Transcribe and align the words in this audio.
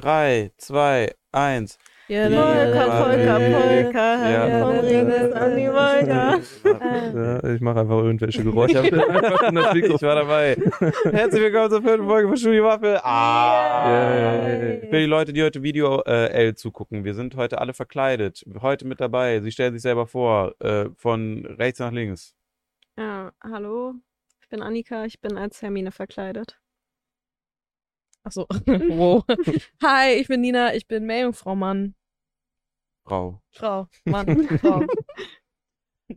3, 0.00 0.52
2, 0.56 1.14
1. 1.32 1.78
Ja, 2.08 2.28
Polka, 2.28 3.04
Polka, 3.04 3.38
Polka. 3.38 4.30
Ja. 4.30 4.60
Komm, 4.62 4.78
Renes 4.78 5.32
an 5.32 5.56
die 5.56 5.68
Wolke. 5.68 7.54
Ich 7.54 7.60
mache 7.60 7.80
einfach 7.80 7.98
irgendwelche 7.98 8.42
Geräusche. 8.42 8.80
Ich 8.80 10.02
war 10.02 10.14
dabei. 10.14 10.56
Herzlich 11.04 11.42
willkommen 11.42 11.70
zur 11.70 11.82
vierten 11.82 12.06
Folge 12.06 12.28
von 12.28 12.36
Studio 12.38 12.64
Waffel. 12.64 12.98
Ah. 13.02 14.40
Für 14.90 14.98
die 14.98 15.04
Leute, 15.04 15.34
die 15.34 15.42
heute 15.42 15.62
Video 15.62 16.02
äh, 16.04 16.30
L 16.30 16.54
zugucken, 16.54 17.04
wir 17.04 17.12
sind 17.14 17.36
heute 17.36 17.60
alle 17.60 17.74
verkleidet. 17.74 18.42
Heute 18.60 18.86
mit 18.86 19.00
dabei. 19.00 19.40
Sie 19.40 19.52
stellen 19.52 19.74
sich 19.74 19.82
selber 19.82 20.06
vor, 20.06 20.54
äh, 20.60 20.86
von 20.96 21.44
rechts 21.44 21.78
nach 21.78 21.92
links. 21.92 22.34
Ja, 22.96 23.32
hallo. 23.42 23.94
Ich 24.40 24.48
bin 24.48 24.62
Annika, 24.62 25.04
ich 25.04 25.20
bin 25.20 25.36
als 25.36 25.60
Hermine 25.60 25.92
verkleidet. 25.92 26.58
Achso. 28.30 28.46
wow. 28.68 29.24
Hi, 29.82 30.12
ich 30.12 30.28
bin 30.28 30.40
Nina, 30.42 30.72
ich 30.72 30.86
bin 30.86 31.04
Meerjungfrau, 31.04 31.56
Mann. 31.56 31.96
Frau. 33.04 33.42
Frau, 33.50 33.88
Mann, 34.04 34.46
Frau. 34.58 34.86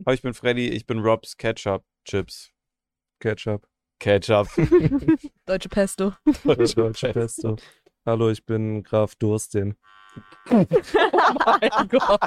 Hallo, 0.06 0.14
ich 0.14 0.22
bin 0.22 0.32
Freddy, 0.32 0.68
ich 0.68 0.86
bin 0.86 1.00
Robs 1.00 1.36
Ketchup 1.36 1.84
Chips. 2.04 2.52
Ketchup. 3.18 3.66
Ketchup. 3.98 4.46
Deutsche 5.44 5.68
Pesto. 5.68 6.14
Deutsche 6.44 7.12
Pesto. 7.12 7.56
Hallo, 8.06 8.30
ich 8.30 8.46
bin 8.46 8.84
Graf 8.84 9.16
Durstin. 9.16 9.74
Oh 10.50 10.64
mein 11.60 11.88
Gott. 11.88 12.20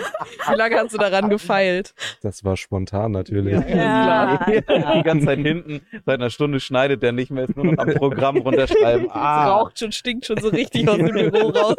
Wie 0.49 0.55
lange 0.55 0.75
hast 0.77 0.93
du 0.93 0.97
daran 0.97 1.29
gefeilt? 1.29 1.93
Das 2.21 2.43
war 2.43 2.57
spontan 2.57 3.11
natürlich. 3.11 3.53
Ja. 3.69 4.43
Die 4.47 5.03
ganze 5.03 5.25
Zeit 5.27 5.39
hinten, 5.39 5.81
seit 6.05 6.19
einer 6.19 6.29
Stunde 6.31 6.59
schneidet 6.59 7.03
der 7.03 7.11
nicht 7.11 7.29
mehr, 7.31 7.47
ist 7.47 7.55
nur 7.55 7.65
noch 7.65 7.77
am 7.77 7.89
Programm 7.93 8.37
runterschreiben. 8.37 9.05
Es 9.07 9.11
Ah, 9.11 9.49
raucht 9.49 9.77
schon, 9.79 9.91
stinkt 9.91 10.25
schon 10.25 10.37
so 10.39 10.49
richtig 10.49 10.87
aus 10.89 10.97
dem 10.97 11.07
Büro 11.11 11.49
raus. 11.49 11.75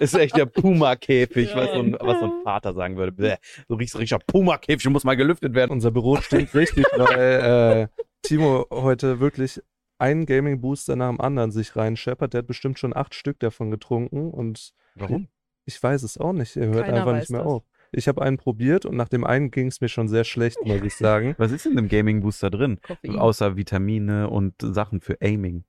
ist 0.00 0.14
echt 0.14 0.36
der 0.36 0.46
Puma-Käfig, 0.46 1.50
Ja. 1.50 1.56
was, 1.56 1.72
so 1.72 1.80
ein, 1.80 1.96
was 2.00 2.18
so 2.20 2.24
ein 2.26 2.32
Vater 2.42 2.72
sagen 2.74 2.96
würde. 2.96 3.12
Bäh, 3.12 3.36
so 3.68 3.74
riecht 3.74 3.96
richtiger 3.98 4.18
Puma-Käfig 4.26 4.86
und 4.86 4.92
muss 4.94 5.04
mal 5.04 5.16
gelüftet 5.16 5.54
werden. 5.54 5.70
Unser 5.72 5.90
Büro 5.90 6.16
stinkt 6.16 6.54
richtig, 6.54 6.84
weil 6.96 7.88
äh, 7.92 8.02
Timo 8.22 8.66
heute 8.70 9.20
wirklich 9.20 9.60
einen 9.98 10.24
Gaming-Booster 10.26 10.96
nach 10.96 11.10
dem 11.10 11.20
anderen 11.20 11.50
sich 11.52 11.76
reinscheppert. 11.76 12.32
Der 12.32 12.38
hat 12.38 12.46
bestimmt 12.46 12.78
schon 12.78 12.96
acht 12.96 13.14
Stück 13.14 13.38
davon 13.40 13.70
getrunken 13.70 14.30
und 14.30 14.72
Warum? 14.94 15.28
Ich 15.64 15.82
weiß 15.82 16.02
es 16.02 16.18
auch 16.18 16.32
nicht. 16.32 16.56
Er 16.56 16.68
hört 16.68 16.86
Keiner 16.86 16.98
einfach 16.98 17.14
nicht 17.16 17.30
mehr 17.30 17.42
das. 17.42 17.48
auf. 17.52 17.62
Ich 17.94 18.08
habe 18.08 18.22
einen 18.22 18.38
probiert 18.38 18.86
und 18.86 18.96
nach 18.96 19.08
dem 19.08 19.22
einen 19.24 19.50
ging 19.50 19.66
es 19.66 19.80
mir 19.80 19.88
schon 19.88 20.08
sehr 20.08 20.24
schlecht, 20.24 20.58
muss 20.64 20.80
ich 20.82 20.96
sagen. 20.96 21.34
Was 21.38 21.52
ist 21.52 21.66
denn 21.66 21.76
im 21.78 21.88
Gaming-Booster 21.88 22.50
drin? 22.50 22.78
Koffein. 22.82 23.18
Außer 23.18 23.56
Vitamine 23.56 24.30
und 24.30 24.54
Sachen 24.60 25.00
für 25.00 25.18
Aiming. 25.20 25.64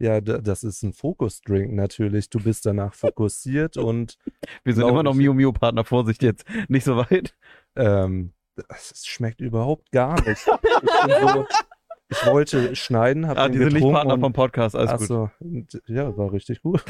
Ja, 0.00 0.20
da- 0.20 0.38
das 0.38 0.64
ist 0.64 0.82
ein 0.82 0.92
Fokus-Drink 0.92 1.72
natürlich. 1.72 2.28
Du 2.28 2.40
bist 2.42 2.66
danach 2.66 2.92
fokussiert 2.94 3.76
und 3.76 4.18
Wir 4.64 4.74
sind 4.74 4.88
immer 4.88 5.04
noch. 5.04 5.14
Mio 5.14 5.32
Mio 5.32 5.52
Partner, 5.52 5.84
Vorsicht 5.84 6.22
jetzt. 6.24 6.44
Nicht 6.68 6.84
so 6.84 6.96
weit. 6.96 7.36
ähm, 7.76 8.32
es 8.68 8.90
es 8.92 9.06
schmeckt 9.06 9.40
überhaupt 9.40 9.90
gar 9.92 10.14
nicht. 10.28 10.46
Ich, 10.46 11.06
bin 11.06 11.28
so, 11.28 11.46
ich 12.08 12.26
wollte 12.26 12.74
schneiden, 12.76 13.26
habe 13.26 13.40
Ah, 13.40 13.44
den 13.48 13.52
die 13.52 13.58
sind 13.58 13.66
nicht 13.68 13.74
getrunken 13.76 13.94
Partner 13.94 14.14
und- 14.14 14.20
vom 14.20 14.32
Podcast, 14.32 14.76
alles 14.76 15.10
Ach 15.10 15.30
gut. 15.40 15.82
ja, 15.86 16.16
war 16.16 16.32
richtig 16.32 16.62
gut. 16.62 16.84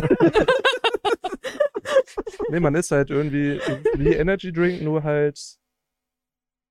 Nee, 2.50 2.60
man 2.60 2.74
ist 2.74 2.90
halt 2.90 3.10
irgendwie 3.10 3.58
wie 3.96 4.14
Energy 4.14 4.52
Drink, 4.52 4.82
nur 4.82 5.02
halt 5.02 5.58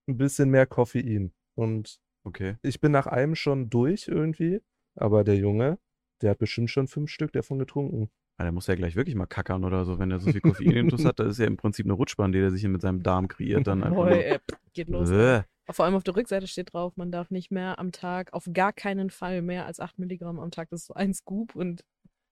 ein 0.08 0.18
bisschen 0.18 0.50
mehr 0.50 0.66
Koffein. 0.66 1.34
Und 1.56 2.00
Okay. 2.26 2.56
ich 2.62 2.80
bin 2.80 2.92
nach 2.92 3.08
einem 3.08 3.36
schon 3.36 3.70
durch 3.70 4.08
irgendwie, 4.08 4.62
aber 4.96 5.24
der 5.24 5.36
Junge, 5.36 5.78
der 6.22 6.32
hat 6.32 6.38
bestimmt 6.38 6.70
schon 6.70 6.88
fünf 6.88 7.10
Stück 7.10 7.34
davon 7.34 7.60
getrunken. 7.60 8.10
Ah, 8.38 8.44
der 8.44 8.52
muss 8.52 8.68
ja 8.68 8.76
gleich 8.76 8.96
wirklich 8.96 9.16
mal 9.16 9.26
kackern 9.28 9.64
oder 9.64 9.86
so, 9.86 10.00
wenn 10.00 10.10
er 10.10 10.20
so 10.20 10.32
viel 10.32 10.42
Koffein 10.42 10.90
hat. 10.92 11.20
Das 11.20 11.28
ist 11.28 11.38
ja 11.38 11.46
im 11.46 11.58
Prinzip 11.58 11.86
eine 11.86 11.94
Rutschbahn, 11.94 12.32
die 12.32 12.40
er 12.40 12.50
sich 12.50 12.62
hier 12.62 12.70
mit 12.70 12.82
seinem 12.82 13.04
Darm 13.04 13.28
kreiert. 13.28 13.68
Dann 13.68 13.84
einfach 13.84 14.08
ey, 14.08 14.40
geht 14.74 14.88
los. 14.88 15.10
Bäh. 15.10 15.42
Vor 15.70 15.86
allem 15.86 15.96
auf 15.96 16.04
der 16.04 16.16
Rückseite 16.16 16.48
steht 16.48 16.74
drauf, 16.74 16.98
man 16.98 17.12
darf 17.12 17.30
nicht 17.30 17.52
mehr 17.52 17.80
am 17.80 17.92
Tag, 17.92 18.34
auf 18.34 18.50
gar 18.52 18.74
keinen 18.74 19.10
Fall 19.10 19.42
mehr 19.42 19.66
als 19.66 19.80
8 19.80 19.98
Milligramm 20.00 20.40
am 20.40 20.52
Tag. 20.52 20.70
Das 20.70 20.82
ist 20.82 20.88
so 20.88 20.94
ein 20.94 21.14
Scoop. 21.14 21.56
Und 21.56 21.86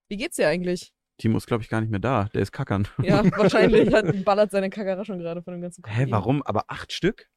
wie 0.09 0.18
geht's 0.18 0.36
dir 0.36 0.48
eigentlich? 0.48 0.94
Timo 1.22 1.38
ist, 1.38 1.48
glaube 1.48 1.64
ich, 1.64 1.70
gar 1.70 1.82
nicht 1.82 1.90
mehr 1.92 2.00
da. 2.00 2.26
Der 2.34 2.42
ist 2.42 2.52
kackern. 2.52 2.88
Ja, 3.04 3.24
wahrscheinlich 3.38 3.94
hat, 3.94 4.06
ballert 4.26 4.52
seine 4.52 4.70
Kagara 4.70 5.06
schon 5.06 5.20
gerade 5.20 5.42
von 5.42 5.54
dem 5.54 5.62
ganzen 5.62 5.84
Hä, 5.86 5.92
Koffein. 5.92 6.12
warum? 6.12 6.44
Aber 6.44 6.66
acht 6.68 6.92
Stück? 6.92 7.30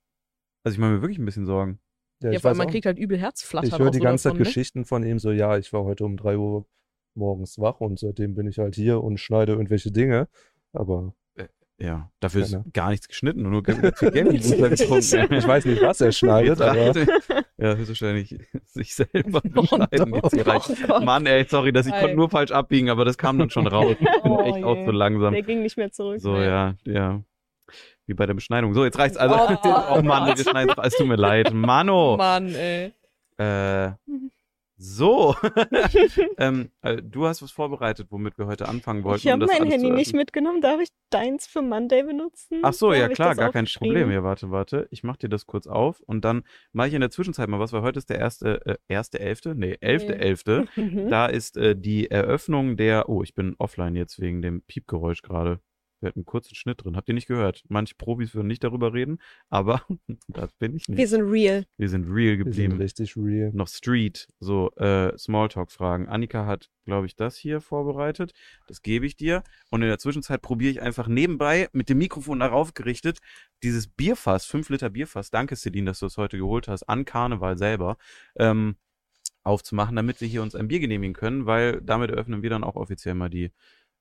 Also 0.65 0.75
ich 0.77 0.81
mache 0.81 0.93
mir 0.93 1.01
wirklich 1.03 1.19
ein 1.19 1.25
bisschen 1.25 1.47
Sorgen. 1.47 1.79
Ja, 2.23 2.31
Ja, 2.33 2.41
vor 2.41 2.49
allem, 2.49 2.59
man 2.59 2.67
auch 2.69 2.71
kriegt 2.71 2.87
halt 2.87 2.99
übel 2.99 3.19
Herzflattern. 3.19 3.71
Ich 3.71 3.79
höre 3.79 3.91
die 3.91 3.99
so 3.99 4.05
ganze 4.05 4.23
Zeit 4.25 4.33
ne? 4.35 4.39
Geschichten 4.39 4.85
von 4.85 5.03
ihm, 5.05 5.19
so, 5.19 5.31
ja, 5.31 5.59
ich 5.59 5.73
war 5.73 5.85
heute 5.85 6.05
um 6.05 6.17
3 6.17 6.37
Uhr 6.39 6.67
morgens 7.15 7.59
wach 7.59 7.81
und 7.81 7.99
seitdem 7.99 8.35
bin 8.35 8.47
ich 8.49 8.59
halt 8.59 8.75
hier 8.75 9.03
und 9.03 9.19
schneide 9.21 9.53
irgendwelche 9.53 9.93
Dinge. 9.93 10.29
Aber 10.73 11.15
Ja, 11.79 12.11
dafür 12.21 12.43
ist 12.43 12.53
Ja, 12.53 12.59
ne? 12.61 12.65
gar 12.73 12.91
nichts 12.91 13.09
geschnitten 13.09 13.45
und 13.45 13.53
nur 13.53 13.63
ganz 13.63 13.99
viel 13.99 14.11
Gaming 14.11 14.33
getrunken. 14.41 15.33
ich 15.35 15.47
weiß 15.47 15.65
nicht, 15.67 15.83
was 15.83 16.01
er 16.01 16.13
schneidet, 16.13 16.61
aber 16.61 16.95
ja, 17.65 17.75
höchstwahrscheinlich 17.77 18.37
sich 18.67 18.95
selber 18.95 19.41
Oh, 19.57 19.61
beschneiden. 19.63 20.13
doch. 20.13 20.33
jetzt. 20.33 20.85
Oh. 20.89 21.01
Mann, 21.01 21.27
ey, 21.27 21.45
sorry, 21.49 21.73
dass 21.73 21.87
ich 21.87 21.93
konnte 21.95 22.15
nur 22.17 22.29
falsch 22.31 22.51
abbiegen, 22.53 22.91
aber 22.91 23.05
das 23.05 23.17
kam 23.19 23.39
dann 23.39 23.51
schon 23.51 23.67
raus. 23.69 23.93
Ich 23.93 23.99
bin 23.99 24.33
Oh 24.33 24.43
echt 24.43 24.65
auch 24.65 24.77
je. 24.77 24.85
so 24.85 24.91
langsam. 24.91 25.33
Der 25.33 25.43
ging 25.43 25.63
nicht 25.63 25.77
mehr 25.77 25.91
zurück. 25.91 26.21
So, 26.21 26.37
ja, 26.37 26.75
ja. 26.85 27.23
Wie 28.07 28.15
bei 28.15 28.27
der 28.27 28.35
Beschneidung. 28.35 28.75
So, 28.75 28.85
jetzt 28.85 28.99
reicht's. 28.99 29.17
Also, 29.17 29.35
Oh, 29.35 29.97
oh, 29.99 30.03
Mann, 30.03 30.27
wir 30.27 30.37
schneiden 30.37 30.75
es 30.83 30.95
tut 30.97 31.07
mir 31.07 31.17
leid. 31.17 31.53
Mano. 31.55 32.17
Mann, 32.19 32.55
ey. 32.55 32.93
Äh, 33.39 33.93
so. 34.77 35.35
ähm, 36.39 36.71
äh, 36.83 37.01
du 37.03 37.27
hast 37.27 37.43
was 37.43 37.51
vorbereitet, 37.51 38.09
womit 38.11 38.39
wir 38.39 38.47
heute 38.47 38.69
anfangen 38.69 39.05
wollten. 39.05 39.27
Ich 39.27 39.33
habe 39.33 39.45
um 39.45 39.51
mein 39.51 39.71
Handy 39.71 39.91
nicht 39.91 40.15
mitgenommen. 40.15 40.61
Darf 40.61 40.81
ich 40.81 40.89
deins 41.11 41.47
für 41.47 41.63
Monday 41.63 42.03
benutzen? 42.03 42.61
Ach 42.63 42.73
so, 42.73 42.91
Da 42.91 42.97
ja 42.97 43.09
klar, 43.09 43.35
gar 43.35 43.53
kein. 43.53 43.67
Problem. 43.67 44.11
Ja, 44.11 44.23
warte, 44.23 44.51
warte. 44.51 44.89
Ich 44.91 45.05
mach 45.05 45.17
dir 45.17 45.29
das 45.29 45.47
kurz 45.47 45.67
auf 45.67 46.01
und 46.01 46.25
dann 46.25 46.43
mache 46.73 46.89
ich 46.89 46.95
in 46.95 47.01
der 47.01 47.11
Zwischenzeit 47.11 47.49
mal 47.49 47.61
was, 47.61 47.73
weil 47.73 47.83
heute 47.83 47.99
ist 47.99 48.11
der 48.11 48.19
erste, 48.19 48.65
äh, 48.67 48.77
erste 48.89 49.21
Elfte? 49.21 49.55
Nee, 49.55 49.77
elfte 49.81 50.13
Nee. 50.13 50.19
Elfte. 50.19 50.67
Mhm. 50.77 51.09
Da 51.09 51.27
ist 51.27 51.57
äh, 51.57 51.77
die 51.77 52.11
Eröffnung 52.11 52.77
der, 52.77 53.09
oh, 53.09 53.23
ich 53.23 53.35
bin 53.35 53.55
offline 53.59 53.95
jetzt 53.97 54.21
wegen 54.21 54.43
dem 54.43 54.63
Piepgeräusch 54.63 55.23
gerade. 55.23 55.61
Wir 56.05 56.09
hatten 56.09 56.21
einen 56.21 56.27
kurzen 56.27 56.55
Schnitt 56.55 56.85
drin. 56.85 56.97
Habt 56.97 57.09
ihr 57.09 57.15
nicht 57.15 57.27
gehört? 57.27 57.65
Manche 57.69 57.95
Profis 57.95 58.35
würden 58.35 58.47
nicht 58.47 58.63
darüber 58.63 58.93
reden, 58.93 59.19
aber 59.49 59.83
das 60.29 60.53
bin 60.53 60.77
ich 60.77 60.87
nicht. 60.87 60.99
Wir 60.99 61.09
sind 61.09 61.23
real. 61.23 61.65
Wir 61.79 61.89
sind 61.89 62.05
real 62.05 62.39
wir 62.39 62.45
sind 62.45 62.45
geblieben. 62.45 62.77
richtig 62.77 63.17
real. 63.17 63.51
Noch 63.55 63.69
Street, 63.69 64.29
so 64.39 64.71
äh, 64.77 65.17
Smalltalk-Fragen. 65.17 66.09
Annika 66.09 66.45
hat, 66.45 66.71
glaube 66.85 67.07
ich, 67.07 67.17
das 67.17 67.37
hier 67.37 67.63
vorbereitet. 67.63 68.35
Das 68.67 68.83
gebe 68.83 69.07
ich 69.07 69.17
dir. 69.17 69.43
Und 69.71 69.81
in 69.81 69.89
der 69.89 69.99
Zwischenzeit 69.99 70.43
probiere 70.43 70.71
ich 70.71 70.83
einfach 70.83 71.09
nebenbei 71.09 71.69
mit 71.73 71.89
dem 71.89 71.99
Mikrofon 71.99 72.41
darauf 72.41 72.75
gerichtet, 72.75 73.19
dieses 73.63 73.87
Bierfass, 73.87 74.45
5 74.45 74.69
Liter 74.69 74.91
Bierfass, 74.91 75.31
danke 75.31 75.57
Celine, 75.57 75.87
dass 75.87 76.01
du 76.01 76.07
es 76.07 76.19
heute 76.19 76.37
geholt 76.37 76.69
hast, 76.69 76.83
an 76.83 77.07
Karneval 77.07 77.57
selber, 77.57 77.97
ähm, 78.37 78.77
aufzumachen, 79.43 79.97
damit 79.97 80.21
wir 80.21 80.29
hier 80.29 80.43
uns 80.43 80.55
ein 80.55 80.69
Bier 80.69 80.81
genehmigen 80.81 81.15
können, 81.15 81.47
weil 81.47 81.81
damit 81.83 82.11
eröffnen 82.11 82.43
wir 82.43 82.51
dann 82.51 82.65
auch 82.65 82.77
offiziell 82.77 83.15
mal 83.15 83.31
die 83.31 83.53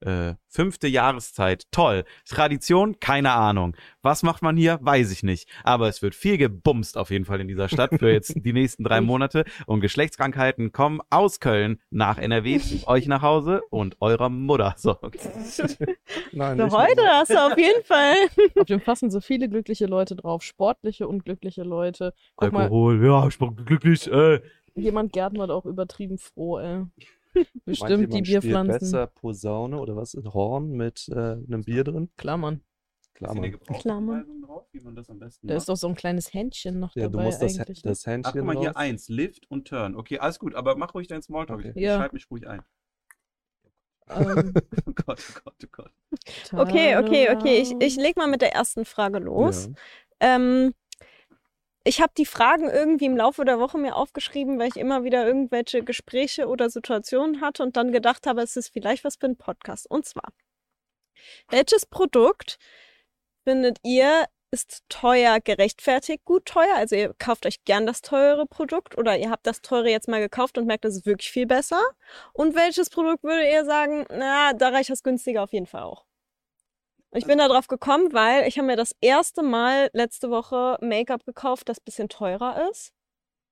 äh, 0.06 0.36
fünfte 0.47 0.88
Jahreszeit. 0.88 1.64
Toll. 1.72 2.03
Tradition? 2.28 3.00
Keine 3.00 3.31
Ahnung. 3.31 3.75
Was 4.02 4.22
macht 4.24 4.41
man 4.41 4.58
hier? 4.58 4.80
Weiß 4.81 5.12
ich 5.12 5.24
nicht. 5.24 5.47
Aber 5.64 5.88
es 5.88 6.02
wird 6.02 6.14
viel 6.16 6.38
gebumst 6.38 6.97
auf 6.97 7.09
jeden 7.09 7.25
Fall 7.25 7.40
in 7.41 7.47
dieser 7.47 7.69
Stadt 7.69 7.91
für 7.97 8.12
jetzt 8.12 8.34
die 8.36 8.53
nächsten 8.53 8.84
drei 8.84 9.02
Monate. 9.02 9.46
Und 9.66 9.81
Geschlechtskrankheiten 9.81 10.72
kommen 10.72 11.00
aus 11.09 11.40
Köln 11.40 11.80
nach 11.90 12.18
NRW 12.18 12.59
zu 12.59 12.88
euch 12.88 13.08
nach 13.08 13.22
Hause 13.22 13.62
und 13.69 13.97
eurer 14.02 14.30
Mutter. 14.30 14.74
So. 14.78 14.97
Nein, 16.31 16.59
ich- 16.59 16.74
heute 16.74 17.02
hast 17.08 17.31
du 17.31 17.38
auf 17.38 17.58
jeden 17.58 17.84
Fall. 17.84 18.16
Auf 18.60 18.66
dem 18.68 18.81
Fass 18.81 19.00
sind 19.00 19.12
so 19.12 19.22
viele 19.22 19.50
glückliche 19.50 19.86
Leute 19.86 20.16
drauf. 20.16 20.44
Sportliche 20.44 21.07
und 21.07 21.24
glückliche 21.25 21.63
Leute. 21.63 22.13
Guck 22.36 22.51
mal, 22.51 22.63
Alkohol, 22.63 23.04
ja, 23.06 23.28
ich 23.28 23.38
bin 23.38 23.56
glücklich. 23.56 24.07
Äh. 24.12 24.42
jemand 24.75 25.13
gärtnert 25.13 25.50
auch 25.51 25.66
übertrieben 25.66 26.18
froh, 26.18 26.60
ey. 26.60 26.83
Meint 27.45 27.65
Bestimmt 27.65 28.00
die 28.13 28.18
jemand 28.18 28.27
spielt 28.27 28.41
Bierpflanzen. 28.41 28.91
besser 28.91 29.07
Posaune 29.07 29.80
oder 29.80 29.95
was? 29.95 30.15
Ein 30.15 30.33
Horn 30.33 30.71
mit 30.71 31.07
äh, 31.09 31.13
einem 31.15 31.63
Bier 31.63 31.83
drin? 31.83 32.09
Mann. 32.38 32.62
Klar, 33.13 33.35
Mann. 34.01 34.41
drauf, 34.41 34.65
wie 34.71 34.80
man 34.81 34.95
das 34.95 35.09
am 35.09 35.19
besten 35.19 35.47
Da 35.47 35.56
ist 35.56 35.69
doch 35.69 35.75
so 35.77 35.88
ein 35.88 35.95
kleines 35.95 36.33
Händchen 36.33 36.80
noch 36.80 36.95
Ja, 36.95 37.03
du 37.03 37.12
dabei 37.12 37.25
musst 37.25 37.41
das, 37.41 37.59
eigentlich. 37.59 37.83
ne? 37.83 37.91
das 37.91 38.06
Händchen 38.06 38.30
Ach, 38.30 38.33
guck 38.38 38.45
mal, 38.45 38.57
hier 38.57 38.69
raus. 38.69 38.75
eins, 38.75 39.09
Lift 39.09 39.50
und 39.50 39.68
Turn. 39.68 39.95
Okay, 39.95 40.19
alles 40.19 40.39
gut, 40.39 40.56
aber 40.56 40.75
mach 40.75 40.94
ruhig 40.94 41.07
deinen 41.07 41.21
Smalltalk. 41.21 41.59
Okay. 41.59 41.74
Ich 41.75 41.81
Ja. 41.83 41.97
schreib 41.97 42.13
mich 42.13 42.30
ruhig 42.30 42.47
ein. 42.47 42.62
ähm, 44.09 44.53
Oh 44.88 44.91
Gott, 45.06 45.19
oh 45.30 45.39
Gott, 45.44 45.56
oh 45.63 45.68
Gott. 45.71 45.91
Okay, 46.53 46.97
okay, 46.97 47.30
okay. 47.35 47.57
Ich, 47.62 47.74
ich 47.80 47.95
leg 47.95 48.18
mal 48.18 48.27
mit 48.27 48.41
der 48.41 48.53
ersten 48.53 48.85
Frage 48.85 49.19
los. 49.19 49.69
Ja. 50.21 50.35
Ähm, 50.35 50.74
ich 51.83 52.01
habe 52.01 52.13
die 52.18 52.25
Fragen 52.25 52.69
irgendwie 52.69 53.06
im 53.06 53.18
Laufe 53.18 53.45
der 53.45 53.59
Woche 53.59 53.77
mir 53.77 53.95
aufgeschrieben, 53.95 54.57
weil 54.59 54.69
ich 54.69 54.77
immer 54.77 55.03
wieder 55.03 55.25
irgendwelche 55.25 55.83
Gespräche 55.83 56.47
oder 56.47 56.69
Situationen 56.69 57.41
hatte 57.41 57.63
und 57.63 57.75
dann 57.75 57.91
gedacht 57.91 58.25
habe, 58.25 58.41
es 58.41 58.56
ist 58.56 58.69
vielleicht 58.69 59.03
was 59.03 59.18
für 59.18 59.25
einen 59.25 59.38
Podcast. 59.38 59.89
Und 59.89 60.06
zwar, 60.06 60.30
welches 61.50 61.85
Produkt 61.85 62.57
findet 63.45 63.80
ihr 63.83 64.27
ist 64.51 64.83
teuer 64.88 65.39
gerechtfertigt, 65.41 66.24
gut 66.25 66.45
teuer? 66.45 66.75
Also 66.75 66.95
ihr 66.95 67.13
kauft 67.18 67.45
euch 67.47 67.63
gern 67.65 67.88
das 67.88 68.01
teure 68.01 68.45
Produkt 68.45 68.97
oder 68.97 69.18
ihr 69.18 69.31
habt 69.31 69.47
das 69.47 69.62
teure 69.62 69.89
jetzt 69.89 70.07
mal 70.07 70.21
gekauft 70.21 70.57
und 70.57 70.68
merkt, 70.68 70.85
das 70.85 70.95
ist 70.95 71.06
wirklich 71.07 71.31
viel 71.31 71.47
besser? 71.47 71.81
Und 72.33 72.56
welches 72.56 72.89
Produkt 72.91 73.24
würdet 73.24 73.51
ihr 73.51 73.65
sagen, 73.65 74.06
na, 74.09 74.53
da 74.53 74.69
reicht 74.69 74.91
das 74.91 75.03
günstiger 75.03 75.44
auf 75.44 75.53
jeden 75.53 75.65
Fall 75.65 75.83
auch? 75.83 76.06
Und 77.13 77.19
ich 77.19 77.25
bin 77.27 77.38
da 77.38 77.48
drauf 77.48 77.68
gekommen, 77.68 78.12
weil 78.12 78.48
ich 78.48 78.57
habe 78.57 78.65
mir 78.65 78.75
das 78.75 78.95
erste 79.00 79.44
Mal 79.44 79.89
letzte 79.94 80.31
Woche 80.31 80.77
Make-up 80.81 81.24
gekauft, 81.25 81.69
das 81.69 81.80
bisschen 81.80 82.10
teurer 82.10 82.68
ist. 82.71 82.92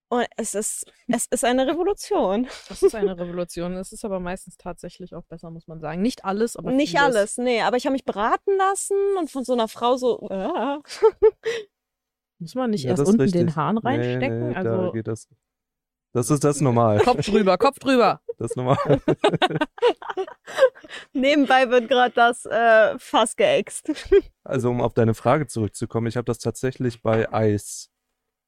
Und 0.09 0.25
es 0.35 0.55
ist, 0.55 0.91
es 1.07 1.27
ist 1.27 1.45
eine 1.45 1.67
Revolution. 1.67 2.47
Das 2.67 2.81
ist 2.83 2.95
eine 2.95 3.17
Revolution. 3.17 3.73
Es 3.77 3.93
ist 3.93 4.03
aber 4.03 4.19
meistens 4.19 4.57
tatsächlich 4.57 5.13
auch 5.13 5.23
besser, 5.23 5.51
muss 5.51 5.67
man 5.67 5.79
sagen. 5.79 6.01
Nicht 6.01 6.25
alles, 6.25 6.57
aber 6.57 6.71
Nicht 6.71 6.97
vieles. 6.97 7.05
alles, 7.15 7.37
nee, 7.37 7.61
aber 7.61 7.77
ich 7.77 7.85
habe 7.85 7.93
mich 7.93 8.03
beraten 8.03 8.57
lassen 8.57 8.97
und 9.19 9.29
von 9.29 9.45
so 9.45 9.53
einer 9.53 9.67
Frau 9.67 9.95
so, 9.95 10.27
äh, 10.29 10.79
Muss 12.39 12.55
man 12.55 12.71
nicht 12.71 12.83
Ja, 12.85 12.89
erst 12.91 13.05
unten 13.05 13.21
richtig. 13.21 13.39
den 13.39 13.55
Hahn 13.55 13.77
reinstecken? 13.77 14.39
Nee, 14.39 14.55
nee, 14.55 14.63
da 14.63 14.71
also 14.71 14.91
geht 14.91 15.07
das. 16.13 16.29
Ist 16.29 16.43
das 16.43 16.61
normal. 16.61 16.99
Kopf 16.99 17.25
drüber, 17.25 17.57
Kopf 17.57 17.79
drüber. 17.79 18.21
Das 18.37 18.51
ist 18.51 18.57
normal. 18.57 18.77
nebenbei 21.13 21.69
wird 21.69 21.89
gerade 21.89 22.13
das 22.15 22.45
äh, 22.45 22.97
Fass 22.97 23.35
geäxt. 23.35 23.91
Also 24.43 24.69
um 24.69 24.81
auf 24.81 24.93
deine 24.93 25.13
Frage 25.13 25.47
zurückzukommen, 25.47 26.07
ich 26.07 26.17
habe 26.17 26.25
das 26.25 26.39
tatsächlich 26.39 27.01
bei 27.01 27.31
Eis. 27.31 27.89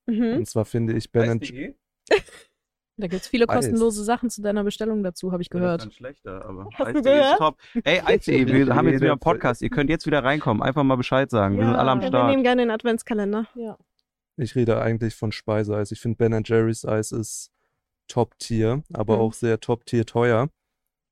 Mhm. 0.07 0.37
Und 0.37 0.49
zwar 0.49 0.65
finde 0.65 0.93
ich 0.93 1.11
Ben 1.11 1.39
Weiß.de? 1.41 1.75
Da 2.95 3.07
gibt's 3.07 3.27
viele 3.27 3.49
Eis. 3.49 3.55
kostenlose 3.55 4.03
Sachen 4.03 4.29
zu 4.29 4.43
deiner 4.43 4.63
Bestellung 4.63 5.01
dazu, 5.01 5.31
habe 5.31 5.41
ich 5.41 5.49
Ja, 5.51 5.59
das 5.59 5.61
ist 5.61 5.63
gehört. 5.63 5.81
dann 5.81 5.91
schlechter, 5.91 6.45
aber 6.45 6.65
Hast 6.75 6.79
du 6.79 6.85
Eis.de 6.85 6.99
ist 6.99 7.03
gehört? 7.05 7.37
top. 7.39 7.57
Ey, 7.85 8.01
Eis.de, 8.05 8.47
wir 8.47 8.75
haben 8.75 8.87
jetzt 8.87 9.01
wieder 9.01 9.11
einen 9.13 9.19
Podcast. 9.19 9.63
Ihr 9.63 9.71
könnt 9.71 9.89
jetzt 9.89 10.05
wieder 10.05 10.23
reinkommen. 10.23 10.61
Einfach 10.61 10.83
mal 10.83 10.95
Bescheid 10.95 11.31
sagen. 11.31 11.55
Wir 11.55 11.63
Ja. 11.63 11.69
sind 11.69 11.75
alle 11.77 11.89
am 11.89 11.97
Ja, 11.99 12.03
wir 12.03 12.07
Start. 12.09 12.29
nehmen 12.29 12.43
gerne 12.43 12.61
den 12.61 12.69
Adventskalender. 12.69 13.47
Ja. 13.55 13.79
Ich 14.37 14.53
rede 14.53 14.79
eigentlich 14.79 15.15
von 15.15 15.31
Speiseeis. 15.31 15.91
Ich 15.91 16.01
finde 16.01 16.17
Ben 16.17 16.43
Jerry's 16.45 16.85
Eis 16.85 17.11
ist 17.11 17.51
Top-Tier, 18.07 18.83
aber 18.93 19.15
Mhm. 19.15 19.21
auch 19.21 19.33
sehr 19.33 19.59
Top-Tier 19.59 20.05
teuer. 20.05 20.49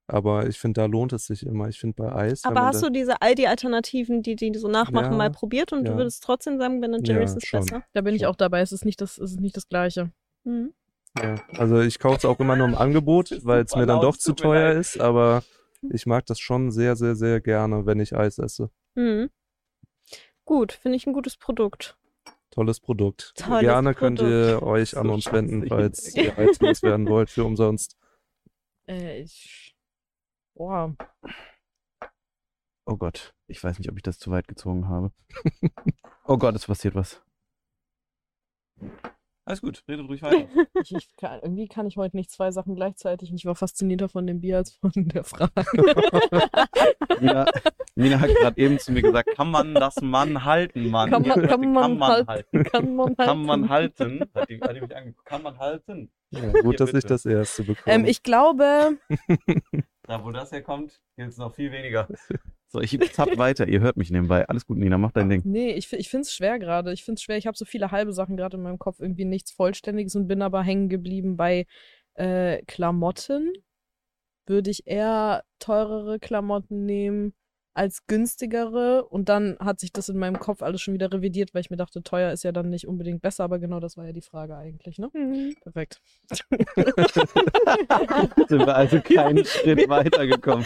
Aber 0.08 0.48
ich 0.48 0.60
finde, 0.60 0.82
da 0.82 0.86
lohnt 0.88 1.14
es 1.14 1.28
sich 1.28 1.46
immer. 1.46 1.70
Ich 1.70 1.80
finde 1.80 1.96
bei 2.04 2.14
Eis. 2.14 2.44
Aber 2.44 2.62
hast 2.66 2.84
du 2.84 2.90
diese 2.90 3.22
Aldi-Alternativen, 3.22 4.22
die 4.22 4.36
die 4.36 4.54
so 4.56 4.68
nachmachen, 4.68 5.12
Ja, 5.14 5.18
mal 5.18 5.32
probiert 5.32 5.72
und 5.72 5.86
du 5.86 5.92
ja. 5.92 5.98
würdest 5.98 6.22
trotzdem 6.24 6.58
sagen, 6.58 6.82
Ben 6.82 6.92
Jerry's 7.04 7.32
Ja, 7.32 7.38
ist 7.38 7.48
schon. 7.48 7.60
besser? 7.62 7.84
Da 7.94 8.02
bin 8.02 8.14
ich 8.16 8.26
auch 8.26 8.36
dabei. 8.36 8.60
Es 8.60 8.74
ist 8.74 8.84
nicht 8.84 9.00
das, 9.00 9.18
es 9.18 9.32
ist 9.32 9.40
nicht 9.40 9.56
das 9.56 9.70
Gleiche. 9.70 10.12
Mhm. 10.44 10.74
ja. 11.18 11.36
Also 11.58 11.80
ich 11.80 12.00
kaufe 12.00 12.18
es 12.18 12.26
auch 12.26 12.40
immer 12.42 12.56
nur 12.58 12.68
im 12.68 12.76
Angebot, 12.76 13.32
weil 13.46 13.64
es 13.64 13.76
mir 13.76 13.86
dann 13.86 14.02
doch 14.02 14.18
zu 14.18 14.34
teuer 14.34 14.70
leid. 14.74 14.78
ist. 14.82 15.00
Aber 15.00 15.44
ich 15.90 16.06
mag 16.06 16.26
das 16.26 16.40
schon 16.40 16.72
sehr, 16.72 16.96
sehr, 16.98 17.16
sehr 17.16 17.40
gerne, 17.40 17.86
wenn 17.86 18.00
ich 18.02 18.14
Eis 18.16 18.38
esse. 18.38 18.70
Mhm. 18.96 19.30
Gut, 20.44 20.74
finde 20.74 20.98
ich 20.98 21.08
ein 21.08 21.14
gutes 21.14 21.38
Produkt. 21.38 21.98
Tolles 22.52 22.80
Produkt. 22.80 23.34
Tolles 23.36 23.62
gerne 23.62 23.96
könnt 23.96 24.20
ihr 24.22 24.58
Produkt. 24.58 24.64
euch 24.64 24.98
an 24.98 25.08
So 25.08 25.14
uns 25.14 25.32
wenden, 25.32 25.68
falls 25.68 26.16
ihr 26.16 26.38
Eis 26.38 26.60
loswerden 26.60 27.08
wollt 27.10 27.30
für 27.30 27.46
umsonst. 27.46 27.98
Äh, 28.88 29.22
ich. 29.22 29.76
Boah. 30.54 30.96
Oh 32.86 32.98
Gott, 32.98 33.34
ich 33.48 33.64
weiß 33.64 33.80
nicht, 33.80 33.90
ob 33.90 33.96
ich 33.98 34.04
das 34.04 34.20
zu 34.20 34.32
weit 34.32 34.48
gezogen 34.48 34.90
habe. 34.90 35.12
oh 36.26 36.38
Gott, 36.38 36.56
es 36.56 36.66
passiert 36.66 36.96
was. 36.96 37.24
Alles 39.52 39.62
gut, 39.62 39.84
redet 39.88 40.08
ruhig 40.08 40.22
weiter. 40.22 40.48
Ich, 40.82 40.96
ich 40.96 41.16
kann, 41.18 41.40
irgendwie 41.44 41.68
kann 41.68 41.86
ich 41.86 41.98
heute 41.98 42.16
nicht 42.16 42.32
zwei 42.32 42.52
Sachen 42.52 42.74
gleichzeitig 42.76 43.30
und 43.32 43.36
ich 43.38 43.46
war 43.46 43.56
faszinierter 43.56 44.08
von 44.10 44.26
dem 44.26 44.40
Bier 44.42 44.58
als 44.58 44.72
von 44.78 44.92
der 44.96 45.24
Frage. 45.26 45.52
Nina, 47.20 47.46
Nina 47.96 48.20
hat 48.20 48.30
gerade 48.34 48.58
eben 48.60 48.80
zu 48.80 48.92
mir 48.94 49.02
gesagt, 49.02 49.30
kann 49.36 49.52
man 49.52 49.74
das 49.76 50.02
Mann 50.02 50.46
halten, 50.46 50.90
Mann? 50.90 51.10
Kann 51.12 51.22
man- 51.24 51.42
kann 51.48 51.50
sagte, 51.50 51.68
man 51.68 52.00
halten. 52.02 52.28
halten. 52.28 52.64
kann 52.64 52.96
man 52.96 53.16
halt. 53.18 53.28
Kann 53.28 53.46
man 53.46 53.70
halten? 53.70 54.22
Hat 54.34 54.50
die, 54.50 54.60
hat 54.62 54.76
die 54.76 54.82
mich 54.82 54.96
angeguckt. 54.96 55.26
Kann 55.26 55.44
man 55.44 55.58
halten? 55.60 56.12
Ja, 56.32 56.62
gut, 56.62 56.80
dass 56.80 56.94
ich 56.94 57.04
das 57.04 57.26
erste 57.26 57.64
bekomme. 57.64 57.94
ähm, 57.94 58.06
ich 58.06 58.24
glaube, 58.24 58.98
Da, 60.04 60.26
wo 60.26 60.32
das 60.32 60.52
herkommt, 60.52 61.00
gilt 61.16 61.30
es 61.30 61.38
noch 61.38 61.54
viel 61.56 61.72
weniger. 61.72 62.08
So, 62.74 62.80
ich 62.80 62.98
zapp 63.12 63.38
weiter. 63.38 63.68
Ihr 63.68 63.82
hört 63.82 63.98
mich 63.98 64.12
nebenbei. 64.12 64.48
Alles 64.48 64.66
gut, 64.66 64.78
Nina, 64.78 64.98
mach 64.98 65.12
dein 65.12 65.30
Ding. 65.30 65.42
nee, 65.44 65.74
ich, 65.74 65.92
ich 65.92 66.10
finde 66.10 66.22
es 66.22 66.34
schwer 66.34 66.58
gerade. 66.58 66.94
Ich 66.94 67.04
finde 67.04 67.20
es 67.20 67.24
schwer. 67.24 67.36
Ich 67.36 67.46
habe 67.46 67.58
so 67.58 67.66
viele 67.66 67.92
halbe 67.92 68.14
Sachen 68.14 68.38
gerade 68.38 68.56
in 68.56 68.64
meinem 68.64 68.80
Kopf, 68.80 69.02
irgendwie 69.02 69.26
nichts 69.26 69.52
Vollständiges 69.52 70.16
und 70.16 70.30
bin 70.30 70.42
aber 70.42 70.64
hängen 70.64 70.88
geblieben 70.88 71.36
bei 71.36 71.66
äh, 72.14 72.62
Klamotten. 72.68 73.52
Würde 74.46 74.72
ich 74.72 74.88
eher 74.88 75.44
teurere 75.60 76.18
Klamotten 76.18 76.86
nehmen 76.86 77.34
als 77.74 78.06
günstigere 78.08 79.06
und 79.06 79.30
dann 79.30 79.58
hat 79.60 79.80
sich 79.80 79.94
das 79.94 80.10
in 80.10 80.18
meinem 80.18 80.40
Kopf 80.40 80.62
alles 80.62 80.82
schon 80.82 80.94
wieder 80.94 81.12
revidiert, 81.12 81.54
weil 81.54 81.62
ich 81.62 81.70
mir 81.70 81.78
dachte, 81.78 82.04
teuer 82.04 82.32
ist 82.32 82.44
ja 82.44 82.52
dann 82.52 82.70
nicht 82.70 82.88
unbedingt 82.88 83.22
besser, 83.22 83.46
aber 83.46 83.60
genau 83.60 83.80
das 83.80 83.96
war 83.98 84.06
ja 84.06 84.12
die 84.12 84.22
Frage 84.22 84.58
eigentlich, 84.58 84.98
ne? 84.98 85.10
Mhm. 85.14 85.56
Perfekt. 85.62 86.02
Sind 88.50 88.66
wir 88.66 88.76
also 88.76 89.00
keinen 89.02 89.46
Schritt 89.46 89.88
weitergekommen. 89.88 90.66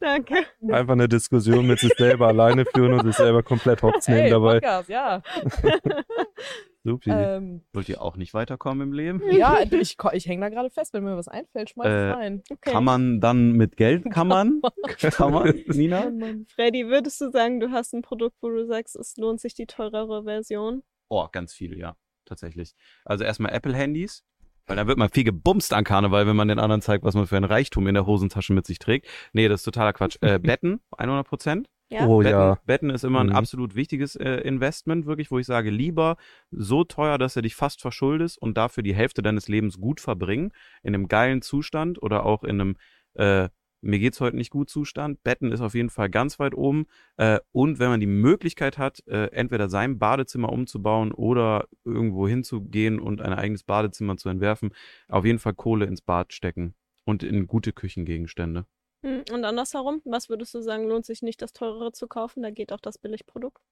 Danke. 0.00 0.44
Einfach 0.70 0.92
eine 0.92 1.08
Diskussion 1.08 1.66
mit 1.66 1.78
sich 1.78 1.94
selber 1.96 2.28
alleine 2.28 2.64
führen 2.66 2.92
und 2.92 3.06
sich 3.06 3.16
selber 3.16 3.42
komplett 3.42 3.82
hops 3.82 4.06
nehmen 4.08 4.20
Hey, 4.22 4.30
dabei. 4.30 4.60
Podcast, 4.60 4.88
ja. 4.90 5.22
Supi. 6.84 7.10
Ähm, 7.10 7.62
Wollt 7.72 7.88
ihr 7.88 8.02
auch 8.02 8.16
nicht 8.16 8.34
weiterkommen 8.34 8.88
im 8.88 8.92
Leben? 8.92 9.22
ja, 9.32 9.60
ich, 9.70 9.96
ich 10.12 10.26
hänge 10.26 10.42
da 10.42 10.48
gerade 10.50 10.70
fest, 10.70 10.92
wenn 10.92 11.02
mir 11.02 11.16
was 11.16 11.28
einfällt, 11.28 11.70
schmeiß 11.70 11.86
Äh, 11.86 12.10
es 12.10 12.16
rein. 12.16 12.42
Okay. 12.50 12.70
Kann 12.70 12.84
man 12.84 13.20
dann 13.20 13.52
mit 13.52 13.76
Geld, 13.76 14.04
kann 14.10 14.28
man? 14.28 14.60
Kann 14.98 15.32
man, 15.32 15.54
Nina? 15.68 16.12
Freddy, 16.54 16.86
würdest 16.86 17.20
du 17.20 17.30
sagen, 17.30 17.58
du 17.58 17.70
hast 17.70 17.94
ein 17.94 18.02
Produkt, 18.02 18.36
wo 18.42 18.50
du 18.50 18.66
sagst, 18.66 18.96
es 18.96 19.16
lohnt 19.16 19.40
sich 19.40 19.54
die 19.54 19.66
teurere 19.66 20.24
Version? 20.24 20.82
Oh, 21.08 21.26
ganz 21.32 21.54
viel, 21.54 21.78
ja. 21.78 21.96
Tatsächlich. 22.26 22.74
Also 23.04 23.24
erstmal 23.24 23.52
Apple-Handys. 23.52 24.24
Weil 24.66 24.76
da 24.76 24.86
wird 24.86 24.96
man 24.96 25.10
viel 25.10 25.24
gebumst 25.24 25.74
an 25.74 25.84
Karneval, 25.84 26.26
wenn 26.26 26.36
man 26.36 26.48
den 26.48 26.58
anderen 26.58 26.80
zeigt, 26.80 27.04
was 27.04 27.14
man 27.14 27.26
für 27.26 27.36
ein 27.36 27.44
Reichtum 27.44 27.86
in 27.86 27.94
der 27.94 28.06
Hosentasche 28.06 28.54
mit 28.54 28.66
sich 28.66 28.78
trägt. 28.78 29.06
Nee, 29.34 29.46
das 29.48 29.60
ist 29.60 29.64
totaler 29.64 29.92
Quatsch. 29.92 30.16
Äh, 30.22 30.38
Betten, 30.38 30.80
100 30.96 31.26
Prozent. 31.26 31.68
Ja. 31.90 32.06
oh 32.06 32.18
Betten, 32.20 32.30
ja. 32.30 32.58
Betten 32.66 32.90
ist 32.90 33.04
immer 33.04 33.20
ein 33.20 33.28
Mhm. 33.28 33.34
absolut 33.36 33.74
wichtiges 33.74 34.16
äh, 34.16 34.36
Investment, 34.40 35.06
wirklich, 35.06 35.30
wo 35.30 35.38
ich 35.38 35.46
sage, 35.46 35.70
lieber 35.70 36.16
so 36.50 36.82
teuer, 36.84 37.18
dass 37.18 37.36
er 37.36 37.42
dich 37.42 37.54
fast 37.54 37.80
verschuldest 37.80 38.40
und 38.40 38.56
dafür 38.56 38.82
die 38.82 38.94
Hälfte 38.94 39.22
deines 39.22 39.48
Lebens 39.48 39.78
gut 39.78 40.00
verbringen, 40.00 40.52
in 40.82 40.94
einem 40.94 41.08
geilen 41.08 41.42
Zustand 41.42 42.02
oder 42.02 42.24
auch 42.26 42.42
in 42.42 42.60
einem 42.60 42.76
äh, 43.14 43.48
mir 43.86 43.98
geht's 43.98 44.18
heute 44.22 44.36
nicht 44.36 44.48
gut 44.50 44.70
Zustand. 44.70 45.22
Betten 45.24 45.52
ist 45.52 45.60
auf 45.60 45.74
jeden 45.74 45.90
Fall 45.90 46.08
ganz 46.08 46.38
weit 46.38 46.54
oben. 46.54 46.86
Äh, 47.18 47.38
und 47.52 47.78
wenn 47.78 47.90
man 47.90 48.00
die 48.00 48.06
Möglichkeit 48.06 48.78
hat, 48.78 49.06
äh, 49.06 49.26
entweder 49.26 49.68
sein 49.68 49.98
Badezimmer 49.98 50.48
umzubauen 50.50 51.12
oder 51.12 51.68
irgendwo 51.84 52.26
hinzugehen 52.26 52.98
und 52.98 53.20
ein 53.20 53.34
eigenes 53.34 53.62
Badezimmer 53.62 54.16
zu 54.16 54.30
entwerfen, 54.30 54.70
auf 55.08 55.26
jeden 55.26 55.38
Fall 55.38 55.52
Kohle 55.52 55.84
ins 55.84 56.00
Bad 56.00 56.32
stecken 56.32 56.74
und 57.04 57.22
in 57.22 57.46
gute 57.46 57.74
Küchengegenstände. 57.74 58.64
Hm, 59.04 59.22
Und 59.30 59.44
andersherum, 59.44 60.00
was 60.06 60.28
würdest 60.30 60.54
du 60.54 60.62
sagen, 60.62 60.88
lohnt 60.88 61.04
sich 61.06 61.22
nicht, 61.22 61.42
das 61.42 61.52
teurere 61.52 61.92
zu 61.92 62.08
kaufen? 62.08 62.42
Da 62.42 62.50
geht 62.50 62.72
auch 62.72 62.80
das 62.80 62.98
Billigprodukt. 62.98 63.62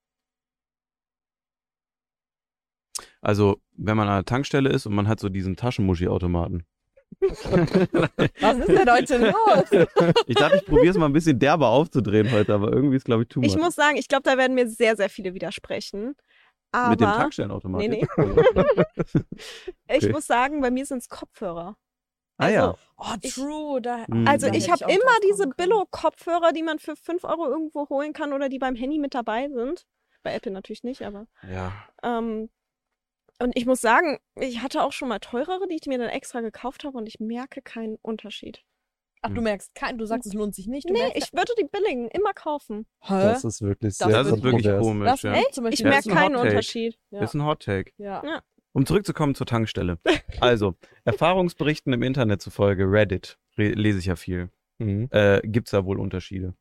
Also, 3.21 3.61
wenn 3.77 3.97
man 3.97 4.09
an 4.09 4.17
der 4.19 4.25
Tankstelle 4.25 4.69
ist 4.71 4.87
und 4.87 4.95
man 4.95 5.09
hat 5.09 5.21
so 5.21 5.29
diesen 5.29 5.57
Taschenmuschi-Automaten. 5.57 6.65
Was 8.41 8.59
ist 8.59 8.69
denn 8.69 8.91
heute 8.91 9.19
los? 9.19 10.15
Ich 10.27 10.37
dachte, 10.37 10.57
ich 10.57 10.67
probiere 10.67 10.91
es 10.91 10.97
mal 10.97 11.07
ein 11.07 11.12
bisschen 11.12 11.39
derber 11.39 11.69
aufzudrehen 11.69 12.31
heute, 12.31 12.55
aber 12.55 12.73
irgendwie 12.73 12.97
ist, 12.97 13.05
glaube 13.05 13.23
ich, 13.23 13.29
too 13.29 13.41
much. 13.41 13.51
Ich 13.51 13.57
muss 13.57 13.75
sagen, 13.75 13.97
ich 13.97 14.09
glaube, 14.09 14.23
da 14.25 14.37
werden 14.37 14.55
mir 14.55 14.69
sehr, 14.69 14.97
sehr 14.97 15.09
viele 15.09 15.35
widersprechen. 15.35 16.15
Aber 16.73 16.91
Mit 16.91 17.01
dem 17.01 17.12
Tankstellenautomaten. 17.12 17.91
Nee, 17.91 18.07
ich 19.89 19.97
Okay. 19.97 20.12
muss 20.12 20.27
sagen, 20.27 20.61
bei 20.61 20.71
mir 20.71 20.87
sind 20.87 20.99
es 20.99 21.09
Kopfhörer. 21.09 21.77
Ah 22.39 22.49
ja. 22.49 22.62
Also, 22.71 22.79
Oh, 22.99 23.15
Ich- 23.21 23.35
true. 23.35 23.81
Da, 23.83 24.05
Mhm. 24.09 24.27
Also 24.29 24.47
da 24.49 24.55
ich 24.55 24.71
habe 24.71 24.85
immer 24.85 25.12
diese. 25.29 25.47
Billo-Kopfhörer, 25.49 26.53
die 26.53 26.62
man 26.62 26.79
für 26.79 26.95
5 26.97 27.25
Euro 27.25 27.49
irgendwo 27.49 27.89
holen 27.89 28.12
kann 28.12 28.33
oder 28.33 28.49
die 28.49 28.59
beim 28.59 28.75
Handy 28.77 28.99
mit 28.99 29.15
dabei 29.15 29.49
sind. 29.49 29.87
Bei 30.23 30.33
Apple 30.35 30.53
natürlich 30.53 30.85
nicht, 30.85 31.03
aber. 31.03 31.27
Ja. 31.51 31.73
Ähm, 32.05 32.49
und 33.41 33.57
ich 33.57 33.67
muss 33.67 33.81
sagen, 33.81 34.19
ich 34.37 34.62
hatte 34.62 34.83
auch 34.85 34.93
schon 34.93 35.09
mal 35.09 35.19
teurere, 35.19 35.67
die 35.69 35.77
ich 35.81 35.87
mir 35.87 35.99
dann 35.99 36.11
extra 36.11 36.41
gekauft 36.43 36.85
habe 36.85 36.97
und 36.97 37.07
ich 37.09 37.19
merke 37.19 37.61
keinen 37.61 37.97
Unterschied. 38.03 38.62
Ach, 39.25 39.31
du 39.31 39.41
merkst 39.41 39.73
kein, 39.77 39.99
du 39.99 40.05
sagst, 40.05 40.27
es 40.27 40.35
lohnt 40.35 40.53
sich 40.55 40.67
nicht. 40.67 40.89
Du 40.89 40.93
Nee, 40.95 41.12
ich 41.15 41.33
würde 41.33 41.53
die 41.57 41.65
billigen 41.65 42.09
immer 42.09 42.33
kaufen. 42.35 42.87
Hä? 43.03 43.15
Das 43.23 43.45
ist 43.45 43.62
wirklich 43.62 43.97
sehr 43.97 44.09
Das 44.09 44.27
ist 44.27 44.43
wirklich 44.43 44.67
komisch, 44.81 45.09
Das 45.09 45.23
ja. 45.23 45.33
echt? 45.35 45.59
Ich 45.71 45.79
Ja, 45.81 45.89
merke 45.91 46.09
keinen. 46.11 46.35
Unterschied. 46.37 46.99
Ja. 47.11 47.21
Ist 47.23 47.35
ein 47.35 47.45
Hot 47.45 47.62
Take. 47.65 47.93
ja. 47.99 48.23
Ja. 48.25 48.43
Um 48.73 48.87
zurückzukommen 48.87 49.35
zur 49.35 49.47
Tankstelle. 49.47 49.99
Also, 50.41 50.75
Erfahrungsberichten 51.05 51.93
im 51.93 52.02
Internet 52.02 52.41
zufolge, 52.43 52.91
Reddit, 52.91 53.38
re- 53.59 53.73
lese 53.73 53.99
ich 54.00 54.07
ja 54.07 54.17
viel. 54.17 54.50
Mhm. 54.79 55.09
Äh, 55.12 55.41
gibt's 55.45 55.71
da 55.71 55.85
wohl 55.85 56.00
Unterschiede? 56.00 56.55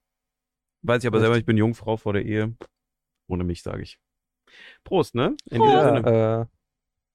Weiß 0.84 1.04
ich 1.04 1.08
aber 1.08 1.18
Echt? 1.18 1.24
selber, 1.24 1.38
ich 1.38 1.46
bin 1.46 1.58
Jungfrau 1.58 1.98
vor 1.98 2.14
der 2.14 2.24
Ehe. 2.26 2.54
Ohne 3.28 3.44
mich, 3.44 3.64
sage 3.64 3.82
ich. 3.82 3.98
Prost, 4.84 5.16
ne? 5.16 5.36
In 5.50 5.58
Prost. 5.60 5.72
diesem 5.74 5.96
Sinne. 5.96 6.12
Ja, 6.12 6.42
äh, 6.42 6.46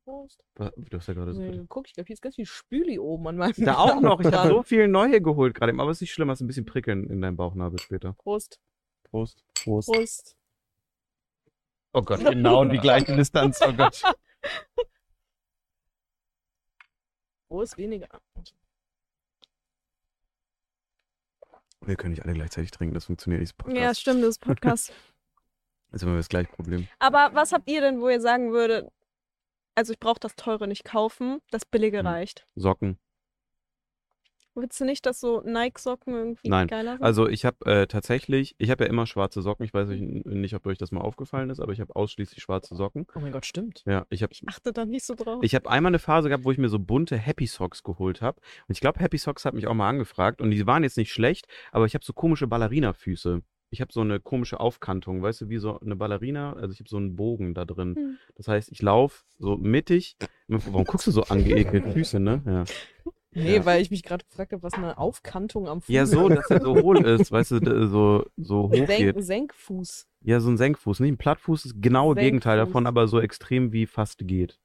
Prost. 0.04 0.42
Du 0.56 0.96
hast 0.96 1.06
ja 1.08 1.14
gerade 1.14 1.34
so. 1.34 1.40
Nee, 1.40 1.60
guck, 1.68 1.86
ich 1.86 1.94
glaube, 1.94 2.06
hier 2.06 2.14
ist 2.14 2.22
ganz 2.22 2.34
viel 2.36 2.46
Spüli 2.46 2.98
oben 2.98 3.28
an 3.28 3.36
meinem 3.36 3.52
Da 3.58 3.76
auch 3.76 4.00
noch. 4.00 4.20
Ich 4.20 4.32
habe 4.32 4.48
so 4.48 4.62
viel 4.62 4.88
neu 4.88 5.20
geholt 5.20 5.54
gerade. 5.54 5.70
eben, 5.70 5.80
Aber 5.80 5.90
es 5.90 5.98
ist 5.98 6.02
nicht 6.02 6.12
schlimm, 6.14 6.30
hast 6.30 6.40
ein 6.40 6.46
bisschen 6.46 6.64
Prickeln 6.66 7.08
in 7.10 7.20
deinem 7.20 7.36
Bauchnabel 7.36 7.78
später. 7.78 8.14
Prost. 8.14 8.58
Prost. 9.04 9.44
Prost. 9.62 9.92
Prost. 9.92 10.36
Oh 11.92 12.02
Gott, 12.02 12.24
genau 12.24 12.64
die 12.64 12.78
gleiche 12.78 13.14
Distanz. 13.14 13.60
Oh 13.62 13.72
Gott. 13.72 14.02
Wo 17.48 17.62
ist 17.62 17.76
weniger? 17.78 18.08
Wir 21.80 21.96
können 21.96 22.12
nicht 22.12 22.24
alle 22.24 22.32
gleichzeitig 22.34 22.70
trinken, 22.72 22.94
das 22.94 23.04
funktioniert 23.04 23.40
nicht. 23.40 23.54
Das 23.64 23.72
Ja, 23.74 23.94
stimmt, 23.94 24.22
das 24.22 24.30
ist 24.30 24.38
Podcast. 24.40 24.92
Das 25.90 26.02
ist 26.02 26.06
immer 26.06 26.16
das 26.16 26.28
gleiche 26.28 26.50
Problem. 26.52 26.88
Aber 26.98 27.30
was 27.34 27.52
habt 27.52 27.68
ihr 27.70 27.80
denn, 27.80 28.00
wo 28.00 28.08
ihr 28.08 28.20
sagen 28.20 28.50
würdet, 28.52 28.90
also 29.76 29.92
ich 29.92 30.00
brauche 30.00 30.18
das 30.18 30.34
teure 30.34 30.66
nicht 30.66 30.84
kaufen, 30.84 31.40
das 31.50 31.64
billige 31.64 32.00
Hm. 32.00 32.06
reicht? 32.06 32.46
Socken. 32.56 32.98
Willst 34.56 34.80
du 34.80 34.84
nicht, 34.84 35.04
dass 35.04 35.20
so 35.20 35.42
Nike-Socken 35.42 36.14
irgendwie 36.14 36.48
Nein, 36.48 36.66
geiler 36.66 36.92
sind? 36.92 37.02
Also 37.02 37.28
ich 37.28 37.44
habe 37.44 37.64
äh, 37.66 37.86
tatsächlich, 37.86 38.54
ich 38.58 38.70
habe 38.70 38.84
ja 38.84 38.90
immer 38.90 39.06
schwarze 39.06 39.42
Socken. 39.42 39.64
Ich 39.64 39.74
weiß 39.74 39.88
nicht, 39.88 40.26
nicht, 40.26 40.54
ob 40.54 40.66
euch 40.66 40.78
das 40.78 40.92
mal 40.92 41.02
aufgefallen 41.02 41.50
ist, 41.50 41.60
aber 41.60 41.72
ich 41.72 41.80
habe 41.80 41.94
ausschließlich 41.94 42.42
schwarze 42.42 42.74
Socken. 42.74 43.06
Oh 43.14 43.20
mein 43.20 43.32
Gott, 43.32 43.44
stimmt. 43.46 43.82
Ja, 43.86 44.06
ich 44.10 44.22
habe 44.22 44.34
Achte 44.46 44.72
da 44.72 44.84
nicht 44.84 45.04
so 45.04 45.14
drauf. 45.14 45.40
ich 45.42 45.54
habe 45.54 45.68
einmal 45.70 45.90
eine 45.90 45.98
Phase 45.98 46.28
gehabt, 46.28 46.44
wo 46.44 46.52
ich 46.52 46.58
mir 46.58 46.68
so 46.68 46.78
bunte 46.78 47.16
Happy 47.16 47.46
Socks 47.46 47.82
geholt 47.82 48.22
habe. 48.22 48.40
Und 48.66 48.72
ich 48.72 48.80
glaube, 48.80 49.00
Happy 49.00 49.18
Socks 49.18 49.44
hat 49.44 49.54
mich 49.54 49.66
auch 49.66 49.74
mal 49.74 49.88
angefragt 49.88 50.40
und 50.40 50.50
die 50.50 50.66
waren 50.66 50.82
jetzt 50.82 50.96
nicht 50.96 51.12
schlecht, 51.12 51.46
aber 51.70 51.84
ich 51.84 51.94
habe 51.94 52.04
so 52.04 52.12
komische 52.12 52.46
Ballerina-Füße. 52.46 53.42
Ich 53.70 53.80
habe 53.80 53.92
so 53.92 54.00
eine 54.00 54.20
komische 54.20 54.60
Aufkantung, 54.60 55.22
weißt 55.22 55.40
du, 55.42 55.48
wie 55.48 55.58
so 55.58 55.80
eine 55.80 55.96
Ballerina. 55.96 56.52
Also 56.54 56.72
ich 56.72 56.78
habe 56.78 56.88
so 56.88 56.96
einen 56.96 57.16
Bogen 57.16 57.52
da 57.52 57.64
drin. 57.64 57.96
Hm. 57.96 58.18
Das 58.36 58.46
heißt, 58.48 58.70
ich 58.70 58.80
laufe 58.80 59.24
so 59.38 59.56
mittig. 59.56 60.16
Warum 60.46 60.84
guckst 60.84 61.08
du 61.08 61.10
so 61.10 61.22
angeekelt? 61.28 61.92
Füße, 61.92 62.20
ne? 62.20 62.42
Ja. 62.46 62.64
Nee, 63.32 63.56
Ja. 63.56 63.64
weil 63.66 63.82
ich 63.82 63.90
mich 63.90 64.02
gerade 64.02 64.24
gefragt 64.24 64.52
habe, 64.52 64.62
was 64.62 64.74
eine 64.74 64.96
Aufkantung 64.98 65.68
am 65.68 65.82
Fuß 65.82 65.94
Ja, 65.94 66.06
so, 66.06 66.28
dass 66.28 66.48
er 66.50 66.60
so 66.62 66.74
hohl 66.74 67.04
ist, 67.06 67.30
weißt 67.30 67.50
du, 67.52 67.86
so, 67.88 68.24
so 68.36 68.70
hoch 68.70 68.86
Senk, 68.86 69.14
geht. 69.14 69.22
Senkfuß. 69.24 70.06
Ja, 70.22 70.40
so 70.40 70.48
ein 70.50 70.56
Senkfuß. 70.56 71.00
Nicht 71.00 71.12
ein 71.12 71.18
Plattfuß, 71.18 71.66
ist 71.66 71.82
genaue 71.82 72.14
Gegenteil 72.14 72.56
Senkfuß. 72.58 72.68
davon, 72.72 72.86
aber 72.86 73.08
so 73.08 73.20
extrem 73.20 73.72
wie 73.72 73.86
fast 73.86 74.26
geht. 74.26 74.58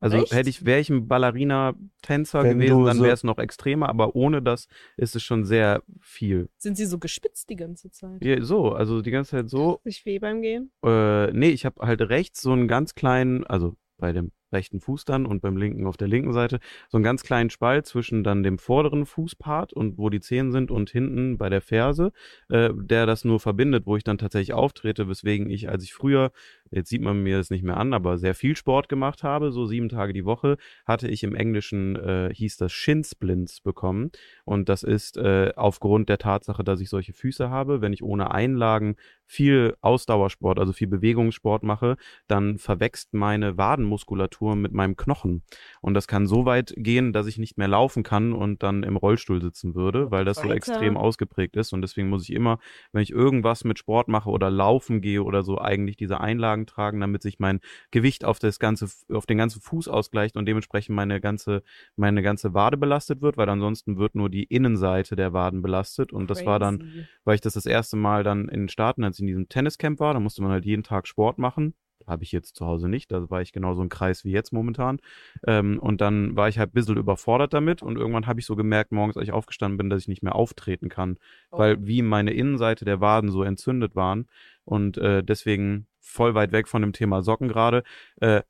Also 0.00 0.18
Echt? 0.18 0.32
hätte 0.32 0.48
ich, 0.48 0.64
wäre 0.64 0.78
ich 0.80 0.90
ein 0.90 1.08
Ballerina-Tänzer 1.08 2.44
gewesen, 2.44 2.84
dann 2.84 3.02
wäre 3.02 3.12
es 3.14 3.24
noch 3.24 3.38
extremer, 3.38 3.88
aber 3.88 4.14
ohne 4.14 4.40
das 4.42 4.68
ist 4.96 5.16
es 5.16 5.22
schon 5.24 5.44
sehr 5.44 5.82
viel. 6.00 6.48
Sind 6.56 6.76
sie 6.76 6.86
so 6.86 6.98
gespitzt 6.98 7.50
die 7.50 7.56
ganze 7.56 7.90
Zeit? 7.90 8.24
Ja, 8.24 8.40
so, 8.44 8.70
also 8.72 9.02
die 9.02 9.10
ganze 9.10 9.32
Zeit 9.32 9.50
so. 9.50 9.80
Sich 9.84 10.04
weh 10.06 10.20
beim 10.20 10.40
Gehen. 10.42 10.70
Äh, 10.84 11.32
nee, 11.32 11.50
ich 11.50 11.64
habe 11.66 11.84
halt 11.84 12.00
rechts 12.02 12.40
so 12.42 12.52
einen 12.52 12.68
ganz 12.68 12.94
kleinen, 12.94 13.44
also 13.44 13.74
bei 13.96 14.12
dem 14.12 14.30
rechten 14.52 14.80
Fuß 14.80 15.04
dann 15.04 15.26
und 15.26 15.40
beim 15.40 15.56
linken 15.56 15.86
auf 15.86 15.96
der 15.96 16.08
linken 16.08 16.32
Seite. 16.32 16.58
So 16.88 16.98
einen 16.98 17.04
ganz 17.04 17.22
kleinen 17.22 17.50
Spalt 17.50 17.86
zwischen 17.86 18.24
dann 18.24 18.42
dem 18.42 18.58
vorderen 18.58 19.06
Fußpart 19.06 19.72
und 19.72 19.98
wo 19.98 20.10
die 20.10 20.20
Zehen 20.20 20.52
sind 20.52 20.70
und 20.70 20.90
hinten 20.90 21.38
bei 21.38 21.48
der 21.48 21.60
Ferse, 21.60 22.12
äh, 22.48 22.70
der 22.74 23.06
das 23.06 23.24
nur 23.24 23.40
verbindet, 23.40 23.86
wo 23.86 23.96
ich 23.96 24.04
dann 24.04 24.18
tatsächlich 24.18 24.52
auftrete, 24.52 25.08
weswegen 25.08 25.50
ich, 25.50 25.68
als 25.68 25.84
ich 25.84 25.94
früher, 25.94 26.32
jetzt 26.70 26.88
sieht 26.88 27.02
man 27.02 27.22
mir 27.22 27.38
das 27.38 27.50
nicht 27.50 27.64
mehr 27.64 27.76
an, 27.76 27.92
aber 27.92 28.18
sehr 28.18 28.34
viel 28.34 28.56
Sport 28.56 28.88
gemacht 28.88 29.22
habe, 29.22 29.52
so 29.52 29.66
sieben 29.66 29.88
Tage 29.88 30.12
die 30.12 30.24
Woche, 30.24 30.56
hatte 30.86 31.08
ich 31.08 31.22
im 31.22 31.34
Englischen, 31.34 31.96
äh, 31.96 32.30
hieß 32.32 32.56
das 32.56 32.72
Shin 32.72 33.04
Splints 33.04 33.60
bekommen 33.60 34.10
und 34.44 34.68
das 34.68 34.82
ist 34.82 35.16
äh, 35.16 35.52
aufgrund 35.56 36.08
der 36.08 36.18
Tatsache, 36.18 36.64
dass 36.64 36.80
ich 36.80 36.88
solche 36.88 37.12
Füße 37.12 37.50
habe, 37.50 37.80
wenn 37.80 37.92
ich 37.92 38.02
ohne 38.02 38.30
Einlagen 38.30 38.96
viel 39.28 39.76
Ausdauersport, 39.82 40.58
also 40.58 40.72
viel 40.72 40.88
Bewegungssport 40.88 41.62
mache, 41.62 41.96
dann 42.26 42.58
verwächst 42.58 43.12
meine 43.12 43.58
Wadenmuskulatur 43.58 44.56
mit 44.56 44.72
meinem 44.72 44.96
Knochen. 44.96 45.42
Und 45.82 45.92
das 45.94 46.08
kann 46.08 46.26
so 46.26 46.46
weit 46.46 46.72
gehen, 46.76 47.12
dass 47.12 47.26
ich 47.26 47.36
nicht 47.36 47.58
mehr 47.58 47.68
laufen 47.68 48.02
kann 48.02 48.32
und 48.32 48.62
dann 48.62 48.82
im 48.82 48.96
Rollstuhl 48.96 49.42
sitzen 49.42 49.74
würde, 49.74 50.10
weil 50.10 50.24
das 50.24 50.38
so 50.38 50.44
Alter. 50.44 50.54
extrem 50.54 50.96
ausgeprägt 50.96 51.56
ist. 51.56 51.74
Und 51.74 51.82
deswegen 51.82 52.08
muss 52.08 52.22
ich 52.22 52.34
immer, 52.34 52.58
wenn 52.92 53.02
ich 53.02 53.10
irgendwas 53.10 53.64
mit 53.64 53.78
Sport 53.78 54.08
mache 54.08 54.30
oder 54.30 54.50
laufen 54.50 55.02
gehe 55.02 55.22
oder 55.22 55.42
so, 55.42 55.58
eigentlich 55.60 55.98
diese 55.98 56.20
Einlagen 56.20 56.57
tragen, 56.66 57.00
damit 57.00 57.22
sich 57.22 57.38
mein 57.38 57.60
Gewicht 57.90 58.24
auf 58.24 58.38
das 58.38 58.58
ganze, 58.58 58.88
auf 59.12 59.26
den 59.26 59.38
ganzen 59.38 59.60
Fuß 59.60 59.88
ausgleicht 59.88 60.36
und 60.36 60.46
dementsprechend 60.46 60.94
meine 60.96 61.20
ganze, 61.20 61.62
meine 61.96 62.22
ganze 62.22 62.54
Wade 62.54 62.76
belastet 62.76 63.20
wird, 63.20 63.36
weil 63.36 63.48
ansonsten 63.48 63.98
wird 63.98 64.14
nur 64.14 64.30
die 64.30 64.44
Innenseite 64.44 65.16
der 65.16 65.32
Waden 65.32 65.62
belastet. 65.62 66.12
Und 66.12 66.30
das 66.30 66.44
war 66.46 66.58
dann 66.58 66.78
Crazy. 66.80 67.06
weil 67.24 67.34
ich 67.36 67.40
das 67.40 67.54
das 67.54 67.66
erste 67.66 67.96
Mal 67.96 68.24
dann 68.24 68.48
in 68.48 68.60
den 68.60 68.68
Staaten, 68.68 69.04
als 69.04 69.16
ich 69.16 69.20
in 69.20 69.26
diesem 69.28 69.48
Tenniscamp 69.48 70.00
war, 70.00 70.14
da 70.14 70.20
musste 70.20 70.42
man 70.42 70.50
halt 70.52 70.64
jeden 70.64 70.82
Tag 70.82 71.06
Sport 71.08 71.38
machen. 71.38 71.74
Habe 72.06 72.22
ich 72.22 72.32
jetzt 72.32 72.56
zu 72.56 72.64
Hause 72.64 72.88
nicht, 72.88 73.12
da 73.12 73.28
war 73.28 73.42
ich 73.42 73.52
genauso 73.52 73.82
ein 73.82 73.90
Kreis 73.90 74.24
wie 74.24 74.30
jetzt 74.30 74.50
momentan. 74.52 74.98
Ähm, 75.46 75.78
und 75.78 76.00
dann 76.00 76.36
war 76.36 76.48
ich 76.48 76.58
halt 76.58 76.70
ein 76.70 76.72
bisschen 76.72 76.96
überfordert 76.96 77.52
damit 77.52 77.82
und 77.82 77.98
irgendwann 77.98 78.26
habe 78.26 78.40
ich 78.40 78.46
so 78.46 78.56
gemerkt, 78.56 78.92
morgens, 78.92 79.16
als 79.18 79.24
ich 79.28 79.32
aufgestanden 79.32 79.76
bin, 79.76 79.90
dass 79.90 80.00
ich 80.02 80.08
nicht 80.08 80.22
mehr 80.22 80.34
auftreten 80.34 80.88
kann, 80.88 81.18
Oh. 81.50 81.58
weil 81.58 81.86
wie 81.86 82.00
meine 82.00 82.32
Innenseite 82.32 82.84
der 82.86 83.00
Waden 83.02 83.30
so 83.30 83.42
entzündet 83.42 83.94
waren 83.94 84.26
und 84.68 84.98
äh, 84.98 85.24
deswegen 85.24 85.86
voll 85.98 86.34
weit 86.34 86.52
weg 86.52 86.68
von 86.68 86.82
dem 86.82 86.92
Thema 86.92 87.22
Socken 87.22 87.48
gerade. 87.48 87.82
Äh, 88.20 88.42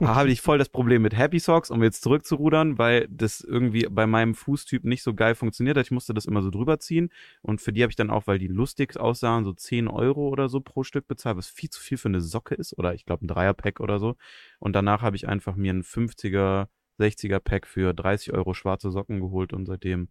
habe 0.00 0.30
ich 0.30 0.40
voll 0.40 0.58
das 0.58 0.68
Problem 0.68 1.02
mit 1.02 1.16
Happy 1.16 1.38
Socks, 1.38 1.70
um 1.70 1.82
jetzt 1.82 2.02
zurückzurudern, 2.02 2.76
weil 2.76 3.06
das 3.08 3.40
irgendwie 3.40 3.86
bei 3.88 4.06
meinem 4.06 4.34
Fußtyp 4.34 4.84
nicht 4.84 5.02
so 5.04 5.14
geil 5.14 5.36
funktioniert 5.36 5.76
hat. 5.76 5.86
Ich 5.86 5.92
musste 5.92 6.12
das 6.12 6.24
immer 6.24 6.42
so 6.42 6.50
drüber 6.50 6.80
ziehen 6.80 7.10
und 7.42 7.60
für 7.60 7.72
die 7.72 7.82
habe 7.82 7.92
ich 7.92 7.96
dann 7.96 8.10
auch, 8.10 8.26
weil 8.26 8.38
die 8.38 8.48
lustig 8.48 8.98
aussahen, 8.98 9.44
so 9.44 9.52
10 9.52 9.86
Euro 9.86 10.28
oder 10.28 10.48
so 10.48 10.60
pro 10.60 10.82
Stück 10.82 11.06
bezahlt, 11.06 11.36
was 11.36 11.48
viel 11.48 11.70
zu 11.70 11.80
viel 11.80 11.98
für 11.98 12.08
eine 12.08 12.20
Socke 12.20 12.54
ist 12.56 12.76
oder 12.76 12.94
ich 12.94 13.04
glaube 13.04 13.24
ein 13.24 13.28
Dreierpack 13.28 13.78
oder 13.78 13.98
so. 14.00 14.16
Und 14.58 14.72
danach 14.74 15.02
habe 15.02 15.14
ich 15.14 15.28
einfach 15.28 15.54
mir 15.54 15.72
ein 15.72 15.82
50er, 15.82 16.66
60er 16.98 17.38
Pack 17.38 17.66
für 17.68 17.94
30 17.94 18.32
Euro 18.32 18.54
schwarze 18.54 18.90
Socken 18.90 19.20
geholt 19.20 19.52
und 19.52 19.66
seitdem, 19.66 20.08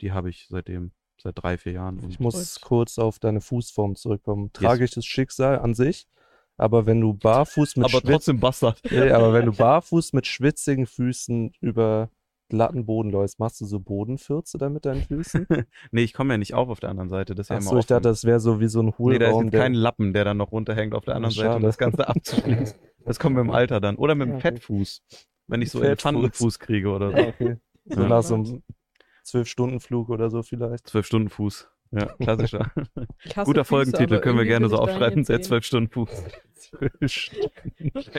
die 0.00 0.12
habe 0.12 0.30
ich 0.30 0.46
seitdem, 0.48 0.92
seit 1.22 1.34
drei, 1.42 1.56
vier 1.58 1.72
Jahren. 1.72 2.00
Ich 2.08 2.20
muss 2.20 2.60
kurz 2.60 2.98
auf 2.98 3.18
deine 3.18 3.40
Fußform 3.40 3.96
zurückkommen. 3.96 4.50
Tragisches 4.52 5.04
Schicksal 5.06 5.58
an 5.58 5.74
sich, 5.74 6.06
aber 6.56 6.86
wenn 6.86 7.00
du 7.00 7.14
barfuß 7.14 7.76
mit 7.76 7.90
Schwitz 7.90 8.30
Bastard. 8.34 8.80
nee, 8.90 9.10
aber 9.10 9.32
wenn 9.32 9.46
du 9.46 9.52
barfuß 9.56 10.12
mit 10.12 10.26
schwitzigen 10.26 10.86
Füßen 10.86 11.52
über 11.60 12.10
glatten 12.50 12.84
Boden 12.84 13.10
läufst, 13.10 13.38
machst 13.40 13.60
du 13.60 13.64
so 13.64 13.80
Bodenfürze 13.80 14.58
dann 14.58 14.74
mit 14.74 14.84
deinen 14.84 15.02
Füßen? 15.02 15.46
Nee, 15.90 16.02
ich 16.02 16.12
komme 16.12 16.34
ja 16.34 16.38
nicht 16.38 16.54
auf 16.54 16.68
auf 16.68 16.78
der 16.78 16.90
anderen 16.90 17.08
Seite. 17.08 17.34
Das 17.34 17.46
ist 17.46 17.48
ja 17.50 17.56
immer 17.56 17.66
Achso, 17.66 17.78
ich 17.78 17.86
dachte, 17.86 18.08
das 18.08 18.24
wäre 18.24 18.38
so 18.38 18.60
wie 18.60 18.68
so 18.68 18.80
ein 18.82 18.92
Nee, 18.98 19.18
da 19.18 19.26
ist 19.26 19.32
Hohlraum. 19.32 19.44
jetzt 19.46 19.52
kein 19.54 19.74
Lappen, 19.74 20.12
der 20.12 20.24
dann 20.24 20.36
noch 20.36 20.52
runterhängt 20.52 20.94
auf 20.94 21.04
der 21.04 21.16
anderen 21.16 21.34
Seite, 21.34 21.48
um 21.48 21.52
schade. 21.54 21.66
das 21.66 21.78
Ganze 21.78 22.08
abzuschließen. 22.08 22.78
Das 23.06 23.18
kommt 23.18 23.36
mit 23.36 23.44
dem 23.44 23.50
Alter 23.50 23.82
dann. 23.82 23.96
Oder 23.96 24.14
mit 24.14 24.28
dem. 24.30 24.40
Fettfuß. 24.40 25.02
Wenn 25.46 25.60
ich 25.60 25.70
so 25.70 25.80
Fettfuß. 25.80 26.06
Elefantenfuß 26.10 26.58
kriege 26.58 26.88
oder 26.90 27.10
so. 27.10 27.18
Okay. 27.18 27.56
So 27.84 28.00
Ja. 28.00 28.08
nach 28.08 28.22
so 28.22 28.34
einem 28.36 28.62
Zwölf-Stunden-Flug 29.24 30.08
oder 30.10 30.30
so 30.30 30.42
vielleicht. 30.42 30.86
Zwölf 30.86 31.06
Stunden 31.06 31.28
Fuß. 31.30 31.68
Ja, 31.90 32.06
klassischer. 32.06 32.72
Guter 33.44 33.44
Füße, 33.44 33.64
Folgentitel, 33.64 34.20
können 34.20 34.38
wir 34.38 34.46
gerne 34.46 34.68
so 34.68 34.78
aufschreiben. 34.78 35.24
Der 35.24 35.42
zwölf 35.42 35.64
Stunden 35.64 35.90
Fuß. 35.90 36.10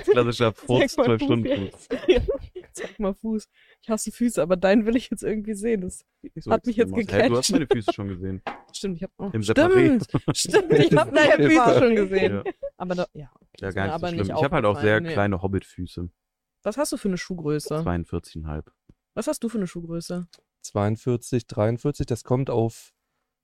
Klassischer 0.05 0.53
mal 0.67 0.87
zwölf 0.87 1.21
Fuß 1.21 1.21
Stunden. 1.21 1.71
Fuß. 1.71 1.89
Zeig 2.71 2.99
mal 2.99 3.13
Fuß. 3.13 3.49
Ich 3.81 3.89
hasse 3.89 4.11
Füße, 4.11 4.41
aber 4.41 4.55
deinen 4.55 4.85
will 4.85 4.95
ich 4.95 5.09
jetzt 5.09 5.23
irgendwie 5.23 5.55
sehen. 5.55 5.81
Das 5.81 6.05
So 6.35 6.51
Hat 6.51 6.65
mich 6.65 6.77
jetzt 6.77 6.93
aus. 6.93 6.99
Hä, 6.99 7.03
du 7.03 7.37
hast 7.37 7.47
gecatcht. 7.47 7.51
meine 7.51 7.67
Füße 7.67 7.93
schon 7.93 8.07
gesehen. 8.07 8.41
stimmt, 8.73 8.97
ich 8.97 9.03
habe 9.03 9.13
oh, 9.17 9.29
Im. 9.33 9.43
Stimmt, 9.43 10.07
stimmt, 10.37 10.71
ich 10.73 10.95
habe 10.95 11.11
deine 11.15 11.49
Füße 11.49 11.79
schon 11.79 11.95
gesehen. 11.95 12.33
Ja, 12.45 12.51
Aber 12.77 12.95
da, 12.95 13.07
ja. 13.13 13.29
ja 13.59 13.67
ist 13.67 13.75
gar 13.75 13.83
nicht 13.83 13.91
so 13.91 13.95
aber 13.95 14.07
schlimm. 14.07 14.19
nicht 14.27 14.37
ich 14.37 14.43
habe 14.43 14.55
halt 14.55 14.65
auch 14.65 14.79
sehr 14.79 15.01
nee. 15.01 15.11
kleine 15.11 15.41
Hobbitfüße. 15.41 16.09
Was 16.63 16.77
hast 16.77 16.91
du 16.93 16.97
für 16.97 17.09
eine 17.09 17.17
Schuhgröße? 17.17 17.75
42,5. 17.79 18.63
Was 19.15 19.27
hast 19.27 19.43
du 19.43 19.49
für 19.49 19.57
eine 19.57 19.67
Schuhgröße? 19.67 20.27
42, 20.65 21.47
43, 21.47 22.05
das 22.05 22.23
kommt 22.23 22.49
auf 22.49 22.93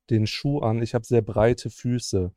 den 0.10 0.28
Schuh 0.28 0.60
an. 0.60 0.82
Ich 0.82 0.94
habe 0.94 1.06
sehr 1.06 1.22
breite 1.22 1.70
Füße 1.70 2.34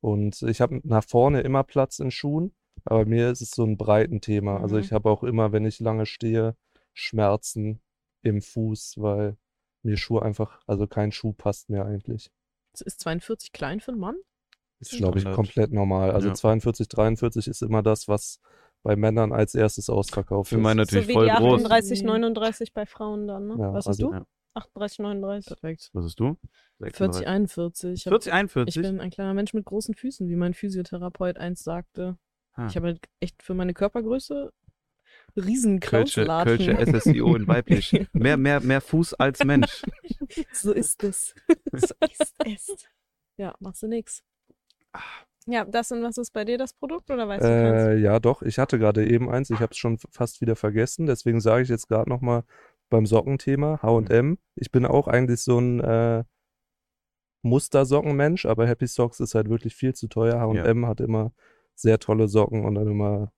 und 0.00 0.42
ich 0.42 0.60
habe 0.60 0.80
nach 0.84 1.04
vorne 1.04 1.40
immer 1.42 1.64
Platz 1.64 1.98
in 1.98 2.10
Schuhen, 2.10 2.54
aber 2.84 3.04
mir 3.04 3.30
ist 3.30 3.40
es 3.42 3.50
so 3.50 3.64
ein 3.64 3.76
breiten 3.76 4.20
Thema. 4.20 4.60
Also 4.60 4.76
Mhm. 4.76 4.82
ich 4.82 4.92
habe 4.92 5.10
auch 5.10 5.22
immer, 5.22 5.52
wenn 5.52 5.64
ich 5.66 5.80
lange 5.80 6.06
stehe, 6.06 6.56
Schmerzen 6.94 7.80
im 8.22 8.40
Fuß, 8.42 8.94
weil 8.98 9.36
mir 9.82 9.96
Schuhe 9.96 10.22
einfach, 10.22 10.60
also 10.66 10.86
kein 10.86 11.12
Schuh 11.12 11.32
passt 11.32 11.70
mir 11.70 11.84
eigentlich. 11.84 12.30
Ist 12.78 13.00
42 13.00 13.52
klein 13.52 13.80
für 13.80 13.92
einen 13.92 14.00
Mann? 14.00 14.16
Ist, 14.78 14.92
glaube 14.92 15.18
ich, 15.18 15.24
komplett 15.26 15.72
normal. 15.72 16.12
Also 16.12 16.28
Ja. 16.28 16.34
42, 16.34 16.88
43 16.88 17.48
ist 17.48 17.62
immer 17.62 17.82
das, 17.82 18.08
was 18.08 18.40
bei 18.82 18.96
Männern 18.96 19.32
als 19.32 19.54
erstes 19.54 19.90
ausverkauft 19.90 20.50
Für 20.50 20.56
ist. 20.56 20.62
meine 20.62 20.84
So 20.84 20.96
natürlich 20.96 21.08
wie 21.08 21.12
voll 21.12 21.26
die 21.26 21.32
groß. 21.36 21.64
38, 21.64 22.02
39 22.02 22.72
bei 22.72 22.86
Frauen 22.86 23.26
dann, 23.26 23.48
ne? 23.48 23.56
Ja, 23.58 23.68
Was 23.72 23.86
hast 23.86 23.88
also- 23.88 24.08
du? 24.10 24.14
Ja. 24.14 24.26
38, 24.54 24.98
39. 24.98 25.46
Perfekt. 25.46 25.90
Was 25.92 26.04
hast 26.06 26.18
du? 26.18 26.36
40, 26.82 27.26
41. 27.28 27.92
Ich, 27.92 28.06
hab, 28.06 28.10
40, 28.12 28.26
ich 28.26 28.32
41? 28.34 28.82
bin 28.82 29.00
ein 29.00 29.10
kleiner 29.10 29.32
Mensch 29.32 29.54
mit 29.54 29.64
großen 29.64 29.94
Füßen, 29.94 30.28
wie 30.28 30.34
mein 30.34 30.54
Physiotherapeut 30.54 31.36
einst 31.38 31.62
sagte. 31.62 32.18
Ah. 32.54 32.66
Ich 32.66 32.74
habe 32.74 32.88
halt 32.88 33.00
echt 33.20 33.42
für 33.44 33.54
meine 33.54 33.74
Körpergröße 33.74 34.52
Kölsche, 35.34 35.48
Riesenkrautsalatschen. 35.48 36.76
Kölsche 36.76 37.00
SSIO 37.00 37.36
in 37.36 37.46
weiblich. 37.46 37.92
Mehr, 38.12 38.36
mehr, 38.36 38.60
mehr 38.60 38.80
Fuß 38.80 39.14
als 39.14 39.44
Mensch. 39.44 39.82
so 40.52 40.72
ist 40.72 41.04
es. 41.04 41.34
So 41.72 41.94
ist 42.00 42.34
es. 42.44 42.88
Ja, 43.36 43.54
machst 43.60 43.82
du 43.84 43.86
nix. 43.86 44.24
Ja, 45.46 45.64
das 45.64 45.90
und 45.90 46.02
was 46.02 46.18
ist 46.18 46.32
bei 46.32 46.44
dir 46.44 46.58
das 46.58 46.74
Produkt 46.74 47.10
oder 47.10 47.26
weißt 47.26 47.44
du 47.44 47.48
keins? 47.48 47.82
Äh, 47.82 47.96
ja, 47.96 48.18
doch. 48.20 48.42
Ich 48.42 48.58
hatte 48.58 48.78
gerade 48.78 49.06
eben 49.06 49.30
eins. 49.30 49.50
Ich 49.50 49.60
habe 49.60 49.72
es 49.72 49.78
schon 49.78 49.98
fast 50.10 50.40
wieder 50.40 50.56
vergessen. 50.56 51.06
Deswegen 51.06 51.40
sage 51.40 51.62
ich 51.62 51.68
jetzt 51.68 51.88
gerade 51.88 52.10
noch 52.10 52.20
mal 52.20 52.44
beim 52.90 53.06
Sockenthema 53.06 53.80
H&M. 53.82 54.38
Ich 54.56 54.70
bin 54.70 54.84
auch 54.84 55.08
eigentlich 55.08 55.40
so 55.42 55.58
ein 55.58 55.80
äh, 55.80 56.24
Mustersockenmensch, 57.42 58.44
aber 58.46 58.66
Happy 58.66 58.86
Socks 58.86 59.20
ist 59.20 59.34
halt 59.34 59.48
wirklich 59.48 59.74
viel 59.74 59.94
zu 59.94 60.08
teuer. 60.08 60.40
H&M 60.40 60.86
hat 60.86 61.00
immer 61.00 61.32
sehr 61.74 61.98
tolle 61.98 62.28
Socken 62.28 62.64
und 62.64 62.74
dann 62.74 62.88
immer 62.88 63.32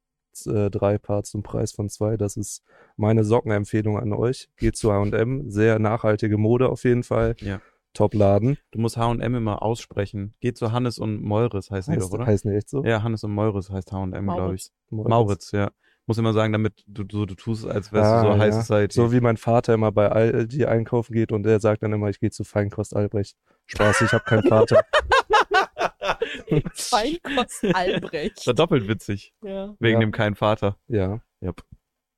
äh, 0.47 0.71
drei 0.71 0.99
Paar 0.99 1.23
zum 1.23 1.43
Preis 1.43 1.73
von 1.73 1.89
zwei. 1.89 2.17
Das 2.17 2.37
ist 2.37 2.65
meine 2.97 3.25
Sockenempfehlung 3.25 3.99
an 3.99 4.13
euch. 4.13 4.49
Geht 4.57 4.77
zu 4.77 4.93
H&M, 4.93 5.51
sehr 5.51 5.79
nachhaltige 5.79 6.39
Mode 6.39 6.69
auf 6.69 6.85
jeden 6.85 7.05
Fall. 7.05 7.37
Ja. 7.41 7.61
Top-Laden. 7.95 8.57
Du 8.71 8.79
musst 8.81 8.97
H&M 8.97 9.35
immer 9.35 9.63
aussprechen. 9.63 10.35
Geht 10.41 10.57
zu 10.59 10.73
Hannes 10.73 10.99
und 10.99 11.23
Meures, 11.23 11.71
heißen 11.71 11.93
die 11.93 12.01
Heißt, 12.01 12.09
doch, 12.13 12.19
oder? 12.19 12.27
heißt 12.27 12.45
nicht 12.47 12.57
echt 12.57 12.71
so? 12.71 12.85
Ja, 12.85 13.03
Hannes 13.03 13.23
und 13.25 13.33
Meures 13.33 13.71
heißt 13.71 13.93
H&M, 13.93 14.11
glaube 14.11 14.55
ich. 14.55 14.71
Mauritz. 14.91 15.09
Mauritz, 15.11 15.53
ja. 15.53 15.71
Muss 16.07 16.19
immer 16.19 16.33
sagen, 16.33 16.53
damit 16.53 16.83
du, 16.89 17.05
du, 17.05 17.27
du 17.27 17.35
tust, 17.37 17.65
als 17.65 17.93
wärst 17.93 18.11
Ah, 18.11 18.23
du 18.25 18.33
so 18.37 18.45
ja. 18.45 18.53
Society. 18.53 18.95
So 18.95 19.13
wie 19.13 19.21
mein 19.21 19.37
Vater 19.37 19.73
immer 19.75 19.93
bei 19.93 20.11
Aldi 20.11 20.65
einkaufen 20.67 21.13
geht 21.13 21.31
und 21.31 21.45
der 21.45 21.61
sagt 21.61 21.83
dann 21.85 21.93
immer, 21.93 22.09
ich 22.09 22.19
gehe 22.19 22.31
zu 22.31 22.43
Feinkost 22.43 22.97
Albrecht. 22.97 23.37
Spaß, 23.67 24.01
ich 24.03 24.13
habe 24.13 24.25
keinen 24.25 24.43
Vater. 24.49 24.83
Feinkost 26.75 27.65
Albrecht. 27.75 28.47
war 28.47 28.55
doppelt 28.55 28.89
witzig. 28.89 29.33
ja. 29.45 29.75
Wegen 29.79 30.01
Ja. 30.01 30.07
dem 30.07 30.13
keinen 30.13 30.35
Vater. 30.35 30.77
Ja. 30.89 31.21
Yep. 31.43 31.63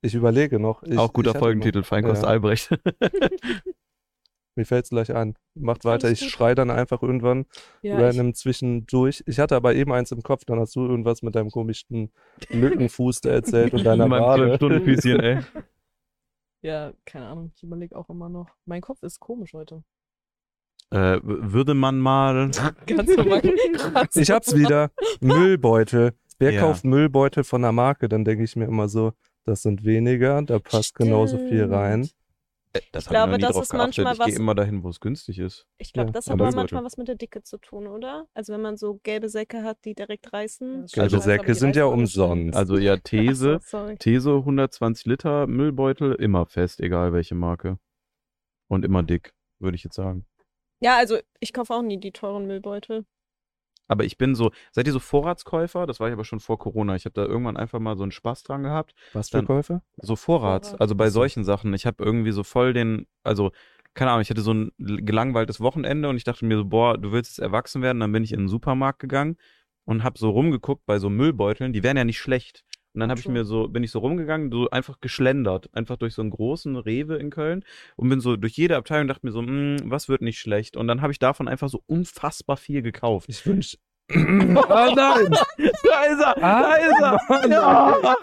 Ich 0.03 0.15
überlege 0.15 0.59
noch. 0.59 0.83
Ich, 0.83 0.97
Auch 0.99 1.13
guter 1.13 1.35
Folgentitel, 1.35 1.81
noch- 1.81 1.87
Feinkost 1.87 2.23
Ja. 2.23 2.29
Albrecht. 2.29 2.71
Mir 4.57 4.65
fällt's 4.65 4.91
gleich 4.91 5.15
an. 5.15 5.35
Macht 5.55 5.85
weiter. 5.85 6.11
Ich 6.11 6.21
gut. 6.21 6.31
schrei 6.31 6.55
dann 6.55 6.71
einfach 6.71 7.03
irgendwann 7.03 7.47
Ja, 7.83 7.97
ich, 7.99 8.03
random 8.05 8.35
zwischendurch. 8.35 9.23
Ich 9.27 9.39
hatte 9.41 9.57
aber 9.57 9.75
eben 9.75 9.93
eins 9.93 10.13
im 10.13 10.23
Kopf, 10.23 10.45
dann 10.45 10.61
hast 10.61 10.77
du 10.77 10.87
irgendwas 10.87 11.23
mit 11.23 11.35
deinem 11.35 11.51
komischen 11.51 12.13
Lückenfuß 12.51 13.21
da 13.23 13.31
erzählt 13.31 13.75
und 13.75 13.85
deiner 13.85 14.09
Wade. 14.11 14.43
kleinen 14.43 14.57
Stundenfüßchen, 14.57 15.21
ey. 15.21 15.39
ja, 16.63 16.93
keine 17.05 17.27
Ahnung. 17.27 17.53
Ich 17.57 17.63
überlege 17.63 17.97
auch 17.97 18.09
immer 18.09 18.29
noch. 18.29 18.49
Mein 18.65 18.81
Kopf 18.81 19.03
ist 19.03 19.19
komisch 19.21 19.53
heute. 19.55 19.83
Äh, 20.91 21.19
würde 21.23 21.75
man 21.75 21.99
mal. 21.99 22.51
Ganz 22.87 23.17
normal. 23.17 23.43
Ich 24.15 24.31
hab's 24.31 24.55
wieder. 24.55 24.91
Müllbeutel. 25.21 26.13
Wer 26.39 26.53
Ja. 26.53 26.61
kauft 26.61 26.85
Müllbeutel 26.85 27.43
von 27.45 27.63
der 27.63 27.73
Marke? 27.73 28.09
Dann 28.09 28.25
denke 28.25 28.45
ich 28.45 28.55
mir 28.57 28.67
immer 28.67 28.89
so, 28.89 29.13
das 29.45 29.63
sind 29.63 29.85
weniger, 29.85 30.43
da 30.43 30.59
passt 30.59 30.95
genauso 30.95 31.39
viel 31.39 31.65
rein. 31.73 32.09
Äh, 32.75 32.81
Das 32.93 33.05
Ich 33.05 33.11
glaube, 33.11 33.33
nie 33.33 33.39
das 33.39 33.57
ist 33.57 33.73
manchmal. 33.73 34.13
Ich 34.13 34.19
gehe 34.19 34.27
was- 34.27 34.37
immer 34.37 34.55
dahin, 34.55 34.83
wo 34.85 34.89
es 34.89 35.01
günstig 35.01 35.39
ist. 35.39 35.67
Ich 35.79 35.93
glaube, 35.93 36.09
Ja, 36.09 36.13
das 36.13 36.27
hat 36.27 36.35
aber 36.35 36.51
manchmal 36.53 36.85
was 36.85 36.97
mit 36.97 37.09
der 37.09 37.15
Dicke 37.15 37.43
zu 37.43 37.59
tun, 37.59 37.87
oder? 37.87 38.27
Also 38.35 38.53
wenn 38.53 38.61
man 38.61 38.77
so 38.77 39.01
gelbe 39.03 39.29
Säcke 39.29 39.63
hat, 39.63 39.79
die 39.85 39.95
direkt 39.95 40.33
reißen. 40.33 40.83
das 40.83 40.93
Gelbe 40.93 41.15
aber 41.17 41.23
Säcke 41.23 41.55
sind 41.55 41.77
ja 41.77 41.87
umsonst. 41.87 42.57
Also 42.57 42.77
ja, 42.77 42.97
These. 43.05 43.61
So. 43.63 43.95
These 43.99 44.31
120 44.31 45.07
Liter 45.07 45.47
Müllbeutel, 45.47 46.15
immer 46.15 46.47
fest, 46.47 46.81
egal 46.81 47.13
welche 47.13 47.35
Marke. 47.35 47.79
Und 48.69 48.85
immer 48.85 49.03
dick, 49.03 49.33
würde 49.61 49.77
ich 49.77 49.85
jetzt 49.85 49.95
sagen. 49.97 50.27
Ja, 50.81 50.97
also 50.97 51.19
ich 51.41 51.53
kaufe 51.53 51.73
auch 51.75 51.83
nie 51.83 51.99
die 51.99 52.13
teuren 52.13 52.47
Müllbeutel. 52.47 53.05
Aber 53.89 54.05
ich 54.05 54.17
bin 54.17 54.35
so, 54.35 54.51
seid 54.73 54.87
ihr 54.87 54.93
so 54.93 54.99
Vorratskäufer? 55.01 55.87
Das 55.87 56.01
war 56.01 56.09
ich 56.09 56.13
aber 56.15 56.25
schon 56.25 56.41
vor 56.41 56.59
Corona. 56.59 56.97
Ich 56.97 57.05
habe 57.05 57.13
da 57.15 57.25
irgendwann 57.25 57.57
einfach 57.57 57.81
mal 57.81 57.97
so 57.97 58.03
einen 58.03 58.13
Spaß 58.13 58.43
dran 58.43 58.63
gehabt. 58.63 58.95
Was 59.13 59.29
für 59.31 59.39
Dann- 59.39 59.47
Käufe? 59.47 59.83
So 59.97 60.17
Vorrat, 60.17 60.67
Vorrat. 60.67 60.81
also 60.81 60.95
bei 60.95 61.11
solchen 61.11 61.45
Sachen. 61.45 61.73
Ich 61.75 61.85
habe 61.87 62.03
irgendwie 62.03 62.33
so 62.33 62.43
voll 62.43 62.73
den, 62.73 63.07
also 63.23 63.53
keine 63.93 64.11
Ahnung, 64.11 64.23
ich 64.23 64.31
hatte 64.31 64.41
so 64.41 64.53
ein 64.53 64.73
gelangweiltes 64.79 65.61
Wochenende 65.61 66.09
und 66.09 66.17
ich 66.17 66.25
dachte 66.25 66.45
mir 66.45 66.57
so, 66.57 66.65
boah, 66.65 66.99
du 66.99 67.13
willst 67.13 67.33
jetzt 67.33 67.39
erwachsen 67.45 67.81
werden. 67.83 68.01
Dann 68.01 68.11
bin 68.13 68.25
ich 68.25 68.33
in 68.33 68.41
den 68.41 68.49
Supermarkt 68.49 68.99
gegangen 68.99 69.37
und 69.85 70.03
habe 70.03 70.19
so 70.19 70.31
rumgeguckt 70.31 70.85
bei 70.87 70.99
so 70.99 71.11
Müllbeuteln. 71.11 71.73
Die 71.73 71.83
wären 71.83 71.97
ja 71.97 72.05
nicht 72.05 72.19
schlecht. 72.19 72.65
Und 72.95 73.01
dann 73.01 73.11
habe 73.11 73.21
ich 73.21 73.29
mir 73.29 73.45
so, 73.45 73.67
bin 73.69 73.83
ich 73.83 73.91
so 73.91 73.99
rumgegangen, 73.99 74.53
so 74.53 74.71
einfach 74.71 75.01
geschlendert, 75.01 75.69
einfach 75.75 75.97
durch 75.97 76.15
so 76.15 76.23
einen 76.23 76.31
großen 76.31 76.77
Rewe 76.77 77.17
in 77.17 77.31
Köln 77.31 77.65
und 77.97 78.09
bin 78.09 78.21
so 78.21 78.37
durch 78.37 78.53
jede 78.55 78.77
Abteilung 78.77 79.03
und 79.03 79.09
dachte 79.09 79.27
mir 79.27 79.33
so, 79.33 79.41
hm, 79.41 79.79
was 79.85 80.09
wird 80.09 80.23
nicht 80.23 80.39
schlecht? 80.39 80.77
Und 80.77 80.87
dann 80.87 81.03
habe 81.03 81.13
ich 81.13 81.19
davon 81.19 81.49
einfach 81.49 81.69
so 81.69 81.83
unfassbar 81.87 82.57
viel 82.57 82.83
gekauft. 82.83 83.29
Ich 83.29 83.45
wünsche. 83.47 83.79
ah 84.11 84.93
nein! 84.95 85.31
Da 85.83 86.03
ist 86.05 86.21
er! 86.21 86.43
Ah, 86.43 86.63
da 86.63 86.75
ist 86.75 87.01
er! 87.01 87.19
Mann. 87.29 87.51
Ja. 87.51 88.17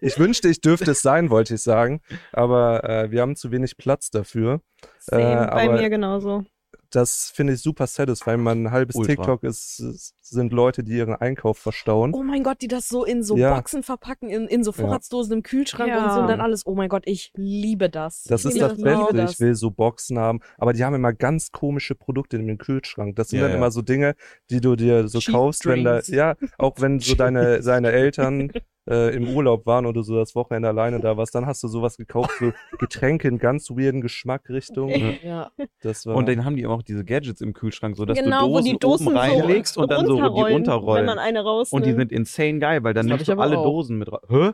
Ich 0.00 0.18
wünschte, 0.18 0.48
ich 0.48 0.60
dürfte 0.60 0.92
es 0.92 1.02
sein, 1.02 1.30
wollte 1.30 1.54
ich 1.54 1.62
sagen. 1.62 2.00
Aber 2.32 2.82
äh, 2.84 3.10
wir 3.10 3.20
haben 3.20 3.36
zu 3.36 3.50
wenig 3.52 3.76
Platz 3.76 4.10
dafür. 4.10 4.62
Same, 4.98 5.22
Äh, 5.22 5.50
bei 5.50 5.68
mir 5.68 5.90
genauso. 5.90 6.44
Das 6.90 7.30
finde 7.34 7.52
ich 7.52 7.60
super 7.60 7.86
satisfying. 7.86 8.40
Mein 8.42 8.70
halbes 8.70 8.96
Ultra. 8.96 9.14
TikTok 9.14 9.44
ist, 9.44 9.76
sind 10.22 10.52
Leute, 10.52 10.82
die 10.84 10.92
ihren 10.96 11.14
Einkauf 11.14 11.58
verstauen. 11.58 12.14
Oh 12.14 12.22
mein 12.22 12.42
Gott, 12.42 12.62
die 12.62 12.68
das 12.68 12.88
so 12.88 13.04
in 13.04 13.22
so 13.22 13.36
Ja. 13.36 13.54
Boxen 13.54 13.82
verpacken, 13.82 14.30
in, 14.30 14.46
in 14.48 14.64
so 14.64 14.72
Vorratsdosen 14.72 15.32
im 15.34 15.42
Kühlschrank 15.42 15.90
Ja. 15.90 16.04
und 16.06 16.14
so 16.14 16.20
und 16.20 16.28
dann 16.28 16.40
alles. 16.40 16.66
Oh 16.66 16.74
mein 16.74 16.88
Gott, 16.88 17.02
ich 17.06 17.30
liebe 17.34 17.90
das. 17.90 18.22
Das 18.24 18.44
ich 18.44 18.52
ist 18.52 18.60
das 18.60 18.80
Beste. 18.80 19.14
das. 19.16 19.32
Ich 19.32 19.40
will 19.40 19.54
so 19.54 19.70
Boxen 19.70 20.18
haben. 20.18 20.40
Aber 20.56 20.72
die 20.72 20.82
haben 20.84 20.94
immer 20.94 21.12
ganz 21.12 21.52
komische 21.52 21.94
Produkte 21.94 22.36
in 22.38 22.46
dem 22.46 22.58
Kühlschrank. 22.58 23.16
Das 23.16 23.28
sind 23.28 23.38
Ja, 23.40 23.44
dann 23.44 23.52
ja. 23.52 23.56
immer 23.58 23.70
so 23.70 23.82
Dinge, 23.82 24.14
die 24.50 24.60
du 24.60 24.74
dir 24.76 25.08
so 25.08 25.18
Cheap 25.18 25.34
kaufst, 25.34 25.66
wenn 25.66 25.84
da, 25.84 25.92
drinks. 25.94 26.08
ja, 26.08 26.36
auch 26.56 26.80
wenn 26.80 27.00
so 27.00 27.14
deine, 27.14 27.60
deine 27.62 27.92
Eltern 27.92 28.50
äh, 28.88 29.14
im 29.14 29.28
Urlaub 29.28 29.66
waren 29.66 29.86
oder 29.86 30.02
so 30.02 30.16
das 30.16 30.34
Wochenende 30.34 30.68
alleine 30.68 31.00
da 31.00 31.16
warst, 31.16 31.34
dann 31.34 31.46
hast 31.46 31.62
du 31.62 31.68
sowas 31.68 31.96
gekauft, 31.96 32.30
so 32.38 32.52
Getränke 32.78 33.28
in 33.28 33.38
ganz 33.38 33.70
weirden 33.70 34.00
Geschmackrichtungen. 34.00 35.18
Ja. 35.22 35.50
Das 35.82 36.06
war, 36.06 36.16
Und 36.16 36.28
dann 36.28 36.44
haben 36.44 36.56
die 36.56 36.66
auch 36.66 36.82
diese 36.82 37.04
Gadgets 37.04 37.40
im 37.40 37.52
Kühlschrank, 37.52 37.96
so 37.96 38.04
dass 38.04 38.18
genau, 38.18 38.46
du 38.46 38.52
wo 38.52 38.56
Dosen, 38.56 38.64
die 38.72 38.78
Dosen 38.78 39.08
oben 39.08 39.16
reinlegst 39.16 39.74
so 39.74 39.82
und 39.82 39.90
dann 39.90 40.06
so 40.06 40.16
die 40.16 40.22
runterrollen. 40.22 41.06
Wenn 41.06 41.06
man 41.06 41.18
eine 41.18 41.42
raus. 41.42 41.72
und 41.72 41.84
die 41.84 41.92
sind 41.92 42.12
insane 42.12 42.58
geil, 42.58 42.82
weil 42.82 42.94
dann 42.94 43.06
Das 43.06 43.18
nimmst 43.18 43.28
ich 43.28 43.34
du 43.34 43.40
alle 43.40 43.58
auch. 43.58 43.64
Dosen 43.64 43.98
mit 43.98 44.10
rein. 44.10 44.20
Hä? 44.28 44.50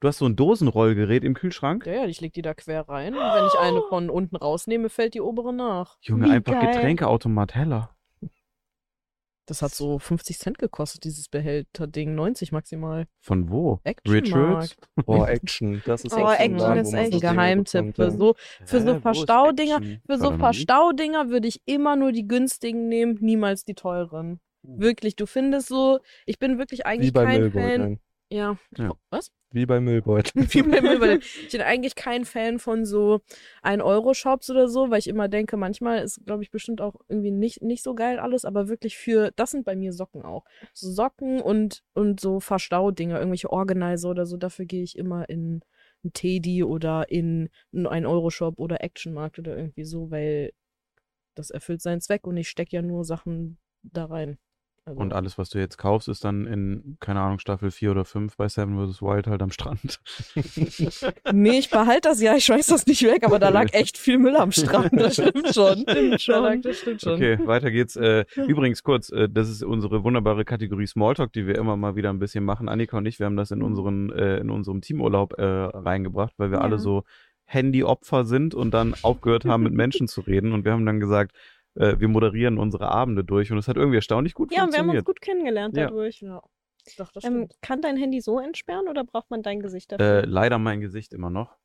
Du 0.00 0.08
hast 0.08 0.16
so 0.16 0.24
ein 0.24 0.34
Dosenrollgerät 0.34 1.24
im 1.24 1.34
Kühlschrank? 1.34 1.84
ja, 1.84 1.92
ja, 1.92 2.06
ich 2.06 2.22
leg 2.22 2.32
die 2.32 2.40
da 2.40 2.54
quer 2.54 2.88
rein 2.88 3.12
und 3.14 3.20
wenn 3.20 3.46
ich 3.46 3.58
eine 3.60 3.82
von 3.90 4.08
unten 4.08 4.36
rausnehme, 4.36 4.88
fällt 4.88 5.12
die 5.12 5.20
obere 5.20 5.52
nach. 5.52 5.98
Junge, 6.00 6.26
Wie 6.26 6.30
einfach 6.30 6.54
geil. 6.54 6.72
Getränkeautomat 6.72 7.54
heller. 7.54 7.90
Das 9.50 9.62
hat 9.62 9.74
so 9.74 9.98
50 9.98 10.38
Cent 10.38 10.58
gekostet, 10.58 11.02
dieses 11.02 11.28
Behälter-Ding. 11.28 12.14
90 12.14 12.52
maximal. 12.52 13.06
Von 13.18 13.50
wo? 13.50 13.80
Action 13.82 14.12
Rituals? 14.14 14.76
oh, 15.06 15.24
Action. 15.24 15.82
Das 15.86 16.04
ist 16.04 16.12
Oh, 16.12 16.18
so 16.18 16.30
Action 16.30 16.56
Laden, 16.58 16.78
ist 16.84 16.92
echt 16.92 17.10
so 17.10 17.16
ein 17.16 17.20
Geheimtipp. 17.20 17.80
bekommt, 17.80 17.96
Für 17.96 18.10
so, 18.12 18.34
für 18.64 18.80
so 18.80 18.90
Hä, 18.92 18.96
ist 18.98 19.02
Verstaudinger, 19.02 19.80
für 20.06 20.18
so? 20.18 20.38
Verstaudinger 20.38 21.30
würde 21.30 21.48
ich 21.48 21.60
immer 21.64 21.96
nur 21.96 22.12
die 22.12 22.28
günstigen 22.28 22.86
nehmen, 22.88 23.18
niemals 23.20 23.64
die 23.64 23.74
teuren. 23.74 24.38
Wirklich, 24.62 25.16
du 25.16 25.26
findest 25.26 25.66
so, 25.66 25.98
ich 26.26 26.38
bin 26.38 26.58
wirklich 26.58 26.80
Wie 26.80 26.84
eigentlich 26.84 27.12
bei 27.12 27.24
kein 27.24 27.50
Fan. 27.50 27.52
Müllbeuteln. 27.52 28.00
Ja. 28.30 28.56
Ja. 28.78 28.92
Was? 29.10 29.32
Wie 29.52 29.66
bei 29.66 29.80
Müllbeuteln. 29.80 30.46
Wie 30.52 30.62
bei 30.62 30.80
Müllbeuteln. 30.80 31.20
Ich 31.46 31.52
bin 31.52 31.60
eigentlich 31.62 31.96
kein 31.96 32.24
Fan 32.24 32.58
von 32.58 32.84
so 32.84 33.20
1-Euro-Shops 33.62 34.48
oder 34.50 34.68
so, 34.68 34.90
weil 34.90 35.00
ich 35.00 35.08
immer 35.08 35.28
denke, 35.28 35.56
manchmal 35.56 36.02
ist, 36.02 36.24
glaube 36.24 36.42
ich, 36.42 36.50
bestimmt 36.50 36.80
auch 36.80 36.94
irgendwie 37.08 37.32
nicht, 37.32 37.60
nicht 37.60 37.82
so 37.82 37.94
geil 37.94 38.20
alles, 38.20 38.44
aber 38.44 38.68
wirklich 38.68 38.96
für, 38.96 39.32
das 39.34 39.50
sind 39.50 39.64
bei 39.64 39.74
mir 39.74 39.92
Socken 39.92 40.22
auch. 40.22 40.44
So 40.72 40.90
Socken 40.92 41.40
und, 41.40 41.82
und 41.94 42.20
so 42.20 42.38
Verstaudinger, 42.38 43.18
irgendwelche 43.18 43.50
Organizer 43.50 44.10
oder 44.10 44.24
so, 44.26 44.36
dafür 44.36 44.66
gehe 44.66 44.84
ich 44.84 44.96
immer 44.96 45.28
in 45.28 45.62
einen 46.02 46.12
Teddy 46.12 46.62
oder 46.62 47.10
in 47.10 47.50
einen 47.72 47.86
1-Euro-Shop 47.86 48.58
oder 48.58 48.82
Actionmarkt 48.84 49.38
oder 49.38 49.56
irgendwie 49.56 49.84
so, 49.84 50.10
weil 50.10 50.52
das 51.34 51.50
erfüllt 51.50 51.82
seinen 51.82 52.00
Zweck 52.00 52.26
und 52.26 52.36
ich 52.36 52.48
stecke 52.48 52.76
ja 52.76 52.82
nur 52.82 53.04
Sachen 53.04 53.58
da 53.82 54.04
rein. 54.04 54.38
Also, 54.90 55.00
Und 55.00 55.12
alles, 55.12 55.38
was 55.38 55.48
du 55.50 55.58
jetzt 55.58 55.78
kaufst, 55.78 56.08
ist 56.08 56.24
dann 56.24 56.46
in, 56.46 56.96
keine 57.00 57.20
Ahnung, 57.20 57.38
Staffel 57.38 57.70
4 57.70 57.92
oder 57.92 58.04
5 58.04 58.36
bei 58.36 58.48
Seven 58.48 58.76
vs. 58.88 59.00
Wild 59.00 59.26
halt 59.26 59.40
am 59.42 59.50
Strand. 59.50 60.00
Nee, 61.32 61.58
ich 61.58 61.70
behalte 61.70 62.08
das 62.08 62.20
ja, 62.20 62.34
ich 62.36 62.44
schmeiß 62.44 62.66
das 62.66 62.86
nicht 62.86 63.02
weg, 63.02 63.24
aber 63.24 63.38
da 63.38 63.48
lag 63.48 63.68
echt 63.72 63.96
viel 63.98 64.18
Müll 64.18 64.36
am 64.36 64.52
Strand. 64.52 64.90
Das 64.92 65.14
stimmt 65.14 65.54
schon. 65.54 65.78
Stimmt 65.88 66.28
Da 66.28 66.38
lag, 66.40 66.52
schon. 66.54 66.62
das 66.62 66.78
stimmt 66.78 67.00
schon. 67.00 67.12
Okay, 67.14 67.38
weiter 67.46 67.70
geht's. 67.70 67.96
Äh, 67.96 68.24
übrigens 68.46 68.82
kurz, 68.82 69.10
äh, 69.10 69.28
das 69.28 69.48
ist 69.48 69.62
unsere 69.62 70.02
wunderbare 70.04 70.44
Kategorie 70.44 70.86
Smalltalk, 70.86 71.32
die 71.32 71.46
wir 71.46 71.56
immer 71.56 71.76
mal 71.76 71.96
wieder 71.96 72.10
ein 72.10 72.18
bisschen 72.18 72.44
machen. 72.44 72.68
Annika 72.68 72.98
und 72.98 73.06
ich, 73.06 73.18
wir 73.18 73.26
haben 73.26 73.36
das 73.36 73.50
in 73.50 73.62
unseren, 73.62 74.10
äh, 74.12 74.38
in 74.38 74.50
unserem 74.50 74.80
Teamurlaub 74.80 75.34
äh, 75.38 75.44
reingebracht, 75.44 76.34
weil 76.38 76.50
wir 76.50 76.58
Ja. 76.58 76.64
alle 76.64 76.78
so 76.78 77.04
Handyopfer 77.44 78.24
sind 78.24 78.54
und 78.54 78.72
dann 78.72 78.94
aufgehört 79.02 79.44
haben, 79.44 79.62
mit 79.64 79.72
Menschen 79.72 80.06
zu 80.08 80.20
reden. 80.20 80.52
Und 80.52 80.64
wir 80.64 80.72
haben 80.72 80.86
dann 80.86 81.00
gesagt, 81.00 81.32
äh, 81.76 81.98
wir 81.98 82.08
moderieren 82.08 82.58
unsere 82.58 82.88
Abende 82.90 83.24
durch 83.24 83.50
und 83.52 83.58
es 83.58 83.68
hat 83.68 83.76
irgendwie 83.76 83.96
erstaunlich 83.96 84.34
gut 84.34 84.52
Ja, 84.52 84.64
und 84.64 84.72
wir 84.72 84.78
haben 84.78 84.88
uns 84.90 84.96
funktioniert. 84.98 85.06
gut 85.06 85.20
kennengelernt 85.20 85.76
Ja. 85.76 85.84
dadurch. 85.86 86.20
Ja. 86.20 86.42
Doch, 86.96 87.12
das 87.12 87.24
Ähm, 87.24 87.48
kann 87.60 87.82
dein 87.82 87.96
Handy 87.96 88.20
so 88.20 88.38
entsperren 88.40 88.88
oder 88.88 89.04
braucht 89.04 89.30
man 89.30 89.42
dein 89.42 89.60
Gesicht 89.60 89.92
äh, 89.92 89.96
dafür? 89.98 90.26
leider 90.26 90.58
mein 90.58 90.80
Gesicht 90.80 91.12
immer 91.12 91.30
noch. 91.30 91.56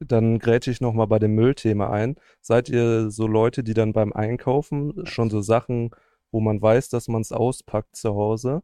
Dann 0.00 0.38
grätsche 0.38 0.70
ich 0.70 0.80
nochmal 0.80 1.08
bei 1.08 1.18
dem 1.18 1.34
Müllthema 1.34 1.90
ein. 1.90 2.16
Seid 2.40 2.68
ihr 2.68 3.10
so 3.10 3.26
Leute, 3.26 3.64
die 3.64 3.74
dann 3.74 3.92
beim 3.92 4.12
Einkaufen 4.12 5.04
schon 5.06 5.28
so 5.28 5.40
Sachen, 5.40 5.90
wo 6.30 6.40
man 6.40 6.62
weiß, 6.62 6.88
dass 6.88 7.08
man 7.08 7.20
es 7.22 7.32
auspackt 7.32 7.96
zu 7.96 8.10
Hause, 8.14 8.62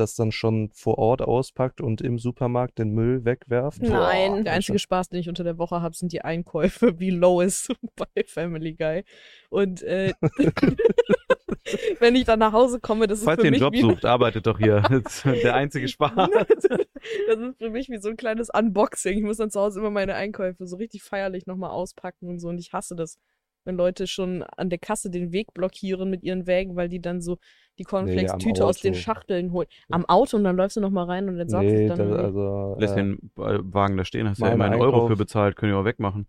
das 0.00 0.14
dann 0.14 0.32
schon 0.32 0.70
vor 0.72 0.98
Ort 0.98 1.22
auspackt 1.22 1.80
und 1.80 2.00
im 2.00 2.18
Supermarkt 2.18 2.78
den 2.78 2.90
Müll 2.90 3.24
wegwerft? 3.24 3.82
Nein. 3.82 4.44
Der 4.44 4.54
einzige 4.54 4.78
Spaß, 4.78 5.10
den 5.10 5.20
ich 5.20 5.28
unter 5.28 5.44
der 5.44 5.58
Woche 5.58 5.80
habe, 5.80 5.94
sind 5.94 6.12
die 6.12 6.22
Einkäufe 6.22 6.98
wie 6.98 7.10
Lois 7.10 7.68
bei 7.96 8.24
Family 8.26 8.74
Guy. 8.74 9.04
Und 9.50 9.82
äh, 9.82 10.12
wenn 12.00 12.16
ich 12.16 12.24
dann 12.24 12.38
nach 12.38 12.52
Hause 12.52 12.80
komme, 12.80 13.06
das 13.06 13.20
ist 13.20 13.24
Falls 13.24 13.40
für 13.40 13.46
ihr 13.46 13.48
einen 13.48 13.52
mich 13.52 13.60
Job 13.60 13.72
wie, 13.74 13.80
sucht, 13.80 14.04
arbeitet 14.04 14.46
doch 14.46 14.58
hier. 14.58 14.82
Das 14.90 15.24
ist 15.24 15.44
der 15.44 15.54
einzige 15.54 15.86
Spaß. 15.86 16.12
das 16.16 17.38
ist 17.38 17.58
für 17.58 17.70
mich 17.70 17.88
wie 17.88 17.98
so 17.98 18.08
ein 18.08 18.16
kleines 18.16 18.48
Unboxing. 18.52 19.18
Ich 19.18 19.24
muss 19.24 19.36
dann 19.36 19.50
zu 19.50 19.60
Hause 19.60 19.80
immer 19.80 19.90
meine 19.90 20.14
Einkäufe 20.14 20.66
so 20.66 20.76
richtig 20.76 21.02
feierlich 21.02 21.46
nochmal 21.46 21.70
auspacken 21.70 22.28
und 22.28 22.40
so. 22.40 22.48
Und 22.48 22.58
ich 22.58 22.72
hasse 22.72 22.96
das. 22.96 23.18
Wenn 23.66 23.76
Leute 23.76 24.06
schon 24.06 24.42
an 24.42 24.70
der 24.70 24.78
Kasse 24.78 25.10
den 25.10 25.32
Weg 25.32 25.52
blockieren 25.52 26.08
mit 26.08 26.22
ihren 26.22 26.46
Wägen, 26.46 26.76
weil 26.76 26.88
die 26.88 27.02
dann 27.02 27.20
so 27.20 27.36
die 27.80 27.84
Cornflakes-Tüte 27.84 28.64
aus 28.64 28.80
den. 28.80 28.94
Schachteln 28.94 29.50
holen. 29.52 29.66
Am 29.88 30.04
Auto 30.06 30.36
und 30.36 30.44
dann 30.44 30.56
läufst 30.56 30.76
du 30.76 30.80
noch 30.80 30.90
mal 30.90 31.04
rein 31.04 31.28
und 31.28 31.38
dann 31.38 31.48
sagst 31.48 31.64
Nee, 31.70 31.88
du 31.88 31.96
da, 31.96 31.96
dann. 31.96 32.12
also 32.12 32.76
Lässt 32.78 32.92
äh, 32.94 32.96
den 32.98 33.30
Wagen 33.34 33.96
da 33.96 34.04
stehen, 34.04 34.28
hast 34.28 34.40
du 34.40 34.44
ja 34.46 34.52
immer 34.52 34.66
einen 34.66 34.80
Euro 34.80 35.06
für 35.08 35.16
bezahlt, 35.16 35.56
können 35.56 35.72
wir 35.72 35.78
auch 35.78 35.84
wegmachen. 35.84 36.26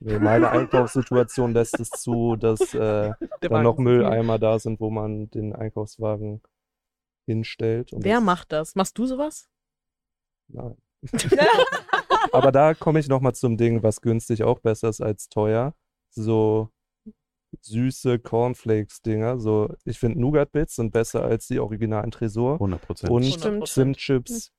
nee, 0.00 0.18
meine 0.18 0.50
Einkaufssituation 0.50 1.52
lässt 1.54 1.80
es 1.80 1.88
zu, 1.90 2.36
dass 2.36 2.74
äh, 2.74 3.12
dann 3.40 3.62
noch. 3.62 3.78
Mülleimer 3.78 4.38
da 4.38 4.58
sind, 4.58 4.78
wo 4.80 4.90
man 4.90 5.30
den 5.30 5.54
Einkaufswagen 5.54 6.42
hinstellt. 7.26 7.92
Und 7.92 8.04
Wer 8.04 8.16
das- 8.16 8.24
macht 8.24 8.52
das? 8.52 8.74
Machst 8.74 8.98
du 8.98 9.06
sowas? 9.06 9.48
Nein. 10.48 10.76
Aber 12.32 12.52
da 12.52 12.74
komme 12.74 12.98
ich 13.00 13.08
nochmal 13.08 13.34
zum 13.34 13.56
Ding, 13.56 13.82
was 13.82 14.00
günstig 14.00 14.42
auch 14.44 14.58
besser 14.60 14.88
ist 14.88 15.00
als 15.00 15.28
teuer. 15.28 15.74
So 16.10 16.68
süße 17.60 18.18
Cornflakes-Dinger. 18.18 19.38
So, 19.38 19.74
ich 19.84 19.98
finde 19.98 20.20
Nougat-Bits 20.20 20.76
sind 20.76 20.92
besser 20.92 21.22
als 21.22 21.46
die 21.46 21.60
originalen 21.60 22.10
Tresor. 22.10 22.54
100 22.54 22.80
Prozent. 22.80 23.10
Und 23.12 23.24
100%. 23.24 23.66
Zimtchips 23.66 24.52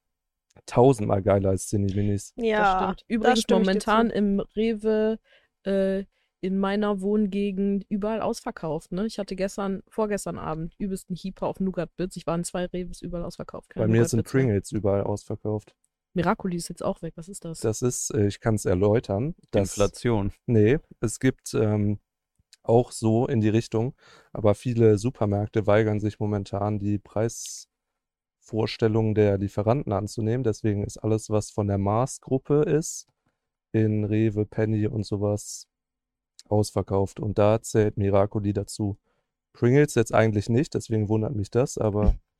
tausendmal 0.65 1.21
geiler 1.21 1.49
als 1.49 1.67
Cinni 1.67 1.93
Minis. 1.93 2.33
Das 2.35 2.45
Ja, 2.45 2.93
stimmt. 2.95 3.01
da 3.01 3.13
Übrigens 3.15 3.45
momentan 3.49 4.09
im 4.09 4.39
Rewe 4.55 5.19
äh, 5.63 6.03
in 6.41 6.59
meiner 6.59 7.01
Wohngegend 7.01 7.85
überall 7.89 8.21
ausverkauft. 8.21 8.91
Ne? 8.91 9.05
Ich 9.05 9.17
hatte 9.17 9.35
gestern, 9.35 9.81
vorgestern 9.87 10.37
Abend 10.37 10.75
übelsten 10.77 11.15
Hieper 11.15 11.47
auf 11.47 11.59
Nougat-Bits. 11.59 12.17
Ich 12.17 12.27
war 12.27 12.35
in 12.35 12.43
zwei 12.43 12.65
Rewes 12.65 13.01
überall 13.01 13.23
ausverkauft. 13.23 13.69
keine 13.69 13.85
Bei 13.85 13.91
mir 13.91 14.05
sind. 14.05 14.23
Pringles 14.27 14.71
überall 14.71 15.03
ausverkauft. 15.03 15.73
Miracoli 16.13 16.57
ist 16.57 16.67
jetzt 16.67 16.83
auch 16.83 17.01
weg. 17.01 17.13
Was 17.15 17.27
ist 17.29 17.45
das? 17.45 17.61
Das 17.61 17.81
ist, 17.81 18.11
äh, 18.13 18.27
ich 18.27 18.39
kann 18.39 18.55
es 18.55 18.65
erläutern. 18.65 19.35
Das, 19.51 19.69
Inflation. 19.69 20.31
Nee, 20.45 20.79
es 20.99 21.19
gibt 21.19 21.53
ähm, 21.53 21.99
auch 22.63 22.91
so 22.91 23.27
in 23.27 23.41
die 23.41 23.49
Richtung, 23.49 23.93
aber 24.31 24.55
viele 24.55 24.97
Supermärkte 24.97 25.67
weigern 25.67 25.99
sich 25.99 26.19
momentan, 26.19 26.79
die 26.79 26.97
Preisvorstellungen 26.97 29.13
der 29.15 29.37
Lieferanten 29.37 29.93
anzunehmen. 29.93 30.43
Deswegen 30.43 30.83
ist 30.83 30.97
alles, 30.97 31.29
was 31.29 31.51
von 31.51 31.67
der 31.67 31.77
Mars-Gruppe 31.77 32.63
ist, 32.63 33.07
in 33.73 34.05
Rewe, 34.05 34.45
Penny 34.45 34.87
und 34.87 35.05
sowas, 35.05 35.67
ausverkauft. 36.47 37.19
Und 37.19 37.37
da 37.37 37.61
zählt 37.61 37.97
Miracoli 37.97 38.53
dazu. 38.53 38.97
Pringles 39.53 39.95
jetzt 39.95 40.13
eigentlich 40.13 40.49
nicht, 40.49 40.73
deswegen 40.73 41.09
wundert 41.09 41.35
mich 41.35 41.51
das, 41.51 41.77
aber 41.77 42.15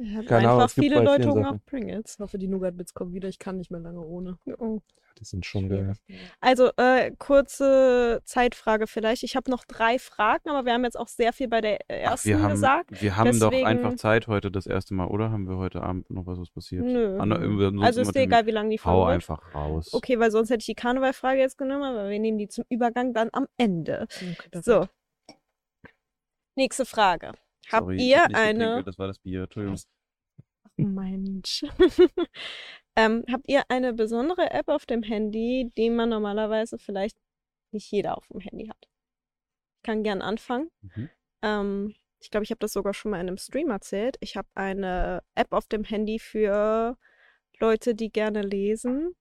Ja, 0.00 0.22
Keine 0.22 0.48
Ahnung, 0.48 0.52
einfach 0.60 0.66
es 0.68 0.74
gibt 0.76 0.84
viele 0.86 1.02
Leute 1.02 1.28
Hunger 1.28 1.50
auf 1.54 1.66
Pringles. 1.66 2.14
Ich 2.14 2.20
hoffe, 2.20 2.38
die 2.38 2.46
Nougat-Bits 2.46 2.94
kommen 2.94 3.12
wieder. 3.14 3.28
Ich 3.28 3.38
kann 3.40 3.56
nicht 3.58 3.70
mehr 3.72 3.80
lange 3.80 4.00
ohne. 4.00 4.38
Oh. 4.58 4.80
die 5.18 5.24
sind 5.24 5.44
schon 5.44 5.68
geil. 5.68 5.94
Also, 6.40 6.70
äh, 6.76 7.10
kurze 7.18 8.20
Zeitfrage 8.24 8.86
vielleicht. 8.86 9.24
Ich 9.24 9.34
habe 9.34 9.50
noch 9.50 9.64
drei 9.64 9.98
Fragen, 9.98 10.48
aber 10.50 10.64
wir 10.64 10.72
haben 10.72 10.84
jetzt 10.84 10.96
auch 10.96 11.08
sehr 11.08 11.32
viel 11.32 11.48
bei 11.48 11.60
der 11.60 11.78
Ach, 11.88 11.94
ersten 12.12 12.28
wir 12.28 12.40
haben, 12.40 12.50
gesagt. 12.52 13.02
wir 13.02 13.16
haben 13.16 13.40
doch 13.40 13.50
Deswegen- 13.50 13.66
einfach 13.66 13.96
Zeit 13.96 14.28
heute 14.28 14.52
das 14.52 14.68
erste 14.68 14.94
Mal, 14.94 15.08
oder? 15.08 15.32
Haben 15.32 15.48
wir 15.48 15.56
heute 15.56 15.82
Abend 15.82 16.08
noch 16.10 16.26
was, 16.26 16.38
was 16.38 16.50
passiert? 16.50 16.84
Nö. 16.84 17.18
Ah, 17.18 17.24
irgendwie- 17.26 17.64
sonst 17.64 17.84
Also 17.84 18.00
ist 18.02 18.14
dir 18.14 18.20
egal, 18.20 18.46
wie 18.46 18.52
lange 18.52 18.70
die 18.70 18.78
Hau 18.78 19.02
Folge 19.02 19.06
wird. 19.06 19.14
einfach 19.30 19.54
raus. 19.56 19.92
Okay, 19.92 20.20
weil 20.20 20.30
sonst 20.30 20.50
hätte 20.50 20.60
ich 20.60 20.66
die 20.66 20.74
Karnevalfrage 20.76 21.40
jetzt 21.40 21.58
genommen, 21.58 21.82
aber 21.82 22.08
wir 22.08 22.20
nehmen 22.20 22.38
die 22.38 22.46
zum 22.46 22.64
Übergang 22.68 23.12
dann 23.14 23.30
am 23.32 23.48
Ende. 23.56 24.06
Okay, 24.12 24.60
So. 24.62 24.86
Nächste 26.54 26.84
Frage. 26.84 27.32
Habt 27.70 27.84
Sorry, 27.84 27.96
ihr 27.96 28.22
hab 28.22 28.34
eine. 28.34 28.82
Das 28.84 28.98
war 28.98 29.06
das 29.06 29.18
Bier, 29.18 29.44
Entschuldigung. 29.44 29.78
Mensch. 30.76 31.64
ähm, 32.96 33.24
habt 33.30 33.48
ihr 33.48 33.62
eine 33.68 33.92
besondere 33.92 34.50
App 34.50 34.68
auf 34.68 34.86
dem 34.86 35.02
Handy, 35.02 35.72
die 35.76 35.90
man 35.90 36.08
normalerweise 36.08 36.78
vielleicht 36.78 37.18
nicht 37.72 37.90
jeder 37.90 38.16
auf 38.16 38.26
dem 38.28 38.40
Handy 38.40 38.68
hat? 38.68 38.88
Ich 39.76 39.82
kann 39.82 40.02
gern 40.02 40.22
anfangen. 40.22 40.70
Mhm. 40.82 41.10
Ähm, 41.42 41.94
ich 42.20 42.30
glaube, 42.30 42.44
ich 42.44 42.50
habe 42.50 42.60
das 42.60 42.72
sogar 42.72 42.94
schon 42.94 43.10
mal 43.10 43.20
in 43.20 43.28
einem 43.28 43.38
Stream 43.38 43.70
erzählt. 43.70 44.16
Ich 44.20 44.36
habe 44.36 44.48
eine 44.54 45.22
App 45.34 45.52
auf 45.52 45.66
dem 45.66 45.84
Handy 45.84 46.18
für 46.18 46.96
Leute, 47.58 47.94
die 47.94 48.10
gerne 48.10 48.42
lesen. 48.42 49.14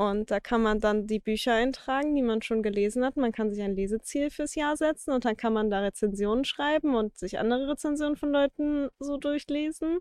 Und 0.00 0.30
da 0.30 0.40
kann 0.40 0.62
man 0.62 0.80
dann 0.80 1.06
die 1.06 1.18
Bücher 1.18 1.52
eintragen, 1.52 2.14
die 2.14 2.22
man 2.22 2.40
schon 2.40 2.62
gelesen 2.62 3.04
hat. 3.04 3.18
Man 3.18 3.32
kann 3.32 3.50
sich 3.50 3.62
ein 3.62 3.76
Leseziel 3.76 4.30
fürs 4.30 4.54
Jahr 4.54 4.74
setzen 4.74 5.10
und 5.10 5.26
dann 5.26 5.36
kann 5.36 5.52
man 5.52 5.68
da 5.68 5.80
Rezensionen 5.80 6.46
schreiben 6.46 6.94
und 6.94 7.18
sich 7.18 7.38
andere 7.38 7.68
Rezensionen 7.68 8.16
von 8.16 8.30
Leuten 8.30 8.88
so 8.98 9.18
durchlesen. 9.18 9.98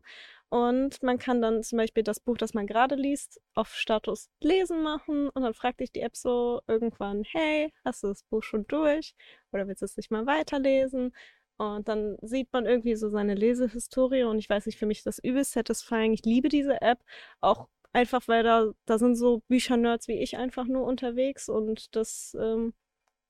Und 0.48 1.04
man 1.04 1.18
kann 1.18 1.42
dann 1.42 1.64
zum 1.64 1.80
Beispiel 1.80 2.04
das 2.04 2.22
Buch, 2.22 2.38
das 2.38 2.54
man 2.54 2.66
gerade 2.66 2.96
liest, 2.96 3.42
auf 3.56 3.76
Status 3.76 4.30
lesen 4.40 4.84
machen. 4.84 5.28
Und 5.32 5.42
dann 5.42 5.54
fragt 5.54 5.82
dich 5.82 5.92
die 5.92 6.00
App 6.00 6.16
so 6.16 6.62
irgendwann, 6.66 7.24
hey, 7.26 7.74
hast 7.84 8.02
du 8.02 8.08
das 8.08 8.24
Buch 8.24 8.44
schon 8.44 8.66
durch? 8.68 9.16
Oder 9.52 9.68
willst 9.68 9.82
du 9.82 9.86
es 9.86 9.98
nicht 9.98 10.12
mal 10.12 10.26
weiterlesen? 10.26 11.14
Und 11.58 11.90
dann 11.90 12.16
sieht 12.22 12.54
man 12.54 12.66
irgendwie 12.66 12.96
so 12.96 13.10
seine 13.10 13.36
Lesehistorie. 13.36 14.24
Und 14.24 14.40
ich 14.40 14.50
weiß 14.50 14.66
nicht, 14.66 14.80
für 14.80 14.86
mich 14.86 15.00
ist 15.00 15.08
das 15.08 15.20
übelst 15.20 15.52
satisfying. 15.52 16.14
Ich 16.14 16.24
liebe 16.24 16.48
diese 16.48 16.82
App. 16.82 17.00
Auch 17.42 17.68
einfach, 17.94 18.28
weil 18.28 18.44
da, 18.44 18.72
da 18.86 18.98
sind 18.98 19.16
so 19.16 19.44
Büchernerds 19.48 20.08
wie 20.08 20.20
ich 20.20 20.38
einfach 20.38 20.66
nur 20.66 20.86
unterwegs. 20.86 21.50
Und 21.50 21.96
das, 21.96 22.36
ähm, 22.40 22.74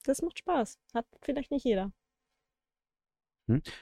das 0.04 0.22
macht 0.22 0.40
Spaß. 0.40 0.78
Hat 0.94 1.06
vielleicht 1.22 1.52
nicht 1.52 1.66
jeder. 1.66 1.92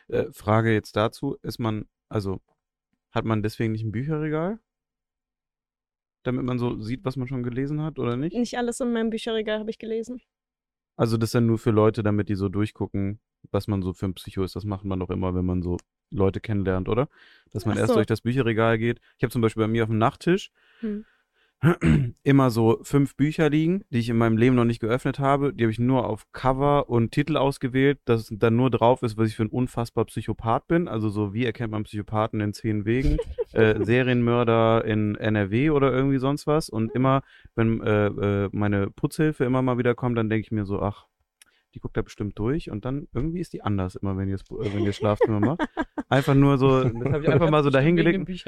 Äh, 0.08 0.32
Frage 0.32 0.74
jetzt 0.74 0.96
dazu, 0.96 1.38
ist 1.42 1.60
man, 1.60 1.88
also, 2.10 2.40
hat 3.12 3.26
man 3.26 3.44
deswegen 3.44 3.74
nicht 3.74 3.84
ein 3.84 3.92
Bücherregal? 3.92 4.60
Damit 6.24 6.46
man 6.46 6.60
so 6.60 6.80
sieht, 6.82 7.06
was 7.06 7.16
man 7.16 7.28
schon 7.28 7.44
gelesen 7.44 7.82
hat 7.82 8.00
oder 8.00 8.18
nicht? 8.18 8.36
Nicht 8.36 8.58
alles 8.58 8.80
in 8.80 8.94
meinem 8.94 9.10
Bücherregal 9.10 9.60
habe 9.60 9.70
ich 9.70 9.78
gelesen. 9.78 10.22
Also 10.98 11.16
das 11.18 11.28
ist 11.28 11.36
dann 11.36 11.46
nur 11.46 11.60
für 11.60 11.72
Leute, 11.72 12.02
damit 12.02 12.28
die 12.28 12.36
so 12.36 12.50
durchgucken, 12.50 13.20
was 13.52 13.68
man 13.68 13.82
so 13.82 13.94
für 13.94 14.08
ein 14.08 14.16
Psycho 14.16 14.44
ist. 14.44 14.56
Das 14.56 14.66
macht 14.66 14.84
man 14.84 15.00
doch 15.00 15.10
immer, 15.10 15.36
wenn 15.36 15.46
man 15.46 15.62
so 15.62 15.78
Leute 16.10 16.40
kennenlernt, 16.40 16.90
oder? 16.90 17.08
Dass 17.52 17.66
man 17.66 17.76
Ach 17.76 17.82
erst 17.82 17.90
so. 17.90 17.96
durch 17.96 18.08
das 18.08 18.22
Bücherregal 18.22 18.78
geht. 18.78 19.00
Ich 19.18 19.24
habe 19.24 19.32
zum 19.32 19.42
Beispiel 19.42 19.64
bei 19.64 19.68
mir 19.68 19.84
auf 19.84 19.90
dem 19.90 20.00
Nachttisch 20.00 20.52
Hm. 20.80 21.06
immer 22.24 22.52
so 22.52 22.80
fünf 22.84 23.16
Bücher 23.16 23.50
liegen, 23.50 23.84
die 23.90 23.98
ich 23.98 24.10
in 24.10 24.18
meinem 24.18 24.38
Leben 24.38 24.56
noch 24.56 24.66
nicht 24.66 24.80
geöffnet 24.80 25.18
habe. 25.18 25.54
Die 25.54 25.64
habe 25.64 25.72
ich 25.72 25.80
nur 25.80 26.08
auf 26.08 26.32
Cover 26.32 26.88
und 26.88 27.12
Titel 27.12 27.36
ausgewählt, 27.36 28.00
dass 28.06 28.32
dann 28.32 28.56
nur 28.56 28.70
drauf 28.70 29.02
ist, 29.02 29.18
was 29.18 29.30
ich 29.30 29.36
für 29.36 29.44
ein 29.44 29.50
unfassbar 29.50 30.06
Psychopath 30.06 30.68
bin. 30.68 30.88
Also 30.88 31.10
so, 31.10 31.34
wie 31.34 31.46
erkennt 31.46 31.72
man 31.72 31.84
Psychopathen 31.84 32.42
in 32.42 32.54
zehn 32.54 32.86
Wegen? 32.86 33.18
äh, 33.54 33.84
Serienmörder 33.84 34.86
in 34.86 35.16
NRW 35.16 35.72
oder 35.72 35.92
irgendwie 35.92 36.20
sonst 36.20 36.46
was. 36.46 36.70
Und 36.70 36.94
immer, 36.94 37.24
wenn 37.56 37.82
äh, 37.82 38.08
äh, 38.08 38.50
meine 38.52 38.92
Putzhilfe 38.92 39.44
immer 39.44 39.64
mal 39.64 39.80
wieder 39.80 39.96
kommt, 39.96 40.18
dann 40.18 40.30
denke 40.30 40.46
ich 40.46 40.52
mir 40.52 40.66
so, 40.66 40.80
ach, 40.80 41.08
die 41.74 41.80
guckt 41.80 41.98
da 41.98 42.02
bestimmt 42.04 42.38
durch 42.38 42.70
und 42.70 42.86
dann 42.86 43.08
irgendwie 43.14 43.40
ist 43.40 43.54
die 43.54 43.62
anders 43.62 43.96
immer, 43.96 44.16
wenn 44.16 44.30
ihr 44.30 44.38
das, 44.38 44.46
äh, 44.52 44.74
wenn 44.74 44.82
ihr 44.82 44.88
das 44.88 44.98
Schlafzimmer 44.98 45.40
macht. 45.40 45.68
Einfach 46.08 46.36
nur 46.36 46.60
so, 46.60 46.84
das 46.84 47.14
habe 47.14 47.24
ich 47.24 47.30
einfach 47.30 47.50
mal 47.50 47.64
so 47.64 47.72
dahingelegt. 47.72 48.46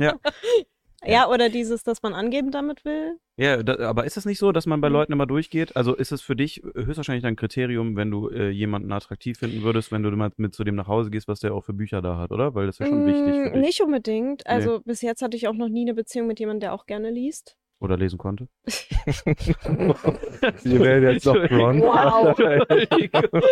Ja. 0.00 0.18
Ja, 1.06 1.28
oder 1.28 1.48
dieses, 1.48 1.82
dass 1.82 2.02
man 2.02 2.14
angeben 2.14 2.50
damit 2.50 2.84
will. 2.84 3.18
Ja, 3.38 3.62
da, 3.62 3.78
aber 3.88 4.04
ist 4.04 4.16
es 4.16 4.24
nicht 4.24 4.38
so, 4.38 4.50
dass 4.50 4.64
man 4.66 4.80
bei 4.80 4.88
Mhm. 4.88 4.94
Leuten 4.94 5.12
immer 5.12 5.26
durchgeht? 5.26 5.76
Also 5.76 5.94
ist 5.94 6.10
es 6.10 6.22
für 6.22 6.34
dich 6.36 6.62
höchstwahrscheinlich 6.74 7.24
ein 7.26 7.36
Kriterium, 7.36 7.94
wenn 7.96 8.10
du 8.10 8.30
äh, 8.30 8.48
jemanden 8.48 8.90
attraktiv 8.92 9.38
finden 9.38 9.62
würdest, 9.62 9.92
wenn 9.92 10.02
du 10.02 10.10
mal 10.12 10.32
mit 10.38 10.54
zu 10.54 10.64
dem 10.64 10.74
nach 10.74 10.86
Hause 10.86 11.10
gehst, 11.10 11.28
was 11.28 11.40
der 11.40 11.52
auch 11.54 11.62
für 11.64 11.74
Bücher 11.74 12.00
da 12.00 12.16
hat, 12.16 12.30
oder? 12.32 12.54
Weil 12.54 12.64
das 12.66 12.76
ist 12.76 12.78
ja 12.80 12.86
schon 12.86 13.04
wichtig 13.04 13.40
für 13.42 13.50
Mm, 13.50 13.52
dich. 13.52 13.60
Nicht 13.60 13.80
unbedingt. 13.82 14.46
Also 14.46 14.80
bis 14.80 15.02
jetzt 15.02 15.22
hatte 15.22 15.36
ich 15.36 15.48
auch 15.48 15.54
noch 15.54 15.68
nie 15.68 15.82
eine 15.82 15.94
Beziehung 15.94 16.26
mit 16.28 16.38
jemandem, 16.40 16.60
der 16.60 16.72
auch 16.74 16.86
gerne 16.86 17.10
liest. 17.10 17.56
Oder 17.78 17.96
lesen 17.98 18.16
konnte. 18.18 18.48
Wir 18.64 20.80
werden 20.80 21.12
jetzt 21.12 21.26
noch 21.26 21.34
Entschuldigung. 21.36 21.82
Wow. 21.82 22.36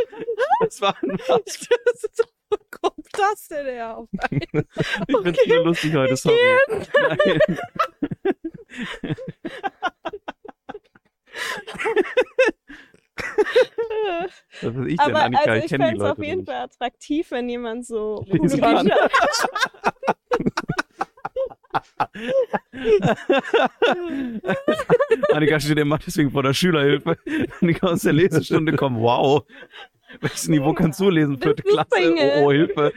Das 0.61 0.81
war 0.81 0.97
ein 1.03 1.19
was. 1.29 1.69
Wo 2.51 2.57
kommt 2.71 3.07
das 3.13 3.49
denn 3.49 3.67
her? 3.67 3.97
Auf 3.99 4.09
einmal? 4.19 4.65
Ich 5.09 5.17
find's 5.23 5.47
nur 5.47 5.65
lustig 5.65 5.95
heute, 5.95 6.17
sorry. 6.17 6.37
Nein. 7.27 7.41
Was 14.61 14.75
weiß 14.77 14.87
ich 14.87 14.97
denn, 14.97 15.01
Aber 15.01 15.23
Annika? 15.25 15.43
also 15.51 15.59
ich 15.67 15.73
ich 15.73 15.79
fände 15.79 15.97
es 15.97 16.03
auf 16.11 16.19
jeden 16.19 16.39
nicht. 16.39 16.47
Fall 16.51 16.63
attraktiv, 16.63 17.31
wenn 17.31 17.49
jemand 17.49 17.87
so 17.87 18.25
Lesen 18.27 18.61
Bücher-. 18.61 19.09
Annika 25.33 25.61
steht 25.61 25.79
immer 25.79 25.99
deswegen 25.99 26.31
vor 26.31 26.43
der 26.43 26.55
Schülerhilfe. 26.55 27.17
Annika 27.61 27.89
aus 27.89 28.03
der 28.03 28.13
Lesestunde 28.13 28.75
kommt, 28.75 28.99
wow. 29.01 29.45
Welches 30.21 30.49
Niveau 30.49 30.73
kannst 30.73 31.01
du 31.01 31.11
lesen? 31.11 31.41
Vierte 31.41 31.63
Klasse. 31.63 32.15
Oh, 32.17 32.45
oh, 32.45 32.53
Hilfe. 32.53 32.93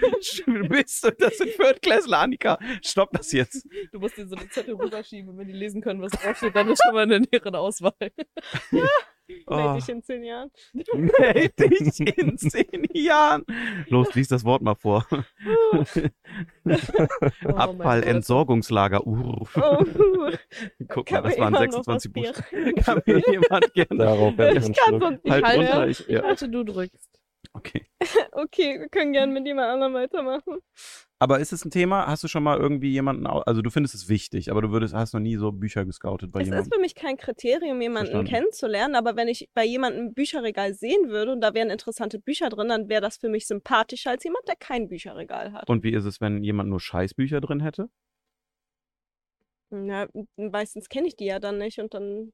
Du 0.46 0.68
bist, 0.68 1.12
das 1.20 1.38
sind 1.38 1.50
Viertklässler, 1.52 2.20
Annika. 2.20 2.60
Stopp 2.84 3.12
das 3.14 3.32
jetzt. 3.32 3.68
Du 3.92 4.00
musst 4.00 4.18
dir 4.18 4.28
so 4.28 4.36
eine 4.36 4.48
Zettel 4.50 4.76
rüberschieben, 4.76 5.38
wenn 5.38 5.48
die 5.48 5.54
lesen 5.54 5.82
können, 5.82 6.02
was 6.02 6.12
draufsteht, 6.12 6.56
dann 6.56 6.70
ist 6.70 6.82
schon 6.84 6.94
mal 6.94 7.04
eine 7.04 7.20
nähere 7.20 7.58
Auswahl. 7.58 7.94
Oh. 9.48 9.56
Meld 9.56 9.76
dich 9.82 9.90
in 9.90 10.04
zehn 10.04 10.24
Jahren. 10.24 10.52
Meld 10.94 11.60
dich 11.60 12.00
in 12.18 12.38
zehn 12.38 12.88
Jahren. 12.94 13.44
Los, 13.88 14.14
lies 14.16 14.28
das 14.30 14.46
Wort 14.46 14.62
mal 14.62 14.76
vor. 14.76 15.06
Oh 16.66 16.74
mein 17.46 17.56
Abfallentsorgungslager. 17.56 19.06
Uh. 19.06 19.46
Oh, 19.56 19.86
Guck 20.88 21.06
kann 21.08 21.24
mal, 21.24 21.30
das 21.30 21.40
waren 21.40 21.54
jemand 21.54 21.74
noch 21.74 21.84
26 21.84 22.12
was 22.16 22.34
Buchstaben. 22.34 22.76
Kann 22.76 23.02
mir 23.06 23.22
jemand 23.32 23.74
gerne. 23.74 23.98
Darauf 24.04 24.34
ich 24.34 24.38
kann 24.38 24.74
Schluck. 24.74 25.02
sonst 25.02 25.24
nicht. 25.24 25.34
Halt 25.34 25.46
halte- 25.46 25.60
runter. 25.62 25.88
Ich, 25.88 26.00
Ich 26.02 26.08
ja. 26.08 26.24
halte, 26.24 26.50
du 26.50 26.64
drückst. 26.64 27.10
Okay. 27.54 27.86
Okay, 28.34 28.80
wir 28.80 28.90
können 28.90 29.14
gerne 29.14 29.32
mit 29.34 29.46
jemand 29.48 29.70
anderem 29.70 29.94
weitermachen. 29.94 30.58
Aber 31.20 31.40
ist 31.40 31.52
es 31.52 31.66
ein 31.66 31.72
Thema? 31.72 32.06
Hast 32.06 32.24
du 32.24 32.28
schon 32.28 32.44
mal 32.44 32.60
irgendwie 32.60 32.92
jemanden, 32.92 33.26
also 33.26 33.62
du 33.64 33.72
findest 33.72 33.96
es 33.96 34.08
wichtig, 34.08 34.52
aber 34.52 34.62
du 34.62 34.72
würdest, 34.72 34.94
hast 34.94 35.14
noch 35.14 35.20
nie 35.20 35.36
so 35.36 35.52
Bücher 35.52 35.84
gescoutet 35.84 36.32
bei 36.32 36.42
Es 36.42 36.46
ist 36.46 36.52
jemandem? 36.52 36.74
für 36.74 36.80
mich 36.80 36.94
kein 36.94 37.18
Kriterium, 37.18 37.82
jemanden 37.82 38.12
Verstanden. 38.12 38.30
kennenzulernen, 38.30 38.96
aber 38.96 39.16
wenn 39.16 39.28
ich 39.28 39.50
bei 39.56 39.66
jemandem 39.66 40.06
ein 40.08 40.14
Bücherregal 40.14 40.76
sehen 40.76 41.10
würde 41.10 41.32
und 41.32 41.42
da 41.42 41.56
wären 41.56 41.72
interessante 41.72 42.20
Bücher 42.20 42.50
drin, 42.50 42.68
dann 42.70 42.88
wäre 42.88 43.02
das 43.02 43.18
für 43.18 43.30
mich 43.30 43.48
sympathischer 43.48 44.12
als 44.12 44.24
jemand, 44.24 44.48
der 44.48 44.56
kein 44.58 44.90
Bücherregal 44.90 45.54
hat. 45.54 45.68
Und 45.70 45.84
wie 45.84 45.94
ist 45.94 46.06
es, 46.06 46.22
wenn 46.22 46.44
jemand 46.44 46.70
nur 46.70 46.80
Scheißbücher 46.80 47.42
drin 47.42 47.62
hätte? 47.62 47.90
Ja, 49.72 50.08
meistens 50.38 50.88
kenne 50.88 51.08
ich 51.08 51.16
die 51.16 51.26
ja 51.26 51.40
dann 51.40 51.58
nicht 51.58 51.80
und 51.80 51.94
dann, 51.94 52.32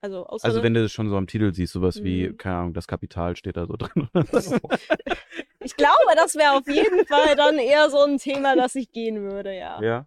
also 0.00 0.26
Also 0.26 0.62
wenn 0.62 0.74
du 0.74 0.82
das 0.82 0.90
schon 0.92 1.08
so 1.10 1.16
am 1.16 1.26
Titel 1.28 1.52
siehst, 1.54 1.74
sowas 1.74 2.02
wie, 2.02 2.30
Mhm. 2.30 2.36
keine 2.38 2.56
Ahnung, 2.56 2.74
das 2.74 2.88
Kapital 2.88 3.36
steht 3.36 3.56
da 3.56 3.66
so 3.66 3.76
drin. 3.76 4.08
ich 5.64 5.76
glaube, 5.76 6.14
das 6.16 6.34
wäre 6.34 6.52
auf 6.52 6.66
jeden 6.66 7.06
Fall 7.06 7.36
dann 7.36 7.58
eher 7.58 7.90
so 7.90 8.00
ein 8.02 8.18
Thema, 8.18 8.56
das 8.56 8.74
ich 8.74 8.90
gehen 8.92 9.22
würde, 9.22 9.54
ja. 9.56 9.80
ja. 9.82 10.06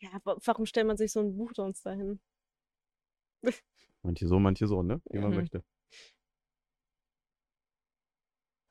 Ja, 0.00 0.10
wa- 0.24 0.36
warum 0.44 0.66
stellt 0.66 0.86
man 0.86 0.96
sich 0.96 1.12
so 1.12 1.20
ein 1.20 1.36
Buch 1.36 1.52
sonst 1.54 1.84
dahin? 1.86 2.20
Manche 4.02 4.26
so, 4.28 4.38
manche 4.38 4.66
so, 4.66 4.82
ne? 4.82 5.00
Wie 5.10 5.18
man 5.18 5.30
Mhm. 5.30 5.36
möchte. 5.36 5.64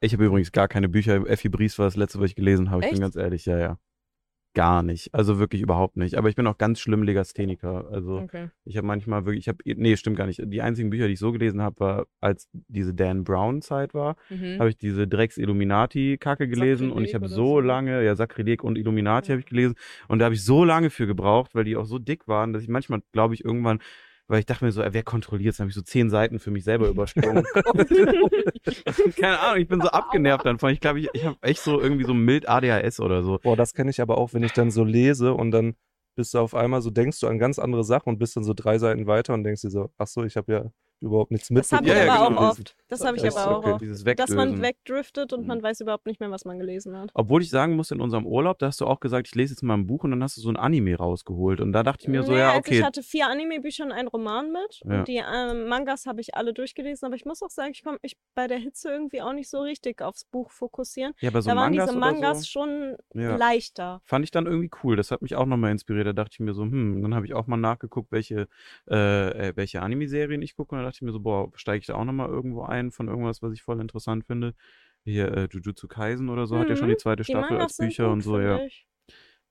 Ich 0.02 0.14
habe 0.14 0.26
übrigens 0.26 0.52
gar 0.52 0.68
keine 0.68 0.90
Bücher. 0.90 1.26
Effi 1.28 1.50
Bries 1.50 1.80
war 1.80 1.86
das 1.86 1.96
letzte, 1.96 2.20
was 2.20 2.26
ich 2.32 2.36
gelesen 2.36 2.70
habe. 2.70 2.82
Ich 2.84 2.90
bin 2.90 2.96
Echt? 2.96 3.02
ganz 3.02 3.16
ehrlich, 3.16 3.46
ja, 3.46 3.58
ja. 3.58 3.80
Gar 4.56 4.84
nicht. 4.84 5.12
Also 5.16 5.40
wirklich 5.40 5.62
überhaupt 5.64 5.98
nicht. 5.98 6.16
Aber 6.16 6.30
ich 6.30 6.36
bin 6.36 6.46
auch 6.46 6.60
ganz 6.60 6.80
schlimm 6.80 7.02
Legastheniker. 7.02 7.88
Also 7.92 8.18
Okay. 8.20 8.50
ich 8.66 8.78
habe 8.78 8.86
manchmal 8.86 9.26
wirklich, 9.26 9.46
ich 9.46 9.48
habe, 9.48 9.58
nee, 9.66 9.98
stimmt 9.98 10.16
gar 10.16 10.28
nicht. 10.28 10.40
Die 10.46 10.62
einzigen 10.62 10.92
Bücher, 10.92 11.08
die 11.08 11.14
ich 11.14 11.20
so 11.20 11.32
gelesen 11.32 11.60
habe, 11.62 11.80
war, 11.80 12.06
als 12.22 12.50
diese 12.68 12.94
Dan 12.94 13.24
Brown-Zeit 13.24 13.96
war, 13.96 14.16
Mhm. 14.30 14.60
habe 14.60 14.70
ich 14.70 14.78
diese 14.78 15.08
Drecks-Illuminati-Kacke 15.08 16.48
gelesen 16.48 16.92
und 16.92 17.04
ich 17.04 17.12
Sakrileg 17.12 17.16
habe 17.16 17.28
so 17.30 17.60
lange, 17.60 18.04
ja, 18.06 18.16
Sakrileg 18.16 18.64
und 18.64 18.78
Illuminati 18.78 19.30
Ja. 19.30 19.34
habe 19.34 19.40
ich 19.40 19.48
gelesen 19.48 19.76
und 20.08 20.20
da 20.20 20.26
habe 20.26 20.36
ich 20.36 20.44
so 20.44 20.64
lange 20.64 20.90
für 20.92 21.08
gebraucht, 21.08 21.56
weil 21.56 21.64
die 21.64 21.76
auch 21.76 21.86
so 21.86 21.98
dick 21.98 22.28
waren, 22.28 22.54
dass 22.54 22.62
ich 22.62 22.70
manchmal, 22.70 23.02
glaube 23.12 23.34
ich, 23.34 23.44
irgendwann, 23.44 23.80
weil 24.28 24.40
ich 24.40 24.46
dachte 24.46 24.66
mir 24.66 24.72
so, 24.72 24.82
wer 24.86 25.04
kontrolliert 25.04 25.58
Dann 25.58 25.66
habe 25.66 25.70
ich 25.70 25.76
so 25.76 25.82
zehn 25.82 26.10
Seiten 26.10 26.40
für 26.40 26.52
mich 26.52 26.64
selber 26.64 26.88
übersprungen. 26.88 27.44
Keine 29.18 29.40
Ahnung, 29.40 29.62
ich 29.62 29.68
bin 29.68 29.82
so 29.82 29.90
abgenervt 29.90 30.46
davon. 30.46 30.72
Ich 30.72 30.80
glaube, 30.80 31.00
ich, 31.00 31.10
ich 31.14 31.26
habe 31.26 31.38
echt 31.42 31.62
so 31.62 31.80
irgendwie 31.80 32.06
so 32.06 32.14
mild 32.14 32.48
ADHS 32.48 33.00
oder 33.00 33.24
so. 33.24 33.40
Boah, 33.42 33.56
das 33.56 33.74
kenne 33.74 33.92
ich 33.92 34.02
aber 34.02 34.18
auch, 34.18 34.34
wenn 34.34 34.44
ich 34.44 34.54
dann 34.54 34.72
so 34.72 34.84
lese 34.84 35.34
und 35.34 35.52
dann 35.52 35.76
bist 36.16 36.34
du 36.34 36.40
auf 36.40 36.56
einmal 36.56 36.82
so, 36.82 36.90
denkst 36.90 37.20
du 37.20 37.28
an 37.28 37.40
ganz 37.40 37.60
andere 37.60 37.84
Sachen 37.84 38.10
und 38.10 38.20
bist 38.20 38.36
dann 38.36 38.44
so 38.44 38.54
drei 38.54 38.78
Seiten 38.78 39.08
weiter 39.08 39.34
und 39.34 39.44
denkst 39.44 39.62
dir 39.62 39.72
so, 39.72 39.90
ach 39.98 40.08
so, 40.08 40.24
ich 40.24 40.38
habe 40.38 40.52
ja 40.52 40.72
überhaupt 41.04 41.32
nichts 41.32 41.50
Das 41.50 41.72
habe 41.72 41.86
ich 41.86 41.92
Ja, 41.94 42.06
ja, 42.06 42.14
aber 42.16 42.30
genau. 42.30 42.42
auch 42.42 42.50
oft. 42.52 42.76
Das 42.88 43.04
habe 43.06 43.18
ich 43.18 43.24
Das 43.24 43.36
aber 43.38 43.58
auch 43.58 43.66
okay. 43.76 43.90
oft. 43.92 44.20
Dass 44.20 44.30
man 44.32 44.62
wegdriftet 44.62 45.34
und 45.34 45.42
Mhm. 45.42 45.48
man 45.48 45.64
weiß 45.64 45.82
überhaupt 45.82 46.06
nicht 46.06 46.20
mehr, 46.20 46.32
was 46.32 46.46
man 46.46 46.58
gelesen 46.60 46.98
hat. 46.98 47.12
Obwohl 47.14 47.42
ich 47.42 47.50
sagen 47.50 47.76
muss, 47.76 47.92
in 47.92 48.00
unserem 48.02 48.26
Urlaub, 48.26 48.60
da 48.60 48.68
hast 48.68 48.82
du 48.82 48.86
auch 48.88 49.00
gesagt, 49.00 49.28
ich 49.28 49.36
lese 49.36 49.54
jetzt 49.54 49.62
mal 49.64 49.76
ein 49.76 49.86
Buch 49.88 50.04
und 50.04 50.12
dann 50.12 50.24
hast 50.24 50.38
du 50.38 50.42
so 50.42 50.50
ein 50.50 50.58
Anime 50.58 50.96
rausgeholt. 50.96 51.60
Und 51.62 51.74
da 51.74 51.84
dachte 51.84 52.04
ich 52.04 52.08
mir 52.10 52.24
so, 52.24 52.32
Nee, 52.32 52.40
ja, 52.40 52.48
also 52.50 52.60
okay. 52.60 52.80
ich 52.80 52.84
hatte 52.84 53.04
vier 53.04 53.28
Anime-Bücher 53.30 53.84
und 53.86 53.92
einen 53.92 54.08
Roman 54.08 54.52
mit. 54.52 54.82
Ja. 54.86 55.00
Und 55.00 55.08
die 55.08 55.22
ähm, 55.26 55.68
Mangas 55.68 56.06
habe 56.06 56.22
ich 56.22 56.36
alle 56.36 56.54
durchgelesen. 56.54 57.06
Aber 57.06 57.16
ich 57.16 57.26
muss 57.26 57.42
auch 57.44 57.50
sagen, 57.50 57.72
ich 57.74 57.84
konnte 57.84 58.00
mich 58.04 58.16
bei 58.36 58.48
der 58.48 58.58
Hitze 58.58 58.90
irgendwie 58.90 59.22
auch 59.22 59.34
nicht 59.34 59.50
so 59.50 59.62
richtig 59.62 60.02
aufs 60.02 60.26
Buch 60.26 60.52
fokussieren. 60.52 61.14
Ja, 61.20 61.30
aber 61.30 61.42
so 61.42 61.50
da 61.50 61.56
waren 61.56 61.72
Mangas 61.76 61.90
diese 61.90 62.00
Mangas 62.00 62.40
so, 62.42 62.46
schon 62.46 62.96
Ja. 63.14 63.36
leichter. 63.36 64.02
fand 64.06 64.24
ich 64.26 64.32
dann 64.32 64.46
irgendwie 64.46 64.72
cool. 64.84 64.96
Das 64.96 65.12
hat 65.12 65.22
mich 65.22 65.36
auch 65.36 65.46
nochmal 65.46 65.72
inspiriert. 65.72 66.08
Da 66.08 66.14
dachte 66.14 66.32
ich 66.34 66.40
mir 66.40 66.54
so, 66.54 66.64
hm, 66.64 67.02
dann 67.02 67.14
habe 67.16 67.26
ich 67.26 67.34
auch 67.34 67.48
mal 67.48 67.58
nachgeguckt, 67.58 68.12
welche, 68.12 68.48
äh, 68.90 69.50
äh, 69.50 69.54
welche 69.56 69.82
Anime-Serien 69.82 70.42
ich 70.42 70.56
gucke. 70.56 70.76
Und 70.76 70.80
da 70.82 70.93
dachte 70.94 70.98
ich 71.04 71.08
mir 71.08 71.12
so, 71.12 71.20
boah, 71.20 71.52
steige 71.56 71.80
ich 71.82 71.88
da 71.88 71.96
auch 71.96 72.06
nochmal 72.06 72.30
irgendwo 72.30 72.62
ein 72.64 72.92
von 72.92 73.08
irgendwas, 73.08 73.42
was 73.42 73.52
ich 73.54 73.64
voll 73.64 73.80
interessant 73.82 74.26
finde. 74.26 74.54
Hier, 75.06 75.32
äh, 75.36 75.48
Jujutsu 75.52 75.88
Kaisen 75.88 76.30
oder 76.30 76.46
so, 76.48 76.58
hat 76.58 76.70
ja 76.70 76.76
schon 76.76 76.88
die 76.88 76.94
Mhm, 76.94 77.00
zweite 77.00 77.24
Die 77.24 77.32
Staffel 77.32 77.58
als 77.58 77.78
Bücher 77.78 78.06
gut, 78.06 78.14
und 78.14 78.22
so, 78.22 78.40
ja. 78.40 78.60
Ich. 78.64 78.88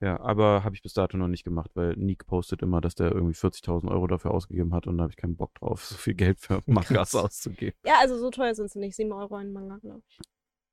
Ja, 0.00 0.18
aber 0.20 0.64
habe 0.64 0.74
ich 0.74 0.82
bis 0.82 0.94
dato 0.94 1.16
noch 1.16 1.28
nicht 1.28 1.44
gemacht, 1.44 1.70
weil 1.74 1.94
Nick 1.96 2.26
postet 2.26 2.62
immer, 2.62 2.80
dass 2.80 2.94
der 2.96 3.12
irgendwie 3.12 3.34
40.000 3.34 3.88
Euro 3.90 4.06
dafür 4.08 4.32
ausgegeben 4.32 4.74
hat 4.74 4.86
und 4.88 4.98
da 4.98 5.02
habe 5.02 5.12
ich 5.12 5.16
keinen 5.16 5.36
Bock 5.36 5.54
drauf, 5.54 5.84
so 5.84 5.94
viel 5.96 6.14
Geld 6.14 6.40
für 6.40 6.60
Mangas 6.66 7.14
auszugeben. 7.14 7.76
Ja, 7.84 7.94
also 8.00 8.16
so 8.18 8.30
teuer 8.30 8.54
sind 8.54 8.70
sie 8.70 8.78
nicht. 8.78 8.96
7 8.96 9.12
Euro 9.12 9.34
ein 9.36 9.52
Manga, 9.52 9.76
glaube 9.78 10.02
ich. 10.08 10.18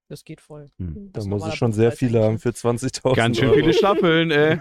Das 0.08 0.23
geht 0.23 0.41
voll. 0.41 0.69
Hm. 0.79 0.93
Da 0.95 1.10
Das 1.13 1.25
ist 1.25 1.29
muss 1.29 1.45
es 1.47 1.55
schon 1.55 1.73
sehr 1.73 1.91
viele 1.91 2.23
haben 2.23 2.39
für 2.39 2.49
20.000 2.49 3.15
Ganz 3.15 3.38
schön 3.38 3.49
Euro. 3.49 3.60
viele 3.60 3.73
Staffeln, 3.73 4.32
ey. 4.32 4.60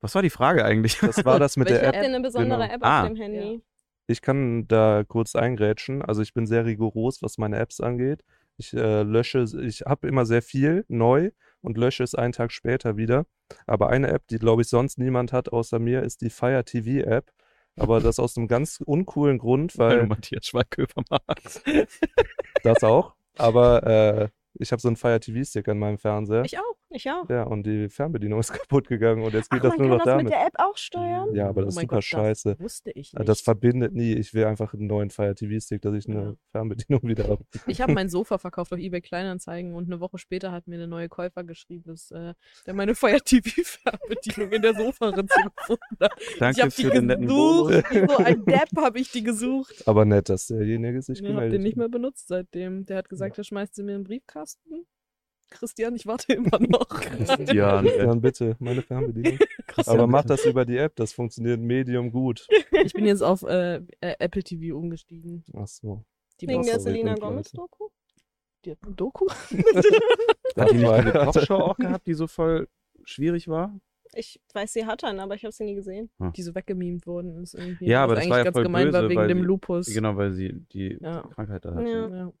Was 0.00 0.14
war 0.14 0.22
die 0.22 0.30
Frage 0.30 0.64
eigentlich? 0.64 0.98
Das 1.00 1.24
war 1.24 1.38
das 1.38 1.56
mit 1.56 1.68
der 1.68 1.76
Welche 1.76 1.86
App. 1.88 1.94
Habt 1.96 2.04
ihr 2.04 2.14
eine 2.14 2.20
besondere 2.22 2.60
genau. 2.62 2.74
App 2.74 2.82
Ah. 2.82 3.02
auf 3.02 3.08
dem 3.08 3.16
Handy? 3.16 3.62
Ich 4.06 4.22
kann 4.22 4.66
da 4.68 5.04
kurz 5.06 5.36
eingrätschen. 5.36 6.02
Also 6.02 6.22
ich 6.22 6.34
bin 6.34 6.46
sehr 6.46 6.64
rigoros, 6.64 7.22
was 7.22 7.38
meine 7.38 7.58
Apps 7.58 7.80
angeht. 7.80 8.24
Ich 8.56 8.74
äh, 8.74 9.02
lösche, 9.02 9.46
ich 9.62 9.82
habe 9.82 10.08
immer 10.08 10.26
sehr 10.26 10.42
viel 10.42 10.84
neu 10.88 11.30
und 11.62 11.78
lösche 11.78 12.02
es 12.02 12.14
einen 12.14 12.32
Tag 12.32 12.52
später 12.52 12.96
wieder. 12.96 13.26
Aber 13.66 13.90
eine 13.90 14.08
App, 14.08 14.26
die 14.28 14.38
glaube 14.38 14.62
ich 14.62 14.68
sonst 14.68 14.98
niemand 14.98 15.32
hat 15.32 15.52
außer 15.52 15.78
mir, 15.78 16.02
ist 16.02 16.20
die 16.20 16.30
Fire 16.30 16.64
TV 16.64 17.06
App. 17.08 17.32
Aber 17.76 18.00
das 18.00 18.18
aus 18.18 18.36
einem 18.36 18.48
ganz 18.48 18.82
uncoolen 18.84 19.38
Grund, 19.38 19.78
Weil 19.78 19.90
du 19.90 20.00
weil 20.00 20.06
Matthias 20.08 20.46
Schweighöfer 20.46 21.02
magst. 21.08 21.62
das 22.62 22.82
auch. 22.84 23.14
Aber 23.38 23.82
äh, 23.86 24.28
ich 24.54 24.72
habe 24.72 24.82
so 24.82 24.88
einen 24.88 24.96
Fire 24.96 25.18
TV 25.18 25.42
Stick 25.44 25.68
an 25.68 25.78
meinem 25.78 25.96
Fernseher. 25.96 26.44
Ich 26.44 26.58
auch, 26.58 26.76
ich 26.94 27.10
auch. 27.10 27.28
Ja, 27.28 27.44
und 27.44 27.64
die 27.66 27.88
Fernbedienung 27.88 28.40
ist 28.40 28.52
kaputt 28.52 28.88
gegangen 28.88 29.22
und 29.22 29.32
jetzt 29.34 29.50
geht 29.50 29.60
Ach, 29.60 29.70
das 29.70 29.78
man 29.78 29.88
nur 29.88 29.88
kann 29.88 29.98
noch 29.98 30.04
das 30.04 30.12
damit. 30.12 30.24
mit 30.24 30.32
der 30.32 30.46
App 30.46 30.54
auch 30.58 30.76
steuern? 30.76 31.34
Ja, 31.34 31.48
aber 31.48 31.62
Oh 31.62 31.64
das 31.64 31.74
ist 31.74 31.76
mein 31.76 31.82
super 31.84 31.96
Gott, 31.96 32.04
scheiße. 32.04 32.50
Das 32.50 32.60
wusste 32.60 32.90
ich 32.92 33.14
Äh, 33.14 33.18
nicht. 33.18 33.28
Das 33.28 33.40
verbindet 33.40 33.94
nie. 33.94 34.12
Ich 34.14 34.34
will 34.34 34.44
einfach 34.44 34.74
einen 34.74 34.86
neuen 34.86 35.10
Fire 35.10 35.34
TV 35.34 35.60
Stick, 35.60 35.82
dass 35.82 35.94
ich 35.94 36.08
eine 36.08 36.22
Ja. 36.22 36.34
Fernbedienung 36.52 37.02
wieder 37.08 37.28
habe. 37.28 37.44
Ich 37.66 37.80
habe 37.80 37.92
mein 37.92 38.08
Sofa 38.08 38.38
verkauft 38.38 38.72
auf 38.72 38.78
eBay 38.78 39.00
Kleinanzeigen 39.00 39.74
und 39.74 39.86
eine 39.86 40.00
Woche 40.00 40.18
später 40.18 40.52
hat 40.52 40.66
mir 40.68 40.76
eine 40.76 40.88
neue 40.88 41.08
Käufer 41.08 41.44
geschrieben, 41.44 41.84
dass 41.86 42.10
äh, 42.10 42.34
der 42.66 42.74
meine 42.74 42.94
Fire 42.94 43.20
TV 43.24 43.62
Fernbedienung 43.64 44.52
in 44.52 44.62
der 44.62 44.74
Sofaritze 44.74 45.34
gefunden 45.56 45.96
hat. 46.00 46.12
ich 46.18 46.38
Danke 46.38 46.60
habe 46.62 46.70
die 46.70 46.82
für 46.82 46.90
den 46.90 47.06
netten 47.06 47.26
Bonus. 47.26 47.82
so 48.08 48.16
ein 48.18 48.44
Depp 48.44 48.68
habe 48.76 48.98
ich 48.98 49.10
die 49.12 49.22
gesucht. 49.22 49.82
Aber 49.86 50.04
nett, 50.04 50.28
dass 50.28 50.46
derjenige 50.46 51.02
sich 51.02 51.18
Ich 51.20 51.24
habe 51.24 51.34
gemeldet 51.34 51.54
den 51.58 51.62
nicht 51.62 51.72
hat. 51.72 51.78
mehr 51.78 51.88
benutzt 51.88 52.28
seitdem. 52.28 52.84
Der 52.86 52.98
hat 52.98 53.08
gesagt, 53.08 53.38
er 53.38 53.44
schmeißt 53.44 53.74
sie 53.74 53.82
mir 53.82 53.92
in 53.96 54.00
den 54.02 54.04
Briefkasten. 54.04 54.86
Christian, 55.52 55.94
ich 55.94 56.06
warte 56.06 56.32
immer 56.34 56.58
noch. 56.60 56.88
Christian, 56.88 57.84
Dann 57.84 58.20
bitte, 58.20 58.56
meine 58.58 58.82
Fernbedienung. 58.82 59.38
Christian, 59.66 59.96
Aber 59.98 60.06
mach 60.06 60.22
bitte. 60.22 60.34
das 60.34 60.44
über 60.46 60.64
die 60.64 60.76
App, 60.76 60.96
das 60.96 61.12
funktioniert 61.12 61.60
Medium 61.60 62.10
gut. 62.10 62.46
Ich 62.84 62.92
bin 62.92 63.06
jetzt 63.06 63.22
auf 63.22 63.42
äh, 63.42 63.76
äh, 64.00 64.14
Apple 64.18 64.42
TV 64.42 64.76
umgestiegen. 64.76 65.44
Ach 65.54 65.66
so. 65.66 66.04
Die 66.40 66.48
Wegen 66.48 66.62
der 66.64 66.80
Selena. 66.80 67.14
Gomez-Doku? 67.14 67.88
die 68.64 68.70
hat 68.72 68.78
eine 68.84 68.94
Doku. 68.94 69.26
Hat 70.56 70.70
die 70.70 70.74
diese 70.74 70.86
Weiter. 70.86 71.24
Kochshow 71.26 71.54
auch 71.54 71.76
gehabt, 71.76 72.06
die 72.06 72.14
so 72.14 72.26
voll 72.28 72.68
schwierig 73.04 73.48
war? 73.48 73.76
Ich 74.14 74.40
weiß, 74.52 74.72
sie 74.74 74.84
hat 74.84 75.02
einen, 75.04 75.20
aber 75.20 75.34
ich 75.34 75.42
habe 75.44 75.52
sie 75.52 75.64
nie 75.64 75.74
gesehen. 75.74 76.10
die 76.36 76.42
so 76.42 76.54
weggemimt 76.54 77.06
worden 77.06 77.42
ist 77.42 77.54
irgendwie. 77.54 77.86
Ja, 77.88 78.04
aber 78.04 78.14
das 78.14 78.22
eigentlich 78.24 78.30
war 78.30 78.38
ja 78.38 78.44
ganz 78.44 78.54
voll 78.54 78.62
gemein 78.64 78.92
war 78.92 79.00
böse, 79.00 79.08
wegen 79.10 79.20
weil 79.20 79.28
dem 79.28 79.38
sie- 79.38 79.44
Lupus. 79.44 79.86
Genau, 79.86 80.16
weil 80.16 80.32
sie 80.32 80.52
die 80.72 80.98
Ja. 81.00 81.22
Krankheit 81.34 81.64
da 81.64 81.74
hat. 81.74 81.86
Ja. 81.86 82.08
Ja. 82.08 82.32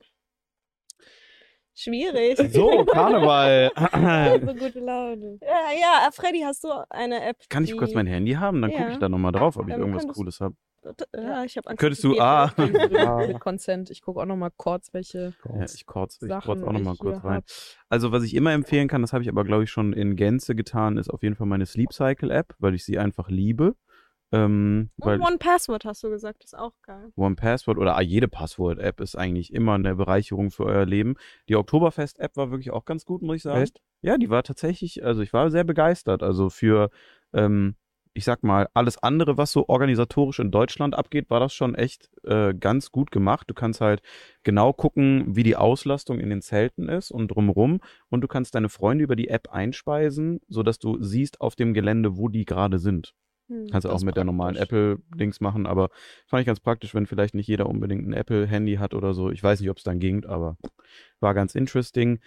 Schwierig. 1.74 2.36
So, 2.52 2.84
Karneval. 2.84 3.70
so 4.46 4.54
gute 4.54 4.80
Laune. 4.80 5.38
Ja, 5.40 5.70
ja, 5.80 6.10
Freddy, 6.12 6.40
hast 6.44 6.64
du 6.64 6.68
eine 6.90 7.24
App? 7.24 7.36
Kann 7.48 7.64
ich 7.64 7.70
die- 7.70 7.76
kurz 7.76 7.94
mein 7.94 8.06
Handy 8.06 8.32
haben? 8.32 8.60
Dann 8.60 8.70
gucke 8.70 8.82
Ja. 8.82 8.90
ich 8.90 8.98
da 8.98 9.08
nochmal 9.08 9.32
drauf, 9.32 9.56
ob 9.56 9.66
ich 9.68 9.72
Dann 9.72 9.80
irgendwas 9.80 10.06
Cooles 10.08 10.40
habe. 10.40 10.54
Ja, 11.14 11.44
ich 11.44 11.56
habe 11.56 11.68
Angst. 11.70 11.80
Könntest 11.80 12.02
du- 12.04 12.18
ah. 12.20 12.52
Mit 12.56 12.60
Consent. 13.40 13.88
Ich 13.90 14.02
gucke 14.02 14.20
auch 14.20 14.26
noch 14.26 14.36
mal 14.36 14.50
kurz, 14.56 14.92
welche 14.92 15.32
Ja, 15.48 15.64
ich 15.64 15.86
kurz, 15.86 16.20
ich 16.20 16.28
kurz 16.44 16.62
auch 16.62 16.72
nochmal 16.72 16.96
kurz 16.96 17.22
rein. 17.24 17.36
hab. 17.36 17.44
Also, 17.88 18.10
was 18.12 18.24
ich 18.24 18.34
immer 18.34 18.52
empfehlen 18.52 18.88
kann, 18.88 19.00
das 19.00 19.12
habe 19.12 19.22
ich 19.22 19.28
aber, 19.28 19.44
glaube 19.44 19.64
ich, 19.64 19.70
schon 19.70 19.92
in 19.92 20.16
Gänze 20.16 20.54
getan, 20.56 20.96
ist 20.98 21.08
auf 21.08 21.22
jeden 21.22 21.36
Fall 21.36 21.46
meine 21.46 21.66
Sleep 21.66 21.92
Cycle 21.92 22.30
App, 22.32 22.54
weil 22.58 22.74
ich 22.74 22.84
sie 22.84 22.98
einfach 22.98 23.28
liebe. 23.28 23.76
Ähm, 24.32 24.88
weil 24.96 25.20
Und 25.20 25.26
One 25.26 25.38
Password 25.38 25.84
hast 25.84 26.02
du 26.02 26.08
gesagt, 26.08 26.42
ist 26.42 26.56
auch 26.56 26.72
geil. 26.82 27.12
One 27.16 27.36
Password 27.36 27.76
oder 27.76 27.96
ah, 27.96 28.00
jede 28.00 28.28
Passwort-App 28.28 29.00
ist 29.00 29.14
eigentlich 29.14 29.52
immer 29.52 29.74
eine 29.74 29.94
Bereicherung 29.94 30.50
für 30.50 30.64
euer 30.64 30.86
Leben. 30.86 31.16
Die 31.50 31.56
Oktoberfest-App 31.56 32.36
war 32.36 32.50
wirklich 32.50 32.70
auch 32.70 32.86
ganz 32.86 33.04
gut, 33.04 33.20
muss 33.20 33.36
ich 33.36 33.42
sagen. 33.42 33.60
Echt? 33.60 33.82
Ja, 34.00 34.16
die 34.16 34.30
war 34.30 34.42
tatsächlich, 34.42 35.04
also 35.04 35.20
ich 35.20 35.34
war 35.34 35.50
sehr 35.50 35.64
begeistert. 35.64 36.22
Also 36.22 36.48
für, 36.48 36.88
ähm, 37.34 37.76
ich 38.14 38.24
sag 38.24 38.42
mal, 38.42 38.68
alles 38.72 38.96
andere, 39.02 39.36
was 39.36 39.52
so 39.52 39.68
organisatorisch 39.68 40.38
in 40.38 40.50
Deutschland 40.50 40.94
abgeht, 40.94 41.28
war 41.28 41.40
das 41.40 41.52
schon 41.52 41.74
echt 41.74 42.08
äh, 42.24 42.54
ganz 42.54 42.90
gut 42.90 43.10
gemacht. 43.10 43.50
Du 43.50 43.54
kannst 43.54 43.82
halt 43.82 44.00
genau 44.44 44.72
gucken, 44.72 45.36
wie 45.36 45.42
die 45.42 45.56
Auslastung 45.56 46.20
in 46.20 46.30
den 46.30 46.40
Zelten 46.40 46.88
ist 46.88 47.10
und 47.10 47.28
drumrum. 47.28 47.80
Und 48.08 48.22
du 48.22 48.28
kannst 48.28 48.54
deine 48.54 48.70
Freunde 48.70 49.04
über 49.04 49.16
die 49.16 49.28
App 49.28 49.50
einspeisen, 49.50 50.40
sodass 50.48 50.78
du 50.78 51.02
siehst 51.02 51.42
auf 51.42 51.54
dem 51.54 51.74
Gelände, 51.74 52.16
wo 52.16 52.28
die 52.28 52.46
gerade 52.46 52.78
sind. 52.78 53.14
Hm. 53.52 53.66
Kannst 53.70 53.84
du 53.84 53.90
auch 53.90 54.02
mit 54.02 54.16
der 54.16 54.24
normalen 54.24 54.56
praktisch. 54.56 54.78
Apple-Dings 54.78 55.40
machen, 55.40 55.66
aber 55.66 55.90
fand 56.26 56.40
ich 56.40 56.46
ganz 56.46 56.60
praktisch, 56.60 56.94
wenn 56.94 57.06
vielleicht 57.06 57.34
nicht 57.34 57.46
jeder 57.46 57.66
unbedingt 57.66 58.06
ein 58.06 58.12
Apple-Handy 58.12 58.76
hat 58.76 58.94
oder 58.94 59.12
so. 59.14 59.30
Ich 59.30 59.42
weiß 59.42 59.60
nicht, 59.60 59.70
ob 59.70 59.76
es 59.76 59.84
dann 59.84 59.98
ging, 59.98 60.24
aber 60.24 60.56
war 61.20 61.34
ganz 61.34 61.54
interesting. 61.54 62.20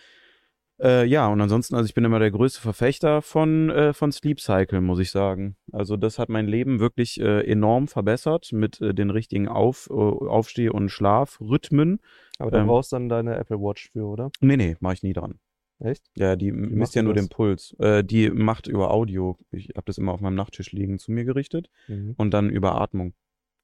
Äh, 0.77 1.05
ja, 1.05 1.27
und 1.27 1.39
ansonsten, 1.39 1.75
also 1.75 1.88
ich 1.88 1.93
bin 1.93 2.03
immer 2.03 2.19
der 2.19 2.31
größte 2.31 2.59
Verfechter 2.59 3.21
von, 3.21 3.69
äh, 3.69 3.93
von 3.93 4.11
Sleep 4.11 4.41
Cycle, 4.41 4.81
muss 4.81 4.99
ich 4.99 5.09
sagen. 5.09 5.55
Also 5.71 5.95
das 5.95 6.19
hat 6.19 6.27
mein 6.27 6.47
Leben 6.47 6.79
wirklich 6.79 7.19
äh, 7.19 7.49
enorm 7.49 7.88
verbessert 7.88 8.51
mit 8.51 8.81
äh, 8.81 8.93
den 8.93 9.09
richtigen 9.09 9.47
Auf, 9.47 9.88
äh, 9.89 9.93
Aufsteh- 9.93 10.69
und 10.69 10.89
Schlafrhythmen. 10.89 11.99
Aber 12.39 12.51
da 12.51 12.59
Ähm. 12.59 12.67
brauchst 12.67 12.91
du 12.91 12.97
dann 12.97 13.07
deine 13.07 13.38
Apple 13.38 13.57
Watch 13.57 13.89
für, 13.91 14.05
oder? 14.05 14.31
Nee, 14.41 14.57
nee, 14.57 14.75
mache 14.81 14.95
ich 14.95 15.03
nie 15.03 15.13
dran. 15.13 15.39
Echt? 15.79 16.03
Ja, 16.15 16.35
die 16.35 16.51
macht 16.51 16.71
misst 16.71 16.95
ja 16.95 17.01
die 17.01 17.05
nur 17.05 17.13
das? 17.13 17.25
den 17.25 17.29
Puls. 17.29 17.75
Äh, 17.79 18.03
die 18.03 18.29
macht 18.29 18.67
über 18.67 18.91
Audio. 18.91 19.38
Ich 19.51 19.69
habe 19.69 19.85
das 19.85 19.97
immer 19.97 20.13
auf 20.13 20.21
meinem 20.21 20.35
Nachttisch 20.35 20.71
liegen 20.71 20.99
zu 20.99 21.11
mir 21.11 21.25
gerichtet. 21.25 21.69
Mhm. 21.88 22.13
Und 22.17 22.31
dann 22.31 22.49
über 22.49 22.79
Atmung 22.79 23.13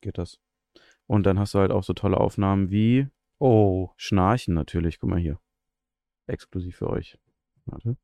geht 0.02 0.17
das. 0.17 0.39
Und 1.08 1.26
dann 1.26 1.39
hast 1.39 1.54
du 1.54 1.60
halt 1.60 1.71
auch 1.71 1.84
so 1.84 1.93
tolle 1.93 2.17
Aufnahmen 2.17 2.69
wie 2.69 3.08
Oh, 3.39 3.89
Schnarchen 3.97 4.54
natürlich. 4.54 5.00
Guck 5.00 5.10
mal 5.10 5.19
hier. 5.19 5.39
Exklusiv 6.28 6.76
für 6.78 6.89
euch. 6.89 7.17
Warte. 7.65 7.97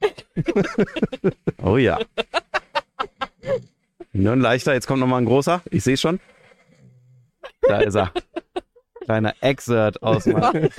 oh 1.62 1.78
ja. 1.78 1.98
Nur 4.12 4.32
ein 4.32 4.40
leichter, 4.40 4.74
jetzt 4.74 4.86
kommt 4.86 5.00
nochmal 5.00 5.22
ein 5.22 5.26
großer. 5.26 5.62
Ich 5.70 5.82
sehe 5.84 5.96
schon. 5.96 6.20
Da 7.62 7.80
ist 7.80 7.94
er. 7.94 8.12
Kleiner 9.04 9.34
Exert 9.40 10.02
aus 10.02 10.26
meinem 10.26 10.70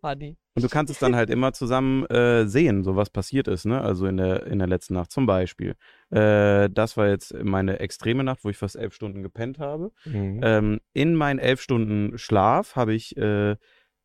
Funny. 0.00 0.36
Und 0.56 0.62
du 0.62 0.68
kannst 0.68 0.92
es 0.92 1.00
dann 1.00 1.16
halt 1.16 1.30
immer 1.30 1.52
zusammen 1.52 2.06
äh, 2.06 2.46
sehen, 2.46 2.84
so 2.84 2.94
was 2.94 3.10
passiert 3.10 3.48
ist, 3.48 3.64
ne? 3.64 3.80
Also 3.80 4.06
in 4.06 4.18
der, 4.18 4.46
in 4.46 4.58
der 4.58 4.68
letzten 4.68 4.94
Nacht 4.94 5.10
zum 5.10 5.26
Beispiel. 5.26 5.74
Äh, 6.10 6.68
das 6.70 6.96
war 6.96 7.08
jetzt 7.08 7.34
meine 7.42 7.80
extreme 7.80 8.22
Nacht, 8.22 8.44
wo 8.44 8.50
ich 8.50 8.56
fast 8.56 8.76
elf 8.76 8.94
Stunden 8.94 9.22
gepennt 9.22 9.58
habe. 9.58 9.90
mhm. 10.04 10.40
Ähm, 10.42 10.80
in 10.92 11.14
meinen 11.16 11.38
elf 11.38 11.60
Stunden 11.60 12.18
Schlaf 12.18 12.76
habe 12.76 12.94
ich, 12.94 13.16
äh, 13.16 13.56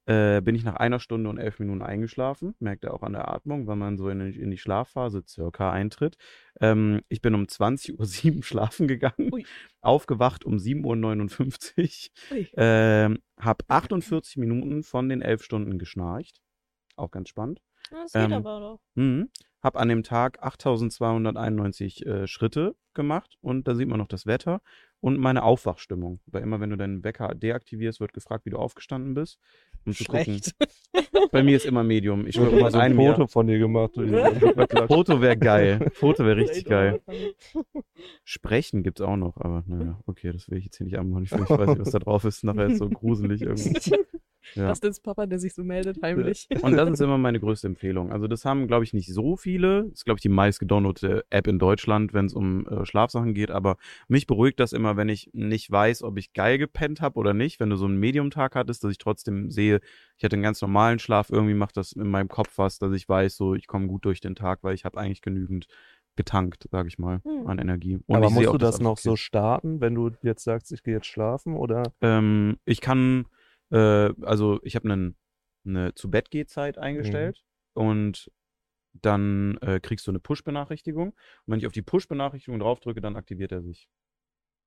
äh, 0.10 0.41
bin 0.41 0.56
ich 0.56 0.63
nach 0.63 0.76
einer 0.76 1.00
Stunde 1.00 1.30
und 1.30 1.38
elf 1.38 1.60
Minuten 1.60 1.82
eingeschlafen. 1.84 2.56
Merkt 2.60 2.84
ihr 2.84 2.93
auch 2.93 3.04
an 3.04 3.13
der 3.13 3.28
Atmung, 3.32 3.67
wenn 3.67 3.78
man 3.78 3.98
so 3.98 4.10
in, 4.10 4.19
die- 4.32 4.39
in 4.39 4.50
die 4.50 4.58
Schlafphase 4.58 5.24
circa 5.28 5.72
eintritt. 5.72 6.17
Ähm, 6.60 7.02
ich 7.10 7.22
bin 7.22 7.36
um 7.36 7.43
20.07 7.48 8.38
Uhr 8.38 8.43
schlafen 8.43 8.88
gegangen, 8.88 9.30
Ui. 9.32 9.45
aufgewacht 9.82 10.45
um 10.45 10.56
7.59 10.58 12.10
Uhr. 12.32 12.45
Ähm, 12.58 13.19
hab 13.39 13.63
48 13.67 14.38
Minuten 14.38 14.84
von 14.84 15.10
den 15.10 15.22
elf 15.22 15.43
Stunden 15.43 15.78
geschnarcht. 15.78 16.41
Auch 16.95 17.12
ganz 17.12 17.30
spannend. 17.30 17.62
Das 17.91 18.13
Ähm, 18.15 18.30
geht 18.30 18.38
aber 18.38 18.60
doch. 18.60 18.80
Mhm. 18.95 19.30
Hab 19.62 19.76
an 19.78 19.89
dem 19.89 20.04
Tag 20.04 20.41
8291 20.41 22.06
äh, 22.06 22.28
Schritte 22.28 22.76
gemacht 22.93 23.38
und 23.41 23.67
da 23.67 23.76
sieht 23.76 23.88
man 23.88 24.00
noch 24.00 24.08
das 24.08 24.26
Wetter 24.26 24.62
und 25.02 25.18
meine 25.18 25.44
Aufwachstimmung. 25.44 26.20
Weil 26.28 26.44
immer, 26.44 26.60
wenn 26.60 26.70
du 26.70 26.78
deinen 26.78 27.04
Wecker 27.04 27.34
deaktivierst, 27.36 28.00
wird 28.00 28.14
gefragt, 28.14 28.46
wie 28.46 28.50
du 28.50 28.58
aufgestanden 28.58 29.14
bist. 29.14 29.40
Um 29.86 29.94
zu 29.94 30.04
gucken. 30.04 30.42
Bei 31.32 31.44
mir 31.44 31.56
ist 31.56 31.66
immer 31.66 31.84
Medium. 31.84 32.28
Ich 32.28 32.36
Ich 32.36 32.42
habe 32.42 32.60
mal 32.60 32.72
so 32.72 32.80
ein 32.80 32.96
Foto 32.96 33.28
von 33.28 33.48
dir 33.48 33.60
gemacht. 33.60 33.94
Foto 34.88 35.22
wäre 35.22 35.38
geil. 35.38 35.90
Foto 35.94 36.26
wäre 36.26 36.38
richtig 36.38 36.66
geil. 36.66 37.02
Sprechen 38.24 38.84
gibt's 38.84 39.02
auch 39.02 39.18
noch, 39.18 39.38
aber 39.38 39.64
naja, 39.68 40.00
okay, 40.06 40.32
das 40.32 40.50
will 40.50 40.58
ich 40.58 40.66
jetzt 40.66 40.78
hier 40.78 40.86
nicht 40.86 40.98
anmachen. 40.98 41.24
Ich 41.24 41.32
weiß 41.32 41.40
nicht, 41.42 41.80
was 41.80 41.92
da 41.92 42.00
drauf 42.00 42.26
ist. 42.26 42.44
Nachher 42.44 42.68
ist 42.68 42.80
so 42.80 42.90
gruselig 42.90 43.42
irgendwie. 43.42 43.96
Ja. 44.56 44.67
Das 44.67 44.80
ist 44.80 45.02
Papa, 45.02 45.25
der 45.25 45.39
sich 45.39 45.54
so 45.54 45.63
meldet, 45.63 46.02
heimlich. 46.02 46.47
Und 46.62 46.75
das 46.75 46.89
ist 46.89 47.02
immer 47.02 47.17
meine 47.17 47.39
größte 47.39 47.67
Empfehlung. 47.67 48.12
Also 48.12 48.28
das 48.28 48.45
haben, 48.45 48.67
glaube 48.67 48.84
ich, 48.84 48.93
nicht 48.93 49.13
so 49.13 49.36
viele. 49.36 49.84
Das 49.84 49.99
ist, 49.99 50.06
glaube 50.06 50.17
ich, 50.17 50.21
die 50.21 50.30
meist 50.30 50.60
gedownloadete 50.60 51.25
App 51.30 51.47
in 51.47 51.60
Deutschland, 51.60 52.13
wenn 52.13 52.25
es 52.25 52.34
um 52.34 52.65
äh, 52.67 52.86
Schlafsachen 52.86 53.34
geht. 53.34 53.52
Aber 53.52 53.78
mich 54.08 54.28
beruhigt 54.28 54.60
das 54.60 54.73
immer, 54.73 54.97
wenn 54.97 55.10
ich 55.10 55.30
nicht 55.34 55.69
weiß, 55.69 56.04
ob 56.04 56.17
ich 56.17 56.34
geil 56.34 56.58
gepennt 56.58 57.02
habe 57.02 57.19
oder 57.19 57.34
nicht. 57.34 57.60
Wenn 57.60 57.69
du 57.69 57.75
so 57.75 57.86
einen 57.86 57.99
Medium-Tag 57.99 58.56
hattest, 58.56 58.84
dass 58.84 58.91
ich 58.91 58.97
trotzdem 58.97 59.52
sehe, 59.52 59.80
ich 60.17 60.23
hatte 60.23 60.36
einen 60.36 60.43
ganz 60.43 60.62
normalen 60.62 60.99
Schlaf. 60.99 61.30
Irgendwie 61.30 61.54
macht 61.54 61.78
das 61.78 61.91
in 61.91 62.10
meinem 62.10 62.30
Kopf 62.30 62.58
was, 62.58 62.80
dass 62.80 62.93
ich 62.93 63.08
weiß, 63.08 63.36
so 63.36 63.56
ich 63.56 63.67
komme 63.67 63.88
gut 63.88 64.06
durch 64.06 64.21
den 64.21 64.36
Tag, 64.36 64.60
weil 64.63 64.73
ich 64.75 64.86
habe 64.86 64.97
eigentlich 64.99 65.21
genügend 65.21 65.67
getankt, 66.15 66.67
sage 66.69 66.89
ich 66.89 66.99
mal, 66.99 67.21
Hm. 67.23 67.47
an 67.47 67.60
Energie. 67.60 67.97
Und 68.06 68.15
Aber 68.17 68.30
musst 68.30 68.47
du 68.47 68.58
das 68.58 68.75
alles 68.75 68.82
noch 68.82 68.91
okay 68.91 69.02
so 69.04 69.15
starten, 69.15 69.80
wenn 69.80 69.95
du 69.95 70.12
jetzt 70.21 70.43
sagst, 70.43 70.71
ich 70.73 70.84
gehe 70.84 70.95
jetzt 70.95 71.08
schlafen? 71.08 71.56
Oder? 71.56 71.84
Ähm, 72.02 72.58
ich 72.65 72.82
kann, 72.82 73.25
äh, 73.71 74.13
also 74.21 74.60
ich 74.63 74.75
habe 74.75 75.15
eine 75.65 75.93
zu 75.95 76.10
Bett 76.10 76.29
Zeit 76.47 76.77
eingestellt 76.77 77.43
und 77.73 78.32
dann 78.93 79.58
äh, 79.62 79.79
kriegst 79.79 80.08
du 80.08 80.12
eine 80.12 80.19
Push-Benachrichtigung. 80.19 81.10
Und 81.10 81.15
wenn 81.45 81.60
ich 81.60 81.67
auf 81.67 81.73
die 81.73 81.82
Push-Benachrichtigung 81.82 82.60
draufdrücke, 82.60 83.01
dann 83.01 83.15
aktiviert 83.15 83.51
er 83.51 83.62
sich. 83.62 83.89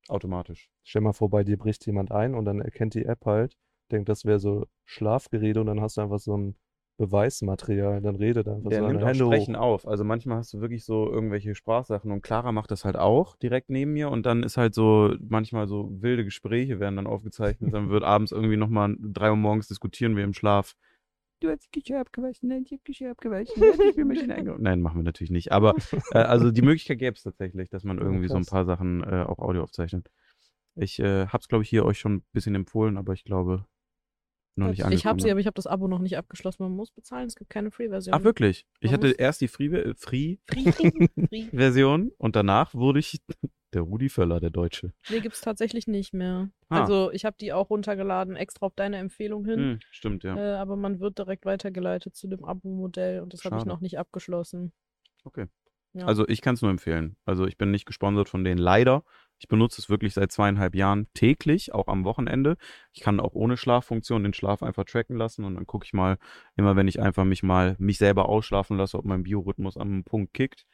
Automatisch. 0.08 0.68
Stell 0.82 1.02
mal 1.02 1.12
vor, 1.12 1.30
bei 1.30 1.44
dir 1.44 1.56
bricht 1.56 1.86
jemand 1.86 2.10
ein 2.10 2.34
und 2.34 2.44
dann 2.44 2.60
erkennt 2.60 2.94
die 2.94 3.04
App 3.04 3.24
halt, 3.24 3.56
denkt, 3.92 4.08
das 4.08 4.24
wäre 4.24 4.40
so 4.40 4.66
Schlafgerede 4.84 5.60
und 5.60 5.66
dann 5.66 5.80
hast 5.80 5.96
du 5.96 6.00
einfach 6.00 6.18
so 6.18 6.36
ein 6.36 6.56
Beweismaterial. 6.98 8.00
Dann 8.00 8.16
redet 8.16 8.48
einfach 8.48 8.70
Der 8.70 8.80
so 8.80 8.88
nimmt 8.88 9.02
auch 9.02 9.08
Hände 9.08 9.24
Sprechen 9.24 9.56
hoch. 9.56 9.60
auf. 9.60 9.88
Also 9.88 10.04
manchmal 10.04 10.38
hast 10.38 10.52
du 10.52 10.60
wirklich 10.60 10.84
so 10.84 11.10
irgendwelche 11.10 11.54
Sprachsachen 11.54 12.10
und 12.10 12.22
Clara 12.22 12.52
macht 12.52 12.70
das 12.70 12.84
halt 12.84 12.96
auch 12.96 13.36
direkt 13.36 13.70
neben 13.70 13.92
mir 13.92 14.10
und 14.10 14.26
dann 14.26 14.42
ist 14.42 14.56
halt 14.56 14.74
so 14.74 15.14
manchmal 15.20 15.66
so 15.66 15.90
wilde 16.00 16.24
Gespräche 16.24 16.80
werden 16.80 16.96
dann 16.96 17.06
aufgezeichnet. 17.06 17.72
Dann 17.72 17.90
wird 17.90 18.04
abends 18.04 18.32
irgendwie 18.32 18.56
nochmal 18.56 18.96
drei 19.00 19.30
Uhr 19.30 19.36
morgens 19.36 19.68
diskutieren 19.68 20.16
wir 20.16 20.24
im 20.24 20.34
Schlaf. 20.34 20.74
Du 21.40 21.48
hast 21.48 21.64
die 21.64 21.80
Geschirr 21.80 22.00
abgewaschen, 22.00 22.50
nein, 22.50 22.62
ich 22.64 22.72
hab 22.72 22.84
Geschirr 22.84 23.10
abgewaschen, 23.10 23.54
nein, 23.58 23.88
ich 23.88 23.96
bin 23.96 24.06
Maschine 24.06 24.56
Nein, 24.60 24.80
machen 24.80 25.00
wir 25.00 25.02
natürlich 25.02 25.32
nicht. 25.32 25.50
Aber 25.50 25.74
äh, 26.12 26.18
also 26.18 26.52
die 26.52 26.62
Möglichkeit 26.62 27.00
gäbe 27.00 27.16
es 27.16 27.24
tatsächlich, 27.24 27.68
dass 27.68 27.82
man 27.82 27.98
irgendwie 27.98 28.28
so 28.28 28.36
ein 28.36 28.44
paar 28.46 28.64
Sachen 28.64 29.02
äh, 29.02 29.24
auch 29.24 29.40
Audio 29.40 29.64
aufzeichnet. 29.64 30.08
Ich 30.76 31.00
äh, 31.00 31.26
hab's, 31.26 31.48
glaube 31.48 31.64
ich, 31.64 31.70
hier 31.70 31.84
euch 31.84 31.98
schon 31.98 32.14
ein 32.16 32.24
bisschen 32.32 32.54
empfohlen, 32.54 32.96
aber 32.96 33.12
ich 33.12 33.24
glaube 33.24 33.66
noch 34.56 34.68
nicht 34.68 34.84
angekommen. 34.84 34.92
Ich 34.98 35.06
habe 35.06 35.20
sie, 35.22 35.30
aber 35.30 35.40
ich 35.40 35.46
habe 35.46 35.54
das 35.54 35.66
Abo 35.66 35.88
noch 35.88 35.98
nicht 35.98 36.16
abgeschlossen. 36.18 36.62
Man 36.62 36.72
muss 36.72 36.90
bezahlen, 36.90 37.26
es 37.26 37.36
gibt 37.36 37.50
keine 37.50 37.70
Free-Version. 37.70 38.14
Ach, 38.14 38.22
wirklich? 38.24 38.66
Ich 38.80 38.90
Man 38.90 38.94
hatte 38.98 39.08
muss- 39.08 39.16
erst 39.16 39.40
die 39.40 39.48
Free, 39.48 39.66
äh, 39.66 39.94
Free 39.96 40.36
Free, 40.46 40.72
free, 40.72 41.08
free. 41.28 41.48
Version 41.52 42.12
und 42.18 42.36
danach 42.36 42.74
wurde 42.74 42.98
ich 43.00 43.20
der 43.72 43.82
Rudi 43.82 44.08
Völler, 44.10 44.38
der 44.40 44.50
Deutsche. 44.50 44.92
Nee, 45.08 45.20
gibt's 45.20 45.40
tatsächlich 45.40 45.86
nicht 45.86 46.12
mehr. 46.12 46.50
Ah. 46.68 46.80
Also 46.82 47.10
ich 47.12 47.24
habe 47.24 47.36
die 47.40 47.52
auch 47.54 47.70
runtergeladen, 47.70 48.36
extra 48.36 48.66
auf 48.66 48.74
deine 48.74 48.98
Empfehlung 48.98 49.44
hin. 49.46 49.58
Hm, 49.58 49.78
stimmt, 49.90 50.24
ja. 50.24 50.36
Äh, 50.36 50.56
aber 50.56 50.76
man 50.76 51.00
wird 51.00 51.18
direkt 51.18 51.46
weitergeleitet 51.46 52.14
zu 52.14 52.28
dem 52.28 52.44
Abo-Modell 52.44 53.20
und 53.20 53.32
das 53.32 53.44
habe 53.44 53.56
ich 53.56 53.64
noch 53.64 53.80
nicht 53.80 53.98
abgeschlossen. 53.98 54.72
Okay. 55.24 55.46
Ja. 55.94 56.06
Also 56.06 56.26
ich 56.28 56.40
kann 56.40 56.54
es 56.54 56.62
nur 56.62 56.70
empfehlen. 56.70 57.16
Also 57.26 57.46
ich 57.46 57.58
bin 57.58 57.70
nicht 57.70 57.84
gesponsert 57.86 58.28
von 58.28 58.44
denen, 58.44 58.58
leider. 58.58 59.04
Ich 59.42 59.48
benutze 59.48 59.80
es 59.80 59.90
wirklich 59.90 60.14
seit 60.14 60.30
zweieinhalb 60.30 60.76
Jahren 60.76 61.08
täglich, 61.14 61.74
auch 61.74 61.88
am 61.88 62.04
Wochenende. 62.04 62.56
Ich 62.92 63.00
kann 63.00 63.18
auch 63.18 63.34
ohne 63.34 63.56
Schlaffunktion 63.56 64.22
den 64.22 64.34
Schlaf 64.34 64.62
einfach 64.62 64.84
tracken 64.84 65.16
lassen 65.16 65.44
und 65.44 65.56
dann 65.56 65.66
gucke 65.66 65.84
ich 65.84 65.92
mal, 65.92 66.16
immer 66.54 66.76
wenn 66.76 66.86
ich 66.86 67.00
einfach 67.00 67.24
mich 67.24 67.42
mal, 67.42 67.74
mich 67.80 67.98
selber 67.98 68.28
ausschlafen 68.28 68.76
lasse, 68.76 68.96
ob 68.98 69.04
mein 69.04 69.24
Biorhythmus 69.24 69.76
am 69.76 70.04
Punkt 70.04 70.32
kickt. 70.32 70.64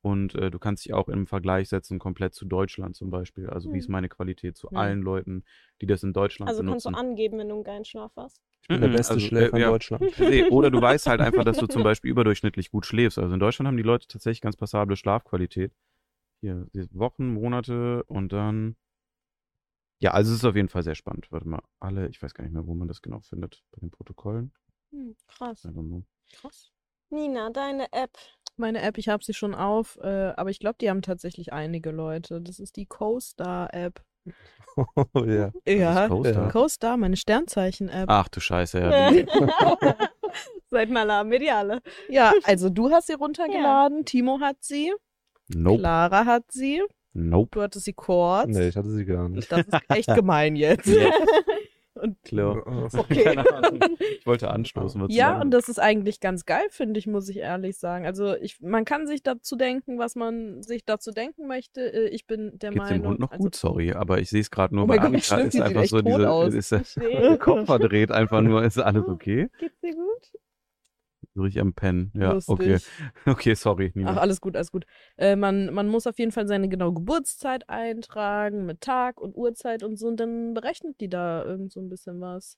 Und 0.00 0.34
äh, 0.36 0.50
du 0.50 0.58
kannst 0.58 0.86
dich 0.86 0.94
auch 0.94 1.08
im 1.08 1.26
Vergleich 1.26 1.68
setzen, 1.68 1.98
komplett 1.98 2.34
zu 2.34 2.46
Deutschland 2.46 2.96
zum 2.96 3.10
Beispiel. 3.10 3.50
Also 3.50 3.72
wie 3.72 3.78
ist 3.78 3.88
Hm. 3.88 3.92
meine 3.92 4.08
Qualität 4.08 4.56
zu 4.56 4.72
Hm. 4.72 4.76
allen 4.76 5.02
Leuten, 5.02 5.44
die 5.82 5.86
das 5.86 6.02
in 6.02 6.14
Deutschland 6.14 6.48
Also 6.48 6.62
kannst 6.62 6.86
benutzen. 6.86 6.94
du 6.94 6.98
angeben, 6.98 7.38
wenn 7.38 7.48
du 7.50 7.54
einen 7.56 7.64
geilen 7.64 7.84
Schlaf 7.84 8.12
hast. 8.16 8.40
Ich 8.62 8.70
bin 8.70 8.80
der 8.80 8.88
Mhm, 8.88 8.96
beste 8.96 9.20
also, 9.20 9.20
Schläfer 9.20 9.56
äh, 9.56 9.60
ja. 9.60 9.68
in 9.68 9.72
Deutschland. 9.72 10.10
Nee, 10.26 10.44
oder 10.48 10.70
du 10.70 10.80
weißt 10.80 11.06
halt 11.06 11.20
einfach, 11.20 11.44
dass 11.44 11.58
du 11.58 11.66
zum 11.66 11.82
Beispiel 11.84 12.10
überdurchschnittlich 12.10 12.70
gut 12.70 12.86
schläfst. 12.86 13.18
Also 13.18 13.34
in 13.34 13.40
Deutschland 13.40 13.66
haben 13.68 13.76
die 13.76 13.82
Leute 13.82 14.06
tatsächlich 14.08 14.40
ganz 14.40 14.56
passable 14.56 14.96
Schlafqualität. 14.96 15.72
Hier, 16.44 16.66
die 16.74 16.86
Wochen, 16.92 17.32
Monate 17.32 18.04
und 18.04 18.30
dann. 18.34 18.76
Ja, 19.98 20.10
also 20.10 20.30
es 20.30 20.40
ist 20.40 20.44
auf 20.44 20.54
jeden 20.56 20.68
Fall 20.68 20.82
sehr 20.82 20.94
spannend. 20.94 21.32
Warte 21.32 21.48
mal, 21.48 21.62
alle, 21.80 22.06
ich 22.08 22.22
weiß 22.22 22.34
gar 22.34 22.44
nicht 22.44 22.52
mehr, 22.52 22.66
wo 22.66 22.74
man 22.74 22.86
das 22.86 23.00
genau 23.00 23.20
findet. 23.20 23.62
Bei 23.70 23.80
den 23.80 23.90
Protokollen. 23.90 24.52
Hm, 24.90 25.16
krass. 25.26 25.66
Krass. 26.32 26.70
Nina, 27.08 27.48
deine 27.48 27.90
App. 27.94 28.10
Meine 28.58 28.82
App, 28.82 28.98
ich 28.98 29.08
habe 29.08 29.24
sie 29.24 29.32
schon 29.32 29.54
auf, 29.54 29.96
äh, 30.02 30.34
aber 30.36 30.50
ich 30.50 30.58
glaube, 30.58 30.76
die 30.82 30.90
haben 30.90 31.00
tatsächlich 31.00 31.54
einige 31.54 31.90
Leute. 31.92 32.42
Das 32.42 32.58
ist 32.58 32.76
die 32.76 32.84
CoStar-App. 32.84 34.04
Oh 35.14 35.24
ja. 35.24 35.52
Ja? 35.66 36.08
CoStar, 36.50 36.96
meine 36.96 37.16
Sternzeichen-App. 37.16 38.10
Ach 38.10 38.28
du 38.28 38.40
Scheiße, 38.40 38.80
ja. 38.80 39.10
die- 39.12 39.24
Seid 40.66 40.90
mal 40.90 41.04
la 41.04 41.22
mediale. 41.22 41.80
Ja, 42.08 42.32
also 42.42 42.68
du 42.70 42.90
hast 42.90 43.06
sie 43.06 43.12
runtergeladen, 43.14 44.04
Timo 44.04 44.40
hat 44.40 44.56
sie, 44.64 44.92
Nope. 45.48 45.80
Clara 45.80 46.24
hat 46.24 46.44
sie, 46.50 46.82
Nope. 47.12 47.50
du 47.52 47.62
hattest 47.62 47.84
sie 47.84 47.92
kurz. 47.92 48.46
Nee, 48.48 48.68
ich 48.68 48.76
hatte 48.76 48.90
sie 48.90 49.04
gar 49.04 49.28
nicht. 49.28 49.50
Das 49.50 49.60
ist 49.66 49.78
echt 49.88 50.08
gemein 50.14 50.56
jetzt. 50.56 50.86
Ja. 50.86 51.10
Und 51.96 52.20
Klar. 52.24 52.56
Okay. 52.92 53.22
Keine 53.22 53.48
Ahnung. 53.54 53.78
Ich 54.18 54.26
wollte 54.26 54.50
anstoßen. 54.50 55.06
Ja, 55.10 55.28
sagen. 55.28 55.42
und 55.42 55.50
das 55.52 55.68
ist 55.68 55.78
eigentlich 55.78 56.18
ganz 56.18 56.44
geil, 56.44 56.64
finde 56.70 56.98
ich, 56.98 57.06
muss 57.06 57.28
ich 57.28 57.36
ehrlich 57.36 57.78
sagen. 57.78 58.04
Also 58.04 58.34
ich, 58.34 58.60
man 58.60 58.84
kann 58.84 59.06
sich 59.06 59.22
dazu 59.22 59.54
denken, 59.54 59.96
was 59.96 60.16
man 60.16 60.60
sich 60.64 60.84
dazu 60.84 61.12
denken 61.12 61.46
möchte. 61.46 61.80
Äh, 61.80 62.08
Ich 62.08 62.26
bin 62.26 62.58
der 62.58 62.70
Geht's 62.70 62.82
Meinung. 62.82 63.00
dem 63.02 63.08
Hund 63.10 63.20
noch 63.20 63.30
also, 63.30 63.44
gut? 63.44 63.54
Sorry, 63.54 63.92
aber 63.92 64.18
ich 64.18 64.28
sehe 64.28 64.40
es 64.40 64.50
gerade 64.50 64.74
nur 64.74 64.84
Oh 64.84 64.86
bei 64.88 64.98
Annika. 64.98 65.22
stimmt, 65.36 65.54
Ist 65.54 65.60
einfach 65.60 65.84
so 65.84 66.02
diese, 66.02 66.58
ist 66.58 66.96
der. 66.96 67.38
Kopf 67.38 67.66
verdreht 67.66 68.10
einfach 68.10 68.40
nur. 68.40 68.64
Ist 68.64 68.76
alles 68.78 69.06
okay? 69.06 69.48
Geht's 69.60 69.80
dir 69.80 69.94
gut? 69.94 70.32
Richtig 71.36 71.60
am 71.60 71.74
Pennen. 71.74 72.12
Ja, 72.14 72.32
lustig. 72.32 72.52
okay. 72.52 72.78
Okay, 73.26 73.54
sorry. 73.54 73.90
Nina. 73.94 74.12
Ach, 74.12 74.16
alles 74.18 74.40
gut, 74.40 74.54
alles 74.56 74.70
gut. 74.70 74.86
Äh, 75.16 75.34
man, 75.36 75.72
man 75.74 75.88
muss 75.88 76.06
auf 76.06 76.18
jeden 76.18 76.30
Fall 76.30 76.46
seine 76.46 76.68
genaue 76.68 76.94
Geburtszeit 76.94 77.68
eintragen 77.68 78.66
mit 78.66 78.80
Tag 78.80 79.20
und 79.20 79.36
Uhrzeit 79.36 79.82
und 79.82 79.96
so 79.96 80.06
und 80.08 80.18
dann 80.20 80.54
berechnet 80.54 81.00
die 81.00 81.08
da 81.08 81.44
irgend 81.44 81.72
so 81.72 81.80
ein 81.80 81.88
bisschen 81.88 82.20
was. 82.20 82.56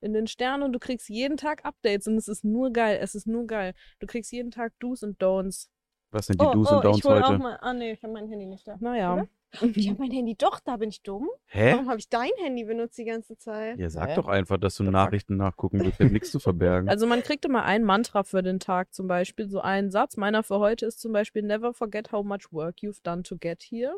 in 0.00 0.12
den 0.12 0.26
Sternen 0.26 0.62
und 0.62 0.72
du 0.72 0.78
kriegst 0.78 1.08
jeden 1.08 1.36
Tag 1.36 1.64
Updates 1.64 2.06
und 2.06 2.16
es 2.16 2.28
ist 2.28 2.44
nur 2.44 2.72
geil. 2.72 2.98
Es 3.00 3.14
ist 3.14 3.26
nur 3.26 3.46
geil. 3.46 3.74
Du 4.00 4.06
kriegst 4.06 4.32
jeden 4.32 4.50
Tag 4.50 4.72
Do's 4.78 5.02
und 5.02 5.20
Don'ts. 5.22 5.68
Was 6.10 6.26
sind 6.26 6.40
die 6.40 6.44
oh, 6.46 6.52
Do's 6.52 6.70
oh, 6.70 6.76
und 6.76 6.84
Don'ts 6.84 6.98
ich 6.98 7.04
hol 7.04 7.22
auch 7.22 7.28
heute? 7.28 7.38
mal. 7.42 7.58
Ah, 7.60 7.72
nee, 7.72 7.92
ich 7.92 8.02
habe 8.02 8.12
mein 8.12 8.28
Handy 8.28 8.46
nicht 8.46 8.66
da. 8.66 8.76
Naja. 8.80 9.14
Oder? 9.14 9.28
Ich 9.74 9.88
habe 9.88 9.98
mein 10.00 10.10
Handy 10.10 10.34
doch, 10.36 10.60
da 10.60 10.76
bin 10.76 10.90
ich 10.90 11.02
dumm. 11.02 11.28
Hä? 11.46 11.72
Warum 11.72 11.88
habe 11.88 11.98
ich 11.98 12.08
dein 12.10 12.30
Handy 12.42 12.64
benutzt 12.64 12.98
die 12.98 13.04
ganze 13.04 13.38
Zeit? 13.38 13.78
Ja, 13.78 13.88
sag 13.88 14.10
Hä? 14.10 14.14
doch 14.16 14.28
einfach, 14.28 14.58
dass 14.58 14.74
du 14.76 14.82
The 14.82 14.88
fuck? 14.88 14.92
Nachrichten 14.92 15.36
nachgucken 15.36 15.80
willst. 15.80 16.00
Ich 16.00 16.10
nichts 16.10 16.30
zu 16.30 16.40
verbergen. 16.40 16.88
Also 16.88 17.06
man 17.06 17.22
kriegt 17.22 17.44
immer 17.46 17.64
ein 17.64 17.82
Mantra 17.84 18.22
für 18.24 18.42
den 18.42 18.60
Tag 18.60 18.92
zum 18.92 19.06
Beispiel, 19.08 19.48
so 19.48 19.60
einen 19.60 19.90
Satz. 19.90 20.16
Meiner 20.18 20.42
für 20.42 20.58
heute 20.58 20.84
ist 20.86 21.00
zum 21.00 21.12
Beispiel 21.12 21.42
Never 21.42 21.72
forget 21.72 22.12
how 22.12 22.24
much 22.24 22.52
work 22.52 22.76
you've 22.80 23.02
done 23.02 23.22
to 23.22 23.36
get 23.38 23.62
here. 23.62 23.94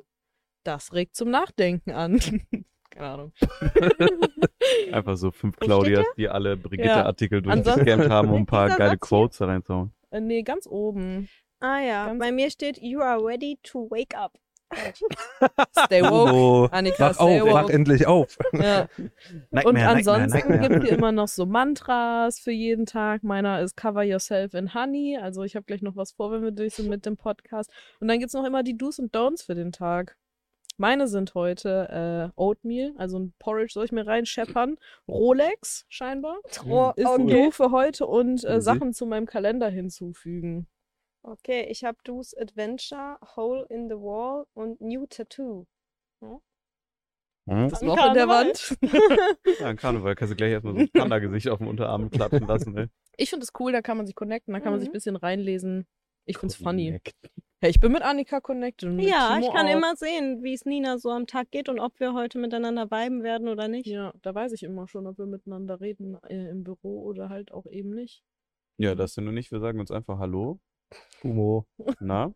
Das 0.64 0.92
regt 0.92 1.16
zum 1.16 1.30
Nachdenken 1.30 1.90
an. 1.90 2.20
Keine 2.90 3.06
Ahnung. 3.06 3.32
Einfach 4.92 5.16
so 5.16 5.30
fünf 5.30 5.56
steht 5.56 5.66
Claudias, 5.66 6.06
die 6.16 6.28
alle 6.28 6.56
Brigitte-Artikel 6.56 7.38
Ansonsten- 7.38 7.84
durchgescampt 7.84 8.10
haben, 8.10 8.28
um 8.30 8.42
ein 8.42 8.46
paar 8.46 8.68
geile 8.76 8.90
Satz? 8.92 9.00
Quotes 9.00 9.38
da 9.38 9.46
reinzuhauen. 9.46 9.92
Äh, 10.10 10.20
nee, 10.20 10.42
ganz 10.42 10.66
oben. 10.66 11.28
Ah 11.60 11.80
ja, 11.80 12.06
Ganz- 12.06 12.18
bei 12.20 12.32
mir 12.32 12.50
steht, 12.50 12.78
you 12.80 13.00
are 13.00 13.22
ready 13.22 13.58
to 13.62 13.90
wake 13.90 14.16
up. 14.16 14.38
Stay 15.84 16.02
woke. 16.02 16.30
Udo, 16.30 16.66
Annika, 16.66 17.08
wach 17.10 17.14
stay 17.14 17.40
auf, 17.40 17.48
wach 17.48 17.62
woke. 17.64 17.72
endlich 17.72 18.06
auf. 18.06 18.36
Ja. 18.52 18.88
Und 19.64 19.76
ansonsten 19.76 20.60
gibt 20.60 20.84
es 20.84 20.90
immer 20.90 21.12
noch 21.12 21.28
so 21.28 21.46
Mantras 21.46 22.38
für 22.38 22.50
jeden 22.50 22.86
Tag. 22.86 23.22
Meiner 23.22 23.60
ist 23.60 23.76
Cover 23.76 24.02
Yourself 24.02 24.54
in 24.54 24.74
Honey. 24.74 25.18
Also 25.20 25.42
ich 25.44 25.56
habe 25.56 25.64
gleich 25.64 25.82
noch 25.82 25.96
was 25.96 26.12
vor, 26.12 26.32
wenn 26.32 26.42
wir 26.42 26.50
durch 26.50 26.74
sind 26.74 26.88
mit 26.88 27.06
dem 27.06 27.16
Podcast. 27.16 27.70
Und 28.00 28.08
dann 28.08 28.18
gibt 28.18 28.28
es 28.28 28.34
noch 28.34 28.44
immer 28.44 28.62
die 28.62 28.76
Do's 28.76 28.98
und 28.98 29.14
Don'ts 29.14 29.44
für 29.44 29.54
den 29.54 29.72
Tag. 29.72 30.16
Meine 30.80 31.08
sind 31.08 31.34
heute 31.34 32.30
äh, 32.36 32.40
Oatmeal, 32.40 32.92
also 32.96 33.18
ein 33.18 33.34
Porridge 33.40 33.72
soll 33.72 33.84
ich 33.84 33.90
mir 33.90 34.06
reinscheppern. 34.06 34.76
Rolex 35.08 35.86
scheinbar. 35.88 36.38
Oh, 36.68 36.92
Ist 36.94 37.04
ein 37.04 37.22
okay. 37.22 37.44
Do 37.46 37.50
für 37.50 37.72
heute 37.72 38.06
und 38.06 38.44
äh, 38.44 38.54
Easy. 38.54 38.60
Sachen 38.60 38.92
zu 38.92 39.04
meinem 39.04 39.26
Kalender 39.26 39.68
hinzufügen. 39.68 40.68
Okay, 41.22 41.66
ich 41.70 41.84
habe 41.84 41.98
Do's 42.04 42.34
Adventure, 42.36 43.18
Hole 43.36 43.66
in 43.70 43.88
the 43.88 43.96
Wall 43.96 44.46
und 44.54 44.80
New 44.80 45.06
Tattoo. 45.06 45.66
Hm? 46.22 46.40
Das 47.46 47.80
An 47.82 47.88
Loch 47.88 48.06
in 48.08 48.14
der. 48.14 48.28
Wand. 48.28 48.76
Ja, 49.60 49.66
an 49.68 49.76
Karneval 49.76 50.14
kannst 50.14 50.32
du 50.32 50.36
gleich 50.36 50.52
erstmal 50.52 50.74
so 50.74 50.80
ein 50.80 50.90
Panda-Gesicht 50.92 51.48
auf 51.48 51.58
dem 51.58 51.68
Unterarm 51.68 52.10
klatschen 52.10 52.46
lassen. 52.46 52.76
Ey. 52.76 52.86
Ich 53.16 53.30
finde 53.30 53.44
es 53.44 53.50
cool, 53.58 53.72
da 53.72 53.80
kann 53.82 53.96
man 53.96 54.06
sich 54.06 54.14
connecten, 54.14 54.52
da 54.54 54.60
kann 54.60 54.70
man 54.72 54.80
sich 54.80 54.88
Mhm. 54.88 54.90
ein 54.90 54.92
bisschen 54.92 55.16
reinlesen. 55.16 55.86
Ich 56.26 56.36
finde 56.38 56.52
es 56.52 56.62
funny. 56.62 57.00
Hey, 57.60 57.70
ich 57.70 57.80
bin 57.80 57.90
mit 57.90 58.02
Annika 58.02 58.40
connected. 58.40 58.88
und 58.90 58.96
mit 58.96 59.06
Ja, 59.08 59.34
Timo 59.34 59.48
ich 59.48 59.52
kann 59.54 59.66
auch. 59.66 59.72
immer 59.72 59.96
sehen, 59.96 60.42
wie 60.44 60.52
es 60.52 60.64
Nina 60.66 60.98
so 60.98 61.10
am 61.10 61.26
Tag 61.26 61.50
geht 61.50 61.68
und 61.70 61.80
ob 61.80 61.98
wir 61.98 62.12
heute 62.12 62.38
miteinander 62.38 62.90
viben 62.90 63.22
werden 63.24 63.48
oder 63.48 63.66
nicht. 63.66 63.86
Ja, 63.86 64.12
da 64.22 64.34
weiß 64.34 64.52
ich 64.52 64.62
immer 64.62 64.86
schon, 64.86 65.06
ob 65.06 65.18
wir 65.18 65.26
miteinander 65.26 65.80
reden 65.80 66.18
äh, 66.28 66.50
im 66.50 66.62
Büro 66.62 67.02
oder 67.02 67.30
halt 67.30 67.50
auch 67.50 67.66
eben 67.66 67.90
nicht. 67.90 68.22
Ja, 68.76 68.94
das 68.94 69.14
sind 69.14 69.24
nur 69.24 69.32
nicht. 69.32 69.50
Wir 69.50 69.58
sagen 69.58 69.80
uns 69.80 69.90
einfach 69.90 70.18
Hallo. 70.18 70.60
Humo. 71.22 71.66
Na? 72.00 72.32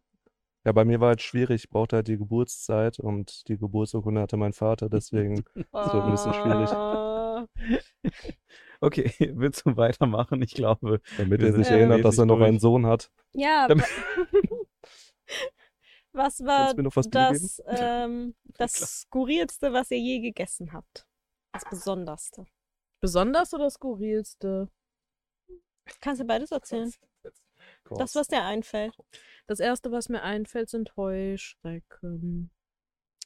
Ja, 0.64 0.72
bei 0.72 0.84
mir 0.84 1.00
war 1.00 1.08
halt 1.08 1.22
schwierig. 1.22 1.64
Ich 1.64 1.70
brauchte 1.70 1.96
halt 1.96 2.06
die 2.08 2.16
Geburtszeit 2.18 3.00
und 3.00 3.48
die 3.48 3.56
Geburtsurkunde 3.58 4.20
hatte 4.20 4.36
mein 4.36 4.52
Vater, 4.52 4.88
deswegen 4.88 5.44
Das 5.72 5.92
wird 5.92 6.04
ein 6.04 6.10
bisschen 6.12 6.34
schwierig. 6.34 6.70
Okay, 8.80 9.12
willst 9.36 9.64
du 9.64 9.76
weitermachen? 9.76 10.42
Ich 10.42 10.54
glaube. 10.54 11.00
damit 11.16 11.40
er 11.40 11.52
sich 11.52 11.68
ja 11.68 11.76
erinnert, 11.76 12.04
dass 12.04 12.18
er 12.18 12.26
noch 12.26 12.40
einen 12.40 12.58
Sohn 12.58 12.84
hat. 12.86 13.12
Ja, 13.32 13.68
Damit- 13.68 13.86
wa- 13.86 14.66
was 16.12 16.40
war 16.44 16.74
was 16.76 17.08
das, 17.08 17.62
ähm, 17.68 18.34
das 18.58 18.72
Klar. 18.74 18.88
skurrilste, 18.88 19.72
was 19.72 19.90
ihr 19.92 19.98
je 19.98 20.20
gegessen 20.20 20.72
habt? 20.72 21.06
Das 21.52 21.64
Besonderste. 21.70 22.46
Besonders 23.00 23.54
oder 23.54 23.70
skurrilste? 23.70 24.68
Kannst 26.00 26.20
du 26.20 26.24
beides 26.26 26.50
erzählen? 26.50 26.92
Das, 27.98 28.14
was 28.14 28.28
dir 28.28 28.44
einfällt. 28.44 28.96
Das 29.46 29.60
erste, 29.60 29.90
was 29.92 30.08
mir 30.08 30.22
einfällt, 30.22 30.68
sind 30.68 30.96
Heuschrecken. 30.96 32.50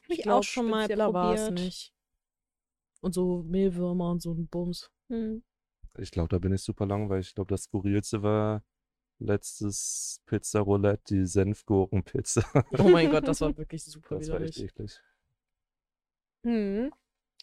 Hab 0.03 0.09
ich 0.09 0.23
glaub, 0.23 0.39
auch 0.39 0.43
schon 0.43 0.69
mal 0.69 0.87
probiert. 0.87 1.51
nicht. 1.51 1.93
Und 3.01 3.13
so 3.13 3.43
Mehlwürmer 3.43 4.11
und 4.11 4.21
so 4.21 4.33
ein 4.33 4.47
Bums. 4.47 4.91
Hm. 5.09 5.43
Ich 5.97 6.11
glaube, 6.11 6.29
da 6.29 6.39
bin 6.39 6.53
ich 6.53 6.61
super 6.61 6.85
langweilig. 6.85 7.29
Ich 7.29 7.35
glaube, 7.35 7.49
das 7.49 7.63
Skurrilste 7.63 8.21
war 8.23 8.63
letztes 9.19 10.21
Pizza 10.25 10.59
Roulette, 10.61 11.03
die 11.09 11.25
Senfgurkenpizza. 11.25 12.43
Oh 12.77 12.83
mein 12.89 13.09
Gott, 13.09 13.27
das 13.27 13.41
war 13.41 13.55
wirklich 13.57 13.83
super 13.83 14.19
Das 14.19 14.29
war 14.29 14.41
echt 14.41 14.57
widerlich. 14.57 14.75
eklig. 14.75 15.01
Hm. 16.43 16.91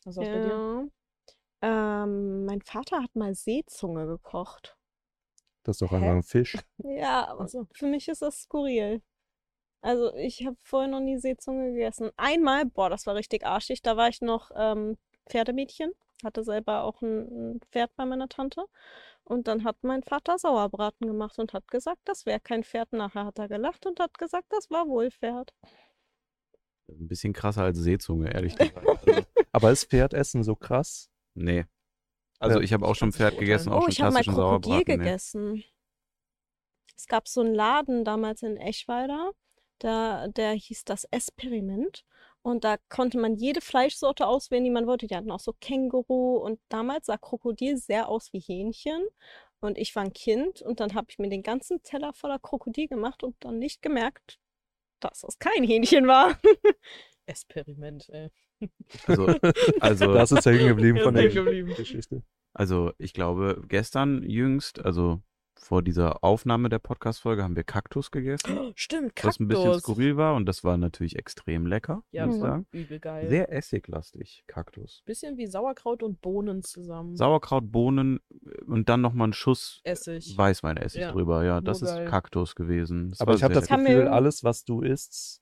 Was 0.05 0.17
war's 0.17 0.29
bei 0.29 0.41
dir? 0.41 0.49
Ja. 0.49 2.05
Ähm, 2.05 2.45
mein 2.45 2.61
Vater 2.61 3.03
hat 3.03 3.15
mal 3.17 3.35
Seezunge 3.35 4.07
gekocht. 4.07 4.77
Das 5.65 5.77
ist 5.77 5.83
doch 5.83 5.93
einfach 5.93 6.13
ein 6.13 6.23
Fisch. 6.23 6.57
Ja, 6.85 7.27
aber 7.29 7.45
Ach 7.45 7.49
so. 7.49 7.67
für 7.73 7.87
mich 7.87 8.09
ist 8.09 8.23
das 8.23 8.43
skurril. 8.43 9.03
Also 9.81 10.15
ich 10.15 10.47
habe 10.47 10.57
vorher 10.63 10.89
noch 10.89 11.01
nie 11.01 11.19
Seezunge 11.19 11.73
gegessen. 11.73 12.11
Einmal, 12.17 12.65
boah, 12.67 12.89
das 12.89 13.07
war 13.07 13.15
richtig 13.17 13.45
arschig. 13.47 13.83
Da 13.83 13.97
war 13.97 14.09
ich 14.09 14.21
noch 14.23 14.51
ähm, 14.57 14.97
Pferdemädchen, 15.29 15.93
hatte 16.25 16.45
selber 16.45 16.85
auch 16.85 17.03
ein, 17.03 17.55
ein 17.57 17.61
Pferd 17.71 17.95
bei 17.97 18.07
meiner 18.07 18.29
Tante. 18.29 18.65
Und 19.25 19.49
dann 19.49 19.65
hat 19.65 19.77
mein 19.83 20.03
Vater 20.03 20.39
Sauerbraten 20.39 21.07
gemacht 21.07 21.39
und 21.39 21.53
hat 21.55 21.69
gesagt, 21.69 22.01
das 22.05 22.27
wäre 22.27 22.41
kein 22.41 22.65
Pferd. 22.65 22.93
Nachher 22.93 23.25
hat 23.27 23.39
er 23.39 23.49
gelacht 23.49 23.87
und 23.87 24.01
hat 24.01 24.17
gesagt, 24.19 24.47
das 24.51 24.71
war 24.71 24.87
wohl 24.87 25.11
Pferd. 25.11 25.53
Ein 26.89 27.09
bisschen 27.09 27.33
krasser 27.33 27.63
als 27.65 27.79
Seezunge, 27.79 28.33
ehrlich 28.33 28.57
gesagt. 28.59 28.87
Also, 28.87 29.23
Aber 29.53 29.71
ist 29.73 29.91
Pferdessen 29.91 30.43
so 30.45 30.55
krass? 30.55 31.11
nee. 31.35 31.65
Also 32.45 32.59
Ja. 32.59 32.65
ich 32.65 32.73
habe 32.73 32.87
auch 32.87 32.95
schon 32.95 33.13
Pferd 33.13 33.39
gegessen, 33.39 33.73
auch 33.73 33.79
Oh, 33.79 33.81
schon 33.83 33.91
ich 33.91 34.01
habe 34.01 34.13
mal 34.13 34.23
klassischen 34.23 34.35
Krokodil 34.35 34.71
Sauerbraten. 34.73 34.99
Nee. 34.99 35.05
gegessen. 35.05 35.65
Es 36.97 37.07
gab 37.07 37.29
so 37.29 37.41
einen 37.41 37.55
Laden 37.55 38.05
damals 38.05 38.43
in 38.43 38.57
Eschweiler, 38.57 39.33
da, 39.79 40.29
der 40.29 40.53
hieß 40.53 40.85
das 40.85 41.05
Experiment. 41.05 42.05
Und 42.43 42.65
da 42.65 42.77
konnte 42.91 43.19
man 43.19 43.35
jede 43.37 43.61
Fleischsorte 43.63 44.27
auswählen, 44.27 44.65
die 44.65 44.71
man 44.71 44.87
wollte. 44.87 45.07
Die 45.07 45.17
hatten 45.17 45.31
auch 45.31 45.41
so 45.41 45.55
Känguru 45.61 46.37
und 46.37 46.61
damals 46.69 47.07
sah 47.07 47.17
Krokodil 47.17 47.79
sehr 47.79 48.09
aus 48.09 48.33
wie 48.33 48.41
Hähnchen. 48.41 49.03
Und 49.61 49.79
ich 49.79 49.97
war 49.97 50.03
ein 50.05 50.13
Kind 50.13 50.61
und 50.61 50.79
dann 50.81 50.95
habe 50.95 51.07
ich 51.09 51.19
mir 51.19 51.31
den 51.31 51.43
ganzen 51.43 51.83
Teller 51.83 52.13
voller 52.13 52.39
Krokodil 52.39 52.87
gemacht 52.87 53.23
und 53.23 53.35
dann 53.41 53.59
nicht 53.59 53.81
gemerkt, 53.81 54.39
dass 55.01 55.21
das 55.23 55.39
kein 55.39 55.65
Hähnchen 55.65 56.07
war. 56.07 56.39
Experiment, 57.27 58.09
ey. 58.11 58.31
Also, 59.07 59.27
also, 59.81 60.13
Das 60.15 60.33
ist 60.33 60.47
hängen 60.47 60.69
geblieben 60.69 60.99
von 61.01 61.15
der 61.15 61.29
geblieben. 61.29 61.75
Geschichte. 61.77 62.23
also 62.53 62.93
ich 62.99 63.13
glaube, 63.13 63.63
gestern 63.69 64.23
jüngst, 64.23 64.85
also 64.85 65.21
vor 65.57 65.83
dieser 65.83 66.23
Aufnahme 66.23 66.69
der 66.69 66.79
Podcast-Folge, 66.81 67.43
haben 67.43 67.57
wir 67.57 67.65
Kaktus 67.65 68.11
gegessen, 68.11 68.73
Stimmt, 68.75 69.13
was 69.25 69.39
ein 69.41 69.49
bisschen 69.49 69.65
Kaktus. 69.65 69.83
skurril 69.83 70.17
war 70.17 70.35
und 70.35 70.47
das 70.47 70.63
war 70.65 70.77
natürlich 70.77 71.17
extrem 71.17 71.65
lecker, 71.67 72.03
Ja, 72.11 72.27
muss 72.27 72.35
ich 72.37 72.43
sagen. 72.43 72.67
übel 72.73 72.99
geil. 73.01 73.29
Sehr 73.31 73.51
essiglastig, 73.51 74.45
Kaktus. 74.47 75.03
Bisschen 75.07 75.39
wie 75.39 75.47
Sauerkraut 75.47 76.03
und 76.03 76.21
Bohnen 76.21 76.63
zusammen. 76.63 77.17
Sauerkraut, 77.17 77.71
Bohnen 77.73 78.21
und 78.67 78.89
dann 78.91 79.01
nochmal 79.01 79.29
ein 79.29 79.33
Schuss 79.33 79.81
Essig. 79.85 80.37
Weißweinessig 80.37 81.01
Ja, 81.03 81.13
drüber. 81.13 81.45
Ja, 81.45 81.61
das 81.63 81.81
urgeil. 81.83 82.05
ist 82.05 82.11
Kaktus 82.11 82.55
gewesen. 82.57 83.11
Das 83.11 83.21
Aber 83.21 83.35
ich 83.35 83.43
habe 83.43 83.55
das 83.55 83.69
Gefühl, 83.69 84.09
alles, 84.09 84.45
was 84.45 84.65
du 84.65 84.83
isst, 84.83 85.41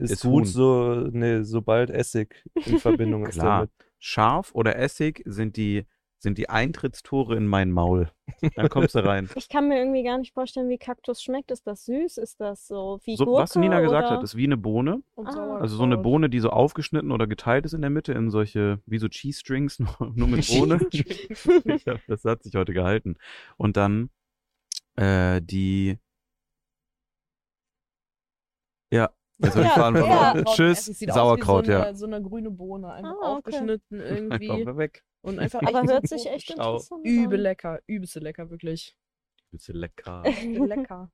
ist, 0.00 0.10
Ist 0.12 0.22
gut, 0.22 0.44
Huhn. 0.44 0.44
so, 0.46 0.94
nee, 1.12 1.42
sobald 1.42 1.90
Essig 1.90 2.44
in 2.66 2.78
Verbindung 2.78 3.26
ist 3.28 3.34
Klar. 3.38 3.58
damit. 3.60 3.70
Scharf 3.98 4.54
oder 4.54 4.76
Essig 4.76 5.22
sind 5.26 5.56
die, 5.56 5.86
sind 6.18 6.38
die 6.38 6.48
Eintrittstore 6.48 7.36
in 7.36 7.46
mein 7.46 7.70
Maul. 7.70 8.10
Dann 8.54 8.68
kommst 8.68 8.94
du 8.94 8.98
rein. 9.04 9.28
Ich 9.34 9.48
kann 9.48 9.68
mir 9.68 9.78
irgendwie 9.78 10.02
gar 10.02 10.16
nicht 10.18 10.32
vorstellen, 10.32 10.68
wie 10.68 10.78
Kaktus 10.78 11.22
schmeckt. 11.22 11.50
Ist 11.50 11.66
das 11.66 11.84
süß? 11.84 12.16
Ist 12.18 12.40
das 12.40 12.66
so 12.66 13.00
wie 13.04 13.16
So, 13.16 13.24
Gurke? 13.26 13.42
was 13.42 13.56
Nina 13.56 13.80
gesagt 13.80 14.06
oder? 14.08 14.16
hat, 14.16 14.22
ist 14.22 14.36
wie 14.36 14.44
eine 14.44 14.56
Bohne. 14.56 15.02
Ah. 15.16 15.56
Also 15.58 15.76
so 15.76 15.82
eine 15.82 15.98
Bohne, 15.98 16.30
die 16.30 16.40
so 16.40 16.50
aufgeschnitten 16.50 17.12
oder 17.12 17.26
geteilt 17.26 17.64
ist 17.66 17.74
in 17.74 17.80
der 17.82 17.90
Mitte 17.90 18.12
in 18.12 18.30
solche, 18.30 18.80
wie 18.86 18.98
so 18.98 19.08
Cheese 19.08 19.40
Strings, 19.40 19.78
nur, 19.80 20.12
nur 20.14 20.28
mit 20.28 20.46
Bohne. 20.48 20.78
Hab- 21.86 22.00
das 22.06 22.24
hat 22.24 22.42
sich 22.42 22.54
heute 22.54 22.72
gehalten. 22.72 23.16
Und 23.58 23.76
dann 23.76 24.10
äh, 24.96 25.40
die. 25.42 25.98
Ja, 28.92 29.10
jetzt 29.42 29.54
habe 29.56 29.64
ich 29.64 29.70
Ja, 29.70 29.74
Faden 29.74 29.96
ja. 29.96 30.02
verloren. 30.32 30.44
Tschüss, 30.54 30.88
Es 30.88 30.98
sieht 30.98 31.12
Sauerkraut, 31.12 31.62
aus 31.64 31.68
wie 31.68 31.72
so 31.72 31.78
ja. 31.78 31.82
eine, 31.86 31.96
so 31.96 32.06
eine 32.06 32.22
grüne 32.22 32.50
Bohne, 32.50 32.92
einfach 32.92 33.10
Ah, 33.10 33.14
okay. 33.14 33.50
aufgeschnitten 33.56 34.00
irgendwie. 34.00 34.50
Einfach 34.50 34.76
weg. 34.76 35.04
Und 35.22 35.38
einfach 35.38 35.62
Aber 35.62 35.82
hört 35.92 36.08
sich 36.08 36.26
echt 36.26 36.48
Schau. 36.48 36.54
interessant 36.74 37.06
übel 37.06 37.40
lecker, 37.40 37.80
übelste 37.86 38.20
lecker, 38.20 38.50
wirklich. 38.50 38.96
Bisschen 39.50 39.76
lecker. 39.76 40.22
Lecker. 40.44 41.10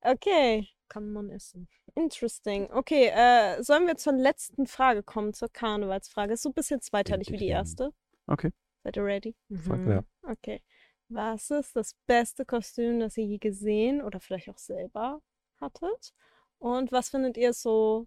Okay, 0.00 0.68
Kann 0.88 1.10
man 1.12 1.30
essen. 1.30 1.66
interesting. 1.94 2.70
Okay, 2.72 3.06
äh, 3.12 3.62
sollen 3.62 3.86
wir 3.86 3.96
zur 3.96 4.12
letzten 4.12 4.66
Frage 4.66 5.02
kommen, 5.02 5.32
zur 5.32 5.48
Karnevalsfrage? 5.48 6.34
Ist 6.34 6.42
so 6.42 6.50
ein 6.50 6.54
bisschen 6.54 6.80
zweiteilig 6.82 7.30
wie 7.32 7.38
die 7.38 7.48
erste. 7.48 7.90
Okay. 8.26 8.50
Seid 8.84 8.96
ihr 8.96 9.04
ready? 9.04 9.34
Mhm. 9.48 9.90
ja. 9.90 10.04
Okay. 10.30 10.62
Was 11.08 11.50
ist 11.50 11.74
das 11.74 11.94
beste 12.06 12.44
Kostüm, 12.44 13.00
das 13.00 13.16
ihr 13.16 13.24
je 13.24 13.38
gesehen 13.38 14.02
oder 14.02 14.20
vielleicht 14.20 14.48
auch 14.50 14.58
selber 14.58 15.20
hattet? 15.60 16.12
Und 16.58 16.92
was 16.92 17.08
findet 17.10 17.36
ihr 17.36 17.52
so 17.52 18.06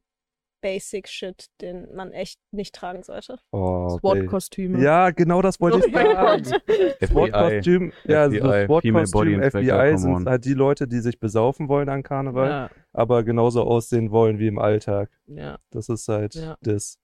Basic 0.62 1.08
Shit, 1.08 1.48
den 1.62 1.94
man 1.94 2.12
echt 2.12 2.40
nicht 2.52 2.74
tragen 2.74 3.04
sollte. 3.04 3.38
Oh. 3.52 3.98
SWAT-Kostüme. 4.00 4.82
Ja, 4.84 5.12
genau 5.12 5.44
das 5.44 5.60
wollte 5.62 5.78
ich 5.86 5.94
sagen. 5.94 6.44
FBI. 7.00 7.06
SWAT-Kostüm, 7.06 7.94
ja, 8.06 8.30
so 8.30 8.38
SWAT-Kostüm, 8.38 9.44
FBI 9.44 9.98
sind 9.98 10.28
halt 10.28 10.46
die 10.46 10.56
Leute, 10.56 10.88
die 10.88 11.00
sich 11.00 11.20
besaufen 11.20 11.70
wollen 11.70 11.90
an 11.90 12.02
Karneval, 12.02 12.50
Ja, 12.50 12.70
aber 12.92 13.24
genauso 13.24 13.62
aussehen 13.64 14.10
wollen 14.12 14.40
wie 14.40 14.48
im 14.48 14.58
Alltag. 14.58 15.12
ja, 15.28 15.60
Das 15.70 15.90
ist 15.90 16.08
halt 16.08 16.34
Ja. 16.34 16.58
das. 16.62 16.98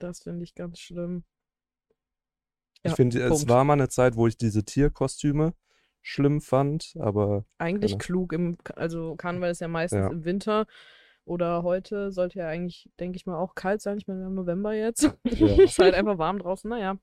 das 0.00 0.20
finde 0.24 0.42
ich 0.42 0.54
ganz 0.56 0.80
schlimm. 0.80 1.24
Ich 2.82 2.90
Ja, 2.90 2.96
finde, 2.96 3.22
es 3.22 3.48
war 3.48 3.62
mal 3.64 3.74
eine 3.74 3.88
Zeit, 3.88 4.16
wo 4.16 4.26
ich 4.26 4.36
diese 4.36 4.64
Tierkostüme 4.64 5.54
schlimm 6.06 6.40
fand, 6.40 6.94
aber 7.00 7.44
Eigentlich 7.58 7.92
Genau. 7.92 7.98
klug 8.04 8.32
im, 8.32 8.56
also 8.76 9.16
Karneval 9.16 9.50
ist 9.50 9.60
ja 9.60 9.68
meistens 9.68 9.98
Ja. 10.00 10.08
im 10.10 10.24
Winter 10.24 10.66
oder 11.24 11.64
heute 11.64 12.12
sollte 12.12 12.38
ja 12.38 12.46
eigentlich, 12.48 12.88
denke 13.00 13.16
ich 13.16 13.26
mal, 13.26 13.36
auch 13.36 13.54
kalt 13.56 13.80
sein. 13.82 13.98
Ich 13.98 14.06
meine, 14.06 14.20
wir 14.20 14.26
haben 14.26 14.34
November 14.34 14.72
jetzt. 14.72 15.02
Ja. 15.02 15.12
ist 15.74 15.78
halt 15.80 15.94
einfach 15.94 16.18
warm 16.18 16.38
draußen, 16.38 16.70
naja. 16.70 16.96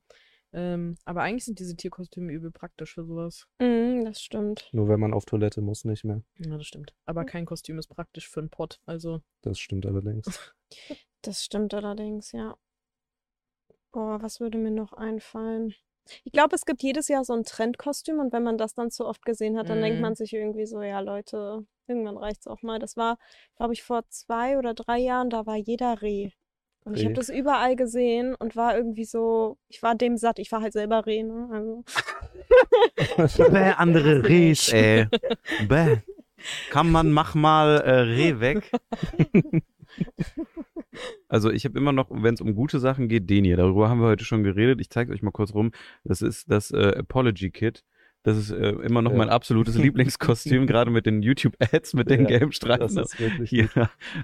Ähm, 0.54 0.96
aber 1.04 1.22
eigentlich 1.22 1.44
sind 1.44 1.58
diese 1.58 1.76
Tierkostüme 1.76 2.32
übel 2.32 2.50
praktisch 2.52 2.94
für 2.94 3.04
sowas. 3.04 3.46
Mm, 3.60 4.04
das 4.04 4.22
stimmt. 4.22 4.68
nur 4.72 4.88
wenn 4.88 5.00
man 5.00 5.12
auf 5.12 5.24
Toilette 5.26 5.60
muss, 5.60 5.84
nicht 5.84 6.04
mehr. 6.04 6.22
Ja, 6.38 6.56
das 6.56 6.66
stimmt. 6.66 6.94
Aber 7.06 7.24
kein 7.24 7.44
Kostüm 7.44 7.76
ist 7.78 7.88
praktisch 7.88 8.28
für 8.28 8.40
einen 8.40 8.50
Pott. 8.50 8.80
Also, 8.86 9.20
Das 9.42 9.58
stimmt 9.58 9.84
allerdings. 9.86 10.24
Das 11.22 11.42
stimmt 11.44 11.72
allerdings, 11.74 12.32
ja. 12.32 12.56
Boah, 13.92 14.20
was 14.22 14.40
würde 14.40 14.58
mir 14.58 14.70
noch 14.70 14.92
einfallen? 14.92 15.74
Ich 16.24 16.32
glaube, 16.32 16.54
es 16.54 16.64
gibt 16.66 16.82
jedes 16.82 17.08
Jahr 17.08 17.24
so 17.24 17.32
ein 17.32 17.44
Trendkostüm 17.44 18.18
und 18.18 18.32
wenn 18.32 18.42
man 18.42 18.58
das 18.58 18.74
dann 18.74 18.90
zu 18.90 19.06
oft 19.06 19.24
gesehen 19.24 19.56
hat, 19.58 19.68
dann 19.70 19.80
denkt 19.80 19.96
Mhm. 19.98 20.02
man 20.02 20.14
sich 20.14 20.32
irgendwie 20.32 20.66
so, 20.66 20.82
ja 20.82 21.00
Leute, 21.00 21.64
irgendwann 21.86 22.16
reicht's 22.18 22.46
auch 22.46 22.62
mal. 22.62 22.78
Das 22.78 22.96
war, 22.96 23.16
glaube 23.56 23.72
ich, 23.72 23.82
vor 23.82 24.02
zwei 24.08 24.58
oder 24.58 24.74
drei 24.74 24.98
Jahren, 24.98 25.30
da 25.30 25.46
war 25.46 25.56
jeder 25.56 26.02
Reh. 26.02 26.30
Und 26.84 26.96
ich 26.98 27.04
habe 27.04 27.10
Reh. 27.10 27.14
das 27.14 27.30
überall 27.30 27.76
gesehen 27.76 28.34
und 28.34 28.56
war 28.56 28.76
irgendwie 28.76 29.06
so, 29.06 29.56
ich 29.68 29.82
war 29.82 29.94
dem 29.94 30.18
satt, 30.18 30.38
ich 30.38 30.52
war 30.52 30.60
halt 30.60 30.74
selber 30.74 31.06
Reh, 31.06 31.22
ne? 31.22 31.48
Also. 31.50 31.84
Bäh, 33.50 33.72
andere 33.76 34.22
Rehs, 34.28 34.68
ey. 34.72 35.06
Bäh. 35.66 35.98
Kann 36.70 36.90
man, 36.90 37.10
mach 37.12 37.34
mal 37.34 37.80
äh, 37.80 38.00
Reh 38.00 38.40
weg. 38.40 38.70
Also 41.28 41.50
ich 41.50 41.64
habe 41.64 41.78
immer 41.78 41.92
noch, 41.92 42.08
wenn 42.10 42.34
es 42.34 42.40
um 42.40 42.54
gute 42.54 42.78
Sachen 42.78 43.08
geht, 43.08 43.28
den 43.30 43.44
hier. 43.44 43.56
Darüber 43.56 43.88
haben 43.88 44.00
wir 44.00 44.08
heute 44.08 44.24
schon 44.24 44.42
geredet. 44.44 44.80
Ich 44.80 44.90
zeige 44.90 45.12
euch 45.12 45.22
mal 45.22 45.30
kurz 45.32 45.54
rum. 45.54 45.72
Das 46.04 46.22
ist 46.22 46.50
das 46.50 46.70
äh, 46.70 46.94
Apology 46.98 47.50
Kit. 47.50 47.84
Das 48.26 48.38
ist 48.38 48.50
äh, 48.52 48.70
immer 48.70 49.02
noch 49.02 49.10
Ja. 49.10 49.18
mein 49.18 49.28
absolutes 49.28 49.76
Lieblingskostüm, 49.78 50.66
gerade 50.66 50.90
mit 50.90 51.04
den 51.04 51.22
YouTube-Ads, 51.22 51.92
mit 51.92 52.08
den 52.08 52.22
Ja, 52.22 52.26
gelben 52.38 52.52
Streifen. 52.52 52.96
Das 52.96 53.12
ist 53.12 53.20
wirklich 53.20 53.50
Hier, 53.50 53.68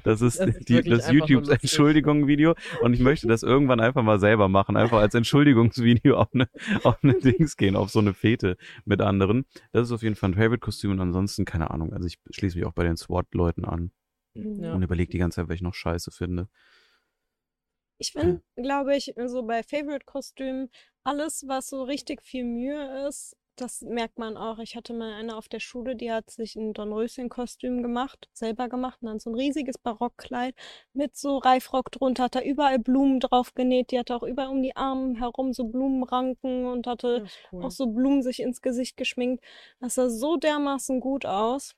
das 0.05 0.23
ist, 0.23 0.41
Das 0.41 0.49
ist 0.57 0.69
die, 0.71 0.81
das 0.83 1.11
YouTubes. 1.11 1.51
Entschuldigung-Video 1.51 2.55
und 2.81 2.95
ich 2.95 3.01
möchte 3.01 3.27
das 3.27 3.43
irgendwann 3.43 3.79
einfach 3.79 4.03
mal 4.03 4.19
selber 4.19 4.49
machen, 4.49 4.79
einfach 4.79 5.01
als 5.01 5.15
Entschuldigungsvideo 5.15 6.17
auf 6.17 6.29
eine, 6.33 6.49
auf 6.83 6.97
eine 7.03 7.13
Dings 7.21 7.59
gehen, 7.59 7.77
auf 7.77 7.91
so 7.91 7.99
eine 7.99 8.15
Fete 8.15 8.57
mit 8.87 9.03
anderen. 9.03 9.45
Das 9.73 9.89
ist 9.89 9.93
auf 9.93 10.03
jeden 10.03 10.15
Fall 10.15 10.31
ein 10.31 10.35
Favorite-Kostüm 10.35 10.93
und 10.93 11.01
ansonsten, 11.01 11.45
keine 11.45 11.71
Ahnung, 11.71 11.93
also 11.93 12.07
ich 12.07 12.19
schließe 12.31 12.57
mich 12.57 12.67
auch 12.67 12.73
bei 12.73 12.85
den 12.85 12.97
SWAT-Leuten 12.97 13.67
an 13.67 13.91
Ja. 14.35 14.75
und 14.75 14.83
überlege 14.83 15.11
die 15.11 15.19
ganze 15.19 15.37
Zeit, 15.37 15.49
was 15.49 15.57
ich 15.57 15.63
noch 15.63 15.75
scheiße 15.75 16.11
finde. 16.11 16.49
Ich 17.99 18.13
finde, 18.13 18.43
glaube 18.57 18.97
ich, 18.97 19.13
so 19.27 19.43
bei 19.43 19.63
Favorite-Kostümen, 19.63 20.71
alles, 21.05 21.45
was 21.47 21.69
so 21.69 21.83
richtig 21.83 22.23
viel 22.23 22.45
Mühe 22.45 23.07
ist, 23.07 23.37
das 23.57 23.83
merkt 23.83 24.19
man 24.19 24.39
auch. 24.39 24.59
Ich 24.59 24.75
hatte 24.75 24.95
mal 24.95 25.13
eine 25.13 25.37
auf 25.37 25.49
der 25.49 25.61
Schule, 25.61 25.95
die 25.95 26.11
hat 26.11 26.31
sich 26.31 26.57
ein 26.57 26.73
Dornröschen-Kostüm 26.73 27.83
gemacht, 27.83 28.31
selber 28.33 28.71
gemacht, 28.71 28.99
und 29.03 29.09
dann 29.09 29.19
so 29.19 29.29
ein 29.31 29.35
riesiges 29.35 29.77
Barockkleid 29.77 30.55
mit 30.95 31.15
so 31.15 31.37
Reifrock 31.37 31.91
drunter, 31.93 32.25
hat 32.25 32.37
da 32.37 32.41
überall 32.41 32.79
Blumen 32.79 33.21
drauf 33.21 33.53
genäht, 33.55 33.91
die 33.91 33.99
hatte 33.99 34.15
auch 34.17 34.23
überall 34.23 34.49
um 34.49 34.63
die 34.63 34.77
Arme 34.77 35.19
herum 35.19 35.53
so 35.53 35.65
Blumenranken 35.65 36.65
und 36.65 36.87
hatte 36.87 37.25
cool. 37.53 37.65
auch 37.65 37.71
so 37.71 37.87
Blumen 37.89 38.23
sich 38.23 38.41
ins 38.41 38.63
Gesicht 38.63 38.97
geschminkt. 38.97 39.45
Das 39.81 39.97
sah 39.97 40.09
so 40.09 40.37
dermaßen 40.39 41.01
gut 41.01 41.27
aus. 41.27 41.75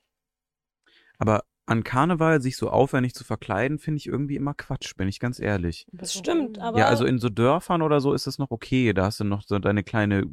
Aber 1.19 1.45
an 1.73 1.85
Karneval 1.85 2.43
sich 2.43 2.57
so 2.57 2.69
aufwendig 2.69 3.15
zu 3.15 3.25
verkleiden, 3.25 3.79
finde 3.79 3.97
ich 3.97 4.07
irgendwie 4.07 4.37
immer 4.37 4.53
Quatsch, 4.53 4.95
bin 4.95 5.09
ich 5.09 5.19
ganz 5.19 5.41
ehrlich. 5.41 5.87
Das 5.91 6.13
stimmt, 6.13 6.59
aber 6.59 6.79
Ja, 6.79 6.87
also 6.87 7.07
in 7.07 7.19
so 7.19 7.31
Dörfern 7.31 7.81
oder 7.81 8.01
so 8.01 8.13
ist 8.13 8.27
das 8.27 8.39
noch 8.39 8.51
okay. 8.51 8.93
Da 8.93 9.07
hast 9.07 9.21
du 9.21 9.25
noch 9.25 9.43
so 9.43 9.59
deine 9.59 9.83
kleine 9.83 10.25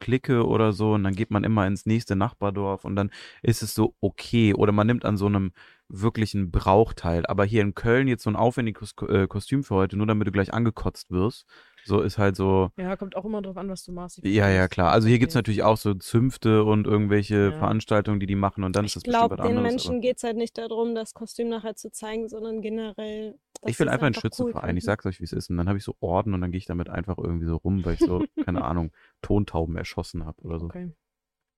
Clique 0.00 0.44
oder 0.44 0.72
so 0.72 0.94
und 0.94 1.04
dann 1.04 1.14
geht 1.14 1.30
man 1.30 1.44
immer 1.44 1.66
ins 1.68 1.86
nächste 1.86 2.16
Nachbardorf 2.16 2.84
und 2.84 2.96
dann 2.96 3.10
ist 3.42 3.62
es 3.62 3.74
so 3.74 3.94
okay. 4.00 4.54
Oder 4.54 4.72
man 4.72 4.88
nimmt 4.88 5.04
an 5.04 5.16
so 5.16 5.26
einem 5.26 5.52
wirklichen 5.88 6.50
Brauch 6.50 6.94
teil. 6.94 7.24
Aber 7.26 7.44
hier 7.44 7.62
in 7.62 7.74
Köln 7.74 8.08
jetzt 8.08 8.24
so 8.24 8.30
ein 8.30 8.36
aufwendiges 8.36 8.94
äh, 9.08 9.28
Kostüm 9.28 9.62
für 9.62 9.76
heute, 9.76 9.96
nur 9.96 10.06
damit 10.06 10.26
du 10.26 10.32
gleich 10.32 10.52
angekotzt 10.52 11.10
wirst, 11.10 11.46
so 11.84 12.00
ist 12.00 12.18
halt 12.18 12.36
so. 12.36 12.70
Ja, 12.76 12.96
kommt 12.96 13.16
auch 13.16 13.24
immer 13.24 13.42
drauf 13.42 13.56
an, 13.56 13.68
was 13.68 13.84
du 13.84 13.92
machst. 13.92 14.18
Ich 14.22 14.34
Ja, 14.34 14.48
ja, 14.48 14.68
klar. 14.68 14.92
Also 14.92 15.08
hier 15.08 15.14
okay. 15.16 15.20
gibt's 15.20 15.34
natürlich 15.34 15.62
auch 15.62 15.76
so 15.76 15.94
Zünfte 15.94 16.64
und 16.64 16.86
irgendwelche 16.86 17.50
Ja. 17.50 17.58
Veranstaltungen, 17.58 18.20
die 18.20 18.26
die 18.26 18.34
machen 18.34 18.64
und 18.64 18.76
dann 18.76 18.84
ist 18.84 18.90
ich 18.90 18.94
das 18.94 19.02
bestimmt 19.02 19.18
glaube, 19.20 19.38
was 19.38 19.46
den 19.46 19.56
anderes. 19.58 19.72
Menschen 19.72 19.90
aber 19.92 20.00
geht 20.00 20.16
es 20.18 20.22
halt 20.24 20.36
nicht 20.36 20.58
darum, 20.58 20.94
das 20.94 21.14
Kostüm 21.14 21.48
nachher 21.48 21.74
zu 21.74 21.90
zeigen, 21.90 22.28
sondern 22.28 22.60
generell. 22.62 23.38
ich 23.66 23.78
will 23.78 23.88
es 23.88 23.92
einfach 23.92 24.06
einen 24.06 24.14
cool 24.16 24.20
Schützenverein. 24.22 24.76
Ich 24.76 24.84
finden. 24.84 24.86
sag's 24.86 25.06
euch, 25.06 25.20
wie 25.20 25.24
es 25.24 25.32
ist. 25.32 25.50
Und 25.50 25.56
dann 25.56 25.68
habe 25.68 25.78
ich 25.78 25.84
so 25.84 25.94
Orden 26.00 26.34
und 26.34 26.40
dann 26.40 26.50
gehe 26.52 26.58
ich 26.58 26.66
damit 26.66 26.88
einfach 26.88 27.18
irgendwie 27.18 27.46
so 27.46 27.56
rum, 27.56 27.84
weil 27.84 27.94
ich 27.94 28.00
so, 28.00 28.24
keine 28.44 28.64
Ahnung, 28.64 28.92
Tontauben 29.22 29.76
erschossen 29.76 30.24
habe 30.24 30.40
oder 30.42 30.58
so. 30.58 30.66
Okay. 30.66 30.92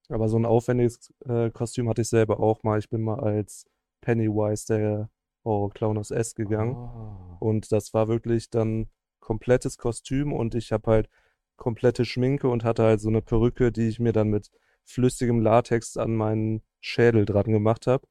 Aber 0.09 0.29
so 0.29 0.37
ein 0.39 0.45
aufwendiges 0.45 1.13
äh, 1.27 1.51
Kostüm 1.51 1.89
hatte 1.89 2.03
ich 2.03 2.09
selber 2.09 2.41
auch 2.41 2.63
mal. 2.63 2.79
Ich 2.79 2.91
bin 2.91 3.03
mal 3.03 3.21
als 3.21 3.67
Pennywise 4.03 4.67
der 4.67 5.11
Horror 5.45 5.71
Clown 5.71 5.99
aus 5.99 6.11
S 6.11 6.35
gegangen. 6.35 6.75
Oh. 6.77 7.37
Und 7.41 7.73
das 7.73 7.95
war 7.95 8.09
wirklich 8.09 8.51
dann 8.51 8.89
komplettes 9.25 9.79
Kostüm 9.79 10.33
und 10.33 10.55
ich 10.55 10.71
habe 10.71 10.91
halt 10.91 11.09
komplette 11.57 12.05
Schminke 12.05 12.49
und 12.49 12.63
hatte 12.63 12.85
halt 12.85 13.01
so 13.01 13.09
eine 13.09 13.23
Perücke, 13.23 13.73
die 13.73 13.89
ich 13.89 13.99
mir 13.99 14.13
dann 14.13 14.29
mit 14.29 14.51
flüssigem 14.85 15.41
Latex 15.41 15.97
an 15.97 16.15
meinen 16.15 16.63
Schädel 16.81 17.25
dran 17.25 17.51
gemacht 17.51 17.87
habe. 17.87 18.07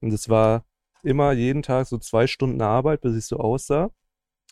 Und 0.00 0.12
es 0.12 0.28
war 0.28 0.64
immer 1.02 1.32
jeden 1.32 1.62
Tag 1.62 1.86
so 1.86 1.98
zwei 1.98 2.26
Stunden 2.26 2.62
Arbeit, 2.62 3.00
bis 3.00 3.16
ich 3.16 3.26
so 3.26 3.38
aussah. 3.38 3.90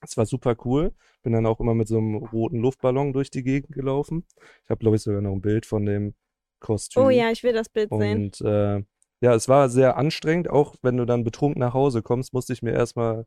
Es 0.03 0.17
war 0.17 0.27
super 0.27 0.57
cool. 0.65 0.93
Bin 1.23 1.33
dann 1.33 1.47
auch 1.47 1.61
immer 1.61 1.75
mit 1.75 1.87
so 1.87 1.99
einem 1.99 2.17
roten 2.17 2.59
Luftballon 2.59 3.13
durch 3.13 3.31
die 3.31 3.45
Gegend 3.45 3.73
gelaufen. 3.73 4.25
Ich 4.65 4.71
habe, 4.71 4.79
glaube 4.79 4.97
ich, 4.97 5.03
sogar 5.03 5.21
noch 5.21 5.33
ein 5.33 5.43
Bild 5.43 5.67
von 5.67 5.85
dem 5.85 6.15
Kostüm. 6.59 7.05
Oh 7.05 7.11
ja, 7.11 7.31
ich 7.31 7.43
will 7.43 7.53
das 7.53 7.69
Bild 7.69 7.91
sehen. 7.91 8.25
Und 8.25 8.41
äh, 8.41 8.83
ja, 9.21 9.35
es 9.35 9.49
war 9.49 9.69
sehr 9.69 9.97
anstrengend. 9.97 10.49
Auch 10.49 10.77
wenn 10.83 10.97
du 10.97 11.05
dann 11.05 11.25
betrunken 11.25 11.61
nach 11.61 11.75
Hause 11.75 12.03
kommst, 12.03 12.33
musste 12.33 12.53
ich 12.53 12.63
mir 12.63 12.73
erstmal 12.73 13.27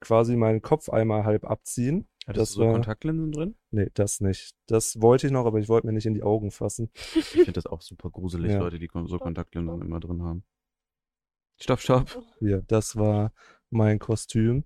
quasi 0.00 0.36
meinen 0.36 0.62
Kopf 0.62 0.88
einmal 0.88 1.24
halb 1.24 1.44
abziehen. 1.44 2.08
Hattest 2.26 2.40
das 2.42 2.48
du 2.54 2.60
so 2.60 2.66
war- 2.66 2.72
Kontaktlinsen 2.74 3.32
drin? 3.32 3.56
Nee, 3.70 3.88
das 3.94 4.20
nicht. 4.20 4.54
Das 4.66 5.00
wollte 5.00 5.26
ich 5.26 5.32
noch, 5.32 5.46
aber 5.46 5.58
ich 5.58 5.68
wollte 5.68 5.86
mir 5.86 5.92
nicht 5.94 6.06
in 6.06 6.14
die 6.14 6.22
Augen 6.22 6.50
fassen. 6.50 6.90
Ich 7.16 7.24
finde 7.24 7.52
das 7.52 7.66
auch 7.66 7.80
super 7.80 8.10
gruselig, 8.10 8.52
Ja. 8.52 8.58
Leute, 8.58 8.78
die 8.78 8.88
so 9.06 9.18
Kontaktlinsen 9.18 9.80
immer 9.82 10.00
drin 10.00 10.22
haben. 10.22 10.44
Stopp, 11.60 11.80
stopp. 11.80 12.22
Hier, 12.38 12.62
das 12.68 12.96
war 12.96 13.32
mein 13.70 13.98
Kostüm. 13.98 14.64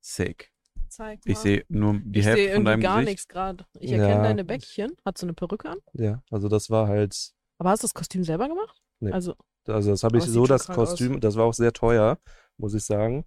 Sick. 0.00 0.52
Zeig 0.88 1.20
Ich 1.24 1.34
mal. 1.34 1.40
sehe 1.42 1.64
nur 1.68 1.94
die 1.94 2.18
ich 2.20 2.24
sehe 2.24 2.34
Hälfte 2.34 2.42
von 2.42 2.50
irgendwie 2.50 2.64
deinem 2.70 2.80
gar 2.82 2.94
Gesicht. 3.00 3.08
nichts 3.10 3.28
gerade. 3.28 3.66
Ich 3.80 3.90
erkenne 3.92 4.10
Ja, 4.14 4.22
deine 4.22 4.40
ich- 4.42 4.46
Bäckchen. 4.46 4.92
Hast 5.04 5.22
du 5.22 5.26
eine 5.26 5.32
Perücke 5.34 5.68
an? 5.70 5.78
Ja, 5.94 6.22
also 6.30 6.48
das 6.48 6.70
war 6.70 6.86
halt, 6.88 7.32
Aber 7.58 7.70
hast 7.70 7.82
du 7.82 7.86
das 7.86 7.94
Kostüm 7.94 8.22
selber 8.24 8.48
gemacht? 8.48 8.80
Nee. 9.00 9.10
Also, 9.12 9.34
also 9.66 9.90
das 9.90 10.02
habe 10.04 10.18
ich 10.18 10.24
so, 10.24 10.46
das 10.46 10.66
krank 10.66 10.78
aus. 10.78 10.90
Kostüm, 10.90 11.20
das 11.20 11.36
war 11.36 11.44
auch 11.44 11.54
sehr 11.54 11.72
teuer, 11.72 12.18
muss 12.56 12.74
ich 12.74 12.84
sagen. 12.84 13.24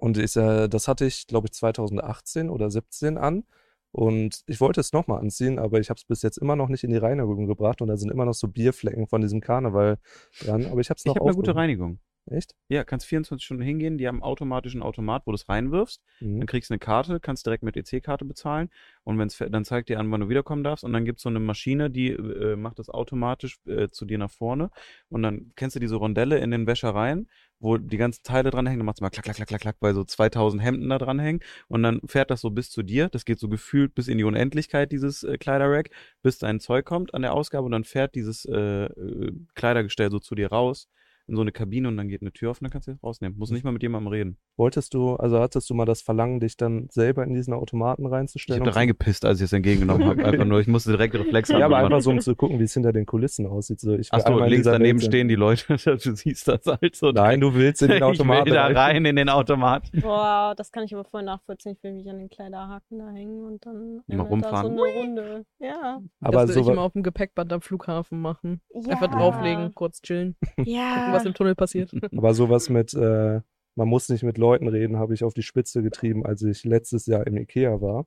Und 0.00 0.16
ich, 0.18 0.34
äh, 0.36 0.68
das 0.68 0.88
hatte 0.88 1.04
ich, 1.04 1.26
glaube 1.26 1.46
ich, 1.48 1.52
2018 1.52 2.48
oder 2.50 2.70
17 2.70 3.18
an. 3.18 3.44
Und 3.92 4.42
ich 4.46 4.60
wollte 4.60 4.80
es 4.80 4.92
nochmal 4.92 5.18
anziehen, 5.20 5.58
aber 5.58 5.80
ich 5.80 5.90
habe 5.90 5.98
es 5.98 6.04
bis 6.04 6.22
jetzt 6.22 6.38
immer 6.38 6.54
noch 6.56 6.68
nicht 6.68 6.84
in 6.84 6.90
die 6.90 6.96
Reinigung 6.96 7.46
gebracht 7.46 7.82
und 7.82 7.88
da 7.88 7.96
sind 7.96 8.10
immer 8.10 8.24
noch 8.24 8.34
so 8.34 8.46
Bierflecken 8.46 9.08
von 9.08 9.20
diesem 9.20 9.40
Karneval 9.40 9.98
dran. 10.40 10.66
Aber 10.66 10.80
ich 10.80 10.90
habe 10.90 10.96
es 10.98 11.04
Ich 11.04 11.06
noch 11.06 11.16
habe 11.16 11.26
eine 11.26 11.34
gute. 11.34 11.54
Reinigung. 11.56 11.98
Echt? 12.26 12.54
Ja, 12.68 12.84
kannst 12.84 13.06
24 13.06 13.44
Stunden 13.44 13.62
hingehen, 13.62 13.98
die 13.98 14.06
haben 14.06 14.22
automatischen 14.22 14.82
Automat, 14.82 15.26
wo 15.26 15.32
du 15.32 15.34
es 15.36 15.48
reinwirfst. 15.48 16.00
Mhm. 16.20 16.38
Dann 16.38 16.46
kriegst 16.46 16.70
du 16.70 16.74
eine 16.74 16.78
Karte, 16.78 17.18
kannst 17.18 17.46
direkt 17.46 17.64
mit 17.64 17.76
EC-Karte 17.76 18.24
bezahlen. 18.24 18.68
Und 19.04 19.18
wenn's, 19.18 19.38
dann 19.38 19.64
zeigt 19.64 19.88
dir 19.88 19.98
an, 19.98 20.10
wann 20.10 20.20
du 20.20 20.28
wiederkommen 20.28 20.62
darfst. 20.62 20.84
Und 20.84 20.92
dann 20.92 21.04
gibt's 21.04 21.22
so 21.22 21.28
eine 21.28 21.40
Maschine, 21.40 21.90
die 21.90 22.10
äh, 22.10 22.56
macht 22.56 22.78
das 22.78 22.88
automatisch 22.88 23.58
äh, 23.66 23.88
zu 23.88 24.04
dir 24.04 24.18
nach 24.18 24.30
vorne. 24.30 24.70
Und 25.08 25.22
dann 25.22 25.52
kennst 25.56 25.76
du 25.76 25.80
diese 25.80 25.96
Rondelle 25.96 26.38
in 26.38 26.50
den 26.50 26.66
Wäschereien, 26.66 27.28
wo 27.58 27.76
die 27.76 27.96
ganzen 27.96 28.22
Teile 28.22 28.50
dran 28.50 28.66
hängen, 28.66 28.78
dann 28.78 28.86
machst 28.86 29.00
du 29.00 29.04
mal 29.04 29.10
klack, 29.10 29.24
klack, 29.24 29.36
klack, 29.36 29.48
klack, 29.48 29.60
klack, 29.60 29.76
weil 29.80 29.94
so 29.94 30.02
2000 30.02 30.62
Hemden 30.62 30.88
da 30.88 30.98
dran 30.98 31.18
hängen 31.18 31.40
und 31.68 31.82
dann 31.82 32.00
fährt 32.06 32.30
das 32.30 32.40
so 32.40 32.48
bis 32.50 32.70
zu 32.70 32.82
dir, 32.82 33.10
das 33.10 33.26
geht 33.26 33.38
so 33.38 33.50
gefühlt 33.50 33.94
bis 33.94 34.08
in 34.08 34.16
die 34.16 34.24
Unendlichkeit, 34.24 34.92
dieses 34.92 35.24
äh, 35.24 35.36
Kleiderrack, 35.36 35.90
bis 36.22 36.38
dein 36.38 36.58
Zeug 36.58 36.86
kommt 36.86 37.12
an 37.12 37.20
der 37.20 37.34
Ausgabe. 37.34 37.66
Und 37.66 37.72
dann 37.72 37.84
fährt 37.84 38.14
dieses 38.14 38.46
äh, 38.46 38.84
äh, 38.84 39.32
Kleidergestell 39.54 40.10
so 40.10 40.18
zu 40.20 40.34
dir 40.34 40.48
raus 40.48 40.88
in 41.30 41.36
so 41.36 41.42
eine 41.42 41.52
Kabine 41.52 41.88
und 41.88 41.96
dann 41.96 42.08
geht 42.08 42.20
eine 42.22 42.32
Tür 42.32 42.50
auf 42.50 42.58
und 42.60 42.64
dann 42.64 42.70
kannst 42.72 42.88
du 42.88 42.92
rausnehmen. 43.02 43.38
Muss 43.38 43.50
nicht 43.50 43.64
mal 43.64 43.72
mit 43.72 43.82
jemandem 43.82 44.08
reden. 44.08 44.36
Wolltest 44.56 44.92
du, 44.94 45.14
also 45.16 45.38
hattest 45.40 45.70
du 45.70 45.74
mal 45.74 45.86
das 45.86 46.02
Verlangen, 46.02 46.40
dich 46.40 46.56
dann 46.56 46.88
selber 46.90 47.24
in 47.24 47.32
diesen 47.34 47.54
Automaten 47.54 48.04
Ich 48.06 48.10
reinzustellen? 48.12 48.60
habe 48.60 48.64
da 48.66 48.70
und 48.70 48.74
zu- 48.74 48.78
reingepisst, 48.78 49.24
als 49.24 49.38
ich 49.40 49.44
es 49.46 49.52
entgegengenommen 49.52 50.06
habe. 50.06 50.24
Einfach 50.24 50.44
nur, 50.44 50.60
ich 50.60 50.66
musste 50.66 50.90
direkt 50.90 51.14
Reflex 51.14 51.50
haben. 51.50 51.60
Ja, 51.60 51.66
aber 51.66 51.78
einfach 51.78 52.00
so, 52.00 52.10
um 52.10 52.20
zu 52.20 52.34
gucken, 52.36 52.58
wie 52.58 52.64
es 52.64 52.74
hinter 52.74 52.92
den 52.92 53.06
Kulissen 53.06 53.46
aussieht. 53.46 53.80
So, 53.80 53.92
ich 53.94 54.10
will 54.12 54.18
Ach 54.18 54.20
so, 54.20 54.26
einmal 54.26 54.44
in 54.48 54.50
links 54.52 54.66
daneben 54.66 55.00
stehen 55.00 55.28
die 55.28 55.34
Leute, 55.36 55.76
du 55.84 56.14
siehst 56.16 56.48
das 56.48 56.66
halt 56.66 56.96
so. 56.96 57.10
Nein, 57.12 57.40
du 57.40 57.54
willst 57.54 57.80
in 57.82 57.88
den 57.88 57.96
ich 57.98 58.02
Automaten 58.02 58.46
will 58.46 58.54
da 58.54 58.66
rein. 58.66 59.04
in 59.04 59.16
den 59.16 59.28
Automat. 59.28 59.90
Boah, 60.00 60.54
das 60.56 60.72
kann 60.72 60.84
ich 60.84 60.92
aber 60.94 61.04
voll 61.04 61.22
nachvollziehen. 61.22 61.72
Ich 61.72 61.82
will 61.82 61.92
mich 61.94 62.08
an 62.10 62.18
den 62.18 62.28
Kleiderhaken 62.28 62.98
da 62.98 63.08
hängen 63.10 63.44
und 63.44 63.64
dann 63.64 63.96
Mal 63.96 64.02
einmal 64.08 64.26
da 64.26 64.30
rumfahren. 64.30 64.76
so 64.76 64.82
eine 64.84 64.94
Runde. 64.98 65.44
Ja. 65.60 66.00
Aber 66.20 66.32
das 66.40 66.48
will 66.48 66.54
so 66.56 66.60
ich 66.62 66.68
immer 66.68 66.82
auf 66.82 66.92
dem 66.92 67.02
Gepäckband 67.02 67.52
am 67.52 67.60
Flughafen 67.60 68.20
machen. 68.20 68.60
ja. 68.74 68.90
Einfach 68.92 69.08
drauflegen, 69.10 69.72
kurz 69.74 70.02
chillen, 70.02 70.36
gucken, 70.56 70.72
Ja. 70.72 71.19
Was 71.20 71.26
im 71.26 71.34
Tunnel 71.34 71.54
passiert. 71.54 71.92
Aber 72.16 72.34
sowas 72.34 72.68
mit, 72.68 72.94
äh, 72.94 73.40
man 73.74 73.88
muss 73.88 74.08
nicht 74.08 74.22
mit 74.22 74.38
Leuten 74.38 74.68
reden, 74.68 74.96
habe 74.96 75.14
ich 75.14 75.24
auf 75.24 75.34
die 75.34 75.42
Spitze 75.42 75.82
getrieben, 75.82 76.26
als 76.26 76.42
ich 76.42 76.64
letztes 76.64 77.06
Jahr 77.06 77.26
im 77.26 77.36
Ikea 77.36 77.80
war. 77.80 78.06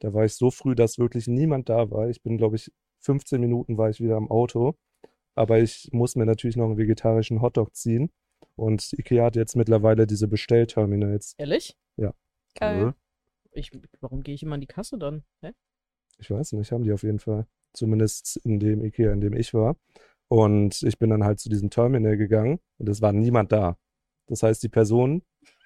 Da 0.00 0.12
war 0.14 0.24
ich 0.24 0.34
so 0.34 0.50
früh, 0.50 0.74
dass 0.74 0.98
wirklich 0.98 1.26
niemand 1.26 1.68
da 1.68 1.90
war. 1.90 2.08
Ich 2.08 2.22
bin, 2.22 2.38
glaube 2.38 2.56
ich, 2.56 2.72
15 3.00 3.40
Minuten 3.40 3.78
war 3.78 3.90
ich 3.90 4.00
wieder 4.00 4.16
am 4.16 4.30
Auto. 4.30 4.74
Aber 5.34 5.58
ich 5.58 5.90
muss 5.92 6.16
mir 6.16 6.26
natürlich 6.26 6.56
noch 6.56 6.66
einen 6.66 6.78
vegetarischen 6.78 7.40
Hotdog 7.40 7.74
ziehen. 7.74 8.10
Und 8.56 8.92
Ikea 8.92 9.24
hat 9.24 9.36
jetzt 9.36 9.56
mittlerweile 9.56 10.06
diese 10.06 10.28
Bestellterminals. 10.28 11.34
Ehrlich? 11.38 11.76
Geil. 12.54 12.94
Ich, 13.52 13.70
warum 14.00 14.22
gehe 14.22 14.34
ich 14.34 14.42
immer 14.42 14.54
an 14.54 14.60
die 14.60 14.66
Kasse 14.66 14.98
dann? 14.98 15.24
Hä? 15.40 15.52
Ich 16.18 16.30
weiß 16.30 16.52
nicht, 16.52 16.72
haben 16.72 16.84
die 16.84 16.92
auf 16.92 17.02
jeden 17.02 17.18
Fall. 17.18 17.46
Zumindest 17.72 18.36
in 18.44 18.58
dem 18.58 18.84
Ikea, 18.84 19.12
in 19.12 19.20
dem 19.20 19.34
ich 19.34 19.54
war. 19.54 19.76
Und 20.30 20.84
ich 20.84 20.96
bin 20.96 21.10
dann 21.10 21.24
halt 21.24 21.40
zu 21.40 21.48
diesem 21.48 21.70
Terminal 21.70 22.16
gegangen 22.16 22.60
und 22.78 22.88
es 22.88 23.02
war 23.02 23.12
niemand 23.12 23.50
da. 23.50 23.76
Das 24.28 24.44
heißt, 24.44 24.62
die 24.62 24.68
Person, 24.68 25.22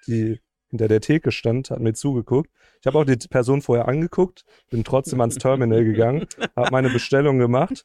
die 0.07 0.41
hinter 0.71 0.89
der 0.89 1.03
Theke 1.03 1.33
stand, 1.33 1.69
hat 1.71 1.81
mir 1.81 1.93
zugeguckt. 1.93 2.51
Ich 2.81 2.87
habe 2.87 2.99
auch 2.99 3.05
die 3.05 3.17
Person 3.29 3.61
vorher 3.61 3.89
angeguckt, 3.89 4.47
bin 4.71 4.83
trotzdem 4.83 5.21
ans 5.21 5.37
Terminal 5.37 5.85
gegangen, 5.85 6.27
habe 6.57 6.71
meine 6.73 6.89
Bestellung 6.89 7.39
gemacht, 7.39 7.85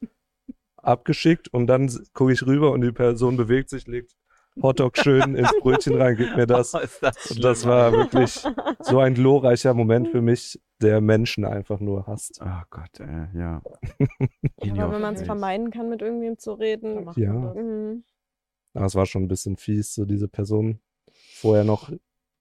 abgeschickt 0.78 1.48
und 1.48 1.66
dann 1.66 1.92
gucke 2.14 2.32
ich 2.32 2.46
rüber 2.46 2.72
und 2.72 2.80
die 2.80 2.92
Person 2.92 3.36
bewegt 3.36 3.68
sich, 3.68 3.86
legt 3.86 4.16
Hotdog 4.62 4.96
schön 4.96 5.34
ins 5.34 5.52
Brötchen 5.60 6.00
rein, 6.00 6.16
gibt 6.16 6.34
mir 6.34 6.46
das. 6.46 6.74
Oh, 6.74 6.78
ist 6.82 7.02
das 7.02 7.30
Und 7.30 7.44
das 7.44 7.66
war 7.66 7.92
wirklich 7.92 8.42
so 8.80 9.00
ein 9.00 9.12
glorreicher 9.12 9.74
Moment 9.74 10.08
für 10.08 10.22
mich, 10.22 10.58
der 10.80 11.00
Menschen 11.00 11.44
einfach 11.44 11.80
nur 11.80 12.06
hasst. 12.06 12.40
Oh 12.42 12.62
Gott, 12.70 13.00
äh, 13.00 13.28
ja. 13.36 13.62
Ja, 14.62 14.84
aber 14.84 14.92
wenn 14.94 15.02
man 15.02 15.14
es 15.14 15.22
vermeiden 15.22 15.70
kann, 15.70 15.88
mit 15.88 16.02
irgendwem 16.02 16.38
zu 16.38 16.52
reden. 16.52 17.04
macht 17.04 17.18
Ja. 17.18 17.32
man 17.32 17.42
das. 17.42 17.56
Mhm. 17.64 18.04
Aber 18.74 18.86
es 18.86 18.94
war 18.94 19.06
schon 19.06 19.22
ein 19.24 19.28
bisschen 19.28 19.56
fies, 19.56 19.94
so 19.94 20.04
diese 20.04 20.28
Person 20.28 20.80
vorher 21.12 21.64
noch 21.64 21.90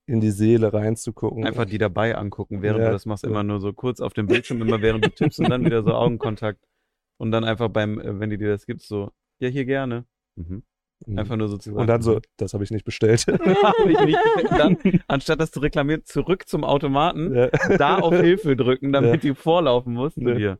in 0.06 0.22
die 0.22 0.32
Seele 0.32 0.74
reinzugucken. 0.74 1.46
Einfach 1.46 1.66
die 1.66 1.78
dabei 1.78 2.16
angucken, 2.16 2.62
während 2.62 2.82
Ja, 2.82 2.88
du 2.88 2.92
das 2.94 3.06
machst, 3.06 3.24
so. 3.24 3.30
immer 3.30 3.44
nur 3.44 3.60
so 3.60 3.74
kurz 3.74 4.00
auf 4.00 4.14
dem 4.14 4.28
Bildschirm, 4.28 4.62
immer 4.62 4.82
während 4.82 5.06
du 5.06 5.10
tippst 5.10 5.40
und 5.40 5.50
dann 5.50 5.64
wieder 5.66 5.84
so 5.84 5.94
Augenkontakt. 5.94 6.66
Und 7.18 7.32
dann 7.32 7.44
einfach 7.44 7.70
beim, 7.70 8.00
äh, 8.00 8.20
wenn 8.20 8.30
die 8.30 8.38
dir 8.38 8.50
das 8.50 8.66
gibt, 8.66 8.82
so, 8.82 9.12
ja, 9.40 9.50
hier 9.50 9.66
gerne. 9.66 10.06
Mhm. 10.36 10.64
Mhm. 11.06 11.20
Einfach 11.20 11.36
nur 11.38 11.48
so 11.48 11.58
zu 11.58 11.70
sagen. 11.70 11.82
Und 11.82 11.88
dann 11.88 12.02
so, 12.02 12.20
das 12.38 12.54
habe 12.54 12.64
ich 12.64 12.72
nicht 12.72 12.86
bestellt. 12.86 13.26
Hab 13.28 13.80
ich 13.88 14.00
nicht 14.00 14.20
gesehen. 14.36 14.48
dann, 14.58 15.02
anstatt 15.08 15.40
das 15.40 15.52
zu 15.52 15.60
reklamieren, 15.60 16.04
zurück 16.06 16.48
zum 16.48 16.64
Automaten, 16.64 17.36
ja. 17.36 17.48
da 17.78 18.00
auf 18.00 18.14
Hilfe 18.14 18.56
drücken, 18.56 18.92
damit 18.92 19.12
Ja. 19.12 19.18
die 19.18 19.36
vorlaufen 19.36 19.94
mussten. 19.94 20.28
Ja. 20.28 20.36
Hier. 20.36 20.60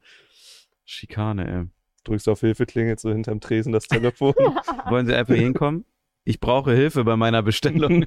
Schikane, 0.86 1.52
ey. 1.52 1.66
Drückst 2.06 2.30
auf 2.30 2.40
Hilfe, 2.40 2.66
klingelt 2.66 3.00
so 3.00 3.12
hinterm 3.12 3.42
Tresen 3.42 3.74
das 3.74 3.88
Telefon. 3.88 4.34
Wollen 4.90 5.06
Sie 5.06 5.14
einfach 5.14 5.36
hinkommen? 5.36 5.86
Ich 6.24 6.40
brauche 6.40 6.72
Hilfe 6.74 7.04
bei 7.04 7.16
meiner 7.16 7.44
Bestellung. 7.44 8.06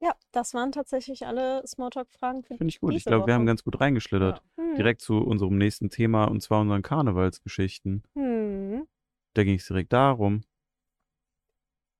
Ja, 0.00 0.14
das 0.32 0.52
waren 0.52 0.70
tatsächlich 0.72 1.26
alle 1.26 1.66
Smalltalk-Fragen 1.66 2.42
Finde 2.42 2.66
ich 2.66 2.80
gut. 2.80 2.92
Ich 2.94 3.04
glaube, 3.04 3.26
wir 3.26 3.32
haben 3.32 3.46
ganz 3.46 3.64
gut 3.64 3.80
reingeschlittert. 3.80 4.42
Hm. 4.56 4.76
Direkt 4.76 5.00
zu 5.00 5.18
unserem 5.18 5.56
nächsten 5.56 5.88
Thema 5.88 6.24
und 6.24 6.42
zwar 6.42 6.60
unseren 6.60 6.82
Karnevalsgeschichten. 6.82 8.02
Hm. 8.14 8.86
Da 9.34 9.44
ging 9.44 9.56
es 9.56 9.66
direkt 9.66 9.92
darum. 9.92 10.42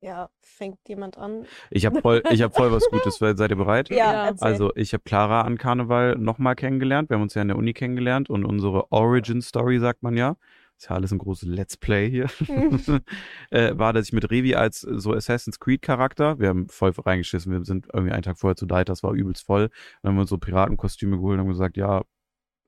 Ja, 0.00 0.28
fängt 0.42 0.78
jemand 0.86 1.16
an? 1.16 1.46
Ich 1.70 1.86
habe 1.86 2.00
voll, 2.02 2.22
ich 2.30 2.42
hab 2.42 2.54
voll 2.54 2.70
was 2.70 2.86
Gutes. 2.90 3.16
Seid 3.16 3.38
ihr 3.50 3.56
bereit? 3.56 3.88
Ja, 3.88 3.96
Ja. 3.96 4.26
erzähl. 4.26 4.46
Also, 4.46 4.72
ich 4.76 4.92
habe 4.92 5.02
Clara 5.02 5.42
an 5.42 5.56
Karneval 5.56 6.16
nochmal 6.16 6.56
kennengelernt. 6.56 7.08
Wir 7.08 7.14
haben 7.14 7.22
uns 7.22 7.32
ja 7.34 7.40
in 7.40 7.48
der 7.48 7.56
Uni 7.56 7.72
kennengelernt 7.72 8.28
und 8.28 8.44
unsere 8.44 8.92
Origin 8.92 9.40
Story, 9.40 9.78
sagt 9.78 10.02
man 10.02 10.14
ja, 10.18 10.36
ist 10.76 10.90
ja 10.90 10.96
alles 10.96 11.10
ein 11.10 11.18
großes 11.18 11.48
Let's 11.48 11.78
Play 11.78 12.10
hier, 12.10 12.26
äh, 13.50 13.78
war, 13.78 13.94
dass 13.94 14.06
ich 14.08 14.12
mit 14.12 14.30
Revi 14.30 14.54
als 14.56 14.80
so 14.80 15.14
Assassin's 15.14 15.58
Creed 15.58 15.80
Charakter, 15.80 16.38
wir 16.38 16.48
haben 16.48 16.68
voll 16.68 16.90
reingeschissen, 16.90 17.50
wir 17.50 17.64
sind 17.64 17.86
irgendwie 17.90 18.12
einen 18.12 18.22
Tag 18.24 18.38
vorher 18.38 18.56
zu 18.56 18.66
Deit, 18.66 18.90
das 18.90 19.02
war 19.02 19.12
übelst 19.12 19.46
voll. 19.46 19.70
Dann 20.02 20.10
haben 20.10 20.16
wir 20.16 20.22
uns 20.22 20.30
so 20.30 20.36
Piratenkostüme 20.36 21.16
geholt 21.16 21.34
und 21.38 21.40
haben 21.46 21.48
gesagt, 21.48 21.78
ja, 21.78 22.02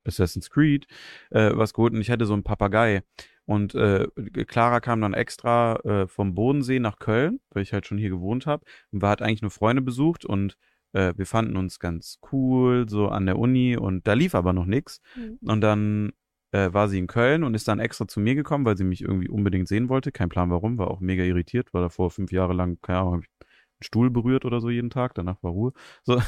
Assassin's 0.07 0.49
Creed, 0.49 0.87
äh, 1.31 1.51
was 1.55 1.75
geholt 1.75 1.93
und 1.93 2.01
ich 2.01 2.11
hatte 2.11 2.25
so 2.25 2.33
einen 2.33 2.45
Papagei. 2.45 3.03
Und 3.47 3.74
äh, 3.74 4.09
Clara 4.47 4.80
kam 4.80 5.01
dann 5.01 5.14
extra 5.14 5.76
äh, 5.84 6.07
vom 6.09 6.34
Bodensee 6.34 6.80
nach 6.80 6.99
Köln, 6.99 7.40
weil 7.51 7.62
ich 7.62 7.72
halt 7.72 7.86
schon 7.86 7.99
hier 7.99 8.11
gewohnt 8.11 8.47
habe. 8.47 8.64
Und 8.90 9.03
war 9.03 9.11
hat 9.11 9.22
eigentlich 9.22 9.42
nur 9.42 9.51
Freunde 9.51 9.82
besucht 9.82 10.24
und 10.24 10.57
äh, 10.92 11.14
wir 11.16 11.26
fanden 11.26 11.57
uns 11.57 11.78
ganz 11.78 12.18
cool, 12.32 12.88
so 12.88 13.09
an 13.09 13.26
der 13.26 13.38
Uni 13.38 13.76
und 13.76 14.07
da 14.07 14.14
lief 14.14 14.34
aber 14.34 14.53
noch 14.53 14.66
nichts. 14.66 15.01
Hm. 15.14 15.38
Und 15.42 15.61
dann 15.61 16.12
äh, 16.53 16.72
war 16.72 16.88
sie 16.88 16.99
in 16.99 17.07
Köln 17.07 17.44
und 17.44 17.55
ist 17.55 17.68
dann 17.68 17.78
extra 17.78 18.09
zu 18.09 18.18
mir 18.20 18.34
gekommen, 18.34 18.64
weil 18.64 18.76
sie 18.76 18.84
mich 18.84 19.03
irgendwie 19.03 19.28
unbedingt 19.28 19.68
sehen 19.68 19.88
wollte. 19.88 20.11
Kein 20.12 20.28
Plan 20.28 20.51
warum, 20.51 20.78
war 20.78 20.90
auch 20.90 21.01
mega 21.01 21.22
irritiert, 21.22 21.72
war 21.74 21.82
davor 21.82 22.11
fünf 22.11 22.32
Jahre 22.32 22.53
lang, 22.53 22.78
keine 22.82 22.99
Ahnung, 23.01 23.14
hab 23.14 23.22
ich 23.22 23.28
einen 23.40 23.82
Stuhl 23.82 24.11
berührt 24.11 24.44
oder 24.44 24.61
so 24.61 24.70
jeden 24.70 24.90
Tag, 24.90 25.14
danach 25.14 25.42
war 25.42 25.53
Ruhe. 25.53 25.72
So. 26.05 26.20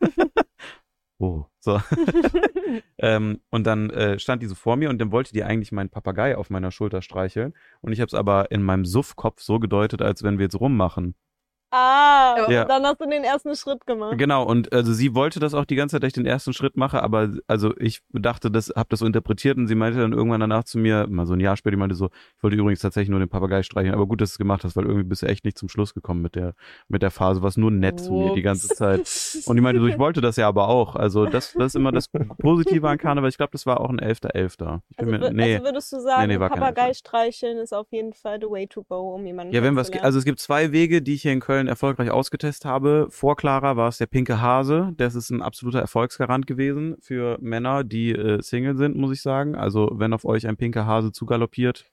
oh, 1.20 1.44
so. 1.60 1.80
ähm, 2.98 3.40
und 3.50 3.66
dann 3.66 3.90
äh, 3.90 4.18
stand 4.18 4.42
die 4.42 4.46
so 4.46 4.54
vor 4.54 4.76
mir 4.76 4.90
und 4.90 4.98
dann 4.98 5.12
wollte 5.12 5.32
die 5.32 5.44
eigentlich 5.44 5.70
meinen 5.70 5.90
Papagei 5.90 6.36
auf 6.36 6.50
meiner 6.50 6.72
Schulter 6.72 7.02
streicheln. 7.02 7.54
Und 7.80 7.92
ich 7.92 8.00
habe 8.00 8.08
es 8.08 8.14
aber 8.14 8.50
in 8.50 8.62
meinem 8.62 8.84
Suffkopf 8.84 9.40
so 9.40 9.60
gedeutet, 9.60 10.02
als 10.02 10.22
wenn 10.22 10.38
wir 10.38 10.46
jetzt 10.46 10.58
rummachen. 10.58 11.14
Ah, 11.70 12.46
Ja. 12.50 12.64
dann 12.64 12.84
hast 12.84 13.00
du 13.00 13.08
den 13.08 13.22
ersten 13.24 13.54
Schritt 13.54 13.86
gemacht. 13.86 14.18
Genau, 14.18 14.44
und 14.44 14.72
also 14.72 14.92
sie 14.92 15.14
wollte 15.14 15.38
das 15.40 15.54
auch 15.54 15.64
die 15.64 15.76
ganze 15.76 15.96
Zeit, 15.96 16.02
dass 16.02 16.08
ich 16.08 16.14
den 16.14 16.26
ersten 16.26 16.52
Schritt 16.52 16.76
mache, 16.76 17.02
aber 17.02 17.30
also 17.46 17.74
ich 17.78 18.00
dachte, 18.12 18.50
das, 18.50 18.72
habe 18.74 18.88
das 18.88 19.00
so 19.00 19.06
interpretiert 19.06 19.56
und 19.56 19.68
sie 19.68 19.74
meinte 19.74 20.00
dann 20.00 20.12
irgendwann 20.12 20.40
danach 20.40 20.64
zu 20.64 20.78
mir, 20.78 21.06
mal 21.08 21.26
so 21.26 21.34
ein 21.34 21.40
Jahr 21.40 21.56
später, 21.56 21.72
die 21.72 21.76
meinte 21.80 21.94
so, 21.94 22.10
ich 22.36 22.42
wollte 22.42 22.56
übrigens 22.56 22.80
tatsächlich 22.80 23.10
nur 23.10 23.20
den 23.20 23.28
Papagei 23.28 23.62
streicheln, 23.62 23.94
aber 23.94 24.06
gut, 24.06 24.20
dass 24.20 24.30
du 24.30 24.34
es 24.34 24.38
gemacht 24.38 24.64
hast, 24.64 24.74
weil 24.76 24.84
irgendwie 24.84 25.04
bist 25.04 25.22
du 25.22 25.26
echt 25.26 25.44
nicht 25.44 25.58
zum 25.58 25.68
Schluss 25.68 25.94
gekommen 25.94 26.22
mit 26.22 26.34
der, 26.34 26.54
mit 26.88 27.02
der 27.02 27.10
Phase, 27.10 27.42
was 27.42 27.56
nur 27.56 27.70
nett 27.70 28.00
zu 28.00 28.12
mir 28.12 28.34
die 28.34 28.42
ganze 28.42 28.68
Zeit. 28.68 29.08
Und 29.46 29.56
die 29.56 29.62
meinte 29.62 29.80
so, 29.80 29.86
ich 29.86 29.98
wollte 29.98 30.20
das 30.20 30.36
ja 30.36 30.48
aber 30.48 30.68
auch. 30.68 30.96
Also 30.96 31.26
das, 31.26 31.52
das 31.52 31.66
ist 31.66 31.76
immer 31.76 31.92
das 31.92 32.08
Positive 32.38 32.88
an 32.88 32.98
Karneval. 32.98 33.28
Ich 33.30 33.36
glaube, 33.36 33.52
das 33.52 33.66
war 33.66 33.80
auch 33.80 33.90
ein 33.90 34.00
11.11. 34.00 34.80
Ich 34.90 34.96
bin 34.96 35.14
Also, 35.14 35.26
mir, 35.28 35.32
nee. 35.32 35.54
also 35.54 35.64
würdest 35.66 35.92
du 35.92 36.00
sagen, 36.00 36.28
Nee, 36.28 36.38
nee, 36.38 36.48
Papagei 36.48 36.92
streicheln 36.94 37.58
ist 37.58 37.72
auf 37.72 37.86
jeden 37.90 38.12
Fall 38.12 38.38
the 38.40 38.46
way 38.50 38.66
to 38.66 38.82
go, 38.82 39.14
um 39.14 39.24
jemanden 39.24 39.54
Ja, 39.54 39.62
wenn 39.62 39.76
was, 39.76 39.90
also 39.92 40.18
es 40.18 40.24
gibt 40.24 40.40
zwei 40.40 40.72
Wege, 40.72 41.00
die 41.02 41.14
ich 41.14 41.22
hier 41.22 41.32
in 41.32 41.40
Köln 41.40 41.59
erfolgreich 41.68 42.10
ausgetestet 42.10 42.64
habe. 42.64 43.08
Vor 43.10 43.36
Clara 43.36 43.76
war 43.76 43.88
es 43.88 43.98
der 43.98 44.06
pinke 44.06 44.40
Hase. 44.40 44.92
Das 44.96 45.14
ist 45.14 45.30
ein 45.30 45.42
absoluter 45.42 45.80
Erfolgsgarant 45.80 46.46
gewesen 46.46 46.96
für 47.00 47.38
Männer, 47.40 47.84
die 47.84 48.12
äh, 48.12 48.42
Single 48.42 48.76
sind, 48.76 48.96
muss 48.96 49.12
ich 49.12 49.22
sagen. 49.22 49.54
Also 49.54 49.90
wenn 49.94 50.12
auf 50.12 50.24
euch 50.24 50.46
ein 50.46 50.56
pinker 50.56 50.86
Hase 50.86 51.12
zugaloppiert, 51.12 51.90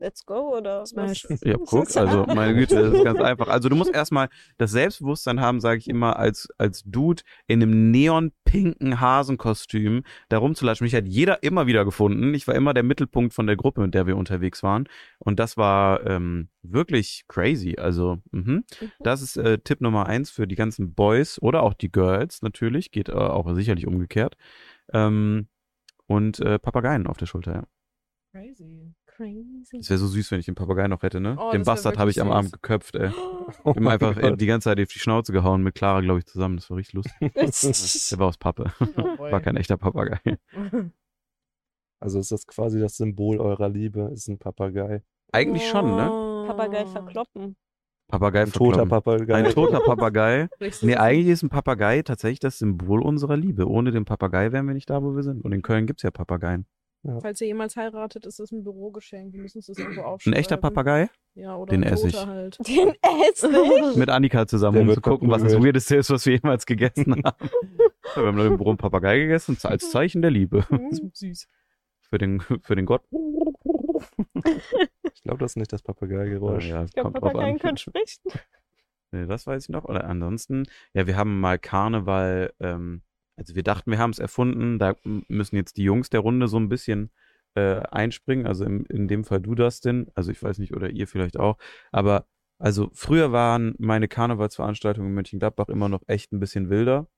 Let's 0.00 0.24
go, 0.24 0.56
oder? 0.56 0.86
Smash. 0.86 1.26
was? 1.28 1.42
ja, 1.44 1.56
guck, 1.58 1.94
also 1.94 2.24
meine 2.24 2.54
Güte, 2.54 2.74
das 2.74 2.94
ist 2.94 3.04
ganz 3.04 3.20
einfach. 3.20 3.48
Also 3.48 3.68
du 3.68 3.76
musst 3.76 3.90
erstmal 3.94 4.30
das 4.56 4.70
Selbstbewusstsein 4.70 5.40
haben, 5.40 5.60
sage 5.60 5.78
ich 5.78 5.88
immer, 5.88 6.16
als, 6.18 6.48
als 6.56 6.82
Dude 6.84 7.22
in 7.46 7.62
einem 7.62 7.90
neonpinken 7.90 8.98
Hasenkostüm 8.98 10.02
da 10.30 10.38
rumzulatschen. 10.38 10.86
Mich 10.86 10.94
hat 10.94 11.06
jeder 11.06 11.42
immer 11.42 11.66
wieder 11.66 11.84
gefunden. 11.84 12.32
Ich 12.32 12.48
war 12.48 12.54
immer 12.54 12.72
der 12.72 12.82
Mittelpunkt 12.82 13.34
von 13.34 13.46
der 13.46 13.56
Gruppe, 13.56 13.82
mit 13.82 13.92
der 13.92 14.06
wir 14.06 14.16
unterwegs 14.16 14.62
waren. 14.62 14.88
Und 15.18 15.38
das 15.38 15.58
war 15.58 16.06
ähm, 16.06 16.48
wirklich 16.62 17.24
crazy. 17.28 17.76
Also, 17.78 18.22
mhm. 18.30 18.64
das 19.00 19.20
ist 19.20 19.36
äh, 19.36 19.58
Tipp 19.58 19.82
Nummer 19.82 20.06
eins 20.06 20.30
für 20.30 20.46
die 20.46 20.56
ganzen 20.56 20.94
Boys 20.94 21.40
oder 21.42 21.62
auch 21.62 21.74
die 21.74 21.92
Girls 21.92 22.40
natürlich. 22.40 22.90
Geht 22.90 23.10
äh, 23.10 23.12
auch 23.12 23.54
sicherlich 23.54 23.86
umgekehrt. 23.86 24.38
Ähm, 24.94 25.48
und 26.06 26.40
äh, 26.40 26.58
Papageien 26.58 27.06
auf 27.06 27.18
der 27.18 27.26
Schulter, 27.26 27.52
ja. 27.52 27.64
Crazy. 28.32 28.89
Crazy. 29.20 29.76
Es 29.80 29.90
wäre 29.90 29.98
so 29.98 30.06
süß, 30.06 30.30
wenn 30.30 30.40
ich 30.40 30.46
den 30.46 30.54
Papagei 30.54 30.88
noch 30.88 31.02
hätte, 31.02 31.20
ne? 31.20 31.36
Oh, 31.38 31.50
den 31.50 31.60
das 31.60 31.66
Bastard 31.66 31.98
habe 31.98 32.10
ich 32.10 32.16
wirklich 32.16 32.32
am 32.32 32.42
süß. 32.44 32.52
Abend 32.52 32.52
geköpft, 32.54 32.94
ey. 32.96 33.10
Oh 33.64 33.74
Ihm 33.76 33.88
einfach 33.88 34.18
Gott. 34.18 34.40
die 34.40 34.46
ganze 34.46 34.70
Zeit 34.70 34.80
auf 34.80 34.88
die 34.88 34.98
Schnauze 34.98 35.32
gehauen 35.32 35.62
mit 35.62 35.74
Clara, 35.74 36.00
glaube 36.00 36.20
ich, 36.20 36.26
zusammen. 36.26 36.56
Das 36.56 36.70
war 36.70 36.76
richtig 36.78 36.94
lustig. 36.94 37.12
Der 38.12 38.18
war 38.18 38.28
aus 38.28 38.38
Pappe. 38.38 38.72
Oh. 38.80 38.86
War 39.18 39.40
kein 39.40 39.56
echter 39.56 39.76
Papagei. 39.76 40.20
Also 42.02 42.18
ist 42.18 42.32
das 42.32 42.46
quasi 42.46 42.80
das 42.80 42.96
Symbol 42.96 43.40
eurer 43.40 43.68
Liebe, 43.68 44.10
ist 44.14 44.26
ein 44.26 44.38
Papagei. 44.38 45.02
Eigentlich 45.32 45.68
schon, 45.68 45.96
ne? 45.96 46.10
Oh. 46.10 46.46
Papagei 46.46 46.86
verkloppen. 46.86 47.56
Papagei 48.08 48.42
Ein 48.44 48.52
toter. 48.52 48.86
Papagei. 48.86 49.34
Ein 49.34 49.52
toter 49.52 49.80
Papagei. 49.80 50.48
Nee, 50.80 50.96
eigentlich 50.96 51.28
ist 51.28 51.42
ein 51.42 51.50
Papagei 51.50 52.00
tatsächlich 52.00 52.40
das 52.40 52.58
Symbol 52.58 53.02
unserer 53.02 53.36
Liebe. 53.36 53.68
Ohne 53.68 53.90
den 53.90 54.06
Papagei 54.06 54.50
wären 54.50 54.66
wir 54.66 54.72
nicht 54.72 54.88
da, 54.88 55.02
wo 55.02 55.14
wir 55.14 55.22
sind. 55.22 55.44
Und 55.44 55.52
in 55.52 55.60
Köln 55.60 55.86
gibt's 55.86 56.02
ja 56.02 56.10
Papageien. 56.10 56.64
Falls 57.20 57.40
ihr 57.40 57.46
jemals 57.46 57.76
heiratet, 57.76 58.26
ist 58.26 58.40
das 58.40 58.52
ein 58.52 58.62
Bürogeschenk. 58.62 59.32
Wir 59.32 59.40
müssen 59.40 59.58
uns 59.58 59.66
das 59.66 59.78
irgendwo 59.78 60.00
Ein 60.02 60.06
aufschreiben. 60.06 60.38
echter 60.38 60.56
Papagei? 60.58 61.08
Ja, 61.34 61.56
oder 61.56 61.70
Den 61.70 61.82
ein 61.82 61.92
esse 61.94 62.08
ich. 62.08 62.26
halt. 62.26 62.58
Den 62.68 62.92
Essig. 63.30 63.50
Mit 63.96 64.10
Annika 64.10 64.46
zusammen, 64.46 64.74
Der 64.80 64.88
um 64.88 64.94
zu 64.94 65.00
gucken, 65.00 65.30
was 65.30 65.42
das. 65.42 65.54
Weirdeste 65.54 65.96
ist, 65.96 66.10
was 66.10 66.26
wir 66.26 66.34
jemals 66.36 66.66
gegessen 66.66 67.14
haben. 67.24 67.50
Ja, 68.16 68.16
wir 68.22 68.26
haben 68.26 68.38
im 68.38 68.56
Büro 68.58 68.68
einen 68.70 68.78
Papagei 68.78 69.18
gegessen, 69.20 69.56
als 69.62 69.90
Zeichen 69.90 70.20
der 70.20 70.30
Liebe. 70.30 70.66
Das 70.68 70.98
ist 71.00 71.16
süß. 71.16 71.48
Für 72.02 72.18
den, 72.18 72.40
für 72.40 72.74
den 72.76 72.84
Gott. 72.86 73.02
Ich 75.14 75.22
glaube, 75.22 75.38
das 75.38 75.52
ist 75.52 75.56
nicht 75.56 75.72
das 75.72 75.82
Papageigeräusch. 75.82 76.66
Ja, 76.68 76.84
Ich 76.84 76.92
glaube, 76.92 77.12
Papageien 77.12 77.58
können 77.58 77.76
sprechen. 77.76 78.22
Nee, 79.12 79.26
das 79.26 79.46
weiß 79.46 79.64
ich 79.64 79.68
noch. 79.70 79.84
Oder 79.84 80.04
ansonsten, 80.04 80.66
ja, 80.92 81.06
wir 81.06 81.16
haben 81.16 81.40
mal 81.40 81.58
Karneval, 81.58 82.52
ähm, 82.60 83.02
also 83.40 83.54
wir 83.54 83.62
dachten, 83.62 83.90
wir 83.90 83.98
haben 83.98 84.10
es 84.10 84.18
erfunden. 84.18 84.78
Da 84.78 84.94
müssen 85.02 85.56
jetzt 85.56 85.78
die 85.78 85.82
Jungs 85.82 86.10
der 86.10 86.20
Runde 86.20 86.46
so 86.46 86.58
ein 86.58 86.68
bisschen 86.68 87.10
äh, 87.54 87.80
einspringen. 87.90 88.46
Also 88.46 88.66
im, 88.66 88.84
in 88.86 89.08
dem 89.08 89.24
Fall 89.24 89.40
du, 89.40 89.54
Dustin. 89.54 90.08
Also 90.14 90.30
ich 90.30 90.42
weiß 90.42 90.58
nicht, 90.58 90.74
oder 90.76 90.90
ihr 90.90 91.08
vielleicht 91.08 91.38
auch. 91.40 91.56
Aber 91.90 92.26
also 92.58 92.90
früher 92.92 93.32
waren 93.32 93.74
meine 93.78 94.08
Karnevalsveranstaltungen 94.08 95.08
in 95.08 95.14
Mönchengladbach 95.14 95.68
immer 95.70 95.88
noch 95.88 96.02
echt 96.06 96.32
ein 96.32 96.38
bisschen 96.38 96.68
wilder. 96.68 97.08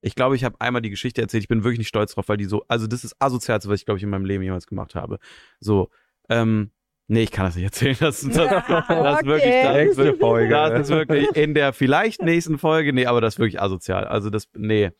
Ich 0.00 0.14
glaube, 0.14 0.36
ich 0.36 0.44
habe 0.44 0.58
einmal 0.58 0.80
die 0.80 0.88
Geschichte 0.88 1.20
erzählt. 1.20 1.44
Ich 1.44 1.48
bin 1.48 1.64
wirklich 1.64 1.78
nicht 1.78 1.88
stolz 1.88 2.14
drauf, 2.14 2.28
weil 2.28 2.38
die 2.38 2.46
so, 2.46 2.64
also 2.68 2.86
das 2.86 3.04
ist 3.04 3.14
asozialste, 3.18 3.68
was 3.68 3.80
ich 3.80 3.84
glaube 3.84 3.98
ich 3.98 4.04
in 4.04 4.10
meinem 4.10 4.24
Leben 4.24 4.42
jemals 4.42 4.66
gemacht 4.66 4.94
habe. 4.94 5.18
So, 5.60 5.90
ähm, 6.30 6.70
nee, 7.08 7.24
ich 7.24 7.30
kann 7.30 7.44
das 7.44 7.56
nicht 7.56 7.64
erzählen. 7.66 7.96
Das, 8.00 8.22
das, 8.22 8.34
das, 8.34 8.66
das 8.88 9.20
ist 9.20 9.26
wirklich, 9.26 9.52
Okay. 9.52 9.62
das 9.64 9.76
Nächste 9.76 10.14
Folge. 10.14 10.54
das 10.54 10.80
ist 10.80 10.88
wirklich 10.88 11.36
in 11.36 11.52
der 11.52 11.74
vielleicht 11.74 12.22
nächsten 12.22 12.56
Folge, 12.56 12.94
nee, 12.94 13.04
aber 13.04 13.20
das 13.20 13.34
ist 13.34 13.38
wirklich 13.38 13.60
asozial. 13.60 14.06
Also 14.06 14.30
das, 14.30 14.48
nee. 14.56 14.92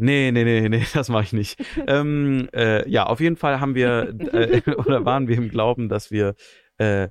Nee, 0.00 0.30
nee, 0.30 0.44
nee, 0.44 0.68
nee, 0.68 0.84
das 0.94 1.08
mache 1.08 1.24
ich 1.24 1.32
nicht. 1.32 1.60
ähm, 1.86 2.48
äh, 2.54 2.88
ja, 2.88 3.06
auf 3.06 3.20
jeden 3.20 3.36
Fall 3.36 3.60
haben 3.60 3.74
wir 3.74 4.14
äh, 4.32 4.62
oder 4.76 5.04
waren 5.04 5.28
wir 5.28 5.36
im 5.36 5.50
Glauben, 5.50 5.88
dass 5.88 6.10
wir 6.10 6.34
äh, 6.78 7.08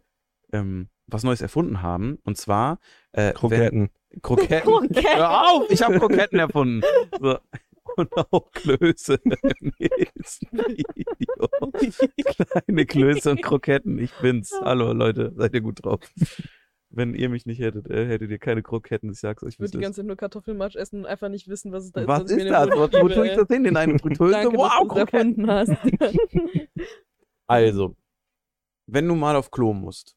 ähm, 0.53 0.89
was 1.05 1.23
Neues 1.23 1.41
erfunden 1.41 1.81
haben. 1.81 2.17
Und 2.23 2.38
zwar 2.38 2.79
äh, 3.11 3.33
Kroketten. 3.33 3.89
Wenn, 4.09 4.21
Kroketten. 4.21 4.71
Kroketten. 4.71 5.17
Hör 5.17 5.51
auf, 5.51 5.69
ich 5.69 5.81
habe 5.81 5.99
Kroketten 5.99 6.39
erfunden. 6.39 6.81
So. 7.19 7.38
Und 7.97 8.15
auch 8.15 8.51
Klöße 8.51 9.19
im 9.23 9.71
nächsten 9.79 10.57
Video. 10.57 11.47
Kleine 12.63 12.85
Klöße 12.85 13.31
und 13.31 13.41
Kroketten, 13.41 13.97
ich 13.97 14.13
bin's. 14.21 14.53
Hallo 14.61 14.93
Leute, 14.93 15.33
seid 15.35 15.53
ihr 15.55 15.61
gut 15.61 15.83
drauf? 15.83 15.99
Wenn 16.97 17.13
ihr 17.13 17.29
mich 17.29 17.45
nicht 17.45 17.59
hättet, 17.59 17.89
äh, 17.91 18.07
hättet 18.07 18.31
ihr 18.31 18.39
keine 18.39 18.63
Kroketten. 18.63 19.11
Ich 19.11 19.19
sag's 19.19 19.43
euch, 19.43 19.53
Ich 19.53 19.59
würde 19.59 19.71
die 19.71 19.77
ganze 19.77 19.97
Zeit 20.01 20.07
nur 20.07 20.15
Kartoffelmatsch 20.15 20.75
essen 20.75 21.01
und 21.01 21.05
einfach 21.05 21.29
nicht 21.29 21.47
wissen, 21.47 21.71
was 21.71 21.85
es 21.85 21.91
da 21.91 22.01
ist. 22.01 22.07
Was 22.07 22.23
ist 22.23 22.31
in 22.31 22.37
den 22.39 22.47
das? 22.49 22.69
Was, 22.69 22.91
wo 22.93 23.07
tue 23.07 23.27
ich 23.29 23.35
das 23.35 23.47
hin? 23.47 23.65
In 23.65 23.77
eine 23.77 23.99
Fritteuse? 23.99 24.31
Danke, 24.31 24.57
Wow, 24.57 24.87
Kroketten. 24.87 25.47
hast. 25.49 25.71
Also, 27.47 27.95
wenn 28.87 29.07
du 29.07 29.15
mal 29.15 29.35
auf 29.35 29.51
Klo 29.51 29.73
musst, 29.73 30.15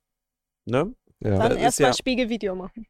ne? 0.64 0.92
Ja. 1.20 1.30
Das 1.30 1.38
Dann 1.38 1.52
ist 1.52 1.58
erstmal 1.62 1.90
ja- 1.90 1.94
Spiegelvideo 1.94 2.54
machen. 2.54 2.86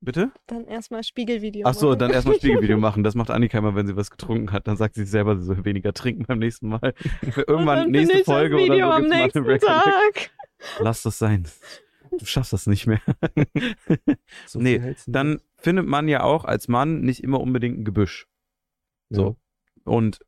Bitte? 0.00 0.32
Dann 0.46 0.66
erstmal 0.66 1.02
Spiegelvideo 1.04 1.62
Ach 1.66 1.72
so, 1.74 1.88
machen. 1.88 1.98
dann 2.00 2.10
erstmal 2.10 2.36
Spiegelvideo 2.36 2.76
machen. 2.78 3.04
Das 3.04 3.14
macht 3.14 3.30
Annika 3.30 3.58
immer, 3.58 3.74
wenn 3.74 3.86
sie 3.86 3.96
was 3.96 4.10
getrunken 4.10 4.52
hat. 4.52 4.66
Dann 4.66 4.76
sagt 4.76 4.96
sie 4.96 5.04
selber, 5.04 5.36
sie 5.38 5.44
soll 5.44 5.64
weniger 5.64 5.92
trinken 5.94 6.24
beim 6.26 6.38
nächsten 6.40 6.68
Mal. 6.68 6.92
Irgendwann, 7.46 7.90
nächste 7.90 8.24
Folge 8.24 8.56
oder 8.56 8.64
so, 8.64 8.72
gibt's 8.72 9.08
mal 9.10 9.22
nächsten 9.22 9.38
Recollection. 9.44 9.92
Tag. 9.92 10.30
Lass 10.80 11.02
das 11.02 11.18
sein. 11.18 11.46
Du 12.18 12.26
schaffst 12.26 12.52
das 12.52 12.66
nicht 12.66 12.86
mehr. 12.86 13.00
So 14.46 14.58
Nee. 14.58 14.94
Dann 15.06 15.40
findet 15.56 15.86
man 15.86 16.08
ja 16.08 16.22
auch 16.22 16.44
als 16.44 16.68
Mann 16.68 17.00
nicht 17.00 17.22
immer 17.22 17.40
unbedingt 17.40 17.78
ein 17.78 17.84
Gebüsch. 17.84 18.26
So. 19.10 19.36
Und 19.84 20.20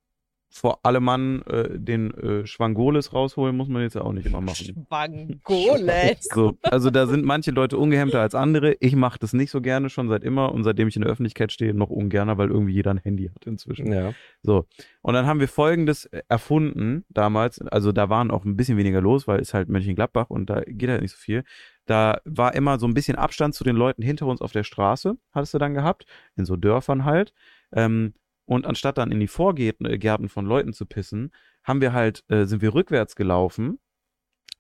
vor 0.57 0.87
allem 0.87 1.05
Mann 1.05 1.43
äh, 1.43 1.79
den 1.79 2.15
äh, 2.15 2.47
Schwangoles 2.47 3.13
rausholen 3.13 3.57
muss 3.57 3.69
man 3.69 3.83
jetzt 3.83 3.95
ja 3.95 4.03
auch 4.03 4.13
nicht 4.13 4.27
immer 4.27 4.41
machen. 4.41 4.87
Schwangoles. 4.89 6.29
So, 6.33 6.57
also 6.63 6.91
da 6.91 7.07
sind 7.07 7.25
manche 7.25 7.51
Leute 7.51 7.77
ungehemmter 7.77 8.21
als 8.21 8.35
andere. 8.35 8.75
Ich 8.81 8.97
mache 8.97 9.19
das 9.19 9.33
nicht 9.33 9.51
so 9.51 9.61
gerne 9.61 9.91
schon 9.91 10.09
seit 10.09 10.25
immer 10.25 10.53
und 10.53 10.65
seitdem 10.65 10.89
ich 10.89 10.97
in 10.97 11.03
der 11.03 11.11
Öffentlichkeit 11.11 11.53
stehe, 11.53 11.75
noch 11.75 11.91
ungerner, 11.91 12.39
weil 12.39 12.49
irgendwie 12.49 12.73
jeder 12.73 12.93
ein 12.93 12.99
Handy 12.99 13.31
hat 13.35 13.45
inzwischen. 13.47 13.93
Ja. 13.93 14.15
So. 14.43 14.67
Und 15.03 15.15
dann 15.15 15.27
haben 15.27 15.41
wir 15.41 15.49
folgendes 15.49 16.07
erfunden 16.29 17.05
damals. 17.11 17.61
Also 17.61 17.93
da 17.93 18.09
waren 18.09 18.31
auch 18.31 18.45
ein 18.45 18.57
bisschen 18.57 18.79
weniger 18.79 19.03
los, 19.03 19.29
weil 19.29 19.41
es 19.41 19.53
halt 19.53 19.69
Mönchengladbach 19.69 20.31
und 20.31 20.49
da 20.49 20.63
geht 20.67 20.89
halt 20.89 21.03
nicht 21.03 21.13
so 21.13 21.19
viel. 21.19 21.45
Da 21.87 22.21
war 22.25 22.55
immer 22.55 22.79
so 22.79 22.87
ein 22.87 22.95
bisschen 22.95 23.17
Abstand 23.17 23.55
zu 23.55 23.65
den 23.65 23.77
Leuten 23.77 24.03
hinter 24.03 24.27
uns 24.27 24.41
auf 24.41 24.53
der 24.53 24.65
Straße, 24.65 25.17
hattest 25.33 25.55
du 25.55 25.59
dann 25.59 25.75
gehabt, 25.75 26.05
in 26.37 26.45
so 26.45 26.57
Dörfern 26.57 27.05
halt. 27.05 27.33
Ähm, 27.73 28.15
und 28.45 28.67
anstatt 28.67 28.99
dann 28.99 29.11
in 29.13 29.21
die 29.21 29.27
Vorgärten 29.29 29.99
Gärten 29.99 30.29
von 30.29 30.47
Leuten 30.47 30.73
zu 30.73 30.87
pissen, 30.87 31.33
haben 31.65 31.81
wir 31.81 31.93
halt, 31.93 32.25
äh, 32.29 32.45
sind 32.45 32.63
wir 32.63 32.75
rückwärts 32.75 33.17
gelaufen, 33.17 33.79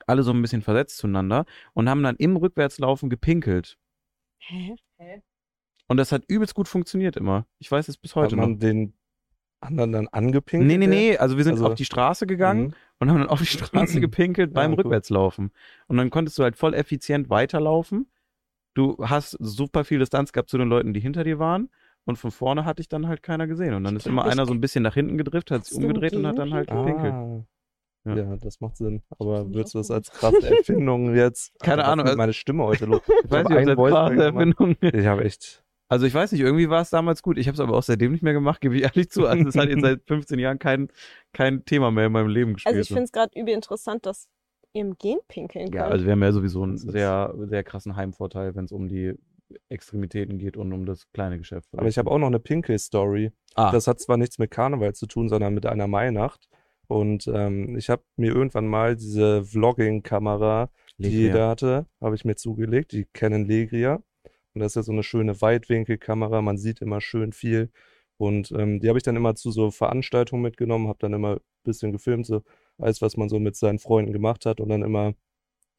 alle 0.07 0.22
so 0.22 0.33
ein 0.33 0.43
bisschen 0.43 0.62
versetzt 0.62 0.99
zueinander 0.99 1.45
und 1.72 1.89
haben 1.89 2.03
dann 2.03 2.16
im 2.16 2.37
Rückwärtslaufen 2.37 3.11
gepinkelt. 3.11 3.79
Hä? 4.39 4.74
Und 5.89 5.97
das 5.99 6.11
hat 6.12 6.24
übelst 6.29 6.55
gut 6.55 6.68
funktioniert 6.68 7.16
immer. 7.16 7.47
Ich 7.59 7.70
weiß 7.70 7.89
es 7.89 7.97
bis 7.97 8.14
Hat 8.16 8.24
heute 8.24 8.37
noch. 8.37 8.43
man 8.43 8.59
den 8.59 8.95
anderen 9.61 9.93
dann 9.93 10.09
angepinkt? 10.09 10.66
Nee, 10.66 10.79
nee, 10.79 10.87
nee. 10.87 11.16
Also 11.16 11.37
wir 11.37 11.45
sind 11.45 11.55
Also- 11.55 11.66
auf 11.68 11.74
die 11.74 11.85
Straße 11.85 12.27
gegangen 12.27 12.68
Mhm. 12.68 12.74
Und 12.99 13.11
haben 13.11 13.18
dann 13.18 13.28
auf 13.28 13.40
die 13.40 13.47
Straße 13.47 14.01
gepinkelt 14.01 14.53
beim 14.53 14.72
Ja. 14.72 14.76
Rückwärtslaufen. 14.78 15.51
Und 15.88 15.97
dann 15.97 16.11
konntest 16.11 16.38
du 16.38 16.42
halt 16.42 16.57
voll 16.57 16.74
effizient 16.74 17.30
weiterlaufen. 17.30 18.07
Du 18.74 18.97
hast 19.01 19.36
super 19.40 19.84
viel 19.84 19.99
Distanz 19.99 20.32
gehabt 20.32 20.51
zu 20.51 20.59
den 20.59 20.68
Leuten, 20.68 20.92
die 20.92 21.01
hinter 21.01 21.24
dir 21.24 21.38
waren. 21.38 21.70
Und 22.05 22.16
von 22.16 22.30
vorne 22.30 22.64
hatte 22.64 22.80
ich 22.82 22.88
dann 22.88 23.09
halt 23.09 23.22
keiner 23.22 23.47
gesehen. 23.47 23.74
Und 23.74 23.84
dann 23.84 23.97
ist 23.97 24.07
immer 24.07 24.26
ich- 24.26 24.32
einer 24.32 24.47
so 24.47 24.53
ein 24.53 24.61
bisschen 24.61 24.82
nach 24.82 24.94
hinten 24.94 25.18
gedriftet, 25.18 25.59
hat 25.59 25.64
sich 25.64 25.76
umgedreht 25.76 26.14
und 26.14 26.26
hat 26.26 26.38
dann 26.38 26.53
halt 26.55 26.68
gepinkelt. 26.68 27.12
Ah. 27.12 27.44
Ja. 28.05 28.14
Ja. 28.16 28.36
das 28.36 28.61
macht 28.61 28.76
Sinn. 28.76 29.03
Aber 29.18 29.40
ich 29.42 29.49
würdest 29.55 29.74
du 29.74 29.78
das 29.78 29.90
als 29.90 30.11
krasse 30.12 30.49
Erfindung 30.59 31.16
jetzt? 31.16 31.59
Keine 31.61 31.82
was 31.82 31.88
Ahnung, 31.88 32.07
also- 32.07 32.16
meine 32.16 32.32
Stimme 32.32 32.62
heute 32.64 32.86
los. 32.86 33.01
Ich 33.24 33.30
weiß 33.30 33.44
hab 33.47 33.51
nicht, 33.51 33.59
ob 33.61 33.66
das 33.66 33.74
Voice 33.74 33.92
krasse. 33.92 34.22
Erfindung 34.24 34.76
ist. 34.80 34.94
Ich 34.94 35.07
habe 35.07 35.24
echt. 35.24 35.64
Also 35.89 36.07
ich 36.07 36.14
weiß 36.14 36.32
nicht, 36.32 36.41
irgendwie 36.41 36.68
war 36.68 36.82
es 36.82 36.91
damals 36.91 37.22
gut. 37.22 37.39
Ich 37.39 37.47
habe 37.47 37.55
es 37.55 37.61
aber 37.61 37.76
auch 37.76 37.82
seitdem 37.82 38.12
nicht 38.12 38.22
mehr 38.22 38.32
gemacht, 38.32 38.61
gebe 38.61 38.76
ich 38.76 38.82
ehrlich 38.82 39.11
zu. 39.11 39.26
Also 39.26 39.49
es 39.49 39.57
hat 39.57 39.68
jetzt 39.68 39.82
seit 39.82 40.01
15 40.07 40.39
Jahren 40.39 40.59
kein, 40.59 40.89
kein 41.32 41.64
Thema 41.64 41.91
mehr 41.91 42.07
in 42.07 42.12
meinem 42.12 42.28
Leben 42.28 42.55
gespielt. 42.55 42.74
Also 42.74 42.80
ich 42.82 42.89
finde 42.89 43.05
es 43.05 43.12
gerade 43.12 43.30
übel 43.39 43.55
interessant, 43.55 44.05
dass 44.05 44.28
ihr 44.72 44.82
im 44.82 44.97
Gen 44.99 45.18
pinkeln 45.28 45.66
könnt. 45.70 45.74
Ja, 45.74 45.87
also 45.87 46.05
wir 46.05 46.12
haben 46.12 46.22
ja 46.22 46.32
sowieso 46.32 46.62
einen 46.62 46.76
sehr, 46.76 47.34
sehr 47.49 47.62
krassen 47.62 47.95
Heimvorteil, 47.97 48.55
wenn 48.57 48.64
es 48.64 48.72
um 48.72 48.89
die 48.89 49.14
Extremitäten 49.68 50.39
geht 50.39 50.57
und 50.57 50.72
um 50.72 50.87
das 50.87 51.07
kleine 51.12 51.39
Geschäft. 51.39 51.68
Aber 51.76 51.87
ich 51.87 51.99
habe 51.99 52.11
auch 52.11 52.18
noch 52.18 52.26
eine 52.26 52.41
Pinkel-Story. 52.41 53.30
ah, 53.55 53.70
Das 53.70 53.87
hat 53.87 54.01
zwar 54.01 54.16
nichts 54.16 54.39
mit 54.39 54.51
Karneval 54.51 54.95
zu 54.95 55.07
tun, 55.07 55.28
sondern 55.28 55.55
mit 55.55 55.66
einer 55.66 55.87
Mainacht. 55.87 56.49
Und 56.89 57.26
ähm, 57.32 57.76
ich 57.76 57.89
habe 57.91 58.03
mir 58.16 58.32
irgendwann 58.34 58.66
mal 58.66 58.97
diese 58.97 59.45
Vlogging-Kamera, 59.45 60.68
die 60.99 61.09
jeder 61.09 61.49
hatte, 61.49 61.87
habe 62.01 62.14
ich 62.16 62.24
mir 62.24 62.37
zugelegt, 62.37 62.93
die 62.93 63.07
Canon 63.12 63.45
Legria. 63.47 64.03
Und 64.57 64.61
das 64.61 64.72
ist 64.72 64.76
ja 64.76 64.82
so 64.84 64.92
eine 64.92 65.02
schöne 65.02 65.42
Weitwinkelkamera, 65.42 66.40
man 66.40 66.57
sieht 66.57 66.80
immer 66.80 67.02
schön 67.02 67.34
viel. 67.34 67.70
Und 68.16 68.52
ähm, 68.52 68.80
die 68.80 68.88
habe 68.88 68.98
ich 68.98 69.02
dann 69.02 69.14
immer 69.14 69.34
zu 69.34 69.50
so 69.50 69.70
Veranstaltungen 69.70 70.40
mitgenommen, 70.42 70.88
habe 70.88 70.98
dann 70.98 71.12
immer 71.12 71.34
ein 71.34 71.40
bisschen 71.62 71.92
gefilmt, 71.92 72.24
so 72.24 72.42
alles, 72.78 73.02
was 73.02 73.18
man 73.18 73.28
so 73.28 73.38
mit 73.38 73.54
seinen 73.54 73.78
Freunden 73.78 74.14
gemacht 74.14 74.46
hat 74.46 74.59
und 74.62 74.70
dann 74.70 74.80
immer 74.80 75.12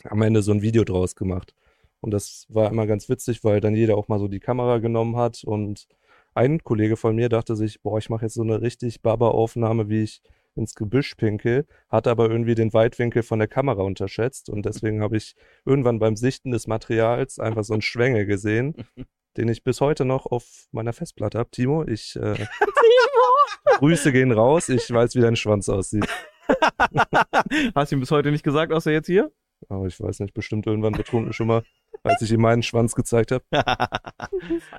am 0.04 0.22
Ende 0.22 0.44
so 0.44 0.52
ein 0.52 0.62
Video 0.62 0.84
draus 0.84 1.16
gemacht. 1.16 1.56
Und 2.02 2.12
das 2.12 2.46
war 2.50 2.70
immer 2.70 2.86
ganz 2.86 3.10
witzig, 3.10 3.44
weil 3.44 3.62
dann 3.62 3.74
jeder 3.74 3.98
auch 3.98 4.10
mal 4.10 4.20
so 4.20 4.28
die 4.28 4.40
Kamera 4.40 4.78
genommen 4.78 5.16
hat 5.16 5.44
und 5.44 5.88
ein 6.36 6.64
Kollege 6.64 6.98
von 6.98 7.16
mir 7.16 7.30
dachte 7.30 7.56
sich, 7.56 7.82
boah, 7.82 7.98
ich 7.98 8.12
mache 8.12 8.26
jetzt 8.26 8.36
so 8.36 8.44
eine 8.44 8.62
richtig 8.62 9.02
Baba-Aufnahme, 9.02 9.90
wie 9.90 10.04
ich 10.04 10.22
ins 10.58 10.76
Gebüsch 10.76 11.16
pinkel, 11.16 11.66
hat 11.90 12.08
aber 12.08 12.30
irgendwie 12.30 12.56
den 12.56 12.74
Weitwinkel 12.74 13.24
von 13.24 13.40
der 13.40 13.48
Kamera 13.48 13.84
unterschätzt 13.84 14.50
und 14.50 14.66
deswegen 14.66 15.02
habe 15.02 15.18
ich 15.18 15.36
irgendwann 15.66 16.00
beim 16.00 16.16
Sichten 16.16 16.52
des 16.52 16.68
Materials 16.68 17.40
einfach 17.40 17.64
so 17.64 17.74
einen 17.74 17.82
Schwengel 17.82 18.26
gesehen, 18.26 18.76
den 19.38 19.50
ich 19.50 19.64
bis 19.64 19.82
heute 19.82 20.06
noch 20.06 20.26
auf 20.26 20.68
meiner 20.72 20.94
Festplatte 20.94 21.38
habe. 21.38 21.52
Timo, 21.52 21.84
ich 21.84 22.16
äh, 22.16 22.36
Grüße 23.78 24.12
gehen 24.12 24.32
raus, 24.32 24.70
ich 24.70 24.90
weiß, 24.92 25.16
wie 25.16 25.22
dein 25.22 25.36
Schwanz 25.36 25.70
aussieht. 25.70 26.08
Hast 27.76 27.92
du 27.92 27.96
ihm 27.96 28.00
bis 28.00 28.12
heute 28.12 28.32
nicht 28.32 28.44
gesagt, 28.44 28.72
außer 28.72 28.92
jetzt 28.92 29.08
hier? 29.08 29.32
Aber 29.70 29.86
ich 29.86 30.00
weiß 30.00 30.20
nicht, 30.20 30.34
bestimmt 30.34 30.68
irgendwann 30.68 30.94
betrunken 30.94 31.34
schon 31.34 31.48
mal, 31.48 31.64
als 32.04 32.22
ich 32.22 32.32
ihm 32.32 32.42
meinen 32.42 32.64
Schwanz 32.64 32.96
gezeigt 32.96 33.32
habe. 33.32 33.44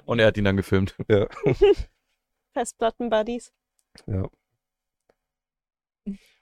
und 0.06 0.18
er 0.18 0.26
hat 0.28 0.36
ihn 0.36 0.44
dann 0.44 0.56
gefilmt. 0.56 0.96
Ja. 1.08 1.26
Festplatten-Buddies. 2.54 3.52
ja. 4.06 4.28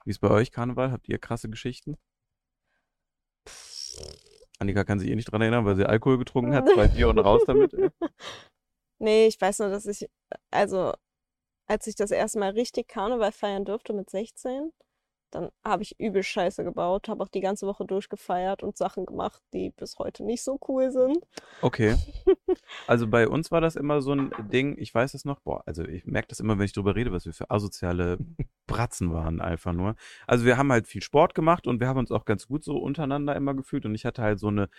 Wie 0.07 0.11
ist 0.11 0.19
bei 0.19 0.31
euch 0.31 0.53
Karneval? 0.53 0.93
Habt 0.93 1.09
ihr 1.09 1.19
krasse 1.19 1.49
Geschichten? 1.49 1.97
Annika 4.57 4.85
kann 4.85 4.99
sich 4.99 5.09
eh 5.09 5.15
nicht 5.15 5.29
dran 5.29 5.41
erinnern, 5.41 5.65
weil 5.65 5.75
sie 5.75 5.85
Alkohol 5.85 6.17
getrunken 6.17 6.55
hat. 6.55 6.69
Zwei 6.69 6.87
Bier 6.87 7.09
und 7.09 7.19
raus 7.19 7.43
damit. 7.45 7.73
Nee, 8.99 9.27
ich 9.27 9.39
weiß 9.39 9.59
nur, 9.59 9.69
dass 9.69 9.85
ich, 9.85 10.09
also, 10.49 10.91
als 11.67 11.85
ich 11.85 11.93
das 11.93 12.09
erste 12.09 12.39
Mal 12.39 12.53
richtig 12.53 12.87
Karneval 12.87 13.31
feiern 13.31 13.63
durfte 13.63 13.93
mit 13.93 14.09
16, 14.09 14.71
dann 15.31 15.49
habe 15.63 15.83
ich 15.83 15.99
übel 15.99 16.23
Scheiße 16.23 16.63
gebaut, 16.63 17.09
habe 17.09 17.23
auch 17.23 17.27
die 17.27 17.41
ganze 17.41 17.67
Woche 17.67 17.85
durchgefeiert 17.85 18.63
und 18.63 18.77
Sachen 18.77 19.05
gemacht, 19.05 19.41
die 19.53 19.71
bis 19.71 19.97
heute 19.97 20.23
nicht 20.23 20.43
so 20.43 20.59
cool 20.67 20.91
sind. 20.91 21.19
Okay. 21.61 21.95
Also 22.87 23.07
bei 23.07 23.27
uns 23.27 23.51
war 23.51 23.61
das 23.61 23.75
immer 23.75 24.01
so 24.01 24.13
ein 24.13 24.31
Ding, 24.51 24.77
ich 24.77 24.93
weiß 24.93 25.13
es 25.13 25.25
noch, 25.25 25.39
boah, 25.41 25.63
also 25.65 25.83
ich 25.83 26.05
merke 26.05 26.29
das 26.29 26.39
immer, 26.39 26.57
wenn 26.57 26.65
ich 26.65 26.73
drüber 26.73 26.95
rede, 26.95 27.11
was 27.11 27.25
wir 27.25 27.33
für 27.33 27.49
asoziale 27.49 28.17
Bratzen 28.67 29.13
waren, 29.13 29.41
einfach 29.41 29.73
nur. 29.73 29.95
Also 30.25 30.45
wir 30.45 30.57
haben 30.57 30.71
halt 30.71 30.87
viel 30.87 31.01
Sport 31.01 31.35
gemacht 31.35 31.67
und 31.67 31.79
wir 31.79 31.87
haben 31.87 31.99
uns 31.99 32.11
auch 32.11 32.25
ganz 32.25 32.47
gut 32.47 32.63
so 32.63 32.77
untereinander 32.77 33.35
immer 33.35 33.53
gefühlt 33.53 33.85
und 33.85 33.95
ich 33.95 34.05
hatte 34.05 34.21
halt 34.21 34.39
so 34.39 34.47
eine, 34.47 34.69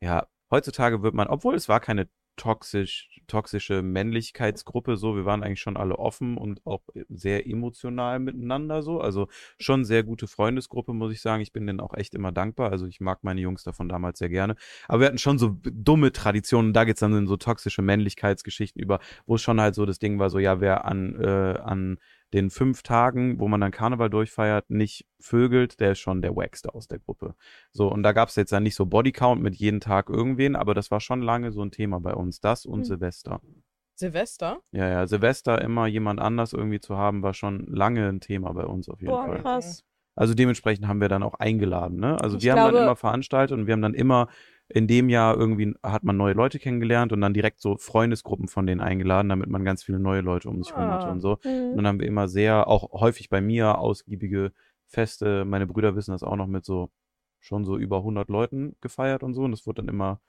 ja, 0.00 0.26
heutzutage 0.50 1.02
wird 1.02 1.14
man, 1.14 1.28
obwohl 1.28 1.54
es 1.54 1.68
war 1.68 1.80
keine 1.80 2.08
toxisch, 2.36 3.08
toxische 3.26 3.82
Männlichkeitsgruppe 3.82 4.96
so. 4.96 5.16
Wir 5.16 5.24
waren 5.24 5.42
eigentlich 5.42 5.60
schon 5.60 5.76
alle 5.76 5.98
offen 5.98 6.36
und 6.36 6.64
auch 6.66 6.82
sehr 7.08 7.46
emotional 7.46 8.18
miteinander 8.18 8.82
so. 8.82 9.00
Also 9.00 9.28
schon 9.58 9.84
sehr 9.84 10.02
gute 10.02 10.26
Freundesgruppe, 10.26 10.92
muss 10.92 11.12
ich 11.12 11.20
sagen. 11.20 11.42
Ich 11.42 11.52
bin 11.52 11.66
denen 11.66 11.80
auch 11.80 11.94
echt 11.94 12.14
immer 12.14 12.32
dankbar. 12.32 12.70
Also 12.70 12.86
ich 12.86 13.00
mag 13.00 13.22
meine 13.22 13.40
Jungs 13.40 13.62
davon 13.62 13.88
damals 13.88 14.18
sehr 14.18 14.28
gerne. 14.28 14.56
Aber 14.88 15.00
wir 15.00 15.06
hatten 15.06 15.18
schon 15.18 15.38
so 15.38 15.56
dumme 15.62 16.12
Traditionen. 16.12 16.72
Da 16.72 16.84
geht's 16.84 17.00
dann 17.00 17.16
in 17.16 17.26
so 17.26 17.36
toxische 17.36 17.82
Männlichkeitsgeschichten 17.82 18.82
über, 18.82 19.00
wo 19.26 19.36
es 19.36 19.42
schon 19.42 19.60
halt 19.60 19.74
so 19.74 19.86
das 19.86 19.98
Ding 19.98 20.18
war, 20.18 20.30
so 20.30 20.38
ja, 20.38 20.60
wer 20.60 20.84
an, 20.84 21.20
äh, 21.20 21.58
an 21.62 21.98
den 22.34 22.50
fünf 22.50 22.82
Tagen, 22.82 23.38
wo 23.38 23.48
man 23.48 23.60
dann 23.60 23.70
Karneval 23.70 24.10
durchfeiert, 24.10 24.68
nicht 24.68 25.06
vögelt, 25.20 25.80
der 25.80 25.92
ist 25.92 26.00
schon 26.00 26.20
der 26.20 26.36
Wackste 26.36 26.74
aus 26.74 26.88
der 26.88 26.98
Gruppe. 26.98 27.34
So, 27.72 27.88
und 27.90 28.02
da 28.02 28.12
gab 28.12 28.28
es 28.28 28.36
jetzt 28.36 28.52
dann 28.52 28.64
nicht 28.64 28.74
so 28.74 28.84
Bodycount 28.86 29.40
mit 29.40 29.54
jeden 29.54 29.80
Tag 29.80 30.10
irgendwen, 30.10 30.56
aber 30.56 30.74
das 30.74 30.90
war 30.90 31.00
schon 31.00 31.22
lange 31.22 31.52
so 31.52 31.62
ein 31.62 31.70
Thema 31.70 32.00
bei 32.00 32.12
uns. 32.14 32.40
Das 32.40 32.66
und 32.66 32.80
Hm. 32.80 32.84
Silvester. 32.84 33.40
Silvester? 33.94 34.60
Ja, 34.72 34.88
ja, 34.88 35.06
Silvester 35.06 35.62
immer 35.62 35.86
jemand 35.86 36.20
anders 36.20 36.52
irgendwie 36.52 36.80
zu 36.80 36.96
haben, 36.96 37.22
war 37.22 37.32
schon 37.32 37.66
lange 37.68 38.08
ein 38.08 38.20
Thema 38.20 38.52
bei 38.52 38.64
uns 38.64 38.88
auf 38.88 39.00
jeden 39.00 39.12
Boah, 39.12 39.26
Fall. 39.26 39.42
krass. 39.42 39.84
Also 40.16 40.34
dementsprechend 40.34 40.86
haben 40.86 41.00
wir 41.00 41.08
dann 41.08 41.22
auch 41.22 41.34
eingeladen, 41.34 41.98
ne? 41.98 42.20
Also 42.20 42.36
Ich 42.36 42.44
wir 42.44 42.52
haben 42.52 42.58
dann 42.58 42.70
glaube- 42.72 42.84
immer 42.84 42.96
veranstaltet 42.96 43.56
und 43.58 43.66
wir 43.66 43.72
haben 43.72 43.82
dann 43.82 43.94
immer 43.94 44.28
in 44.68 44.86
dem 44.88 45.08
Jahr 45.08 45.36
irgendwie 45.36 45.74
hat 45.82 46.04
man 46.04 46.16
neue 46.16 46.32
Leute 46.34 46.58
kennengelernt 46.58 47.12
und 47.12 47.20
dann 47.20 47.34
direkt 47.34 47.60
so 47.60 47.76
Freundesgruppen 47.76 48.48
von 48.48 48.66
denen 48.66 48.80
eingeladen, 48.80 49.28
damit 49.28 49.48
man 49.48 49.64
ganz 49.64 49.84
viele 49.84 49.98
neue 50.00 50.20
Leute 50.22 50.48
um 50.48 50.58
sich 50.62 50.72
herum 50.74 50.92
hatte 50.92 51.08
Ah. 51.08 51.12
und 51.12 51.20
so. 51.20 51.32
Und 51.32 51.40
Mhm. 51.44 51.76
dann 51.76 51.86
haben 51.86 52.00
wir 52.00 52.06
immer 52.08 52.28
sehr, 52.28 52.66
auch 52.68 52.90
häufig 53.00 53.28
bei 53.28 53.40
mir, 53.40 53.78
ausgiebige 53.78 54.52
Feste. 54.88 55.44
Meine 55.44 55.66
Brüder 55.66 55.96
wissen 55.96 56.12
das 56.12 56.22
auch 56.22 56.36
noch 56.36 56.46
mit 56.46 56.64
so, 56.64 56.90
schon 57.40 57.64
so 57.64 57.76
über 57.78 58.02
100 58.02 58.28
Leuten 58.30 58.76
gefeiert 58.80 59.22
und 59.22 59.34
so. 59.34 59.42
Und 59.42 59.52
das 59.52 59.66
wurde 59.66 59.82
dann 59.82 59.88
immer 59.88 60.20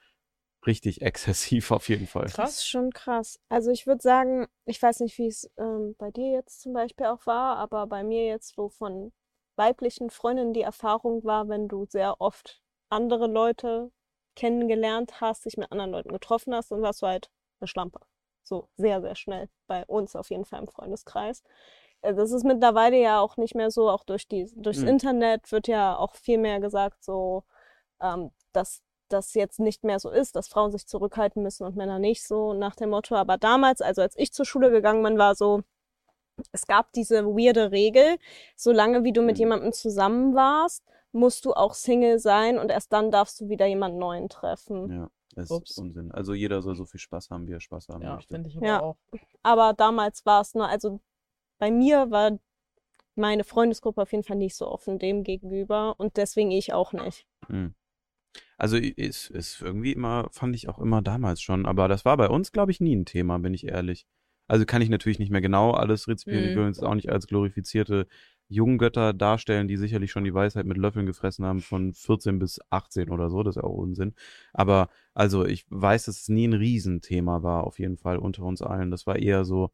richtig 0.65 1.01
exzessiv 1.03 1.71
auf 1.71 1.89
jeden 1.89 2.07
Fall. 2.07 2.25
Das 2.33 2.35
Krass. 2.35 2.57
ist 2.57 2.67
schon 2.67 2.91
krass. 2.91 3.39
Also 3.49 3.71
ich 3.71 3.87
würde 3.87 4.01
sagen, 4.01 4.47
ich 4.65 4.81
weiß 4.81 4.99
nicht, 5.01 5.17
wie 5.17 5.27
es 5.27 5.49
ähm, 5.57 5.95
bei 5.97 6.11
dir 6.11 6.31
jetzt 6.31 6.61
zum 6.61 6.73
Beispiel 6.73 7.05
auch 7.07 7.25
war, 7.25 7.57
aber 7.57 7.87
bei 7.87 8.03
mir 8.03 8.25
jetzt 8.25 8.55
so 8.55 8.69
von 8.69 9.13
weiblichen 9.55 10.09
Freundinnen 10.09 10.53
die 10.53 10.61
Erfahrung 10.61 11.23
war, 11.23 11.47
wenn 11.47 11.67
du 11.67 11.85
sehr 11.87 12.19
oft 12.19 12.61
andere 12.89 13.27
Leute 13.27 13.91
kennengelernt 14.35 15.21
hast, 15.21 15.45
dich 15.45 15.57
mit 15.57 15.71
anderen 15.71 15.91
Leuten 15.91 16.11
getroffen 16.11 16.53
hast, 16.55 16.71
dann 16.71 16.81
warst 16.81 17.01
du 17.01 17.07
halt 17.07 17.29
eine 17.59 17.67
Schlampe. 17.67 17.99
So 18.43 18.69
sehr, 18.77 19.01
sehr 19.01 19.15
schnell. 19.15 19.49
Bei 19.67 19.85
uns 19.85 20.15
auf 20.15 20.29
jeden 20.29 20.45
Fall 20.45 20.59
im 20.61 20.67
Freundeskreis. 20.67 21.43
Äh, 22.01 22.13
Das 22.13 22.31
ist 22.31 22.43
mittlerweile 22.45 22.97
ja 22.97 23.19
auch 23.19 23.37
nicht 23.37 23.55
mehr 23.55 23.71
so, 23.71 23.89
auch 23.89 24.03
durch 24.03 24.27
die, 24.27 24.45
durchs 24.55 24.81
Mhm. 24.81 24.89
Internet 24.89 25.51
wird 25.51 25.67
ja 25.67 25.95
auch 25.97 26.15
viel 26.15 26.37
mehr 26.37 26.59
gesagt, 26.59 27.03
so, 27.03 27.43
ähm, 28.01 28.31
dass 28.53 28.81
das 29.09 29.33
jetzt 29.35 29.59
nicht 29.59 29.83
mehr 29.83 29.99
so 29.99 30.09
ist, 30.09 30.35
dass 30.35 30.47
Frauen 30.47 30.71
sich 30.71 30.87
zurückhalten 30.87 31.43
müssen 31.43 31.65
und 31.65 31.75
Männer 31.75 31.99
nicht 31.99 32.25
so 32.27 32.53
nach 32.53 32.75
dem 32.75 32.89
Motto. 32.91 33.15
Aber 33.15 33.37
damals, 33.37 33.81
also 33.81 34.01
als 34.01 34.17
ich 34.17 34.33
zur 34.33 34.45
Schule 34.45 34.71
gegangen 34.71 35.03
bin, 35.03 35.17
war 35.17 35.35
so, 35.35 35.61
es 36.51 36.67
gab 36.67 36.91
diese 36.93 37.25
weirde 37.25 37.71
Regel, 37.71 38.17
solange 38.55 39.03
wie 39.03 39.13
du 39.13 39.21
mit 39.21 39.37
Mhm. 39.37 39.41
jemandem 39.41 39.73
zusammen 39.73 40.35
warst, 40.35 40.83
musst 41.15 41.45
du 41.45 41.53
auch 41.53 41.73
Single 41.73 42.19
sein 42.19 42.59
und 42.59 42.69
erst 42.69 42.93
dann 42.93 43.09
darfst 43.11 43.39
du 43.39 43.49
wieder 43.49 43.65
jemanden 43.65 43.97
neuen 43.97 44.29
treffen. 44.29 44.91
Ja, 44.91 45.09
das 45.35 45.49
Ups. 45.49 45.71
ist 45.71 45.77
Unsinn. 45.79 46.11
Also 46.11 46.33
jeder 46.33 46.61
soll 46.61 46.75
so 46.75 46.85
viel 46.85 46.99
Spaß 46.99 47.29
haben, 47.29 47.47
wie 47.47 47.53
er 47.53 47.61
Spaß 47.61 47.89
haben 47.89 48.03
Ja, 48.03 48.15
möchte. 48.15 48.35
finde 48.35 48.49
ich 48.49 48.57
aber 48.57 48.67
Ja. 48.67 48.81
auch. 48.81 48.97
Aber 49.41 49.73
damals 49.73 50.25
war 50.25 50.41
es 50.41 50.53
nur, 50.53 50.67
also 50.67 50.99
bei 51.57 51.71
mir 51.71 52.11
war 52.11 52.37
meine 53.15 53.43
Freundesgruppe 53.43 54.01
auf 54.01 54.11
jeden 54.11 54.23
Fall 54.23 54.37
nicht 54.37 54.55
so 54.55 54.67
offen 54.67 54.99
dem 54.99 55.23
gegenüber 55.23 55.95
und 55.97 56.17
deswegen 56.17 56.51
ich 56.51 56.73
auch 56.73 56.91
nicht. 56.91 57.25
Hm. 57.47 57.73
Also 58.57 58.77
ist, 58.77 59.29
ist 59.29 59.61
irgendwie 59.61 59.93
immer, 59.93 60.27
fand 60.31 60.55
ich 60.55 60.67
auch 60.67 60.79
immer 60.79 61.01
damals 61.01 61.41
schon, 61.41 61.65
aber 61.65 61.87
das 61.87 62.03
war 62.05 62.17
bei 62.17 62.29
uns, 62.29 62.51
glaube 62.51 62.71
ich, 62.71 62.81
nie 62.81 62.95
ein 62.95 63.05
Thema, 63.05 63.37
bin 63.39 63.53
ich 63.53 63.65
ehrlich. 63.67 64.05
Also 64.47 64.65
kann 64.65 64.81
ich 64.81 64.89
natürlich 64.89 65.19
nicht 65.19 65.31
mehr 65.31 65.41
genau 65.41 65.71
alles 65.71 66.07
rezipieren. 66.07 66.43
Ich 66.45 66.51
Mhm. 66.51 66.55
will 66.55 66.65
uns 66.65 66.79
auch 66.81 66.93
nicht 66.93 67.09
als 67.09 67.27
glorifizierte 67.27 68.07
Junggötter 68.47 69.13
darstellen, 69.13 69.67
die 69.67 69.77
sicherlich 69.77 70.11
schon 70.11 70.23
die 70.23 70.33
Weisheit 70.33 70.65
mit 70.65 70.77
Löffeln 70.77 71.05
gefressen 71.05 71.45
haben 71.45 71.61
von 71.61 71.93
14 71.93 72.39
bis 72.39 72.59
18 72.69 73.09
oder 73.09 73.29
so. 73.29 73.43
Das 73.43 73.55
ist 73.55 73.61
ja 73.61 73.67
auch 73.67 73.73
Unsinn. 73.75 74.13
Aber 74.53 74.89
also 75.13 75.45
ich 75.45 75.65
weiß, 75.69 76.05
dass 76.05 76.21
es 76.21 76.29
nie 76.29 76.47
ein 76.47 76.53
Riesenthema 76.53 77.43
war, 77.43 77.65
auf 77.65 77.79
jeden 77.79 77.97
Fall 77.97 78.17
unter 78.17 78.43
uns 78.43 78.61
allen. 78.61 78.91
Das 78.91 79.07
war 79.07 79.17
eher 79.17 79.45
so, 79.45 79.71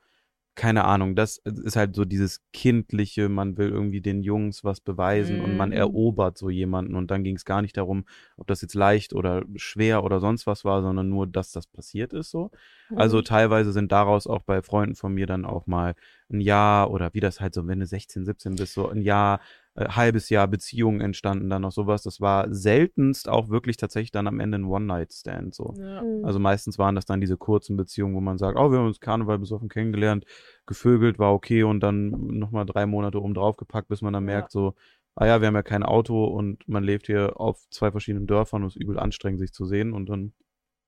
keine 0.56 0.84
Ahnung, 0.86 1.16
das 1.16 1.38
ist 1.38 1.76
halt 1.76 1.95
so 1.95 2.06
dieses 2.06 2.41
kindliche, 2.54 3.30
man 3.30 3.58
will 3.58 3.70
irgendwie 3.70 4.02
den 4.02 4.22
Jungs 4.22 4.64
was 4.64 4.82
beweisen 4.82 5.39
und 5.39 5.56
man 5.56 5.72
Mhm. 5.72 5.72
erobert 5.72 6.38
so 6.38 6.49
jemanden 6.49 6.95
und 6.95 7.10
dann 7.12 7.24
ging 7.24 7.36
es 7.38 7.45
gar 7.45 7.62
nicht 7.62 7.78
darum, 7.78 8.06
ob 8.38 8.47
das 8.47 8.62
jetzt 8.62 8.76
leicht 8.76 9.14
oder 9.14 9.43
schwer 9.56 10.04
oder 10.04 10.20
sonst 10.20 10.47
was 10.47 10.66
war, 10.66 10.82
sondern 10.82 11.10
nur, 11.10 11.28
dass 11.28 11.52
das 11.52 11.68
passiert 11.68 12.14
ist 12.14 12.32
so. 12.32 12.52
Also 12.93 13.22
Mhm. 13.22 13.24
teilweise 13.24 13.72
sind 13.72 13.91
daraus 13.91 14.28
auch 14.28 14.41
bei 14.43 14.62
Freunden 14.62 14.95
von 14.95 15.14
mir 15.14 15.26
dann 15.26 15.45
auch 15.45 15.66
mal 15.68 15.95
ein 16.30 16.41
Jahr 16.41 16.91
oder 16.91 17.14
wie 17.14 17.22
das 17.22 17.39
halt 17.39 17.54
so, 17.54 17.68
wenn 17.68 17.80
du 17.80 17.86
16, 17.86 18.26
17 18.26 18.58
bist, 18.58 18.74
so 18.74 18.89
ein 18.89 19.02
Jahr, 19.02 19.39
äh, 19.76 19.86
halbes 19.88 20.30
Jahr 20.30 20.47
Beziehungen 20.47 21.01
entstanden, 21.01 21.49
dann 21.49 21.61
noch 21.61 21.72
sowas. 21.72 22.03
Das 22.03 22.19
war 22.19 22.53
seltenst 22.53 23.30
auch 23.30 23.49
wirklich 23.49 23.78
tatsächlich 23.78 24.11
dann 24.11 24.28
am 24.28 24.39
Ende 24.39 24.57
ein 24.59 24.65
One-Night-Stand 24.65 25.55
so. 25.55 25.74
Ja. 25.78 26.01
Mhm. 26.01 26.26
Also 26.26 26.39
meistens 26.39 26.78
waren 26.78 26.95
das 26.95 27.05
dann 27.05 27.22
diese 27.22 27.38
kurzen 27.38 27.78
Beziehungen, 27.78 28.15
wo 28.15 28.22
man 28.22 28.38
sagt, 28.38 28.57
oh, 28.57 28.72
wir 28.72 28.80
haben 28.80 28.88
uns 28.88 28.99
Karneval 28.99 29.39
besoffen 29.39 29.69
kennengelernt, 29.69 30.26
gevögelt, 30.65 31.19
war 31.19 31.34
okay 31.34 31.63
und 31.63 31.80
dann 31.82 32.09
nochmal 32.09 32.65
drei 32.65 32.86
Monate 32.86 33.22
oben 33.22 33.34
drauf 33.34 33.57
gepackt, 33.57 33.88
bis 33.88 34.01
man 34.01 34.13
dann 34.13 34.24
Ja. 34.24 34.34
merkt, 34.36 34.51
so, 34.51 34.76
ah 35.15 35.26
ja, 35.26 35.41
wir 35.41 35.47
haben 35.47 35.55
ja 35.55 35.63
kein 35.63 35.84
Auto 35.84 36.26
und 36.26 36.67
man 36.67 36.84
lebt 36.84 37.07
hier 37.07 37.39
auf 37.39 37.65
zwei 37.69 37.91
verschiedenen 37.91 38.28
Dörfern 38.28 38.63
und 38.63 38.69
es 38.69 38.76
ist 38.76 38.82
übel 38.82 38.99
anstrengend, 38.99 39.39
sich 39.39 39.53
zu 39.53 39.65
sehen 39.65 39.93
und 39.93 40.07
dann 40.07 40.34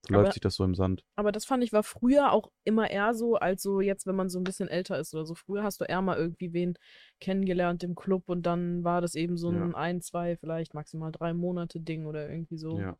Aber- 0.09 0.23
läuft 0.23 0.33
sich 0.33 0.41
das 0.41 0.55
so 0.55 0.63
im 0.65 0.75
Sand. 0.75 1.03
Aber 1.15 1.31
das 1.31 1.45
fand 1.45 1.63
ich 1.63 1.71
war 1.71 1.83
früher 1.83 2.31
auch 2.33 2.51
immer 2.65 2.89
eher 2.89 3.13
so, 3.13 3.35
als 3.35 3.61
so 3.63 3.79
jetzt, 3.81 4.05
wenn 4.05 4.15
man 4.15 4.29
so 4.29 4.39
ein 4.39 4.43
bisschen 4.43 4.67
älter 4.67 4.99
ist 4.99 5.13
oder 5.13 5.25
so. 5.25 5.33
Früher 5.35 5.63
hast 5.63 5.79
du 5.81 5.85
eher 5.85 6.01
mal 6.01 6.17
irgendwie 6.17 6.51
wen 6.53 6.75
kennengelernt 7.21 7.83
im 7.83 7.95
Club 7.95 8.23
und 8.27 8.45
dann 8.45 8.83
war 8.83 8.99
das 9.01 9.15
eben 9.15 9.37
so 9.37 9.49
ein 9.49 9.71
Ja. 9.71 9.75
ein, 9.77 10.01
zwei, 10.01 10.35
vielleicht 10.35 10.73
maximal 10.73 11.11
drei 11.11 11.33
Monate 11.33 11.79
Ding 11.79 12.05
oder 12.05 12.29
irgendwie 12.29 12.57
so. 12.57 12.79
Ja. 12.79 12.97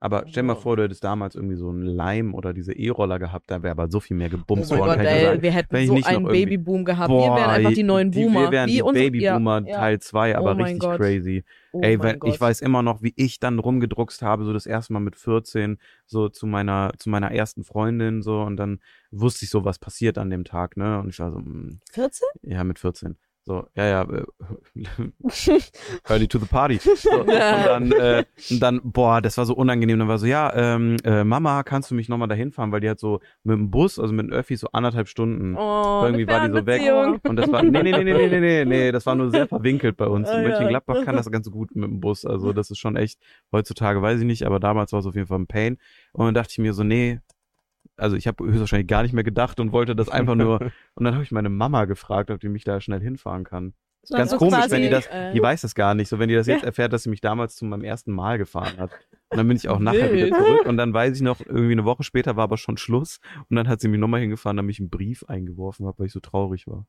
Aber 0.00 0.24
stell 0.28 0.44
mal 0.44 0.52
Also- 0.52 0.62
vor, 0.62 0.76
du 0.76 0.84
hättest 0.84 1.02
damals 1.02 1.34
irgendwie 1.34 1.56
so 1.56 1.70
einen 1.70 1.82
Leim 1.82 2.32
oder 2.34 2.52
diese 2.54 2.72
E-Roller 2.72 3.18
gehabt, 3.18 3.50
da 3.50 3.62
wäre 3.64 3.72
aber 3.72 3.90
so 3.90 3.98
viel 3.98 4.16
mehr 4.16 4.28
Oh 4.28 4.36
gebumst 4.36 4.70
worden. 4.70 4.84
Gott, 4.84 5.00
dir 5.00 5.08
ey, 5.08 5.24
sagen. 5.24 5.42
wir 5.42 5.50
wenn 5.50 5.52
hätten 5.52 5.76
ich 5.76 6.04
so 6.04 6.08
einen 6.10 6.24
Babyboom 6.26 6.84
gehabt. 6.84 7.10
wir 7.10 7.18
wären 7.18 7.50
einfach 7.50 7.72
die 7.72 7.82
neuen 7.82 8.10
die, 8.12 8.22
Boomer. 8.24 8.42
Wir 8.42 8.50
wären 8.52 8.68
Wie 8.68 8.74
die 8.76 8.82
Babyboomer 9.10 9.62
ja. 9.66 9.76
Teil 9.76 9.98
2, 9.98 10.36
aber 10.36 10.52
Oh 10.52 10.54
richtig 10.54 10.78
Gott. 10.78 10.96
crazy. 10.98 11.44
Oh 11.72 11.80
Ey, 11.82 11.96
Gott. 11.96 12.16
ich 12.24 12.40
weiß 12.40 12.60
immer 12.60 12.82
noch, 12.82 13.02
wie 13.02 13.12
ich 13.16 13.40
dann 13.40 13.58
rumgedruckst 13.58 14.22
habe, 14.22 14.44
so 14.44 14.52
das 14.52 14.66
erste 14.66 14.92
Mal 14.92 15.00
mit 15.00 15.16
14, 15.16 15.78
so 16.06 16.28
zu 16.28 16.46
meiner, 16.46 16.92
zu 16.98 17.10
meiner 17.10 17.32
ersten 17.32 17.64
Freundin, 17.64 18.22
so, 18.22 18.40
und 18.42 18.56
dann 18.56 18.78
wusste 19.10 19.44
ich 19.44 19.50
so, 19.50 19.64
was 19.64 19.78
passiert 19.80 20.16
an 20.16 20.30
dem 20.30 20.44
Tag, 20.44 20.76
ne, 20.76 21.00
und 21.00 21.08
ich 21.08 21.18
war 21.18 21.32
so, 21.32 21.40
mm, 21.40 21.80
14? 21.92 22.26
ja, 22.42 22.62
mit 22.62 22.78
14. 22.78 23.16
So, 23.48 23.66
ja, 23.74 23.86
ja, 23.86 24.02
äh, 24.02 24.26
early 26.06 26.28
to 26.28 26.38
the 26.38 26.44
party. 26.44 26.78
So, 26.78 27.10
und, 27.20 27.28
dann, 27.28 27.92
äh, 27.92 28.24
dann, 28.60 28.82
boah, 28.84 29.22
das 29.22 29.38
war 29.38 29.46
so 29.46 29.54
unangenehm. 29.54 29.98
Dann 29.98 30.06
war 30.06 30.18
so, 30.18 30.26
ja, 30.26 30.52
ähm, 30.54 30.98
äh, 31.02 31.24
Mama, 31.24 31.62
kannst 31.62 31.90
du 31.90 31.94
mich 31.94 32.10
nochmal 32.10 32.28
dahin 32.28 32.52
fahren? 32.52 32.72
Weil 32.72 32.80
die 32.80 32.90
hat 32.90 33.00
so 33.00 33.20
mit 33.44 33.56
dem 33.56 33.70
Bus, 33.70 33.98
also 33.98 34.12
mit 34.12 34.26
dem 34.26 34.32
Öffi, 34.34 34.54
so 34.56 34.68
anderthalb 34.72 35.08
Stunden. 35.08 35.56
Oh, 35.56 36.02
Irgendwie 36.04 36.28
war 36.28 36.46
die 36.46 36.54
so 36.54 36.66
weg. 36.66 36.82
Und 37.24 37.36
das 37.36 37.50
war, 37.50 37.62
nee, 37.62 37.82
nee, 37.82 37.92
nee, 37.92 38.04
nee, 38.04 38.28
nee, 38.28 38.38
nee, 38.38 38.64
nee, 38.66 38.92
das 38.92 39.06
war 39.06 39.14
nur 39.14 39.30
sehr 39.30 39.48
verwinkelt 39.48 39.96
bei 39.96 40.08
uns. 40.08 40.28
Oh, 40.30 40.36
Mönchengladbach 40.36 40.96
ja. 40.96 41.04
kann 41.06 41.16
das 41.16 41.30
ganz 41.30 41.50
gut 41.50 41.74
mit 41.74 41.88
dem 41.88 42.00
Bus. 42.00 42.26
Also 42.26 42.52
das 42.52 42.70
ist 42.70 42.78
schon 42.78 42.96
echt, 42.96 43.18
heutzutage 43.50 44.02
weiß 44.02 44.20
ich 44.20 44.26
nicht, 44.26 44.44
aber 44.44 44.60
damals 44.60 44.92
war 44.92 45.00
es 45.00 45.06
auf 45.06 45.14
jeden 45.14 45.26
Fall 45.26 45.38
ein 45.38 45.46
Pain. 45.46 45.78
Und 46.12 46.26
dann 46.26 46.34
dachte 46.34 46.50
ich 46.50 46.58
mir 46.58 46.74
so, 46.74 46.84
nee, 46.84 47.20
also 47.96 48.16
ich 48.16 48.26
habe 48.26 48.44
höchstwahrscheinlich 48.44 48.86
gar 48.88 49.02
nicht 49.02 49.12
mehr 49.12 49.24
gedacht 49.24 49.58
und 49.60 49.72
wollte 49.72 49.94
das 49.96 50.08
einfach 50.08 50.34
nur. 50.34 50.60
Und 50.94 51.04
dann 51.04 51.14
habe 51.14 51.22
ich 51.24 51.32
meine 51.32 51.48
Mama 51.48 51.84
gefragt, 51.86 52.30
ob 52.30 52.40
die 52.40 52.48
mich 52.48 52.64
da 52.64 52.80
schnell 52.80 53.00
hinfahren 53.00 53.44
kann. 53.44 53.74
So, 54.02 54.16
Ganz 54.16 54.32
also 54.32 54.44
komisch, 54.44 54.60
quasi- 54.60 54.70
wenn 54.76 54.82
die 54.82 54.90
das, 54.90 55.06
äh, 55.08 55.32
die 55.32 55.42
weiß 55.42 55.60
das 55.62 55.74
gar 55.74 55.94
nicht. 55.94 56.08
So, 56.08 56.18
wenn 56.18 56.28
die 56.28 56.34
das 56.34 56.46
jetzt 56.46 56.62
Ja. 56.62 56.66
erfährt, 56.68 56.92
dass 56.92 57.02
sie 57.02 57.10
mich 57.10 57.20
damals 57.20 57.56
zu 57.56 57.64
meinem 57.64 57.82
ersten 57.84 58.12
Mal 58.12 58.38
gefahren 58.38 58.76
hat. 58.78 58.90
Und 59.30 59.36
dann 59.38 59.48
bin 59.48 59.56
ich 59.56 59.68
auch 59.68 59.78
nachher 59.80 60.12
Wild. 60.12 60.26
wieder 60.28 60.38
zurück 60.38 60.66
und 60.66 60.76
dann 60.76 60.94
weiß 60.94 61.16
ich 61.16 61.22
noch, 61.22 61.40
irgendwie 61.40 61.72
eine 61.72 61.84
Woche 61.84 62.02
später 62.04 62.36
war 62.36 62.44
aber 62.44 62.56
schon 62.56 62.76
Schluss 62.78 63.18
und 63.50 63.56
dann 63.56 63.68
hat 63.68 63.80
sie 63.80 63.88
mich 63.88 64.00
nochmal 64.00 64.20
hingefahren, 64.20 64.56
damit 64.56 64.74
ich 64.76 64.80
einen 64.80 64.88
Brief 64.90 65.24
eingeworfen 65.24 65.86
habe, 65.86 65.98
weil 65.98 66.06
ich 66.06 66.12
so 66.12 66.20
traurig 66.20 66.66
war. 66.68 66.86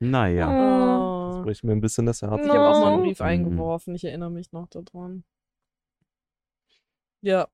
Naja. 0.00 0.48
Oh. 0.50 1.38
Oh. 1.38 1.42
Bricht 1.42 1.64
mir 1.64 1.72
ein 1.72 1.80
bisschen 1.80 2.06
das 2.06 2.22
Herz. 2.22 2.40
Ich 2.44 2.48
habe 2.50 2.68
auch 2.68 2.80
mal 2.82 2.92
einen. 2.94 3.02
Brief 3.02 3.20
Mhm. 3.20 3.26
eingeworfen, 3.26 3.94
ich 3.94 4.04
erinnere 4.04 4.30
mich 4.30 4.52
noch 4.52 4.68
daran. 4.68 5.24
Ja. 7.22 7.48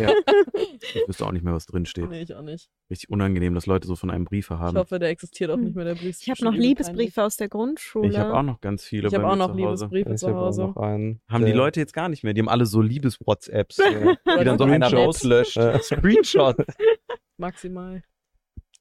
Ja. 0.00 0.12
Ich 0.94 1.06
wüsste 1.08 1.26
auch 1.26 1.32
nicht 1.32 1.44
mehr, 1.44 1.52
was 1.54 1.66
drin 1.66 1.84
steht. 1.86 2.08
Nee, 2.08 2.22
ich 2.22 2.34
auch 2.34 2.42
nicht. 2.42 2.68
Richtig 2.90 3.10
unangenehm, 3.10 3.54
dass 3.54 3.66
Leute 3.66 3.86
so 3.86 3.94
von 3.96 4.10
einem 4.10 4.24
Briefe 4.24 4.54
Ich 4.54 4.60
haben. 4.60 4.76
hoffe, 4.78 4.98
der 4.98 5.10
existiert 5.10 5.50
auch 5.50 5.56
Hm. 5.56 5.64
nicht 5.64 5.76
mehr, 5.76 5.84
der 5.84 5.94
Brief. 5.94 6.18
Ich 6.20 6.30
habe 6.30 6.42
noch 6.44 6.54
Liebesbriefe 6.54 7.22
aus 7.22 7.36
der 7.36 7.48
Grundschule. 7.48 8.08
Ich 8.08 8.18
habe 8.18 8.34
auch 8.34 8.42
noch 8.42 8.60
ganz 8.60 8.84
viele 8.84 9.08
Ich 9.08 9.14
habe 9.14 9.26
auch 9.28 9.36
noch 9.36 9.54
zu 9.54 9.64
Hause. 9.64 9.84
Liebesbriefe 9.86 10.12
Ich 10.14 10.20
zu 10.20 10.28
habe 10.28 10.38
auch 10.38 10.46
Hause. 10.46 10.62
noch 10.62 10.76
einen. 10.76 11.20
Haben 11.28 11.44
die 11.44 11.50
der- 11.52 11.56
Leute 11.56 11.80
jetzt 11.80 11.92
gar 11.92 12.08
nicht 12.08 12.24
mehr. 12.24 12.32
Die 12.34 12.40
haben 12.40 12.48
alle 12.48 12.66
so 12.66 12.80
Liebes-WhatsApps, 12.80 13.78
äh, 13.78 13.82
Oder 14.24 14.38
die 14.38 14.44
dann 14.44 14.58
so 14.58 14.64
einer 14.64 14.86
Screenshots. 14.88 14.96
rauslöscht. 15.24 15.56
Ja. 15.56 15.78
Screenshot. 15.80 16.56
Maximal. 17.38 18.02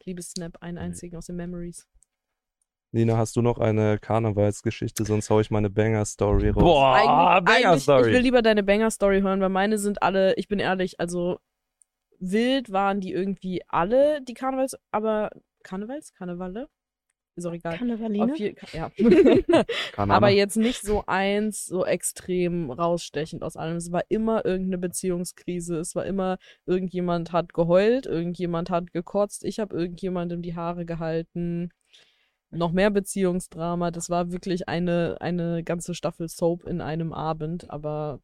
Liebessnap, 0.05 0.57
einen 0.61 0.77
einzigen 0.77 1.17
aus 1.17 1.25
den 1.25 1.35
Memories. 1.35 1.87
Nina, 2.95 3.17
hast 3.17 3.35
du 3.35 3.41
noch 3.41 3.57
eine 3.57 3.99
Karnevalsgeschichte? 3.99 5.03
Sonst 5.03 5.29
hau 5.29 5.41
ich 5.41 5.51
meine 5.51 5.69
Banger-Story 5.69 6.51
raus. 6.51 6.63
Boah, 6.63 6.95
Ah, 6.95 7.39
Banger-Story. 7.41 8.07
Ich 8.07 8.15
will 8.15 8.21
lieber 8.21 8.41
deine 8.41 8.63
Banger-Story 8.63 9.19
hören, 9.19 9.41
weil 9.41 9.49
meine 9.49 9.77
sind 9.77 10.01
alle, 10.01 10.33
ich 10.35 10.47
bin 10.47 10.59
ehrlich, 10.59 10.97
also 10.97 11.37
wild 12.19 12.71
waren 12.71 13.01
die 13.01 13.11
irgendwie 13.11 13.63
alle, 13.67 14.21
die 14.21 14.33
Karnevals, 14.33 14.77
aber 14.91 15.29
Karnevals? 15.61 16.13
Karnevalle? 16.13 16.69
Ist 17.35 17.45
auch 17.45 17.51
egal. 17.51 17.77
Karnevaline? 17.77 18.31
Auf 18.31 18.39
je, 18.39 18.55
ja. 18.71 18.89
Aber 19.97 20.29
jetzt 20.29 20.55
nicht 20.55 20.81
so 20.81 21.03
eins 21.05 21.65
so 21.65 21.85
extrem 21.85 22.71
rausstechend 22.71 23.43
aus 23.43 23.57
allem. 23.57 23.75
Es 23.75 23.91
war 23.91 24.03
immer 24.07 24.45
irgendeine 24.45 24.77
Beziehungskrise. 24.77 25.79
Es 25.79 25.95
war 25.95 26.05
immer, 26.05 26.37
irgendjemand 26.65 27.33
hat 27.33 27.53
geheult, 27.53 28.05
irgendjemand 28.05 28.69
hat 28.69 28.93
gekotzt, 28.93 29.43
ich 29.43 29.59
habe 29.59 29.75
irgendjemandem 29.75 30.41
die 30.41 30.55
Haare 30.55 30.85
gehalten. 30.85 31.71
Noch 32.55 32.71
mehr 32.71 32.89
Beziehungsdrama. 32.89 33.91
Das 33.91 34.09
war 34.09 34.31
wirklich 34.31 34.67
eine, 34.69 35.17
eine 35.19 35.63
ganze 35.63 35.93
Staffel 35.93 36.27
Soap 36.29 36.63
in 36.65 36.81
einem 36.81 37.13
Abend, 37.13 37.69
aber 37.69 38.19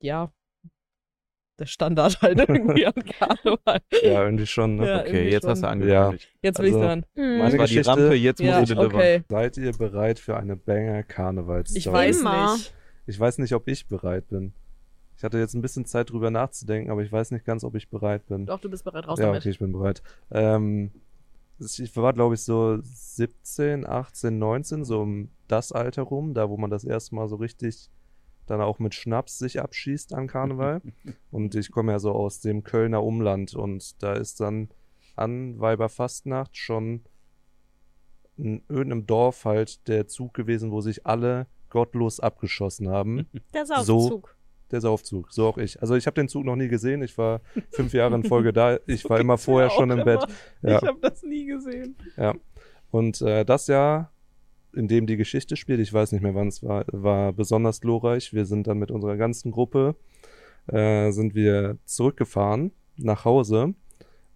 ja, 0.00 0.30
der 1.58 1.66
Standard 1.66 2.20
halt 2.20 2.38
irgendwie 2.48 2.86
an 2.86 2.92
Karneval. 2.94 3.80
Ja, 4.02 4.24
irgendwie 4.24 4.46
schon. 4.46 4.76
Ne? 4.76 4.86
Ja, 4.88 5.00
Okay, 5.00 5.08
irgendwie 5.10 5.32
jetzt 5.32 5.46
hast 5.46 5.62
du 5.62 5.66
schon. 5.68 5.82
angekündigt. 5.82 6.34
Jetzt 6.42 6.56
bin 6.58 6.66
ich 6.66 6.72
Also, 6.74 6.84
dran. 6.86 7.06
Hm. 7.14 7.22
Das 7.22 7.24
Meine 7.24 7.40
war 7.40 7.50
die 7.50 7.58
Geschichte- 7.74 7.90
Rampe, 7.90 8.14
jetzt 8.14 8.40
Ja, 8.40 8.58
musst 8.58 8.70
du 8.70 8.74
delivern. 8.74 8.94
okay. 8.96 9.22
Seid 9.28 9.56
ihr 9.58 9.72
bereit 9.72 10.18
für 10.18 10.36
eine 10.36 10.56
Banger-Karnevalsstory? 10.56 11.78
Ich 11.78 11.86
weiß 11.90 12.22
nicht. 12.24 12.74
Ich 13.06 13.20
weiß 13.20 13.38
nicht, 13.38 13.52
ob 13.54 13.68
ich 13.68 13.86
bereit 13.86 14.28
bin. 14.28 14.52
Ich 15.16 15.22
hatte 15.22 15.38
jetzt 15.38 15.54
ein 15.54 15.62
bisschen 15.62 15.84
Zeit 15.86 16.10
drüber 16.10 16.30
nachzudenken, 16.32 16.90
aber 16.90 17.02
ich 17.02 17.12
weiß 17.12 17.30
nicht 17.30 17.44
ganz, 17.44 17.62
ob 17.62 17.76
ich 17.76 17.88
bereit 17.88 18.26
bin. 18.26 18.46
Doch, 18.46 18.58
du 18.60 18.68
bist 18.68 18.82
bereit, 18.82 19.06
raus 19.06 19.18
ja, 19.20 19.26
damit. 19.26 19.42
okay, 19.42 19.50
ich 19.50 19.58
bin 19.60 19.70
bereit. 19.72 20.02
Ähm, 20.32 20.90
ich 21.78 21.96
war, 21.96 22.12
glaube 22.12 22.34
ich, 22.34 22.42
so 22.42 22.78
17, 22.82 23.86
18, 23.86 24.38
19, 24.38 24.84
so 24.84 25.00
um 25.00 25.30
das 25.48 25.72
Alter 25.72 26.02
rum, 26.02 26.34
da 26.34 26.48
wo 26.48 26.56
man 26.56 26.70
das 26.70 26.84
erste 26.84 27.14
Mal 27.14 27.28
so 27.28 27.36
richtig 27.36 27.90
dann 28.46 28.60
auch 28.60 28.78
mit 28.78 28.94
Schnaps 28.94 29.38
sich 29.38 29.60
abschießt 29.60 30.12
an 30.14 30.26
Karneval. 30.26 30.82
und 31.30 31.54
ich 31.54 31.70
komme 31.70 31.92
ja 31.92 31.98
so 31.98 32.12
aus 32.12 32.40
dem 32.40 32.62
Kölner 32.62 33.02
Umland 33.02 33.54
und 33.54 34.02
da 34.02 34.14
ist 34.14 34.40
dann 34.40 34.68
an 35.16 35.58
Weiberfastnacht 35.60 36.56
schon 36.56 37.04
in 38.36 38.62
irgendeinem 38.68 39.06
Dorf 39.06 39.44
halt 39.44 39.86
der 39.88 40.08
Zug 40.08 40.34
gewesen, 40.34 40.72
wo 40.72 40.80
sich 40.80 41.06
alle 41.06 41.46
gottlos 41.70 42.20
abgeschossen 42.20 42.88
haben. 42.88 43.28
Der 43.52 43.66
So. 43.84 44.22
Der 44.74 44.80
Saufzug, 44.80 45.32
so 45.32 45.46
auch 45.46 45.56
ich. 45.56 45.80
Also 45.80 45.94
ich 45.94 46.04
habe 46.08 46.16
den 46.16 46.26
Zug 46.26 46.44
noch 46.44 46.56
nie 46.56 46.66
gesehen. 46.66 47.00
Ich 47.00 47.16
war 47.16 47.40
fünf 47.70 47.92
Jahre 47.92 48.16
in 48.16 48.24
Folge 48.24 48.52
da. 48.52 48.76
Ich 48.88 49.08
war 49.08 49.20
immer 49.20 49.38
vorher 49.38 49.70
schon 49.70 49.88
im 49.92 50.02
Bett. 50.02 50.26
Ja. 50.62 50.78
Ich 50.78 50.88
habe 50.88 50.98
das 51.00 51.22
nie 51.22 51.46
gesehen. 51.46 51.94
Und 52.90 53.22
äh, 53.22 53.44
das 53.44 53.68
Jahr, 53.68 54.10
in 54.72 54.88
dem 54.88 55.06
die 55.06 55.16
Geschichte 55.16 55.54
spielt, 55.54 55.78
ich 55.78 55.92
weiß 55.92 56.10
nicht 56.10 56.22
mehr 56.22 56.34
wann 56.34 56.48
es 56.48 56.64
war, 56.64 56.86
war 56.88 57.32
besonders 57.32 57.80
glorreich. 57.80 58.34
Wir 58.34 58.46
sind 58.46 58.66
dann 58.66 58.78
mit 58.78 58.90
unserer 58.90 59.16
ganzen 59.16 59.52
Gruppe, 59.52 59.94
äh, 60.66 61.12
sind 61.12 61.36
wir 61.36 61.78
zurückgefahren 61.84 62.72
nach 62.96 63.24
Hause. 63.24 63.74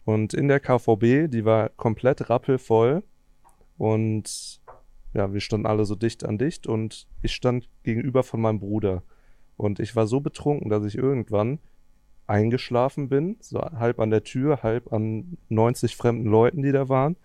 Und 0.04 0.34
in 0.34 0.46
der 0.46 0.60
KVB, 0.60 1.28
die 1.28 1.44
war 1.44 1.70
komplett 1.70 2.30
rappelvoll. 2.30 3.02
Und 3.76 4.60
ja, 5.14 5.32
wir 5.32 5.40
standen 5.40 5.66
alle 5.66 5.84
so 5.84 5.96
dicht 5.96 6.24
an 6.24 6.38
dicht. 6.38 6.68
Und 6.68 7.08
ich 7.22 7.34
stand 7.34 7.68
gegenüber 7.82 8.22
von 8.22 8.40
meinem 8.40 8.60
Bruder. 8.60 9.02
Und 9.58 9.80
ich 9.80 9.96
war 9.96 10.06
so 10.06 10.20
betrunken, 10.20 10.70
dass 10.70 10.84
ich 10.84 10.96
irgendwann 10.96 11.58
eingeschlafen 12.28 13.08
bin, 13.08 13.36
so 13.40 13.60
halb 13.60 13.98
an 13.98 14.10
der 14.10 14.22
Tür, 14.22 14.62
halb 14.62 14.92
an 14.92 15.36
90 15.48 15.96
fremden 15.96 16.30
Leuten, 16.30 16.62
die 16.62 16.72
da 16.72 16.88
waren. 16.88 17.16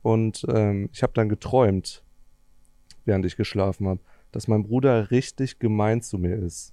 Und 0.00 0.46
ähm, 0.48 0.88
ich 0.92 1.02
habe 1.02 1.12
dann 1.14 1.28
geträumt, 1.28 2.04
während 3.04 3.26
ich 3.26 3.36
geschlafen 3.36 3.88
habe, 3.88 4.00
dass 4.30 4.46
mein 4.48 4.62
Bruder 4.62 5.10
richtig 5.10 5.58
gemein 5.58 6.00
zu 6.00 6.16
mir 6.16 6.36
ist. 6.36 6.72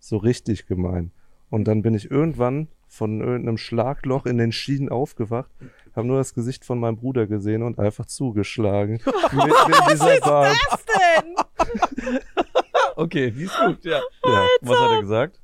So 0.00 0.16
richtig 0.16 0.66
gemein. 0.66 1.12
Und 1.48 1.68
dann 1.68 1.82
bin 1.82 1.94
ich 1.94 2.10
irgendwann 2.10 2.68
von 2.88 3.20
irgendeinem 3.20 3.58
Schlagloch 3.58 4.26
in 4.26 4.38
den 4.38 4.50
Schienen 4.50 4.88
aufgewacht, 4.88 5.50
habe 5.94 6.08
nur 6.08 6.18
das 6.18 6.34
Gesicht 6.34 6.64
von 6.64 6.80
meinem 6.80 6.96
Bruder 6.96 7.28
gesehen 7.28 7.62
und 7.62 7.78
einfach 7.78 8.06
zugeschlagen. 8.06 8.94
Mitten 9.32 9.72
in 9.72 9.90
dieser 9.92 10.20
Bahn. 10.20 10.56
Was 10.70 10.84
denn? 10.86 12.18
Okay, 12.96 13.30
die 13.30 13.44
ist 13.44 13.58
gut, 13.58 13.84
ja. 13.84 14.00
Ja. 14.24 14.46
Was 14.60 14.78
hat 14.78 14.90
er 14.90 15.00
gesagt? 15.00 15.40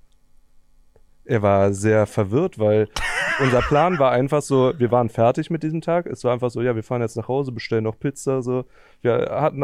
Er 1.24 1.42
war 1.42 1.72
sehr 1.72 2.06
verwirrt, 2.06 2.58
weil 2.58 2.88
unser 3.40 3.60
Plan 3.62 3.98
war 3.98 4.12
einfach 4.12 4.42
so, 4.42 4.72
wir 4.78 4.90
waren 4.90 5.08
fertig 5.08 5.50
mit 5.50 5.62
diesem 5.62 5.80
Tag. 5.80 6.06
Es 6.06 6.24
war 6.24 6.32
einfach 6.32 6.50
so, 6.50 6.62
ja, 6.62 6.74
wir 6.74 6.82
fahren 6.82 7.02
jetzt 7.02 7.16
nach 7.16 7.28
Hause, 7.28 7.52
bestellen 7.52 7.84
noch 7.84 7.98
Pizza. 7.98 8.42
So, 8.42 8.64
wir 9.02 9.28
hatten 9.30 9.62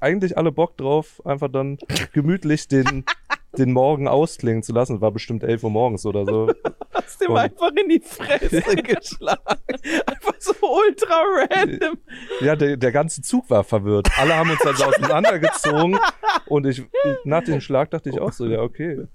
eigentlich 0.00 0.36
alle 0.36 0.52
Bock 0.52 0.76
drauf, 0.76 1.20
einfach 1.24 1.48
dann 1.48 1.78
gemütlich 2.12 2.68
den, 2.68 3.04
den 3.58 3.72
Morgen 3.72 4.06
ausklingen 4.06 4.62
zu 4.62 4.72
lassen. 4.72 4.96
Es 4.96 5.00
war 5.00 5.12
bestimmt 5.12 5.42
11 5.42 5.64
Uhr 5.64 5.70
morgens 5.70 6.06
oder 6.06 6.24
so. 6.24 6.52
Hast 7.08 7.20
dem 7.22 7.30
Und- 7.30 7.38
einfach 7.38 7.70
in 7.74 7.88
die 7.88 8.00
Fresse 8.00 8.60
geschlagen. 8.76 9.40
Einfach 10.06 10.34
so 10.38 10.52
ultra 10.60 11.22
random. 11.50 11.98
Ja, 12.40 12.54
der, 12.54 12.76
der 12.76 12.92
ganze 12.92 13.22
Zug 13.22 13.48
war 13.48 13.64
verwirrt. 13.64 14.08
Alle 14.18 14.36
haben 14.36 14.50
uns 14.50 14.60
dann 14.62 14.76
so 14.76 14.84
auseinandergezogen. 14.84 15.98
Und 16.46 16.66
ich, 16.66 16.82
nach 17.24 17.42
dem 17.44 17.60
Schlag 17.62 17.90
dachte 17.90 18.10
ich 18.10 18.20
auch 18.20 18.32
so, 18.32 18.46
ja, 18.46 18.60
okay, 18.60 19.06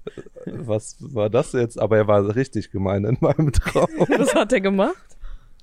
was 0.46 0.96
war 1.00 1.30
das 1.30 1.52
jetzt? 1.52 1.78
Aber 1.80 1.96
er 1.96 2.08
war 2.08 2.34
richtig 2.34 2.70
gemein 2.72 3.04
in 3.04 3.16
meinem 3.20 3.52
Traum. 3.52 3.88
Was 4.08 4.34
hat 4.34 4.52
er 4.52 4.60
gemacht? 4.60 4.96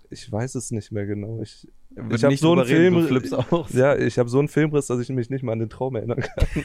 Ich 0.09 0.29
weiß 0.31 0.55
es 0.55 0.71
nicht 0.71 0.91
mehr 0.91 1.05
genau. 1.05 1.39
Ich, 1.41 1.67
ich 2.11 2.23
habe 2.23 2.35
so 2.37 2.53
einen 2.53 2.65
Film. 2.65 3.21
Ja, 3.69 3.95
ich 3.95 4.17
habe 4.19 4.29
so 4.29 4.39
einen 4.39 4.47
Filmriss, 4.47 4.87
dass 4.87 4.99
ich 4.99 5.09
mich 5.09 5.29
nicht 5.29 5.43
mal 5.43 5.53
an 5.53 5.59
den 5.59 5.69
Traum 5.69 5.95
erinnern 5.95 6.21
kann. 6.21 6.47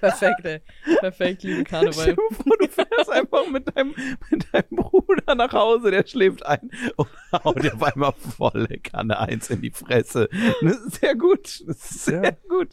Perfekt, 0.00 0.44
ey. 0.44 0.60
Perfekt, 1.00 1.42
liebe 1.42 1.64
Karneval. 1.64 1.92
Stell 1.94 2.14
dir 2.16 2.34
vor, 2.36 2.56
du 2.58 2.68
fährst 2.68 3.10
einfach 3.10 3.46
mit 3.50 3.76
deinem, 3.76 3.94
mit 4.30 4.46
deinem 4.52 4.76
Bruder 4.76 5.34
nach 5.34 5.52
Hause, 5.52 5.90
der 5.90 6.06
schläft 6.06 6.44
ein 6.46 6.70
und 6.96 7.08
haut 7.44 7.62
dir 7.62 7.74
auf 7.74 7.82
einmal 7.82 8.12
volle 8.12 8.78
Kanne 8.78 9.18
eins 9.18 9.50
in 9.50 9.60
die 9.62 9.70
Fresse. 9.70 10.28
Das 10.62 10.76
ist 10.76 11.00
sehr 11.00 11.14
gut. 11.14 11.62
Das 11.66 11.76
ist 11.90 12.04
sehr 12.04 12.22
Ja. 12.24 12.30
gut. 12.48 12.68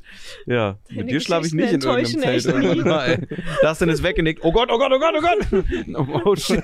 Ja, 0.46 0.78
Deine 0.90 1.02
mit 1.04 1.12
dir 1.12 1.20
schlafe 1.22 1.48
ich 1.48 1.54
nicht 1.54 1.74
in 1.74 1.82
irgendeinem 1.82 2.42
Zelt. 2.42 2.46
ey. 2.46 3.38
Dustin 3.62 3.90
ist 3.90 4.04
weggenickt. 4.04 4.44
Oh 4.44 4.52
Gott, 4.52 4.70
oh 4.72 4.78
Gott, 4.78 4.92
oh 4.94 5.00
Gott, 5.00 5.16
oh 5.16 5.22
Gott. 5.22 6.24
Oh 6.26 6.36
shit. 6.36 6.64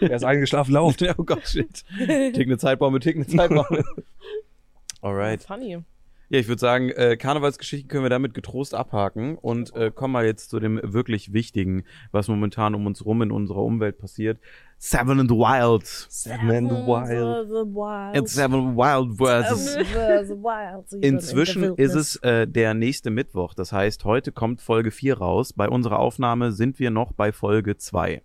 Er 0.00 0.10
ist 0.16 0.24
eingeschlafen, 0.24 0.72
lauft. 0.74 1.02
Oh 1.18 1.24
Gott, 1.24 1.46
shit. 1.46 1.84
Tick 1.98 2.46
eine 2.46 2.58
Zeitbombe, 2.58 3.00
tick 3.00 3.16
eine 3.16 3.26
Zeitbombe. 3.26 3.84
Alright. 5.02 5.42
Funny. 5.42 5.78
Ja, 6.32 6.38
ich 6.38 6.48
würde 6.48 6.60
sagen, 6.60 6.88
äh, 6.88 7.18
Karnevalsgeschichten 7.18 7.90
können 7.90 8.06
wir 8.06 8.08
damit 8.08 8.32
getrost 8.32 8.74
abhaken 8.74 9.36
und 9.36 9.76
äh, 9.76 9.90
kommen 9.94 10.12
mal 10.12 10.24
jetzt 10.24 10.48
zu 10.48 10.60
dem 10.60 10.80
wirklich 10.82 11.34
Wichtigen, 11.34 11.84
was 12.10 12.26
momentan 12.26 12.74
um 12.74 12.86
uns 12.86 13.04
rum 13.04 13.20
in 13.20 13.30
unserer 13.30 13.58
Umwelt 13.58 13.98
passiert. 13.98 14.38
Seven 14.78 15.18
in 15.18 15.28
the 15.28 15.34
Wild. 15.34 15.86
Seven 15.86 16.48
in 16.48 16.68
the 16.70 16.86
Wild. 16.86 18.16
It's 18.16 18.32
Seven 18.32 18.74
Wild 18.74 19.18
versus. 19.18 19.76
Inzwischen 21.02 21.74
ist 21.74 21.94
es 21.94 22.16
äh, 22.22 22.48
der 22.48 22.72
nächste 22.72 23.10
Mittwoch. 23.10 23.52
Das 23.52 23.70
heißt, 23.70 24.06
heute 24.06 24.32
kommt 24.32 24.62
Folge 24.62 24.90
4 24.90 25.18
raus. 25.18 25.52
Bei 25.52 25.68
unserer 25.68 25.98
Aufnahme 25.98 26.52
sind 26.52 26.78
wir 26.78 26.90
noch 26.90 27.12
bei 27.12 27.32
Folge 27.32 27.76
2. 27.76 28.22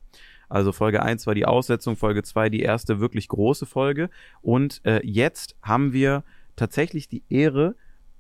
Also 0.48 0.72
Folge 0.72 1.04
1 1.04 1.28
war 1.28 1.36
die 1.36 1.46
Aussetzung, 1.46 1.98
Folge 1.98 2.24
2 2.24 2.52
die 2.52 2.62
erste 2.62 3.02
wirklich 3.02 3.28
große 3.28 3.66
Folge. 3.66 4.10
Und 4.42 4.80
äh, 4.86 5.06
jetzt 5.06 5.58
haben 5.62 5.92
wir 5.92 6.24
tatsächlich 6.56 7.10
die 7.10 7.24
Ehre, 7.30 7.76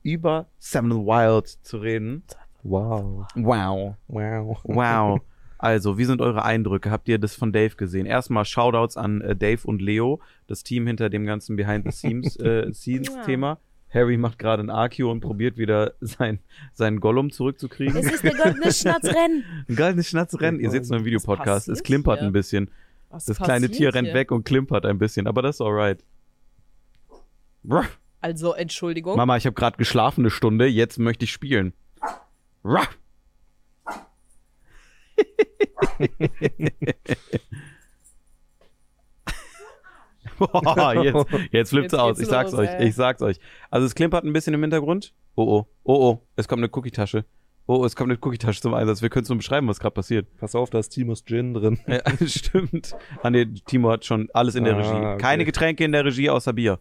über 0.07 0.47
Seven 0.59 1.05
Wild 1.05 1.47
zu 1.47 1.77
reden. 1.77 2.23
Wow. 2.63 3.25
Wow. 3.35 3.95
Wow. 4.07 4.59
Wow. 4.63 5.21
Also, 5.59 5.97
wie 5.97 6.05
sind 6.05 6.21
eure 6.21 6.45
Eindrücke? 6.45 6.91
Habt 6.91 7.09
ihr 7.09 7.17
das 7.17 7.33
von 7.33 7.51
Dave 7.51 7.75
gesehen? 7.75 8.05
Erstmal 8.05 8.45
Shoutouts 8.45 8.95
an 8.95 9.21
äh, 9.21 9.35
Dave 9.35 9.65
und 9.65 9.81
Leo, 9.81 10.21
das 10.45 10.61
Team 10.61 10.85
hinter 10.85 11.09
dem 11.09 11.25
ganzen 11.25 11.55
Behind 11.55 11.83
the 11.83 11.91
Scenes, 11.91 12.35
äh. 12.39 12.71
Harry 13.89 14.17
macht 14.17 14.37
gerade 14.37 14.61
ein 14.61 14.69
AQ 14.69 14.99
und 15.05 15.21
probiert 15.21 15.57
wieder 15.57 15.93
sein, 15.99 16.37
seinen 16.73 16.99
Gollum 16.99 17.31
zurückzukriegen. 17.31 17.97
Es 17.97 18.05
ist 18.05 18.23
der 18.23 18.35
goldene 18.35 18.71
Schnatzrennen. 18.71 19.45
Ein 19.67 19.75
geiles 19.75 20.09
Schnatzrennen. 20.09 20.59
Ihr 20.59 20.69
seht 20.69 20.83
es 20.83 20.89
nur 20.89 20.99
im 20.99 21.05
Videopodcast. 21.05 21.69
Es 21.69 21.81
klimpert 21.81 22.19
hier? 22.19 22.27
ein 22.27 22.33
bisschen. 22.33 22.69
Was 23.09 23.25
Das 23.25 23.39
kleine 23.39 23.69
Tier 23.69 23.95
rennt 23.95 24.09
hier? 24.09 24.15
weg 24.15 24.31
und 24.31 24.43
klimpert 24.43 24.85
ein 24.85 24.99
bisschen, 24.99 25.25
aber 25.25 25.41
das 25.41 25.55
ist 25.55 25.61
alright. 25.61 26.03
Ruff. 27.67 27.97
Also, 28.21 28.53
Entschuldigung. 28.53 29.15
Mama, 29.15 29.37
ich 29.37 29.45
habe 29.45 29.53
gerade 29.53 29.77
geschlafen 29.77 30.21
eine 30.21 30.29
Stunde, 30.31 30.65
jetzt 30.67 30.97
möchte 30.99 31.25
ich 31.25 31.31
spielen. 31.31 31.73
Ruff. 32.65 32.97
Boah, 40.39 40.93
jetzt, 41.03 41.25
jetzt 41.51 41.69
flippt's 41.69 41.93
Jetzt 41.93 41.99
aus. 41.99 42.19
Ich 42.19 42.27
sag's 42.27 42.51
los, 42.51 42.61
euch. 42.61 42.69
ey. 42.69 42.87
Ich 42.87 42.95
sag's 42.95 43.21
euch. 43.21 43.37
Also 43.71 43.85
es 43.87 43.95
klimpert 43.95 44.23
ein 44.23 44.33
bisschen 44.33 44.53
im 44.53 44.61
Hintergrund. 44.61 45.13
Oh 45.35 45.43
oh. 45.43 45.67
Oh 45.83 46.09
oh. 46.11 46.21
Es 46.35 46.47
kommt 46.47 46.59
eine 46.61 46.69
Cookie-Tasche. 46.71 47.25
Oh, 47.65 47.77
oh, 47.77 47.85
es 47.85 47.95
kommt 47.95 48.11
eine 48.11 48.19
Cookie-Tasche 48.21 48.61
zum 48.61 48.73
Einsatz. 48.73 49.01
Wir 49.01 49.09
können 49.09 49.23
es 49.23 49.29
nur 49.29 49.37
beschreiben, 49.37 49.67
was 49.67 49.79
gerade 49.79 49.93
passiert. 49.93 50.27
Pass 50.37 50.55
auf, 50.55 50.69
da 50.69 50.79
ist 50.79 50.89
Timos 50.89 51.23
Gin 51.25 51.53
drin. 51.53 51.79
Ja, 51.87 52.01
stimmt. 52.27 52.95
Ah 53.23 53.29
nee, 53.29 53.45
Timo 53.45 53.89
hat 53.89 54.05
schon 54.05 54.29
alles 54.33 54.55
in 54.55 54.63
der 54.63 54.75
Ah, 54.75 54.77
Regie. 54.77 55.05
okay. 55.05 55.17
Keine 55.17 55.45
Getränke 55.45 55.83
in 55.83 55.91
der 55.91 56.05
Regie 56.05 56.29
außer 56.29 56.53
Bier. 56.53 56.79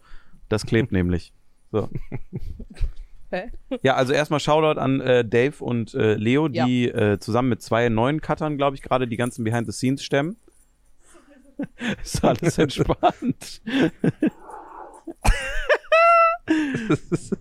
Das 0.49 0.64
klebt 0.66 0.92
nämlich. 0.92 1.32
So. 1.72 1.88
Hä? 3.30 3.51
Ja, 3.82 3.94
also 3.94 4.12
erstmal 4.12 4.40
Shoutout 4.40 4.78
an 4.80 5.01
äh, 5.01 5.24
Dave 5.24 5.62
und 5.62 5.94
äh, 5.94 6.14
Leo, 6.14 6.49
die 6.49 6.88
äh, 6.88 7.18
zusammen 7.18 7.49
mit 7.49 7.61
zwei 7.61 7.88
neuen 7.88 8.20
Cuttern, 8.20 8.57
glaube 8.57 8.76
ich, 8.76 8.82
gerade 8.82 9.09
die 9.09 9.16
ganzen 9.16 9.42
Behind 9.44 9.66
the 9.66 9.72
Scenes 9.72 10.05
stemmen. 10.05 10.36
Ist 12.03 12.22
alles 12.22 12.59
entspannt. 12.59 13.62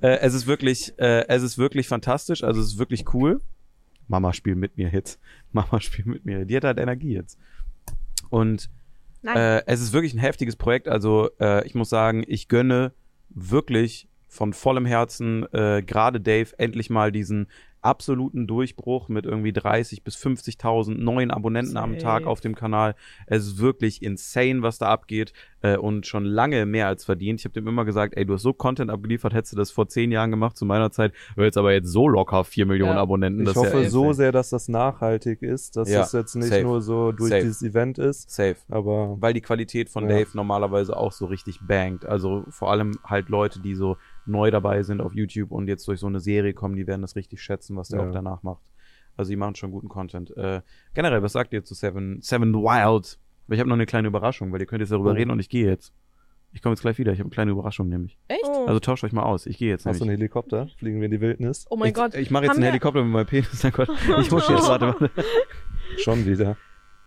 äh, 0.02 0.18
es 0.20 0.34
ist 0.34 0.48
wirklich, 0.48 0.98
äh, 0.98 1.28
es 1.28 1.44
ist 1.44 1.58
wirklich 1.58 1.88
fantastisch. 1.88 2.44
Also 2.44 2.62
es 2.62 2.68
ist 2.68 2.80
wirklich 2.80 3.14
cool. 3.14 3.42
Mama 4.08 4.34
spielt 4.34 4.58
mit 4.58 4.78
mir 4.78 4.90
jetzt. 4.90 5.20
Mama 5.52 5.80
spielt 5.82 6.08
mit 6.08 6.26
mir. 6.26 6.46
Die 6.46 6.56
hat 6.56 6.64
halt 6.64 6.80
Energie 6.80 7.14
jetzt. 7.14 7.38
Und 8.30 8.70
Äh, 9.34 9.64
es 9.66 9.82
ist 9.82 9.94
wirklich 9.94 10.14
ein 10.14 10.20
heftiges 10.20 10.56
Projekt. 10.56 10.88
Also 10.88 11.30
äh, 11.40 11.66
ich 11.66 11.76
muss 11.76 11.90
sagen, 11.90 12.24
ich 12.28 12.48
gönne 12.48 12.94
wirklich 13.30 14.08
von 14.28 14.54
vollem 14.54 14.86
Herzen 14.86 15.46
äh, 15.54 15.82
gerade 15.82 16.20
Dave 16.20 16.50
endlich 16.58 16.90
mal 16.90 17.12
diesen 17.12 17.48
absoluten 17.86 18.48
Durchbruch 18.48 19.08
mit 19.10 19.26
irgendwie 19.26 19.54
30 19.54 20.04
bis 20.04 20.16
50.000 20.18 20.96
neuen 20.98 21.32
Abonnenten 21.32 21.78
am 21.78 21.92
Safe. 21.94 22.02
Tag 22.04 22.26
auf 22.26 22.42
dem 22.42 22.56
Kanal. 22.56 22.96
Es 23.28 23.46
ist 23.46 23.60
wirklich 23.60 24.02
insane, 24.02 24.62
was 24.62 24.78
da 24.78 24.88
abgeht 24.88 25.34
äh, 25.62 25.78
und 25.78 26.06
schon 26.08 26.26
lange 26.26 26.66
mehr 26.66 26.88
als 26.88 27.06
verdient. 27.06 27.40
Ich 27.40 27.46
habe 27.46 27.54
dem 27.54 27.68
immer 27.68 27.86
gesagt, 27.86 28.16
ey, 28.18 28.26
du 28.26 28.34
hast 28.34 28.42
so 28.42 28.54
Content 28.54 28.92
abgeliefert, 28.92 29.34
hättest 29.34 29.54
du 29.54 29.58
das 29.58 29.72
vor 29.72 29.88
zehn 29.88 30.12
Jahren 30.12 30.32
gemacht 30.32 30.58
zu 30.58 30.66
meiner 30.66 30.92
Zeit, 30.92 31.14
jetzt 31.38 31.58
aber 31.58 31.74
jetzt 31.74 31.88
so 31.90 32.08
locker 32.08 32.44
4 32.44 32.66
Millionen 32.66 32.96
Ja. 32.96 33.02
Abonnenten. 33.02 33.42
Ich 33.42 33.48
das 33.48 33.56
ist 33.58 33.64
hoffe 33.64 33.84
ja 33.84 33.90
so 33.90 34.14
sehr, 34.14 34.32
dass 34.32 34.50
das 34.50 34.68
nachhaltig 34.68 35.42
ist, 35.42 35.78
dass 35.78 35.90
Ja, 35.90 36.02
es 36.02 36.12
jetzt 36.12 36.36
nicht 36.36 36.50
safe. 36.50 36.64
nur 36.64 36.82
so 36.82 37.12
durch 37.12 37.30
Safe. 37.30 37.42
dieses 37.44 37.62
Event 37.62 37.98
ist, 38.00 38.30
Safe. 38.32 38.58
aber 38.70 39.18
weil 39.22 39.34
die 39.34 39.42
Qualität 39.42 39.90
von 39.90 40.10
Ja. 40.10 40.18
Dave 40.18 40.30
normalerweise 40.34 40.98
auch 40.98 41.12
so 41.12 41.26
richtig 41.26 41.60
bangt. 41.62 42.06
Also 42.06 42.44
vor 42.50 42.72
allem 42.72 42.94
halt 43.04 43.30
Leute, 43.30 43.60
die 43.60 43.76
so 43.76 43.98
neu 44.28 44.52
dabei 44.52 44.84
sind 44.84 45.02
auf 45.02 45.14
YouTube 45.14 45.52
und 45.52 45.68
jetzt 45.68 45.88
durch 45.88 46.00
so 46.00 46.08
eine 46.08 46.20
Serie 46.20 46.54
kommen, 46.54 46.76
die 46.76 46.88
werden 46.88 47.02
das 47.02 47.16
richtig 47.16 47.42
schätzen, 47.42 47.76
was 47.78 47.90
der 47.90 48.02
Ja. 48.02 48.08
auch 48.08 48.12
danach 48.14 48.44
macht. 48.44 48.64
Also 49.18 49.30
die 49.30 49.36
machen 49.38 49.56
schon 49.56 49.72
guten 49.72 49.88
Content. 49.88 50.36
Äh, 50.36 50.62
generell, 50.94 51.24
was 51.24 51.34
sagt 51.34 51.54
ihr 51.54 51.64
zu 51.64 51.74
Seven, 51.74 52.22
Seven 52.22 52.54
Wild? 52.54 53.18
Weil 53.48 53.56
ich 53.56 53.60
habe 53.60 53.70
noch 53.70 53.76
eine 53.76 53.86
kleine 53.86 54.08
Überraschung, 54.08 54.52
weil 54.52 54.60
ihr 54.60 54.66
könnt 54.68 54.82
jetzt 54.82 54.92
darüber 54.92 55.12
Oh. 55.12 55.14
reden 55.14 55.32
und 55.32 55.40
ich 55.40 55.50
gehe 55.50 55.66
jetzt. 55.68 55.94
Ich 56.52 56.62
komme 56.62 56.74
jetzt 56.74 56.82
gleich 56.82 56.98
wieder. 56.98 57.12
Ich 57.12 57.20
habe 57.20 57.28
eine 57.28 57.34
kleine 57.34 57.52
Überraschung 57.52 57.90
nämlich. 57.90 58.18
Echt? 58.30 58.42
Oh. 58.46 58.66
Also 58.66 58.80
tauscht 58.80 59.04
euch 59.04 59.12
mal 59.12 59.24
aus. 59.24 59.46
Ich 59.46 59.58
gehe 59.58 59.70
jetzt 59.70 59.86
hast 59.86 60.00
du 60.00 60.04
einen 60.04 60.12
nämlich. 60.12 60.22
Helikopter? 60.22 60.68
Fliegen 60.78 61.00
wir 61.00 61.06
in 61.06 61.12
die 61.12 61.20
Wildnis? 61.22 61.66
Oh 61.70 61.76
mein 61.76 61.90
ich, 61.90 61.94
Gott. 61.94 62.16
Ich 62.16 62.32
mache 62.32 62.44
jetzt 62.46 62.52
Haben 62.52 62.58
einen 62.58 62.66
Helikopter 62.68 63.04
mit 63.04 63.12
meinem 63.14 63.26
Penis. 63.26 63.62
Mein 63.64 63.72
Gott. 63.74 63.90
Ich 64.22 64.32
muss 64.32 64.48
jetzt. 64.50 64.68
Warte, 64.68 64.88
warte. 64.88 65.12
Schon 65.98 66.26
wieder. 66.26 66.58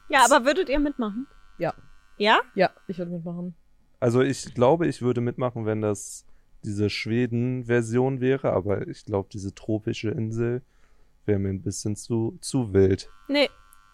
ja, 0.08 0.24
aber 0.30 0.44
würdet 0.46 0.68
ihr 0.68 0.78
mitmachen? 0.78 1.26
Ja. 1.58 1.74
Ja? 2.18 2.40
Ja, 2.54 2.70
ich 2.88 2.98
würde 2.98 3.10
mitmachen. 3.10 3.54
Also 4.00 4.20
ich 4.22 4.54
glaube, 4.54 4.86
ich 4.86 5.02
würde 5.02 5.20
mitmachen, 5.20 5.66
wenn 5.66 5.80
das 5.80 6.24
diese 6.64 6.90
Schweden-Version 6.90 8.20
wäre, 8.20 8.52
aber 8.52 8.86
ich 8.88 9.04
glaube, 9.04 9.28
diese 9.32 9.54
tropische 9.54 10.10
Insel 10.10 10.62
wäre 11.26 11.38
mir 11.38 11.50
ein 11.50 11.62
bisschen 11.62 11.96
zu, 11.96 12.38
zu 12.40 12.72
wild. 12.72 13.08
Nee, 13.28 13.48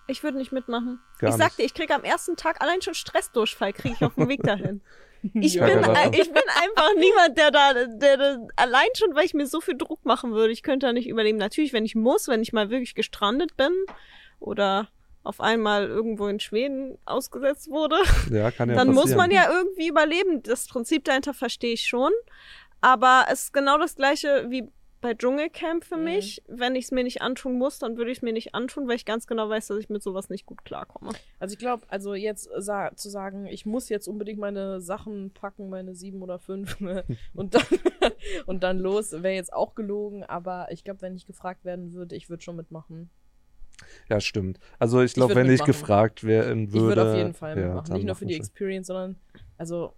ich 0.06 0.22
würde 0.22 0.38
nicht 0.38 0.52
mitmachen. 0.52 1.00
Gar 1.18 1.30
ich 1.30 1.36
sagte, 1.36 1.62
ich 1.62 1.74
kriege 1.74 1.94
am 1.94 2.04
ersten 2.04 2.36
Tag 2.36 2.60
allein 2.62 2.80
schon 2.82 2.94
Stressdurchfall, 2.94 3.72
kriege 3.72 3.94
ich 3.98 4.04
auf 4.04 4.14
dem 4.14 4.28
Weg 4.28 4.42
dahin. 4.42 4.80
Ich, 5.32 5.54
Ja, 5.54 5.64
bin, 5.64 5.78
ein- 5.82 6.12
ich 6.12 6.30
bin 6.30 6.42
einfach 6.62 6.90
niemand, 6.98 7.38
der 7.38 7.50
da, 7.50 7.72
der, 7.72 7.88
der 8.18 8.46
allein 8.56 8.88
schon, 8.94 9.14
weil 9.14 9.24
ich 9.24 9.32
mir 9.32 9.46
so 9.46 9.62
viel 9.62 9.74
Druck 9.74 10.04
machen 10.04 10.32
würde, 10.32 10.52
ich 10.52 10.62
könnte 10.62 10.84
da 10.84 10.92
nicht 10.92 11.08
überleben. 11.08 11.38
Natürlich, 11.38 11.72
wenn 11.72 11.86
ich 11.86 11.94
muss, 11.94 12.28
wenn 12.28 12.42
ich 12.42 12.52
mal 12.52 12.68
wirklich 12.68 12.94
gestrandet 12.94 13.56
bin 13.56 13.72
oder 14.38 14.88
auf 15.25 15.41
einmal 15.41 15.89
irgendwo 15.89 16.29
in 16.29 16.39
Schweden 16.39 16.97
ausgesetzt 17.07 17.68
wurde, 17.70 17.97
Ja, 18.31 18.51
kann 18.51 18.68
ja 18.68 18.77
dann 18.77 18.89
passieren. 18.89 18.95
muss 18.95 19.14
man 19.16 19.31
ja 19.31 19.51
irgendwie 19.51 19.89
überleben. 19.89 20.43
Das 20.43 20.68
Prinzip 20.68 21.05
dahinter 21.05 21.35
verstehe 21.35 21.72
ich 21.72 21.87
schon. 21.87 22.12
Aber 22.81 23.25
es 23.31 23.45
ist 23.45 23.53
genau 23.53 23.79
das 23.79 23.97
gleiche 23.97 24.47
wie 24.51 24.68
bei 25.01 25.12
Dschungelcamp 25.14 25.85
für 25.85 25.97
Mhm. 25.99 26.05
mich. 26.05 26.43
Wenn 26.49 26.75
ich 26.77 26.87
es 26.87 26.91
mir 26.91 27.05
nicht 27.05 27.20
antun 27.20 27.59
muss, 27.59 27.79
dann 27.79 27.97
würde 27.99 28.11
ich 28.11 28.18
es 28.18 28.22
mir 28.22 28.33
nicht 28.33 28.55
antun, 28.55 28.87
weil 28.89 28.97
ich 28.97 29.05
ganz 29.05 29.27
genau 29.27 29.49
weiß, 29.51 29.66
dass 29.66 29.79
ich 29.79 29.91
mit 29.91 30.03
sowas 30.03 30.31
nicht 30.31 30.47
gut 30.47 30.64
klarkomme. 30.64 31.12
Also 31.39 31.53
ich 31.55 31.59
glaube, 31.59 31.85
also 31.89 32.14
jetzt 32.14 32.49
sa 32.57 32.91
zu 32.97 33.11
sagen, 33.11 33.47
ich 33.47 33.66
muss 33.66 33.89
jetzt 33.91 34.07
unbedingt 34.09 34.39
meine 34.39 34.81
Sachen 34.81 35.31
packen, 35.33 35.68
meine 35.68 35.95
sieben 35.95 36.22
oder 36.22 36.39
fünf 36.39 36.77
und 37.35 37.55
dann 37.55 37.62
und 38.47 38.62
dann 38.62 38.79
los, 38.79 39.12
wäre 39.12 39.35
jetzt 39.35 39.53
auch 39.53 39.75
gelogen. 39.75 40.25
Aber 40.25 40.68
ich 40.70 40.85
glaube, 40.85 41.03
wenn 41.03 41.16
ich 41.16 41.27
gefragt 41.27 41.64
werden 41.66 41.93
würde, 41.93 42.14
ich 42.16 42.29
würde 42.31 42.43
schon 42.43 42.57
mitmachen. 42.57 43.11
Ja, 44.09 44.20
stimmt. 44.20 44.59
Also 44.78 45.01
ich 45.03 45.14
glaube, 45.14 45.35
wenn 45.35 45.47
ich 45.47 45.53
mitmachen. 45.53 45.66
gefragt 45.72 46.24
werden 46.24 46.72
würde. 46.72 46.78
Ich 46.78 46.97
würde 46.97 47.11
auf 47.11 47.16
jeden 47.16 47.35
Fall 47.35 47.59
ja, 47.59 47.80
dann 47.82 47.97
Nicht 47.97 48.07
nur 48.07 48.14
für 48.14 48.26
die 48.26 48.35
machen. 48.35 48.41
Experience, 48.43 48.87
sondern 48.89 49.16
also 49.59 49.95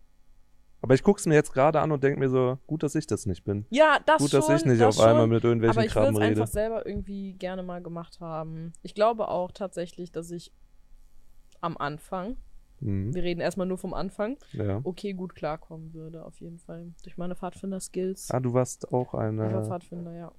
Aber 0.83 0.95
ich 0.95 1.03
guck's 1.03 1.27
mir 1.27 1.35
jetzt 1.35 1.53
gerade 1.53 1.81
an 1.81 1.91
und 1.93 2.03
denke 2.05 2.21
mir 2.21 2.29
so, 2.29 2.59
gut, 2.67 2.83
dass 2.83 2.95
ich 2.95 3.07
das 3.07 3.27
nicht 3.27 3.45
bin. 3.45 3.67
ja, 3.71 3.99
das 4.07 4.19
gut, 4.19 4.31
schon. 4.31 4.41
dass 4.41 4.49
ich 4.61 4.67
nicht 4.67 4.81
das 4.81 4.99
auf 4.99 5.05
einmal 5.05 5.23
schon. 5.23 5.31
mit 5.31 5.45
irgendwelchen 5.45 5.77
Aber 5.79 5.85
ich 5.87 5.95
es 5.97 5.97
rede. 5.97 6.21
einfach 6.21 6.47
selber 6.47 6.87
irgendwie 6.87 7.33
gerne 7.33 7.63
mal 7.63 7.83
gemacht 7.83 8.21
haben. 8.21 8.73
Ich 8.83 8.95
glaube 8.95 9.29
auch 9.29 9.51
tatsächlich, 9.53 10.13
dass 10.13 10.31
ich 10.31 10.53
am 11.61 11.77
Anfang, 11.77 12.37
Mhm. 12.81 13.15
wir 13.15 13.23
reden 13.23 13.41
erstmal 13.41 13.67
nur 13.67 13.79
vom 13.79 13.95
Anfang, 13.95 14.37
Ja. 14.53 14.81
okay 14.85 15.15
gut 15.15 15.35
klarkommen 15.35 15.95
würde, 15.95 16.25
auf 16.27 16.39
jeden 16.43 16.59
Fall. 16.59 16.93
Durch 17.05 17.17
meine 17.17 17.35
Pfadfinder-Skills. 17.35 18.31
Ah, 18.31 18.39
du 18.41 18.53
warst 18.53 18.93
auch 18.93 19.09
Ich 19.09 19.13
war 19.15 19.23
eine, 19.23 19.65
Pfadfinder, 19.65 20.13
ja. 20.13 20.33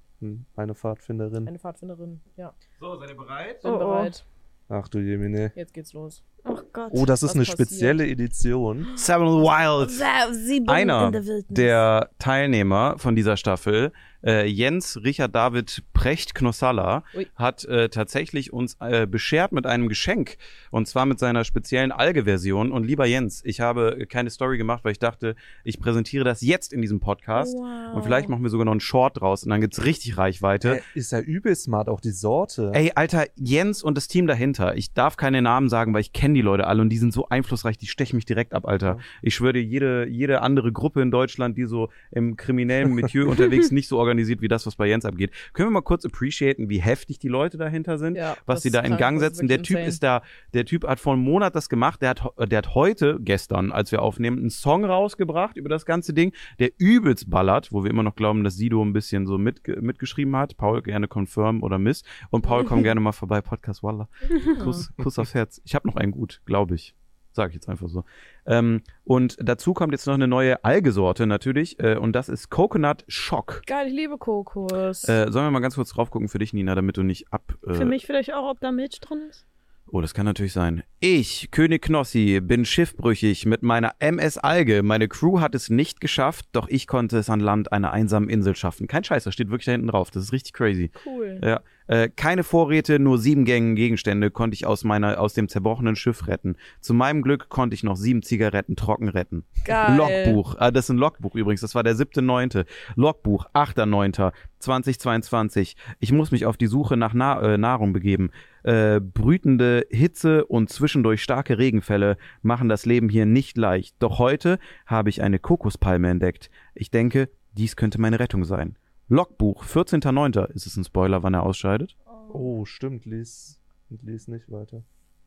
Eine 0.56 0.74
Pfadfinderin. 0.74 1.46
Eine 1.48 1.58
Pfadfinderin, 1.58 2.20
ja. 2.36 2.54
So, 2.80 2.96
seid 2.96 3.10
ihr 3.10 3.16
bereit? 3.16 3.62
Bin 3.62 3.70
Oh, 3.70 3.74
oh. 3.74 3.78
bereit. 3.78 4.24
Ach 4.68 4.88
du 4.88 4.98
Jemine. 4.98 5.52
Jetzt 5.54 5.72
geht's 5.72 5.92
los. 5.92 6.22
Oh 6.48 6.58
Gott. 6.72 6.90
Oh, 6.92 7.04
das 7.04 7.22
ist 7.22 7.34
eine 7.34 7.44
passiert? 7.44 7.68
spezielle 7.68 8.06
Edition. 8.08 8.86
Seven 8.96 9.26
Wild. 9.42 9.90
Sieben 10.34 10.68
Einer 10.68 11.12
in 11.14 11.44
der 11.48 12.10
Teilnehmer 12.18 12.94
von 12.98 13.14
dieser 13.14 13.36
Staffel, 13.36 13.92
äh, 14.24 14.46
Jens 14.46 14.98
Richard 15.04 15.34
David 15.34 15.82
Precht 15.92 16.34
Knossalla, 16.34 17.04
hat 17.36 17.64
äh, 17.66 17.88
tatsächlich 17.88 18.52
uns 18.52 18.76
äh, 18.80 19.06
beschert 19.06 19.52
mit 19.52 19.66
einem 19.66 19.88
Geschenk. 19.88 20.36
Und 20.70 20.88
zwar 20.88 21.06
mit 21.06 21.18
seiner 21.18 21.44
speziellen 21.44 21.92
Alge-Version. 21.92 22.72
Und 22.72 22.84
lieber 22.84 23.06
Jens, 23.06 23.42
ich 23.44 23.60
habe 23.60 24.06
keine 24.08 24.30
Story 24.30 24.58
gemacht, 24.58 24.84
weil 24.84 24.92
ich 24.92 24.98
dachte, 24.98 25.36
ich 25.64 25.80
präsentiere 25.80 26.24
das 26.24 26.40
jetzt 26.40 26.72
in 26.72 26.82
diesem 26.82 27.00
Podcast. 27.00 27.54
Wow. 27.54 27.96
Und 27.96 28.02
vielleicht 28.04 28.28
machen 28.28 28.42
wir 28.42 28.50
sogar 28.50 28.64
noch 28.64 28.72
einen 28.72 28.80
Short 28.80 29.20
draus 29.20 29.44
und 29.44 29.50
dann 29.50 29.60
gibt's 29.60 29.84
richtig 29.84 30.18
Reichweite. 30.18 30.78
Äh, 30.78 30.80
ist 30.94 31.12
ja 31.12 31.20
übel 31.20 31.54
smart, 31.54 31.88
auch 31.88 32.00
die 32.00 32.10
Sorte. 32.10 32.70
Ey, 32.74 32.92
Alter, 32.94 33.26
Jens 33.36 33.82
und 33.82 33.96
das 33.96 34.08
Team 34.08 34.26
dahinter. 34.26 34.76
Ich 34.76 34.92
darf 34.94 35.16
keine 35.16 35.42
Namen 35.42 35.68
sagen, 35.68 35.94
weil 35.94 36.00
ich 36.00 36.12
kenne 36.12 36.34
die 36.34 36.37
Leute 36.40 36.66
alle 36.66 36.82
und 36.82 36.90
die 36.90 36.98
sind 36.98 37.12
so 37.12 37.28
einflussreich, 37.28 37.78
die 37.78 37.86
stechen 37.86 38.16
mich 38.16 38.24
direkt 38.24 38.52
ab, 38.54 38.66
Alter. 38.66 38.86
Ja. 38.86 38.98
Ich 39.22 39.34
schwöre 39.34 39.54
dir, 39.54 39.62
jede, 39.62 40.06
jede 40.08 40.42
andere 40.42 40.72
Gruppe 40.72 41.02
in 41.02 41.10
Deutschland, 41.10 41.56
die 41.56 41.64
so 41.64 41.88
im 42.10 42.36
kriminellen 42.36 42.94
Milieu 42.94 43.26
unterwegs 43.28 43.70
nicht 43.70 43.88
so 43.88 43.98
organisiert 43.98 44.40
wie 44.40 44.48
das, 44.48 44.66
was 44.66 44.76
bei 44.76 44.86
Jens 44.86 45.04
abgeht. 45.04 45.32
Können 45.52 45.68
wir 45.68 45.74
mal 45.74 45.82
kurz 45.82 46.04
appreciaten, 46.04 46.68
wie 46.68 46.80
heftig 46.80 47.18
die 47.18 47.28
Leute 47.28 47.58
dahinter 47.58 47.98
sind? 47.98 48.16
Ja, 48.16 48.36
was 48.46 48.62
sie 48.62 48.70
da 48.70 48.80
in 48.80 48.88
krank, 48.88 49.00
Gang 49.00 49.20
setzen. 49.20 49.48
Der 49.48 49.62
Typ 49.62 49.76
insane. 49.76 49.88
ist 49.88 50.02
da, 50.02 50.22
der 50.54 50.64
Typ 50.64 50.86
hat 50.86 51.00
vor 51.00 51.14
einem 51.14 51.22
Monat 51.22 51.54
das 51.54 51.68
gemacht. 51.68 52.02
Der 52.02 52.10
hat, 52.10 52.22
der 52.50 52.58
hat 52.58 52.74
heute, 52.74 53.18
gestern, 53.20 53.72
als 53.72 53.92
wir 53.92 54.02
aufnehmen, 54.02 54.38
einen 54.38 54.50
Song 54.50 54.84
rausgebracht 54.84 55.56
über 55.56 55.68
das 55.68 55.86
ganze 55.86 56.12
Ding, 56.12 56.32
der 56.58 56.70
übelst 56.78 57.30
ballert, 57.30 57.72
wo 57.72 57.84
wir 57.84 57.90
immer 57.90 58.02
noch 58.02 58.16
glauben, 58.16 58.44
dass 58.44 58.56
Sido 58.56 58.82
ein 58.82 58.92
bisschen 58.92 59.26
so 59.26 59.38
mitge 59.38 59.80
mitgeschrieben 59.80 60.36
hat. 60.36 60.56
Paul 60.56 60.82
gerne 60.82 61.08
confirm 61.08 61.62
oder 61.62 61.78
miss. 61.78 62.02
Und 62.30 62.42
Paul, 62.42 62.64
komm 62.64 62.82
gerne 62.84 63.00
mal 63.00 63.12
vorbei, 63.12 63.40
Podcast 63.40 63.82
Walla. 63.82 64.08
Kuss, 64.62 64.92
Kuss 64.96 65.18
aufs 65.18 65.34
Herz. 65.34 65.60
Ich 65.64 65.74
habe 65.74 65.86
noch 65.88 65.96
einen 65.96 66.12
gut, 66.18 66.40
glaube 66.44 66.74
ich. 66.74 66.94
Sag 67.32 67.50
ich 67.50 67.54
jetzt 67.54 67.68
einfach 67.68 67.88
so. 67.88 68.04
Ähm, 68.46 68.82
und 69.04 69.36
dazu 69.40 69.72
kommt 69.72 69.92
jetzt 69.92 70.06
noch 70.06 70.14
eine 70.14 70.26
neue 70.26 70.64
Algesorte 70.64 71.26
natürlich. 71.26 71.78
Äh, 71.78 71.96
und 71.96 72.12
das 72.14 72.28
ist 72.28 72.50
Coconut 72.50 73.04
Shock. 73.06 73.62
Geil, 73.66 73.86
ich 73.88 73.94
liebe 73.94 74.18
Kokos. 74.18 75.04
Äh, 75.08 75.30
sollen 75.30 75.46
wir 75.46 75.50
mal 75.52 75.60
ganz 75.60 75.76
kurz 75.76 75.90
drauf 75.90 76.10
gucken 76.10 76.28
für 76.28 76.38
dich, 76.38 76.52
Nina, 76.52 76.74
damit 76.74 76.96
du 76.96 77.04
nicht 77.04 77.32
ab. 77.32 77.54
Äh, 77.64 77.74
Für 77.74 77.84
mich 77.84 78.06
vielleicht 78.06 78.34
auch, 78.34 78.50
ob 78.50 78.58
da 78.60 78.72
Milch 78.72 78.98
drin 79.00 79.20
ist. 79.30 79.46
Oh, 79.90 80.00
das 80.02 80.12
kann 80.12 80.26
natürlich 80.26 80.52
sein. 80.52 80.82
Ich, 81.00 81.50
König 81.50 81.82
Knossi, 81.82 82.40
bin 82.42 82.64
schiffbrüchig 82.66 83.46
mit 83.46 83.62
meiner 83.62 83.92
MS 84.00 84.36
Alge. 84.36 84.82
Meine 84.82 85.08
Crew 85.08 85.40
hat 85.40 85.54
es 85.54 85.70
nicht 85.70 86.00
geschafft, 86.00 86.46
doch 86.52 86.68
ich 86.68 86.86
konnte 86.86 87.16
es 87.18 87.30
an 87.30 87.40
Land 87.40 87.72
einer 87.72 87.92
einsamen 87.92 88.28
Insel 88.28 88.54
schaffen. 88.54 88.86
Kein 88.86 89.04
Scheiß, 89.04 89.24
das 89.24 89.32
steht 89.32 89.48
wirklich 89.48 89.64
da 89.64 89.72
hinten 89.72 89.86
drauf. 89.86 90.10
Das 90.10 90.24
ist 90.24 90.32
richtig 90.32 90.52
crazy. 90.52 90.90
cool. 91.06 91.40
Ja, 91.42 91.60
Äh, 91.88 92.08
keine 92.14 92.44
Vorräte, 92.44 92.98
nur 92.98 93.18
sieben 93.18 93.44
Gängen 93.44 93.74
Gegenstände 93.74 94.30
konnte 94.30 94.54
ich 94.54 94.64
aus 94.66 94.84
meiner, 94.84 95.20
aus 95.20 95.34
dem 95.34 95.48
zerbrochenen 95.48 95.96
Schiff 95.96 96.28
retten. 96.28 96.56
Zu 96.80 96.94
meinem 96.94 97.22
Glück 97.22 97.48
konnte 97.48 97.74
ich 97.74 97.82
noch 97.82 97.96
sieben 97.96 98.22
Zigaretten 98.22 98.76
trocken 98.76 99.08
retten. 99.08 99.42
Geil. 99.64 99.96
Logbuch, 99.96 100.54
ah, 100.58 100.70
das 100.70 100.84
ist 100.84 100.90
ein 100.90 100.98
Logbuch 100.98 101.34
übrigens, 101.34 101.62
das 101.62 101.74
war 101.74 101.82
der 101.82 101.96
7.9. 101.96 102.66
Logbuch, 102.94 103.46
8.9.2022. 103.54 105.76
Ich 105.98 106.12
muss 106.12 106.30
mich 106.30 106.44
auf 106.44 106.58
die 106.58 106.66
Suche 106.66 106.98
nach 106.98 107.14
Na 107.14 107.40
äh, 107.40 107.58
Nahrung 107.58 107.94
begeben. 107.94 108.30
Äh, 108.64 109.00
brütende 109.00 109.86
Hitze 109.88 110.44
und 110.44 110.68
zwischendurch 110.68 111.22
starke 111.22 111.56
Regenfälle 111.58 112.18
machen 112.42 112.68
das 112.68 112.84
Leben 112.84 113.08
hier 113.08 113.24
nicht 113.24 113.56
leicht. 113.56 113.94
Doch 113.98 114.18
heute 114.18 114.58
habe 114.86 115.08
ich 115.08 115.22
eine 115.22 115.38
Kokospalme 115.38 116.10
entdeckt. 116.10 116.50
Ich 116.74 116.90
denke, 116.90 117.30
dies 117.52 117.76
könnte 117.76 117.98
meine 118.00 118.20
Rettung 118.20 118.44
sein. 118.44 118.76
Logbuch, 119.08 119.64
14.9. 119.64 120.50
Ist 120.52 120.66
es 120.66 120.76
ein 120.76 120.84
Spoiler, 120.84 121.22
wann 121.22 121.34
er 121.34 121.42
ausscheidet? 121.44 121.96
Oh, 122.32 122.64
stimmt, 122.64 123.06
lies, 123.06 123.60
lies 124.02 124.28
nicht 124.28 124.50
weiter. 124.50 124.82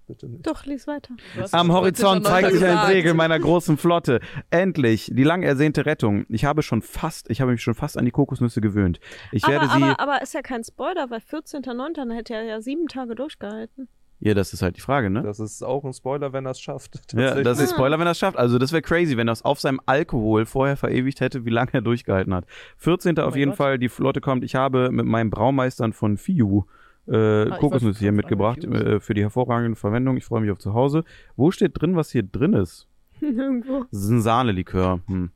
Bitte 0.08 0.28
nicht. 0.28 0.46
Doch, 0.46 0.66
lies 0.66 0.88
weiter. 0.88 1.16
Am 1.52 1.72
Horizont 1.72 2.26
14.9. 2.26 2.30
zeigt 2.30 2.52
sich 2.54 2.66
ein. 2.66 2.88
Segel 2.88 3.14
meiner 3.14 3.40
großen 3.40 3.78
Flotte. 3.78 4.20
Endlich, 4.50 5.10
die 5.14 5.24
lang 5.24 5.42
ersehnte 5.44 5.86
Rettung. 5.86 6.26
Ich 6.30 6.46
habe 6.46 6.64
schon 6.64 6.82
fast, 6.82 7.30
ich 7.30 7.42
habe 7.42 7.52
mich 7.52 7.62
schon 7.62 7.76
fast 7.76 7.98
an 7.98 8.06
die 8.06 8.12
Kokosnüsse 8.12 8.62
gewöhnt. 8.62 9.00
Ich 9.32 9.44
Aber, 9.46 9.54
werde 9.54 9.68
sie. 9.68 9.84
aber, 9.84 10.00
aber 10.00 10.22
ist 10.22 10.34
ja 10.34 10.42
kein 10.42 10.64
Spoiler, 10.64 11.10
weil 11.10 11.20
14.09. 11.20 11.94
dann 11.94 12.12
hätte 12.12 12.34
er 12.34 12.44
ja 12.44 12.62
sieben 12.62 12.88
Tage 12.88 13.16
durchgehalten. 13.16 13.88
Ja, 14.24 14.34
das 14.36 14.54
ist 14.54 14.62
halt 14.62 14.78
die 14.78 14.82
Frage, 14.82 15.10
ne? 15.10 15.24
Das 15.24 15.40
ist 15.40 15.64
auch 15.64 15.84
ein 15.84 15.94
Spoiler, 15.94 16.32
wenn 16.32 16.46
er 16.46 16.52
es 16.52 16.62
schafft. 16.62 17.00
Ja, 17.14 17.42
das 17.42 17.60
ist 17.60 17.72
Ah. 17.74 17.76
Spoiler, 17.76 18.00
wenn 18.00 18.08
er 18.08 18.12
es 18.12 18.20
schafft. 18.20 18.38
Also 18.38 18.58
das 18.60 18.72
wäre 18.72 18.82
crazy, 18.82 19.18
wenn 19.18 19.28
er 19.28 19.34
es 19.34 19.44
auf 19.44 19.60
seinem 19.60 19.82
Alkohol 19.86 20.46
vorher 20.46 20.78
verewigt 20.78 21.20
hätte, 21.22 21.44
wie 21.46 21.50
lange 21.50 21.74
er 21.74 21.82
durchgehalten 21.82 22.34
hat. 22.34 22.46
14. 22.78 23.18
auf 23.20 23.32
mein 23.32 23.40
jeden 23.40 23.52
Gott. 23.52 23.58
Fall, 23.58 23.80
die 23.80 23.90
Flotte 23.90 24.22
kommt. 24.22 24.44
Ich 24.44 24.56
habe 24.56 24.92
mit 24.92 25.06
meinen 25.06 25.30
Braumeistern 25.30 25.92
von 25.94 26.18
Fiu 26.18 26.64
äh, 27.08 27.50
Ah, 27.50 27.58
Kokosnüsse 27.58 28.00
hier 28.00 28.12
mitgebracht 28.12 28.64
äh, 28.64 29.00
für 29.00 29.16
die 29.16 29.22
hervorragende 29.24 29.76
Verwendung. 29.76 30.18
Ich 30.18 30.26
freue 30.26 30.42
mich 30.42 30.52
auf 30.52 30.60
zu 30.60 30.74
Hause. 30.76 31.04
Wo 31.36 31.50
steht 31.52 31.82
drin, 31.82 31.96
was 31.96 32.12
hier 32.12 32.22
drin 32.24 32.54
ist? 32.54 32.88
Irgendwo. 33.22 33.86
Das 33.92 34.02
ist 34.04 34.10
ein 34.10 34.22
Sahnelikör. 34.22 35.00
Hm. 35.08 35.32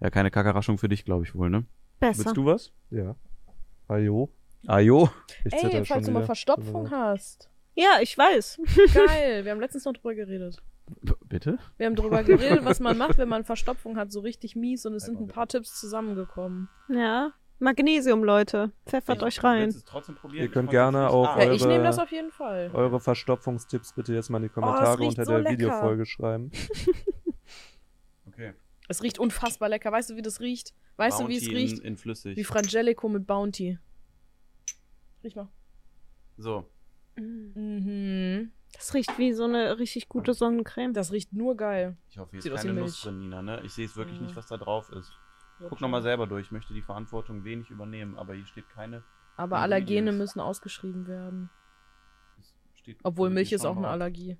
Ja, 0.00 0.10
keine 0.10 0.30
Kackerraschung 0.30 0.78
für 0.78 0.88
dich, 0.88 1.04
glaube 1.04 1.24
ich 1.24 1.34
wohl, 1.34 1.50
ne? 1.50 1.64
Besser. 1.98 2.24
Willst 2.26 2.36
du 2.36 2.44
was? 2.46 2.72
Ja. 2.90 3.16
Ajo. 4.66 5.04
Ajo. 5.04 5.10
Ich 5.44 5.52
Ey, 5.52 5.84
falls 5.84 6.06
du 6.06 6.12
mal. 6.12 6.24
Verstopfung 6.24 6.90
hast. 6.90 7.48
Ja, 7.74 7.98
ich 8.02 8.16
weiß. 8.18 8.60
Geil, 8.94 9.44
wir 9.44 9.52
haben 9.52 9.60
letztens 9.60 9.84
noch 9.84 9.92
drüber 9.92 10.14
geredet. 10.14 10.56
B 11.02 11.12
bitte? 11.26 11.58
Wir 11.76 11.86
haben 11.86 11.96
drüber 11.96 12.22
geredet, 12.24 12.64
was 12.64 12.80
man 12.80 12.96
macht, 12.98 13.18
wenn 13.18 13.28
man 13.28 13.44
Verstopfung 13.44 13.96
hat, 13.96 14.10
so 14.10 14.20
richtig 14.20 14.56
mies 14.56 14.84
und 14.86 14.94
es 14.94 15.04
sind 15.04 15.20
ein 15.20 15.28
paar 15.28 15.46
Tipps 15.46 15.78
zusammengekommen. 15.78 16.68
Ja. 16.88 17.32
Magnesium, 17.60 18.22
Leute. 18.22 18.70
Pfeffert 18.86 19.22
euch 19.22 19.42
rein. 19.42 19.74
trotzdem 19.84 20.14
probieren? 20.14 20.44
Ihr 20.44 20.50
könnt 20.50 20.70
gerne 20.70 21.10
auch 21.10 21.36
Ja, 21.36 21.50
ich 21.52 21.60
Eure- 21.62 21.72
nehme 21.72 21.84
das 21.84 21.98
auf 21.98 22.10
jeden 22.12 22.30
Fall. 22.30 22.70
Eure 22.72 23.00
Verstopfungstipps 23.00 23.92
bitte 23.94 24.14
jetzt 24.14 24.30
mal 24.30 24.38
in 24.38 24.42
die 24.44 24.46
es 24.48 24.52
Kommentare 24.54 24.98
riecht 25.00 25.10
unter 25.18 25.24
so 25.24 25.32
der 25.32 25.40
lecker. 25.40 25.52
Videofolge 25.58 26.06
schreiben. 26.06 26.50
Okay. 28.28 28.52
Es 28.88 29.02
riecht 29.02 29.18
unfassbar 29.18 29.68
lecker. 29.68 29.90
Weißt 29.90 30.10
du, 30.10 30.16
wie 30.16 30.22
das 30.22 30.40
riecht? 30.40 30.72
Weißt 30.96 31.20
du, 31.20 31.28
wie 31.28 31.36
es 31.36 31.44
Bounty 31.44 31.56
riecht? 31.56 31.78
In, 31.80 31.84
in 31.84 31.96
flüssig. 31.96 32.36
Wie 32.36 32.44
Frangelico 32.44 33.08
mit 33.08 33.26
Bounty. 33.26 33.78
Riech 35.24 35.36
mal. 35.36 35.48
so. 36.36 36.68
Mhm. 37.16 38.52
Das 38.74 38.94
riecht 38.94 39.18
wie 39.18 39.32
so 39.32 39.44
eine 39.44 39.78
richtig 39.78 40.08
gute 40.08 40.34
Sonnencreme. 40.34 40.92
Das 40.92 41.10
riecht 41.10 41.32
nur 41.32 41.56
geil. 41.56 41.96
Ich 42.10 42.18
hoffe, 42.18 42.32
hier 42.32 42.42
Sieht 42.42 42.52
ist 42.52 42.58
aus 42.58 42.64
wie 42.64 42.68
keine 42.68 42.80
Milch. 42.80 42.86
Nuss 42.92 43.02
drin, 43.02 43.18
Nina, 43.18 43.42
ne? 43.42 43.60
Ich 43.64 43.72
sehe 43.72 43.86
es 43.86 43.96
wirklich 43.96 44.18
Ja. 44.18 44.22
nicht, 44.24 44.36
was 44.36 44.46
da 44.46 44.56
drauf 44.56 44.90
ist. 44.92 45.12
Guck 45.68 45.80
nochmal 45.80 46.02
selber 46.02 46.26
durch. 46.28 46.46
Ich 46.46 46.52
möchte 46.52 46.72
die 46.74 46.82
Verantwortung 46.82 47.42
wenig 47.44 47.70
übernehmen, 47.70 48.16
aber 48.16 48.34
hier 48.34 48.46
steht 48.46 48.68
keine. 48.68 49.02
Aber. 49.36 49.58
Allergene 49.58 50.12
müssen 50.12 50.38
ausgeschrieben 50.40 51.06
werden. 51.08 51.50
Obwohl 53.02 53.30
Milch 53.30 53.52
ist 53.52 53.64
auch 53.66 53.76
eine. 53.76 53.88
Allergie. 53.88 54.36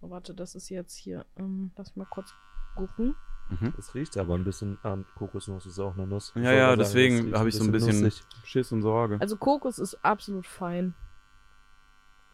Oh, 0.00 0.10
warte, 0.10 0.34
das 0.34 0.54
ist 0.56 0.68
jetzt 0.68 0.96
hier. 0.96 1.24
Ähm, 1.36 1.70
lass 1.76 1.94
mal 1.94 2.06
kurz 2.06 2.34
gucken. 2.74 3.14
Mhm. 3.48 3.74
Es 3.78 3.94
riecht 3.94 4.16
aber 4.16 4.34
ein 4.34 4.44
bisschen 4.44 4.78
an 4.82 5.04
Kokosnuss, 5.16 5.66
ist 5.66 5.78
auch 5.78 5.94
eine 5.96 6.06
Nuss. 6.06 6.32
Ja, 6.34 6.52
ja, 6.52 6.66
sagen, 6.68 6.78
deswegen 6.80 7.34
habe 7.38 7.48
ich 7.48 7.54
so 7.54 7.64
ein 7.64 7.70
bisschen 7.72 8.02
nussig. 8.02 8.24
Schiss 8.44 8.72
und 8.72 8.82
Sorge. 8.82 9.18
Also 9.20 9.36
Kokos 9.36 9.78
ist 9.78 10.04
absolut 10.04 10.46
fein. 10.46 10.94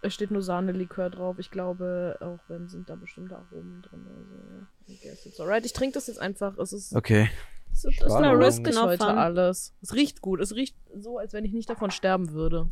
Es 0.00 0.14
steht 0.14 0.30
nur 0.30 0.42
Sahnelikör 0.42 1.10
drauf. 1.10 1.38
Ich 1.38 1.50
glaube, 1.50 2.16
auch 2.20 2.40
wenn 2.48 2.68
sind 2.68 2.88
da 2.90 2.96
bestimmte 2.96 3.36
Aromen 3.36 3.82
drin. 3.82 4.04
Also, 4.08 4.34
ja. 4.88 4.94
I 4.94 4.98
guess 5.00 5.26
it's 5.26 5.38
alright. 5.38 5.64
Ich 5.64 5.72
trinke 5.72 5.94
das 5.94 6.08
jetzt 6.08 6.20
einfach. 6.20 6.56
Es 6.58 6.72
ist, 6.72 6.94
Okay. 6.96 7.30
es 7.72 7.84
ist, 7.84 8.00
es 8.00 8.06
ist 8.06 8.12
eine 8.12 8.36
Risk 8.36 8.66
heute 8.80 9.06
alles. 9.06 9.76
Es 9.80 9.94
riecht 9.94 10.20
gut. 10.20 10.40
Es 10.40 10.54
riecht 10.54 10.76
so, 10.96 11.18
als 11.18 11.32
wenn 11.34 11.44
ich 11.44 11.52
nicht 11.52 11.70
davon 11.70 11.90
sterben 11.92 12.32
würde. 12.32 12.68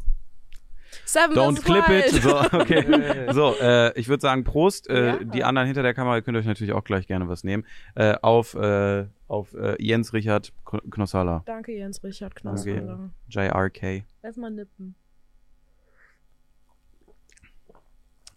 Seven 1.04 1.36
Don't 1.36 1.62
clip 1.62 1.88
it. 1.88 2.12
Wild. 2.12 2.22
So, 2.22 2.58
okay. 2.58 3.32
So, 3.32 3.54
äh, 3.60 3.98
ich 3.98 4.08
würde 4.08 4.20
sagen, 4.20 4.44
Prost. 4.44 4.88
Äh, 4.88 5.06
Ja. 5.06 5.16
Die 5.24 5.44
anderen 5.44 5.66
hinter 5.66 5.82
der 5.82 5.94
Kamera, 5.94 6.16
ihr 6.16 6.22
könnt 6.22 6.36
euch 6.36 6.46
natürlich 6.46 6.72
auch 6.72 6.84
gleich 6.84 7.06
gerne 7.06 7.28
was 7.28 7.44
nehmen. 7.44 7.64
Äh, 7.94 8.14
auf 8.22 8.54
äh, 8.54 9.06
auf 9.28 9.54
äh, 9.54 9.76
Jens 9.80 10.12
Richard 10.12 10.52
Kno- 10.64 10.82
Knossalla. 10.90 11.42
Danke, 11.46 11.72
Jens 11.72 12.02
Richard. 12.02 12.34
Knossler. 12.34 13.10
JRK. 13.28 14.04
Erstmal 14.22 14.50
nippen. 14.50 14.94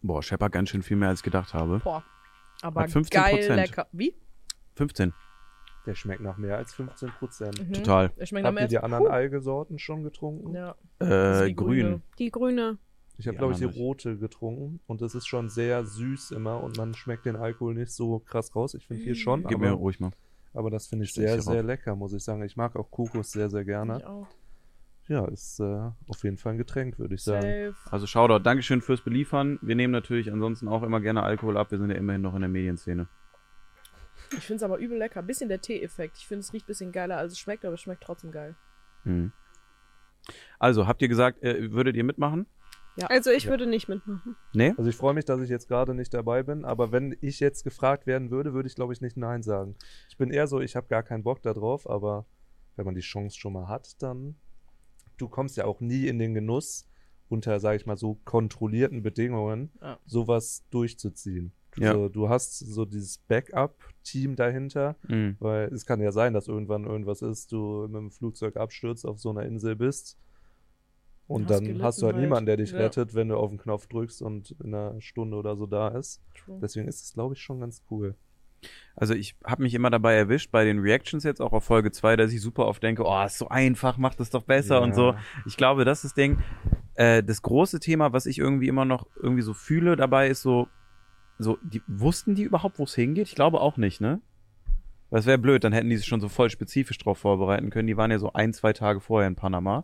Boah, 0.01 0.21
Shepard 0.21 0.51
ganz 0.51 0.69
schön 0.69 0.83
viel 0.83 0.97
mehr 0.97 1.09
als 1.09 1.19
ich 1.19 1.23
gedacht 1.23 1.53
habe. 1.53 1.79
Boah. 1.79 2.03
Aber 2.61 2.81
Hat 2.83 2.89
15%. 2.89 3.11
geil 3.13 3.55
lecker. 3.55 3.87
Wie? 3.91 4.13
15. 4.75 5.13
Der 5.85 5.95
schmeckt 5.95 6.21
nach 6.21 6.37
mehr 6.37 6.57
als 6.57 6.73
15 6.73 7.09
Prozent. 7.09 7.67
Mhm. 7.67 7.73
Total. 7.73 8.09
Der 8.17 8.25
schmeckt 8.25 8.45
Habt 8.47 8.59
ihr 8.59 8.67
die 8.67 8.79
anderen 8.79 9.05
Puh. 9.05 9.11
Algesorten 9.11 9.79
schon 9.79 10.03
getrunken? 10.03 10.53
Ja. 10.53 10.75
Das 10.99 11.41
Äh, 11.41 11.47
die 11.47 11.55
grün. 11.55 11.67
grüne. 11.81 12.01
Die 12.19 12.31
grüne. 12.31 12.77
Ich 13.17 13.27
habe, 13.27 13.37
glaube 13.37 13.53
ich, 13.53 13.59
die 13.59 13.65
rote 13.65 14.17
getrunken 14.17 14.79
und 14.87 15.01
es 15.03 15.13
ist 15.13 15.27
schon 15.27 15.49
sehr 15.49 15.85
süß 15.85 16.31
immer 16.31 16.63
und 16.63 16.77
man 16.77 16.93
schmeckt 16.95 17.25
den 17.25 17.35
Alkohol 17.35 17.75
nicht 17.75 17.91
so 17.91 18.19
krass 18.19 18.55
raus. 18.55 18.73
Ich 18.73 18.87
finde 18.87 19.03
hier 19.03 19.13
schon, 19.15 19.43
Gib 19.45 19.59
mir 19.59 19.67
aber, 19.67 19.77
ruhig 19.77 19.99
mal. 19.99 20.11
aber 20.53 20.71
das 20.71 20.87
finde 20.87 21.05
ich 21.05 21.11
Stell's 21.11 21.45
sehr, 21.45 21.53
sehr 21.53 21.63
lecker, 21.63 21.95
muss 21.95 22.13
ich 22.13 22.23
sagen. 22.23 22.41
Ich 22.43 22.57
mag 22.57 22.75
auch 22.75 22.89
Kokos 22.89 23.31
sehr, 23.31 23.49
sehr 23.51 23.65
gerne. 23.65 23.97
Ich 23.99 24.05
auch. 24.05 24.27
Ja, 25.09 25.25
ist 25.25 25.59
äh, 25.59 25.89
auf 26.07 26.23
jeden 26.23 26.37
Fall 26.37 26.53
ein 26.53 26.57
Getränk, 26.57 26.97
würde 26.97 27.13
ich 27.15 27.23
sagen. 27.23 27.41
Safe. 27.41 27.75
Also 27.91 28.07
Shoutout, 28.07 28.39
Dankeschön 28.39 28.81
fürs 28.81 29.01
Beliefern. 29.01 29.59
Wir 29.61 29.75
nehmen 29.75 29.91
natürlich 29.91 30.31
ansonsten 30.31 30.67
auch 30.67 30.81
immer 30.81 31.01
gerne 31.01 31.21
Alkohol 31.23 31.57
ab. 31.57 31.71
Wir 31.71 31.77
sind 31.77 31.89
ja 31.91 31.97
immerhin 31.97 32.21
noch 32.21 32.33
in 32.35 32.39
der 32.41 32.49
Medienszene. 32.49 33.07
Ich 34.37 34.43
finde 34.45 34.57
es 34.57 34.63
aber 34.63 34.77
übel 34.77 34.97
lecker. 34.97 35.21
Bisschen 35.21 35.49
der 35.49 35.61
Tee-Effekt. 35.61 36.17
Ich 36.17 36.27
finde, 36.27 36.39
es 36.41 36.53
riecht 36.53 36.65
bisschen 36.67 36.91
geiler, 36.91 37.17
als 37.17 37.33
es 37.33 37.39
schmeckt, 37.39 37.65
aber 37.65 37.73
es 37.75 37.81
schmeckt 37.81 38.03
trotzdem 38.03 38.31
geil. 38.31 38.55
Mhm. 39.03 39.31
Also, 40.59 40.87
habt 40.87 41.01
ihr 41.01 41.07
gesagt, 41.09 41.43
äh, 41.43 41.71
würdet 41.71 41.95
ihr 41.95 42.03
mitmachen? 42.03 42.47
Also 43.09 43.31
ich 43.31 43.45
Ja. 43.45 43.49
würde 43.49 43.65
nicht 43.65 43.89
mitmachen. 43.89 44.35
Nee? 44.53 44.73
Also 44.77 44.87
ich 44.87 44.95
freue 44.95 45.15
mich, 45.15 45.25
dass 45.25 45.41
ich 45.41 45.49
jetzt 45.49 45.67
gerade 45.67 45.95
nicht 45.95 46.13
dabei 46.13 46.43
bin, 46.43 46.63
aber 46.63 46.91
wenn 46.91 47.17
ich 47.21 47.39
jetzt 47.39 47.63
gefragt 47.63 48.05
werden 48.05 48.29
würde, 48.29 48.53
würde 48.53 48.67
ich 48.67 48.75
glaube 48.75 48.93
ich 48.93 49.01
nicht 49.01 49.17
Nein 49.17 49.41
sagen. 49.41 49.75
Ich 50.09 50.17
bin 50.17 50.29
eher 50.29 50.45
so, 50.45 50.59
ich 50.61 50.75
habe 50.75 50.87
gar 50.87 51.01
keinen 51.01 51.23
Bock 51.23 51.41
darauf, 51.41 51.89
aber 51.89 52.27
wenn 52.75 52.85
man 52.85 52.93
die 52.93 53.01
Chance 53.01 53.35
schon 53.39 53.53
mal 53.53 53.67
hat, 53.67 53.99
dann 54.03 54.35
du 55.17 55.27
kommst 55.27 55.57
ja 55.57 55.65
auch 55.65 55.79
nie 55.81 56.07
in 56.07 56.19
den 56.19 56.35
Genuss 56.35 56.87
unter, 57.29 57.59
sage 57.59 57.77
ich 57.77 57.87
mal, 57.87 57.97
so 57.97 58.19
kontrollierten 58.25 59.01
Bedingungen, 59.01 59.71
Ja. 59.81 59.97
sowas 60.05 60.63
durchzuziehen. 60.69 61.51
Du, 61.75 61.81
Ja. 61.83 61.93
so, 61.93 62.09
du 62.09 62.29
hast 62.29 62.59
so 62.59 62.85
dieses 62.85 63.17
Backup-Team 63.17 64.35
dahinter, 64.35 64.95
Mhm. 65.07 65.37
weil 65.39 65.73
es 65.73 65.85
kann 65.85 66.01
ja 66.01 66.11
sein, 66.11 66.33
dass 66.33 66.47
irgendwann 66.47 66.85
irgendwas 66.85 67.21
ist, 67.21 67.51
du 67.51 67.87
mit 67.87 67.95
dem 67.95 68.11
Flugzeug 68.11 68.57
abstürzt, 68.57 69.05
auf 69.05 69.19
so 69.19 69.29
einer 69.31 69.43
Insel 69.43 69.75
bist. 69.75 70.17
Und 71.25 71.49
Hast 71.49 71.65
dann 71.65 71.81
hast 71.81 72.01
du 72.01 72.05
halt 72.07 72.17
niemanden, 72.17 72.45
der 72.45 72.57
dich 72.57 72.71
Ja. 72.73 72.79
rettet, 72.79 73.15
wenn 73.15 73.29
du 73.29 73.37
auf 73.37 73.49
den 73.49 73.57
Knopf 73.57 73.87
drückst 73.87 74.21
und 74.21 74.51
in 74.63 74.73
einer 74.75 74.99
Stunde 75.01 75.37
oder 75.37 75.55
so 75.55 75.65
da 75.65 75.87
ist. 75.87 76.21
True. 76.35 76.59
Deswegen 76.61 76.87
ist 76.87 77.01
es, 77.01 77.13
glaube 77.13 77.33
ich, 77.33 77.41
schon 77.41 77.59
ganz 77.61 77.81
cool. 77.89 78.15
Also 78.95 79.13
ich 79.13 79.35
habe 79.43 79.63
mich 79.63 79.73
immer 79.73 79.89
dabei 79.89 80.13
erwischt, 80.15 80.51
bei 80.51 80.63
den 80.63 80.79
Reactions 80.79 81.23
jetzt 81.23 81.41
auch 81.41 81.51
auf 81.53 81.63
Folge 81.63 81.91
2, 81.91 82.15
dass 82.15 82.31
ich 82.31 82.41
super 82.41 82.67
oft 82.67 82.83
denke, 82.83 83.03
oh, 83.05 83.23
ist 83.25 83.37
so 83.37 83.47
einfach, 83.49 83.97
macht 83.97 84.19
es 84.19 84.29
doch 84.29 84.43
besser 84.43 84.81
und 84.81 84.93
so. 84.95 85.15
Ich 85.45 85.57
glaube, 85.57 85.83
das 85.85 85.99
ist 85.99 86.11
das 86.11 86.13
Ding. 86.13 86.37
Äh, 86.95 87.23
das 87.23 87.41
große 87.41 87.79
Thema, 87.79 88.13
was 88.13 88.25
ich 88.25 88.37
irgendwie 88.37 88.67
immer 88.67 88.85
noch 88.85 89.07
irgendwie 89.15 89.41
so 89.41 89.53
fühle 89.53 89.95
dabei, 89.95 90.27
ist 90.29 90.41
so, 90.43 90.67
so, 91.43 91.57
die, 91.61 91.81
wussten 91.87 92.35
die 92.35 92.43
überhaupt, 92.43 92.79
wo 92.79 92.83
es 92.83 92.95
hingeht? 92.95 93.27
Ich 93.27 93.35
glaube 93.35 93.61
auch 93.61 93.77
nicht, 93.77 94.01
ne? 94.01 94.21
Das 95.11 95.27
wäre 95.27 95.37
blöd, 95.37 95.63
dann 95.63 95.73
hätten 95.73 95.89
die 95.89 95.97
sich 95.97 96.07
schon 96.07 96.21
so 96.21 96.27
voll 96.27 96.49
spezifisch 96.49 96.97
drauf 96.97 97.19
vorbereiten 97.19 97.69
können. 97.69 97.87
Die 97.87 97.97
waren 97.97 98.09
ja 98.09 98.17
so 98.17 98.33
ein, 98.33 98.51
zwei 98.51 98.73
Tage 98.73 98.99
vorher 98.99 99.27
in 99.27 99.35
Panama. 99.35 99.83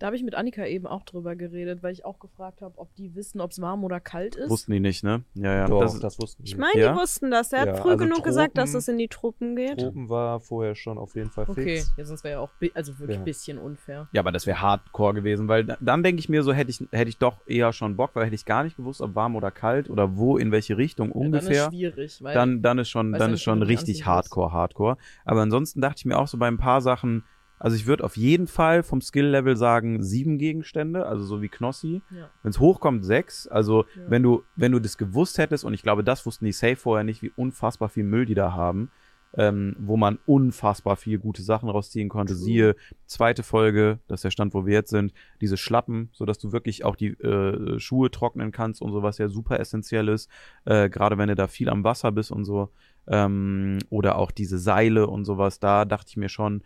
Da 0.00 0.06
habe 0.06 0.16
ich 0.16 0.22
mit 0.24 0.34
Annika 0.34 0.64
eben 0.64 0.86
auch 0.86 1.02
drüber 1.04 1.36
geredet, 1.36 1.82
weil 1.82 1.92
ich 1.92 2.06
auch 2.06 2.18
gefragt 2.18 2.62
habe, 2.62 2.78
ob 2.78 2.94
die 2.94 3.14
wissen, 3.14 3.38
ob 3.42 3.50
es 3.50 3.60
warm 3.60 3.84
oder 3.84 4.00
kalt 4.00 4.34
ist. 4.34 4.48
Wussten 4.48 4.72
die 4.72 4.80
nicht, 4.80 5.04
ne? 5.04 5.24
Ja, 5.34 5.54
ja. 5.54 5.66
Doch, 5.68 5.80
das 5.82 6.00
das, 6.00 6.18
wussten 6.18 6.42
Ich 6.46 6.52
wir. 6.54 6.60
meine, 6.60 6.80
Ja? 6.80 6.92
die 6.94 6.98
wussten 6.98 7.30
das. 7.30 7.52
Er 7.52 7.60
hat 7.60 7.66
Ja, 7.68 7.74
früh 7.74 7.90
also 7.90 8.04
genug 8.04 8.24
gesagt, 8.24 8.56
dass 8.56 8.70
Tropen- 8.70 8.78
es 8.78 8.88
in 8.88 8.96
die 8.96 9.08
Truppen 9.08 9.56
geht. 9.56 9.78
Tropen 9.78 10.08
war 10.08 10.40
vorher 10.40 10.74
schon 10.74 10.96
auf 10.96 11.14
jeden 11.16 11.30
Fall 11.30 11.44
Okay, 11.46 11.76
fix. 11.80 11.92
ja, 11.98 12.04
sonst 12.06 12.24
wäre 12.24 12.32
ja 12.32 12.40
auch 12.40 12.50
also 12.74 12.98
wirklich 12.98 13.16
Ja. 13.16 13.20
ein 13.20 13.24
bisschen 13.26 13.58
unfair. 13.58 14.08
ja, 14.10 14.22
aber 14.22 14.32
das 14.32 14.46
wäre 14.46 14.62
Hardcore 14.62 15.12
gewesen, 15.12 15.48
weil 15.48 15.66
da- 15.66 15.76
dann 15.82 16.02
denke 16.02 16.20
ich 16.20 16.30
mir 16.30 16.42
so, 16.42 16.54
hätte 16.54 16.70
ich, 16.70 16.80
hätte 16.92 17.10
ich 17.10 17.18
doch 17.18 17.46
eher 17.46 17.74
schon 17.74 17.96
Bock, 17.98 18.12
weil 18.14 18.24
hätte 18.24 18.34
ich 18.36 18.46
gar 18.46 18.64
nicht 18.64 18.78
gewusst, 18.78 19.02
ob 19.02 19.14
warm 19.14 19.36
oder 19.36 19.50
kalt 19.50 19.90
oder 19.90 20.16
wo, 20.16 20.38
in 20.38 20.50
welche 20.50 20.78
Richtung 20.78 21.12
ungefähr. 21.12 21.52
Ja, 21.52 21.64
dann 21.64 21.72
ist 21.74 21.76
schwierig, 21.78 22.22
weil 22.22 22.32
dann, 22.34 22.62
dann 22.62 22.78
ist 22.78 22.88
schon, 22.88 23.12
dann 23.12 23.34
ist 23.34 23.42
schon 23.42 23.62
richtig. 23.62 24.06
Hardcore, 24.06 24.50
Hardcore. 24.50 24.96
Aber 25.26 25.42
ansonsten 25.42 25.82
dachte 25.82 25.96
ich 25.98 26.04
mir 26.06 26.18
auch 26.18 26.26
so 26.26 26.38
bei 26.38 26.48
ein 26.48 26.56
paar 26.56 26.80
Sachen, 26.80 27.26
Also 27.60 27.76
ich 27.76 27.86
würde 27.86 28.02
auf 28.04 28.16
jeden 28.16 28.46
Fall 28.46 28.82
vom 28.82 29.00
Skill-Level 29.02 29.54
sagen 29.54 30.02
sieben 30.02 30.38
Gegenstände, 30.38 31.06
also 31.06 31.24
so 31.24 31.42
wie 31.42 31.48
Knossi. 31.48 32.02
Ja. 32.10 32.30
Wenn 32.42 32.50
es 32.50 32.58
hochkommt, 32.58 33.04
sechs. 33.04 33.46
Also 33.46 33.84
Ja. 33.94 34.02
wenn 34.08 34.22
du, 34.22 34.42
wenn 34.56 34.72
du 34.72 34.80
das 34.80 34.96
gewusst 34.98 35.38
hättest, 35.38 35.64
und 35.64 35.74
ich 35.74 35.82
glaube, 35.82 36.02
das 36.02 36.24
wussten 36.26 36.46
die 36.46 36.52
Safe 36.52 36.76
vorher 36.76 37.04
nicht, 37.04 37.22
wie 37.22 37.30
unfassbar 37.36 37.90
viel 37.90 38.04
Müll 38.04 38.24
die 38.24 38.34
da 38.34 38.52
haben, 38.54 38.90
ähm, 39.34 39.76
wo 39.78 39.96
man 39.96 40.18
unfassbar 40.26 40.96
viel 40.96 41.18
gute 41.18 41.42
Sachen 41.42 41.68
rausziehen 41.68 42.08
konnte. 42.08 42.32
True. 42.32 42.42
Siehe 42.42 42.76
zweite 43.06 43.42
Folge, 43.42 44.00
das 44.08 44.18
ist 44.20 44.24
der 44.24 44.30
Stand, 44.30 44.54
wo 44.54 44.66
wir 44.66 44.72
jetzt 44.74 44.90
sind, 44.90 45.12
diese 45.40 45.56
Schlappen, 45.56 46.08
sodass 46.12 46.38
du 46.38 46.50
wirklich 46.52 46.84
auch 46.84 46.96
die 46.96 47.08
äh, 47.20 47.78
Schuhe 47.78 48.10
trocknen 48.10 48.50
kannst 48.50 48.82
und 48.82 48.90
so, 48.90 49.02
was 49.04 49.18
ja 49.18 49.28
super 49.28 49.60
essentiell 49.60 50.08
ist, 50.08 50.28
äh, 50.64 50.88
gerade 50.88 51.16
wenn 51.18 51.28
du 51.28 51.34
da 51.36 51.46
viel 51.46 51.68
am 51.68 51.84
Wasser 51.84 52.10
bist 52.10 52.32
und 52.32 52.44
so. 52.44 52.70
Ähm, 53.06 53.78
oder 53.88 54.16
auch 54.16 54.30
diese 54.30 54.58
Seile 54.58 55.06
und 55.06 55.24
sowas, 55.26 55.60
da 55.60 55.84
dachte 55.84 56.08
ich 56.08 56.16
mir 56.16 56.28
schon, 56.28 56.62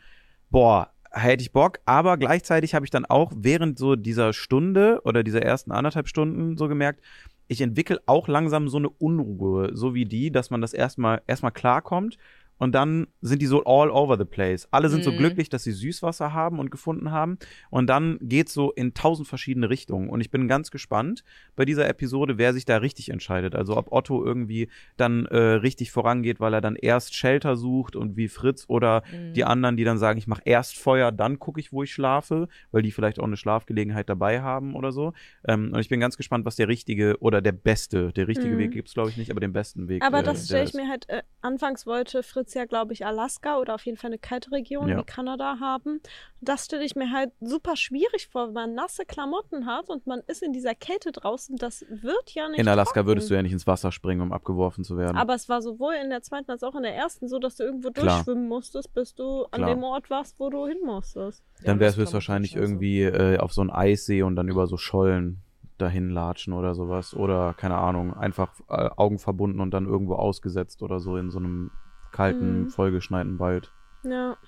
boah, 0.54 0.92
hätte 1.10 1.42
ich 1.42 1.50
Bock, 1.50 1.80
aber 1.84 2.16
gleichzeitig 2.16 2.76
habe 2.76 2.86
ich 2.86 2.90
dann 2.92 3.04
auch 3.04 3.32
während 3.34 3.76
so 3.76 3.96
dieser 3.96 4.32
Stunde 4.32 5.00
oder 5.04 5.24
dieser 5.24 5.42
ersten 5.42 5.72
anderthalb 5.72 6.06
Stunden 6.06 6.56
so 6.56 6.68
gemerkt, 6.68 7.00
ich 7.48 7.60
entwickle 7.60 8.00
auch 8.06 8.28
langsam 8.28 8.68
so 8.68 8.76
eine 8.76 8.88
Unruhe, 8.88 9.70
so 9.74 9.94
wie 9.94 10.04
die, 10.04 10.30
dass 10.30 10.50
man 10.50 10.60
das 10.60 10.72
erstmal 10.72 11.22
erstmal 11.26 11.50
klarkommt 11.50 12.18
und 12.58 12.74
dann 12.74 13.06
sind 13.20 13.42
die 13.42 13.46
so 13.46 13.64
all 13.64 13.90
over 13.90 14.16
the 14.18 14.24
place. 14.24 14.68
Alle 14.70 14.88
sind 14.88 15.04
so 15.04 15.12
Mhm. 15.12 15.16
glücklich, 15.16 15.48
dass 15.48 15.64
sie 15.64 15.72
Süßwasser 15.72 16.32
haben 16.32 16.58
und 16.58 16.70
gefunden 16.70 17.10
haben 17.10 17.38
und 17.70 17.88
dann 17.88 18.18
geht's 18.20 18.54
so 18.54 18.72
in 18.72 18.94
tausend 18.94 19.28
verschiedene 19.28 19.70
Richtungen 19.70 20.08
und 20.08 20.20
ich 20.20 20.30
bin 20.30 20.48
ganz 20.48 20.70
gespannt 20.70 21.24
bei 21.56 21.64
dieser 21.64 21.88
Episode, 21.88 22.38
wer 22.38 22.52
sich 22.52 22.64
da 22.64 22.76
richtig 22.78 23.10
entscheidet. 23.10 23.54
Also 23.54 23.76
ob 23.76 23.92
Otto 23.92 24.24
irgendwie 24.24 24.68
dann 24.96 25.26
äh, 25.26 25.36
richtig 25.36 25.90
vorangeht, 25.90 26.40
weil 26.40 26.54
er 26.54 26.60
dann 26.60 26.76
erst 26.76 27.14
Shelter 27.14 27.56
sucht 27.56 27.96
und 27.96 28.16
wie 28.16 28.28
Fritz 28.28 28.64
oder 28.68 29.02
Mhm. 29.12 29.32
die 29.34 29.44
anderen, 29.44 29.76
die 29.76 29.84
dann 29.84 29.98
sagen, 29.98 30.18
ich 30.18 30.26
mache 30.26 30.42
erst 30.44 30.76
Feuer, 30.78 31.12
dann 31.12 31.38
gucke 31.38 31.60
ich, 31.60 31.72
wo 31.72 31.82
ich 31.82 31.92
schlafe, 31.92 32.48
weil 32.70 32.82
die 32.82 32.90
vielleicht 32.92 33.18
auch 33.18 33.24
eine 33.24 33.36
Schlafgelegenheit 33.36 34.08
dabei 34.08 34.40
haben 34.42 34.74
oder 34.74 34.92
so. 34.92 35.12
Ähm, 35.46 35.70
und 35.72 35.80
ich 35.80 35.88
bin 35.88 36.00
ganz 36.00 36.16
gespannt, 36.16 36.44
was 36.44 36.56
der 36.56 36.68
richtige 36.68 37.16
oder 37.20 37.42
der 37.42 37.52
beste, 37.52 38.12
der 38.12 38.28
richtige 38.28 38.54
Mhm. 38.54 38.58
Weg 38.58 38.72
gibt's 38.72 38.94
glaube 38.94 39.10
ich 39.10 39.16
nicht, 39.16 39.30
aber 39.30 39.40
den 39.40 39.52
besten 39.52 39.88
Weg. 39.88 40.04
Aber 40.04 40.20
äh, 40.20 40.22
das 40.22 40.44
stelle 40.46 40.62
ich 40.64 40.70
ist. 40.70 40.74
mir 40.74 40.88
halt, 40.88 41.08
äh, 41.08 41.22
anfangs 41.40 41.86
wollte 41.86 42.22
Fritz 42.22 42.43
ja, 42.52 42.66
glaube 42.66 42.92
ich, 42.92 43.06
Alaska 43.06 43.56
oder 43.58 43.74
auf 43.76 43.86
jeden 43.86 43.96
Fall 43.96 44.08
eine 44.10 44.18
kalte 44.18 44.52
Region 44.52 44.88
Ja. 44.88 44.98
wie 44.98 45.04
Kanada 45.04 45.58
haben. 45.60 46.00
Das 46.42 46.66
stelle 46.66 46.84
ich 46.84 46.94
mir 46.94 47.10
halt 47.10 47.32
super 47.40 47.76
schwierig 47.76 48.28
vor, 48.28 48.48
wenn 48.48 48.52
man 48.52 48.74
nasse 48.74 49.06
Klamotten 49.06 49.64
hat 49.64 49.88
und 49.88 50.06
man 50.06 50.20
ist 50.26 50.42
in 50.42 50.52
dieser 50.52 50.74
Kälte 50.74 51.10
draußen. 51.12 51.56
Das 51.56 51.86
wird 51.88 52.34
ja 52.34 52.50
nicht 52.50 52.58
In 52.58 52.68
Alaska 52.68 52.96
trocken. 52.96 53.06
würdest 53.06 53.30
du 53.30 53.34
ja 53.34 53.40
nicht 53.40 53.52
ins 53.52 53.66
Wasser 53.66 53.90
springen, 53.92 54.20
um 54.20 54.32
abgeworfen 54.32 54.84
zu 54.84 54.98
werden. 54.98 55.16
Aber 55.16 55.34
es 55.34 55.48
war 55.48 55.62
sowohl 55.62 55.94
in 55.94 56.10
der 56.10 56.20
zweiten 56.20 56.50
als 56.50 56.62
auch 56.62 56.74
in 56.74 56.82
der 56.82 56.94
ersten 56.94 57.28
so, 57.28 57.38
dass 57.38 57.56
du 57.56 57.62
irgendwo 57.62 57.90
Klar. 57.90 58.16
durchschwimmen 58.16 58.46
musstest, 58.46 58.92
bis 58.92 59.14
du 59.14 59.44
an 59.52 59.62
Klar. 59.62 59.70
dem 59.70 59.82
Ort 59.84 60.10
warst, 60.10 60.38
wo 60.38 60.50
du 60.50 60.66
hin 60.66 60.78
musstest. 60.84 61.42
dann 61.64 61.76
Ja, 61.76 61.80
wäre 61.80 61.88
es 61.88 61.92
das 61.92 61.94
kann 61.96 62.02
höchstwahrscheinlich 62.02 62.50
scheiße. 62.50 62.62
irgendwie 62.62 63.02
äh, 63.04 63.38
auf 63.38 63.54
so 63.54 63.60
einen 63.62 63.70
Eissee 63.70 64.22
und 64.22 64.36
dann 64.36 64.48
über 64.48 64.66
so 64.66 64.76
Schollen 64.76 65.40
dahin 65.78 66.10
latschen 66.10 66.52
oder 66.52 66.74
sowas. 66.74 67.14
Oder, 67.14 67.54
keine 67.54 67.76
Ahnung, 67.76 68.12
einfach 68.14 68.52
äh, 68.68 68.90
Augen 68.96 69.18
verbunden 69.18 69.60
und 69.60 69.70
dann 69.72 69.86
irgendwo 69.86 70.14
ausgesetzt 70.14 70.82
oder 70.82 71.00
so 71.00 71.16
in 71.16 71.30
so 71.30 71.38
einem 71.38 71.70
kalten, 72.14 72.62
Mhm. 72.62 72.68
vollgeschneiten 72.70 73.38
Wald. 73.38 73.70
Ja. 74.04 74.38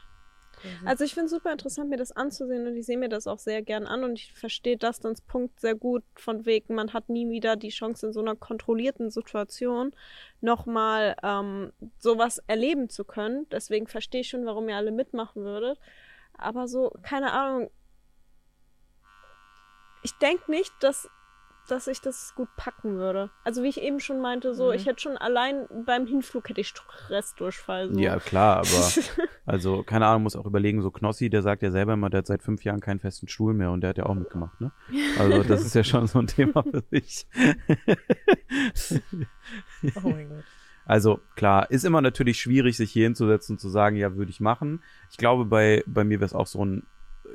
Also, 0.63 0.87
Also 0.87 1.05
ich 1.05 1.13
finde 1.13 1.27
es 1.27 1.33
super 1.33 1.53
interessant, 1.53 1.91
mir 1.91 1.99
das 1.99 2.13
anzusehen 2.13 2.67
und 2.67 2.75
ich 2.77 2.87
sehe 2.87 2.97
mir 2.97 3.11
das 3.11 3.27
auch 3.27 3.39
sehr 3.39 3.61
gern 3.61 3.87
an 3.87 4.05
und 4.05 4.19
ich 4.19 4.33
verstehe 4.33 4.79
Dustins 4.79 5.21
Punkt 5.21 5.61
sehr 5.61 5.75
gut 5.75 6.03
von 6.15 6.47
wegen, 6.47 6.75
man 6.75 6.95
hat 6.95 7.11
nie 7.11 7.29
wieder 7.29 7.57
die 7.57 7.69
Chance 7.69 8.07
in 8.07 8.13
so 8.15 8.21
einer 8.21 8.37
kontrollierten 8.37 9.11
Situation 9.11 9.93
nochmal 10.41 11.15
ähm, 11.23 11.73
sowas 11.99 12.39
erleben 12.47 12.89
zu 12.89 13.05
können. 13.05 13.47
Deswegen 13.51 13.87
verstehe 13.87 14.23
ich 14.23 14.29
schon, 14.29 14.47
warum 14.47 14.69
ihr 14.71 14.77
alle 14.77 14.93
mitmachen 14.93 15.43
würdet. 15.45 15.79
Aber 16.39 16.69
so, 16.69 16.91
keine 17.03 17.33
Ahnung. 17.33 17.71
Ich 20.03 20.13
denke 20.19 20.51
nicht, 20.51 20.73
dass, 20.81 21.09
dass 21.67 21.87
ich 21.87 22.01
das 22.01 22.35
gut 22.35 22.49
packen 22.57 22.97
würde. 22.97 23.31
Also 23.45 23.63
wie 23.63 23.69
ich 23.69 23.81
eben 23.83 24.01
schon 24.01 24.21
meinte, 24.21 24.55
so, 24.55 24.69
Mhm. 24.69 24.73
ich 24.75 24.87
hätte 24.87 25.01
schon 25.01 25.17
allein 25.17 25.67
beim 25.85 26.07
Hinflug 26.07 26.49
hätte 26.49 26.61
ich 26.61 26.69
Stressdurchfall. 26.69 27.93
So. 27.93 28.01
Ja, 28.01 28.19
klar, 28.19 28.59
aber 28.59 28.67
also, 29.47 29.83
keine 29.83 30.07
Ahnung, 30.07 30.23
muss 30.25 30.37
auch 30.37 30.47
überlegen, 30.47 30.83
so 30.83 30.91
Knossi, 30.91 31.29
der 31.31 31.43
sagt 31.43 31.63
ja 31.63 31.71
selber 31.71 31.95
immer, 31.95 32.11
der 32.11 32.19
hat 32.19 32.27
seit 32.27 32.43
fünf 32.43 32.65
Jahren 32.65 32.81
keinen 32.81 33.01
festen 33.01 33.29
Stuhl 33.29 33.55
mehr 33.55 33.71
und 33.71 33.81
der 33.83 33.91
hat 33.91 33.99
ja 33.99 34.07
auch 34.07 34.15
mitgemacht, 34.15 34.61
ne? 34.61 34.73
Also, 35.19 35.43
das 35.43 35.65
ist 35.65 35.75
ja 35.75 35.85
schon 35.85 36.07
so 36.07 36.19
ein 36.19 36.27
Thema 36.27 36.63
für 36.63 36.83
sich. 36.91 37.27
oh 39.97 40.01
mein 40.09 40.29
Gott. 40.29 40.45
Also 40.89 41.21
klar, 41.35 41.69
ist 41.71 41.85
immer 41.85 42.01
natürlich 42.01 42.39
schwierig, 42.41 42.77
sich 42.77 42.93
hier 42.93 43.05
hinzusetzen 43.05 43.55
und 43.55 43.59
zu 43.59 43.69
sagen, 43.69 43.97
ja, 43.97 44.15
würde 44.15 44.31
ich 44.31 44.39
machen. 44.41 44.83
Ich 45.11 45.17
glaube, 45.17 45.45
bei, 45.45 45.83
bei 45.87 46.05
mir 46.05 46.21
wäre 46.21 46.27
es 46.27 46.33
auch 46.35 46.47
so 46.47 46.65
ein, 46.65 46.87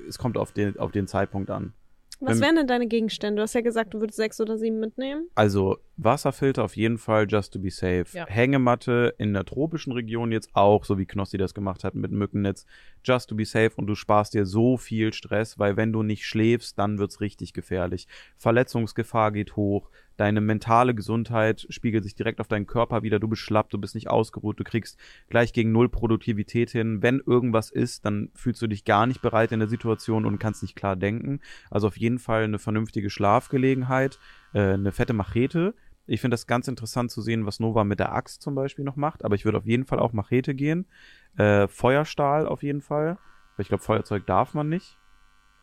es 0.08 0.18
kommt 0.18 0.38
auf 0.38 0.54
den, 0.54 0.80
auf 0.80 0.92
den 0.92 1.06
Zeitpunkt 1.06 1.50
an. 1.50 1.74
Was 2.24 2.36
Wenn- 2.36 2.42
wären 2.44 2.56
denn 2.58 2.68
deine 2.68 2.88
Gegenstände? 2.88 3.38
Du 3.38 3.42
hast 3.42 3.56
ja 3.56 3.62
gesagt, 3.62 3.96
du 3.96 4.00
würdest 4.00 4.18
sechs 4.18 4.40
oder 4.40 4.58
sieben 4.58 4.80
mitnehmen. 4.80 5.28
Also 5.34 5.80
Wasserfilter 5.98 6.64
auf 6.64 6.78
jeden 6.78 7.00
Fall, 7.00 7.26
just 7.28 7.52
to 7.54 7.60
be 7.60 7.72
safe. 7.72 8.06
Ja. 8.14 8.28
Hängematte 8.28 9.16
in 9.18 9.34
der 9.34 9.44
tropischen 9.44 9.92
Region 9.92 10.32
jetzt 10.32 10.50
auch, 10.54 10.86
so 10.86 10.98
wie 11.00 11.06
Knossi 11.08 11.38
das 11.40 11.54
gemacht 11.56 11.84
hat 11.84 11.96
mit 11.96 12.12
Mückennetz, 12.12 12.66
just 13.04 13.28
to 13.30 13.36
be 13.36 13.44
safe 13.46 13.72
und 13.76 13.88
du 13.88 13.96
sparst 13.96 14.36
dir 14.36 14.46
so 14.46 14.78
viel 14.78 15.14
Stress, 15.14 15.58
weil 15.58 15.78
wenn 15.78 15.92
du 15.92 16.04
nicht 16.04 16.26
schläfst, 16.26 16.78
dann 16.78 17.00
wird's 17.00 17.22
richtig 17.22 17.54
gefährlich. 17.54 18.08
Verletzungsgefahr 18.38 19.32
geht 19.32 19.56
hoch, 19.56 19.90
deine 20.22 20.40
mentale 20.40 20.94
Gesundheit 20.94 21.66
spiegelt 21.72 22.04
sich 22.04 22.14
direkt 22.14 22.40
auf 22.42 22.48
deinen 22.48 22.68
Körper 22.68 23.02
wieder, 23.02 23.20
du 23.20 23.28
bist 23.28 23.42
schlapp, 23.42 23.72
du 23.72 23.80
bist 23.80 23.96
nicht 23.96 24.08
ausgeruht, 24.08 24.60
du 24.60 24.64
kriegst 24.64 25.00
gleich 25.30 25.52
gegen 25.52 25.72
null 25.72 25.90
Produktivität 25.90 26.70
hin. 26.70 27.02
Wenn 27.02 27.24
irgendwas 27.26 27.72
ist, 27.72 28.06
dann 28.06 28.30
fühlst 28.36 28.62
du 28.62 28.68
dich 28.68 28.86
gar 28.86 29.08
nicht 29.08 29.24
bereit 29.24 29.52
in 29.52 29.58
der 29.58 29.68
Situation 29.68 30.28
und 30.28 30.38
kannst 30.38 30.62
nicht 30.62 30.76
klar 30.76 30.96
denken. 30.96 31.40
Also 31.72 31.88
auf 31.88 31.98
jeden 31.98 32.20
Fall 32.20 32.44
eine 32.44 32.60
vernünftige 32.60 33.10
Schlafgelegenheit, 33.10 34.20
äh, 34.54 34.74
eine 34.74 34.92
fette 34.92 35.14
Machete. 35.14 35.74
Ich 36.06 36.22
finde 36.22 36.36
das 36.36 36.46
ganz 36.46 36.68
interessant 36.68 37.10
zu 37.10 37.24
sehen, 37.24 37.48
was 37.48 37.60
Nova 37.60 37.84
mit 37.84 37.98
der 37.98 38.14
Axt 38.14 38.44
zum 38.44 38.54
Beispiel 38.54 38.86
noch 38.86 38.98
macht, 38.98 39.26
aber 39.26 39.34
ich 39.34 39.44
würde 39.44 39.58
auf 39.58 39.66
jeden 39.66 39.86
Fall 39.86 39.98
auch 39.98 40.14
Machete 40.14 40.54
gehen. 40.54 40.86
Äh, 41.36 41.68
Feuerstahl 41.68 42.46
auf 42.46 42.62
jeden 42.62 42.82
Fall. 42.82 43.18
Weil 43.56 43.64
ich 43.64 43.70
glaube, 43.70 43.84
Feuerzeug 43.84 44.28
darf 44.28 44.54
man 44.54 44.70
nicht. 44.70 45.00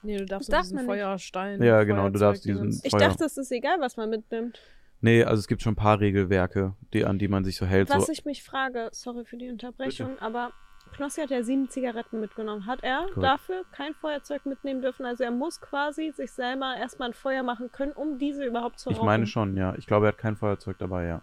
Nee, 0.03 0.17
du 0.19 0.27
darfst 0.27 0.53
Darf 0.53 0.61
darf 0.63 0.69
diesen. 0.71 0.87
Feuerstein. 0.87 1.63
Ja, 1.63 1.83
genau, 1.85 2.09
du 2.09 2.19
darfst 2.19 2.45
diesen- 2.45 2.69
Ich 2.85 2.91
Feuer. 2.91 3.01
dachte, 3.01 3.25
es 3.25 3.37
ist 3.37 3.51
egal, 3.53 3.79
was 3.81 3.97
man 3.97 4.11
mitnimmt. 4.11 4.61
Nee, 5.01 5.23
also 5.25 5.39
es 5.41 5.47
gibt 5.49 5.63
schon 5.63 5.73
ein 5.75 5.77
paar 5.77 6.01
Regelwerke, 6.01 6.75
die, 6.93 7.05
an 7.05 7.19
die 7.19 7.29
man 7.29 7.45
sich 7.45 7.57
so 7.57 7.67
hält. 7.67 7.91
Was 7.91 8.07
so, 8.07 8.13
ich 8.13 8.25
mich 8.25 8.43
frage, 8.43 8.89
sorry 8.93 9.25
für 9.25 9.37
die 9.37 9.49
Unterbrechung, 9.49 10.19
aber 10.19 10.53
Knossi 10.93 11.21
hat 11.21 11.31
ja 11.31 11.43
sieben 11.43 11.69
Zigaretten 11.69 12.19
mitgenommen. 12.21 12.67
Hat 12.67 12.83
er 12.83 13.03
Korrekt. 13.13 13.23
dafür 13.23 13.63
kein 13.73 13.95
Feuerzeug 13.95 14.47
mitnehmen 14.47 14.81
dürfen? 14.81 15.05
Also 15.05 15.23
er 15.23 15.31
muss 15.31 15.61
quasi 15.61 16.13
sich 16.13 16.33
selber 16.33 16.75
erstmal 16.77 17.11
ein 17.11 17.15
Feuer 17.15 17.43
machen 17.43 17.71
können, 17.71 17.93
um 17.93 18.19
diese 18.19 18.45
überhaupt 18.45 18.79
zu 18.81 18.91
ich 18.91 18.97
rauchen. 18.97 19.07
meine 19.07 19.27
schon, 19.27 19.57
ja. 19.57 19.75
Ich 19.77 19.87
glaube, 19.87 20.07
er 20.07 20.13
hat 20.13 20.19
kein 20.19 20.37
Feuerzeug 20.37 20.79
dabei, 20.79 21.07
ja. 21.07 21.23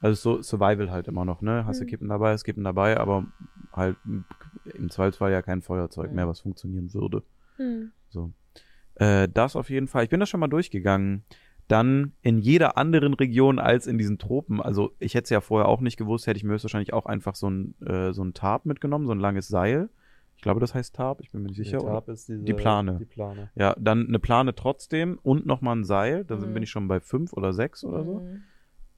Also 0.00 0.36
so 0.36 0.42
Survival 0.42 0.90
halt 0.90 1.08
immer 1.08 1.24
noch, 1.24 1.40
ne? 1.40 1.64
Hast 1.66 1.78
du 1.80 1.84
Hm. 1.84 1.88
Kippen 1.90 2.08
dabei, 2.08 2.32
es 2.32 2.44
Kippen 2.44 2.64
dabei, 2.64 2.98
aber 2.98 3.26
halt 3.72 3.96
im 4.04 4.90
Zweifelsfall 4.90 5.32
ja 5.32 5.40
kein 5.40 5.62
Feuerzeug 5.62 6.10
Mhm. 6.10 6.16
mehr, 6.16 6.28
was 6.28 6.40
funktionieren 6.40 6.92
würde. 6.92 7.22
Hm. 7.56 7.92
So. 8.10 8.32
Äh, 8.96 9.28
das 9.28 9.56
auf 9.56 9.70
jeden 9.70 9.88
Fall. 9.88 10.04
Ich 10.04 10.10
bin 10.10 10.20
da 10.20 10.26
schon 10.26 10.40
mal 10.40 10.48
durchgegangen. 10.48 11.24
Dann 11.66 12.12
in 12.20 12.38
jeder 12.38 12.76
anderen 12.76 13.14
Region 13.14 13.58
als 13.58 13.86
in 13.86 13.96
diesen 13.96 14.18
Tropen. 14.18 14.60
Also 14.60 14.94
ich 14.98 15.14
hätte 15.14 15.24
es 15.24 15.30
ja 15.30 15.40
vorher 15.40 15.66
auch 15.68 15.80
nicht 15.80 15.96
gewusst, 15.96 16.26
hätte 16.26 16.36
ich 16.36 16.44
mir 16.44 16.52
höchstwahrscheinlich 16.52 16.92
auch 16.92 17.06
einfach 17.06 17.34
so 17.34 17.48
ein, 17.48 17.74
äh, 17.80 18.12
so 18.12 18.22
ein 18.22 18.34
Tarp 18.34 18.66
mitgenommen, 18.66 19.06
so 19.06 19.12
ein 19.12 19.18
langes 19.20 19.48
Seil. 19.48 19.88
Ich 20.36 20.42
glaube, 20.42 20.60
das 20.60 20.74
heißt 20.74 20.94
Tarp, 20.94 21.20
ich 21.22 21.30
bin 21.30 21.40
mir 21.42 21.48
nicht 21.48 21.56
sicher. 21.56 21.78
Die 21.78 21.84
oder? 21.84 21.92
Tarp 21.94 22.08
ist 22.10 22.28
diese, 22.28 22.42
Die 22.44 22.52
Plane. 22.52 22.98
Die 22.98 23.06
Plane. 23.06 23.50
Ja, 23.54 23.74
dann 23.78 24.06
eine 24.08 24.18
Plane 24.18 24.54
trotzdem 24.54 25.18
und 25.22 25.46
nochmal 25.46 25.76
ein 25.76 25.84
Seil. 25.84 26.24
Da 26.26 26.36
Mhm. 26.36 26.52
bin 26.52 26.62
ich 26.62 26.70
schon 26.70 26.86
bei 26.86 27.00
fünf 27.00 27.32
oder 27.32 27.54
sechs 27.54 27.82
oder 27.82 28.04
so. 28.04 28.20
Mhm. 28.20 28.42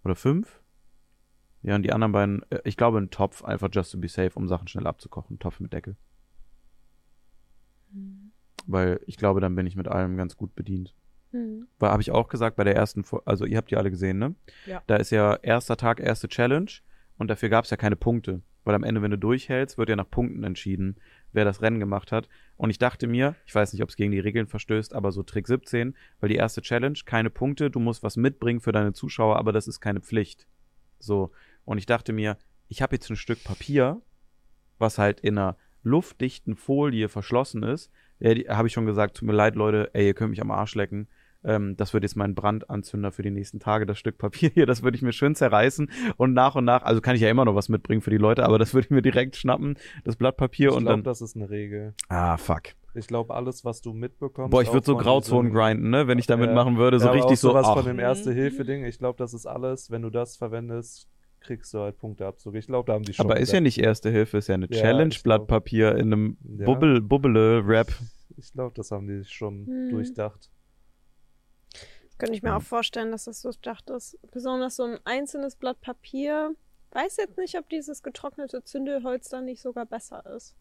Oder 0.04 0.16
fünf. 0.16 0.60
Ja, 1.62 1.76
und 1.76 1.82
die 1.82 1.92
anderen 1.92 2.12
beiden, 2.12 2.42
äh, 2.50 2.60
ich 2.64 2.76
glaube, 2.76 2.98
ein 2.98 3.10
Topf, 3.10 3.44
einfach 3.44 3.68
just 3.70 3.92
to 3.92 3.98
be 3.98 4.08
safe, 4.08 4.32
um 4.34 4.48
Sachen 4.48 4.66
schnell 4.66 4.86
abzukochen. 4.88 5.38
Topf 5.38 5.60
mit 5.60 5.72
Deckel. 5.72 5.96
Weil 8.66 9.00
ich 9.06 9.16
glaube, 9.16 9.40
dann 9.40 9.54
bin 9.54 9.66
ich 9.66 9.76
mit 9.76 9.88
allem 9.88 10.16
ganz 10.16 10.36
gut 10.36 10.54
bedient. 10.54 10.94
Hm. 11.32 11.66
Weil 11.78 11.90
habe 11.90 12.02
ich 12.02 12.10
auch 12.10 12.28
gesagt 12.28 12.56
bei 12.56 12.64
der 12.64 12.74
ersten, 12.74 13.04
also 13.24 13.44
ihr 13.44 13.56
habt 13.56 13.70
die 13.70 13.76
alle 13.76 13.90
gesehen, 13.90 14.18
ne? 14.18 14.34
Ja. 14.66 14.82
Da 14.86 14.96
ist 14.96 15.10
ja 15.10 15.34
erster 15.36 15.76
Tag, 15.76 16.00
erste 16.00 16.28
Challenge 16.28 16.70
und 17.18 17.28
dafür 17.28 17.48
gab 17.48 17.64
es 17.64 17.70
ja 17.70 17.76
keine 17.76 17.96
Punkte. 17.96 18.42
Weil 18.64 18.74
am 18.74 18.82
Ende, 18.82 19.00
wenn 19.00 19.12
du 19.12 19.18
durchhältst, 19.18 19.78
wird 19.78 19.88
ja 19.88 19.94
nach 19.94 20.10
Punkten 20.10 20.42
entschieden, 20.42 20.96
wer 21.32 21.44
das 21.44 21.62
Rennen 21.62 21.78
gemacht 21.78 22.10
hat. 22.10 22.28
Und 22.56 22.70
ich 22.70 22.78
dachte 22.78 23.06
mir, 23.06 23.36
ich 23.46 23.54
weiß 23.54 23.72
nicht, 23.72 23.82
ob 23.82 23.90
es 23.90 23.96
gegen 23.96 24.10
die 24.10 24.18
Regeln 24.18 24.48
verstößt, 24.48 24.92
aber 24.92 25.12
so 25.12 25.22
Trick 25.22 25.46
17, 25.46 25.94
weil 26.18 26.28
die 26.28 26.34
erste 26.34 26.62
Challenge, 26.62 26.98
keine 27.04 27.30
Punkte, 27.30 27.70
du 27.70 27.78
musst 27.78 28.02
was 28.02 28.16
mitbringen 28.16 28.60
für 28.60 28.72
deine 28.72 28.92
Zuschauer, 28.92 29.36
aber 29.36 29.52
das 29.52 29.68
ist 29.68 29.80
keine 29.80 30.00
Pflicht. 30.00 30.48
So. 30.98 31.30
Und 31.64 31.78
ich 31.78 31.86
dachte 31.86 32.12
mir, 32.12 32.38
ich 32.68 32.82
habe 32.82 32.96
jetzt 32.96 33.08
ein 33.08 33.16
Stück 33.16 33.44
Papier, 33.44 34.02
was 34.78 34.98
halt 34.98 35.20
in 35.20 35.38
einer 35.38 35.56
luftdichten 35.84 36.56
Folie 36.56 37.08
verschlossen 37.08 37.62
ist. 37.62 37.92
Ja, 38.18 38.56
habe 38.56 38.68
ich 38.68 38.74
schon 38.74 38.86
gesagt, 38.86 39.16
tut 39.16 39.26
mir 39.26 39.34
leid, 39.34 39.54
Leute, 39.56 39.90
ey, 39.92 40.06
ihr 40.06 40.14
könnt 40.14 40.30
mich 40.30 40.40
am 40.40 40.50
Arsch 40.50 40.74
lecken. 40.74 41.08
ähm, 41.44 41.76
das 41.76 41.92
wird 41.94 42.02
jetzt 42.02 42.16
mein 42.16 42.34
Brandanzünder 42.34 43.12
für 43.12 43.22
die 43.22 43.30
nächsten 43.30 43.60
Tage, 43.60 43.86
das 43.86 43.98
Stück 43.98 44.18
Papier 44.18 44.50
hier, 44.52 44.66
das 44.66 44.82
würde 44.82 44.96
ich 44.96 45.02
mir 45.02 45.12
schön 45.12 45.34
zerreißen 45.36 45.90
und 46.16 46.32
nach 46.32 46.54
und 46.56 46.64
nach, 46.64 46.82
also 46.82 47.00
kann 47.00 47.14
ich 47.14 47.22
ja 47.22 47.28
immer 47.30 47.44
noch 47.44 47.54
was 47.54 47.68
mitbringen 47.68 48.00
für 48.00 48.10
die 48.10 48.16
Leute, 48.16 48.44
aber 48.44 48.58
das 48.58 48.74
würde 48.74 48.86
ich 48.86 48.90
mir 48.90 49.02
direkt 49.02 49.36
schnappen, 49.36 49.76
das 50.04 50.16
Blatt 50.16 50.36
Papier 50.38 50.70
Ich 50.70 50.74
und 50.74 50.84
glaube, 50.84 50.96
dann. 50.96 51.04
das 51.04 51.20
ist 51.20 51.36
eine 51.36 51.48
Regel. 51.50 51.94
Ah, 52.08 52.36
fuck. 52.36 52.62
Ich 52.94 53.06
glaube, 53.06 53.34
alles, 53.34 53.64
was 53.64 53.82
du 53.82 53.92
mitbekommst. 53.92 54.50
Boah, 54.50 54.62
ich 54.62 54.72
würde 54.72 54.86
so 54.86 54.96
Grauzonen 54.96 55.52
grinden, 55.52 55.90
ne, 55.90 56.08
wenn 56.08 56.18
ich 56.18 56.26
damit 56.26 56.48
Ja. 56.48 56.54
machen 56.54 56.78
würde, 56.78 56.98
so 56.98 57.06
ja, 57.08 57.12
richtig 57.12 57.32
auch 57.32 57.36
so. 57.36 57.48
sowas 57.50 57.66
ach. 57.68 57.74
von 57.76 57.84
dem. 57.84 57.98
Erste-Hilfe-Ding. 57.98 58.84
Ich 58.86 58.98
glaube, 58.98 59.18
das 59.18 59.34
ist 59.34 59.44
alles, 59.46 59.90
wenn 59.90 60.00
du 60.02 60.08
das 60.10 60.36
verwendest, 60.38 61.06
kriegst 61.40 61.72
du 61.74 61.78
halt 61.80 61.98
Punkteabzug. 61.98 62.54
Ich 62.56 62.66
glaube, 62.66 62.86
da 62.86 62.94
haben 62.94 63.04
die 63.04 63.12
schon. 63.14 63.24
Aber 63.26 63.38
ist 63.38 63.52
ja 63.52 63.60
nicht 63.60 63.78
Erste 63.78 64.10
Hilfe, 64.10 64.38
ist 64.38 64.48
ja 64.48 64.54
eine 64.54 64.66
Ja, 64.70 64.80
Challenge, 64.80 65.10
ich 65.12 65.22
glaub- 65.22 65.46
Blatt 65.46 65.48
Papier 65.48 65.92
in 65.96 66.12
einem 66.12 66.36
Ja. 66.58 66.64
Bubbel, 66.66 67.00
Bubbele-Rap. 67.00 67.88
Ich 68.36 68.52
glaube, 68.52 68.74
das 68.74 68.90
haben 68.90 69.06
die 69.06 69.24
schon 69.24 69.66
Hm. 69.66 69.90
durchdacht. 69.90 70.50
Könnte 72.18 72.34
ich 72.34 72.42
mir 72.42 72.50
Ja. 72.50 72.56
auch 72.56 72.62
vorstellen, 72.62 73.10
dass 73.10 73.24
das 73.24 73.42
so 73.42 73.50
gedacht 73.50 73.88
ist. 73.90 74.18
Besonders 74.30 74.76
so 74.76 74.84
ein 74.84 74.98
einzelnes 75.04 75.56
Blatt 75.56 75.80
Papier. 75.80 76.54
Weiß 76.92 77.16
jetzt 77.18 77.36
nicht, 77.36 77.56
ob 77.58 77.68
dieses 77.68 78.02
getrocknete 78.02 78.64
Zündelholz 78.64 79.28
dann 79.28 79.44
nicht 79.44 79.60
sogar 79.60 79.84
besser 79.86 80.24
ist. 80.34 80.54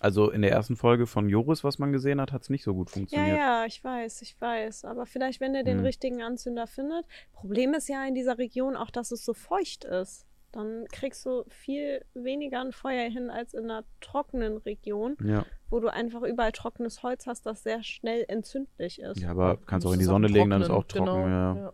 Also 0.00 0.30
in 0.30 0.42
der 0.42 0.50
ersten 0.52 0.76
Folge 0.76 1.06
von 1.06 1.28
Joris, 1.28 1.64
was 1.64 1.78
man 1.78 1.90
gesehen 1.92 2.20
hat, 2.20 2.30
hat 2.32 2.42
es 2.42 2.50
nicht 2.50 2.64
so 2.64 2.74
gut 2.74 2.90
Ja, 2.90 2.94
funktioniert. 2.94 3.36
ja, 3.38 3.64
ich 3.66 3.82
weiß, 3.82 4.20
ich 4.22 4.38
weiß. 4.40 4.84
Aber 4.84 5.06
vielleicht, 5.06 5.40
wenn 5.40 5.54
er 5.54 5.64
den 5.64 5.78
Hm. 5.78 5.84
richtigen 5.86 6.22
Anzünder 6.22 6.66
findet. 6.66 7.06
Problem 7.32 7.72
ist 7.74 7.88
ja 7.88 8.04
in 8.06 8.14
dieser 8.14 8.36
Region 8.38 8.76
auch, 8.76 8.90
dass 8.90 9.10
es 9.10 9.24
so 9.24 9.32
feucht 9.32 9.84
ist. 9.84 10.26
Dann 10.52 10.86
kriegst 10.92 11.24
du 11.26 11.44
viel 11.48 12.04
weniger 12.14 12.60
ein 12.60 12.72
Feuer 12.72 13.08
hin 13.10 13.30
als 13.30 13.52
in 13.54 13.64
einer 13.64 13.84
trockenen 14.00 14.56
Region, 14.58 15.16
Ja. 15.22 15.44
wo 15.70 15.80
du 15.80 15.88
einfach 15.92 16.22
überall 16.22 16.52
trockenes 16.52 17.02
Holz 17.02 17.26
hast, 17.26 17.44
das 17.46 17.62
sehr 17.62 17.82
schnell 17.82 18.24
entzündlich 18.28 19.00
ist. 19.00 19.20
ja, 19.20 19.30
aber 19.30 19.56
kannst 19.66 19.86
auch 19.86 19.92
in 19.92 19.98
die 19.98 20.04
Sonne 20.04 20.28
legen, 20.28 20.50
dann 20.50 20.62
ist 20.62 20.70
auch 20.70 20.84
trocken. 20.84 21.04
genau, 21.24 21.26
Ja. 21.28 21.72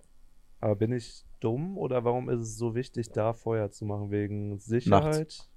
Aber 0.60 0.76
bin 0.76 0.92
ich 0.92 1.24
dumm 1.40 1.76
oder 1.76 2.04
warum 2.04 2.28
ist 2.30 2.40
es 2.40 2.56
so 2.56 2.74
wichtig, 2.76 3.10
da 3.10 3.32
Feuer 3.34 3.70
zu 3.72 3.84
machen? 3.84 4.10
Wegen 4.12 4.58
Sicherheit? 4.58 5.48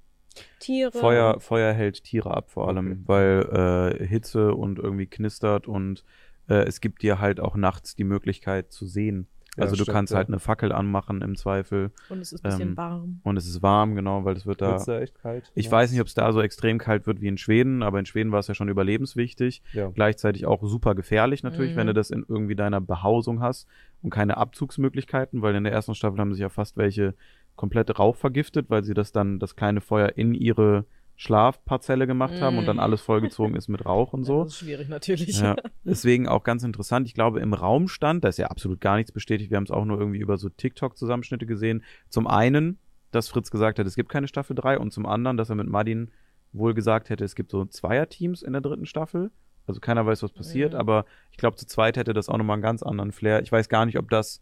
Tiere. 0.60 0.92
Feuer, 0.92 1.40
Feuer 1.40 1.74
hält 1.74 2.04
Tiere 2.04 2.32
ab 2.36 2.50
vor 2.52 2.68
allem, 2.68 2.88
Okay. 2.92 3.02
weil 3.06 3.98
äh, 4.02 4.06
Hitze 4.08 4.54
und 4.54 4.80
irgendwie 4.80 5.08
knistert 5.08 5.68
und 5.68 6.04
äh, 6.50 6.64
es 6.66 6.82
gibt 6.82 7.02
dir 7.02 7.20
halt 7.20 7.40
auch 7.40 7.56
nachts 7.56 7.96
die 7.96 8.04
Möglichkeit 8.04 8.72
zu 8.72 8.86
sehen. 8.86 9.28
Ja, 9.58 9.64
Also 9.64 9.78
du 9.78 9.84
stimmt, 9.84 9.96
kannst 9.96 10.12
ja. 10.12 10.18
halt 10.18 10.28
eine 10.28 10.40
Fackel 10.40 10.74
anmachen 10.74 11.22
im 11.22 11.38
Zweifel 11.38 11.92
Und 12.10 12.20
es 12.20 12.34
ist 12.34 12.44
ein 12.44 12.50
bisschen 12.52 12.70
Ähm, 12.72 12.78
warm. 12.78 13.22
und 13.24 13.38
es 13.38 13.48
ist 13.48 13.62
warm, 13.64 13.96
genau, 13.96 14.26
weil 14.26 14.36
es 14.36 14.46
wird 14.46 14.60
da. 14.62 14.72
Wird's 14.72 14.84
da 14.86 15.00
echt 15.00 15.16
kalt? 15.18 15.50
Ich 15.56 15.68
Ja. 15.68 15.72
weiß 15.72 15.92
nicht, 15.92 16.02
ob 16.02 16.08
es 16.08 16.14
da 16.14 16.34
so 16.34 16.42
extrem 16.42 16.78
kalt 16.78 17.08
wird 17.08 17.22
wie 17.22 17.30
in 17.30 17.38
Schweden, 17.38 17.82
aber 17.82 17.98
in 18.00 18.06
Schweden 18.06 18.34
war 18.34 18.40
es 18.40 18.48
ja 18.48 18.54
schon 18.54 18.68
überlebenswichtig. 18.68 19.64
Ja. 19.72 19.88
Gleichzeitig 19.92 20.46
auch 20.46 20.62
super 20.68 20.94
gefährlich 20.94 21.42
natürlich, 21.42 21.72
Mhm. 21.72 21.78
wenn 21.78 21.88
du 21.88 21.94
das 21.94 22.10
in 22.10 22.26
irgendwie 22.28 22.56
deiner 22.58 22.82
Behausung 22.82 23.40
hast 23.40 23.66
und 24.02 24.10
keine 24.10 24.36
Abzugsmöglichkeiten, 24.36 25.42
weil 25.42 25.56
in 25.56 25.64
der 25.64 25.72
ersten 25.72 25.96
Staffel 25.96 26.20
haben 26.20 26.34
sich 26.34 26.42
ja 26.42 26.50
fast 26.50 26.76
welche 26.76 27.16
komplett 27.56 27.98
Rauch 28.00 28.16
vergiftet, 28.16 28.70
weil 28.70 28.84
sie 28.84 28.94
das 28.94 29.12
dann, 29.12 29.40
das 29.40 29.56
kleine 29.56 29.82
Feuer 29.82 30.14
in 30.16 30.34
ihre 30.34 30.86
Schlafparzelle 31.18 32.08
gemacht 32.08 32.40
haben 32.42 32.58
und 32.58 32.66
dann 32.66 32.76
Mhm. 32.78 32.82
alles 32.84 33.02
vollgezogen 33.02 33.56
ist 33.56 33.68
mit 33.70 33.86
Rauch 33.86 34.14
und 34.14 34.22
Ja, 34.24 34.26
so. 34.26 34.44
das 34.44 34.54
ist 34.54 34.60
schwierig 34.60 34.90
natürlich. 34.90 35.40
Ja, 35.40 35.56
deswegen 35.84 36.28
auch 36.28 36.44
ganz 36.44 36.64
interessant. 36.64 37.08
Ich 37.08 37.14
glaube, 37.14 37.40
im 37.40 37.54
Raumstand, 37.54 38.24
da 38.24 38.28
ist 38.30 38.38
ja 38.38 38.48
absolut 38.48 38.82
gar 38.82 38.98
nichts 38.98 39.12
bestätigt. 39.12 39.50
Wir 39.50 39.58
haben 39.58 39.64
es 39.64 39.72
auch 39.72 39.86
nur 39.86 39.98
irgendwie 40.00 40.20
über 40.20 40.38
so 40.38 40.50
TikTok-Zusammenschnitte 40.50 41.46
gesehen. 41.46 41.84
Zum 42.10 42.28
einen, 42.28 42.78
dass 43.12 43.30
Fritz 43.30 43.50
gesagt 43.50 43.80
hat, 43.80 43.88
es 43.88 43.96
gibt 43.96 44.10
keine 44.10 44.28
Staffel 44.28 44.56
3 44.56 44.78
und 44.78 44.92
zum 44.92 45.06
anderen, 45.06 45.38
dass 45.38 45.50
er 45.50 45.56
mit 45.56 45.68
Madin 45.70 46.12
wohl 46.52 46.74
gesagt 46.74 47.10
hätte, 47.10 47.24
es 47.26 47.36
gibt 47.36 47.52
so 47.52 47.66
Zweierteams 47.66 48.42
in 48.42 48.54
der 48.54 48.62
dritten 48.62 48.86
Staffel. 48.86 49.32
Also 49.68 49.80
keiner 49.80 50.06
weiß, 50.06 50.22
was 50.22 50.32
passiert, 50.32 50.74
Mhm. 50.74 50.80
aber 50.80 51.06
ich 51.32 51.38
glaube, 51.38 51.56
zu 51.58 51.66
zweit 51.66 51.98
hätte 51.98 52.14
das 52.14 52.30
auch 52.30 52.38
nochmal 52.38 52.56
einen 52.56 52.62
ganz 52.62 52.84
anderen 52.84 53.12
Flair. 53.12 53.42
Ich 53.42 53.52
weiß 53.52 53.68
gar 53.68 53.86
nicht, 53.86 53.98
ob 53.98 54.10
das 54.10 54.42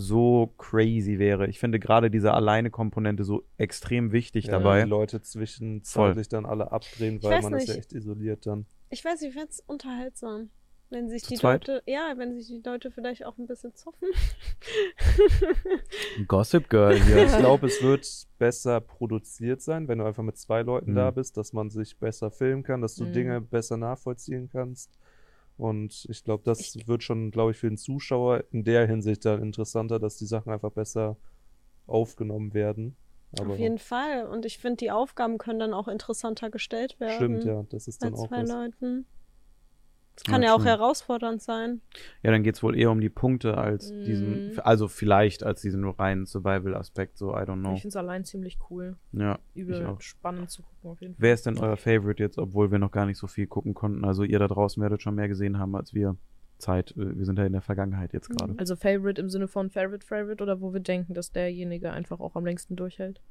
so 0.00 0.52
crazy 0.58 1.18
wäre. 1.18 1.46
Ich 1.48 1.58
finde 1.58 1.78
gerade 1.78 2.10
diese 2.10 2.32
Alleine-Komponente 2.32 3.24
so 3.24 3.44
extrem 3.58 4.12
wichtig 4.12 4.46
Ja, 4.46 4.52
dabei. 4.52 4.84
Die 4.84 4.88
Leute 4.88 5.20
zwischen 5.22 5.82
Voll. 5.84 6.14
sich 6.14 6.28
dann 6.28 6.46
alle 6.46 6.72
abdrehen, 6.72 7.22
weil 7.22 7.42
man 7.42 7.54
ist 7.54 7.68
ja 7.68 7.74
nicht. 7.74 7.78
echt 7.78 7.92
isoliert 7.92 8.46
dann. 8.46 8.66
Ich 8.88 9.04
weiß, 9.04 9.22
ich 9.22 9.32
fände 9.34 9.48
es 9.50 9.60
unterhaltsam. 9.60 10.50
Wenn 10.92 11.08
sich 11.08 11.22
Zu 11.22 11.34
die 11.34 11.36
zweit? 11.36 11.68
Leute, 11.68 11.82
ja, 11.86 12.14
wenn 12.16 12.34
sich 12.34 12.48
die 12.48 12.60
Leute 12.68 12.90
vielleicht 12.90 13.24
auch 13.24 13.38
ein 13.38 13.46
bisschen 13.46 13.72
zoffen. 13.76 14.08
Gossip 16.26 16.68
Girl 16.68 16.96
hier. 17.00 17.26
Ich 17.26 17.36
glaube, 17.38 17.66
es 17.68 17.82
wird 17.82 18.06
besser 18.38 18.80
produziert 18.80 19.62
sein, 19.62 19.88
wenn 19.88 19.98
du 19.98 20.04
einfach 20.04 20.22
mit 20.22 20.36
zwei 20.36 20.62
Leuten 20.62 20.92
Mhm. 20.92 20.96
da 20.96 21.10
bist, 21.12 21.36
dass 21.36 21.52
man 21.52 21.70
sich 21.70 21.96
besser 21.98 22.30
filmen 22.30 22.62
kann, 22.62 22.80
dass 22.82 22.94
du 22.96 23.04
Mhm. 23.04 23.12
Dinge 23.12 23.40
besser 23.40 23.76
nachvollziehen 23.76 24.48
kannst. 24.50 24.98
Und 25.60 26.06
ich 26.08 26.24
glaube, 26.24 26.42
das 26.44 26.76
wird 26.86 27.02
schon, 27.02 27.30
glaube 27.30 27.50
ich, 27.50 27.58
für 27.58 27.68
den 27.68 27.76
Zuschauer 27.76 28.44
in 28.50 28.64
der 28.64 28.86
Hinsicht 28.86 29.24
dann 29.24 29.42
interessanter, 29.42 29.98
dass 29.98 30.16
die 30.16 30.24
Sachen 30.24 30.52
einfach 30.52 30.72
besser 30.72 31.16
aufgenommen 31.86 32.54
werden. 32.54 32.96
Aber 33.38 33.52
Auf 33.52 33.58
jeden 33.58 33.78
Fall. 33.78 34.26
Und 34.26 34.46
ich 34.46 34.58
finde, 34.58 34.78
die 34.78 34.90
Aufgaben 34.90 35.38
können 35.38 35.58
dann 35.58 35.74
auch 35.74 35.86
interessanter 35.86 36.50
gestellt 36.50 36.98
werden. 36.98 37.14
stimmt, 37.14 37.44
ja, 37.44 37.64
das 37.68 37.88
ist 37.88 38.02
dann 38.02 38.14
auch 38.14 38.28
zwei 38.28 38.42
was. 38.42 38.48
Leuten. 38.50 39.06
Das 40.22 40.30
kann 40.30 40.42
Ja, 40.42 40.48
ja, 40.48 40.54
auch 40.54 40.58
true. 40.58 40.68
herausfordernd 40.68 41.40
sein. 41.40 41.80
Ja, 42.22 42.30
dann 42.30 42.42
geht's 42.42 42.62
wohl 42.62 42.76
eher 42.76 42.90
um 42.90 43.00
die 43.00 43.08
Punkte 43.08 43.56
als 43.56 43.88
diesen, 44.04 44.48
Mhm. 44.48 44.52
also 44.62 44.86
vielleicht 44.86 45.42
als 45.44 45.62
diesen 45.62 45.82
reinen 45.88 46.26
Survival-Aspekt, 46.26 47.16
so 47.16 47.30
I 47.30 47.40
don't 47.40 47.60
know. 47.60 47.72
Ich 47.74 47.80
finde 47.80 47.88
es 47.88 47.96
allein 47.96 48.24
ziemlich 48.24 48.58
cool. 48.68 48.96
Ja, 49.12 49.38
Übel 49.54 49.76
ich 49.76 49.84
auch. 49.84 50.00
spannend 50.02 50.50
zu 50.50 50.62
gucken 50.62 50.90
auf 50.90 51.00
jeden 51.00 51.14
Fall. 51.14 51.22
Wer 51.22 51.34
ist 51.34 51.46
denn 51.46 51.58
euer 51.58 51.76
Favorite 51.78 52.22
jetzt, 52.22 52.36
obwohl 52.38 52.70
wir 52.70 52.78
noch 52.78 52.90
gar 52.90 53.06
nicht 53.06 53.16
so 53.18 53.26
viel 53.28 53.46
gucken 53.46 53.72
konnten? 53.72 54.04
Also 54.04 54.22
ihr 54.22 54.38
da 54.38 54.46
draußen 54.48 54.82
werdet 54.82 55.00
schon 55.00 55.14
mehr 55.14 55.28
gesehen 55.28 55.58
haben 55.58 55.74
als 55.74 55.94
wir. 55.94 56.16
Zeit, 56.58 56.90
äh, 56.98 57.16
wir 57.16 57.24
sind 57.24 57.38
ja 57.38 57.46
in 57.46 57.52
der 57.54 57.62
Vergangenheit 57.62 58.12
jetzt 58.12 58.28
gerade. 58.28 58.54
Also 58.58 58.76
Favorite 58.76 59.18
im 59.18 59.30
Sinne 59.30 59.48
von 59.48 59.70
Favorite 59.70 60.04
Favorite 60.06 60.42
oder 60.42 60.60
wo 60.60 60.74
wir 60.74 60.80
denken, 60.80 61.14
dass 61.14 61.32
derjenige 61.32 61.90
einfach 61.90 62.20
auch 62.20 62.36
am 62.36 62.44
längsten 62.44 62.76
durchhält? 62.76 63.22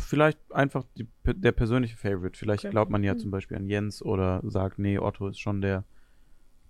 Vielleicht 0.00 0.38
einfach 0.52 0.84
die, 0.96 1.06
der 1.24 1.52
persönliche 1.52 1.96
Favorite. 1.96 2.38
Vielleicht 2.38 2.64
Okay. 2.64 2.70
glaubt 2.70 2.90
man 2.90 3.02
ja 3.02 3.14
Mhm. 3.14 3.18
zum 3.18 3.30
Beispiel 3.30 3.56
an 3.56 3.66
Jens 3.66 4.02
oder 4.02 4.40
sagt, 4.44 4.78
nee, 4.78 4.98
Otto 4.98 5.28
ist 5.28 5.40
schon 5.40 5.60
der, 5.60 5.84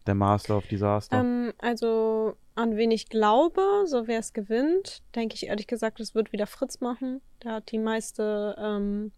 der 0.07 0.15
Master 0.15 0.57
of 0.59 0.67
Disaster. 0.67 1.21
Ähm, 1.21 1.53
also, 1.59 2.37
an 2.55 2.77
wen 2.77 2.91
ich 2.91 3.09
glaube, 3.09 3.63
so 3.87 4.07
wer 4.07 4.19
es 4.19 4.33
gewinnt, 4.33 5.03
denke 5.15 5.35
ich 5.35 5.47
ehrlich 5.47 5.67
gesagt, 5.67 6.01
es 6.01 6.15
wird 6.15 6.33
wieder 6.33 6.47
Fritz 6.47 6.81
machen. 6.81 7.21
Der 7.45 7.53
hat 7.55 7.71
die 7.71 7.79
meiste 7.79 8.55
ähm, 8.59 9.13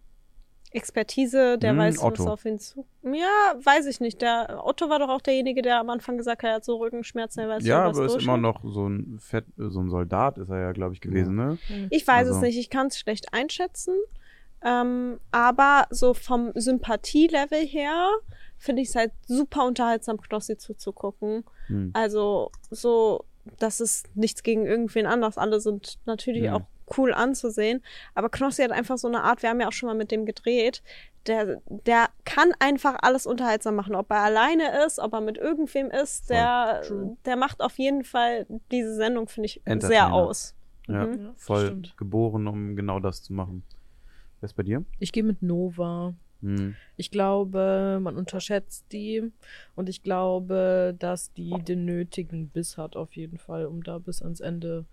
Expertise, 0.74 1.56
der 1.58 1.70
Hm, 1.70 1.78
weiß, 1.78 2.02
Otto. 2.02 2.24
was 2.24 2.30
auf 2.32 2.44
ihn 2.44 2.58
zu. 2.58 2.84
Ja, 3.02 3.54
weiß 3.62 3.86
ich 3.86 4.00
nicht. 4.00 4.20
Der 4.22 4.60
Otto 4.64 4.88
war 4.88 4.98
doch 4.98 5.08
auch 5.08 5.20
derjenige, 5.20 5.62
der 5.62 5.78
am 5.80 5.88
Anfang 5.90 6.16
gesagt 6.18 6.42
hat, 6.42 6.50
er 6.50 6.54
hat 6.56 6.64
so 6.64 6.76
Rückenschmerzen, 6.76 7.40
er 7.42 7.48
weiß 7.48 7.64
ja, 7.64 7.84
aber 7.84 8.04
ist 8.06 8.16
immer 8.22 8.36
noch 8.36 8.60
so 8.64 8.86
ein 8.88 9.18
Fett, 9.20 9.44
so 9.56 9.80
ein 9.80 9.88
Soldat 9.90 10.36
ist 10.38 10.50
er 10.50 10.60
ja, 10.60 10.72
glaube 10.72 10.94
ich, 10.94 11.00
gewesen, 11.00 11.36
ne? 11.36 11.58
Ich 11.90 12.06
weiß 12.06 12.26
Also- 12.26 12.36
es 12.36 12.42
nicht, 12.42 12.58
ich 12.58 12.70
kann 12.70 12.88
es 12.88 12.98
schlecht 12.98 13.32
einschätzen. 13.32 13.94
Ähm, 14.66 15.20
aber 15.30 15.86
so 15.90 16.14
vom 16.14 16.50
Sympathielevel 16.54 17.66
her 17.66 18.08
finde 18.56 18.80
ich 18.80 18.88
es 18.88 18.94
halt 18.94 19.12
super 19.26 19.66
unterhaltsam, 19.66 20.18
Knossi 20.20 20.56
zuzugucken. 20.56 21.44
Hm. 21.66 21.90
Also 21.92 22.50
so, 22.70 23.24
das 23.58 23.80
ist 23.80 24.06
nichts 24.16 24.42
gegen 24.42 24.64
irgendwen 24.64 25.04
anders. 25.06 25.36
Alle 25.36 25.60
sind 25.60 25.98
natürlich 26.06 26.44
Ja. 26.44 26.54
auch 26.54 26.62
cool 26.96 27.12
anzusehen. 27.12 27.82
Aber 28.14 28.28
Knossi 28.28 28.62
hat 28.62 28.72
einfach 28.72 28.98
so 28.98 29.08
eine 29.08 29.22
Art, 29.22 29.42
wir 29.42 29.50
haben 29.50 29.60
ja 29.60 29.68
auch 29.68 29.72
schon 29.72 29.88
mal 29.88 29.94
mit 29.96 30.10
dem 30.10 30.26
gedreht, 30.26 30.82
der, 31.26 31.62
der 31.68 32.08
kann 32.24 32.52
einfach 32.58 32.96
alles 33.00 33.26
unterhaltsam 33.26 33.76
machen. 33.76 33.94
Ob 33.94 34.10
er 34.10 34.20
alleine 34.22 34.84
ist, 34.84 34.98
ob 34.98 35.14
er 35.14 35.20
mit 35.22 35.38
irgendwem 35.38 35.90
ist, 35.90 36.28
der, 36.28 36.82
der 37.24 37.36
macht 37.36 37.62
auf 37.62 37.78
jeden 37.78 38.04
Fall 38.04 38.46
diese 38.70 38.94
Sendung, 38.94 39.28
finde 39.28 39.46
ich, 39.46 39.62
sehr 39.80 40.12
aus. 40.12 40.54
Ja, 40.86 41.06
Mhm. 41.06 41.18
Ja, 41.24 41.32
voll 41.36 41.64
stimmt. 41.66 41.96
geboren, 41.96 42.46
um 42.46 42.76
genau 42.76 43.00
das 43.00 43.22
zu 43.22 43.32
machen. 43.32 43.62
Wer 44.40 44.46
ist 44.48 44.52
bei 44.54 44.62
dir? 44.64 44.84
Ich 44.98 45.12
gehe 45.12 45.22
mit 45.22 45.40
Nova. 45.42 46.12
Hm. 46.42 46.74
Ich 46.98 47.10
glaube, 47.10 47.98
man 48.02 48.16
unterschätzt 48.16 48.84
die 48.92 49.32
und 49.76 49.88
ich 49.88 50.02
glaube, 50.02 50.94
dass 50.98 51.32
die 51.32 51.54
den 51.66 51.86
nötigen 51.86 52.50
Biss 52.50 52.76
hat 52.76 52.96
auf 52.96 53.16
jeden 53.16 53.38
Fall, 53.38 53.64
um 53.64 53.82
da 53.82 53.96
bis 53.96 54.20
ans 54.20 54.40
Ende 54.40 54.84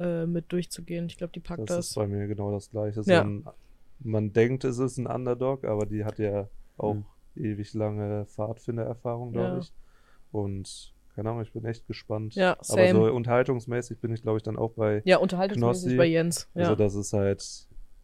äh, 0.00 0.26
mit 0.26 0.52
durchzugehen. 0.52 1.06
Ich 1.06 1.16
glaube, 1.16 1.32
die 1.32 1.40
packt 1.40 1.60
Das 1.68 1.76
das. 1.76 1.88
ist 1.88 1.94
bei 1.94 2.06
mir 2.06 2.26
genau 2.26 2.50
das 2.52 2.70
Gleiche. 2.70 3.02
So 3.02 3.10
Ja. 3.10 3.22
ein, 3.22 3.44
man 4.00 4.32
denkt, 4.32 4.64
es 4.64 4.78
ist 4.78 4.98
ein 4.98 5.06
Underdog, 5.06 5.64
aber 5.64 5.86
die 5.86 6.04
hat 6.04 6.18
ja 6.18 6.48
auch 6.76 6.94
Mhm. 6.94 7.04
ewig 7.36 7.74
lange 7.74 8.26
Pfadfindererfahrung, 8.26 9.32
glaube 9.32 9.48
Ja. 9.54 9.58
ich. 9.58 9.72
Und 10.32 10.94
keine 11.14 11.30
Ahnung, 11.30 11.42
ich 11.42 11.52
bin 11.52 11.64
echt 11.64 11.86
gespannt. 11.88 12.34
Ja, 12.36 12.52
aber 12.52 12.64
same. 12.64 12.92
so 12.92 13.12
unterhaltungsmäßig 13.12 13.98
bin 13.98 14.12
ich, 14.12 14.22
glaube 14.22 14.36
ich, 14.36 14.42
dann 14.44 14.56
auch 14.56 14.70
bei. 14.72 15.02
Ja, 15.04 15.16
unterhaltungsmäßig 15.18 15.82
Knossi. 15.84 15.96
bei 15.96 16.06
Jens. 16.06 16.48
Ja. 16.54 16.62
Also 16.62 16.74
das 16.76 16.94
ist 16.94 17.12
halt 17.12 17.44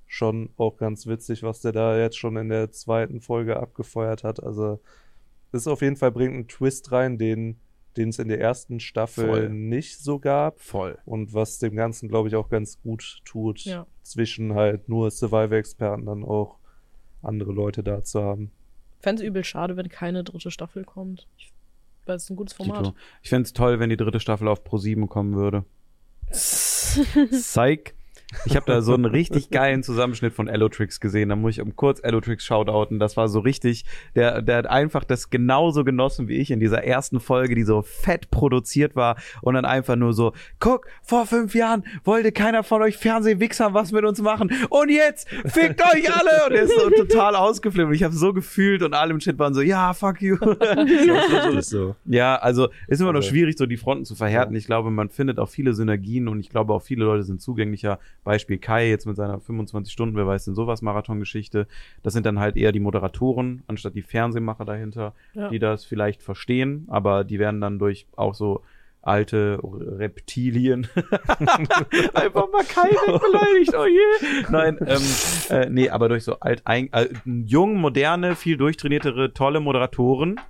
schon 0.07 0.51
auch 0.57 0.77
ganz 0.77 1.07
witzig, 1.07 1.43
was 1.45 1.61
der 1.61 1.73
da 1.73 1.97
jetzt 1.99 2.17
schon 2.19 2.37
in 2.37 2.49
der 2.49 2.71
zweiten 2.73 3.21
Folge 3.21 3.57
abgefeuert 3.57 4.25
hat. 4.25 4.43
Also 4.43 4.81
ist 5.53 5.69
auf 5.69 5.83
jeden 5.83 5.95
Fall 5.97 6.11
bringt 6.11 6.35
einen 6.35 6.49
Twist 6.49 6.91
rein, 6.91 7.17
den 7.19 7.61
den 7.97 8.09
es 8.09 8.19
in 8.19 8.29
der 8.29 8.41
ersten 8.41 8.81
Staffel 8.81 9.27
Voll. 9.29 9.49
nicht 9.51 9.99
so 9.99 10.19
gab. 10.19 10.61
Voll. 10.61 10.99
Und 11.05 11.33
was 11.35 11.59
dem 11.59 11.77
Ganzen, 11.77 12.09
glaube 12.09 12.29
ich, 12.29 12.37
auch 12.37 12.49
ganz 12.49 12.81
gut 12.83 13.21
tut, 13.25 13.61
Ja. 13.61 13.87
zwischen 14.03 14.55
halt 14.55 14.89
nur 14.89 15.11
Survival-Experten 15.11 16.07
dann 16.07 16.25
auch 16.25 16.57
andere 17.23 17.53
Leute 17.53 17.83
da 17.83 18.03
zu 18.05 18.23
haben. 18.23 18.51
Fände 19.01 19.23
es 19.23 19.29
übel 19.29 19.45
schade, 19.45 19.77
wenn 19.77 19.89
keine 19.89 20.25
dritte 20.25 20.51
Staffel 20.51 20.85
kommt. 20.85 21.27
Ich 21.39 21.53
Weil 22.07 22.17
es 22.17 22.29
ein 22.29 22.37
gutes 22.37 22.55
Format. 22.55 22.85
Tito. 22.85 22.97
Ich 23.23 23.31
fände 23.31 23.45
es 23.47 23.53
toll, 23.53 23.79
wenn 23.81 23.89
die 23.91 23.97
dritte 23.97 24.21
Staffel 24.21 24.49
auf 24.49 24.63
Pro7 24.65 25.07
kommen 25.07 25.35
würde. 25.37 25.65
Psych. 26.31 27.95
Ich 28.47 28.57
habe 28.57 28.67
da 28.67 28.83
so 28.83 28.95
einen 28.95 29.05
richtig 29.05 29.51
geilen 29.51 29.83
Zusammenschnitt 29.83 30.33
von 30.35 30.49
Allotrix 30.49 31.01
gesehen. 31.01 31.29
Da 31.29 31.37
muss 31.37 31.53
ich 31.53 31.61
um 31.61 31.77
kurz 31.77 32.03
Allotrix 32.03 32.45
shoutouten. 32.45 32.99
Das 32.99 33.17
war 33.17 33.29
so 33.29 33.41
richtig, 33.41 33.85
der, 34.15 34.43
der 34.43 34.57
hat 34.59 34.67
einfach 34.67 35.05
das 35.05 35.31
genauso 35.31 35.85
genossen 35.85 36.29
wie 36.29 36.37
ich 36.37 36.51
in 36.51 36.61
dieser 36.61 36.85
ersten 36.85 37.21
Folge, 37.21 37.55
die 37.55 37.63
so 37.65 37.83
fett 37.83 38.31
produziert 38.31 38.97
war 38.97 39.17
und 39.43 39.55
dann 39.55 39.65
einfach 39.65 39.97
nur 39.97 40.13
so, 40.13 40.33
guck, 40.61 40.87
vor 41.03 41.27
fünf 41.27 41.55
Jahren 41.55 41.85
wollte 42.05 42.33
keiner 42.33 42.63
von 42.65 42.83
euch 42.83 42.97
Fernsehwichsern 42.97 43.75
was 43.75 43.93
mit 43.93 44.05
uns 44.05 44.21
machen 44.21 44.51
und 44.71 44.91
jetzt 44.91 45.29
fickt 45.29 45.81
euch 45.83 46.13
alle 46.15 46.47
und 46.49 46.53
er 46.55 46.63
ist 46.63 46.79
so 46.79 46.91
total 46.91 47.37
ausgeflippt 47.37 47.89
und 47.89 47.95
ich 47.95 48.03
habe 48.03 48.15
so 48.15 48.33
gefühlt 48.33 48.83
und 48.83 48.95
alle 48.95 49.13
im 49.13 49.19
Chat 49.19 49.39
waren 49.39 49.55
so, 49.55 49.61
ja, 49.61 49.93
fuck 49.95 50.21
you. 50.23 50.37
So. 51.61 51.97
Ja, 52.05 52.37
also 52.37 52.69
ist 52.89 53.01
immer 53.01 53.13
noch 53.13 53.19
Also- 53.21 53.31
schwierig, 53.31 53.57
so 53.59 53.67
die 53.67 53.77
Fronten 53.77 54.05
zu 54.05 54.15
verhärten. 54.15 54.55
Ich 54.55 54.67
glaube, 54.67 54.91
man 54.91 55.09
findet 55.09 55.39
auch 55.39 55.49
viele 55.49 55.75
Synergien 55.75 56.29
und 56.29 56.41
ich 56.41 56.51
glaube 56.51 56.73
auch 56.75 56.83
viele 56.83 57.05
Leute 57.05 57.23
sind 57.23 57.41
zugänglicher. 57.41 57.99
Beispiel 58.25 58.59
Kai 58.59 58.89
jetzt 58.89 59.07
mit 59.07 59.17
seiner 59.17 59.39
25 59.41 59.93
Stunden, 59.93 60.17
wer 60.17 60.27
weiß 60.27 60.47
denn 60.47 60.55
sowas, 60.55 60.83
Marathongeschichte. 60.83 61.67
Das 62.03 62.13
sind 62.15 62.27
dann 62.27 62.41
halt 62.41 62.57
eher 62.57 62.73
die 62.73 62.81
Moderatoren, 62.81 63.63
anstatt 63.67 63.95
die 63.95 64.03
Fernsehmacher 64.03 64.65
dahinter, 64.65 65.15
Ja. 65.35 65.49
die 65.51 65.59
das 65.59 65.85
vielleicht 65.85 66.23
verstehen, 66.23 66.87
aber 66.89 67.23
die 67.25 67.39
werden 67.39 67.61
dann 67.61 67.79
durch 67.79 68.07
auch 68.17 68.35
so 68.35 68.63
alte 69.03 69.59
Reptilien 69.63 70.87
einfach 72.15 72.51
mal 72.51 72.65
Kai 72.65 72.89
wegbeleidigt, 72.89 73.75
oh 73.77 73.85
je. 73.85 74.45
Nein, 74.51 74.79
ähm, 74.87 75.03
äh, 75.51 75.69
nee, 75.69 75.91
aber 75.91 76.09
durch 76.09 76.25
so 76.25 76.41
alt, 76.41 76.63
ein, 76.65 76.91
äh, 76.93 77.09
jung, 77.25 77.77
moderne, 77.77 78.35
viel 78.35 78.57
durchtrainiertere, 78.57 79.35
tolle 79.35 79.61
Moderatoren, 79.61 80.41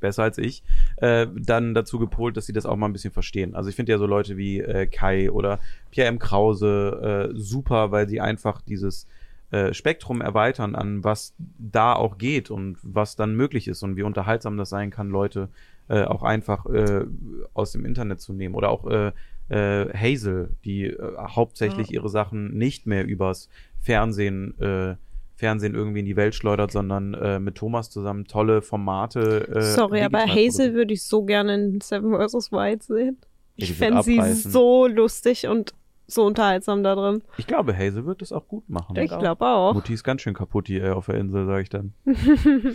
besser 0.00 0.22
als 0.22 0.38
ich, 0.38 0.62
äh, 0.96 1.26
dann 1.34 1.74
dazu 1.74 1.98
gepolt, 1.98 2.36
dass 2.36 2.46
sie 2.46 2.52
das 2.52 2.66
auch 2.66 2.76
mal 2.76 2.86
ein 2.86 2.92
bisschen 2.92 3.12
verstehen. 3.12 3.54
Also 3.54 3.70
ich 3.70 3.76
finde 3.76 3.92
ja 3.92 3.98
so 3.98 4.06
Leute 4.06 4.36
wie 4.36 4.60
äh, 4.60 4.86
Kai 4.86 5.30
oder 5.30 5.60
Pierre 5.90 6.08
M. 6.08 6.18
Krause 6.18 7.30
äh, 7.32 7.38
super, 7.38 7.90
weil 7.90 8.08
sie 8.08 8.20
einfach 8.20 8.60
dieses 8.62 9.06
äh, 9.50 9.72
Spektrum 9.72 10.20
erweitern 10.20 10.74
an 10.74 11.04
was 11.04 11.34
da 11.38 11.94
auch 11.94 12.18
geht 12.18 12.50
und 12.50 12.76
was 12.82 13.16
dann 13.16 13.34
möglich 13.34 13.66
ist 13.68 13.82
und 13.82 13.96
wie 13.96 14.02
unterhaltsam 14.02 14.56
das 14.56 14.68
sein 14.68 14.90
kann, 14.90 15.08
Leute 15.08 15.48
äh, 15.88 16.04
auch 16.04 16.22
einfach 16.22 16.66
äh, 16.66 17.06
aus 17.54 17.72
dem 17.72 17.84
Internet 17.84 18.20
zu 18.20 18.32
nehmen. 18.32 18.54
Oder 18.54 18.68
auch 18.68 18.86
äh, 18.86 19.12
äh, 19.48 19.88
Hazel, 19.94 20.50
die 20.64 20.84
äh, 20.84 21.16
hauptsächlich 21.18 21.90
ihre 21.92 22.08
Sachen 22.08 22.56
nicht 22.56 22.86
mehr 22.86 23.06
übers 23.06 23.48
Fernsehen 23.80 24.58
äh, 24.60 24.96
Fernsehen 25.38 25.76
irgendwie 25.76 26.00
in 26.00 26.04
die 26.04 26.16
Welt 26.16 26.34
schleudert, 26.34 26.72
sondern 26.72 27.14
äh, 27.14 27.38
mit 27.38 27.54
Thomas 27.54 27.90
zusammen 27.90 28.24
tolle 28.24 28.60
Formate. 28.60 29.46
Äh, 29.54 29.62
Sorry, 29.62 30.02
aber 30.02 30.26
Hazel 30.26 30.74
würde 30.74 30.92
ich 30.92 31.04
so 31.04 31.22
gerne 31.22 31.54
in 31.54 31.80
Seven 31.80 32.12
vs. 32.12 32.50
Wild 32.50 32.82
sehen. 32.82 33.18
Ich 33.54 33.78
wird 33.78 33.78
fände 33.78 34.02
sie 34.02 34.20
so 34.32 34.88
lustig 34.88 35.46
und 35.46 35.74
so 36.08 36.24
unterhaltsam 36.26 36.82
da 36.82 36.96
drin. 36.96 37.22
Ich 37.36 37.46
glaube, 37.46 37.72
Hazel 37.72 38.04
wird 38.04 38.20
das 38.20 38.32
auch 38.32 38.48
gut 38.48 38.68
machen. 38.68 38.96
Ich 38.96 39.16
glaube 39.16 39.46
auch. 39.46 39.74
Mutti 39.74 39.94
ist 39.94 40.02
ganz 40.02 40.22
schön 40.22 40.34
kaputt 40.34 40.66
hier 40.66 40.96
auf 40.96 41.06
der 41.06 41.14
Insel, 41.16 41.46
sage 41.46 41.62
ich 41.62 41.68
dann. 41.68 41.92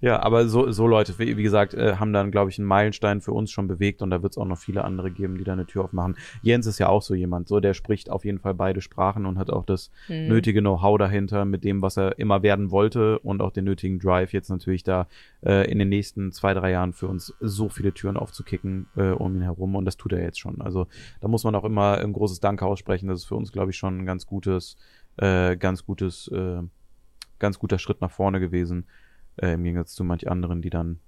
ja, 0.00 0.22
aber 0.22 0.48
so, 0.48 0.70
so 0.70 0.86
Leute, 0.86 1.18
wie, 1.18 1.36
wie 1.36 1.42
gesagt, 1.42 1.74
äh, 1.74 1.96
haben 1.96 2.12
dann, 2.12 2.30
glaube 2.30 2.50
ich, 2.50 2.58
einen 2.58 2.68
Meilenstein 2.68 3.20
für 3.20 3.32
uns 3.32 3.50
schon 3.50 3.66
bewegt 3.66 4.00
und 4.00 4.10
da 4.10 4.22
wird 4.22 4.32
es 4.32 4.38
auch 4.38 4.44
noch 4.44 4.58
viele 4.58 4.84
andere 4.84 5.10
geben, 5.10 5.38
die 5.38 5.44
da 5.44 5.54
eine 5.54 5.66
Tür 5.66 5.84
aufmachen. 5.84 6.16
Jens 6.42 6.66
ist 6.66 6.78
ja 6.78 6.88
auch 6.88 7.02
so 7.02 7.14
jemand, 7.14 7.48
so 7.48 7.58
der 7.60 7.74
spricht 7.74 8.10
auf 8.10 8.24
jeden 8.24 8.38
Fall 8.38 8.54
beide 8.54 8.80
Sprachen 8.80 9.26
und 9.26 9.38
hat 9.38 9.50
auch 9.50 9.64
das 9.64 9.90
Hm. 10.06 10.28
nötige 10.28 10.60
Know-how 10.60 10.98
dahinter 10.98 11.44
mit 11.44 11.64
dem, 11.64 11.82
was 11.82 11.96
er 11.96 12.18
immer 12.18 12.42
werden 12.42 12.70
wollte 12.70 13.18
und 13.18 13.42
auch 13.42 13.50
den 13.50 13.64
nötigen 13.64 13.98
Drive 13.98 14.32
jetzt 14.32 14.50
natürlich 14.50 14.84
da 14.84 15.08
äh, 15.44 15.70
in 15.70 15.78
den 15.78 15.88
nächsten 15.88 16.32
zwei, 16.32 16.54
drei 16.54 16.70
Jahren 16.70 16.92
für 16.92 17.08
uns 17.08 17.34
so 17.40 17.68
viele 17.68 17.92
Türen 17.92 18.16
aufzukicken 18.16 18.86
äh, 18.96 19.10
um 19.10 19.34
ihn 19.36 19.42
herum 19.42 19.74
und 19.74 19.84
das 19.84 19.96
tut 19.96 20.12
er 20.12 20.22
jetzt 20.22 20.38
schon. 20.38 20.60
Also 20.60 20.86
da 21.20 21.28
muss 21.28 21.44
man 21.44 21.54
auch 21.54 21.64
immer 21.64 21.98
ein 21.98 22.12
großes 22.12 22.40
Danke 22.40 22.64
aussprechen. 22.66 23.08
Das 23.08 23.20
ist 23.20 23.26
für 23.26 23.34
uns, 23.34 23.52
glaube 23.52 23.70
ich, 23.70 23.76
schon 23.76 23.98
ein 23.98 24.06
ganz 24.06 24.26
gutes, 24.26 24.76
äh, 25.16 25.56
ganz 25.56 25.84
gutes, 25.84 26.28
äh, 26.28 26.62
ganz 27.38 27.58
guter 27.58 27.78
Schritt 27.78 28.00
nach 28.00 28.10
vorne 28.10 28.40
gewesen. 28.40 28.86
Äh, 29.40 29.54
Im 29.54 29.64
Gegensatz 29.64 29.94
zu 29.94 30.04
manch 30.04 30.30
anderen, 30.30 30.62
die 30.62 30.70
dann 30.70 31.00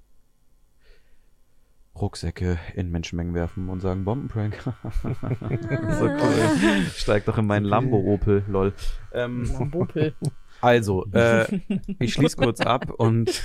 Rucksäcke 2.00 2.58
in 2.74 2.90
Menschenmengen 2.90 3.34
werfen 3.34 3.68
und 3.68 3.80
sagen 3.80 4.04
Bombenprank. 4.04 4.62
so 5.02 6.04
cool. 6.06 6.84
Steig 6.94 7.24
doch 7.26 7.38
in 7.38 7.46
meinen 7.46 7.64
Lambo 7.64 7.98
Opel, 7.98 8.44
lol. 8.48 8.72
Ähm, 9.12 9.44
Lambopel. 9.44 10.14
also, 10.60 11.04
äh, 11.12 11.60
ich 11.98 12.14
schließe 12.14 12.36
kurz 12.36 12.60
ab 12.60 12.90
und, 12.90 13.42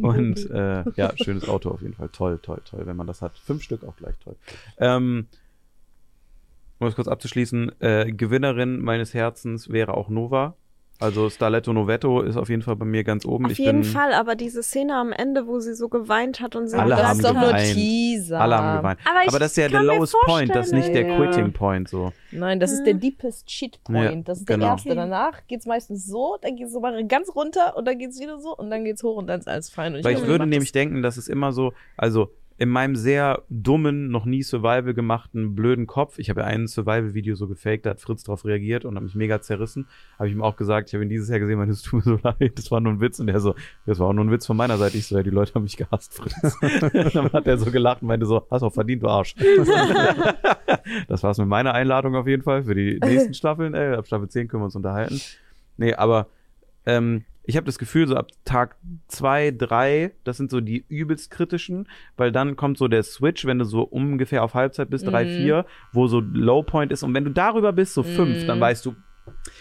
und 0.00 0.50
äh, 0.50 0.84
ja, 0.96 1.12
schönes 1.16 1.48
Auto 1.48 1.70
auf 1.70 1.82
jeden 1.82 1.94
Fall. 1.94 2.08
Toll, 2.08 2.38
toll, 2.42 2.62
toll, 2.64 2.86
wenn 2.86 2.96
man 2.96 3.06
das 3.06 3.22
hat. 3.22 3.38
Fünf 3.38 3.62
Stück 3.62 3.84
auch 3.84 3.96
gleich 3.96 4.18
toll. 4.18 4.36
Ähm, 4.78 5.26
um 6.78 6.86
das 6.86 6.94
kurz 6.94 7.08
abzuschließen, 7.08 7.80
äh, 7.80 8.12
Gewinnerin 8.12 8.80
meines 8.80 9.12
Herzens 9.12 9.68
wäre 9.68 9.94
auch 9.94 10.08
Nova. 10.08 10.56
Also 11.00 11.30
Starletto 11.30 11.72
Novetto 11.72 12.22
ist 12.22 12.36
auf 12.36 12.48
jeden 12.48 12.62
Fall 12.62 12.74
bei 12.74 12.84
mir 12.84 13.04
ganz 13.04 13.24
oben. 13.24 13.46
Auf 13.46 13.52
ich 13.52 13.58
jeden 13.58 13.82
bin, 13.82 13.90
Fall, 13.90 14.12
aber 14.12 14.34
diese 14.34 14.64
Szene 14.64 14.96
am 14.96 15.12
Ende, 15.12 15.46
wo 15.46 15.60
sie 15.60 15.74
so 15.74 15.88
geweint 15.88 16.40
hat 16.40 16.56
und 16.56 16.66
sie 16.66 16.76
Alle 16.76 16.96
das 16.96 17.04
haben 17.04 17.20
ist 17.20 17.24
doch 17.24 17.34
nur. 17.34 17.54
Teaser. 17.54 18.40
Alle 18.40 18.58
haben 18.58 18.78
geweint. 18.78 19.00
Aber 19.04 19.22
ich 19.22 19.28
Aber 19.28 19.38
das 19.38 19.52
ist 19.52 19.56
ja 19.58 19.68
der 19.68 19.82
lowest 19.84 20.16
point, 20.24 20.52
das 20.54 20.66
ist 20.66 20.72
nicht 20.72 20.92
der. 20.94 21.16
Quitting 21.16 21.52
Point 21.52 21.88
so. 21.88 22.12
Nein, 22.32 22.58
das 22.60 22.72
ist 22.72 22.84
der 22.84 22.94
deepest 22.94 23.50
shit 23.50 23.82
point. 23.84 24.12
Ja, 24.12 24.22
das 24.22 24.40
ist 24.40 24.48
der 24.48 24.56
genau. 24.56 24.72
erste. 24.72 24.94
Danach 24.94 25.46
geht's 25.46 25.66
meistens 25.66 26.06
so, 26.06 26.36
dann 26.42 26.56
geht's 26.56 26.72
so 26.72 26.80
mal 26.80 27.06
ganz 27.06 27.34
runter 27.34 27.76
und 27.76 27.86
dann 27.86 27.98
geht's 27.98 28.20
wieder 28.20 28.38
so 28.38 28.56
und 28.56 28.70
dann 28.70 28.84
geht's 28.84 29.02
hoch 29.02 29.16
und 29.16 29.28
dann 29.28 29.38
ist 29.40 29.48
alles 29.48 29.70
fein. 29.70 29.94
Und 29.94 30.04
Weil 30.04 30.12
ich 30.12 30.18
glaube, 30.18 30.32
würde 30.32 30.46
nämlich 30.46 30.72
denken, 30.72 31.02
dass 31.02 31.16
es 31.16 31.28
immer 31.28 31.52
so, 31.52 31.72
also 31.96 32.30
in 32.58 32.68
meinem 32.68 32.96
sehr 32.96 33.44
dummen, 33.48 34.10
noch 34.10 34.24
nie 34.24 34.42
Survival 34.42 34.92
gemachten, 34.92 35.54
blöden 35.54 35.86
Kopf, 35.86 36.18
ich 36.18 36.28
habe 36.28 36.40
ja 36.40 36.46
ein 36.48 36.66
Survival-Video 36.66 37.36
so 37.36 37.46
gefaked, 37.46 37.86
da 37.86 37.90
hat 37.90 38.00
Fritz 38.00 38.24
drauf 38.24 38.44
reagiert 38.44 38.84
und 38.84 38.96
hat 38.96 39.02
mich 39.04 39.14
mega 39.14 39.40
zerrissen. 39.40 39.86
Habe 40.18 40.28
ich 40.28 40.34
ihm 40.34 40.42
auch 40.42 40.56
gesagt, 40.56 40.88
ich 40.88 40.94
habe 40.94 41.04
ihn 41.04 41.08
dieses 41.08 41.28
Jahr 41.28 41.38
gesehen, 41.38 41.56
meinte, 41.56 41.72
es 41.72 41.82
tut 41.82 42.04
mir 42.04 42.16
so 42.16 42.18
leid, 42.22 42.58
das 42.58 42.72
war 42.72 42.80
nur 42.80 42.92
ein 42.92 43.00
Witz. 43.00 43.20
Und 43.20 43.28
er 43.28 43.38
so, 43.38 43.54
das 43.86 44.00
war 44.00 44.08
auch 44.08 44.12
nur 44.12 44.24
ein 44.24 44.32
Witz 44.32 44.44
von 44.44 44.56
meiner 44.56 44.76
Seite. 44.76 44.98
Ich 44.98 45.06
so, 45.06 45.16
ja, 45.16 45.22
die 45.22 45.30
Leute 45.30 45.54
haben 45.54 45.62
mich 45.62 45.76
gehasst, 45.76 46.14
Fritz. 46.14 46.58
dann 47.14 47.32
hat 47.32 47.46
er 47.46 47.58
so 47.58 47.70
gelacht 47.70 48.02
und 48.02 48.08
meinte 48.08 48.26
so, 48.26 48.44
hast 48.50 48.64
auch 48.64 48.74
verdient, 48.74 49.04
du 49.04 49.08
Arsch. 49.08 49.36
das 51.08 51.22
war's 51.22 51.38
mit 51.38 51.46
meiner 51.46 51.74
Einladung 51.74 52.16
auf 52.16 52.26
jeden 52.26 52.42
Fall 52.42 52.64
für 52.64 52.74
die 52.74 52.98
nächsten 52.98 53.34
Staffeln. 53.34 53.74
Ey, 53.74 53.94
ab 53.94 54.08
Staffel 54.08 54.28
10 54.28 54.48
können 54.48 54.62
wir 54.62 54.66
uns 54.66 54.76
unterhalten. 54.76 55.20
Nee, 55.76 55.94
aber 55.94 56.26
ähm, 56.86 57.24
ich 57.48 57.56
habe 57.56 57.64
das 57.64 57.78
Gefühl, 57.78 58.06
so 58.06 58.14
ab 58.14 58.28
Tag 58.44 58.76
zwei, 59.08 59.50
drei, 59.50 60.12
das 60.24 60.36
sind 60.36 60.50
so 60.50 60.60
die 60.60 60.84
übelst 60.88 61.30
kritischen, 61.30 61.88
weil 62.18 62.30
dann 62.30 62.56
kommt 62.56 62.76
so 62.76 62.88
der 62.88 63.02
Switch, 63.02 63.46
wenn 63.46 63.58
du 63.58 63.64
so 63.64 63.82
ungefähr 63.82 64.44
auf 64.44 64.52
Halbzeit 64.52 64.90
bist, 64.90 65.06
drei, 65.06 65.24
Mhm. 65.24 65.28
vier, 65.36 65.66
wo 65.92 66.08
so 66.08 66.20
Low 66.20 66.62
Point 66.62 66.92
ist. 66.92 67.02
Und 67.02 67.14
wenn 67.14 67.24
du 67.24 67.30
darüber 67.30 67.72
bist, 67.72 67.94
so 67.94 68.02
fünf, 68.02 68.42
Mhm. 68.42 68.46
dann 68.46 68.60
weißt 68.60 68.84
du, 68.84 68.94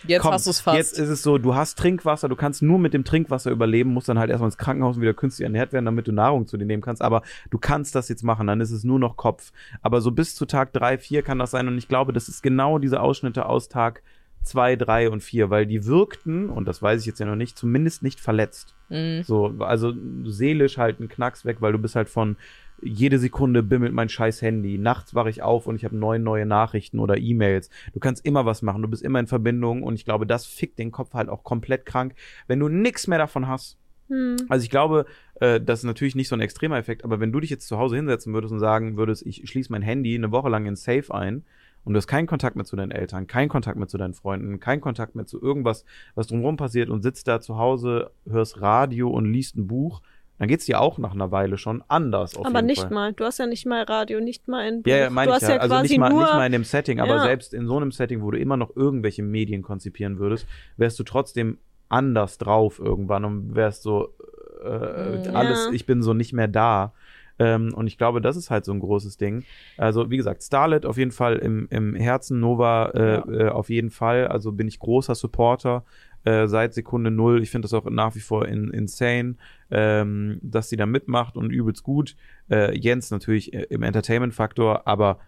Jetzt 0.05 0.21
komm, 0.21 0.31
hast 0.33 0.47
du's 0.47 0.59
fast. 0.59 0.77
jetzt 0.77 0.99
ist 0.99 1.09
es 1.09 1.23
so, 1.23 1.37
du 1.37 1.55
hast 1.55 1.77
Trinkwasser, 1.77 2.27
du 2.29 2.35
kannst 2.35 2.61
nur 2.61 2.77
mit 2.79 2.93
dem 2.93 3.03
Trinkwasser 3.05 3.51
überleben, 3.51 3.93
musst 3.93 4.09
dann 4.09 4.19
halt 4.19 4.29
erstmal 4.29 4.47
ins 4.49 4.57
Krankenhaus 4.57 4.97
und 4.97 5.01
wieder 5.01 5.13
künstlich 5.13 5.43
ernährt 5.45 5.71
werden, 5.73 5.85
damit 5.85 6.07
du 6.07 6.11
Nahrung 6.11 6.45
zu 6.47 6.57
dir 6.57 6.65
nehmen 6.65 6.81
kannst. 6.81 7.01
Aber 7.01 7.21
du 7.51 7.57
kannst 7.57 7.95
das 7.95 8.09
jetzt 8.09 8.23
machen, 8.23 8.47
dann 8.47 8.59
ist 8.61 8.71
es 8.71 8.83
nur 8.83 8.99
noch 8.99 9.15
Kopf. 9.17 9.51
Aber 9.81 10.01
so 10.01 10.11
bis 10.11 10.35
zu 10.35 10.45
Tag 10.45 10.73
drei, 10.73 10.97
vier 10.97 11.21
kann 11.21 11.39
das 11.39 11.51
sein. 11.51 11.67
Und 11.69 11.77
ich 11.77 11.87
glaube, 11.87 12.11
das 12.11 12.27
ist 12.29 12.43
genau 12.43 12.79
diese 12.79 13.01
Ausschnitte 13.01 13.45
aus 13.45 13.69
Tag 13.69 14.03
zwei, 14.47 14.75
drei 14.75 15.09
und 15.09 15.21
vier, 15.21 15.49
weil 15.49 15.65
die 15.65 15.85
wirkten, 15.85 16.49
und 16.49 16.67
das 16.67 16.81
weiß 16.81 17.01
ich 17.01 17.07
jetzt 17.07 17.19
ja 17.19 17.25
noch 17.25 17.35
nicht, 17.35 17.57
zumindest 17.57 18.03
nicht 18.03 18.19
verletzt. 18.19 18.75
Mhm. 18.89 19.23
So, 19.23 19.55
also 19.59 19.93
seelisch 20.25 20.77
halt 20.77 20.99
ein 20.99 21.09
Knacks 21.09 21.45
weg, 21.45 21.57
weil 21.59 21.73
du 21.73 21.79
bist 21.79 21.95
halt 21.95 22.09
von 22.09 22.37
jede 22.81 23.17
Sekunde 23.17 23.63
bimmelt 23.63 23.93
mein 23.93 24.09
scheiß 24.09 24.41
Handy. 24.41 24.77
Nachts 24.77 25.15
wache 25.15 25.29
ich 25.29 25.41
auf 25.41 25.67
und 25.67 25.75
ich 25.75 25.85
habe 25.85 25.95
neun 25.95 26.23
neue 26.23 26.45
Nachrichten 26.45 26.99
oder 26.99 27.17
E-Mails. 27.17 27.69
Du 27.93 27.99
kannst 27.99 28.25
immer 28.25 28.45
was 28.45 28.61
machen, 28.61 28.81
du 28.81 28.87
bist 28.87 29.03
immer 29.03 29.19
in 29.19 29.27
Verbindung 29.27 29.83
und 29.83 29.95
ich 29.95 30.05
glaube, 30.05 30.27
das 30.27 30.45
fickt 30.45 30.77
den 30.79 30.91
Kopf 30.91 31.13
halt 31.13 31.29
auch 31.29 31.43
komplett 31.43 31.85
krank, 31.85 32.13
wenn 32.47 32.59
du 32.59 32.67
nix 32.69 33.07
mehr 33.07 33.17
davon 33.17 33.47
hast. 33.47 33.77
Hm. 34.09 34.37
Also 34.47 34.63
ich 34.63 34.69
glaube, 34.69 35.05
äh, 35.41 35.59
das 35.59 35.79
ist 35.79 35.85
natürlich 35.85 36.15
nicht 36.15 36.29
so 36.29 36.35
ein 36.35 36.41
extremer 36.41 36.77
Effekt, 36.77 37.03
aber 37.03 37.19
wenn 37.19 37.31
du 37.31 37.39
dich 37.39 37.49
jetzt 37.49 37.67
zu 37.67 37.77
Hause 37.77 37.95
hinsetzen 37.95 38.33
würdest 38.33 38.53
und 38.53 38.59
sagen 38.59 38.95
würdest, 38.95 39.25
ich 39.25 39.47
schließe 39.49 39.71
mein 39.71 39.81
Handy 39.81 40.15
eine 40.15 40.31
Woche 40.31 40.49
lang 40.49 40.65
in 40.65 40.75
Safe 40.75 41.13
ein 41.13 41.43
und 41.87 41.93
du 41.93 41.97
hast 41.97 42.07
keinen 42.07 42.27
Kontakt 42.27 42.57
mehr 42.57 42.65
zu 42.65 42.75
deinen 42.75 42.91
Eltern, 42.91 43.27
keinen 43.27 43.47
Kontakt 43.47 43.77
mehr 43.77 43.87
zu 43.87 43.97
deinen 43.97 44.13
Freunden, 44.13 44.59
keinen 44.59 44.81
Kontakt 44.81 45.15
mehr 45.15 45.25
zu 45.25 45.41
irgendwas, 45.41 45.85
was 46.15 46.27
drumherum 46.27 46.57
passiert 46.57 46.89
und 46.89 47.01
sitzt 47.01 47.27
da 47.29 47.39
zu 47.39 47.57
Hause, 47.57 48.11
hörst 48.29 48.59
Radio 48.61 49.09
und 49.09 49.25
liest 49.31 49.55
ein 49.55 49.67
Buch, 49.67 50.01
dann 50.37 50.49
geht's 50.49 50.65
dir 50.65 50.81
auch 50.81 50.97
nach 50.97 51.13
einer 51.13 51.31
Weile 51.31 51.57
schon 51.57 51.81
anders. 51.87 52.35
Auf 52.35 52.45
Aber 52.45 52.61
nicht 52.61 52.81
Fall. 52.81 52.91
mal. 52.91 53.13
Du 53.13 53.23
hast 53.23 53.39
ja 53.39 53.47
nicht 53.47 53.65
mal 53.65 53.83
Radio, 53.83 54.19
nicht 54.19 54.47
mal 54.49 54.67
ein 54.67 54.83
Buch. 54.83 54.91
Ja, 54.91 54.97
ja, 54.97 55.09
meine 55.09 55.31
du 55.31 55.37
ich 55.37 55.41
hast 55.41 55.49
ja. 55.49 55.55
ja, 55.55 55.61
also 55.61 55.81
nicht 55.81 55.97
mal, 55.97 56.09
nicht 56.13 56.19
mal 56.33 56.45
in 56.45 56.51
dem 56.51 56.63
Setting, 56.65 56.99
aber 56.99 57.15
Ja. 57.15 57.23
selbst 57.23 57.53
in 57.53 57.65
so 57.67 57.77
einem 57.77 57.91
Setting, 57.91 58.21
wo 58.21 58.31
du 58.31 58.37
immer 58.37 58.57
noch 58.57 58.75
irgendwelche 58.75 59.23
Medien 59.23 59.61
konzipieren 59.63 60.19
würdest, 60.19 60.45
wärst 60.75 60.99
du 60.99 61.03
trotzdem 61.03 61.57
anders 61.89 62.37
drauf 62.37 62.79
irgendwann 62.79 63.23
und 63.25 63.55
wärst 63.55 63.81
so 63.81 64.13
äh, 64.63 65.29
alles, 65.33 65.67
Ja. 65.67 65.71
ich 65.71 65.85
bin 65.85 66.03
so 66.03 66.13
nicht 66.13 66.33
mehr 66.33 66.47
da. 66.49 66.91
Ähm, 67.39 67.73
und 67.73 67.87
ich 67.87 67.97
glaube, 67.97 68.19
das 68.21 68.35
ist 68.35 68.49
halt 68.49 68.65
so 68.65 68.71
ein 68.71 68.79
großes 68.79 69.17
Ding. 69.17 69.43
Also, 69.77 70.09
wie 70.09 70.17
gesagt, 70.17 70.41
Starlet 70.43 70.85
auf 70.85 70.97
jeden 70.97 71.11
Fall 71.11 71.35
im, 71.37 71.67
im 71.69 71.95
Herzen, 71.95 72.39
Nova 72.39 72.89
äh, 72.95 73.13
Ja. 73.13 73.27
äh, 73.47 73.49
auf 73.49 73.69
jeden 73.69 73.91
Fall. 73.91 74.27
Also 74.27 74.51
bin 74.51 74.67
ich 74.67 74.79
großer 74.79 75.15
Supporter. 75.15 75.83
äh, 76.25 76.47
seit 76.47 76.73
Sekunde 76.73 77.09
null. 77.09 77.41
Ich 77.41 77.51
finde 77.51 77.67
das 77.67 77.73
auch 77.73 77.89
nach 77.89 78.13
wie 78.15 78.19
vor 78.19 78.47
in, 78.47 78.69
insane, 78.71 79.35
ähm, 79.71 80.39
dass 80.41 80.67
sie 80.67 80.75
da 80.75 80.85
mitmacht 80.85 81.37
und 81.37 81.51
übelst 81.51 81.83
gut. 81.83 82.17
Äh, 82.49 82.77
Jens 82.77 83.11
natürlich 83.11 83.53
äh, 83.53 83.63
im 83.69 83.81
Entertainment-Faktor, 83.83 84.87
aber 84.87 85.19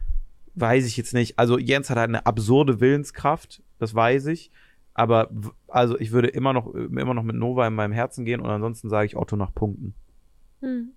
weiß 0.56 0.86
ich 0.88 0.98
jetzt 0.98 1.14
nicht. 1.14 1.40
Also 1.40 1.57
Jens 1.57 1.90
hat 1.90 1.98
halt 1.98 2.10
eine 2.10 2.26
absurde 2.26 2.81
Willenskraft, 2.81 3.61
das 3.77 3.95
weiß 3.95 4.26
ich. 4.26 4.52
Aber 4.94 5.30
also 5.69 5.98
ich 5.99 6.11
würde 6.11 6.27
immer 6.27 6.52
noch, 6.52 6.73
immer 6.73 7.14
noch 7.14 7.23
mit 7.23 7.38
Nova 7.38 7.65
in 7.68 7.76
meinem 7.76 7.94
Herzen 7.94 8.26
gehen 8.26 8.41
und 8.41 8.49
ansonsten 8.49 8.90
sage 8.90 9.06
ich 9.06 9.15
Otto 9.15 9.38
nach 9.38 9.53
Punkten. 9.53 9.94
Hm. 10.61 10.90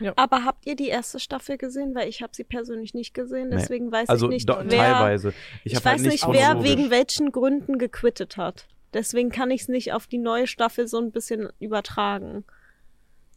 Ja. 0.00 0.12
Aber 0.16 0.44
habt 0.44 0.66
ihr 0.66 0.76
die 0.76 0.88
erste 0.88 1.20
Staffel 1.20 1.58
gesehen? 1.58 1.94
Weil 1.94 2.08
ich 2.08 2.22
habe 2.22 2.32
sie 2.34 2.44
persönlich 2.44 2.94
nicht 2.94 3.12
gesehen, 3.14 3.48
Nee. 3.50 3.56
deswegen 3.56 3.92
weiß 3.92 4.08
Also 4.08 4.26
ich 4.26 4.34
nicht, 4.34 4.48
do- 4.48 4.56
wer. 4.64 4.68
teilweise. 4.68 5.28
Ich, 5.62 5.72
Ich, 5.72 5.74
halt 5.74 5.84
weiß 5.84 6.02
nicht, 6.02 6.26
wer 6.28 6.62
wegen 6.64 6.90
welchen 6.90 7.32
Gründen 7.32 7.78
gequittet 7.78 8.36
hat. 8.36 8.66
Deswegen 8.94 9.30
kann 9.30 9.50
ich 9.50 9.62
es 9.62 9.68
nicht 9.68 9.92
auf 9.92 10.06
die 10.06 10.18
neue 10.18 10.46
Staffel 10.46 10.88
so 10.88 10.98
ein 10.98 11.12
bisschen 11.12 11.48
übertragen. 11.60 12.44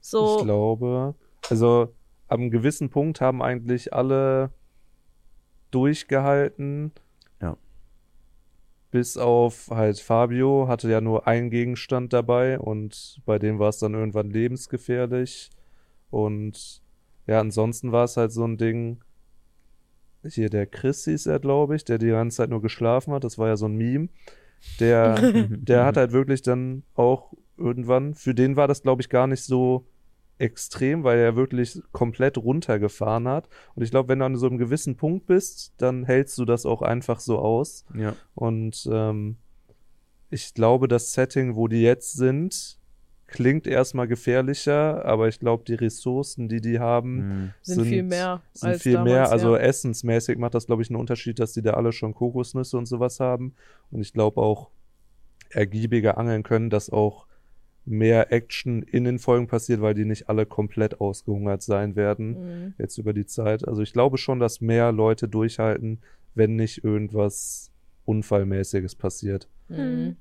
So, 0.01 0.37
Ich 0.39 0.43
glaube, 0.45 1.15
also 1.49 1.93
einem 2.27 2.49
gewissen 2.49 2.89
Punkt 2.89 3.21
haben 3.21 3.41
eigentlich 3.43 3.93
alle 3.93 4.49
durchgehalten. 5.71 6.91
Ja. 7.41 7.57
Bis 8.91 9.17
auf 9.17 9.69
halt 9.69 9.99
Fabio 9.99 10.67
hatte 10.67 10.89
ja 10.89 11.01
nur 11.01 11.27
einen 11.27 11.49
Gegenstand 11.49 12.13
dabei 12.13 12.59
und 12.59 13.19
bei 13.25 13.39
dem 13.39 13.59
war 13.59 13.69
es 13.69 13.79
dann 13.79 13.93
irgendwann 13.93 14.29
lebensgefährlich. 14.29 15.49
Und 16.13 16.83
ja, 17.25 17.39
ansonsten 17.39 17.91
war 17.91 18.03
es 18.03 18.17
halt 18.17 18.31
so 18.31 18.45
ein 18.45 18.57
Ding. 18.57 18.99
Hier, 20.23 20.51
der 20.51 20.67
Chris 20.67 21.05
hieß 21.05 21.25
er, 21.25 21.39
glaube 21.39 21.75
ich, 21.75 21.85
der 21.85 21.97
die 21.97 22.09
ganze 22.09 22.37
Zeit 22.37 22.51
nur 22.51 22.61
geschlafen 22.61 23.13
hat. 23.13 23.23
Das 23.23 23.39
war 23.39 23.47
ja 23.47 23.57
so 23.57 23.65
ein 23.65 23.75
Meme. 23.75 24.09
Der, 24.79 25.15
der 25.49 25.85
hat 25.85 25.97
halt 25.97 26.11
wirklich 26.11 26.43
dann 26.43 26.83
auch 26.93 27.33
irgendwann, 27.57 28.13
für 28.13 28.35
den 28.35 28.55
war 28.55 28.67
das, 28.67 28.83
glaube 28.83 29.01
ich, 29.01 29.09
gar 29.09 29.25
nicht 29.25 29.43
so 29.43 29.87
extrem, 30.37 31.03
weil 31.03 31.17
er 31.17 31.35
wirklich 31.35 31.81
komplett 31.91 32.37
runtergefahren 32.37 33.27
hat. 33.27 33.49
Und 33.73 33.81
ich 33.81 33.89
glaube, 33.89 34.09
wenn 34.09 34.19
du 34.19 34.25
an 34.25 34.35
so 34.35 34.45
einem 34.45 34.59
gewissen 34.59 34.95
Punkt 34.95 35.25
bist, 35.25 35.73
dann 35.77 36.03
hältst 36.03 36.37
du 36.37 36.45
das 36.45 36.67
auch 36.67 36.83
einfach 36.83 37.19
so 37.19 37.39
aus. 37.39 37.85
Ja. 37.95 38.15
Und 38.35 38.87
ähm, 38.91 39.37
ich 40.29 40.53
glaube, 40.53 40.87
das 40.87 41.13
Setting, 41.13 41.55
wo 41.55 41.67
die 41.67 41.81
jetzt 41.81 42.13
sind, 42.13 42.77
klingt 43.27 43.65
erstmal 43.67 44.07
gefährlicher, 44.07 45.03
aber 45.05 45.27
ich 45.27 45.39
glaube, 45.39 45.63
die 45.65 45.73
Ressourcen, 45.75 46.49
die 46.49 46.61
die 46.61 46.79
haben, 46.79 47.15
Mhm. 47.15 47.53
Sind, 47.61 47.85
viel 47.85 48.03
mehr 48.03 48.41
sind 48.53 48.69
als 48.69 48.81
viel 48.83 48.93
damals, 48.93 49.11
mehr. 49.11 49.31
Also 49.31 49.55
ja. 49.55 49.61
essensmäßig 49.61 50.37
macht 50.37 50.53
das, 50.53 50.65
glaube 50.67 50.81
ich, 50.83 50.89
einen 50.89 50.99
Unterschied, 50.99 51.39
dass 51.39 51.53
die 51.53 51.61
da 51.61 51.71
alle 51.71 51.91
schon 51.91 52.13
Kokosnüsse 52.13 52.77
und 52.77 52.85
sowas 52.85 53.19
haben. 53.19 53.55
Und 53.91 54.01
ich 54.01 54.13
glaube 54.13 54.39
auch 54.41 54.69
ergiebiger 55.49 56.17
angeln 56.17 56.43
können, 56.43 56.69
dass 56.69 56.89
auch 56.89 57.27
mehr 57.85 58.31
Action 58.31 58.81
in 58.83 59.03
den 59.03 59.19
Folgen 59.19 59.47
passiert, 59.47 59.81
weil 59.81 59.93
die 59.93 60.05
nicht 60.05 60.29
alle 60.29 60.45
komplett 60.45 61.01
ausgehungert 61.01 61.61
sein 61.61 61.95
werden 61.95 62.29
Mhm. 62.65 62.73
jetzt 62.77 62.97
über 62.97 63.13
die 63.13 63.25
Zeit. 63.25 63.67
Also 63.67 63.81
ich 63.81 63.93
glaube 63.93 64.17
schon, 64.17 64.39
dass 64.39 64.61
mehr 64.61 64.91
Leute 64.91 65.27
durchhalten, 65.27 65.99
wenn 66.33 66.55
nicht 66.55 66.83
irgendwas 66.83 67.71
Unfallmäßiges 68.05 68.95
passiert. 68.95 69.47
Mhm. 69.69 70.15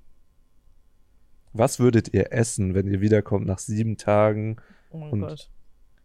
Was 1.52 1.78
würdet 1.80 2.12
ihr 2.14 2.32
essen, 2.32 2.74
wenn 2.74 2.86
ihr 2.86 3.00
wiederkommt 3.00 3.46
nach 3.46 3.58
sieben 3.58 3.96
Tagen, 3.96 4.56
Oh 4.90 4.98
Und- 5.10 5.20
Gott. 5.20 5.48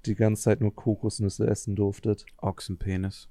die 0.06 0.15
ganze 0.15 0.44
Zeit 0.44 0.61
nur 0.61 0.74
Kokosnüsse 0.76 1.48
essen 1.48 1.76
durftet? 1.76 2.26
Ochsenpenis. 2.38 3.30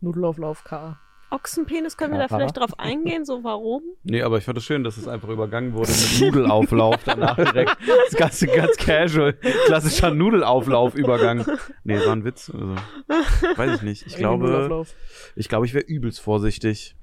Nudelauflauf 0.00 0.64
K. 0.64 0.98
Ochsenpenis, 1.30 1.96
können 1.96 2.12
wir 2.12 2.18
da 2.20 2.28
vielleicht 2.28 2.58
drauf 2.58 2.78
eingehen? 2.78 3.24
So, 3.24 3.42
warum? 3.42 3.82
Nee, 4.02 4.20
aber 4.20 4.36
ich 4.36 4.44
fand 4.44 4.58
es 4.58 4.64
schön, 4.64 4.84
dass 4.84 4.98
es 4.98 5.08
einfach 5.08 5.30
übergangen 5.30 5.72
wurde 5.72 5.90
mit 5.90 6.20
Nudelauflauf 6.20 7.04
danach 7.04 7.36
direkt. 7.36 7.74
Das 8.10 8.18
Ganze 8.18 8.48
ganz 8.48 8.76
casual. 8.76 9.32
Klassischer 9.64 10.10
Nudelauflauf-Übergang. 10.12 11.46
Nee, 11.84 11.98
war 12.04 12.12
ein 12.12 12.24
Witz. 12.24 12.50
Also, 12.52 12.74
weiß 13.56 13.76
ich 13.76 13.82
nicht. 13.82 14.06
Ich 14.06 14.16
glaube, 14.16 14.84
ich 15.34 15.48
glaube, 15.48 15.64
ich 15.64 15.72
wäre 15.72 15.84
übelst 15.86 16.20
vorsichtig. 16.20 16.96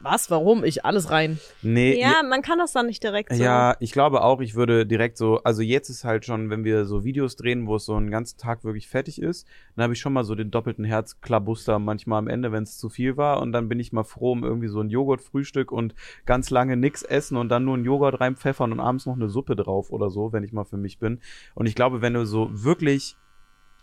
Was? 0.00 0.30
Warum? 0.30 0.64
Ich 0.64 0.84
alles 0.84 1.10
rein. 1.10 1.38
Nee, 1.62 2.00
Ja, 2.00 2.22
man 2.28 2.42
kann 2.42 2.58
das 2.58 2.72
dann 2.72 2.86
nicht 2.86 3.02
direkt 3.02 3.32
so. 3.32 3.42
Ja, 3.42 3.76
ich 3.80 3.92
glaube 3.92 4.22
auch, 4.22 4.40
ich 4.40 4.54
würde 4.54 4.86
direkt 4.86 5.16
so, 5.16 5.42
also 5.42 5.62
jetzt 5.62 5.88
ist 5.88 6.04
halt 6.04 6.24
schon, 6.24 6.50
wenn 6.50 6.64
wir 6.64 6.84
so 6.84 7.04
Videos 7.04 7.36
drehen, 7.36 7.66
wo 7.66 7.76
es 7.76 7.84
so 7.84 7.94
einen 7.94 8.10
ganzen 8.10 8.38
Tag 8.38 8.64
wirklich 8.64 8.88
fertig 8.88 9.20
ist, 9.20 9.46
dann 9.76 9.84
habe 9.84 9.92
ich 9.92 10.00
schon 10.00 10.12
mal 10.12 10.24
so 10.24 10.34
den 10.34 10.50
doppelten 10.50 10.84
Herzklabuster 10.84 11.78
manchmal 11.78 12.18
am 12.18 12.28
Ende, 12.28 12.52
wenn 12.52 12.62
es 12.62 12.78
zu 12.78 12.88
viel 12.88 13.16
war 13.16 13.40
und 13.40 13.52
dann 13.52 13.68
bin 13.68 13.80
ich 13.80 13.92
mal 13.92 14.04
froh 14.04 14.32
um 14.32 14.44
irgendwie 14.44 14.68
so 14.68 14.80
ein 14.80 14.90
Joghurtfrühstück 14.90 15.72
und 15.72 15.94
ganz 16.26 16.50
lange 16.50 16.76
nix 16.76 17.02
essen 17.02 17.36
und 17.36 17.48
dann 17.48 17.64
nur 17.64 17.74
einen 17.74 17.84
Joghurt 17.84 18.20
reinpfeffern 18.20 18.72
und 18.72 18.80
abends 18.80 19.06
noch 19.06 19.16
eine 19.16 19.28
Suppe 19.28 19.56
drauf 19.56 19.90
oder 19.90 20.10
so, 20.10 20.32
wenn 20.32 20.44
ich 20.44 20.52
mal 20.52 20.64
für 20.64 20.76
mich 20.76 20.98
bin. 20.98 21.20
Und 21.54 21.66
ich 21.66 21.74
glaube, 21.74 22.02
wenn 22.02 22.14
du 22.14 22.24
so 22.26 22.48
wirklich 22.52 23.16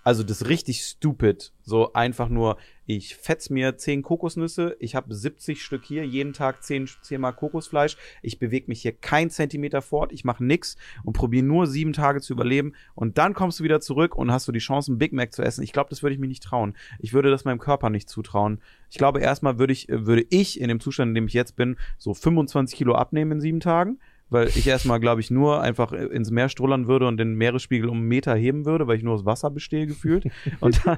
also 0.04 0.24
das 0.24 0.48
richtig 0.48 0.82
stupid, 0.84 1.52
so 1.64 1.94
einfach 1.94 2.30
nur, 2.30 2.58
ich 2.86 3.16
fetz 3.16 3.50
mir 3.50 3.78
10 3.78 4.02
Kokosnüsse, 4.02 4.78
ich 4.80 4.96
habe 4.96 5.14
70 5.14 5.62
Stück 5.62 5.84
hier, 5.84 6.06
jeden 6.06 6.32
Tag 6.32 6.64
10, 6.64 6.88
10 7.02 7.20
mal 7.20 7.34
Kokosfleisch, 7.34 7.98
ich 8.22 8.40
bewege 8.40 8.68
mich 8.70 8.82
hier 8.82 8.94
kein 8.94 9.30
Zentimeter 9.30 9.82
fort, 9.82 10.14
ich 10.14 10.24
mache 10.24 10.44
nix 10.44 10.78
und 11.04 11.14
probiere 11.14 11.46
nur 11.46 11.68
sieben 11.68 11.92
Tage 11.92 12.22
zu 12.22 12.34
überleben 12.34 12.74
und 12.96 13.18
dann 13.18 13.34
kommst 13.34 13.60
du 13.60 13.64
wieder 13.66 13.82
zurück 13.82 14.16
und 14.16 14.32
hast 14.32 14.48
du 14.48 14.54
die 14.54 14.60
Chance, 14.60 14.92
einen 14.92 15.00
Big 15.00 15.12
Mac 15.12 15.34
zu 15.34 15.42
essen. 15.42 15.64
Ich 15.64 15.74
glaube, 15.74 15.90
das 15.90 16.04
würde 16.04 16.14
ich 16.14 16.20
mir 16.20 16.28
nicht 16.28 16.44
trauen. 16.44 16.76
Ich 17.00 17.14
würde 17.14 17.30
das 17.30 17.44
meinem 17.44 17.60
Körper 17.60 17.90
nicht 17.90 18.10
zutrauen. 18.10 18.62
Ich 18.90 18.98
glaube, 18.98 19.20
erstmal 19.20 19.60
würde 19.60 19.74
ich, 19.74 19.88
würde 19.90 20.26
ich 20.30 20.62
in 20.62 20.70
dem 20.70 20.80
Zustand, 20.80 21.10
in 21.10 21.16
dem 21.16 21.28
ich 21.28 21.34
jetzt 21.34 21.56
bin, 21.58 21.76
so 21.98 22.14
25 22.14 22.78
Kilo 22.78 22.96
abnehmen 22.96 23.34
in 23.34 23.42
sieben 23.42 23.60
Tagen 23.60 24.00
weil 24.30 24.48
ich 24.50 24.68
erstmal, 24.68 25.00
glaube 25.00 25.22
ich, 25.22 25.32
nur 25.32 25.62
einfach 25.62 25.92
ins 25.92 26.32
Meer 26.32 26.50
strullern 26.50 26.88
würde 26.88 27.08
und 27.08 27.18
den 27.18 27.36
Meeresspiegel 27.36 27.90
um 27.90 27.98
einen 27.98 28.08
Meter 28.08 28.36
heben 28.36 28.66
würde, 28.66 28.88
weil 28.88 28.98
ich 28.98 29.04
nur 29.04 29.14
aus 29.14 29.26
Wasser 29.26 29.50
bestehe 29.50 29.88
gefühlt. 29.88 30.26
Und 30.60 30.86
dann, 30.86 30.98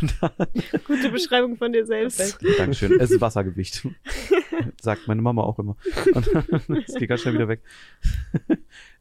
und 0.00 0.14
dann 0.20 0.30
Gute 0.86 1.10
Beschreibung 1.10 1.56
von 1.56 1.72
dir 1.72 1.84
selbst. 1.84 2.38
Dankeschön, 2.58 2.92
es 3.00 3.10
ist 3.10 3.20
Wassergewicht. 3.20 3.86
Sagt 4.80 5.08
meine 5.08 5.22
Mama 5.22 5.42
auch 5.42 5.58
immer. 5.58 5.76
Und 6.12 6.28
es 6.86 6.94
geht 6.94 7.08
ganz 7.08 7.22
schnell 7.22 7.34
wieder 7.34 7.48
weg. 7.48 7.62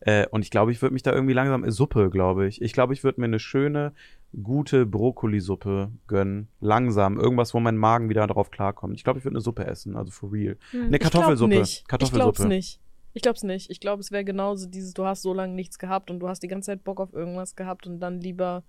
äh, 0.02 0.28
und 0.30 0.42
ich 0.42 0.52
glaube, 0.52 0.72
ich 0.72 0.82
würde 0.82 0.94
mich 0.94 1.04
da 1.04 1.14
irgendwie 1.14 1.34
langsam, 1.34 1.70
Suppe, 1.70 2.10
glaube 2.10 2.48
ich. 2.48 2.62
Ich 2.62 2.74
glaube, 2.74 2.94
ich 2.94 3.04
würde 3.04 3.22
mir 3.22 3.26
eine 3.26 3.40
schöne, 3.40 3.94
gute 4.42 4.86
Brokkolisuppe 4.86 5.92
gönnen. 6.08 6.48
Langsam. 6.60 7.20
Irgendwas, 7.20 7.54
wo 7.54 7.60
mein 7.60 7.78
Magen 7.78 8.10
wieder 8.10 8.26
drauf 8.28 8.52
klarkommt. 8.52 8.96
Ich 8.96 9.04
glaube, 9.04 9.20
ich 9.20 9.26
würde 9.26 9.36
eine 9.36 9.42
Suppe 9.42 9.66
essen, 9.66 9.96
also 9.96 10.12
for 10.12 10.32
real. 10.32 10.58
Hm. 10.72 10.86
Eine 10.86 11.00
Kartoffelsuppe. 11.00 11.54
Ich 11.54 11.58
glaub 11.58 11.62
nicht. 11.62 11.82
Ich 11.82 11.88
glaub's 11.88 12.12
Kartoffelsuppe. 12.12 12.48
nicht. 12.50 12.80
Ich 13.14 13.22
glaub's 13.22 13.44
nicht. 13.44 13.70
Ich 13.70 13.80
glaube, 13.80 14.00
es 14.02 14.12
wäre 14.12 14.24
genauso 14.26 14.68
dieses, 14.68 14.94
du 14.94 15.06
hast 15.06 15.22
so 15.22 15.34
lange 15.34 15.54
nichts 15.54 15.78
gehabt 15.80 16.10
und 16.10 16.20
du 16.20 16.28
hast 16.28 16.42
die 16.44 16.48
ganze 16.48 16.68
Zeit 16.68 16.84
Bock 16.84 17.00
auf 17.00 17.14
irgendwas 17.14 17.56
gehabt 17.56 17.86
und 17.88 18.00
dann 18.00 18.20
lieber. 18.20 18.64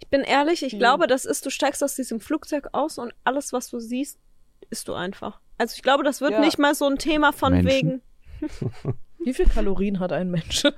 Ich 0.00 0.08
bin 0.08 0.20
ehrlich, 0.20 0.62
ich 0.62 0.72
Hm. 0.72 0.78
glaube, 0.78 1.06
das 1.06 1.24
ist, 1.24 1.44
du 1.46 1.50
steigst 1.50 1.82
aus 1.82 1.94
diesem 1.96 2.20
Flugzeug 2.20 2.68
aus 2.72 2.98
und 2.98 3.12
alles, 3.24 3.52
was 3.52 3.68
du 3.70 3.80
siehst, 3.80 4.18
isst 4.70 4.86
du 4.88 4.94
einfach. 4.94 5.40
Also 5.56 5.74
ich 5.76 5.82
glaube, 5.82 6.04
das 6.04 6.20
wird 6.20 6.32
Ja. 6.32 6.40
nicht 6.40 6.58
mal 6.58 6.74
so 6.74 6.86
ein 6.86 6.98
Thema 6.98 7.32
von 7.32 7.52
Menschen? 7.52 8.02
wegen. 8.40 8.94
Wie 9.24 9.34
viel 9.34 9.46
Kalorien 9.46 9.98
hat 9.98 10.12
ein 10.12 10.30
Mensch? 10.30 10.62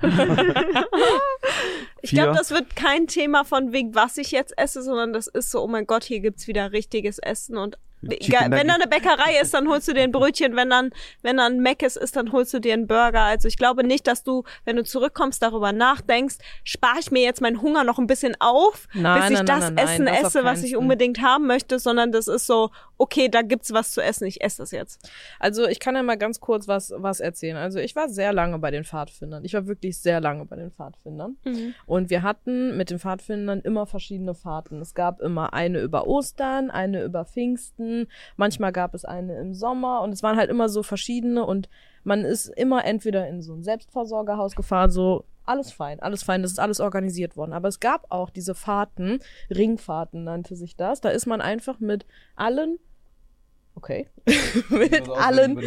Ich 2.02 2.12
glaube, 2.12 2.32
das 2.34 2.50
wird 2.50 2.74
kein 2.76 3.06
Thema 3.08 3.44
von 3.44 3.72
wegen, 3.72 3.94
was 3.94 4.16
ich 4.16 4.30
jetzt 4.30 4.56
esse, 4.56 4.82
sondern 4.82 5.12
das 5.12 5.26
ist 5.26 5.50
so, 5.50 5.62
oh 5.62 5.66
mein 5.68 5.86
Gott, 5.86 6.02
hier 6.04 6.20
gibt's 6.20 6.46
wieder 6.46 6.72
richtiges 6.72 7.18
Essen 7.18 7.58
und 7.58 7.78
Chicken 8.08 8.52
wenn 8.52 8.68
da 8.68 8.74
eine 8.74 8.86
Bäckerei 8.86 9.38
ist, 9.40 9.52
dann 9.54 9.68
holst 9.68 9.88
du 9.88 9.92
dir 9.92 10.02
ein 10.02 10.12
Brötchen, 10.12 10.56
wenn 10.56 10.70
dann, 10.70 10.90
wenn 11.22 11.36
dann 11.36 11.60
Meckes 11.60 11.96
ist, 11.96 12.16
dann 12.16 12.32
holst 12.32 12.54
du 12.54 12.58
dir 12.58 12.72
einen 12.72 12.86
Burger. 12.86 13.22
Also 13.22 13.48
ich 13.48 13.56
glaube 13.56 13.84
nicht, 13.84 14.06
dass 14.06 14.22
du, 14.22 14.44
wenn 14.64 14.76
du 14.76 14.84
zurückkommst, 14.84 15.42
darüber 15.42 15.72
nachdenkst, 15.72 16.36
spare 16.64 16.98
ich 17.00 17.10
mir 17.10 17.22
jetzt 17.22 17.40
meinen 17.40 17.60
Hunger 17.60 17.84
noch 17.84 17.98
ein 17.98 18.06
bisschen 18.06 18.36
auf, 18.40 18.88
Nein, 18.94 19.20
bis 19.20 19.30
ich 19.30 19.36
nein, 19.36 19.46
das 19.46 19.60
nein, 19.60 19.74
nein, 19.74 19.86
Essen 19.86 20.06
das 20.06 20.20
esse, 20.20 20.44
was 20.44 20.62
ich 20.62 20.76
unbedingt 20.76 21.20
haben 21.20 21.46
möchte, 21.46 21.78
sondern 21.78 22.12
das 22.12 22.28
ist 22.28 22.46
so, 22.46 22.70
okay, 22.96 23.28
da 23.28 23.42
gibt's 23.42 23.72
was 23.72 23.92
zu 23.92 24.02
essen, 24.02 24.26
ich 24.26 24.42
esse 24.42 24.58
das 24.58 24.70
jetzt. 24.70 25.10
Also 25.38 25.66
ich 25.66 25.80
kann 25.80 25.94
ja 25.94 26.02
mal 26.02 26.16
ganz 26.18 26.40
kurz 26.40 26.68
was, 26.68 26.92
was 26.96 27.20
erzählen. 27.20 27.56
Also 27.56 27.78
ich 27.78 27.96
war 27.96 28.08
sehr 28.08 28.32
lange 28.32 28.58
bei 28.58 28.70
den 28.70 28.84
Pfadfindern. 28.84 29.44
Ich 29.44 29.54
war 29.54 29.66
wirklich 29.66 29.98
sehr 29.98 30.20
lange 30.20 30.44
bei 30.44 30.56
den 30.56 30.70
Pfadfindern. 30.70 31.36
Und 31.86 32.10
wir 32.10 32.22
hatten 32.22 32.76
mit 32.76 32.90
den 32.90 32.98
Pfadfindern 32.98 33.60
immer 33.60 33.86
verschiedene 33.86 34.34
Fahrten. 34.34 34.80
Es 34.80 34.94
gab 34.94 35.20
immer 35.20 35.52
eine 35.52 35.80
über 35.80 36.06
Ostern, 36.06 36.70
eine 36.70 37.02
über 37.02 37.24
Pfingsten, 37.24 37.89
manchmal 38.36 38.72
gab 38.72 38.94
es 38.94 39.04
eine 39.04 39.38
im 39.38 39.54
Sommer 39.54 40.02
und 40.02 40.12
es 40.12 40.22
waren 40.22 40.36
halt 40.36 40.50
immer 40.50 40.68
so 40.68 40.82
verschiedene 40.82 41.44
und 41.44 41.68
man 42.04 42.24
ist 42.24 42.46
immer 42.46 42.84
entweder 42.84 43.28
in 43.28 43.42
so 43.42 43.54
ein 43.54 43.62
Selbstversorgerhaus 43.62 44.56
gefahren, 44.56 44.90
so 44.90 45.24
alles 45.44 45.72
fein, 45.72 46.00
alles 46.00 46.22
fein, 46.22 46.42
das 46.42 46.52
ist 46.52 46.60
alles 46.60 46.80
organisiert 46.80 47.36
worden. 47.36 47.52
Aber 47.52 47.68
es 47.68 47.80
gab 47.80 48.06
auch 48.10 48.30
diese 48.30 48.54
Fahrten, 48.54 49.20
Ringfahrten 49.50 50.24
nannte 50.24 50.56
sich 50.56 50.76
das. 50.76 51.00
Da 51.00 51.10
ist 51.10 51.26
man 51.26 51.40
einfach 51.40 51.80
mit 51.80 52.06
allen, 52.36 52.78
okay, 53.74 54.08
mit 54.70 55.08
allen 55.08 55.58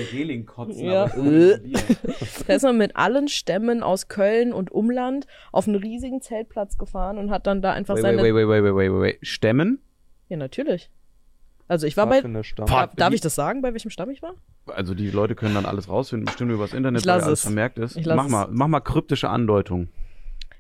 Ja. 0.69 1.07
Da 2.47 2.53
ist 2.53 2.63
man 2.63 2.77
mit 2.77 2.95
allen 2.95 3.27
Stämmen 3.27 3.83
aus 3.83 4.07
Köln 4.07 4.53
und 4.53 4.71
Umland 4.71 5.27
auf 5.51 5.67
einen 5.67 5.75
riesigen 5.75 6.21
Zeltplatz 6.21 6.77
gefahren 6.77 7.17
und 7.17 7.29
hat 7.29 7.45
dann 7.47 7.61
da 7.61 7.73
einfach 7.73 7.95
Wait, 7.95 8.03
seine. 8.03 8.23
wait, 8.23 8.33
wait, 8.33 8.47
wait, 8.47 8.63
wait, 8.63 8.75
wait, 8.75 8.91
wait, 8.91 9.01
wait. 9.01 9.17
Stämmen? 9.21 9.79
Ja, 10.29 10.37
natürlich. 10.37 10.89
Also 11.73 11.87
ich 11.87 11.97
war 11.97 12.05
bei. 12.05 12.19
Pfad- 12.21 12.91
Darf 12.97 13.13
ich 13.15 13.21
das 13.21 13.33
sagen, 13.33 13.63
bei 13.63 13.73
welchem 13.73 13.89
Stamm 13.89 14.11
ich 14.11 14.21
war? 14.21 14.35
Also 14.67 14.93
die 14.93 15.09
Leute 15.09 15.33
können 15.33 15.55
dann 15.55 15.65
alles 15.65 15.89
rausfinden, 15.89 16.25
bestimmt 16.25 16.51
übers 16.51 16.71
Internet, 16.71 17.01
Ich 17.01 17.05
lass 17.05 17.21
weil 17.23 17.27
alles 17.29 17.39
es. 17.39 17.43
vermerkt 17.45 17.79
ist. 17.79 17.99
Mach 18.05 18.25
es. 18.25 18.31
mal, 18.31 18.47
mach 18.51 18.67
mal 18.67 18.79
kryptische 18.79 19.27
Andeutung. 19.29 19.87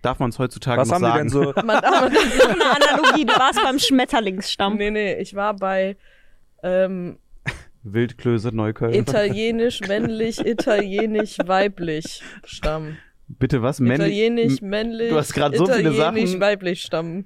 Darf 0.01 0.17
man 0.17 0.31
es 0.31 0.39
heutzutage 0.39 0.81
Was 0.81 0.87
noch 0.87 0.95
haben 0.95 1.03
die 1.03 1.07
sagen? 1.07 1.19
denn 1.19 1.29
so? 1.29 1.53
Man, 1.61 1.67
man, 1.67 1.83
Eine 1.83 2.95
Analogie, 2.97 3.25
du 3.25 3.33
warst 3.33 3.61
beim 3.63 3.77
Schmetterlingsstamm. 3.77 4.75
nee, 4.77 4.89
nee, 4.89 5.13
ich 5.21 5.35
war 5.35 5.53
bei 5.55 5.97
ähm, 6.63 7.19
Wildklöße 7.83 8.49
Neukölln. 8.55 8.95
italienisch, 8.95 9.81
männlich, 9.87 10.39
italienisch, 10.43 11.37
weiblich 11.45 12.23
Stamm. 12.43 12.97
Bitte 13.27 13.61
was? 13.61 13.79
Männlich? 13.79 13.99
Italienisch, 14.17 14.61
männlich, 14.61 15.09
Du 15.11 15.17
hast 15.17 15.33
grad 15.35 15.55
so 15.55 15.67
viele 15.67 15.91
italienisch, 15.91 16.29
Sachen. 16.31 16.41
weiblich 16.41 16.81
Stamm. 16.81 17.25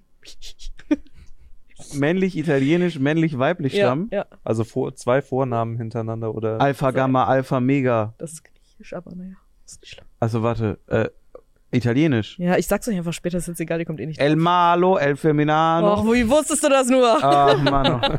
Männlich, 1.93 2.37
italienisch, 2.37 2.99
männlich, 2.99 3.37
weiblich 3.37 3.73
Ja, 3.73 3.85
Stamm. 3.87 4.09
ja, 4.11 4.25
Also 4.43 4.63
vor, 4.63 4.95
zwei 4.95 5.21
Vornamen 5.21 5.77
hintereinander 5.77 6.33
oder? 6.33 6.59
Alpha, 6.59 6.91
Gamma, 6.91 7.25
Alpha, 7.25 7.59
Mega. 7.59 8.13
das 8.17 8.33
ist 8.33 8.43
griechisch, 8.43 8.93
aber 8.93 9.13
naja, 9.15 9.35
ist 9.65 9.81
nicht 9.81 9.93
schlimm. 9.93 10.05
Also 10.19 10.41
warte, 10.43 10.79
äh, 10.87 11.09
italienisch. 11.71 12.39
Ja, 12.39 12.57
ich 12.57 12.65
sag's 12.67 12.87
euch 12.87 12.97
einfach 12.97 13.13
später, 13.13 13.37
ist 13.37 13.47
jetzt 13.47 13.59
egal, 13.59 13.79
ihr 13.79 13.85
kommt 13.85 13.99
eh 13.99 14.05
nicht 14.05 14.19
El 14.19 14.35
Malo, 14.37 14.97
El 14.97 15.15
Feminano. 15.17 15.93
Och, 15.95 16.05
wie 16.13 16.27
wusstest 16.29 16.63
du 16.63 16.69
das 16.69 16.87
nur? 16.89 17.05
Ach, 17.21 17.61
Mann. 17.61 18.01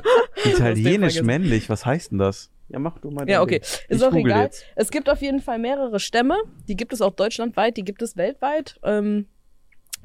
Italienisch, 0.44 1.14
vergessen. 1.14 1.26
männlich, 1.26 1.68
was 1.68 1.84
heißt 1.84 2.12
denn 2.12 2.18
das? 2.18 2.50
Ja, 2.68 2.78
mach 2.78 2.98
du 2.98 3.10
mal 3.10 3.28
Ja, 3.28 3.42
okay. 3.42 3.60
Ding. 3.60 3.68
Ist 3.96 4.00
Ich 4.00 4.04
auch 4.04 4.12
egal. 4.14 4.44
jetzt. 4.44 4.64
Es 4.74 4.90
gibt 4.90 5.08
auf 5.08 5.20
jeden 5.22 5.40
Fall 5.40 5.58
mehrere 5.58 6.00
Stämme. 6.00 6.36
Die 6.68 6.76
gibt 6.76 6.92
es 6.92 7.00
auch 7.00 7.12
deutschlandweit, 7.14 7.76
die 7.76 7.84
gibt 7.84 8.02
es 8.02 8.16
weltweit. 8.16 8.78
Ähm, 8.82 9.26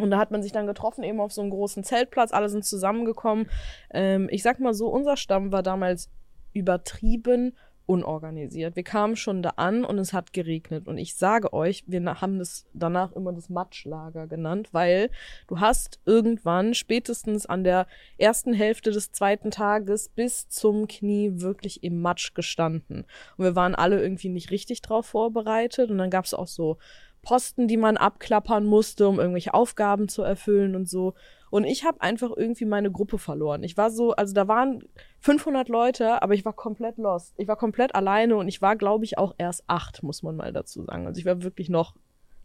und 0.01 0.11
da 0.11 0.17
hat 0.17 0.31
man 0.31 0.43
sich 0.43 0.51
dann 0.51 0.67
getroffen, 0.67 1.03
eben 1.03 1.19
auf 1.19 1.31
so 1.31 1.41
einem 1.41 1.51
großen 1.51 1.83
Zeltplatz. 1.83 2.31
Alle 2.31 2.49
sind 2.49 2.65
zusammengekommen. 2.65 3.49
Ähm, 3.91 4.27
ich 4.31 4.43
sag 4.43 4.59
mal 4.59 4.73
so, 4.73 4.87
unser 4.87 5.17
Stamm 5.17 5.51
war 5.51 5.63
damals 5.63 6.09
übertrieben 6.53 7.53
unorganisiert. 7.91 8.75
Wir 8.75 8.83
kamen 8.83 9.15
schon 9.15 9.41
da 9.41 9.51
an 9.57 9.83
und 9.83 9.97
es 9.99 10.13
hat 10.13 10.31
geregnet. 10.31 10.87
Und 10.87 10.97
ich 10.97 11.15
sage 11.15 11.51
euch, 11.51 11.83
wir 11.87 12.21
haben 12.21 12.39
das 12.39 12.65
danach 12.73 13.11
immer 13.11 13.33
das 13.33 13.49
Matschlager 13.49 14.27
genannt, 14.27 14.69
weil 14.71 15.09
du 15.47 15.59
hast 15.59 15.99
irgendwann 16.05 16.73
spätestens 16.73 17.45
an 17.45 17.63
der 17.63 17.87
ersten 18.17 18.53
Hälfte 18.53 18.91
des 18.91 19.11
zweiten 19.11 19.51
Tages 19.51 20.07
bis 20.09 20.47
zum 20.47 20.87
Knie 20.87 21.41
wirklich 21.41 21.83
im 21.83 22.01
Matsch 22.01 22.33
gestanden. 22.33 23.05
Und 23.35 23.43
wir 23.43 23.55
waren 23.55 23.75
alle 23.75 24.01
irgendwie 24.01 24.29
nicht 24.29 24.51
richtig 24.51 24.81
drauf 24.81 25.07
vorbereitet. 25.07 25.91
Und 25.91 25.97
dann 25.97 26.09
gab 26.09 26.25
es 26.25 26.33
auch 26.33 26.47
so 26.47 26.77
Posten, 27.21 27.67
die 27.67 27.77
man 27.77 27.97
abklappern 27.97 28.65
musste, 28.65 29.07
um 29.07 29.19
irgendwelche 29.19 29.53
Aufgaben 29.53 30.07
zu 30.07 30.23
erfüllen 30.23 30.75
und 30.75 30.89
so. 30.89 31.13
Und 31.49 31.65
ich 31.65 31.83
habe 31.83 32.01
einfach 32.01 32.31
irgendwie 32.35 32.65
meine 32.65 32.91
Gruppe 32.91 33.17
verloren. 33.17 33.63
Ich 33.63 33.77
war 33.77 33.91
so, 33.91 34.13
also 34.13 34.33
da 34.33 34.47
waren 34.47 34.83
500 35.19 35.67
Leute, 35.69 36.21
aber 36.21 36.33
ich 36.33 36.45
war 36.45 36.53
komplett 36.53 36.97
lost. 36.97 37.33
Ich 37.37 37.47
war 37.47 37.57
komplett 37.57 37.93
alleine 37.93 38.37
und 38.37 38.47
ich 38.47 38.61
war, 38.61 38.75
glaube 38.75 39.03
ich, 39.03 39.17
auch 39.17 39.35
erst 39.37 39.65
acht, 39.67 40.01
muss 40.01 40.23
man 40.23 40.35
mal 40.35 40.53
dazu 40.53 40.83
sagen. 40.83 41.05
Also 41.05 41.19
ich 41.19 41.25
war 41.25 41.43
wirklich 41.43 41.69
noch 41.69 41.95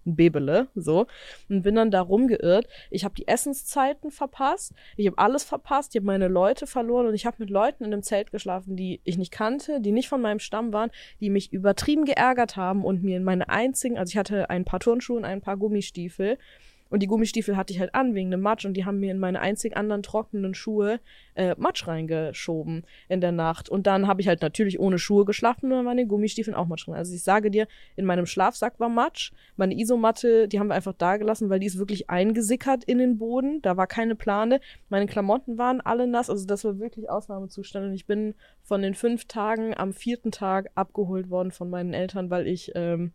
ein 0.06 0.16
Bebele, 0.16 0.68
so. 0.74 1.06
Und 1.48 1.62
bin 1.62 1.74
dann 1.74 1.90
da 1.90 2.00
rumgeirrt. 2.00 2.66
Ich 2.90 3.04
habe 3.04 3.14
die 3.14 3.28
Essenszeiten 3.28 4.10
verpasst. 4.10 4.72
Ich 4.96 5.06
habe 5.06 5.18
alles 5.18 5.44
verpasst. 5.44 5.94
Ich 5.94 6.00
habe 6.00 6.06
meine 6.06 6.28
Leute 6.28 6.66
verloren 6.66 7.06
und 7.06 7.14
ich 7.14 7.26
habe 7.26 7.36
mit 7.40 7.50
Leuten 7.50 7.84
in 7.84 7.92
einem 7.92 8.02
Zelt 8.02 8.30
geschlafen, 8.30 8.76
die 8.76 9.00
ich 9.04 9.18
nicht 9.18 9.32
kannte, 9.32 9.80
die 9.80 9.92
nicht 9.92 10.08
von 10.08 10.20
meinem 10.20 10.38
Stamm 10.38 10.72
waren, 10.72 10.90
die 11.20 11.30
mich 11.30 11.52
übertrieben 11.52 12.04
geärgert 12.04 12.56
haben 12.56 12.84
und 12.84 13.02
mir 13.02 13.16
in 13.16 13.24
meine 13.24 13.48
einzigen, 13.48 13.98
also 13.98 14.10
ich 14.10 14.16
hatte 14.16 14.50
ein 14.50 14.64
paar 14.64 14.80
Turnschuhe 14.80 15.16
und 15.16 15.24
ein 15.24 15.40
paar 15.40 15.56
Gummistiefel. 15.56 16.38
Und 16.88 17.02
die 17.02 17.06
Gummistiefel 17.06 17.56
hatte 17.56 17.72
ich 17.72 17.80
halt 17.80 17.94
an 17.94 18.14
wegen 18.14 18.30
dem 18.30 18.40
Matsch 18.40 18.64
und 18.64 18.74
die 18.74 18.84
haben 18.84 19.00
mir 19.00 19.10
in 19.10 19.18
meine 19.18 19.40
einzig 19.40 19.76
anderen 19.76 20.02
trockenen 20.02 20.54
Schuhe 20.54 21.00
äh, 21.34 21.54
Matsch 21.58 21.86
reingeschoben 21.86 22.84
in 23.08 23.20
der 23.20 23.32
Nacht. 23.32 23.68
Und 23.68 23.86
dann 23.86 24.06
habe 24.06 24.20
ich 24.20 24.28
halt 24.28 24.42
natürlich 24.42 24.78
ohne 24.78 24.98
Schuhe 24.98 25.24
geschlafen 25.24 25.66
und 25.66 25.78
dann 25.78 25.86
waren 25.86 25.96
den 25.96 26.08
Gummistiefeln 26.08 26.54
auch 26.54 26.66
Matsch 26.66 26.86
drin. 26.86 26.94
Also 26.94 27.14
ich 27.14 27.22
sage 27.22 27.50
dir, 27.50 27.66
in 27.96 28.04
meinem 28.04 28.26
Schlafsack 28.26 28.78
war 28.78 28.88
Matsch. 28.88 29.32
Meine 29.56 29.76
Isomatte, 29.76 30.48
die 30.48 30.60
haben 30.60 30.68
wir 30.68 30.74
einfach 30.74 30.94
da 30.96 31.16
gelassen, 31.16 31.50
weil 31.50 31.60
die 31.60 31.66
ist 31.66 31.78
wirklich 31.78 32.08
eingesickert 32.08 32.84
in 32.84 32.98
den 32.98 33.18
Boden. 33.18 33.60
Da 33.62 33.76
war 33.76 33.86
keine 33.86 34.14
Plane. 34.14 34.60
Meine 34.88 35.06
Klamotten 35.06 35.58
waren 35.58 35.80
alle 35.80 36.06
nass. 36.06 36.30
Also 36.30 36.46
das 36.46 36.64
war 36.64 36.78
wirklich 36.78 37.10
Ausnahmezustand. 37.10 37.86
Und 37.86 37.94
ich 37.94 38.06
bin 38.06 38.34
von 38.62 38.82
den 38.82 38.94
fünf 38.94 39.26
Tagen 39.26 39.74
am 39.76 39.92
vierten 39.92 40.30
Tag 40.30 40.70
abgeholt 40.74 41.30
worden 41.30 41.50
von 41.50 41.68
meinen 41.68 41.94
Eltern, 41.94 42.30
weil 42.30 42.46
ich 42.46 42.72
ähm, 42.74 43.12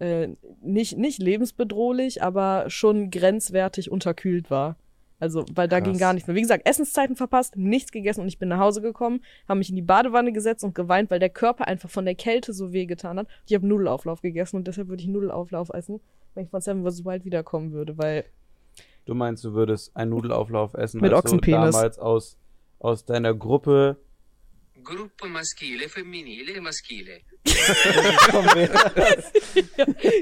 äh, 0.00 0.28
nicht, 0.62 0.98
nicht 0.98 1.20
lebensbedrohlich, 1.22 2.22
aber 2.22 2.64
schon 2.68 3.10
grenzwertig 3.10 3.90
unterkühlt 3.90 4.50
war. 4.50 4.76
Also, 5.18 5.44
weil 5.54 5.68
da 5.68 5.80
Krass. 5.80 5.88
ging 5.90 5.98
gar 5.98 6.14
nichts 6.14 6.26
mehr. 6.26 6.34
Wie 6.34 6.40
gesagt, 6.40 6.66
Essenszeiten 6.66 7.14
verpasst, 7.14 7.54
nichts 7.54 7.92
gegessen 7.92 8.22
und 8.22 8.28
ich 8.28 8.38
bin 8.38 8.48
nach 8.48 8.58
Hause 8.58 8.80
gekommen, 8.80 9.20
habe 9.46 9.58
mich 9.58 9.68
in 9.68 9.76
die 9.76 9.82
Badewanne 9.82 10.32
gesetzt 10.32 10.64
und 10.64 10.74
geweint, 10.74 11.10
weil 11.10 11.18
der 11.18 11.28
Körper 11.28 11.68
einfach 11.68 11.90
von 11.90 12.06
der 12.06 12.14
Kälte 12.14 12.54
so 12.54 12.72
wehgetan 12.72 13.18
hat. 13.18 13.26
Ich 13.46 13.54
habe 13.54 13.66
Nudelauflauf 13.66 14.22
gegessen 14.22 14.56
und 14.56 14.66
deshalb 14.66 14.88
würde 14.88 15.02
ich 15.02 15.08
Nudelauflauf 15.08 15.68
essen, 15.74 16.00
wenn 16.34 16.44
ich 16.44 16.50
von 16.50 16.62
Seven 16.62 16.84
vs. 16.90 17.04
Wild 17.04 17.26
wiederkommen 17.26 17.72
würde, 17.72 17.98
weil 17.98 18.24
Du 19.04 19.14
meinst, 19.14 19.44
du 19.44 19.52
würdest 19.52 19.94
einen 19.96 20.10
Nudelauflauf 20.10 20.72
essen, 20.74 21.00
Mit 21.02 21.12
als 21.12 21.24
Ochsenpenis. 21.24 21.70
du 21.70 21.72
damals 21.72 21.98
aus, 21.98 22.38
aus 22.78 23.04
deiner 23.04 23.34
Gruppe 23.34 23.96
Gruppo 24.82 25.26
maschile, 25.28 25.88
femminile 25.88 26.52
e 26.54 26.60
maschile. 26.60 27.22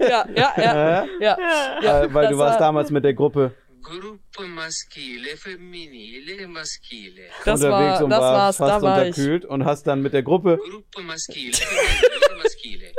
ja, 0.01 0.27
ja, 0.35 0.53
ja, 0.57 1.07
ja. 1.21 1.37
ja 1.83 2.03
äh, 2.03 2.15
weil 2.15 2.25
das 2.25 2.33
du 2.33 2.39
warst 2.39 2.55
war- 2.55 2.59
damals 2.59 2.91
mit 2.91 3.05
der 3.05 3.15
Gruppe 3.15 3.55
Gruppo 3.83 4.43
maschile, 4.47 5.37
femminile 5.37 6.33
e 6.43 6.47
maschile. 6.47 7.23
Das 7.45 7.61
unterwegs 7.63 7.99
war, 7.99 8.05
und 8.05 8.11
das 8.11 8.21
war 8.21 8.33
war's, 8.35 8.57
fast 8.57 8.71
da 8.71 8.83
war 8.83 9.03
ich. 9.07 9.17
unterkühlt 9.17 9.45
und 9.45 9.65
hast 9.65 9.87
dann 9.87 10.03
mit 10.03 10.13
der 10.13 10.23
Gruppe 10.23 10.59
Gruppo 10.59 11.01
maschile, 11.03 11.55
femminile 11.55 12.31
e 12.31 12.37
maschile. 12.43 12.93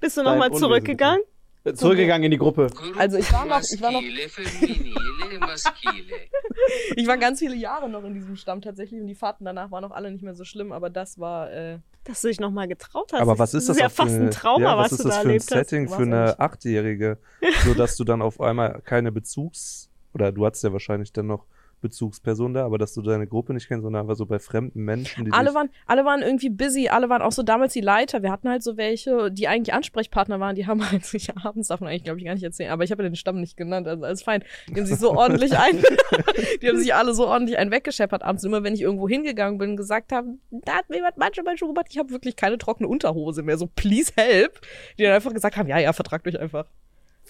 Bist 0.00 0.16
du 0.16 0.22
nochmal 0.22 0.52
zurückgegangen? 0.52 1.22
Äh, 1.64 1.74
zurückgegangen 1.74 2.24
in 2.24 2.30
die 2.30 2.38
Gruppe. 2.38 2.68
Also 2.98 3.18
ich 3.18 3.32
war 3.32 3.44
noch- 3.46 3.60
ich 3.62 3.80
war 3.82 3.92
noch-. 3.92 4.02
Ich 6.96 7.06
war 7.06 7.18
ganz 7.18 7.38
viele 7.38 7.54
Jahre 7.56 7.88
noch 7.88 8.04
in 8.04 8.14
diesem 8.14 8.36
Stamm 8.36 8.60
tatsächlich 8.60 9.00
und 9.00 9.06
die 9.06 9.14
Fahrten 9.14 9.44
danach 9.44 9.70
waren 9.70 9.84
auch 9.84 9.90
alle 9.90 10.10
nicht 10.10 10.22
mehr 10.22 10.34
so 10.34 10.44
schlimm, 10.44 10.72
aber 10.72 10.90
das 10.90 11.18
war, 11.18 11.50
äh, 11.52 11.78
Dass 12.04 12.20
du 12.22 12.28
dich 12.28 12.40
nochmal 12.40 12.68
getraut 12.68 13.12
hast. 13.12 13.20
Aber 13.20 13.38
was 13.38 13.54
ist 13.54 13.68
das, 13.68 13.76
ist 13.76 13.82
ja 13.82 13.88
fast 13.88 14.14
eine- 14.14 14.26
ein 14.26 14.30
Trauma, 14.30 14.64
ja, 14.72 14.78
was, 14.78 14.84
was, 14.84 14.92
ist 14.92 15.04
du 15.04 15.08
das 15.08 15.16
da 15.16 15.20
für 15.22 15.26
ein 15.26 15.30
erlebt 15.30 15.42
hast. 15.44 15.48
Setting 15.68 15.88
für 15.88 16.02
eine? 16.02 16.40
Achtjährige, 16.40 17.18
so 17.64 17.74
dass 17.74 17.96
du 17.96 18.04
dann 18.04 18.22
auf 18.22 18.40
einmal 18.40 18.80
keine 18.84 19.12
Bezugs 19.12 19.90
oder 20.14 20.32
du 20.32 20.44
hattest 20.46 20.64
ja 20.64 20.72
wahrscheinlich 20.72 21.12
dann 21.12 21.26
noch 21.26 21.46
Bezugsperson 21.82 22.54
da, 22.54 22.64
aber 22.64 22.78
dass 22.78 22.94
du 22.94 23.02
deine 23.02 23.26
Gruppe 23.26 23.52
nicht 23.52 23.68
kennst, 23.68 23.82
sondern 23.82 24.02
einfach 24.02 24.16
so 24.16 24.24
bei 24.24 24.38
fremden 24.38 24.82
Menschen, 24.84 25.30
alle 25.32 25.54
waren, 25.54 25.68
alle 25.86 26.04
waren 26.04 26.22
irgendwie 26.22 26.48
busy, 26.48 26.88
alle 26.88 27.10
waren 27.10 27.20
auch 27.20 27.32
so 27.32 27.42
damals 27.42 27.74
die 27.74 27.80
Leiter. 27.80 28.22
Wir 28.22 28.32
hatten 28.32 28.48
halt 28.48 28.62
so 28.62 28.78
welche, 28.78 29.30
die 29.30 29.48
eigentlich 29.48 29.74
Ansprechpartner 29.74 30.40
waren, 30.40 30.54
die 30.54 30.66
haben 30.66 30.90
halt 30.90 31.04
sich 31.04 31.36
abends, 31.36 31.68
darf 31.68 31.80
man 31.80 31.90
eigentlich, 31.90 32.04
glaube 32.04 32.18
ich, 32.18 32.24
gar 32.24 32.34
nicht 32.34 32.42
erzählen, 32.42 32.70
aber 32.70 32.84
ich 32.84 32.90
habe 32.90 33.02
ja 33.02 33.08
den 33.10 33.16
Stamm 33.16 33.40
nicht 33.40 33.56
genannt, 33.56 33.86
also 33.86 34.04
alles 34.04 34.22
fein. 34.22 34.42
Die 34.68 34.80
haben 34.80 34.86
sich 34.86 34.98
so 34.98 35.12
ordentlich 35.12 35.58
ein, 35.58 35.82
die 36.62 36.68
haben 36.68 36.78
sich 36.78 36.94
alle 36.94 37.12
so 37.12 37.26
ordentlich 37.26 37.58
einen 37.58 37.70
weggescheppert 37.70 38.22
abends. 38.22 38.44
Und 38.44 38.50
immer 38.50 38.62
wenn 38.62 38.74
ich 38.74 38.80
irgendwo 38.80 39.08
hingegangen 39.08 39.58
bin 39.58 39.70
und 39.70 39.76
gesagt 39.76 40.12
habe, 40.12 40.28
da 40.50 40.74
hat 40.74 40.88
mir 40.88 40.96
jemand 40.96 41.18
manche 41.18 41.42
mein 41.42 41.58
Schuh 41.58 41.68
gemacht, 41.68 41.86
ich 41.90 41.98
habe 41.98 42.10
wirklich 42.10 42.36
keine 42.36 42.56
trockene 42.56 42.88
Unterhose 42.88 43.42
mehr, 43.42 43.58
so 43.58 43.66
please 43.66 44.12
help. 44.16 44.60
Die 44.98 45.02
dann 45.02 45.12
einfach 45.12 45.34
gesagt 45.34 45.56
haben, 45.56 45.68
ja, 45.68 45.78
ja, 45.78 45.92
vertragt 45.92 46.26
euch 46.26 46.38
einfach. 46.38 46.66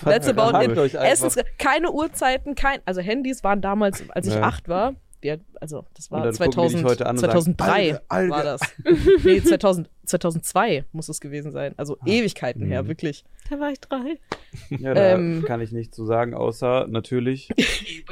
That's 0.00 0.28
about 0.28 0.58
it. 0.64 0.94
Essens, 0.94 1.36
keine 1.58 1.90
Uhrzeiten, 1.92 2.54
kein, 2.54 2.80
also 2.84 3.00
Handys 3.00 3.44
waren 3.44 3.60
damals, 3.60 4.02
als 4.10 4.26
ich 4.26 4.34
Nee. 4.34 4.40
acht 4.40 4.68
war, 4.68 4.94
die, 5.22 5.36
also 5.60 5.84
das 5.94 6.10
war 6.10 6.22
dann 6.24 6.32
gucken 6.32 6.50
die 6.50 6.56
dich 6.72 6.82
2000, 6.82 6.84
heute 6.84 7.06
an 7.06 7.10
und 7.16 7.18
sagen, 7.20 7.32
2003 7.32 7.70
Alge, 7.72 8.02
Alge. 8.08 8.30
war 8.32 8.42
das. 8.42 8.60
nee, 9.24 9.40
2000, 9.40 9.88
2002 10.04 10.84
muss 10.92 11.08
es 11.08 11.20
gewesen 11.20 11.52
sein. 11.52 11.74
Also 11.76 11.96
Ah. 12.00 12.06
Ewigkeiten 12.06 12.64
her, 12.66 12.82
Mhm. 12.82 12.88
wirklich. 12.88 13.24
Da 13.48 13.60
war 13.60 13.70
ich 13.70 13.78
drei. 13.80 14.18
Ja, 14.70 14.94
da 14.94 15.12
Ähm. 15.14 15.44
kann 15.46 15.60
ich 15.60 15.70
nichts 15.70 15.94
zu 15.94 16.04
sagen, 16.06 16.34
außer 16.34 16.86
natürlich 16.88 17.48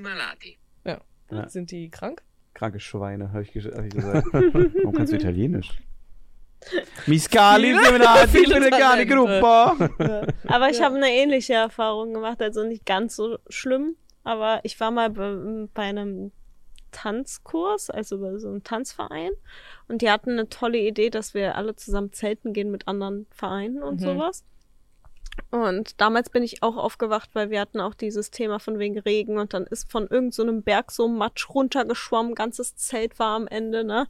malati. 0.00 0.58
Ja. 0.84 1.00
Sind 1.48 1.70
die 1.70 1.90
krank? 1.90 2.22
kranke 2.52 2.80
Schweine, 2.80 3.32
habe 3.32 3.42
ich, 3.42 3.54
hab 3.64 3.84
ich 3.84 3.94
gesagt. 3.94 4.26
Warum 4.32 4.92
kannst 4.92 5.12
du 5.12 5.16
Italienisch? 5.20 5.70
Viele- 7.72 7.80
Feminati, 7.84 8.28
viele 8.28 8.54
Feminati, 8.54 8.82
Talente. 8.82 9.14
Gruppo. 9.14 10.24
Aber 10.48 10.70
ich 10.70 10.82
habe 10.82 10.96
eine 10.96 11.10
ähnliche 11.10 11.54
Erfahrung 11.54 12.12
gemacht, 12.14 12.40
also 12.42 12.64
nicht 12.64 12.84
ganz 12.86 13.16
so 13.16 13.38
schlimm. 13.48 13.96
Aber 14.24 14.60
ich 14.64 14.78
war 14.80 14.90
mal 14.90 15.10
bei, 15.10 15.66
bei 15.72 15.82
einem 15.84 16.32
Tanzkurs, 16.92 17.88
also 17.90 18.18
bei 18.20 18.36
so 18.38 18.48
einem 18.48 18.62
Tanzverein. 18.62 19.30
Und 19.88 20.02
die 20.02 20.10
hatten 20.10 20.30
eine 20.32 20.48
tolle 20.48 20.78
Idee, 20.78 21.08
dass 21.10 21.34
wir 21.34 21.56
alle 21.56 21.74
zusammen 21.76 22.12
zelten 22.12 22.52
gehen 22.52 22.70
mit 22.70 22.86
anderen 22.88 23.26
Vereinen 23.30 23.82
und 23.82 24.00
Mhm. 24.00 24.04
sowas. 24.04 24.44
Und 25.50 26.00
damals 26.00 26.30
bin 26.30 26.42
ich 26.42 26.62
auch 26.62 26.76
aufgewacht, 26.76 27.30
weil 27.32 27.50
wir 27.50 27.60
hatten 27.60 27.80
auch 27.80 27.94
dieses 27.94 28.30
Thema 28.30 28.58
von 28.58 28.78
wegen 28.78 28.98
Regen 28.98 29.38
und 29.38 29.54
dann 29.54 29.64
ist 29.66 29.90
von 29.90 30.02
irgendeinem 30.04 30.32
so 30.32 30.42
einem 30.42 30.62
Berg 30.62 30.90
so 30.92 31.08
Matsch 31.08 31.48
runtergeschwommen, 31.50 32.34
ganzes 32.34 32.76
Zelt 32.76 33.18
war 33.18 33.36
am 33.36 33.46
Ende, 33.46 33.84
ne? 33.84 34.06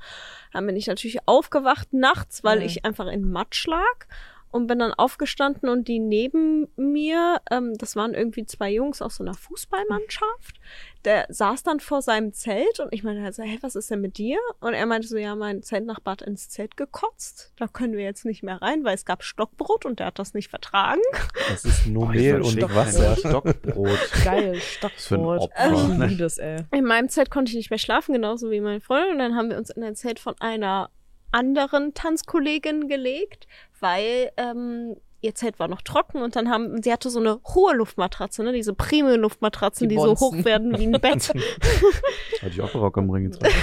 Dann 0.53 0.67
bin 0.67 0.77
ich 0.77 0.87
natürlich 0.87 1.19
aufgewacht 1.27 1.93
nachts, 1.93 2.45
weil 2.45 2.59
Mhm. 2.59 2.65
ich 2.67 2.85
einfach 2.85 3.07
in 3.07 3.31
Matsch 3.31 3.67
lag 3.67 4.07
und 4.51 4.67
bin 4.67 4.79
dann 4.79 4.93
aufgestanden 4.93 5.69
und 5.69 5.89
die 5.89 5.99
neben 5.99 6.69
mir, 6.77 7.41
ähm, 7.51 7.75
das 7.79 7.97
waren 7.97 8.15
irgendwie 8.15 8.45
zwei 8.47 8.73
Jungs 8.73 9.01
aus 9.01 9.17
so 9.17 9.25
einer 9.25 9.35
Fußballmannschaft, 9.35 10.61
der 11.05 11.27
saß 11.29 11.63
dann 11.63 11.81
vor 11.81 12.03
seinem 12.03 12.33
Zelt 12.33 12.81
und 12.81 12.93
ich 12.93 13.03
meinte 13.03 13.23
halt 13.23 13.35
so, 13.35 13.43
hey, 13.43 13.59
was 13.63 13.75
ist 13.75 13.91
denn 13.91 14.01
mit 14.01 14.19
dir? 14.19 14.39
Und 14.61 14.75
er 14.75 14.85
meinte 14.87 15.09
so, 15.09 15.17
ja, 15.17 15.35
mein 15.35 15.63
Zeltnachbar 15.63 16.13
hat 16.13 16.23
ins 16.23 16.49
Zelt 16.51 16.77
gekotzt. 16.77 17.53
Da 17.57 17.69
können 17.69 17.95
wir 17.95 18.05
jetzt 18.05 18.25
nicht 18.25 18.43
mehr 18.43 18.61
rein, 18.61 18.85
weil 18.85 18.95
es 18.95 19.05
gab 19.05 19.23
Stockbrot 19.23 19.87
und 19.87 19.99
der 19.99 20.07
hat 20.07 20.19
das 20.19 20.35
nicht 20.35 20.51
vertragen. 20.51 21.01
Das 21.49 21.65
ist 21.65 21.87
nur 21.87 22.07
Boah, 22.07 22.13
Mehl 22.13 22.41
ich 22.41 22.47
und 22.47 22.59
verstehe 22.59 22.75
Wasser. 22.75 23.17
Stockbrot. 23.17 23.99
Geil, 24.25 24.55
für 24.97 25.15
ein 25.15 25.41
Stockbrot. 25.41 25.51
Ne? 25.99 26.07
liebe 26.07 26.17
das, 26.23 26.39
ey. 26.39 26.65
In 26.73 26.85
meinem 26.85 27.09
Zelt 27.09 27.31
konnte 27.31 27.51
ich 27.51 27.57
nicht 27.57 27.71
mehr 27.71 27.79
schlafen, 27.79 28.13
genauso 28.13 28.51
wie 28.51 28.61
meine 28.61 28.81
Freundin. 28.81 29.13
Und 29.13 29.19
dann 29.21 29.37
haben 29.37 29.51
wir 29.51 29.57
uns 29.57 29.71
in 29.71 29.83
ein 29.83 29.97
Zelt 29.97 30.19
von 30.19 30.35
einer 30.41 30.91
anderen 31.33 31.95
Tanzkollegin 31.95 32.89
gelegt, 32.89 33.47
weil 33.81 34.31
ähm, 34.37 34.97
ihr 35.21 35.35
Zelt 35.35 35.59
war 35.59 35.69
noch 35.69 35.83
trocken 35.83 36.23
und 36.23 36.37
dann 36.37 36.49
haben, 36.49 36.83
sie 36.83 36.93
hatte 36.93 37.11
so 37.11 37.21
eine 37.21 37.41
hohe 37.55 37.75
Luftmatratze, 37.75 38.43
ne, 38.43 38.53
diese 38.53 38.75
Premium-Luftmatratzen, 38.75 39.89
Die 39.89 39.95
die, 39.97 40.01
so 40.01 40.17
hoch 40.17 40.45
werden 40.45 40.79
wie 40.79 40.87
ein 40.87 40.93
Bett. 40.93 41.29
Hatte 42.41 42.53
ich 42.53 42.61
auch 42.61 42.75
Rock 42.75 42.97
am 42.99 43.11
Ring 43.11 43.31
getragen. 43.31 43.55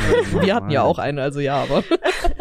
Wir 0.42 0.54
hatten 0.54 0.70
ja 0.70 0.84
auch 0.84 1.00
eine, 1.00 1.22
also 1.22 1.40
ja, 1.40 1.64
aber. 1.64 1.84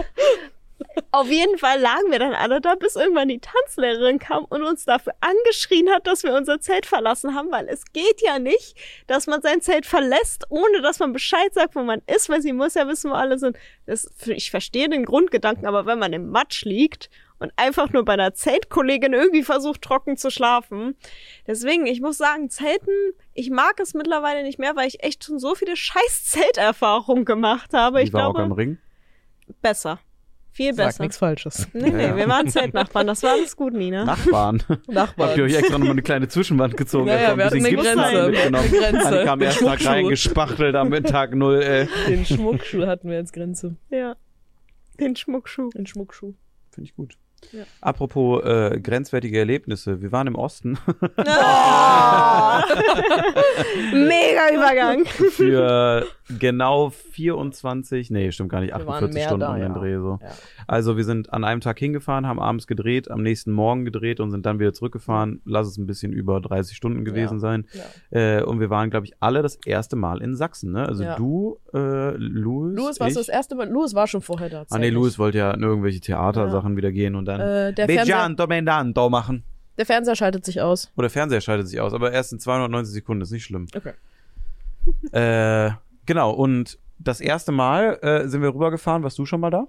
Auf 1.16 1.30
jeden 1.30 1.56
Fall 1.56 1.80
lagen 1.80 2.10
wir 2.10 2.18
dann 2.18 2.34
alle 2.34 2.60
da, 2.60 2.74
bis 2.74 2.94
irgendwann 2.94 3.28
die 3.28 3.38
Tanzlehrerin 3.38 4.18
kam 4.18 4.44
und 4.44 4.62
uns 4.62 4.84
dafür 4.84 5.14
angeschrien 5.22 5.88
hat, 5.88 6.06
dass 6.06 6.24
wir 6.24 6.34
unser 6.34 6.60
Zelt 6.60 6.84
verlassen 6.84 7.34
haben, 7.34 7.50
weil 7.50 7.70
es 7.70 7.90
geht 7.94 8.20
ja 8.20 8.38
nicht, 8.38 8.76
dass 9.06 9.26
man 9.26 9.40
sein 9.40 9.62
Zelt 9.62 9.86
verlässt, 9.86 10.44
ohne 10.50 10.82
dass 10.82 10.98
man 10.98 11.14
Bescheid 11.14 11.54
sagt, 11.54 11.74
wo 11.74 11.82
man 11.82 12.02
ist, 12.06 12.28
weil 12.28 12.42
sie 12.42 12.52
muss 12.52 12.74
ja 12.74 12.86
wissen, 12.86 13.10
wo 13.10 13.14
alle 13.14 13.38
sind. 13.38 13.56
Das, 13.86 14.10
ich 14.26 14.50
verstehe 14.50 14.90
den 14.90 15.06
Grundgedanken, 15.06 15.66
aber 15.66 15.86
wenn 15.86 15.98
man 15.98 16.12
im 16.12 16.28
Matsch 16.28 16.66
liegt 16.66 17.08
und 17.38 17.50
einfach 17.56 17.90
nur 17.94 18.04
bei 18.04 18.12
einer 18.12 18.34
Zeltkollegin 18.34 19.14
irgendwie 19.14 19.42
versucht, 19.42 19.80
trocken 19.80 20.18
zu 20.18 20.30
schlafen. 20.30 20.98
Deswegen, 21.46 21.86
ich 21.86 22.02
muss 22.02 22.18
sagen, 22.18 22.50
Zelten, 22.50 22.92
ich 23.32 23.48
mag 23.48 23.80
es 23.80 23.94
mittlerweile 23.94 24.42
nicht 24.42 24.58
mehr, 24.58 24.76
weil 24.76 24.88
ich 24.88 25.02
echt 25.02 25.24
schon 25.24 25.38
so 25.38 25.54
viele 25.54 25.76
scheiß 25.76 26.24
Zelterfahrungen 26.26 27.24
gemacht 27.24 27.72
habe. 27.72 28.02
Ich 28.02 28.12
war 28.12 28.26
Rock 28.26 28.38
am 28.38 28.48
glaube, 28.48 28.60
Ring? 28.60 28.78
besser. 29.62 29.98
Viel 30.56 30.72
Sag 30.72 30.86
besser. 30.86 31.02
nichts 31.02 31.18
Falsches. 31.18 31.68
Nee, 31.74 31.90
nee, 31.90 32.02
Ja. 32.06 32.16
wir 32.16 32.28
waren 32.28 32.48
Zeltnachbarn, 32.48 33.06
das 33.06 33.22
war 33.22 33.32
alles 33.32 33.54
gut, 33.56 33.74
Nina. 33.74 34.06
Nachbarn. 34.06 34.62
Nachbarn. 34.88 35.28
Habt 35.28 35.36
ihr 35.38 35.44
euch 35.44 35.54
extra 35.54 35.74
nochmal 35.76 35.90
eine 35.92 36.00
kleine 36.02 36.28
Zwischenwand 36.28 36.78
gezogen? 36.78 37.08
Ja, 37.08 37.20
ja, 37.20 37.36
wir 37.36 37.44
hatten 37.44 37.56
eine 37.64 37.76
Grenze. 37.76 38.28
mitgenommen. 38.30 38.54
Eine 38.54 38.68
Grenze. 38.78 39.10
Dann 39.10 39.26
kam 39.26 39.42
erst 39.42 39.58
Tag 39.58 39.66
Schmuckschuh. 39.68 39.88
reingespachtelt 39.90 40.74
am 40.74 40.90
Tag 41.04 41.34
null, 41.34 41.62
ey. 41.62 41.88
Den 42.08 42.24
Schmuckschuh 42.26 42.86
hatten 42.86 43.10
wir 43.10 43.18
als 43.18 43.32
Grenze. 43.32 43.76
Ja. 43.90 44.16
Den 44.98 45.14
Schmuckschuh. 45.14 45.68
Den 45.74 45.86
Schmuckschuh. 45.86 46.32
Finde 46.70 46.88
ich 46.88 46.96
gut. 46.96 47.16
Ja. 47.52 47.64
Apropos 47.82 48.42
äh, 48.44 48.80
grenzwertige 48.80 49.38
Erlebnisse. 49.38 50.00
Wir 50.00 50.10
waren 50.10 50.26
im 50.26 50.36
Osten 50.36 50.78
Oh. 50.88 51.02
Mega 53.92 54.54
Übergang. 54.54 55.04
für 55.04 56.06
genau 56.38 56.90
24, 56.90 58.10
nee, 58.10 58.32
stimmt 58.32 58.50
gar 58.50 58.60
nicht, 58.60 58.70
Wir 58.74 58.86
waren 58.86 58.94
48 59.04 59.14
mehr 59.14 59.26
Stunden 59.26 59.40
da, 59.40 59.48
um 59.54 59.60
den 59.60 59.72
ja. 59.72 59.78
Dreh 59.78 59.96
so. 59.98 60.18
Ja. 60.22 60.28
Also 60.66 60.96
wir 60.96 61.04
sind 61.04 61.32
an 61.32 61.44
einem 61.44 61.60
Tag 61.60 61.78
hingefahren, 61.78 62.26
haben 62.26 62.40
abends 62.40 62.66
gedreht, 62.66 63.10
am 63.10 63.22
nächsten 63.22 63.52
Morgen 63.52 63.84
gedreht 63.84 64.18
und 64.20 64.30
sind 64.30 64.44
dann 64.46 64.58
wieder 64.58 64.72
zurückgefahren. 64.72 65.40
Lass 65.44 65.66
es 65.68 65.78
ein 65.78 65.86
bisschen 65.86 66.12
über 66.12 66.40
30 66.40 66.76
Stunden 66.76 67.04
gewesen 67.04 67.34
Ja. 67.34 67.38
sein. 67.40 67.66
Äh, 68.10 68.42
und 68.42 68.60
wir 68.60 68.70
waren, 68.70 68.90
glaube 68.90 69.06
ich, 69.06 69.14
alle 69.20 69.42
das 69.42 69.56
erste 69.64 69.96
Mal 69.96 70.20
in 70.22 70.34
Sachsen. 70.34 70.72
Ne? 70.72 70.86
Also 70.86 71.04
du, 71.16 71.58
äh, 71.72 72.10
Louis, 72.16 72.76
Louis 72.76 73.00
war 73.00 73.08
das 73.10 73.28
erste 73.28 73.54
Mal. 73.54 73.68
Louis 73.68 73.94
war 73.94 74.06
schon 74.06 74.20
vorher 74.20 74.48
da. 74.50 74.64
Ah 74.70 74.78
nee. 74.78 74.90
Louis 74.90 75.18
wollte 75.18 75.38
ja 75.38 75.50
in 75.52 75.62
irgendwelche 75.62 76.00
Theatersachen 76.00 76.76
wieder 76.76 76.90
gehen 76.92 77.14
und 77.14 77.26
dann 77.26 77.40
Äh, 77.40 77.72
der, 77.72 77.86
Fernseher, 77.86 78.04
Begianto 78.04 78.46
Mendanto 78.46 79.08
machen. 79.10 79.44
der 79.78 79.86
Fernseher 79.86 80.16
schaltet 80.16 80.44
sich 80.44 80.60
aus. 80.60 80.90
Oder 80.96 81.10
Fernseher 81.10 81.40
schaltet 81.40 81.68
sich 81.68 81.80
aus, 81.80 81.92
aber 81.94 82.10
erst 82.12 82.32
in 82.32 82.40
290 82.40 82.92
Sekunden, 82.94 83.22
ist 83.22 83.30
nicht 83.30 83.44
schlimm. 83.44 83.66
Okay. 83.76 83.92
Äh, 85.12 85.72
genau, 86.06 86.32
und 86.32 86.78
das 86.98 87.20
erste 87.20 87.52
Mal 87.52 87.98
äh, 88.02 88.28
sind 88.28 88.42
wir 88.42 88.54
rübergefahren. 88.54 89.02
Warst 89.02 89.18
du 89.18 89.26
schon 89.26 89.40
mal 89.40 89.50
da? 89.50 89.66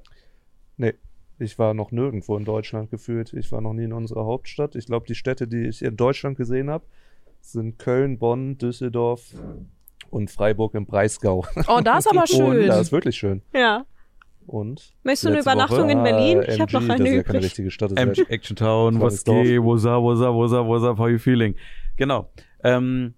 Nee, 0.77 0.93
ich 1.39 1.59
war 1.59 1.73
noch 1.73 1.91
nirgendwo 1.91 2.38
in 2.38 2.45
Deutschland 2.45 2.89
gefühlt. 2.89 3.34
Ich 3.34 3.51
war 3.51 3.61
noch 3.61 3.73
nie 3.73 3.84
in 3.84 3.93
unserer 3.93 4.26
Hauptstadt. 4.26 4.76
Ich 4.76 4.85
glaube, 4.85 5.05
die 5.07 5.15
Städte, 5.15 5.47
die 5.47 5.68
ich 5.68 5.81
in 5.81 5.97
Deutschland 5.97 6.38
gesehen 6.38 6.69
habe, 6.69 6.85
sind 7.41 7.77
Köln, 7.80 8.18
Bonn, 8.18 8.57
Düsseldorf 8.57 9.34
und 10.09 10.31
Freiburg 10.31 10.73
im 10.76 10.85
Breisgau. 10.85 11.45
Oh, 11.68 11.81
da 11.84 11.97
ist 11.97 12.07
aber 12.09 12.22
Und 12.22 12.27
schön. 12.30 12.68
da 12.68 12.80
ist 12.80 12.91
wirklich 12.91 13.15
schön. 13.18 13.41
Ja. 13.53 13.85
Und 14.45 14.93
Möchtest 15.03 15.26
du 15.26 15.30
eine 15.30 15.39
Übernachtung 15.41 15.80
Woche, 15.84 15.91
in 15.91 16.03
Berlin? 16.03 16.41
Ich 16.47 16.55
Ah, 16.57 16.61
habe 16.61 16.72
noch 16.73 16.81
eine 16.81 16.88
das 16.89 16.99
ist 16.99 17.05
ja 17.15 17.23
keine 17.23 17.38
übrig. 17.39 17.43
richtige 17.43 17.72
Stadt. 17.72 17.91
Ist 17.91 17.97
MG 17.99 18.18
ja 18.22 18.26
Action 18.30 18.55
Town, 18.55 19.01
was 19.01 19.23
geht, 19.26 19.61
what's 19.61 19.85
up, 19.85 20.01
what's 20.01 20.22
up, 20.22 20.34
what's 20.34 20.53
up, 20.53 20.65
what's 20.65 20.84
up, 20.85 20.97
how 20.97 21.09
you 21.09 21.18
feeling? 21.19 21.53
Genau. 21.97 22.30
Ähm, 22.64 23.14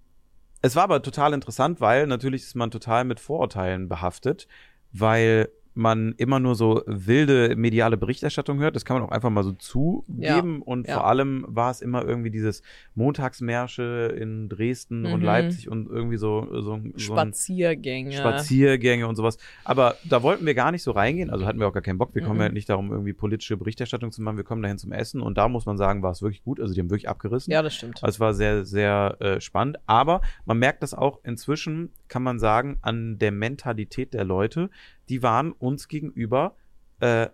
es 0.62 0.76
war 0.76 0.84
aber 0.84 1.02
total 1.02 1.34
interessant, 1.34 1.82
weil 1.82 2.08
natürlich 2.08 2.44
ist 2.44 2.56
man 2.56 2.72
total 2.72 3.06
mit 3.06 3.20
Vorurteilen 3.20 3.88
behaftet, 3.88 4.48
weil 4.92 5.50
man 5.76 6.14
immer 6.18 6.40
nur 6.40 6.56
so 6.56 6.82
wilde 6.88 7.56
mediale 7.56 7.96
Berichterstattung 7.96 8.60
hört. 8.60 8.76
Das 8.76 8.84
kann 8.86 8.98
man 9.00 9.08
auch 9.08 9.12
einfach 9.12 9.30
mal 9.30 9.44
so 9.44 9.52
zugeben. 9.54 10.62
und 10.62 10.88
ja. 10.88 10.96
vor 10.96 11.08
allem 11.08 11.46
war 11.48 11.72
es 11.72 11.82
immer 11.82 12.04
irgendwie 12.04 12.32
dieses 12.32 12.62
Montagsmärsche 12.96 14.16
in 14.20 14.50
Dresden 14.50 15.06
und 15.06 15.20
Mhm. 15.20 15.26
Leipzig 15.26 15.70
und 15.70 15.90
irgendwie 15.90 16.18
so, 16.18 16.48
so, 16.52 16.62
so 16.62 16.74
ein 16.74 16.94
Spaziergänge. 16.98 18.14
Spaziergänge 18.14 19.08
und 19.08 19.16
sowas. 19.16 19.38
Aber 19.64 19.96
da 20.08 20.24
wollten 20.24 20.46
wir 20.46 20.54
gar 20.56 20.72
nicht 20.72 20.84
so 20.84 20.92
reingehen. 20.92 21.30
Also 21.30 21.46
hatten 21.46 21.60
wir 21.60 21.68
auch 21.68 21.74
gar 21.74 21.82
keinen 21.84 21.98
Bock. 21.98 22.16
Wir 22.16 22.22
kommen 22.22 22.36
Mhm. 22.38 22.42
ja 22.44 22.50
nicht 22.50 22.70
darum, 22.70 22.92
irgendwie 22.92 23.14
politische 23.14 23.58
Berichterstattung 23.58 24.12
zu 24.12 24.22
machen. 24.22 24.38
Wir 24.38 24.44
kommen 24.44 24.62
dahin 24.62 24.78
zum 24.78 24.92
Essen. 24.92 25.22
Und 25.22 25.38
da 25.38 25.48
muss 25.50 25.66
man 25.66 25.78
sagen, 25.78 26.02
war 26.04 26.12
es 26.12 26.22
wirklich 26.22 26.44
gut. 26.44 26.60
Also 26.60 26.74
die 26.74 26.80
haben 26.80 26.90
wirklich 26.90 27.10
abgerissen. 27.10 27.52
Ja, 27.52 27.62
das 27.62 27.76
stimmt. 27.76 28.04
Also 28.04 28.16
es 28.16 28.20
war 28.20 28.34
sehr, 28.34 28.66
sehr 28.66 29.18
äh, 29.20 29.42
spannend. 29.42 29.78
Aber 29.86 30.22
man 30.46 30.58
merkt 30.60 30.84
das 30.84 30.94
auch 30.94 31.20
inzwischen, 31.24 31.92
kann 32.08 32.24
man 32.24 32.40
sagen, 32.40 32.78
an 32.82 33.18
der 33.20 33.32
Mentalität 33.32 34.14
der 34.14 34.24
Leute. 34.24 34.70
Die 35.10 35.24
waren 35.24 35.52
uns 35.52 35.88
gegenüber 35.88 36.56
äh, 37.00 37.30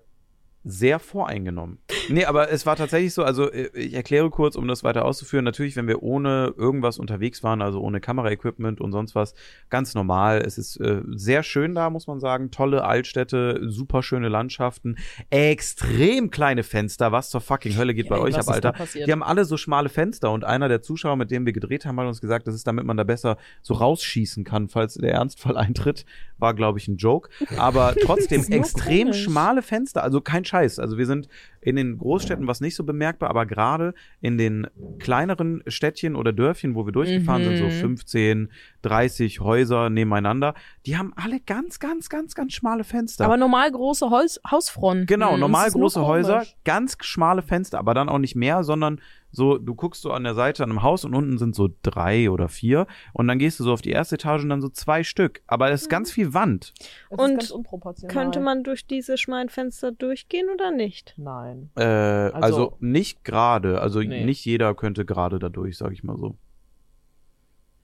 sehr 0.67 0.97
voreingenommen. 0.97 1.77
Nee, 2.09 2.25
aber 2.25 2.51
es 2.51 2.65
war 2.65 2.75
tatsächlich 2.75 3.13
so, 3.13 3.23
also 3.23 3.51
äh, 3.51 3.69
ich 3.73 3.93
erkläre 3.93 4.31
kurz, 4.31 4.55
um 4.55 4.67
das 4.67 4.83
weiter 4.83 5.05
auszuführen. 5.05 5.45
Natürlich, 5.45 5.75
wenn 5.75 5.87
wir 5.87 6.01
ohne 6.01 6.53
irgendwas 6.57 6.97
unterwegs 6.97 7.43
waren, 7.43 7.61
also 7.61 7.79
ohne 7.81 8.01
Kameraequipment 8.01 8.81
und 8.81 8.91
sonst 8.91 9.13
was, 9.13 9.35
ganz 9.69 9.93
normal. 9.93 10.41
Es 10.41 10.57
ist 10.57 10.77
äh, 10.77 11.01
sehr 11.11 11.43
schön 11.43 11.75
da, 11.75 11.91
muss 11.91 12.07
man 12.07 12.19
sagen. 12.19 12.49
Tolle 12.49 12.83
Altstädte, 12.83 13.61
super 13.69 14.01
schöne 14.01 14.27
Landschaften, 14.27 14.97
extrem 15.29 16.31
kleine 16.31 16.63
Fenster. 16.63 17.11
Was 17.11 17.29
zur 17.29 17.41
fucking 17.41 17.77
Hölle 17.77 17.93
geht 17.93 18.09
bei 18.09 18.17
Ey, 18.17 18.23
euch 18.23 18.35
ab, 18.35 18.47
Alter? 18.47 18.73
Die 18.93 19.11
haben 19.11 19.23
alle 19.23 19.45
so 19.45 19.57
schmale 19.57 19.89
Fenster 19.89 20.31
und 20.31 20.45
einer 20.45 20.67
der 20.67 20.81
Zuschauer, 20.81 21.15
mit 21.15 21.29
dem 21.29 21.45
wir 21.45 21.53
gedreht 21.53 21.85
haben, 21.85 21.99
hat 21.99 22.07
uns 22.07 22.21
gesagt, 22.21 22.47
das 22.47 22.55
ist 22.55 22.65
damit 22.65 22.85
man 22.85 22.97
da 22.97 23.03
besser 23.03 23.37
so 23.61 23.75
rausschießen 23.75 24.43
kann, 24.43 24.67
falls 24.67 24.95
der 24.95 25.13
Ernstfall 25.13 25.57
eintritt. 25.57 26.05
War, 26.37 26.53
glaube 26.53 26.79
ich, 26.79 26.87
ein 26.87 26.97
Joke. 26.97 27.29
Aber 27.57 27.95
trotzdem 28.01 28.43
extrem 28.49 29.07
komisch. 29.07 29.23
schmale 29.23 29.61
Fenster. 29.61 30.03
Also 30.03 30.21
kein 30.21 30.43
Scheiß. 30.55 30.79
Also 30.79 30.97
wir 30.97 31.05
sind 31.05 31.27
in 31.61 31.75
den 31.75 31.97
Großstädten 31.97 32.47
was 32.47 32.61
nicht 32.61 32.75
so 32.75 32.83
bemerkbar, 32.83 33.29
aber 33.29 33.45
gerade 33.45 33.93
in 34.21 34.37
den 34.37 34.67
kleineren 34.99 35.63
Städtchen 35.67 36.15
oder 36.15 36.31
Dörfchen, 36.31 36.75
wo 36.75 36.85
wir 36.85 36.93
durchgefahren 36.93 37.43
sind, 37.43 37.57
so 37.57 37.65
Mhm. 37.65 37.71
15, 37.71 38.49
30 38.83 39.39
Häuser 39.41 39.89
nebeneinander, 39.89 40.53
die 40.85 40.97
haben 40.97 41.11
alle 41.15 41.39
ganz, 41.41 41.79
ganz, 41.79 42.07
ganz, 42.09 42.35
ganz 42.35 42.53
schmale 42.53 42.83
Fenster. 42.83 43.25
Aber 43.25 43.37
normal 43.37 43.69
große 43.71 44.09
Haus 44.09 44.39
Hausfronten. 44.49 45.07
Genau, 45.07 45.31
Das 45.31 45.39
normal 45.39 45.71
große 45.71 46.05
Häuser, 46.05 46.45
ganz 46.63 46.97
schmale 47.01 47.41
Fenster, 47.41 47.79
aber 47.79 47.93
dann 47.93 48.07
auch 48.09 48.19
nicht 48.19 48.35
mehr, 48.35 48.63
sondern 48.63 49.01
so, 49.35 49.57
du 49.57 49.75
guckst 49.75 50.01
so 50.01 50.11
an 50.11 50.23
der 50.23 50.33
Seite 50.33 50.63
an 50.63 50.69
einem 50.69 50.83
Haus 50.83 51.05
und 51.05 51.13
unten 51.13 51.37
sind 51.37 51.55
so 51.55 51.69
drei 51.83 52.29
oder 52.29 52.47
vier 52.49 52.87
und 53.13 53.27
dann 53.27 53.39
gehst 53.39 53.59
du 53.59 53.63
so 53.63 53.73
auf 53.73 53.81
die 53.81 53.91
erste 53.91 54.15
Etage 54.15 54.43
und 54.43 54.49
dann 54.49 54.61
so 54.61 54.69
zwei 54.69 55.03
Stück. 55.03 55.41
Aber 55.47 55.69
es 55.71 55.83
ist 55.83 55.89
ganz 55.89 56.11
viel 56.11 56.33
Wand. 56.33 56.73
Das 57.09 57.19
Und 57.19 57.31
ist 57.31 57.37
ganz 57.37 57.51
unproportional. 57.51 58.13
Könnte 58.13 58.39
man 58.39 58.63
durch 58.63 58.85
diese 58.87 59.17
schmalen 59.17 59.49
Fenster 59.49 59.91
durchgehen 59.91 60.47
oder 60.53 60.71
nicht? 60.71 61.13
Nein. 61.17 61.69
Äh, 61.75 61.83
also, 61.83 62.39
Also- 62.41 62.77
nicht 62.79 63.23
gerade, 63.23 63.81
also 63.81 63.99
Nee. 63.99 64.25
nicht 64.25 64.43
jeder 64.45 64.73
könnte 64.75 65.05
gerade 65.05 65.39
dadurch, 65.39 65.77
sag 65.77 65.91
ich 65.91 66.03
mal 66.03 66.17
so. 66.17 66.35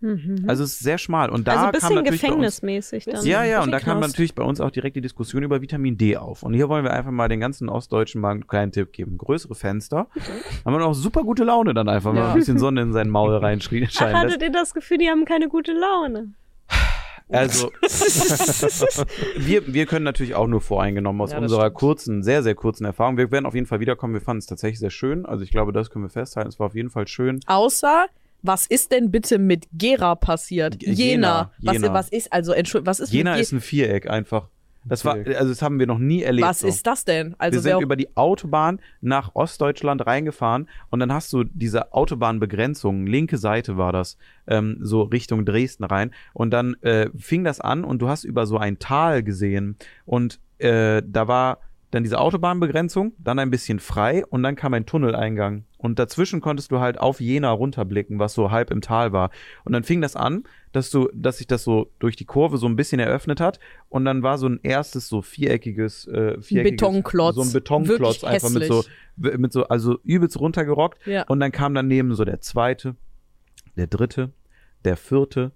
Mhm. 0.02 0.46
Also 0.48 0.64
es 0.64 0.74
ist 0.74 0.80
sehr 0.80 0.98
schmal 0.98 1.30
und 1.30 1.48
da 1.48 1.52
also 1.52 1.66
ein 1.66 1.72
kam 1.72 1.72
bisschen 1.74 1.96
natürlich 1.96 2.22
bei 2.22 2.28
uns, 2.30 2.36
gefängnismäßig 2.36 3.06
dann. 3.06 3.26
Ja, 3.26 3.44
ja, 3.44 3.62
und 3.64 3.72
da 3.72 3.80
kam 3.80 4.00
Knast. 4.00 4.14
natürlich 4.14 4.34
bei 4.36 4.44
uns 4.44 4.60
auch 4.60 4.72
direkt 4.72 4.96
die 4.96 5.02
Diskussion 5.02 5.44
über 5.44 5.62
Vitamin 5.62 5.98
D 5.98 6.18
auf. 6.18 6.44
Und 6.44 6.54
hier 6.54 6.70
wollen 6.70 6.84
wir 6.84 6.92
einfach 6.92 7.12
mal 7.12 7.28
den 7.30 7.40
ganzen 7.40 7.70
Ostdeutschen 7.70 8.20
mal 8.20 8.32
einen 8.32 8.48
kleinen 8.48 8.72
Tipp 8.72 8.92
geben. 8.94 9.18
Größere 9.18 9.54
Fenster. 9.56 10.08
Haben 10.66 10.76
wir 10.78 10.86
auch 10.86 10.94
super 10.94 11.22
gute 11.24 11.44
Laune 11.44 11.74
dann 11.74 11.88
einfach, 11.88 12.10
wenn 12.10 12.16
man 12.16 12.24
Ja. 12.30 12.34
ein 12.34 12.40
bisschen 12.40 12.58
Sonne 12.60 12.82
in 12.82 12.94
sein 12.94 13.10
Maul 13.10 13.36
reinscheinen 13.38 13.88
Ach, 13.96 14.02
lässt. 14.02 14.16
hattet 14.16 14.42
ihr 14.42 14.52
das 14.52 14.74
Gefühl, 14.74 14.98
die 14.98 15.10
haben 15.10 15.26
keine 15.26 15.48
gute 15.48 15.74
Laune? 15.74 16.34
Also, 17.30 17.72
wir, 19.38 19.74
wir 19.74 19.86
können 19.86 20.04
natürlich 20.04 20.36
auch 20.36 20.48
nur 20.48 20.62
voreingenommen 20.62 21.22
aus 21.22 21.32
Ja, 21.32 21.38
unserer 21.38 21.62
stimmt. 21.68 21.76
kurzen, 21.76 22.24
sehr, 22.24 22.44
sehr 22.44 22.56
kurzen 22.56 22.86
Erfahrung. 22.86 23.18
Wir 23.18 23.32
werden 23.32 23.46
auf 23.46 23.56
jeden 23.56 23.68
Fall 23.68 23.80
wiederkommen. 23.80 24.14
Wir 24.14 24.22
fanden 24.22 24.40
es 24.40 24.48
tatsächlich 24.48 24.80
sehr 24.80 24.90
schön. 24.90 25.26
Also 25.26 25.44
ich 25.44 25.52
glaube, 25.52 25.72
das 25.72 25.90
können 25.90 26.04
wir 26.06 26.10
festhalten. 26.10 26.50
Es 26.50 26.60
war 26.60 26.68
auf 26.68 26.76
jeden 26.76 26.90
Fall 26.90 27.08
schön. 27.08 27.40
Außer, 27.46 28.08
was 28.42 28.66
ist 28.68 28.92
denn 28.92 29.12
bitte 29.12 29.40
mit 29.40 29.68
Gera 29.74 30.16
passiert? 30.16 30.80
G- 30.80 30.92
Jena. 30.92 30.96
Jena, 30.96 31.52
Was, 31.62 31.74
Jena. 31.74 31.94
was 31.94 32.10
ist, 32.10 32.34
also, 32.34 32.52
Entschuldigung, 32.54 32.88
was 32.88 33.00
ist 33.00 33.14
Jena 33.14 33.34
mit 33.34 33.42
ist 33.42 33.52
ein 33.52 33.62
Viereck 33.62 34.10
einfach. 34.10 34.48
Das 34.84 35.06
war, 35.06 35.14
also 35.14 35.50
das 35.50 35.62
haben 35.62 35.78
wir 35.78 35.86
noch 35.86 36.00
nie 36.00 36.24
erlebt. 36.24 36.48
Was 36.48 36.62
so. 36.62 36.68
ist 36.68 36.88
das 36.88 37.06
denn? 37.06 37.36
Also 37.38 37.58
wir 37.58 37.62
sind 37.62 37.82
über 37.84 37.96
die 37.96 38.18
Autobahn 38.18 38.80
nach 39.00 39.36
Ostdeutschland 39.36 40.08
reingefahren 40.08 40.68
und 40.90 41.00
dann 41.00 41.14
hast 41.14 41.32
du 41.34 41.44
diese 41.44 41.94
Autobahnbegrenzung, 41.94 43.06
linke 43.06 43.38
Seite 43.38 43.78
war 43.78 43.92
das, 43.94 44.18
ähm, 44.48 44.78
so 44.82 45.04
Richtung 45.04 45.46
Dresden 45.46 45.84
rein 45.84 46.12
und 46.34 46.50
dann 46.52 46.76
äh, 46.82 47.10
fing 47.16 47.44
das 47.44 47.62
an 47.62 47.84
und 47.84 48.02
du 48.02 48.10
hast 48.10 48.24
über 48.24 48.48
so 48.48 48.58
ein 48.58 48.80
Tal 48.80 49.22
gesehen 49.22 49.78
und 50.06 50.40
äh, 50.58 51.04
da 51.06 51.28
war 51.28 51.60
dann 51.92 52.04
diese 52.04 52.20
Autobahnbegrenzung, 52.20 53.14
dann 53.20 53.38
ein 53.38 53.50
bisschen 53.50 53.80
frei 53.80 54.26
und 54.26 54.44
dann 54.44 54.56
kam 54.56 54.74
ein 54.74 54.86
Tunneleingang. 54.86 55.66
Und 55.78 56.00
dazwischen 56.00 56.40
konntest 56.40 56.72
du 56.72 56.80
halt 56.80 56.98
auf 57.00 57.20
Jena 57.20 57.52
runterblicken, 57.52 58.18
was 58.18 58.34
so 58.34 58.50
halb 58.50 58.72
im 58.72 58.82
Tal 58.82 59.12
war. 59.12 59.30
Und 59.66 59.74
dann 59.74 59.84
fing 59.84 60.00
das 60.00 60.16
an, 60.16 60.44
dass 60.72 60.90
du, 60.90 61.10
dass 61.14 61.40
sich 61.40 61.48
das 61.48 61.64
so 61.64 61.92
durch 62.00 62.16
die 62.16 62.26
Kurve 62.26 62.58
so 62.58 62.68
ein 62.68 62.76
bisschen 62.76 63.00
eröffnet 63.00 63.42
hat. 63.42 63.60
Und 63.90 64.06
dann 64.06 64.24
war 64.24 64.38
so 64.38 64.48
ein 64.48 64.60
erstes 64.64 65.10
so 65.10 65.22
viereckiges, 65.22 66.08
äh, 66.08 66.40
viereckiges 66.42 66.80
Betonklotz. 66.80 67.36
so 67.36 67.42
ein 67.42 67.52
Betonklotz 67.52 68.00
Wirklich 68.00 68.28
einfach 68.28 68.50
mit 68.50 68.66
so 68.66 68.84
mit 69.18 69.52
so 69.52 69.66
also 69.66 70.00
übelst 70.04 70.40
runtergerockt. 70.40 71.06
Ja. 71.06 71.24
und 71.28 71.40
dann 71.40 71.52
kam 71.52 71.74
daneben 71.74 72.16
so 72.16 72.24
der 72.24 72.40
zweite, 72.40 72.96
der 73.76 73.88
dritte, 73.88 74.32
der 74.86 74.98
vierte, 74.98 75.52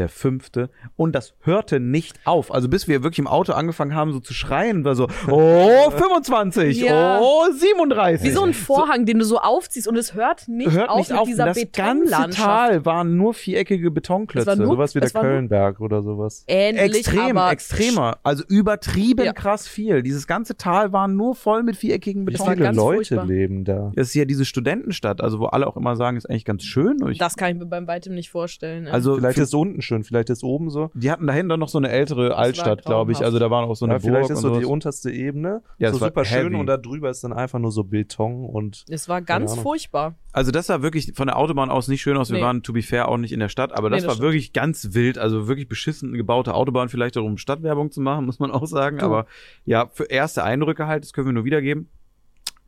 der 0.00 0.08
fünfte 0.08 0.70
und 0.96 1.14
das 1.14 1.34
hörte 1.42 1.78
nicht 1.78 2.18
auf. 2.24 2.52
Also 2.52 2.68
bis 2.68 2.88
wir 2.88 3.02
wirklich 3.04 3.20
im 3.20 3.26
Auto 3.28 3.52
angefangen 3.52 3.94
haben 3.94 4.12
so 4.12 4.18
zu 4.20 4.34
schreien, 4.34 4.84
war 4.84 4.94
so 4.96 5.06
oh 5.30 5.90
25, 5.90 6.80
Ja. 6.80 7.20
oh 7.22 7.44
37. 7.52 8.26
Wie 8.26 8.32
so 8.32 8.42
ein 8.42 8.54
Vorhang, 8.54 9.06
den 9.06 9.18
du 9.18 9.24
so 9.24 9.38
aufziehst 9.38 9.86
und 9.86 9.96
es 9.96 10.14
hört 10.14 10.48
nicht 10.48 10.72
hört 10.72 10.88
auf 10.88 10.98
nicht 10.98 11.10
mit 11.10 11.18
auf. 11.20 11.28
dieser 11.28 11.44
das 11.46 11.56
ganze 11.72 12.06
Betonlandschaft. 12.06 12.38
Tal 12.46 12.84
waren 12.84 13.16
nur 13.16 13.34
viereckige 13.34 13.90
Betonklötze. 13.90 14.56
Nur- 14.56 14.66
Sowas 14.68 14.94
wie 14.94 15.00
der 15.00 15.10
Kölnberg 15.10 15.80
oder 15.80 16.02
sowas. 16.02 16.44
Ähnlich, 16.46 16.98
Extrem, 17.06 17.36
aber 17.36 17.52
extremer. 17.52 18.18
Also 18.22 18.42
übertrieben 18.48 19.24
Ja. 19.26 19.32
krass 19.32 19.68
viel. 19.68 20.02
Dieses 20.02 20.26
ganze 20.26 20.56
Tal 20.56 20.92
war 20.92 21.08
nur 21.08 21.34
voll 21.34 21.62
mit 21.62 21.76
viereckigen 21.76 22.26
Wie 22.26 22.38
war 22.38 22.46
Beton. 22.50 22.56
viele 22.66 22.72
Leute 22.72 22.96
furchtbar. 22.96 23.26
leben 23.26 23.64
da? 23.64 23.92
Das 23.94 24.08
ist 24.08 24.14
ja 24.14 24.24
diese 24.24 24.44
Studentenstadt, 24.44 25.20
also 25.20 25.40
wo 25.40 25.46
alle 25.46 25.66
auch 25.66 25.76
immer 25.76 25.96
sagen, 25.96 26.16
ist 26.16 26.28
eigentlich 26.28 26.44
ganz 26.44 26.62
schön. 26.64 26.96
Das 27.18 27.36
kann 27.36 27.52
ich 27.52 27.58
mir 27.58 27.66
beim 27.66 27.86
weitem 27.86 28.14
nicht 28.14 28.30
vorstellen. 28.30 28.86
ey. 28.86 28.92
also 28.92 29.16
Vielleicht 29.16 29.38
ist 29.38 29.54
unten 29.54 29.82
schön, 29.90 30.04
vielleicht 30.04 30.30
ist 30.30 30.42
oben 30.44 30.70
so. 30.70 30.90
die 30.94 31.10
hatten 31.10 31.26
dahinter 31.26 31.56
noch 31.56 31.68
so 31.68 31.78
eine 31.78 31.90
ältere 31.90 32.36
Altstadt, 32.36 32.84
glaube 32.84 33.12
ich. 33.12 33.22
Also 33.22 33.38
da 33.38 33.50
waren 33.50 33.68
auch 33.68 33.74
so 33.76 33.84
eine 33.84 33.94
ja, 33.94 33.98
Burg 33.98 34.10
vielleicht 34.10 34.30
ist 34.30 34.40
so 34.40 34.58
die 34.58 34.64
unterste 34.64 35.10
Ebene 35.10 35.62
Ja, 35.78 35.90
so 35.90 35.96
es 35.96 36.00
war 36.00 36.08
super 36.08 36.24
schön 36.24 36.54
und 36.54 36.66
da 36.66 36.76
drüber 36.76 37.10
ist 37.10 37.22
dann 37.24 37.32
einfach 37.32 37.58
nur 37.58 37.72
so 37.72 37.84
Beton 37.84 38.44
und 38.44 38.84
es 38.88 39.08
war 39.08 39.20
ganz 39.22 39.56
furchtbar. 39.56 40.14
Also 40.32 40.52
das 40.52 40.68
sah 40.68 40.80
wirklich 40.82 41.12
von 41.14 41.26
der 41.26 41.36
Autobahn 41.36 41.70
aus 41.70 41.88
nicht 41.88 42.02
schön 42.02 42.16
aus. 42.16 42.30
Wir 42.30 42.36
Nee. 42.38 42.42
waren, 42.44 42.62
to 42.62 42.72
be 42.72 42.82
fair, 42.82 43.08
auch 43.08 43.16
nicht 43.18 43.32
in 43.32 43.40
der 43.40 43.48
Stadt, 43.48 43.72
aber 43.72 43.90
Nee, 43.90 43.96
das 43.96 44.02
das 44.04 44.08
war 44.08 44.14
stimmt. 44.14 44.26
wirklich 44.28 44.52
ganz 44.52 44.88
wild. 44.92 45.18
Also 45.18 45.48
wirklich 45.48 45.68
beschissen 45.68 46.12
gebaute 46.12 46.54
Autobahn, 46.54 46.88
vielleicht 46.88 47.16
auch 47.18 47.24
um 47.24 47.36
Stadtwerbung 47.36 47.90
zu 47.90 48.00
machen, 48.00 48.26
muss 48.26 48.38
man 48.38 48.50
auch 48.52 48.66
sagen. 48.66 48.98
Du. 48.98 49.04
Aber 49.04 49.26
ja, 49.64 49.88
für 49.92 50.04
erste 50.04 50.44
Eindrücke 50.44 50.86
halt, 50.86 51.02
das 51.04 51.12
können 51.12 51.26
wir 51.26 51.32
nur 51.32 51.44
wiedergeben. 51.44 51.88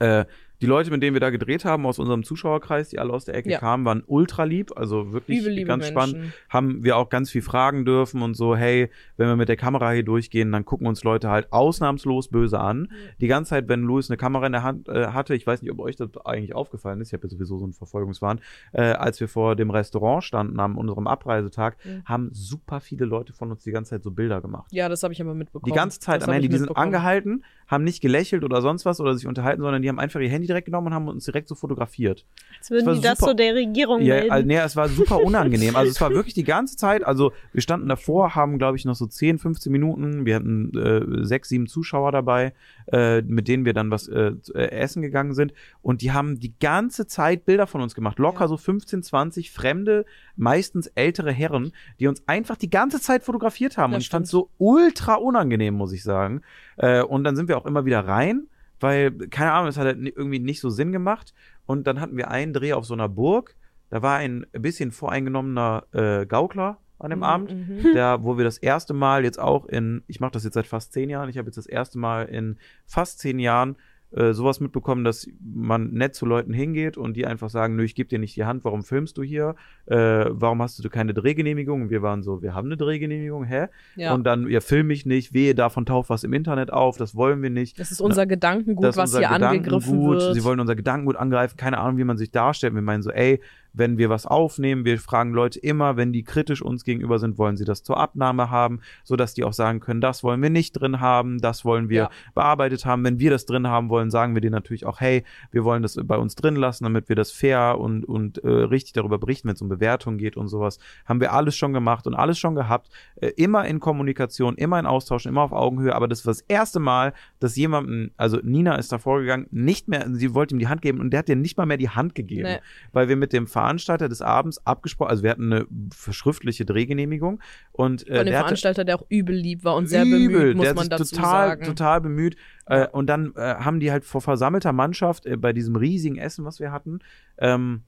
Äh, 0.01 0.25
die 0.63 0.67
Leute, 0.67 0.91
mit 0.91 1.03
denen 1.03 1.15
wir 1.15 1.21
da 1.21 1.31
gedreht 1.31 1.65
haben, 1.65 1.85
aus 1.87 1.99
unserem 1.99 2.23
Zuschauerkreis, 2.23 2.89
die 2.91 2.99
alle 2.99 3.13
aus 3.13 3.25
der 3.25 3.35
Ecke 3.35 3.51
Ja. 3.51 3.59
kamen, 3.59 3.85
waren 3.85 4.03
ultra 4.07 4.45
lieb. 4.45 4.71
Also 4.77 5.13
wirklich 5.13 5.39
Liebe, 5.41 5.51
liebe 5.51 5.67
ganz 5.67 5.87
spannend. 5.89 6.15
Menschen. 6.19 6.33
haben 6.49 6.85
wir 6.85 6.97
auch 6.97 7.09
ganz 7.11 7.31
viel 7.31 7.43
fragen 7.43 7.85
dürfen 7.85 8.23
und 8.23 8.35
so, 8.35 8.55
hey, 8.57 8.89
wenn 9.17 9.27
wir 9.29 9.37
mit 9.37 9.49
der 9.49 9.57
Kamera 9.57 9.91
hier 9.91 10.05
durchgehen, 10.05 10.53
dann 10.53 10.65
gucken 10.65 10.87
uns 10.87 11.03
Leute 11.05 11.29
halt 11.29 11.53
ausnahmslos 11.53 12.29
böse 12.29 12.61
an. 12.61 12.89
Die 13.21 13.27
ganze 13.27 13.51
Zeit, 13.51 13.69
wenn 13.69 13.83
Louis 13.83 14.09
eine 14.09 14.17
Kamera 14.17 14.47
in 14.47 14.53
der 14.53 14.63
Hand 14.63 14.89
äh, 14.89 15.09
hatte, 15.09 15.35
ich 15.35 15.47
weiß 15.47 15.63
nicht, 15.63 15.73
ob 15.73 15.81
euch 15.81 15.97
das 15.97 16.09
eigentlich 16.25 16.55
aufgefallen 16.55 17.01
ist, 17.01 17.09
ich 17.09 17.13
habe 17.15 17.27
ja 17.27 17.31
sowieso 17.31 17.59
so 17.59 17.65
einen 17.65 17.73
Verfolgungswahn, 17.73 18.41
äh, 18.73 18.83
als 18.83 19.19
wir 19.21 19.29
vor 19.29 19.57
dem 19.57 19.71
Restaurant 19.71 20.23
standen 20.25 20.61
am 20.61 20.79
unserem 20.79 21.07
Abreisetag, 21.07 21.77
Mhm. 21.85 22.05
haben 22.05 22.31
super 22.33 22.81
viele 22.81 23.05
Leute 23.05 23.33
von 23.33 23.51
uns 23.51 23.65
die 23.65 23.73
ganze 23.73 23.91
Zeit 23.91 24.03
so 24.05 24.11
Bilder 24.13 24.41
gemacht. 24.41 24.69
Ja, 24.71 24.89
das 24.89 25.03
habe 25.03 25.13
ich 25.13 25.21
aber 25.21 25.35
mitbekommen. 25.35 25.71
Die 25.73 25.77
ganze 25.77 25.99
Zeit 25.99 26.21
Das 26.23 26.29
am 26.29 26.35
Handy, 26.35 26.49
die 26.49 26.57
sind 26.59 26.77
angehalten, 26.77 27.45
haben 27.73 27.85
nicht 27.85 28.03
gelächelt 28.03 28.45
oder 28.45 28.61
sonst 28.61 28.85
was 28.85 29.01
oder 29.01 29.15
sich 29.17 29.27
unterhalten, 29.27 29.63
sondern 29.63 29.81
die 29.81 29.89
haben 29.89 29.99
einfach 29.99 30.21
ihr 30.21 30.29
Handy 30.29 30.47
direkt 30.47 30.67
genommen 30.67 30.89
und 30.89 30.95
haben 30.95 31.09
uns 31.09 31.25
direkt 31.25 31.49
so 31.49 31.55
fotografiert. 31.55 32.27
Jetzt 32.57 32.71
würden 32.71 32.87
war 32.87 32.95
die 32.95 33.01
das 33.01 33.19
super. 33.19 33.31
so 33.31 33.35
der 33.37 33.55
Regierung 33.55 34.03
Ja, 34.03 34.17
melden. 34.17 34.31
also, 34.31 34.47
nee, 34.47 34.57
es 34.59 34.77
war 34.77 34.89
super 34.91 35.17
unangenehm. 35.25 35.75
Also 35.75 35.91
es 35.91 36.01
war 36.01 36.11
wirklich 36.11 36.35
die 36.35 36.45
ganze 36.45 36.77
Zeit, 36.77 37.03
also 37.03 37.33
wir 37.53 37.63
standen 37.63 37.89
davor, 37.89 38.35
haben 38.35 38.59
glaube 38.59 38.77
ich 38.77 38.85
noch 38.85 38.95
so 38.95 39.07
10, 39.07 39.39
15 39.39 39.73
Minuten, 39.73 40.27
wir 40.27 40.37
hatten 40.37 40.71
äh, 40.77 41.25
sechs, 41.25 41.49
sieben 41.49 41.67
Zuschauer 41.67 42.13
dabei, 42.13 42.53
äh, 42.91 43.23
mit 43.23 43.49
denen 43.49 43.65
wir 43.65 43.73
dann 43.73 43.91
was 43.91 44.09
äh, 44.09 44.33
äh, 44.55 44.71
essen 44.71 45.03
gegangen 45.03 45.35
sind 45.35 45.53
und 45.83 46.03
die 46.03 46.13
haben 46.13 46.41
die 46.41 46.59
ganze 46.59 47.07
Zeit 47.07 47.45
Bilder 47.45 47.67
von 47.67 47.81
uns 47.81 47.95
gemacht. 47.95 48.19
Locker 48.19 48.43
Ja. 48.43 48.49
so 48.49 48.57
15, 48.57 49.03
20 49.03 49.51
fremde, 49.51 50.05
meistens 50.37 50.87
ältere 50.89 51.33
Herren, 51.33 51.73
die 52.01 52.09
uns 52.09 52.27
einfach 52.27 52.57
die 52.57 52.71
ganze 52.71 53.01
Zeit 53.01 53.25
fotografiert 53.25 53.77
haben. 53.77 53.93
Das 53.93 53.99
und 53.99 54.03
ich 54.03 54.11
fand 54.11 54.27
so 54.27 54.51
ultra 54.59 55.15
unangenehm, 55.15 55.75
muss 55.75 55.93
ich 55.93 56.03
sagen. 56.03 56.43
Äh, 56.77 57.03
und 57.03 57.25
dann 57.25 57.37
sind 57.37 57.49
wir 57.49 57.59
auch 57.59 57.67
immer 57.67 57.85
wieder 57.85 58.07
rein, 58.07 58.47
weil, 58.81 59.13
keine 59.13 59.53
Ahnung, 59.53 59.69
es 59.69 59.77
hat 59.77 59.87
halt 59.87 59.99
irgendwie 59.99 60.41
nicht 60.41 60.61
so 60.61 60.71
Sinn 60.71 60.93
gemacht. 60.93 61.35
Und 61.67 61.87
dann 61.87 62.01
hatten 62.01 62.17
wir 62.17 62.31
einen 62.31 62.53
Dreh 62.53 62.73
auf 62.73 62.85
so 62.85 62.95
einer 62.95 63.09
Burg. 63.09 63.55
Da 63.91 64.03
war 64.03 64.17
ein 64.19 64.47
bisschen 64.53 64.91
voreingenommener 64.91 65.85
äh, 65.93 66.27
Gaukler 66.27 66.79
an 67.05 67.11
dem 67.11 67.21
Mhm, 67.21 67.25
Abend, 67.25 67.51
mhm. 67.69 67.93
der, 67.95 68.23
wo 68.25 68.37
wir 68.39 68.45
das 68.45 68.59
erste 68.59 68.95
Mal 68.95 69.25
jetzt 69.25 69.39
auch 69.41 69.67
in, 69.67 70.03
ich 70.07 70.21
mache 70.21 70.33
das 70.33 70.45
jetzt 70.45 70.55
seit 70.55 70.67
fast 70.67 70.93
zehn 70.93 71.11
Jahren, 71.11 71.29
ich 71.29 71.39
habe 71.39 71.49
jetzt 71.49 71.57
das 71.59 71.67
erste 71.67 71.99
Mal 71.99 72.25
in 72.27 72.57
fast 72.87 73.19
zehn 73.21 73.39
Jahren 73.39 73.77
äh, 74.15 74.35
sowas 74.35 74.61
mitbekommen, 74.61 75.05
dass 75.05 75.27
man 75.43 75.91
nett 75.93 76.15
zu 76.15 76.27
Leuten 76.27 76.53
hingeht 76.53 76.99
und 76.99 77.17
die 77.17 77.25
einfach 77.27 77.49
sagen, 77.49 77.77
nö, 77.77 77.83
ich 77.83 77.95
gebe 77.95 78.11
dir 78.11 78.19
nicht 78.19 78.37
die 78.37 78.45
Hand, 78.45 78.63
warum 78.63 78.83
filmst 78.83 79.17
du 79.17 79.23
hier? 79.23 79.55
Äh, 79.87 79.97
warum 80.29 80.61
hast 80.61 80.85
du 80.85 80.89
keine 80.91 81.15
Drehgenehmigung? 81.15 81.81
Und 81.81 81.89
wir 81.91 82.03
waren 82.03 82.23
so, 82.23 82.43
wir 82.43 82.53
haben 82.55 82.67
eine 82.67 82.77
Drehgenehmigung, 82.77 83.45
hä? 83.45 83.69
Ja. 83.97 84.13
Und 84.13 84.25
dann, 84.25 84.47
ihr 84.51 84.61
film 84.61 84.89
mich 84.89 85.07
nicht, 85.07 85.33
wehe, 85.33 85.55
davon 85.55 85.87
taucht 85.87 86.11
was 86.11 86.25
im 86.25 86.35
Internet 86.35 86.71
auf, 86.71 86.99
das 86.99 87.15
wollen 87.15 87.41
wir 87.43 87.49
nicht. 87.49 87.81
das 87.81 87.91
ist 87.91 88.03
unser 88.03 88.27
Gedankengut, 88.27 88.85
Das 88.85 88.99
was 88.99 89.15
unser 89.15 89.21
hier 89.21 89.31
angegriffen 89.31 89.93
Gedankengut. 89.93 90.21
wird. 90.21 90.35
Sie 90.35 90.45
wollen 90.45 90.61
unser 90.61 90.77
Gedankengut 90.77 91.17
angreifen, 91.17 91.57
keine 91.57 91.79
Ahnung, 91.79 91.97
wie 91.97 92.05
man 92.05 92.19
sich 92.19 92.31
darstellt. 92.31 92.75
Wir 92.75 92.83
meinen 92.83 93.03
so, 93.03 93.11
ey, 93.11 93.41
wenn 93.73 93.99
wir 93.99 94.11
was 94.11 94.27
aufnehmen, 94.27 94.85
wir 94.85 94.99
fragen 94.99 95.33
Leute 95.33 95.59
immer, 95.59 95.97
wenn 95.97 96.13
die 96.13 96.23
kritisch 96.25 96.63
uns 96.63 96.85
gegenüber 96.85 97.19
sind, 97.19 97.39
wollen 97.39 97.57
sie 97.57 97.65
das 97.65 97.83
zur 97.83 97.97
Abnahme 97.99 98.51
haben, 98.51 98.81
so 99.05 99.17
dass 99.17 99.35
die 99.35 99.45
auch 99.45 99.53
sagen 99.53 99.81
können, 99.81 100.01
das 100.01 100.23
wollen 100.23 100.43
wir 100.43 100.51
nicht 100.51 100.73
drin 100.73 101.01
haben, 101.01 101.39
das 101.41 101.65
wollen 101.65 101.89
wir 101.89 102.03
Ja. 102.03 102.11
bearbeitet 102.35 102.85
haben. 102.85 103.05
Wenn 103.05 103.19
wir 103.19 103.31
das 103.31 103.47
drin 103.47 103.67
haben 103.67 103.89
wollen, 103.89 104.11
sagen 104.11 104.35
wir 104.35 104.41
denen 104.41 104.53
natürlich 104.55 104.85
auch, 104.87 105.01
hey, 105.01 105.25
wir 105.51 105.65
wollen 105.65 105.83
das 105.83 105.99
bei 106.05 106.17
uns 106.17 106.35
drin 106.35 106.57
lassen, 106.57 106.85
damit 106.85 107.09
wir 107.09 107.17
das 107.17 107.31
fair 107.33 107.79
und, 107.79 108.05
und 108.05 108.39
äh, 108.45 108.49
richtig 108.49 108.93
darüber 108.93 109.19
berichten, 109.19 109.49
wenn 109.49 109.55
es 109.55 109.63
um 109.63 109.69
Bewertung 109.69 110.19
geht 110.19 110.37
und 110.37 110.49
sowas. 110.49 110.79
Haben 111.07 111.21
wir 111.21 111.33
alles 111.33 111.57
schon 111.57 111.73
gemacht 111.73 112.07
und 112.07 112.15
alles 112.15 112.39
schon 112.39 112.55
gehabt. 112.55 112.89
Äh, 113.17 113.29
immer 113.37 113.65
in 113.67 113.81
Kommunikation, 113.81 114.57
immer 114.57 114.79
in 114.79 114.87
Austausch, 114.87 115.27
immer 115.27 115.43
auf 115.43 115.53
Augenhöhe. 115.53 115.95
Aber 115.95 116.09
das 116.09 116.27
war 116.27 116.31
das 116.33 116.43
erste 116.43 116.81
Mal, 116.81 117.13
dass 117.41 117.57
jemandem, 117.57 118.11
also 118.17 118.39
Nina 118.43 118.75
ist 118.77 118.93
da 118.93 118.99
vorgegangen, 118.99 119.47
nicht 119.51 119.89
mehr, 119.89 120.07
sie 120.13 120.35
wollte 120.35 120.55
ihm 120.55 120.59
die 120.59 120.69
Hand 120.69 120.83
geben 120.83 121.01
und 121.01 121.11
der 121.11 121.19
hat 121.21 121.29
dir 121.29 121.37
nicht 121.37 121.57
mal 121.57 121.67
mehr 121.67 121.77
die 121.79 121.89
Hand 121.89 122.15
gegeben. 122.15 122.49
Nee. 122.49 122.59
Weil 122.93 123.09
wir 123.09 123.17
mit 123.17 123.33
dem 123.33 123.47
Veranstalter 123.63 124.09
des 124.09 124.23
Abends 124.23 124.65
abgesprochen, 124.67 125.11
also 125.11 125.23
wir 125.23 125.31
hatten 125.31 125.53
eine 125.53 125.67
schriftliche 126.11 126.65
Drehgenehmigung 126.65 127.41
und 127.71 128.03
äh, 128.03 128.07
Von 128.07 128.17
dem 128.17 128.27
der 128.27 128.39
hatte, 128.39 128.45
Veranstalter, 128.47 128.85
der 128.85 128.97
auch 128.97 129.07
übel 129.09 129.37
lieb 129.37 129.65
war 129.65 129.77
und 129.77 129.87
sehr 129.87 130.05
übel, 130.05 130.41
bemüht, 130.41 130.57
muss 130.57 130.65
der 130.65 130.75
man 130.75 130.89
dazu 130.89 131.15
total, 131.15 131.49
sagen. 131.49 131.65
total 131.65 132.01
bemüht. 132.01 132.37
Äh, 132.67 132.89
und 132.89 133.07
dann 133.07 133.35
äh, 133.37 133.55
haben 133.57 133.79
die 133.79 133.93
halt 133.93 134.05
vor 134.05 134.21
versammelter 134.21 134.73
Mannschaft 134.73 135.27
äh, 135.27 135.37
bei 135.37 135.53
diesem 135.53 135.77
riesigen 135.77 136.17
Essen, 136.17 136.45
was 136.45 136.59
wir 136.59 136.73
hatten, 136.73 136.99
ähm, 137.39 137.83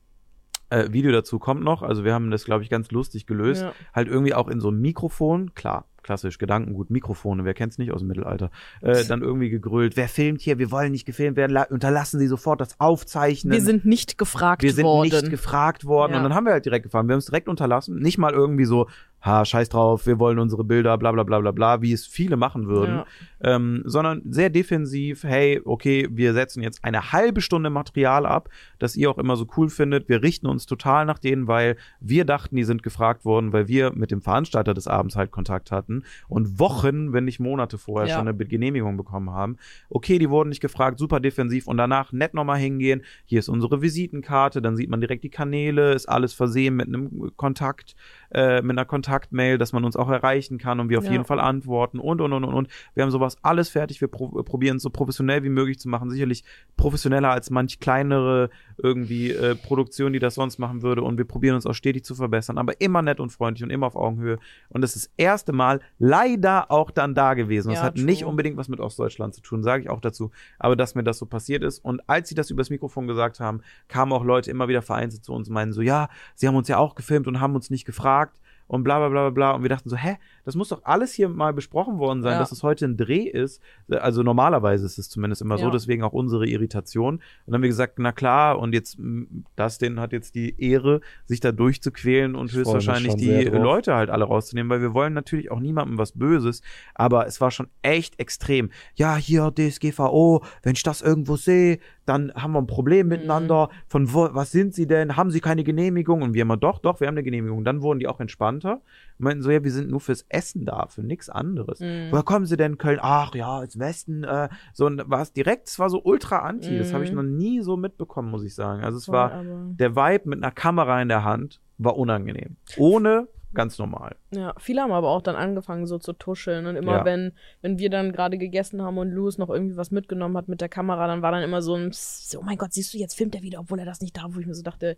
äh, 0.71 0.93
Video 0.93 1.13
dazu 1.13 1.39
kommt 1.39 1.63
noch. 1.63 1.83
Also 1.83 2.05
wir 2.05 2.15
haben 2.15 2.31
das, 2.31 2.45
glaube 2.45 2.63
ich, 2.63 2.71
ganz 2.71 2.91
lustig 2.91 3.27
gelöst. 3.27 3.63
Ja. 3.63 3.73
Halt 3.93 4.09
irgendwie 4.09 4.35
auch 4.35 4.49
in 4.49 4.61
so 4.61 4.69
einem 4.69 4.81
Mikrofon, 4.81 5.55
klar, 5.55 5.87
klassisch, 6.05 6.39
Gedankengut, 6.39 6.91
Mikrofone, 6.91 7.45
wer 7.45 7.55
kennt's 7.55 7.79
nicht 7.79 7.91
aus 7.93 8.01
dem 8.01 8.09
Mittelalter, 8.09 8.51
äh, 8.83 9.05
dann 9.05 9.23
irgendwie 9.23 9.51
gegrölt, 9.51 9.97
wer 9.97 10.09
filmt 10.09 10.41
hier, 10.41 10.59
wir 10.59 10.71
wollen 10.71 10.93
nicht 10.93 11.05
gefilmt 11.07 11.37
werden, 11.37 11.53
la- 11.53 11.67
unterlassen 11.69 12.21
Sie 12.21 12.29
sofort 12.29 12.61
das 12.61 12.79
Aufzeichnen. 12.79 13.53
Wir 13.53 13.61
sind 13.61 13.85
nicht 13.85 14.19
gefragt 14.19 14.63
Wir 14.63 14.73
sind 14.73 14.85
worden. 14.85 15.09
nicht 15.11 15.31
gefragt 15.31 15.85
worden. 15.85 16.13
Ja. 16.13 16.19
Und 16.19 16.25
dann 16.25 16.35
haben 16.35 16.45
wir 16.47 16.53
halt 16.53 16.65
direkt 16.65 16.85
gefahren. 16.85 17.09
Wir 17.09 17.15
haben 17.15 17.19
es 17.19 17.27
direkt 17.27 17.49
unterlassen. 17.49 17.97
Nicht 17.99 18.19
mal 18.19 18.33
irgendwie 18.33 18.65
so, 18.67 18.89
ha, 19.25 19.45
scheiß 19.45 19.71
drauf, 19.71 20.07
wir 20.07 20.19
wollen 20.19 20.39
unsere 20.39 20.65
Bilder, 20.65 20.99
bla 20.99 21.13
bla 21.13 21.23
bla 21.23 21.41
bla 21.41 21.51
bla, 21.51 21.81
wie 21.83 21.93
es 21.93 22.07
viele 22.07 22.37
machen 22.37 22.67
würden. 22.69 22.97
Ja. 22.97 23.07
Ähm, 23.41 23.83
sondern 23.85 24.23
sehr 24.31 24.51
defensiv, 24.51 25.23
hey, 25.25 25.61
okay, 25.65 26.09
wir 26.11 26.33
setzen 26.33 26.63
jetzt 26.63 26.83
eine 26.85 27.13
halbe 27.13 27.41
Stunde 27.41 27.71
Material 27.71 28.27
ab, 28.27 28.49
das 28.79 28.97
ihr 28.97 29.11
auch 29.11 29.19
immer 29.19 29.37
so 29.37 29.47
cool 29.57 29.69
findet. 29.69 30.09
Wir 30.09 30.23
richten 30.23 30.47
uns 30.47 30.67
total 30.67 31.05
nach 31.07 31.19
denen, 31.19 31.47
weil 31.47 31.77
wir 32.01 32.25
dachten, 32.25 32.57
die 32.57 32.65
sind 32.65 32.83
gefragt 32.83 33.25
worden, 33.25 33.53
weil 33.53 33.69
wir 33.69 33.93
mit 33.95 34.11
dem 34.11 34.21
Veranstalter 34.23 34.75
des 34.75 34.89
Abends 34.89 35.17
halt 35.17 35.31
Kontakt 35.31 35.71
hatten 35.73 36.05
und 36.29 36.59
Wochen, 36.59 37.13
wenn 37.13 37.25
nicht 37.25 37.41
Monate 37.41 37.79
vorher 37.79 38.09
Ja. 38.09 38.17
schon 38.17 38.29
eine 38.29 38.37
Genehmigung 38.37 38.97
bekommen 38.97 39.31
haben. 39.31 39.57
Okay, 39.89 40.19
die 40.19 40.31
wurden 40.31 40.49
nicht 40.51 40.61
gefragt, 40.61 40.99
super 40.99 41.21
defensiv 41.21 41.67
und 41.67 41.77
danach 41.77 42.13
nett 42.13 42.35
nochmal 42.35 42.59
hingehen. 42.59 43.03
Hier 43.25 43.39
ist 43.39 43.49
unsere 43.49 43.81
Visitenkarte, 43.83 44.61
dann 44.63 44.77
sieht 44.77 44.91
man 44.91 45.01
direkt 45.01 45.25
die 45.25 45.31
Kanäle, 45.31 45.93
ist 45.93 46.09
alles 46.09 46.35
versehen 46.35 46.77
mit 46.77 46.89
einem 46.89 47.33
Kontakt, 47.37 47.95
äh, 48.31 48.63
mit 48.63 48.73
einer 48.73 48.85
Kontaktmail, 49.15 49.59
dass 49.59 49.73
man 49.73 49.85
uns 49.85 49.97
auch 49.97 50.09
erreichen 50.11 50.59
kann 50.59 50.81
und 50.81 50.89
wir 50.89 50.99
auf 50.99 51.05
Ja. 51.05 51.13
jeden 51.13 51.25
Fall 51.25 51.39
antworten 51.39 51.99
und, 52.01 52.21
und, 52.21 52.33
und, 52.33 52.45
und, 52.45 52.55
und. 52.55 52.69
Wir 52.95 53.03
haben 53.05 53.11
sowas 53.11 53.37
alles 53.43 53.69
fertig. 53.69 54.01
Wir 54.01 54.09
pro 54.09 54.43
probieren 54.43 54.77
es 54.79 54.83
so 54.83 54.91
professionell 54.91 55.45
wie 55.45 55.49
möglich 55.51 55.79
zu 55.79 55.89
machen. 55.89 56.11
Sicherlich 56.11 56.45
professioneller 56.77 57.31
als 57.31 57.51
manch 57.51 57.79
kleinere 57.79 58.51
irgendwie 58.77 59.31
äh, 59.31 59.55
Produktion, 59.55 60.13
die 60.13 60.19
das 60.19 60.35
sonst 60.35 60.59
machen 60.59 60.83
würde. 60.83 61.03
Und 61.03 61.17
wir 61.19 61.25
probieren 61.27 61.55
uns 61.55 61.67
auch 61.67 61.75
stetig 61.75 62.05
zu 62.05 62.15
verbessern, 62.17 62.59
aber 62.59 62.81
immer 62.81 63.03
nett 63.03 63.21
und 63.21 63.31
freundlich 63.31 63.63
und 63.63 63.71
immer 63.71 63.87
auf 63.87 63.95
Augenhöhe. 63.97 64.39
Und 64.69 64.81
das 64.83 64.97
ist 64.97 65.07
das 65.07 65.13
erste 65.17 65.53
Mal 65.53 65.81
leider 65.99 66.71
auch 66.73 66.91
dann 66.91 67.15
da 67.15 67.35
gewesen. 67.35 67.69
Das 67.69 67.79
Ja, 67.79 67.85
hat 67.85 67.97
nicht 67.97 68.23
true. 68.23 68.31
unbedingt 68.31 68.57
was 68.57 68.69
mit 68.69 68.81
Ostdeutschland 68.81 69.35
zu 69.35 69.43
tun, 69.43 69.63
sage 69.63 69.85
ich 69.85 69.91
auch 69.91 70.01
dazu. 70.01 70.31
Aber 70.59 70.75
dass 70.77 70.95
mir 70.95 71.05
das 71.05 71.19
so 71.19 71.27
passiert 71.27 71.63
ist. 71.63 71.79
Und 71.79 72.09
als 72.09 72.29
sie 72.29 72.35
das 72.35 72.51
übers 72.51 72.71
Mikrofon 72.71 73.07
gesagt 73.07 73.39
haben, 73.41 73.61
kamen 73.89 74.13
auch 74.13 74.25
Leute 74.25 74.51
immer 74.51 74.67
wieder 74.69 74.83
vereinzelt 74.83 75.25
zu 75.25 75.33
uns 75.33 75.49
und 75.49 75.55
meinen 75.55 75.73
so, 75.73 75.83
ja, 75.83 76.09
sie 76.35 76.49
haben 76.49 76.57
uns 76.57 76.69
ja 76.69 76.79
auch 76.79 76.95
gefilmt 76.97 77.29
und 77.29 77.41
haben 77.41 77.55
uns 77.55 77.71
nicht 77.71 77.85
gefragt 77.85 78.37
und 78.67 78.83
bla 78.85 78.99
bla 78.99 79.09
bla 79.09 79.23
bla 79.23 79.31
bla. 79.31 79.51
Und 79.53 79.63
wir 79.63 79.69
dachten 79.69 79.89
so, 79.89 79.97
hä, 79.97 80.17
das 80.45 80.55
muss 80.55 80.69
doch 80.69 80.83
alles 80.85 81.13
hier 81.13 81.29
mal 81.29 81.53
besprochen 81.53 81.99
worden 81.99 82.23
sein, 82.23 82.33
Ja. 82.33 82.39
dass 82.39 82.53
es 82.53 82.63
heute 82.63 82.85
ein 82.87 82.97
Dreh 82.97 83.23
ist. 83.25 83.63
Also 83.89 84.23
normalerweise 84.23 84.87
ist 84.87 84.99
es 84.99 85.09
zumindest 85.11 85.43
immer 85.43 85.59
so, 85.59 85.67
Ja. 85.67 85.71
deswegen 85.71 86.03
auch 86.03 86.13
unsere 86.13 86.47
Irritation. 86.47 87.15
Und 87.17 87.23
dann 87.47 87.55
haben 87.55 87.63
wir 87.63 87.69
gesagt, 87.69 87.99
na 87.99 88.13
klar, 88.13 88.59
und 88.59 88.73
jetzt, 88.75 88.99
m, 88.99 89.45
Dustin 89.57 90.01
hat 90.01 90.13
jetzt 90.13 90.35
die 90.35 90.55
Ehre, 90.61 91.01
sich 91.27 91.41
da 91.41 91.53
durchzuquälen 91.53 92.35
und 92.35 92.51
Ich 92.51 92.57
höchstwahrscheinlich 92.57 93.17
die. 93.17 93.45
Leute 93.45 93.95
halt 93.95 94.11
alle 94.11 94.25
rauszunehmen, 94.25 94.71
weil 94.71 94.81
wir 94.81 94.95
wollen 94.95 95.13
natürlich 95.13 95.51
auch 95.51 95.61
niemandem 95.61 95.99
was 95.99 96.13
Böses, 96.13 96.63
aber 96.95 97.27
es 97.27 97.41
war 97.41 97.51
schon 97.51 97.69
echt 97.83 98.19
extrem. 98.21 98.71
Ja, 98.95 99.17
hier 99.17 99.51
DSGVO, 99.55 100.43
wenn 100.63 100.73
ich 100.75 100.83
das 100.83 101.03
irgendwo 101.03 101.37
sehe, 101.37 101.79
dann 102.07 102.33
haben 102.35 102.53
wir 102.53 102.61
ein 102.61 102.67
Problem 102.67 103.09
miteinander. 103.09 103.71
Von 103.89 104.13
wo, 104.13 104.29
was 104.33 104.53
sind 104.53 104.75
sie 104.75 104.87
denn? 104.87 105.17
Haben 105.17 105.31
sie 105.31 105.41
keine 105.41 105.65
Genehmigung? 105.65 106.21
Und 106.23 106.35
wir 106.35 106.43
immer, 106.43 106.59
doch, 106.59 106.79
doch, 106.79 107.01
wir 107.01 107.07
haben 107.07 107.15
eine 107.15 107.23
Genehmigung. 107.23 107.65
Dann 107.65 107.81
wurden 107.81 107.99
die 107.99 108.07
auch 108.07 108.21
entspannter. 108.21 108.54
Und 108.63 109.25
meinten 109.25 109.43
so, 109.43 109.51
ja, 109.51 109.63
wir 109.65 109.71
sind 109.73 109.91
nur 109.91 110.01
fürs 110.01 110.27
Essen 110.29 110.65
da, 110.67 110.87
für 110.89 111.03
nichts 111.03 111.29
anderes. 111.31 111.81
Mhm. 111.81 112.09
Woher 112.11 112.23
kommen 112.23 112.47
sie 112.47 112.57
denn, 112.57 112.79
Köln? 112.79 112.99
Ach 113.01 113.35
ja, 113.35 113.63
ins 113.63 113.79
Westen. 113.79 114.25
Äh, 114.25 114.49
so 114.73 114.87
und 114.87 115.03
war 115.09 115.23
es 115.23 115.33
direkt, 115.33 115.69
es 115.69 115.79
war 115.79 115.89
so 115.91 116.03
ultra 116.03 116.39
anti. 116.41 116.77
Das 116.79 116.93
habe 116.93 117.05
ich 117.05 117.11
Mhm. 117.11 117.17
noch 117.17 117.23
nie 117.23 117.61
so 117.63 117.77
mitbekommen, 117.77 118.31
muss 118.31 118.45
ich 118.45 118.55
sagen. 118.55 118.83
Also 118.85 118.99
es 118.99 119.05
Voll, 119.07 119.15
war, 119.15 119.43
der 119.79 119.97
Vibe 119.97 120.29
mit 120.29 120.43
einer 120.43 120.53
Kamera 120.53 121.01
in 121.01 121.09
der 121.09 121.25
Hand 121.25 121.61
war 121.79 121.97
unangenehm. 121.97 122.57
Ohne 122.77 123.29
ganz 123.55 123.79
normal. 123.79 124.17
Ja, 124.31 124.53
viele 124.59 124.83
haben 124.83 124.93
aber 124.93 125.09
auch 125.09 125.23
dann 125.23 125.37
angefangen 125.37 125.87
so 125.87 125.99
zu 125.99 126.13
tuscheln 126.13 126.67
und 126.67 126.77
immer 126.77 126.93
Ja. 126.99 127.05
wenn 127.05 127.33
wenn 127.63 127.79
wir 127.79 127.91
dann 127.91 128.13
gerade 128.13 128.37
gegessen 128.39 128.83
haben 128.83 128.99
und 128.99 129.11
Louis 129.11 129.39
noch 129.39 129.49
irgendwie 129.51 129.77
was 129.77 129.91
mitgenommen 129.91 130.37
hat 130.37 130.49
mit 130.49 130.61
der 130.61 130.69
Kamera, 130.69 131.07
dann 131.07 131.23
war 131.23 131.33
dann 131.33 131.43
immer 131.43 131.63
so 131.63 131.75
ein 131.75 131.91
Psst, 131.91 132.37
oh 132.37 132.43
mein 132.43 132.59
Gott, 132.59 132.73
siehst 132.73 132.93
du, 132.95 132.99
jetzt 132.99 133.15
filmt 133.17 133.35
er 133.35 133.43
wieder, 133.43 133.61
obwohl 133.61 133.79
er 133.79 133.85
das 133.87 134.01
nicht 134.01 134.17
darf, 134.17 134.31
wo 134.35 134.41
ich 134.41 134.47
mir 134.47 134.55
so 134.55 134.63
dachte, 134.63 134.97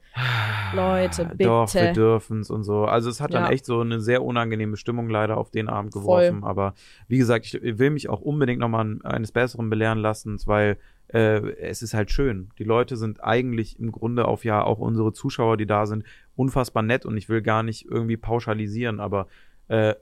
Leute, 0.74 1.24
bitte. 1.26 1.44
Doch, 1.44 1.72
wir 1.74 1.92
dürfen's 1.92 2.50
und 2.50 2.64
so. 2.64 2.84
Also 2.84 3.10
es 3.10 3.20
hat 3.20 3.34
dann 3.34 3.44
Ja. 3.44 3.50
echt 3.50 3.64
so 3.66 3.80
eine 3.80 4.00
sehr 4.00 4.22
unangenehme 4.24 4.76
Stimmung 4.76 5.08
leider 5.08 5.36
auf 5.36 5.50
den 5.50 5.68
Abend 5.68 5.92
geworfen. 5.92 6.44
Aber 6.44 6.74
wie 7.08 7.18
gesagt, 7.18 7.46
ich 7.54 7.78
will 7.78 7.90
mich 7.90 8.08
auch 8.08 8.20
unbedingt 8.20 8.60
nochmal 8.60 8.98
eines 9.04 9.32
Besseren 9.32 9.70
belehren 9.70 9.98
lassen, 9.98 10.38
weil 10.46 10.78
äh, 11.08 11.50
es 11.58 11.82
ist 11.82 11.94
halt 11.94 12.10
schön. 12.10 12.50
Die 12.58 12.64
Leute 12.64 12.96
sind 12.96 13.22
eigentlich 13.22 13.78
im 13.78 13.92
Grunde 13.92 14.26
auf 14.26 14.44
ja 14.44 14.62
auch 14.62 14.78
unsere 14.78 15.12
Zuschauer, 15.12 15.56
die 15.56 15.66
da 15.66 15.86
sind, 15.86 16.04
unfassbar 16.34 16.82
nett 16.82 17.06
und 17.06 17.16
ich 17.16 17.28
will 17.28 17.42
gar 17.42 17.62
nicht 17.62 17.86
irgendwie 17.86 18.16
pauschalisieren, 18.16 19.00
aber 19.00 19.28
äh, 19.68 19.94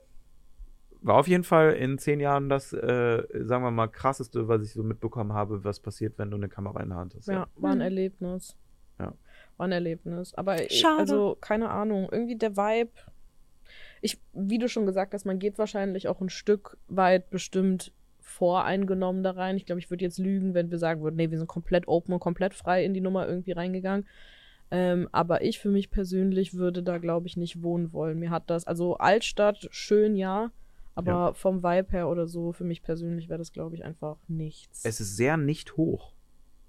war 1.01 1.17
auf 1.17 1.27
jeden 1.27 1.43
Fall 1.43 1.73
in 1.73 1.99
zehn 1.99 2.19
Jahren 2.19 2.49
das, 2.49 2.73
äh, 2.73 3.23
sagen 3.43 3.63
wir 3.63 3.69
mal, 3.71 3.87
krasseste, 3.87 4.47
was 4.47 4.63
ich 4.63 4.73
so 4.73 4.81
mitbekommen 4.81 5.33
habe, 5.33 5.63
was 5.63 5.79
passiert, 5.79 6.17
wenn 6.17 6.31
du 6.31 6.37
eine 6.37 6.49
Kamera 6.49 6.81
in 6.81 6.89
der 6.89 6.97
Hand 6.97 7.13
hast. 7.15 7.27
Ja, 7.27 7.47
war 7.55 7.71
ein 7.71 7.77
Mhm. 7.77 7.81
Erlebnis. 7.83 8.57
Ja. 8.99 9.13
War 9.57 9.67
ein 9.67 9.71
Erlebnis. 9.71 10.33
Aber 10.33 10.59
ich, 10.63 10.79
Schade. 10.79 10.99
also, 11.01 11.37
keine 11.39 11.69
Ahnung, 11.69 12.09
irgendwie 12.11 12.37
der 12.37 12.57
Vibe. 12.57 12.91
Ich, 14.01 14.19
wie 14.33 14.57
du 14.57 14.67
schon 14.67 14.85
gesagt 14.87 15.13
hast, 15.13 15.25
man 15.25 15.37
geht 15.37 15.57
wahrscheinlich 15.59 16.07
auch 16.07 16.21
ein 16.21 16.29
Stück 16.29 16.77
weit 16.87 17.29
bestimmt 17.29 17.91
voreingenommen 18.35 19.23
da 19.23 19.31
rein. 19.31 19.55
Ich 19.57 19.65
glaube, 19.65 19.79
ich 19.79 19.89
würde 19.89 20.03
jetzt 20.03 20.17
lügen, 20.19 20.53
wenn 20.53 20.69
wir 20.71 20.77
sagen 20.77 21.01
würden, 21.01 21.15
nee, 21.15 21.31
wir 21.31 21.37
sind 21.37 21.47
komplett 21.47 21.87
open 21.87 22.13
und 22.13 22.19
komplett 22.19 22.53
frei 22.53 22.83
in 22.83 22.93
die 22.93 23.01
Nummer 23.01 23.27
irgendwie 23.27 23.53
reingegangen. 23.53 24.05
Ähm, 24.71 25.07
aber 25.11 25.43
ich 25.43 25.59
für 25.59 25.69
mich 25.69 25.89
persönlich 25.91 26.53
würde 26.55 26.83
da, 26.83 26.97
glaube 26.97 27.27
ich, 27.27 27.37
nicht 27.37 27.61
wohnen 27.63 27.93
wollen. 27.93 28.19
Mir 28.19 28.31
hat 28.31 28.49
das, 28.49 28.65
also 28.67 28.97
Altstadt, 28.97 29.67
schön 29.71 30.15
ja, 30.15 30.51
aber 30.95 31.11
Ja. 31.11 31.33
vom 31.33 31.63
Vibe 31.63 31.91
her 31.91 32.09
oder 32.09 32.27
so, 32.27 32.51
für 32.51 32.63
mich 32.63 32.81
persönlich 32.81 33.29
wäre 33.29 33.37
das, 33.39 33.51
glaube 33.53 33.75
ich, 33.75 33.85
einfach 33.85 34.17
nichts. 34.27 34.83
Es 34.83 34.99
ist 34.99 35.15
sehr 35.15 35.37
nicht 35.37 35.77
hoch. 35.77 36.13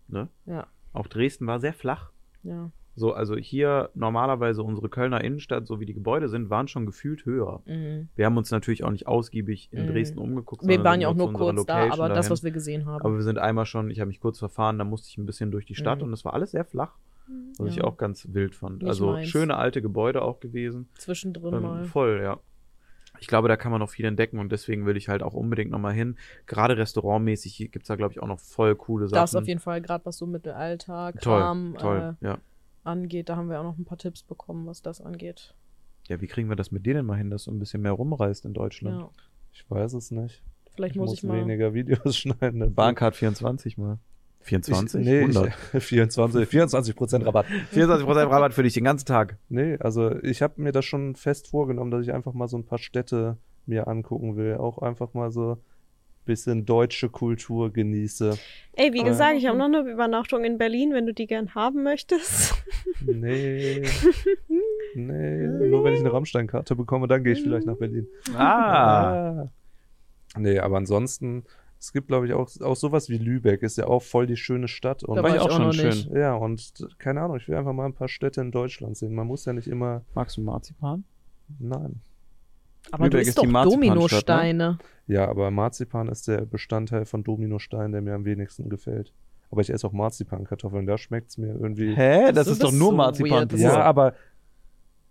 Ne? 0.08 0.28
ja, 0.44 0.66
Auch 0.92 1.06
Dresden 1.08 1.46
war 1.46 1.58
sehr 1.58 1.72
flach. 1.74 2.10
ja. 2.42 2.70
So, 2.98 3.12
also 3.12 3.36
hier 3.36 3.90
normalerweise 3.94 4.62
unsere 4.62 4.88
Kölner 4.88 5.22
Innenstadt, 5.22 5.66
so 5.66 5.80
wie 5.80 5.86
die 5.86 5.92
Gebäude 5.92 6.28
sind, 6.30 6.48
waren 6.48 6.66
schon 6.66 6.86
gefühlt 6.86 7.26
höher. 7.26 7.60
Mhm. 7.66 8.08
Wir 8.16 8.24
haben 8.24 8.36
uns 8.38 8.50
natürlich 8.50 8.84
auch 8.84 8.90
nicht 8.90 9.06
ausgiebig 9.06 9.68
in 9.70 9.82
Mhm. 9.84 9.88
Dresden 9.92 10.18
umgeguckt. 10.18 10.66
Wir 10.66 10.82
waren 10.82 11.00
ja 11.02 11.08
auch 11.08 11.14
nur 11.14 11.30
kurz 11.32 11.64
da, 11.66 11.78
Location 11.80 11.92
aber 11.92 12.08
das, 12.08 12.18
dahin. 12.24 12.30
was 12.30 12.42
wir 12.42 12.50
gesehen 12.52 12.86
haben. 12.86 13.02
Aber 13.04 13.14
wir 13.14 13.22
sind 13.22 13.38
einmal 13.38 13.66
schon, 13.66 13.90
ich 13.90 14.00
habe 14.00 14.08
mich 14.08 14.18
kurz 14.20 14.38
verfahren, 14.38 14.78
da 14.78 14.84
musste 14.84 15.08
ich 15.10 15.18
ein 15.18 15.26
bisschen 15.26 15.50
durch 15.50 15.66
die 15.66 15.74
Stadt 15.74 15.98
Mhm. 15.98 16.04
und 16.06 16.12
es 16.14 16.24
war 16.24 16.32
alles 16.32 16.52
sehr 16.52 16.64
flach, 16.64 16.94
was 17.58 17.68
ich 17.68 17.76
Ja. 17.76 17.84
auch 17.84 17.98
ganz 17.98 18.28
wild 18.32 18.54
fand. 18.54 18.78
Nicht 18.78 18.88
also 18.88 19.12
meins. 19.12 19.28
schöne 19.28 19.56
alte 19.58 19.82
Gebäude 19.82 20.22
auch 20.22 20.40
gewesen. 20.40 20.88
Zwischendrin 20.96 21.52
Ähm, 21.54 21.62
mal. 21.62 21.84
voll, 21.84 22.20
ja. 22.22 22.38
Ich 23.20 23.26
glaube, 23.28 23.48
da 23.48 23.56
kann 23.56 23.72
man 23.72 23.80
noch 23.80 23.88
viel 23.90 24.04
entdecken 24.06 24.38
und 24.38 24.52
deswegen 24.52 24.84
will 24.86 24.96
ich 24.96 25.08
halt 25.08 25.22
auch 25.22 25.34
unbedingt 25.34 25.70
nochmal 25.70 25.92
hin. 25.94 26.16
Gerade 26.46 26.76
restaurantmäßig 26.78 27.70
gibt's 27.72 27.88
da, 27.88 27.96
glaube 27.96 28.12
ich, 28.12 28.22
auch 28.22 28.26
noch 28.26 28.40
voll 28.40 28.74
coole 28.74 29.08
Sachen. 29.08 29.20
Das 29.22 29.34
auf 29.34 29.46
jeden 29.46 29.60
Fall, 29.60 29.80
gerade 29.82 30.04
was 30.06 30.16
so 30.18 30.26
Mittelalter, 30.26 31.12
toll, 31.20 31.40
Kram 31.40 31.74
toll, 31.78 32.16
Äh, 32.22 32.24
ja. 32.26 32.38
Angeht, 32.86 33.28
da 33.28 33.36
haben 33.36 33.48
wir 33.48 33.60
auch 33.60 33.64
noch 33.64 33.78
ein 33.78 33.84
paar 33.84 33.98
Tipps 33.98 34.22
bekommen, 34.22 34.66
was 34.66 34.82
das 34.82 35.00
angeht. 35.00 35.54
Ja, 36.08 36.20
wie 36.20 36.26
kriegen 36.26 36.48
wir 36.48 36.56
das 36.56 36.70
mit 36.70 36.86
dir 36.86 36.94
denn 36.94 37.06
mal 37.06 37.16
hin, 37.16 37.30
dass 37.30 37.44
du 37.44 37.50
ein 37.50 37.58
bisschen 37.58 37.82
mehr 37.82 37.92
rumreist 37.92 38.44
in 38.44 38.54
Deutschland? 38.54 39.00
Ja. 39.00 39.10
Ich 39.52 39.68
weiß 39.68 39.94
es 39.94 40.10
nicht. 40.10 40.42
Vielleicht 40.74 40.94
ich 40.94 41.00
muss, 41.00 41.10
muss 41.10 41.18
ich 41.18 41.24
mal. 41.24 41.40
weniger 41.40 41.74
Videos 41.74 42.16
schneiden. 42.18 42.74
Bahncard 42.74 43.16
24 43.16 43.78
mal. 43.78 43.98
24? 44.42 45.00
Ich, 45.00 45.06
nee, 45.06 45.20
100. 45.22 45.52
ich, 45.74 45.82
24, 45.82 46.48
24 46.48 46.96
Prozent 46.96 47.26
Rabatt. 47.26 47.46
24% 47.74 48.30
Rabatt 48.30 48.54
für 48.54 48.62
dich 48.62 48.74
den 48.74 48.84
ganzen 48.84 49.06
Tag. 49.06 49.38
Nee, 49.48 49.76
also 49.78 50.14
ich 50.22 50.42
habe 50.42 50.60
mir 50.62 50.72
das 50.72 50.84
schon 50.84 51.16
fest 51.16 51.48
vorgenommen, 51.48 51.90
dass 51.90 52.02
ich 52.02 52.12
einfach 52.12 52.32
mal 52.32 52.46
so 52.46 52.56
ein 52.56 52.64
paar 52.64 52.78
Städte 52.78 53.38
mir 53.66 53.88
angucken 53.88 54.36
will. 54.36 54.56
Auch 54.56 54.78
einfach 54.78 55.14
mal 55.14 55.32
so 55.32 55.58
bisschen 56.26 56.66
deutsche 56.66 57.08
Kultur 57.08 57.72
genieße. 57.72 58.36
Ey, 58.74 58.92
wie 58.92 59.02
gesagt, 59.02 59.36
ich 59.38 59.46
habe 59.46 59.56
noch 59.56 59.64
eine 59.66 59.78
Übernachtung 59.90 60.44
in 60.44 60.58
Berlin, 60.58 60.92
wenn 60.92 61.06
du 61.06 61.14
die 61.14 61.26
gern 61.26 61.54
haben 61.54 61.82
möchtest. 61.82 62.54
Nee. 63.04 63.82
nee, 64.94 65.46
nur 65.68 65.84
wenn 65.84 65.94
ich 65.94 66.00
eine 66.00 66.12
Rammstein-Karte 66.12 66.74
bekomme, 66.76 67.08
dann 67.08 67.22
gehe 67.24 67.32
ich 67.34 67.42
vielleicht 67.42 67.66
nach 67.66 67.76
Berlin. 67.76 68.06
Ah. 68.34 69.42
Ah. 69.42 69.48
Nee, 70.38 70.58
aber 70.58 70.76
ansonsten, 70.78 71.44
es 71.78 71.92
gibt, 71.92 72.08
glaube 72.08 72.26
ich, 72.26 72.32
auch, 72.32 72.48
auch 72.62 72.76
sowas 72.76 73.08
wie 73.08 73.18
Lübeck, 73.18 73.62
ist 73.62 73.76
ja 73.78 73.86
auch 73.86 74.02
voll 74.02 74.26
die 74.26 74.36
schöne 74.36 74.68
Stadt. 74.68 75.04
Und 75.04 75.16
Da 75.16 75.22
war 75.22 75.34
ich 75.34 75.40
auch 75.40 75.46
auch 75.46 75.52
schon 75.52 75.66
noch 75.66 75.72
schön. 75.74 75.88
nicht. 75.88 76.10
ja, 76.10 76.34
und 76.34 76.72
keine 76.98 77.20
Ahnung, 77.22 77.36
ich 77.36 77.48
will 77.48 77.56
einfach 77.56 77.72
mal 77.72 77.86
ein 77.86 77.94
paar 77.94 78.08
Städte 78.08 78.40
in 78.40 78.50
Deutschland 78.50 78.96
sehen. 78.96 79.14
Man 79.14 79.26
muss 79.26 79.44
ja 79.44 79.52
nicht 79.52 79.68
immer, 79.68 80.02
Magst 80.14 80.36
du 80.36 80.40
Marzipan? 80.42 81.04
nein. 81.58 82.00
Aber 82.92 83.04
Lübeck 83.04 83.10
du 83.12 83.18
ist 83.22 83.28
isst 83.28 83.38
doch 83.38 83.44
Marzipanstadt, 83.46 83.88
ne? 83.88 83.94
Dominosteine. 83.94 84.78
Ja, 85.06 85.28
aber 85.28 85.50
Marzipan 85.50 86.08
ist 86.08 86.26
der 86.28 86.46
Bestandteil 86.46 87.04
von 87.04 87.22
Dominostein, 87.24 87.92
der 87.92 88.00
mir 88.02 88.14
am 88.14 88.24
wenigsten 88.24 88.68
gefällt. 88.68 89.12
Aber 89.50 89.60
ich 89.60 89.70
esse 89.70 89.86
auch 89.86 89.92
Marzipankartoffeln, 89.92 90.86
da 90.86 90.98
schmeckt's 90.98 91.38
mir 91.38 91.54
irgendwie. 91.54 91.94
Hä? 91.94 92.32
Das 92.32 92.46
Du 92.46 92.52
ist 92.52 92.62
doch 92.62 92.72
nur 92.72 92.90
so 92.90 92.96
Marzipan 92.96 93.50
weird. 93.50 93.52
Ja, 93.60 93.80
aber 93.82 94.14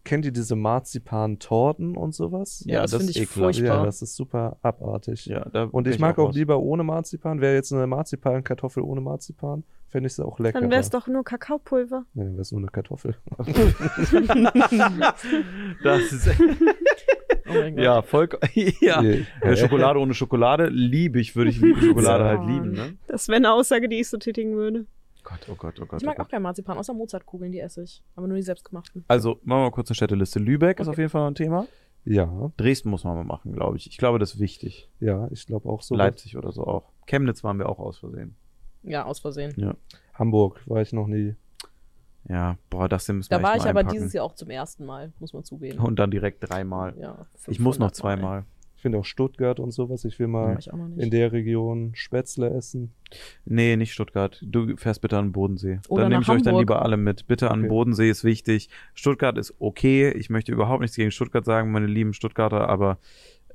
kennt 0.04 0.26
ihr 0.26 0.32
diese 0.32 0.56
Marzipan-Torten 0.56 1.96
und 1.98 2.14
sowas? 2.14 2.64
Ja, 2.68 2.82
das 2.82 2.94
finde 2.96 3.12
ich 3.12 3.18
ekelhaft. 3.22 3.34
furchtbar. 3.56 3.78
Ja, 3.80 3.86
das 3.86 4.02
ist 4.02 4.16
super 4.16 4.58
abartig. 4.62 5.26
Ja, 5.26 5.48
da 5.50 5.64
Und 5.64 5.88
ich 5.88 5.98
mag 6.00 6.20
auch 6.20 6.28
raus. 6.28 6.36
lieber 6.36 6.60
ohne 6.60 6.84
Marzipan. 6.84 7.40
Wäre 7.42 7.56
jetzt 7.56 7.72
eine 7.74 7.88
Marzipankartoffel 7.88 8.84
ohne 8.84 9.00
Marzipan, 9.02 9.64
fände 9.88 10.08
ich 10.08 10.14
sie 10.16 10.24
auch 10.26 10.38
lecker. 10.38 10.60
Dann 10.60 10.70
wär's 10.70 10.90
doch 10.90 11.08
nur 11.08 11.24
Kakaopulver. 11.24 12.04
Nee, 12.14 12.26
dann 12.26 12.38
wär's 12.38 12.52
nur 12.52 12.60
eine 12.60 12.68
Kartoffel. 12.70 13.16
Das 15.84 16.12
ist. 16.12 16.30
Oh 17.48 17.54
mein 17.54 17.76
Gott. 17.76 17.84
ja, 17.84 18.02
voll. 18.02 18.30
ja. 18.82 19.02
Nee. 19.02 19.26
Äh, 19.42 19.56
Schokolade 19.56 20.00
ohne 20.00 20.14
Schokolade 20.14 20.68
liebe 20.68 21.20
ich, 21.20 21.36
würde 21.36 21.50
ich 21.52 21.60
lieben, 21.62 21.80
Schokolade 21.88 22.24
Ja. 22.24 22.30
halt 22.32 22.48
lieben, 22.50 22.72
ne? 22.72 22.98
Das 23.08 23.28
wäre 23.28 23.38
eine 23.38 23.52
Aussage, 23.54 23.88
die 23.90 24.00
ich 24.00 24.10
so 24.10 24.18
tätigen 24.18 24.56
würde. 24.56 24.86
Gott, 25.24 25.40
oh 25.52 25.56
Gott, 25.56 25.80
oh 25.82 25.86
Gott. 25.86 26.02
Ich 26.02 26.06
oh 26.08 26.10
mag 26.10 26.18
Gott. 26.18 26.28
auch 26.28 26.30
kein 26.32 26.42
Marzipan, 26.42 26.78
außer 26.78 26.94
Mozartkugeln, 26.94 27.52
die 27.52 27.60
esse 27.60 27.84
ich. 27.84 28.04
Aber 28.16 28.28
nur 28.28 28.38
die 28.38 28.44
selbstgemachten. 28.44 29.04
Also, 29.08 29.40
machen 29.44 29.60
wir 29.62 29.66
mal 29.66 29.72
kurz 29.72 29.90
eine 29.90 29.96
Städteliste. 29.96 30.40
Lübeck 30.40 30.80
ist 30.80 30.88
Okay. 30.88 30.94
auf 30.94 30.98
jeden 31.00 31.10
Fall 31.10 31.22
noch 31.22 31.32
ein 31.32 31.36
Thema. 31.36 31.68
Ja, 32.04 32.52
Dresden 32.58 32.90
muss 32.92 33.04
man 33.04 33.16
mal 33.16 33.24
machen, 33.24 33.52
glaube 33.54 33.78
ich. 33.78 33.88
Ich 33.88 33.98
glaube, 33.98 34.20
das 34.20 34.36
ist 34.36 34.40
wichtig. 34.40 34.90
ja, 35.00 35.28
ich 35.32 35.48
glaube 35.48 35.68
auch 35.70 35.82
so. 35.82 35.96
Leipzig 35.96 36.38
oder 36.38 36.52
so 36.52 36.64
auch. 36.66 36.92
Chemnitz 37.08 37.44
waren 37.44 37.58
wir 37.58 37.68
auch 37.68 37.80
aus 37.80 37.98
Versehen. 37.98 38.36
Ja, 38.84 39.06
aus 39.06 39.20
Versehen. 39.20 39.76
Hamburg 40.14 40.62
war 40.68 40.82
ich 40.84 40.94
noch 40.94 41.08
nie. 41.08 41.34
Ja, 42.28 42.58
boah, 42.70 42.90
das 42.90 43.08
müssen 43.08 43.30
wir 43.30 43.30
Da 43.30 43.36
echt 43.38 43.44
war 43.44 43.52
mal 43.52 43.58
ich 43.58 43.70
aber 43.70 43.80
einpacken. 43.82 43.94
dieses 43.98 44.14
Jahr 44.14 44.26
auch 44.26 44.34
zum 44.36 44.50
ersten 44.50 44.86
Mal, 44.86 45.14
muss 45.20 45.34
man 45.34 45.44
zugeben. 45.44 45.80
Und 45.80 46.00
dann 46.00 46.10
direkt 46.12 46.48
dreimal. 46.50 46.96
Ja, 47.00 47.26
Ich 47.48 47.60
muss 47.60 47.78
noch 47.80 47.90
500 47.90 47.90
Mal. 47.90 47.94
zweimal. 47.94 48.44
finde 48.78 49.00
auch 49.00 49.06
Stuttgart 49.06 49.60
und 49.60 49.72
sowas. 49.72 50.06
Ich 50.06 50.20
will 50.20 50.28
mal 50.28 50.58
ich 50.60 50.68
in 50.98 51.10
der 51.10 51.32
Region 51.32 51.92
Spätzle 51.96 52.50
essen. 52.52 52.94
Nee, 53.46 53.76
nicht 53.78 53.94
Stuttgart. 53.94 54.40
Du 54.46 54.76
fährst 54.78 55.02
bitte 55.02 55.18
an 55.18 55.28
den 55.28 55.32
Bodensee. 55.32 55.80
Oder 55.88 56.04
dann 56.04 56.12
nehme 56.12 56.22
ich 56.22 56.28
nach 56.28 56.36
euch 56.36 56.42
dann 56.44 56.54
Hamburg. 56.54 56.62
lieber 56.70 56.82
alle 56.84 56.98
mit. 56.98 57.26
Bitte 57.28 57.50
an 57.50 57.60
den 57.62 57.66
Okay. 57.66 57.70
Bodensee 57.70 58.10
ist 58.12 58.24
wichtig. 58.24 58.70
Stuttgart 58.94 59.38
ist 59.40 59.56
okay. 59.60 60.12
Ich 60.12 60.30
möchte 60.30 60.52
überhaupt 60.52 60.82
nichts 60.82 60.96
gegen 60.96 61.10
Stuttgart 61.12 61.46
sagen, 61.46 61.72
meine 61.72 61.88
lieben 61.88 62.14
Stuttgarter, 62.14 62.70
aber 62.70 63.00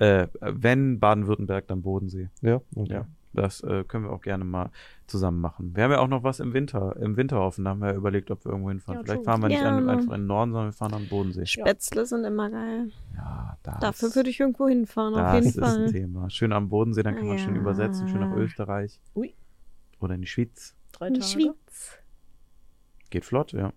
äh, 0.01 0.27
wenn 0.41 0.99
Baden-Württemberg, 0.99 1.67
dann 1.69 1.83
Bodensee. 1.83 2.29
Ja, 2.41 2.61
okay. 2.75 2.93
Ja. 2.93 3.07
Das 3.33 3.61
äh, 3.63 3.85
können 3.87 4.07
wir 4.07 4.13
auch 4.13 4.23
gerne 4.23 4.45
mal 4.45 4.71
zusammen 5.11 5.41
machen. 5.41 5.75
Wir 5.77 5.85
haben 5.85 5.91
ja 5.91 5.99
auch 6.01 6.09
noch 6.09 6.23
was 6.23 6.41
im 6.41 6.53
Winter, 6.55 6.97
im 6.97 7.17
Winter 7.17 7.41
offen. 7.41 7.65
Da 7.65 7.71
haben 7.71 7.81
wir 7.81 7.93
überlegt, 7.95 8.31
ob 8.31 8.45
wir 8.45 8.51
irgendwo 8.53 8.71
hinfahren. 8.71 9.01
Ja, 9.01 9.05
Vielleicht 9.05 9.25
fahren 9.25 9.43
wir 9.43 9.49
nicht 9.49 9.63
an, 9.63 9.77
Gerne. 9.85 9.91
einfach 9.93 10.15
in 10.15 10.23
den 10.23 10.27
Norden, 10.27 10.53
sondern 10.53 10.69
wir 10.69 10.73
fahren 10.73 10.95
an 10.95 11.03
den 11.03 11.09
Bodensee. 11.09 11.47
Spätzle 11.47 12.07
sind 12.07 12.25
immer 12.25 12.51
geil. 12.51 12.91
Ja, 13.17 13.57
das, 13.63 13.79
Dafür 13.81 14.15
würde 14.15 14.31
ich 14.31 14.41
irgendwo 14.41 14.69
hinfahren, 14.69 15.15
auf 15.15 15.21
das 15.21 15.35
jeden 15.35 15.49
ist 15.49 15.59
ein 15.59 15.63
Fall. 15.63 15.93
Thema. 15.93 16.31
Schön 16.31 16.53
am 16.53 16.69
Bodensee, 16.69 17.03
dann 17.03 17.17
kann 17.17 17.27
man 17.29 17.39
schön 17.39 17.55
Ja. 17.57 17.61
übersetzen, 17.61 18.09
schön 18.09 18.21
nach 18.21 18.35
Österreich. 18.37 19.01
Ui. 19.15 19.35
Oder 20.01 20.15
in 20.15 20.23
die 20.23 20.27
Schweiz. 20.27 20.75
Drei 20.93 21.09
In 21.09 21.15
Tage. 21.15 21.27
Schweiz. 21.27 21.99
Geht 23.11 23.25
flott, 23.25 23.53
ja. 23.53 23.73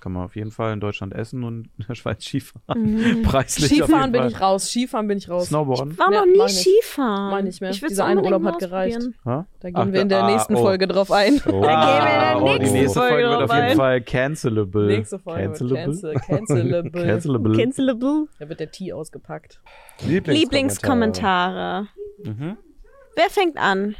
Kann 0.00 0.12
man 0.12 0.24
auf 0.24 0.36
jeden 0.36 0.52
Fall 0.52 0.72
in 0.72 0.80
Deutschland 0.80 1.12
essen 1.12 1.42
und 1.42 1.70
in 1.78 1.86
der 1.88 1.94
Schweiz 1.94 2.24
Skifahren. 2.24 2.62
Mhm. 2.76 3.22
Preislich 3.24 3.66
Skifahren 3.66 4.12
bin 4.12 4.26
ich 4.26 4.40
raus. 4.40 4.70
Skifahren 4.70 5.08
bin 5.08 5.18
ich 5.18 5.28
raus. 5.28 5.48
Snowboarden? 5.48 5.98
War 5.98 6.10
Nee, 6.10 6.16
noch 6.16 6.26
nie 6.26 6.46
ich. 6.46 6.60
Skifahren. 6.60 7.30
Mach 7.30 7.38
ich 7.38 7.44
nicht 7.44 7.60
mehr. 7.60 7.70
Ich 7.70 7.80
Dieser 7.80 8.04
eine 8.04 8.22
Urlaub 8.22 8.44
hat 8.44 8.58
gereicht. 8.58 8.98
Ha? 9.24 9.46
Da 9.58 9.68
gehen 9.70 9.76
Ach, 9.76 9.92
wir 9.92 10.00
in 10.02 10.08
der 10.08 10.22
ah, 10.22 10.30
nächsten 10.30 10.54
oh. 10.54 10.62
Folge 10.62 10.86
drauf 10.86 11.10
ein. 11.10 11.40
Oh. 11.46 11.60
Da 11.60 11.60
gehen 11.60 11.60
wir 11.60 11.64
in 11.64 12.20
der 12.20 12.28
Ah, 12.28 12.40
oh, 12.40 12.44
die 12.44 12.58
nächsten 12.58 12.76
nächste 12.78 12.98
Folge 13.00 13.14
Folge 13.14 13.28
wird 13.28 13.42
auf 13.42 13.56
jeden 13.56 13.66
drauf 13.66 13.70
ein. 13.70 13.76
Fall 13.76 14.00
cancelable. 14.02 14.86
Nächste 14.86 15.18
Folge 15.18 15.42
Cancelable? 15.42 15.84
cancel, 15.84 16.14
cancelable. 16.14 16.90
Cancelable. 17.06 17.56
Cancelable. 17.56 18.26
Da 18.38 18.48
wird 18.48 18.60
der 18.60 18.70
Tee 18.70 18.92
ausgepackt. 18.92 19.60
Lieblingskommentare. 20.06 21.88
Mhm. 22.24 22.56
Wer 23.16 23.30
fängt 23.30 23.56
an? 23.56 23.96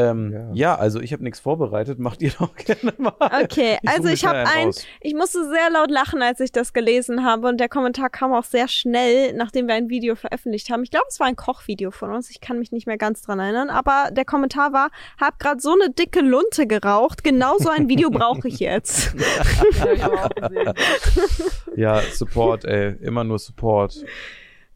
Ähm, 0.00 0.32
ja. 0.32 0.50
Ja. 0.54 0.74
also 0.76 1.00
ich 1.00 1.12
habe 1.12 1.22
nichts 1.22 1.40
vorbereitet, 1.40 1.98
macht 1.98 2.22
ihr 2.22 2.32
doch 2.38 2.54
gerne 2.56 2.92
mal. 2.98 3.14
Okay, 3.42 3.78
Ich 3.82 3.88
also 3.88 4.08
ich 4.08 4.24
habe 4.24 4.38
ein, 4.38 4.70
ich 5.00 5.14
musste 5.14 5.48
sehr 5.48 5.70
laut 5.70 5.90
lachen, 5.90 6.22
als 6.22 6.40
ich 6.40 6.52
das 6.52 6.72
gelesen 6.72 7.24
habe 7.24 7.48
und 7.48 7.58
der 7.58 7.68
Kommentar 7.68 8.10
kam 8.10 8.32
auch 8.32 8.44
sehr 8.44 8.68
schnell, 8.68 9.32
nachdem 9.34 9.66
wir 9.68 9.74
ein 9.74 9.88
Video 9.88 10.14
veröffentlicht 10.14 10.70
haben. 10.70 10.82
Ich 10.82 10.90
glaube, 10.90 11.06
es 11.08 11.20
war 11.20 11.26
ein 11.26 11.36
Kochvideo 11.36 11.90
von 11.90 12.12
uns, 12.12 12.30
ich 12.30 12.40
kann 12.40 12.58
mich 12.58 12.72
nicht 12.72 12.86
mehr 12.86 12.98
ganz 12.98 13.22
dran 13.22 13.38
erinnern, 13.38 13.70
aber 13.70 14.10
der 14.12 14.24
Kommentar 14.24 14.72
war, 14.72 14.90
hab 15.20 15.38
grad 15.38 15.60
so 15.60 15.72
eine 15.72 15.90
dicke 15.92 16.20
Lunte 16.20 16.66
geraucht, 16.66 17.24
genau 17.24 17.56
so 17.58 17.68
ein 17.68 17.88
Video 17.88 18.10
brauche 18.10 18.48
ich 18.48 18.60
jetzt. 18.60 19.14
Hab 19.80 19.92
ich 19.92 20.04
aber 20.04 20.24
auch 20.26 20.34
gesehen. 20.34 20.74
Ja, 21.76 22.00
Support, 22.12 22.64
ey. 22.64 22.96
Immer 23.00 23.24
nur 23.24 23.38
Support. 23.38 24.04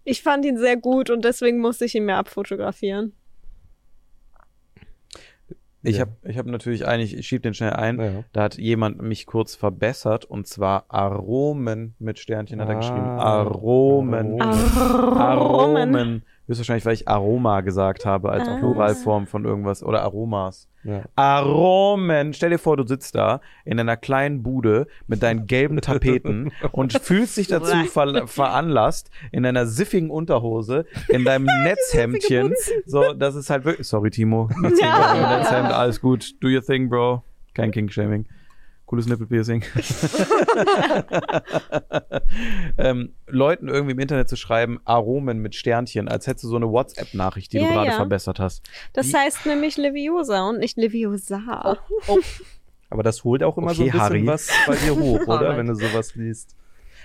Ich 0.04 0.22
fand 0.22 0.44
ihn 0.44 0.58
sehr 0.58 0.76
gut 0.76 1.10
und 1.10 1.24
deswegen 1.24 1.58
musste 1.58 1.84
ich 1.84 1.94
ihn 1.94 2.04
mir 2.04 2.16
abfotografieren. 2.16 3.14
Ich 5.86 5.96
Ja. 5.98 6.02
habe 6.02 6.12
ich 6.24 6.38
hab 6.38 6.46
natürlich 6.46 6.86
eigentlich, 6.88 7.16
ich 7.16 7.26
schieb 7.26 7.42
den 7.42 7.52
schnell 7.54 7.74
ein. 7.74 8.00
Ja. 8.00 8.10
Da 8.32 8.42
hat 8.42 8.56
jemand 8.56 9.02
mich 9.02 9.26
kurz 9.26 9.54
verbessert 9.54 10.24
und 10.24 10.46
zwar 10.46 10.86
Aromen 10.88 11.94
mit 11.98 12.18
Sternchen 12.18 12.60
hat 12.60 12.68
er 12.68 12.74
Ah. 12.76 12.78
geschrieben. 12.78 13.00
Aromen. 13.06 14.40
Aromen. 14.40 15.18
Aromen. 15.20 16.22
Höchstwahrscheinlich, 16.46 16.84
weil 16.84 16.94
ich 16.94 17.08
Aroma 17.08 17.62
gesagt 17.62 18.04
habe 18.04 18.30
als 18.30 18.46
Ah. 18.46 18.58
Pluralform 18.58 19.26
von 19.26 19.44
irgendwas 19.44 19.82
oder 19.82 20.02
Aromas. 20.02 20.68
Ja. 20.82 21.02
Aromen. 21.16 22.34
Stell 22.34 22.50
dir 22.50 22.58
vor, 22.58 22.76
du 22.76 22.86
sitzt 22.86 23.14
da 23.14 23.40
in 23.64 23.80
einer 23.80 23.96
kleinen 23.96 24.42
Bude 24.42 24.86
mit 25.06 25.22
deinen 25.22 25.46
gelben 25.46 25.80
Tapeten 25.80 26.52
und 26.72 26.92
fühlst 26.92 27.38
dich 27.38 27.46
dazu 27.48 27.74
ver 27.86 28.26
veranlasst, 28.26 29.10
in 29.32 29.42
deiner 29.44 29.64
siffigen 29.66 30.10
Unterhose, 30.10 30.84
in 31.08 31.24
deinem 31.24 31.46
Netzhemdchen. 31.64 32.52
So, 32.84 33.14
das 33.14 33.34
ist 33.34 33.48
halt 33.48 33.64
wirklich. 33.64 33.86
Sorry, 33.88 34.10
Timo. 34.10 34.50
Netzhemd, 34.60 35.72
alles 35.72 36.00
gut. 36.02 36.34
Do 36.42 36.48
your 36.48 36.62
thing, 36.62 36.90
Bro. 36.90 37.22
Kein 37.54 37.70
King-Shaming. 37.70 38.26
Cooles 38.86 39.06
Nippelpiercing. 39.06 39.64
ähm, 42.78 43.14
Leuten 43.26 43.68
irgendwie 43.68 43.92
im 43.92 43.98
Internet 43.98 44.28
zu 44.28 44.36
schreiben, 44.36 44.80
Aromen 44.84 45.38
mit 45.38 45.54
Sternchen, 45.54 46.08
als 46.08 46.26
hättest 46.26 46.44
du 46.44 46.48
so 46.48 46.56
eine 46.56 46.70
WhatsApp-Nachricht, 46.70 47.52
die 47.52 47.58
Ja, 47.58 47.66
du 47.68 47.72
gerade 47.72 47.90
ja. 47.90 47.96
verbessert 47.96 48.38
hast. 48.40 48.62
Das 48.92 49.08
Wie- 49.08 49.14
heißt 49.16 49.46
nämlich 49.46 49.76
Leviosa 49.76 50.48
und 50.48 50.58
nicht 50.58 50.76
Leviosa. 50.76 51.78
Oh, 52.08 52.18
Aber 52.90 53.02
das 53.02 53.24
holt 53.24 53.42
auch 53.42 53.56
immer 53.56 53.74
so 53.74 53.82
ein 53.82 53.88
Okay, 53.88 53.98
bisschen 53.98 54.02
Harry. 54.02 54.26
was 54.26 54.48
bei 54.66 54.76
dir 54.76 54.94
hoch, 54.96 55.20
oder? 55.26 55.56
Wenn 55.56 55.66
du 55.66 55.74
sowas 55.74 56.14
liest. 56.14 56.56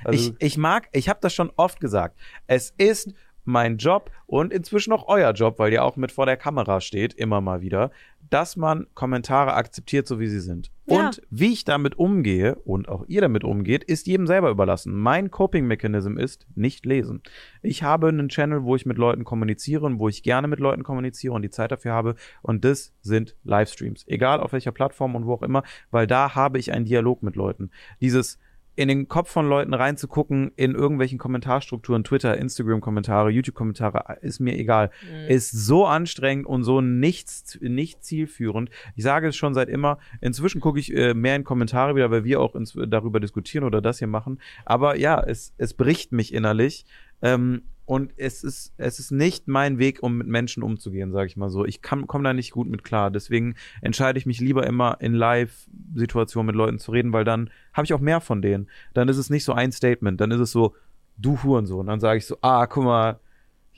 Also, 0.03 0.31
ich, 0.31 0.35
ich 0.53 0.57
mag, 0.57 0.87
ich 0.93 1.09
habe 1.09 1.19
das 1.21 1.33
schon 1.33 1.51
oft 1.57 1.79
gesagt. 1.79 2.17
Es 2.47 2.73
ist 2.77 3.13
mein 3.49 3.77
Job 3.77 4.11
und 4.27 4.53
inzwischen 4.53 4.93
auch 4.93 5.07
euer 5.07 5.31
Job, 5.33 5.57
weil 5.57 5.73
ihr 5.73 5.83
auch 5.83 5.95
mit 5.95 6.11
vor 6.11 6.27
der 6.27 6.37
Kamera 6.37 6.81
steht, 6.81 7.15
immer 7.15 7.41
mal 7.41 7.61
wieder, 7.61 7.89
dass 8.29 8.55
man 8.55 8.85
Kommentare 8.93 9.55
akzeptiert, 9.55 10.07
so 10.07 10.19
wie 10.19 10.27
sie 10.27 10.39
sind. 10.39 10.71
Ja. 10.85 11.07
Und 11.07 11.21
wie 11.31 11.51
ich 11.53 11.65
damit 11.65 11.97
umgehe 11.97 12.55
und 12.55 12.89
auch 12.89 13.05
ihr 13.07 13.21
damit 13.21 13.43
umgeht, 13.43 13.83
ist 13.83 14.05
jedem 14.05 14.27
selber 14.27 14.51
überlassen. 14.51 14.95
Mein 14.95 15.31
Coping-Mechanism 15.31 16.17
ist 16.17 16.45
nicht 16.53 16.85
lesen. 16.85 17.23
Ich 17.63 17.81
habe 17.81 18.09
einen 18.09 18.29
Channel, 18.29 18.63
wo 18.63 18.75
ich 18.75 18.85
mit 18.85 18.99
Leuten 18.99 19.23
kommuniziere 19.23 19.85
und 19.87 19.97
wo 19.97 20.09
ich 20.09 20.21
gerne 20.21 20.47
mit 20.47 20.59
Leuten 20.59 20.83
kommuniziere 20.83 21.33
und 21.33 21.41
die 21.41 21.49
Zeit 21.49 21.71
dafür 21.71 21.93
habe. 21.93 22.15
Und 22.43 22.63
das 22.65 22.93
sind 23.01 23.35
Livestreams. 23.43 24.05
Egal 24.07 24.41
auf 24.41 24.53
welcher 24.53 24.71
Plattform 24.71 25.15
und 25.15 25.25
wo 25.25 25.33
auch 25.33 25.43
immer, 25.43 25.63
weil 25.89 26.05
da 26.05 26.35
habe 26.35 26.59
ich 26.59 26.71
einen 26.71 26.85
Dialog 26.85 27.23
mit 27.23 27.35
Leuten. 27.35 27.71
Dieses 27.99 28.37
in 28.79 28.87
den 28.87 29.09
Kopf 29.09 29.29
von 29.29 29.45
Leuten 29.49 29.73
reinzugucken, 29.73 30.53
in 30.55 30.73
irgendwelchen 30.73 31.17
Kommentarstrukturen, 31.17 32.05
Twitter, 32.05 32.37
Instagram-Kommentare, 32.37 33.29
YouTube-Kommentare, 33.29 34.19
ist 34.21 34.39
mir 34.39 34.57
egal. 34.57 34.89
Ist 35.27 35.51
so 35.51 35.85
anstrengend 35.85 36.47
und 36.47 36.63
so 36.63 36.79
nichts, 36.79 37.59
nicht 37.59 38.05
zielführend. 38.05 38.69
Ich 38.95 39.03
sage 39.03 39.27
es 39.27 39.35
schon 39.35 39.53
seit 39.53 39.67
immer. 39.67 39.97
Inzwischen 40.21 40.61
gucke 40.61 40.79
ich 40.79 40.95
äh, 40.95 41.13
mehr 41.13 41.35
in 41.35 41.43
Kommentare 41.43 41.93
wieder, 41.97 42.09
weil 42.09 42.23
wir 42.23 42.39
auch 42.39 42.55
ins, 42.55 42.77
darüber 42.87 43.19
diskutieren 43.19 43.65
oder 43.65 43.81
das 43.81 43.99
hier 43.99 44.07
machen. 44.07 44.39
Aber 44.63 44.95
ja, 44.95 45.21
es, 45.21 45.53
es 45.57 45.73
bricht 45.73 46.13
mich 46.13 46.33
innerlich. 46.33 46.85
Ähm, 47.21 47.63
und 47.89 48.13
es 48.17 48.43
ist, 48.43 48.71
es 48.77 48.99
ist 48.99 49.09
nicht 49.09 49.47
mein 49.47 49.79
Weg, 49.79 50.03
um 50.03 50.19
mit 50.19 50.27
Menschen 50.27 50.61
umzugehen, 50.61 51.11
sage 51.11 51.25
ich 51.25 51.37
mal 51.37 51.49
so. 51.49 51.65
Ich 51.65 51.81
komme 51.81 52.23
da 52.23 52.33
nicht 52.35 52.51
gut 52.51 52.69
mit 52.69 52.83
klar. 52.83 53.09
Deswegen 53.09 53.55
entscheide 53.81 54.19
ich 54.19 54.27
mich 54.27 54.39
lieber 54.39 54.67
immer 54.67 54.97
in 54.99 55.15
Live-Situationen 55.15 56.45
mit 56.45 56.55
Leuten 56.55 56.77
zu 56.77 56.91
reden, 56.91 57.13
weil 57.13 57.23
dann 57.23 57.49
habe 57.73 57.85
ich 57.85 57.93
auch 57.95 57.99
mehr 57.99 58.21
von 58.21 58.43
denen. 58.43 58.69
Dann 58.93 59.09
ist 59.09 59.17
es 59.17 59.31
nicht 59.31 59.43
so 59.43 59.53
ein 59.53 59.71
Statement, 59.71 60.21
dann 60.21 60.29
ist 60.29 60.39
es 60.39 60.51
so, 60.51 60.75
du 61.17 61.41
Hurensohn. 61.41 61.87
Dann 61.87 61.99
sage 61.99 62.19
ich 62.19 62.27
so, 62.27 62.37
ah, 62.41 62.67
guck 62.67 62.83
mal, 62.83 63.19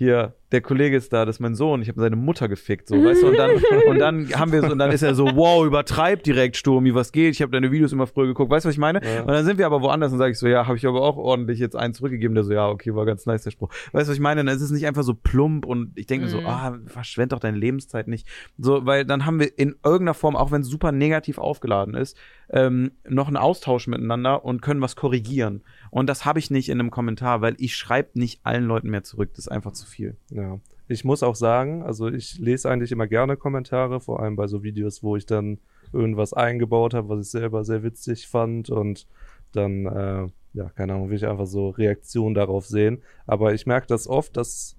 hier, 0.02 0.34
der 0.52 0.62
Kollege 0.62 0.98
ist 0.98 1.14
da, 1.14 1.26
das 1.26 1.36
ist 1.36 1.40
mein 1.42 1.54
Sohn, 1.54 1.84
ich 1.84 1.88
habe 1.88 2.02
seine 2.02 2.16
Mutter 2.16 2.48
gefickt, 2.50 2.88
so, 2.88 2.96
weißt 2.96 3.22
du, 3.22 3.28
und 3.28 3.38
dann, 3.38 3.52
und 3.88 4.00
dann 4.00 4.28
haben 4.34 4.52
wir 4.52 4.62
so, 4.64 4.72
und 4.72 4.80
dann 4.80 4.90
ist 4.92 5.04
er 5.04 5.14
so, 5.14 5.28
wow, 5.36 5.64
übertreib 5.64 6.24
direkt, 6.24 6.58
Sturmi, 6.58 6.96
was 6.96 7.12
geht, 7.12 7.36
ich 7.36 7.42
habe 7.44 7.52
deine 7.52 7.72
Videos 7.72 7.94
immer 7.94 8.08
früher 8.08 8.26
geguckt, 8.26 8.50
weißt 8.50 8.66
du, 8.66 8.70
was 8.70 8.74
ich 8.74 8.80
meine? 8.80 9.00
Ja. 9.06 9.22
Und 9.22 9.28
dann 9.28 9.46
sind 9.46 9.60
wir 9.60 9.68
aber 9.68 9.84
woanders 9.84 10.12
und 10.12 10.18
sage 10.18 10.32
ich 10.32 10.40
so, 10.40 10.48
ja, 10.48 10.66
habe 10.66 10.76
ich 10.76 10.88
aber 10.88 11.04
auch 11.04 11.18
ordentlich 11.18 11.60
jetzt 11.60 11.76
einen 11.76 11.94
zurückgegeben, 11.94 12.34
der 12.34 12.44
so, 12.44 12.52
ja, 12.52 12.68
okay, 12.68 12.96
war 12.96 13.06
ganz 13.06 13.28
nice, 13.28 13.44
der 13.44 13.52
Spruch. 13.52 13.70
Weißt 13.92 14.08
du, 14.08 14.10
was 14.10 14.16
ich 14.16 14.20
meine? 14.20 14.44
Dann 14.44 14.56
ist 14.56 14.64
es 14.64 14.72
nicht 14.72 14.88
einfach 14.88 15.04
so 15.04 15.14
plump 15.14 15.68
und 15.68 15.92
ich 15.94 16.08
denke 16.08 16.26
mir 16.26 16.32
so, 16.32 16.40
Mhm. 16.40 16.48
ah, 16.48 16.80
verschwend 16.88 17.32
doch 17.32 17.40
deine 17.40 17.58
Lebenszeit 17.58 18.08
nicht. 18.08 18.28
So, 18.58 18.88
weil 18.88 19.06
dann 19.06 19.28
haben 19.28 19.40
wir 19.40 19.56
in 19.60 19.76
irgendeiner 19.86 20.16
Form, 20.16 20.36
auch 20.36 20.52
wenn 20.52 20.62
es 20.62 20.68
super 20.68 20.92
negativ 20.92 21.38
aufgeladen 21.38 21.94
ist, 21.94 22.18
ähm, 22.50 22.92
noch 23.08 23.28
einen 23.28 23.38
Austausch 23.38 23.86
miteinander 23.86 24.44
und 24.44 24.64
können 24.64 24.82
was 24.82 24.96
korrigieren. 24.96 25.62
Und 25.92 26.08
das 26.08 26.26
habe 26.26 26.40
ich 26.40 26.50
nicht 26.50 26.70
in 26.70 26.80
einem 26.80 26.90
Kommentar, 26.90 27.42
weil 27.42 27.56
ich 27.60 27.76
schreibe 27.76 28.18
nicht 28.18 28.40
allen 28.44 28.64
Leuten 28.64 28.90
mehr 28.90 29.04
zurück. 29.04 29.30
Das 29.36 29.46
ist 29.46 29.52
einfach 29.52 29.74
zu 29.74 29.86
viel. 29.86 30.16
Ja. 30.30 30.60
Ich 30.88 31.04
muss 31.04 31.22
auch 31.22 31.36
sagen, 31.36 31.84
also 31.84 32.08
ich 32.08 32.40
lese 32.40 32.70
eigentlich 32.70 32.92
immer 32.92 33.08
gerne 33.08 33.38
Kommentare, 33.38 34.00
vor 34.00 34.22
allem 34.22 34.36
bei 34.36 34.48
so 34.48 34.64
Videos, 34.64 35.04
wo 35.04 35.16
ich 35.16 35.26
dann 35.26 35.60
irgendwas 35.94 36.34
eingebaut 36.34 36.94
habe, 36.94 37.10
was 37.10 37.26
ich 37.26 37.32
selber 37.32 37.64
sehr 37.66 37.84
witzig 37.84 38.28
fand 38.28 38.70
und 38.70 39.06
dann, 39.52 39.86
äh, 39.86 40.28
ja, 40.54 40.70
keine 40.76 40.94
Ahnung, 40.94 41.10
will 41.10 41.18
ich 41.18 41.28
einfach 41.28 41.46
so 41.46 41.70
Reaktionen 41.70 42.36
darauf 42.36 42.66
sehen. 42.66 43.02
Aber 43.28 43.54
ich 43.54 43.66
merke 43.66 43.88
das 43.88 44.08
oft, 44.08 44.38
dass 44.38 44.78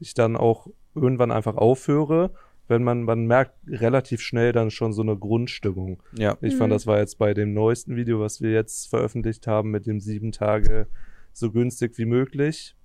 ich 0.00 0.14
dann 0.14 0.36
auch 0.36 0.66
irgendwann 0.96 1.30
einfach 1.30 1.56
aufhöre, 1.56 2.32
wenn 2.70 2.84
man, 2.84 3.02
man 3.02 3.26
merkt 3.26 3.54
relativ 3.66 4.20
schnell 4.20 4.52
dann 4.52 4.70
schon 4.70 4.92
so 4.92 5.02
eine 5.02 5.16
Grundstimmung. 5.16 6.00
Ja. 6.16 6.38
Ich 6.40 6.54
Mhm. 6.54 6.58
fand, 6.58 6.72
das 6.72 6.86
war 6.86 6.98
jetzt 6.98 7.18
bei 7.18 7.34
dem 7.34 7.52
neuesten 7.52 7.96
Video, 7.96 8.20
was 8.20 8.40
wir 8.40 8.52
jetzt 8.52 8.88
veröffentlicht 8.88 9.46
haben, 9.48 9.70
mit 9.72 9.86
dem 9.86 9.98
sieben 10.00 10.30
Tage 10.32 10.86
so 11.32 11.50
günstig 11.50 11.98
wie 11.98 12.04
möglich. 12.06 12.76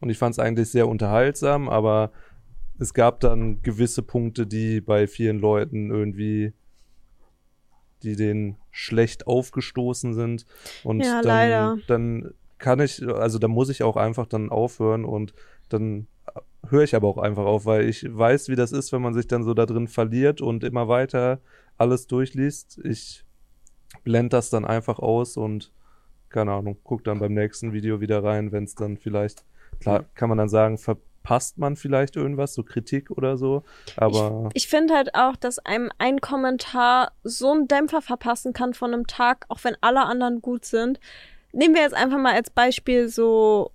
Und 0.00 0.08
ich 0.10 0.18
fand 0.18 0.32
es 0.32 0.38
eigentlich 0.38 0.70
sehr 0.70 0.88
unterhaltsam, 0.88 1.68
aber 1.68 2.10
es 2.78 2.94
gab 2.94 3.20
dann 3.20 3.60
gewisse 3.62 4.02
Punkte, 4.02 4.46
die 4.46 4.80
bei 4.80 5.06
vielen 5.06 5.38
Leuten 5.38 5.90
irgendwie, 5.90 6.52
die 8.02 8.16
denen 8.16 8.56
schlecht 8.70 9.26
aufgestoßen 9.26 10.14
sind. 10.14 10.46
Und 10.84 11.00
Ja, 11.00 11.20
dann, 11.22 11.24
leider. 11.24 11.78
dann 11.86 12.34
kann 12.58 12.80
ich, 12.80 13.06
also 13.06 13.38
da 13.38 13.48
muss 13.48 13.68
ich 13.68 13.82
auch 13.82 13.96
einfach 13.96 14.26
dann 14.26 14.50
aufhören 14.50 15.04
und 15.04 15.34
dann 15.68 16.06
höre 16.70 16.82
ich 16.82 16.94
aber 16.94 17.08
auch 17.08 17.18
einfach 17.18 17.44
auf, 17.44 17.66
weil 17.66 17.88
ich 17.88 18.06
weiß, 18.08 18.48
wie 18.48 18.56
das 18.56 18.72
ist, 18.72 18.92
wenn 18.92 19.02
man 19.02 19.14
sich 19.14 19.26
dann 19.26 19.44
so 19.44 19.54
da 19.54 19.66
drin 19.66 19.88
verliert 19.88 20.40
und 20.40 20.64
immer 20.64 20.88
weiter 20.88 21.40
alles 21.78 22.06
durchliest. 22.06 22.80
Ich 22.84 23.24
blende 24.04 24.30
das 24.30 24.50
dann 24.50 24.64
einfach 24.64 24.98
aus 24.98 25.36
und 25.36 25.72
keine 26.28 26.52
Ahnung, 26.52 26.78
guck 26.82 27.04
dann 27.04 27.18
beim 27.18 27.34
nächsten 27.34 27.72
Video 27.72 28.00
wieder 28.00 28.22
rein, 28.22 28.52
wenn 28.52 28.64
es 28.64 28.74
dann 28.74 28.96
vielleicht 28.96 29.44
Klar, 29.80 30.04
kann 30.14 30.28
man 30.28 30.38
dann 30.38 30.48
sagen, 30.48 30.78
verpasst 30.78 31.58
man 31.58 31.76
vielleicht 31.76 32.16
irgendwas, 32.16 32.54
so 32.54 32.62
Kritik 32.62 33.10
oder 33.10 33.36
so, 33.36 33.62
aber 33.96 34.48
Ich 34.54 34.68
finde 34.68 34.94
halt 34.94 35.14
auch, 35.14 35.36
dass 35.36 35.58
einem 35.58 35.90
ein 35.98 36.20
Kommentar 36.20 37.12
so 37.22 37.52
einen 37.52 37.68
Dämpfer 37.68 38.02
verpassen 38.02 38.52
kann 38.52 38.74
von 38.74 38.92
einem 38.92 39.06
Tag, 39.06 39.44
auch 39.48 39.62
wenn 39.64 39.76
alle 39.80 40.04
anderen 40.04 40.40
gut 40.40 40.64
sind. 40.64 40.98
Nehmen 41.52 41.74
wir 41.74 41.82
jetzt 41.82 41.94
einfach 41.94 42.18
mal 42.18 42.34
als 42.34 42.50
Beispiel 42.50 43.08
so, 43.08 43.70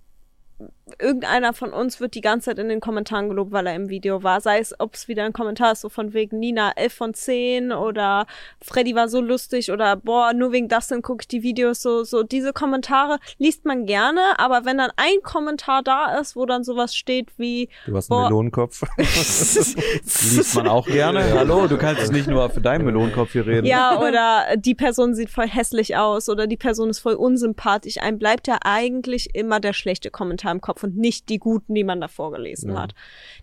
irgendeiner 0.98 1.52
von 1.52 1.72
uns 1.72 2.00
wird 2.00 2.14
die 2.14 2.20
ganze 2.20 2.46
Zeit 2.46 2.58
in 2.58 2.68
den 2.68 2.80
Kommentaren 2.80 3.28
gelobt, 3.28 3.52
weil 3.52 3.66
er 3.66 3.74
im 3.74 3.88
Video 3.88 4.22
war. 4.22 4.40
Sei 4.40 4.58
es, 4.58 4.74
ob 4.78 4.94
es 4.94 5.08
wieder 5.08 5.24
ein 5.24 5.32
Kommentar 5.32 5.72
ist, 5.72 5.80
so 5.80 5.88
von 5.88 6.12
wegen 6.12 6.38
Nina 6.38 6.72
11 6.76 6.92
von 6.92 7.14
10 7.14 7.72
oder 7.72 8.26
Freddy 8.60 8.94
war 8.94 9.08
so 9.08 9.20
lustig 9.20 9.70
oder 9.70 9.96
boah, 9.96 10.32
nur 10.32 10.52
wegen 10.52 10.68
das 10.68 10.88
dann 10.88 11.02
gucke 11.02 11.22
ich 11.22 11.28
die 11.28 11.42
Videos 11.42 11.82
so, 11.82 12.04
so. 12.04 12.22
Diese 12.22 12.52
Kommentare 12.52 13.18
liest 13.38 13.64
man 13.64 13.86
gerne, 13.86 14.20
aber 14.38 14.64
wenn 14.64 14.78
dann 14.78 14.90
ein 14.96 15.22
Kommentar 15.22 15.82
da 15.82 16.18
ist, 16.18 16.36
wo 16.36 16.46
dann 16.46 16.64
sowas 16.64 16.94
steht 16.94 17.28
wie, 17.36 17.68
du 17.86 17.96
hast 17.96 18.10
einen. 18.10 18.24
Melonenkopf. 18.24 18.82
Liest 18.96 20.54
man 20.54 20.68
auch 20.68 20.86
gerne. 20.86 21.32
Hallo, 21.34 21.66
du 21.66 21.76
kannst 21.76 22.12
nicht 22.12 22.28
nur 22.28 22.48
für 22.50 22.60
deinen 22.60 22.84
Melonenkopf 22.84 23.32
hier 23.32 23.46
reden. 23.46 23.66
Ja, 23.66 23.98
oder 23.98 24.56
die 24.56 24.74
Person 24.74 25.14
sieht 25.14 25.30
voll 25.30 25.48
hässlich 25.48 25.96
aus 25.96 26.28
oder 26.28 26.46
die 26.46 26.56
Person 26.56 26.90
ist 26.90 27.00
voll 27.00 27.14
unsympathisch. 27.14 27.98
Einem 27.98 28.18
bleibt 28.18 28.46
ja 28.46 28.58
eigentlich 28.64 29.34
immer 29.34 29.60
der 29.60 29.72
schlechte 29.72 30.10
Kommentar 30.10 30.51
im 30.52 30.60
Kopf 30.60 30.84
und 30.84 30.96
nicht 30.96 31.28
die 31.28 31.38
guten, 31.38 31.74
die 31.74 31.82
man 31.84 32.00
davor 32.00 32.30
gelesen 32.32 32.70
Ja. 32.72 32.82
hat. 32.82 32.94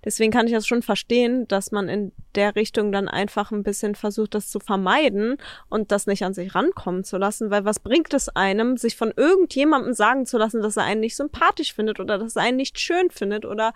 Deswegen 0.06 0.31
kann 0.31 0.48
ich 0.48 0.53
das 0.53 0.65
schon 0.65 0.81
verstehen, 0.81 1.48
dass 1.48 1.72
man 1.72 1.90
in 1.90 2.11
der 2.36 2.56
Richtung 2.56 2.91
dann 2.91 3.07
einfach 3.10 3.52
ein 3.52 3.64
bisschen 3.64 3.95
versucht, 3.95 4.34
das 4.36 4.49
zu 4.49 4.60
vermeiden 4.60 5.38
und 5.69 5.91
das 5.91 6.07
nicht 6.07 6.23
an 6.23 6.34
sich 6.34 6.56
rankommen 6.56 7.03
zu 7.03 7.18
lassen, 7.18 7.52
weil 7.52 7.65
was 7.65 7.80
bringt 7.80 8.14
es 8.14 8.30
einem, 8.30 8.77
sich 8.77 8.95
von 8.95 9.11
irgendjemandem 9.15 9.94
sagen 9.94 10.26
zu 10.26 10.38
lassen, 10.38 10.61
dass 10.61 10.77
er 10.77 10.84
einen 10.84 11.02
nicht 11.02 11.15
sympathisch 11.18 11.73
findet 11.73 11.99
oder 11.99 12.18
dass 12.18 12.36
er 12.36 12.44
einen 12.44 12.57
nicht 12.57 12.80
schön 12.80 13.10
findet 13.11 13.45
oder 13.45 13.73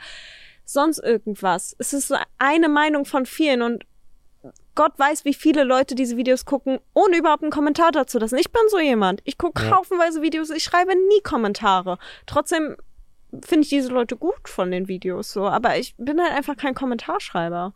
sonst 0.65 0.99
irgendwas. 0.99 1.76
Es 1.80 1.91
ist 1.93 2.07
so 2.07 2.15
eine 2.38 2.69
Meinung 2.69 3.05
von 3.05 3.26
vielen 3.26 3.61
und 3.61 3.85
Gott 4.76 4.97
weiß, 4.97 5.23
wie 5.23 5.34
viele 5.34 5.64
Leute 5.64 5.93
diese 5.95 6.18
Videos 6.18 6.45
gucken, 6.45 6.80
ohne 6.93 7.18
überhaupt 7.18 7.43
einen 7.43 7.51
Kommentar 7.51 7.91
dazu 7.91 8.18
lassen. 8.18 8.38
Ich 8.38 8.51
bin 8.51 8.61
so 8.69 8.80
jemand. 8.80 9.22
Ich 9.23 9.38
gucke 9.38 9.64
Ja. 9.64 9.77
haufenweise 9.77 10.22
Videos, 10.22 10.49
ich 10.49 10.64
schreibe 10.64 10.93
nie 10.95 11.22
Kommentare. 11.23 11.97
Trotzdem 12.26 12.76
finde 13.41 13.64
ich 13.64 13.69
diese 13.69 13.89
Leute 13.89 14.15
gut 14.15 14.47
von 14.47 14.72
den 14.72 14.88
Videos 14.88 15.31
so, 15.31 15.47
aber 15.47 15.77
ich 15.77 15.95
bin 15.97 16.19
halt 16.22 16.34
einfach 16.34 16.57
kein 16.57 16.73
Kommentarschreiber. 16.76 17.73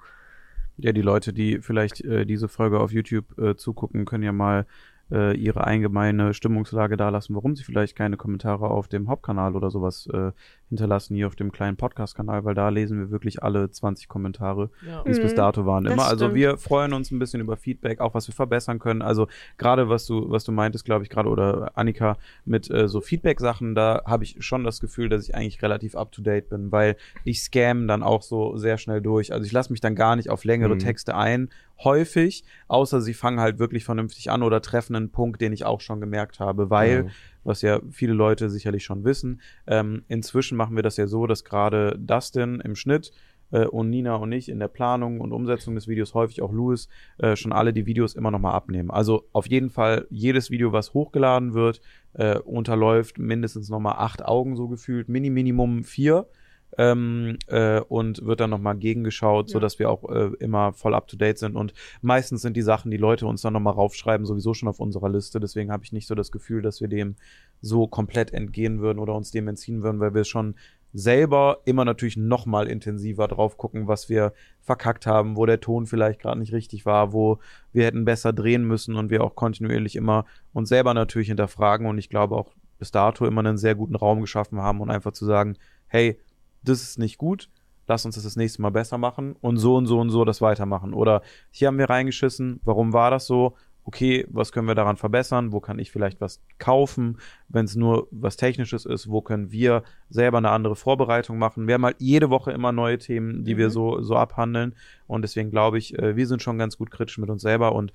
Ja, 0.78 0.92
die 0.92 1.02
Leute, 1.02 1.34
die 1.34 1.60
vielleicht 1.60 2.02
äh, 2.02 2.26
diese 2.26 2.48
Folge 2.48 2.80
auf 2.80 2.92
YouTube 2.92 3.38
äh, 3.40 3.56
zugucken, 3.56 4.06
können 4.06 4.24
ja 4.24 4.32
mal 4.32 4.68
äh, 5.12 5.36
ihre 5.38 5.64
allgemeine 5.66 6.34
Stimmungslage 6.34 6.98
dalassen, 6.98 7.36
warum 7.36 7.56
sie 7.56 7.64
vielleicht 7.64 7.96
keine 7.96 8.18
Kommentare 8.18 8.70
auf 8.70 8.88
dem 8.88 9.08
Hauptkanal 9.10 9.56
oder 9.56 9.70
sowas 9.70 10.08
äh, 10.14 10.32
hinterlassen, 10.70 11.16
hier 11.16 11.28
auf 11.28 11.36
dem 11.36 11.52
kleinen 11.52 11.78
Podcast-Kanal, 11.78 12.44
weil 12.44 12.54
da 12.56 12.68
lesen 12.70 13.00
wir 13.00 13.10
wirklich 13.12 13.42
alle 13.42 13.72
20 13.72 14.08
Kommentare, 14.10 14.70
Ja. 14.86 15.04
die 15.04 15.12
es 15.12 15.22
bis 15.22 15.32
Mhm, 15.32 15.38
dato 15.38 15.66
waren. 15.66 15.86
Immer. 15.86 16.08
Also 16.08 16.34
wir 16.36 16.58
freuen 16.58 16.92
uns 16.94 17.10
ein 17.12 17.20
bisschen 17.20 17.40
über 17.40 17.56
Feedback, 17.56 18.02
auch 18.02 18.14
was 18.14 18.28
wir 18.28 18.34
verbessern 18.36 18.80
können. 18.80 19.02
Also 19.02 19.28
gerade 19.58 19.88
was 19.88 20.06
du, 20.06 20.30
was 20.30 20.44
du 20.44 20.52
meintest, 20.52 20.84
glaube 20.84 21.04
ich, 21.04 21.10
gerade 21.10 21.30
oder 21.30 21.72
Annika 21.76 22.18
mit 22.44 22.70
äh, 22.70 22.88
so 22.90 23.00
Feedback-Sachen, 23.00 23.76
da 23.76 24.02
habe 24.06 24.26
ich 24.26 24.36
schon 24.40 24.64
das 24.66 24.82
Gefühl, 24.82 25.08
dass 25.10 25.24
ich 25.24 25.36
eigentlich 25.36 25.62
relativ 25.62 25.96
up 25.96 26.12
to 26.12 26.22
date 26.22 26.50
bin, 26.50 26.72
weil 26.72 26.98
ich 27.24 27.42
scam 27.42 27.88
dann 27.88 28.04
auch 28.04 28.22
so 28.22 28.58
sehr 28.58 28.78
schnell 28.78 29.02
durch. 29.02 29.32
Also 29.32 29.46
ich 29.46 29.52
lasse 29.54 29.72
mich 29.72 29.80
dann 29.80 29.96
gar 29.96 30.16
nicht 30.18 30.30
auf 30.30 30.44
längere 30.44 30.76
Mhm. 30.76 30.80
Texte 30.80 31.16
ein, 31.16 31.50
häufig, 31.84 32.44
außer 32.68 33.02
sie 33.02 33.14
fangen 33.14 33.40
halt 33.40 33.60
wirklich 33.60 33.86
vernünftig 33.86 34.32
an 34.32 34.44
oder 34.44 34.62
treffen 34.62 34.96
einen 34.96 35.12
Punkt, 35.12 35.42
den 35.42 35.54
ich 35.54 35.66
auch 35.66 35.82
schon 35.82 36.00
gemerkt 36.02 36.40
habe, 36.40 36.70
weil 36.70 37.06
Ja. 37.06 37.12
was 37.44 37.62
ja 37.62 37.80
viele 37.92 38.14
Leute 38.14 38.50
sicherlich 38.50 38.84
schon 38.84 39.04
wissen. 39.06 39.42
Ähm, 39.68 40.04
inzwischen 40.08 40.58
machen 40.58 40.76
wir 40.76 40.84
das 40.84 40.98
ja 40.98 41.08
so, 41.08 41.28
dass 41.28 41.44
gerade 41.44 41.98
Dustin 42.00 42.60
im 42.62 42.76
Schnitt 42.76 43.12
äh, 43.52 43.66
und 43.66 43.90
Nina 43.90 44.16
und 44.16 44.32
ich 44.34 44.50
in 44.50 44.60
der 44.60 44.68
Planung 44.68 45.22
und 45.22 45.32
Umsetzung 45.32 45.76
des 45.76 45.88
Videos, 45.88 46.14
häufig 46.14 46.42
auch 46.42 46.52
Louis, 46.52 46.90
äh, 47.20 47.36
schon 47.38 47.54
alle 47.54 47.72
die 47.72 47.86
Videos 47.86 48.16
immer 48.16 48.32
nochmal 48.32 48.56
abnehmen. 48.56 48.92
Also 48.92 49.24
auf 49.32 49.48
jeden 49.50 49.70
Fall 49.70 50.06
jedes 50.10 50.52
Video, 50.52 50.74
was 50.74 50.94
hochgeladen 50.94 51.54
wird, 51.54 51.80
äh, 52.14 52.40
unterläuft 52.40 53.20
mindestens 53.20 53.70
nochmal 53.70 53.96
acht 53.98 54.26
Augen 54.26 54.58
so 54.58 54.68
gefühlt, 54.68 55.08
Mini 55.08 55.30
Minimum 55.30 55.84
vier. 55.84 56.28
Ähm, 56.78 57.38
äh, 57.48 57.80
und 57.80 58.26
wird 58.26 58.40
dann 58.40 58.50
nochmal 58.50 58.76
gegengeschaut, 58.78 59.50
Ja. 59.50 59.54
sodass 59.54 59.80
wir 59.80 59.90
auch 59.90 60.10
äh, 60.10 60.32
immer 60.40 60.74
voll 60.74 60.94
up 60.94 61.08
to 61.08 61.18
date 61.18 61.38
sind. 61.40 61.56
Und 61.56 61.74
meistens 62.02 62.42
sind 62.42 62.56
die 62.56 62.62
Sachen, 62.62 62.92
die 62.92 62.98
Leute 62.98 63.26
uns 63.26 63.42
dann 63.42 63.54
nochmal 63.54 63.74
raufschreiben, 63.74 64.26
sowieso 64.26 64.54
schon 64.54 64.70
auf 64.70 64.80
unserer 64.80 65.10
Liste. 65.10 65.40
Deswegen 65.40 65.72
habe 65.72 65.84
ich 65.84 65.92
nicht 65.92 66.08
so 66.08 66.14
das 66.14 66.32
Gefühl, 66.32 66.62
dass 66.62 66.82
wir 66.82 66.88
dem 66.88 67.16
so 67.62 67.88
komplett 67.88 68.34
entgehen 68.34 68.80
würden 68.80 69.00
oder 69.00 69.16
uns 69.16 69.32
dem 69.32 69.48
entziehen 69.48 69.82
würden, 69.82 70.00
weil 70.00 70.14
wir 70.14 70.24
schon 70.24 70.56
selber 70.94 71.60
immer 71.66 71.86
natürlich 71.86 72.18
noch 72.18 72.46
mal 72.46 72.68
intensiver 72.68 73.28
drauf 73.28 73.58
gucken, 73.58 73.88
was 73.88 74.10
wir 74.10 74.34
verkackt 74.62 75.06
haben, 75.06 75.36
wo 75.36 75.46
der 75.46 75.60
Ton 75.60 75.86
vielleicht 75.86 76.22
gerade 76.22 76.40
nicht 76.40 76.54
richtig 76.54 76.86
war, 76.86 77.14
wo 77.14 77.40
wir 77.72 77.86
hätten 77.86 78.06
besser 78.06 78.34
drehen 78.34 78.64
müssen 78.64 78.96
und 78.96 79.10
wir 79.10 79.24
auch 79.24 79.36
kontinuierlich 79.36 79.96
immer 79.96 80.26
uns 80.54 80.70
selber 80.70 80.94
natürlich 80.94 81.28
hinterfragen 81.28 81.88
und 81.88 81.98
ich 81.98 82.10
glaube 82.10 82.36
auch 82.36 82.54
bis 82.80 82.92
dato 82.92 83.26
immer 83.26 83.40
einen 83.42 83.58
sehr 83.58 83.76
guten 83.76 83.96
Raum 83.96 84.22
geschaffen 84.22 84.60
haben 84.60 84.82
und 84.82 84.90
einfach 84.90 85.12
zu 85.12 85.26
sagen, 85.26 85.58
hey, 85.88 86.20
das 86.64 86.82
ist 86.82 87.00
nicht 87.00 87.18
gut, 87.18 87.50
lass 87.88 88.06
uns 88.06 88.16
das 88.16 88.24
das 88.24 88.36
nächste 88.36 88.62
Mal 88.62 88.72
besser 88.72 88.98
machen 88.98 89.36
und 89.42 89.58
so 89.58 89.76
und 89.76 89.86
so 89.86 90.00
und 90.00 90.10
so 90.10 90.26
das 90.26 90.42
weitermachen. 90.42 90.94
Oder 90.94 91.22
hier 91.52 91.68
haben 91.68 91.78
wir 91.78 91.90
reingeschissen, 91.90 92.60
warum 92.64 92.94
war 92.94 93.12
das 93.12 93.26
so? 93.26 93.56
Okay, 93.86 94.26
was 94.30 94.52
können 94.52 94.68
wir 94.68 94.76
daran 94.76 94.98
verbessern? 94.98 95.54
Wo 95.54 95.62
kann 95.62 95.80
ich 95.80 95.92
vielleicht 95.92 96.20
was 96.20 96.42
kaufen? 96.58 97.20
Wenn 97.48 97.64
es 97.64 97.78
nur 97.78 98.10
was 98.12 98.36
Technisches 98.36 98.86
ist, 98.86 99.10
wo 99.10 99.22
können 99.22 99.50
wir 99.54 99.84
selber 100.10 100.40
eine 100.40 100.50
andere 100.50 100.76
Vorbereitung 100.76 101.38
machen? 101.38 101.68
Wir 101.68 101.76
haben 101.76 101.86
halt 101.86 101.96
jede 102.00 102.30
Woche 102.30 102.52
immer 102.52 102.74
neue 102.74 102.98
Themen, 102.98 103.46
die 103.46 103.56
wir 103.56 103.68
Mhm. 103.68 103.72
so, 103.72 104.02
so 104.02 104.18
abhandeln. 104.18 104.76
Und 105.08 105.22
deswegen 105.22 105.52
glaube 105.52 105.78
ich, 105.78 105.98
äh, 105.98 106.18
wir 106.18 106.28
sind 106.28 106.42
schon 106.42 106.58
ganz 106.58 106.78
gut 106.78 106.92
kritisch 106.92 107.18
mit 107.18 107.30
uns 107.30 107.42
selber 107.42 107.72
und 107.74 107.94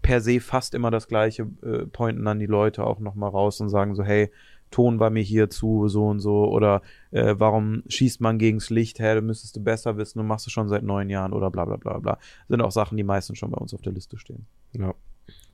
per 0.00 0.20
se 0.20 0.38
fast 0.38 0.74
immer 0.74 0.92
das 0.92 1.08
Gleiche, 1.08 1.48
äh, 1.62 1.86
pointen 1.86 2.24
dann 2.24 2.38
die 2.38 2.46
Leute 2.46 2.84
auch 2.84 3.00
nochmal 3.00 3.30
raus 3.30 3.60
und 3.60 3.68
sagen 3.68 3.96
so, 3.96 4.04
hey, 4.04 4.30
Ton 4.70 4.98
war 4.98 5.10
mir 5.10 5.22
hier 5.22 5.48
zu, 5.50 5.88
so 5.88 6.06
und 6.06 6.20
so, 6.20 6.48
oder 6.48 6.82
äh, 7.10 7.34
warum 7.38 7.82
schießt 7.88 8.20
man 8.20 8.38
gegens 8.38 8.70
Licht, 8.70 8.98
hä, 8.98 9.14
du 9.14 9.22
müsstest 9.22 9.56
du 9.56 9.60
besser 9.60 9.96
wissen, 9.96 10.18
du 10.18 10.24
machst 10.24 10.46
es 10.46 10.52
schon 10.52 10.68
seit 10.68 10.82
neun 10.82 11.08
Jahren 11.08 11.32
oder 11.32 11.50
bla 11.50 11.64
bla 11.64 11.76
bla 11.76 11.98
bla. 11.98 12.18
Sind 12.48 12.60
auch 12.60 12.72
Sachen, 12.72 12.96
die 12.96 13.04
meistens 13.04 13.38
schon 13.38 13.50
bei 13.50 13.58
uns 13.58 13.74
auf 13.74 13.82
der 13.82 13.92
Liste 13.92 14.18
stehen. 14.18 14.46
Ja. 14.72 14.94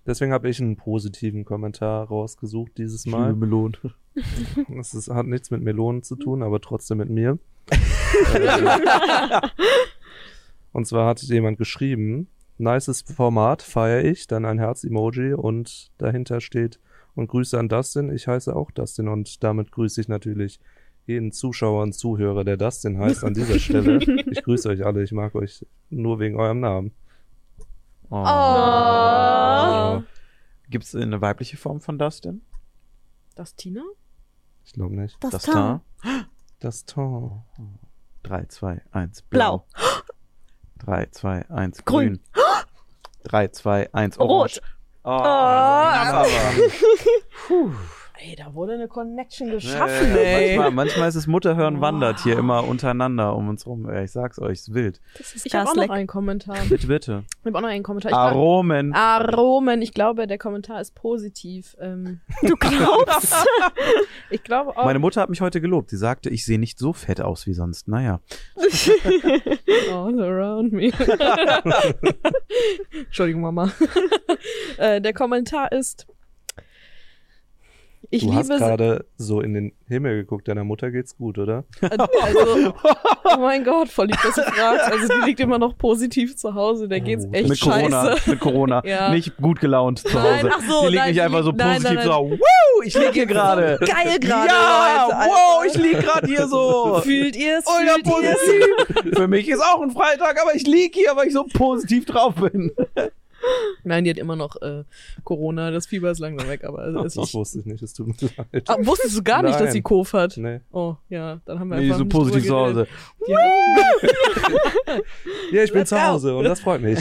Deswegen 0.05 0.33
habe 0.33 0.49
ich 0.49 0.61
einen 0.61 0.77
positiven 0.77 1.45
Kommentar 1.45 2.09
rausgesucht 2.09 2.73
dieses 2.77 3.07
Mal. 3.07 3.35
Melon. 3.35 3.77
Das 4.69 4.95
ist, 4.95 5.09
hat 5.09 5.27
nichts 5.27 5.51
mit 5.51 5.63
Melonen 5.63 6.03
zu 6.03 6.17
tun, 6.17 6.43
aber 6.43 6.61
trotzdem 6.61 6.99
mit 6.99 7.09
mir. 7.09 7.39
und 10.73 10.87
zwar 10.87 11.07
hat 11.07 11.23
jemand 11.23 11.59
geschrieben, 11.59 12.27
nices 12.59 13.03
Format, 13.03 13.63
feiere 13.63 14.05
ich, 14.05 14.27
dann 14.27 14.45
ein 14.45 14.59
Herz-Emoji 14.59 15.35
und 15.35 15.93
dahinter 15.99 16.41
steht 16.41 16.81
und 17.15 17.29
Grüße 17.29 17.59
an 17.59 17.69
Dustin. 17.69 18.11
Ich 18.11 18.27
heiße 18.27 18.55
auch 18.55 18.71
Dustin 18.71 19.09
und 19.09 19.43
damit 19.43 19.73
grüße 19.73 20.01
ich 20.01 20.09
natürlich 20.09 20.61
jeden 21.07 21.33
Zuschauer 21.33 21.83
und 21.83 21.93
Zuhörer, 21.95 22.45
der 22.45 22.57
Dustin 22.57 22.99
heißt, 22.99 23.25
an 23.25 23.35
dieser 23.35 23.59
Stelle. 23.59 23.99
Ich 24.31 24.43
grüße 24.43 24.69
euch 24.69 24.85
alle, 24.85 25.03
ich 25.03 25.13
mag 25.13 25.35
euch 25.35 25.67
nur 25.91 26.21
wegen 26.21 26.39
eurem 26.39 26.61
Namen. 26.61 26.93
Oh. 28.11 28.25
Oh. 28.25 30.03
Gibt 30.69 30.85
es 30.85 30.95
eine 30.95 31.21
weibliche 31.21 31.57
Form 31.57 31.81
von 31.81 31.99
Dustin? 31.99 32.43
Das 33.35 33.57
Tina? 33.57 33.83
Ich 34.65 34.73
glaube 34.73 34.95
nicht. 34.95 35.17
Das 35.21 35.33
Dustin? 35.33 35.81
Dustin. 36.61 37.43
3, 38.23 38.47
2, 38.47 38.83
1, 38.93 39.23
Blau. 39.23 39.67
3, 40.79 41.07
2, 41.07 41.51
1, 41.51 41.85
Grün. 41.85 42.07
grün. 42.15 42.21
3, 43.25 43.49
2, 43.49 43.95
1, 43.95 44.21
Rot. 44.21 44.31
orange. 44.31 44.61
Oh, 44.63 44.82
Oh. 45.05 46.71
Puh. 47.49 47.75
Ey, 48.25 48.37
da 48.37 48.55
wurde 48.55 48.75
eine 48.75 48.87
Connection 48.87 49.51
geschaffen, 49.51 50.11
ja, 50.11 50.17
ja. 50.17 50.23
ey. 50.23 50.57
Manchmal, 50.57 50.71
manchmal 50.71 51.09
ist 51.09 51.17
es 51.17 51.27
Mutterhören 51.27 51.81
wandert 51.81 52.21
hier 52.23 52.39
immer 52.39 52.63
untereinander 52.69 53.35
um 53.35 53.49
uns 53.49 53.67
rum. 53.67 53.93
Ich 53.93 54.13
sag's 54.13 54.39
euch, 54.39 54.53
ist 54.59 54.75
wild. 54.75 55.01
Das 55.19 55.35
ist 55.35 55.45
Ich 55.45 55.53
habe 55.57 55.69
auch 55.69 55.75
noch 55.75 55.89
einen 55.91 56.07
Kommentar. 56.07 56.57
Bitte, 56.69 56.87
bitte. 56.87 57.25
Ich 57.41 57.47
habe 57.47 57.59
auch 57.59 57.63
noch 57.63 57.69
einen 57.69 57.83
Kommentar. 57.83 58.11
Ich 58.13 58.17
glaub- 58.17 58.33
Aromen. 58.33 58.93
Aromen. 58.95 59.83
Ich 59.83 59.93
glaube, 59.93 60.29
der 60.29 60.39
Kommentar 60.39 60.81
ist 60.81 60.95
positiv. 60.95 61.77
Ähm, 61.81 62.21
Du 62.43 62.55
glaubst? 62.57 63.35
ich 64.31 64.45
glaube 64.45 64.77
auch. 64.77 64.85
Meine 64.85 65.01
Mutter 65.01 65.21
hat 65.21 65.29
mich 65.31 65.41
heute 65.41 65.61
gelobt. 65.61 65.91
Sie 65.91 65.97
sagte, 65.97 66.31
ich 66.31 66.45
sehe 66.45 66.61
nicht 66.61 66.79
so 66.79 66.93
fett 66.93 67.21
aus 67.21 67.47
wie 67.49 67.55
sonst. 67.55 67.89
Naja. 67.89 68.21
All 69.91 70.23
around 70.23 70.73
me. 70.73 70.93
Entschuldigung, 73.05 73.43
Mama. 73.43 73.73
äh, 74.79 75.01
der 75.01 75.13
Kommentar 75.13 75.73
ist: 75.73 76.07
Ich 78.15 78.23
du 78.27 78.35
hast 78.35 78.49
gerade 78.51 79.07
so 79.17 79.41
in 79.41 79.55
den 79.55 79.73
Himmel 79.89 80.17
geguckt, 80.17 80.47
deiner 80.47 80.65
Mutter 80.65 80.91
geht's 80.91 81.17
gut, 81.17 81.39
oder? 81.39 81.65
Also, 81.81 82.75
oh 83.25 83.39
mein 83.41 83.65
Gott, 83.65 83.89
voll 83.89 84.07
lieb, 84.09 84.19
dass 84.23 84.35
du 84.35 84.43
fragst. 84.43 84.93
Also 84.93 85.09
die 85.15 85.27
liegt 85.27 85.41
immer 85.41 85.59
noch 85.59 85.79
positiv 85.79 86.37
zu 86.37 86.55
Hause, 86.55 86.89
der 86.89 87.01
geht's 87.01 87.25
Oh. 87.27 87.33
echt 87.33 87.49
mit 87.49 87.61
Corona, 87.61 88.13
scheiße. 88.17 88.31
mit 88.31 88.41
Corona. 88.41 88.83
Ja. 88.93 89.11
Nicht 89.11 89.37
gut 89.39 89.61
gelaunt 89.61 90.01
zu 90.01 90.09
Nein, 90.15 90.43
Hause. 90.45 90.51
ach 90.55 90.61
so, 90.69 90.81
die 90.83 90.87
liegt 90.89 90.99
nein, 90.99 91.09
nicht 91.11 91.23
einfach 91.23 91.43
so 91.43 91.53
nein, 91.53 91.75
positiv 91.77 91.95
nein, 91.97 92.05
so, 92.05 92.13
wow, 92.13 92.85
ich 92.85 92.95
lieg 92.99 93.13
hier 93.15 93.27
gerade. 93.27 93.79
Geil 93.81 94.19
gerade, 94.21 94.49
Ja, 94.49 95.07
Leute, 95.09 95.31
wow, 95.31 95.65
ich 95.67 95.75
lieg 95.79 96.01
gerade 96.01 96.27
hier 96.27 96.47
so. 96.49 97.01
Fühlt 97.03 97.35
ihr 97.37 97.59
es? 97.59 97.65
Ultra 97.67 97.95
Fühlt 97.95 98.25
ihr 98.25 98.31
es? 98.33 98.93
positiv. 98.93 99.17
Für 99.17 99.29
mich 99.29 99.49
ist 99.49 99.63
auch 99.63 99.81
ein 99.81 99.91
Freitag, 99.91 100.39
aber 100.43 100.55
ich 100.55 100.67
lieg 100.67 100.95
hier, 100.95 101.13
weil 101.17 101.29
ich 101.29 101.33
so 101.33 101.45
positiv 101.45 102.05
drauf 102.05 102.35
bin. 102.35 102.73
Nein, 103.85 104.05
die 104.05 104.11
hat 104.11 104.19
immer 104.19 104.37
noch 104.37 104.61
äh, 104.63 104.85
Corona, 105.25 105.71
das 105.71 105.87
Fieber 105.87 106.11
ist 106.11 106.19
langsam 106.21 106.49
weg, 106.49 106.65
aber 106.65 106.87
es 106.87 107.17
ist 107.17 107.17
Das 107.23 107.35
wusste 107.35 107.59
ich 107.61 107.67
nicht, 107.67 107.83
es 107.83 107.95
tut 107.95 108.07
mir 108.09 108.15
leid. 108.53 108.65
Ah, 108.69 108.77
wusstest 108.81 109.17
du 109.17 109.23
gar 109.23 109.43
nicht, 109.43 109.59
dass 109.59 109.73
sie 109.73 109.83
Kof 109.83 110.13
hat? 110.13 110.37
Nee. 110.37 110.61
Oh, 110.73 110.97
ja, 111.09 111.41
dann 111.45 111.59
haben 111.61 111.69
wir 111.69 111.79
Nee, 111.79 111.85
einfach 111.87 111.99
so 111.99 112.05
positiv 112.07 112.47
zu 112.47 112.57
Hause. 112.57 112.87
geredet. 113.19 114.17
Ja, 115.53 115.63
ich 115.63 115.73
bin 115.73 115.87
zu. 115.87 116.03
Hause 116.03 116.37
und 116.37 116.45
das 116.45 116.61
freut 116.61 116.81
mich. 116.83 116.99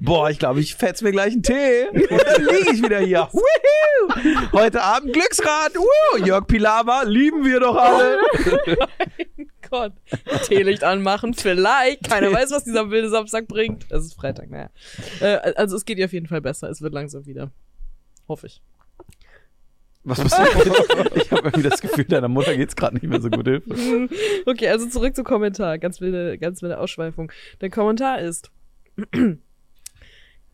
Boah, 0.00 0.30
ich 0.30 0.38
glaube, 0.38 0.60
ich 0.60 0.74
fetz 0.74 1.02
mir 1.02 1.12
gleich 1.12 1.32
einen 1.32 1.42
Tee 1.42 1.88
und 1.92 2.10
dann 2.10 2.44
liege 2.44 2.72
ich 2.72 2.82
wieder 2.82 2.98
hier. 3.00 3.28
Heute 4.52 4.82
Abend 4.82 5.12
Glücksrad. 5.12 5.74
Woo! 5.76 6.24
Jörg 6.24 6.46
Pilawa 6.46 7.02
lieben 7.04 7.44
wir 7.44 7.60
doch 7.60 7.76
alle. 7.76 8.18
Gott. 9.72 9.94
Teelicht 10.44 10.84
anmachen, 10.84 11.32
vielleicht. 11.32 12.06
Keiner 12.06 12.30
weiß, 12.32 12.50
was 12.50 12.64
dieser 12.64 12.90
wilde 12.90 13.08
Samstag 13.08 13.48
bringt. 13.48 13.86
Es 13.90 14.04
ist 14.04 14.14
Freitag, 14.14 14.50
naja. 14.50 14.68
Äh, 15.20 15.54
also 15.56 15.76
es 15.76 15.86
geht 15.86 15.98
ihr 15.98 16.04
auf 16.04 16.12
jeden 16.12 16.26
Fall 16.26 16.42
besser. 16.42 16.68
Es 16.68 16.82
wird 16.82 16.92
langsam 16.92 17.24
wieder. 17.24 17.50
Hoffe 18.28 18.48
ich. 18.48 18.62
Was 20.04 20.20
passiert? 20.20 20.48
Ich 21.14 21.30
habe 21.32 21.48
irgendwie 21.48 21.68
das 21.68 21.80
Gefühl, 21.80 22.04
deiner 22.04 22.28
Mutter 22.28 22.54
geht's 22.54 22.76
gerade 22.76 22.94
nicht 22.96 23.04
mehr 23.04 23.20
so 23.20 23.30
gut. 23.30 23.46
Hilfe. 23.46 24.08
Okay, 24.44 24.68
also 24.68 24.86
zurück 24.88 25.16
zum 25.16 25.24
Kommentar. 25.24 25.78
Ganz 25.78 26.02
wilde, 26.02 26.36
ganz 26.36 26.60
wilde 26.60 26.78
Ausschweifung. 26.78 27.32
Der 27.62 27.70
Kommentar 27.70 28.20
ist. 28.20 28.50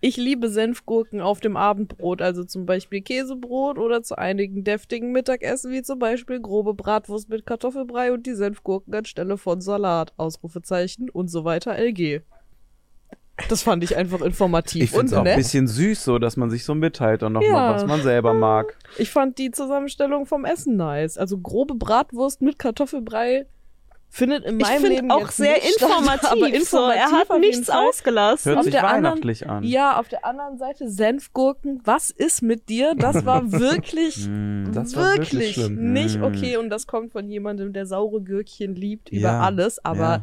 Ich 0.01 0.17
liebe 0.17 0.49
Senfgurken 0.49 1.21
auf 1.21 1.41
dem 1.41 1.57
Abendbrot, 1.57 2.23
also 2.23 2.45
zum 2.45 2.67
Beispiel 2.67 3.01
Käsebrot 3.03 3.79
oder 3.79 4.03
zu 4.05 4.17
einigen 4.17 4.63
deftigen 4.63 5.11
Mittagessen, 5.11 5.73
wie 5.73 5.83
zum 5.83 5.99
Beispiel 5.99 6.41
grobe 6.41 6.73
Bratwurst 6.75 7.29
mit 7.29 7.45
Kartoffelbrei 7.47 8.13
und 8.13 8.25
die 8.27 8.35
Senfgurken 8.35 8.95
anstelle 8.95 9.37
von 9.39 9.61
Salat, 9.61 10.13
Ausrufezeichen 10.17 11.11
und 11.11 11.29
so 11.29 11.45
weiter, 11.45 11.77
LG. 11.77 12.21
Das 13.49 13.63
fand 13.63 13.83
ich 13.85 13.97
einfach 13.97 14.21
informativ 14.21 14.83
Ich 14.85 14.91
finde 14.91 15.07
es 15.07 15.13
auch 15.15 15.19
ein 15.19 15.25
nett. 15.25 15.37
bisschen 15.37 15.67
süß, 15.67 16.05
so 16.05 16.19
dass 16.19 16.37
man 16.37 16.51
sich 16.51 16.65
so 16.65 16.75
mitteilt 16.77 17.23
und 17.25 17.33
noch 17.33 17.43
Ja. 17.43 17.75
was 17.75 17.87
man 17.87 18.03
selber 18.03 18.35
mag. 18.35 18.77
Ich 18.99 19.11
fand 19.11 19.39
die 19.39 19.51
Zusammenstellung 19.51 20.27
vom 20.27 20.45
Essen 20.45 20.77
nice. 20.77 21.19
Also 21.19 21.39
grobe 21.39 21.75
Bratwurst 21.75 22.41
mit 22.43 22.59
Kartoffelbrei 22.59 23.47
findet 24.11 24.45
in 24.45 24.59
Ich 24.59 24.67
meinem 24.67 24.81
finde 24.81 24.97
Leben 24.97 25.11
auch 25.11 25.21
jetzt 25.21 25.37
sehr 25.37 25.53
nicht 25.55 25.75
statt, 25.77 25.91
informativ. 25.99 26.31
aber 26.31 26.41
so. 26.41 26.51
informativ 26.55 26.97
Er 27.01 27.11
hat 27.13 27.39
nichts 27.41 27.71
ausgelassen. 27.71 28.49
Hört 28.51 28.59
Auf 28.59 28.65
sich 28.65 28.73
der 28.73 28.85
anderen- 28.89 29.05
weihnachtlich 29.05 29.49
an. 29.49 29.63
Ja, 29.65 29.99
auf 29.99 30.09
der 30.09 30.25
anderen 30.25 30.59
Seite 30.59 30.89
Senfgurken. 30.89 31.81
Was 31.85 32.11
ist 32.11 32.43
mit 32.43 32.69
dir? 32.69 32.95
Das 32.97 33.25
war 33.27 33.53
wirklich, 33.53 34.27
Mm. 34.29 34.73
Das 34.73 34.97
war 34.97 35.17
wirklich 35.17 35.57
wirklich 35.57 35.71
nicht 35.71 36.19
Mm. 36.19 36.25
okay. 36.25 36.57
Und 36.57 36.71
das 36.71 36.87
kommt 36.87 37.13
von 37.13 37.29
jemandem, 37.29 37.73
der 37.73 37.87
saure 37.87 38.23
Gürkchen 38.23 38.75
liebt 38.75 39.11
über 39.11 39.21
Ja, 39.21 39.41
alles. 39.41 39.85
Aber 39.85 39.99
Ja. 40.01 40.23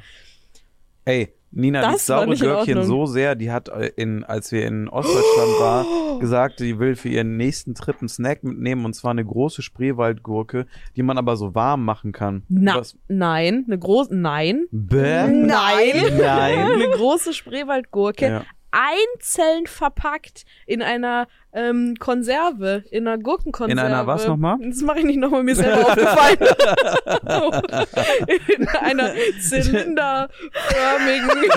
Ey, 1.05 1.33
Nina 1.55 1.81
Das 1.81 2.09
war 2.09 2.19
saure 2.19 2.35
Gürkchen 2.35 2.83
so 2.83 3.05
sehr, 3.05 3.35
die 3.35 3.49
hat, 3.49 3.69
äh, 3.69 3.91
in, 3.95 4.23
als 4.23 4.51
wir 4.51 4.67
in 4.67 4.89
Ostdeutschland 4.89 5.59
war, 5.59 5.85
gesagt, 6.19 6.59
die 6.59 6.79
will 6.79 6.95
für 6.95 7.09
ihren 7.09 7.37
nächsten 7.37 7.75
Trip 7.75 7.95
einen 7.99 8.09
Snack 8.09 8.43
mitnehmen 8.43 8.83
und 8.83 8.93
zwar 8.93 9.11
eine 9.11 9.23
große 9.23 9.61
Spreewaldgurke, 9.61 10.67
die 10.97 11.03
man 11.03 11.17
aber 11.17 11.37
so 11.37 11.55
warm 11.55 11.85
machen 11.85 12.11
kann. 12.11 12.43
na, 12.49 12.75
Was? 12.75 12.97
nein, 13.07 13.63
eine 13.67 13.79
große, 13.79 14.13
nein. 14.15 14.65
Bäh? 14.71 15.27
Nein. 15.27 16.17
Nein. 16.17 16.65
Eine 16.75 16.89
große 16.89 17.33
Spreewaldgurke. 17.33 18.25
Ja. 18.27 18.45
Einzeln 18.75 19.67
verpackt 19.67 20.43
in 20.65 20.81
einer 20.81 21.27
ähm, 21.53 21.95
Konserve, 21.97 22.83
in 22.91 23.07
einer 23.07 23.17
Gurkenkonserve. 23.17 23.71
In 23.71 23.79
einer 23.79 24.05
was 24.05 24.27
nochmal? 24.27 24.57
Das 24.61 24.81
mache 24.81 24.99
ich 24.99 25.05
nicht 25.05 25.19
nochmal, 25.19 25.43
mir 25.43 25.55
selber 25.55 25.87
aufgefallen. 25.87 26.37
in 28.57 28.67
einer 28.67 29.13
zylinderförmigen 29.39 31.49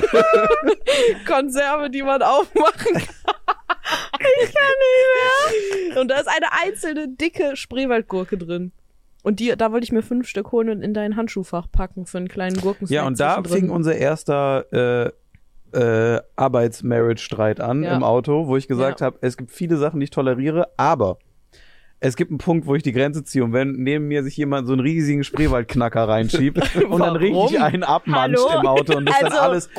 Konserve, 1.27 1.91
die 1.91 2.03
man 2.03 2.23
aufmachen 2.23 2.95
kann. 2.95 3.03
Ich 4.43 4.55
kann 4.55 4.73
nicht 4.85 5.89
mehr. 5.89 6.01
Und 6.01 6.09
da 6.09 6.21
ist 6.21 6.29
eine 6.29 6.53
einzelne 6.63 7.09
dicke 7.09 7.57
Spreewaldgurke 7.57 8.39
drin. 8.39 8.71
Und 9.23 9.41
die, 9.41 9.55
da 9.57 9.73
wollte 9.73 9.85
ich 9.85 9.93
mir 9.93 10.03
fünf 10.03 10.29
Stück 10.29 10.53
holen 10.53 10.69
und 10.71 10.83
in 10.83 10.95
dein 10.95 11.17
Handschuhfach 11.17 11.67
packen 11.71 12.07
für 12.07 12.19
einen 12.19 12.29
kleinen 12.29 12.61
Gurkensnack 12.61 12.95
Ja, 12.95 13.07
und 13.07 13.19
da 13.19 13.43
fing 13.43 13.71
unser 13.71 13.97
erster 13.97 14.73
äh, 14.73 15.11
äh, 15.73 16.21
Arbeits-Marriage-Streit 16.37 17.61
an 17.61 17.83
Ja. 17.83 17.97
im 17.97 18.03
Auto, 18.03 18.47
wo 18.47 18.57
ich 18.57 18.69
gesagt 18.69 19.01
Ja. 19.01 19.07
habe, 19.07 19.19
es 19.21 19.37
gibt 19.37 19.51
viele 19.51 19.77
Sachen, 19.77 20.01
die 20.01 20.05
ich 20.05 20.11
toleriere, 20.11 20.69
aber 20.77 21.19
es 22.01 22.15
gibt 22.17 22.31
einen 22.31 22.39
Punkt, 22.39 22.67
wo 22.67 22.75
ich 22.77 22.83
die 22.85 22.93
Grenze 22.93 23.25
ziehe 23.25 23.43
und 23.43 23.53
wenn 23.53 23.73
neben 23.73 24.07
mir 24.07 24.23
sich 24.23 24.37
jemand 24.37 24.67
so 24.69 24.73
einen 24.73 24.81
riesigen 24.83 25.25
Spreewaldknacker 25.25 26.07
reinschiebt 26.09 26.59
und 26.89 27.01
dann 27.01 27.17
richtig 27.17 27.61
einen 27.61 27.83
abmanscht 27.83 28.45
Hallo? 28.49 28.61
im 28.61 28.67
Auto 28.67 28.97
und 28.97 29.07
das 29.07 29.17
Also- 29.17 29.29
dann 29.29 29.39
alles 29.39 29.71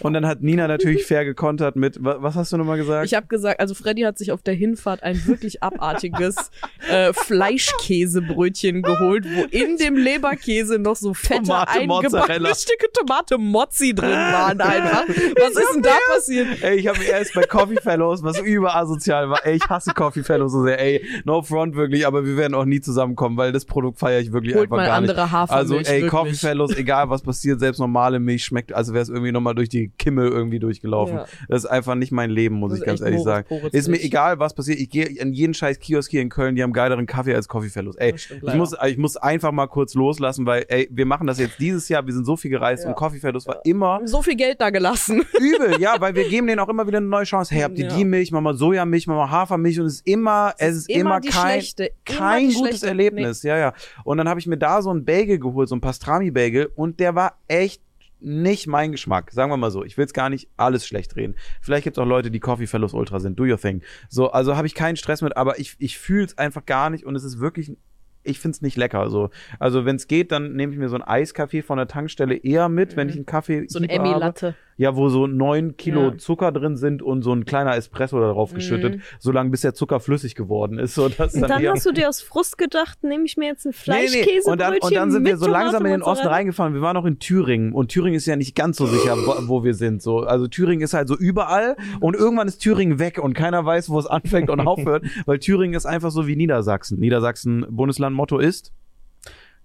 und 0.00 0.12
dann 0.12 0.26
hat 0.26 0.42
Nina 0.42 0.66
natürlich 0.68 1.04
fair 1.06 1.24
gekontert 1.24 1.76
mit 1.76 2.02
wa- 2.02 2.16
was 2.20 2.34
hast 2.34 2.52
du 2.52 2.56
nochmal 2.56 2.78
gesagt? 2.78 3.06
Ich 3.06 3.14
habe 3.14 3.26
gesagt, 3.28 3.60
also 3.60 3.74
Freddy 3.74 4.02
hat 4.02 4.18
sich 4.18 4.32
auf 4.32 4.42
der 4.42 4.54
Hinfahrt 4.54 5.02
ein 5.02 5.24
wirklich 5.26 5.62
abartiges 5.62 6.50
äh, 6.90 7.12
Fleischkäsebrötchen 7.12 8.82
geholt, 8.82 9.24
wo 9.24 9.44
in 9.50 9.76
dem 9.76 9.96
Leberkäse 9.96 10.78
noch 10.78 10.96
so 10.96 11.14
fette 11.14 11.44
Tomate, 11.44 11.70
eingebackene 11.80 12.54
Stücke 12.54 12.86
Tomate 12.92 13.38
Mozzi 13.38 13.94
drin 13.94 14.10
waren 14.10 14.60
einfach. 14.60 15.04
Was 15.08 15.50
ist 15.50 15.74
denn 15.74 15.82
da 15.82 15.96
passiert? 16.12 16.48
Ey, 16.62 16.76
ich 16.76 16.86
habe 16.88 17.02
erst 17.04 17.34
bei 17.34 17.42
Coffee 17.44 17.80
Fellows, 17.80 18.22
was 18.22 18.38
überasozial 18.40 19.30
war. 19.30 19.44
Ey, 19.46 19.56
ich 19.56 19.68
hasse 19.68 19.92
Coffee 19.94 20.22
Fellows 20.22 20.52
so 20.52 20.62
sehr. 20.64 20.78
Ey, 20.80 21.04
no 21.24 21.42
front 21.42 21.67
wirklich, 21.74 22.06
aber 22.06 22.24
wir 22.24 22.36
werden 22.36 22.54
auch 22.54 22.64
nie 22.64 22.80
zusammenkommen, 22.80 23.36
weil 23.36 23.52
das 23.52 23.64
Produkt 23.64 23.98
feiere 23.98 24.20
ich 24.20 24.32
wirklich 24.32 24.54
Holt 24.54 24.64
einfach 24.64 24.76
mal 24.76 24.86
gar 24.86 25.00
nicht. 25.00 25.10
andere 25.10 25.30
Hafermilch. 25.32 25.78
Also, 25.88 25.92
ey. 25.92 26.06
Coffee 26.08 26.34
Fellows, 26.34 26.76
egal 26.76 27.10
was 27.10 27.22
passiert, 27.22 27.60
selbst 27.60 27.78
normale 27.78 28.18
Milch 28.20 28.44
schmeckt, 28.44 28.72
also 28.72 28.92
wäre 28.92 29.02
es 29.02 29.08
irgendwie 29.08 29.32
nochmal 29.32 29.54
durch 29.54 29.68
die 29.68 29.90
Kimme 29.98 30.26
irgendwie 30.26 30.58
durchgelaufen. 30.58 31.16
Ja. 31.16 31.26
Das 31.48 31.64
ist 31.64 31.70
einfach 31.70 31.94
nicht 31.94 32.12
mein 32.12 32.30
Leben, 32.30 32.56
muss 32.56 32.76
ich 32.78 32.84
ganz 32.84 33.00
ehrlich 33.00 33.22
sagen. 33.22 33.46
Ist 33.72 33.88
mir 33.88 34.00
egal, 34.00 34.38
was 34.38 34.54
passiert. 34.54 34.78
Ich 34.78 34.90
gehe 34.90 35.08
an 35.20 35.32
jeden 35.32 35.54
scheiß 35.54 35.78
Kiosk 35.78 36.10
hier 36.10 36.22
in 36.22 36.28
Köln, 36.28 36.54
die 36.56 36.62
haben 36.62 36.72
geileren 36.72 37.06
Kaffee 37.06 37.34
als 37.34 37.48
Coffee 37.48 37.68
Fellows. 37.68 37.96
Ey, 37.96 38.16
stimmt 38.18 38.42
ich 38.46 38.54
muss, 38.54 38.74
ich 38.86 38.98
muss 38.98 39.16
einfach 39.16 39.52
mal 39.52 39.66
kurz 39.66 39.94
loslassen, 39.94 40.46
weil, 40.46 40.64
ey, 40.68 40.88
wir 40.90 41.06
machen 41.06 41.26
das 41.26 41.38
jetzt 41.38 41.58
dieses 41.58 41.88
Jahr, 41.88 42.06
wir 42.06 42.12
sind 42.14 42.24
so 42.24 42.36
viel 42.36 42.50
gereist 42.50 42.84
Ja. 42.84 42.90
und 42.90 42.96
Coffee 42.96 43.18
Fellows 43.18 43.46
war 43.46 43.60
immer 43.64 44.00
So 44.04 44.22
viel 44.22 44.36
Geld 44.36 44.60
da 44.60 44.70
gelassen. 44.70 45.22
übel, 45.40 45.80
ja, 45.80 45.96
weil 46.00 46.14
wir 46.14 46.28
geben 46.28 46.46
denen 46.46 46.60
auch 46.60 46.68
immer 46.68 46.86
wieder 46.86 46.98
eine 46.98 47.06
neue 47.06 47.24
Chance. 47.24 47.54
Hey, 47.54 47.62
habt 47.62 47.78
ihr 47.78 47.88
die 47.88 48.04
Milch, 48.04 48.32
mach 48.32 48.40
mal 48.40 48.54
Sojamilch, 48.54 49.06
mach 49.06 49.16
mal 49.16 49.30
Hafermilch 49.30 49.80
und 49.80 49.86
es 49.86 49.94
ist 49.96 50.06
immer, 50.06 50.54
es 50.58 50.76
ist 50.76 50.90
immer, 50.90 51.20
die 51.20 51.28
kein, 51.28 51.57
schlechte. 51.60 51.90
Kein 52.04 52.46
gutes 52.46 52.58
schlechte. 52.58 52.86
Erlebnis, 52.86 53.42
ja, 53.42 53.56
ja. 53.56 53.74
Und 54.04 54.18
dann 54.18 54.28
habe 54.28 54.40
ich 54.40 54.46
mir 54.46 54.58
da 54.58 54.82
so 54.82 54.90
einen 54.90 55.04
Bagel 55.04 55.38
geholt, 55.38 55.68
so 55.68 55.74
einen 55.74 55.80
Pastrami-Bagel 55.80 56.70
und 56.74 57.00
der 57.00 57.14
war 57.14 57.38
echt 57.48 57.82
nicht 58.20 58.66
mein 58.66 58.92
Geschmack, 58.92 59.30
sagen 59.30 59.50
wir 59.50 59.56
mal 59.56 59.70
so. 59.70 59.84
Ich 59.84 59.96
will 59.96 60.02
jetzt 60.02 60.14
gar 60.14 60.28
nicht 60.28 60.48
alles 60.56 60.86
schlecht 60.86 61.16
reden. 61.16 61.36
Vielleicht 61.60 61.84
gibt 61.84 61.96
es 61.96 62.02
auch 62.02 62.06
Leute, 62.06 62.30
die 62.30 62.40
Coffee 62.40 62.66
Fellows 62.66 62.92
Ultra 62.92 63.20
sind. 63.20 63.38
Do 63.38 63.44
your 63.44 63.58
thing. 63.58 63.82
So, 64.08 64.30
also 64.30 64.56
habe 64.56 64.66
ich 64.66 64.74
keinen 64.74 64.96
Stress 64.96 65.22
mit, 65.22 65.36
aber 65.36 65.58
ich, 65.58 65.76
ich 65.78 65.98
fühle 65.98 66.24
es 66.24 66.36
einfach 66.36 66.66
gar 66.66 66.90
nicht 66.90 67.04
und 67.06 67.14
es 67.14 67.22
ist 67.22 67.38
wirklich, 67.38 67.76
ich 68.24 68.40
finde 68.40 68.56
es 68.56 68.62
nicht 68.62 68.76
lecker. 68.76 69.08
So. 69.10 69.30
Also 69.58 69.84
wenn 69.84 69.96
es 69.96 70.08
geht, 70.08 70.32
dann 70.32 70.54
nehme 70.54 70.72
ich 70.72 70.78
mir 70.78 70.88
so 70.88 70.96
einen 70.96 71.04
Eiskaffee 71.04 71.62
von 71.62 71.78
der 71.78 71.86
Tankstelle 71.86 72.34
eher 72.34 72.68
mit, 72.68 72.96
wenn 72.96 73.08
ich 73.08 73.14
einen 73.16 73.26
Kaffee 73.26 73.60
Mhm. 73.62 73.68
So 73.68 73.78
ein 73.78 73.82
Hieber 73.82 73.94
Emmy 73.94 74.08
habe. 74.08 74.20
Latte. 74.20 74.54
Ja, 74.78 74.96
wo 74.96 75.08
so 75.10 75.26
neun 75.26 75.76
Kilo 75.76 76.10
Ja. 76.12 76.16
Zucker 76.18 76.52
drin 76.52 76.76
sind 76.76 77.02
und 77.02 77.22
so 77.22 77.32
ein 77.32 77.44
kleiner 77.44 77.74
Espresso 77.76 78.18
darauf 78.20 78.54
geschüttet, 78.54 78.96
Mhm. 78.96 79.00
solange 79.18 79.50
bis 79.50 79.60
der 79.62 79.74
Zucker 79.74 79.98
flüssig 80.00 80.34
geworden 80.36 80.78
ist. 80.78 80.94
So, 80.94 81.08
dass 81.08 81.32
dann 81.32 81.42
Dann 81.48 81.66
hast 81.68 81.84
du 81.84 81.92
dir 81.92 82.08
aus 82.08 82.22
Frust 82.22 82.56
gedacht, 82.58 83.02
nehme 83.02 83.24
ich 83.24 83.36
mir 83.36 83.46
jetzt 83.46 83.66
ein 83.66 83.70
Nee, 83.70 83.74
nee. 83.74 83.82
Fleischkäsebrötchen 83.82 84.52
Und 84.52 84.60
dann, 84.60 84.78
und 84.80 84.94
dann 84.94 85.10
sind 85.10 85.26
wir 85.26 85.36
so 85.36 85.48
langsam 85.48 85.84
in 85.84 85.90
den 85.92 86.02
Osten 86.02 86.28
reingefahren. 86.28 86.74
Wir 86.74 86.80
waren 86.80 86.94
noch 86.94 87.04
in 87.06 87.18
Thüringen 87.18 87.72
und 87.72 87.88
Thüringen 87.88 88.16
ist 88.16 88.26
ja 88.26 88.36
nicht 88.36 88.54
ganz 88.54 88.76
so 88.76 88.86
sicher, 88.86 89.16
wo, 89.16 89.48
wo 89.48 89.64
wir 89.64 89.74
sind. 89.74 90.00
So, 90.00 90.20
also 90.20 90.46
Thüringen 90.46 90.82
ist 90.84 90.94
halt 90.94 91.08
so 91.08 91.16
überall 91.16 91.76
und 92.00 92.14
irgendwann 92.14 92.46
ist 92.48 92.58
Thüringen 92.60 92.98
weg 93.00 93.18
und 93.18 93.34
keiner 93.34 93.64
weiß, 93.66 93.90
wo 93.90 93.98
es 93.98 94.06
anfängt 94.06 94.48
und 94.48 94.60
aufhört, 94.66 95.04
weil 95.26 95.40
Thüringen 95.40 95.74
ist 95.74 95.86
einfach 95.86 96.12
so 96.12 96.26
wie 96.28 96.36
Niedersachsen. 96.36 97.00
Niedersachsen 97.00 97.66
Bundeslandmotto 97.68 98.38
ist 98.38 98.72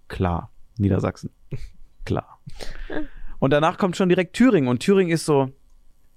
klar. 0.07 0.49
Niedersachsen. 0.79 1.29
Klar. 2.03 2.39
Und 3.43 3.49
danach 3.51 3.77
kommt 3.77 3.97
schon 3.97 4.07
direkt 4.07 4.37
Thüringen 4.37 4.69
und 4.69 4.79
Thüringen 4.79 5.11
ist 5.11 5.25
so, 5.25 5.49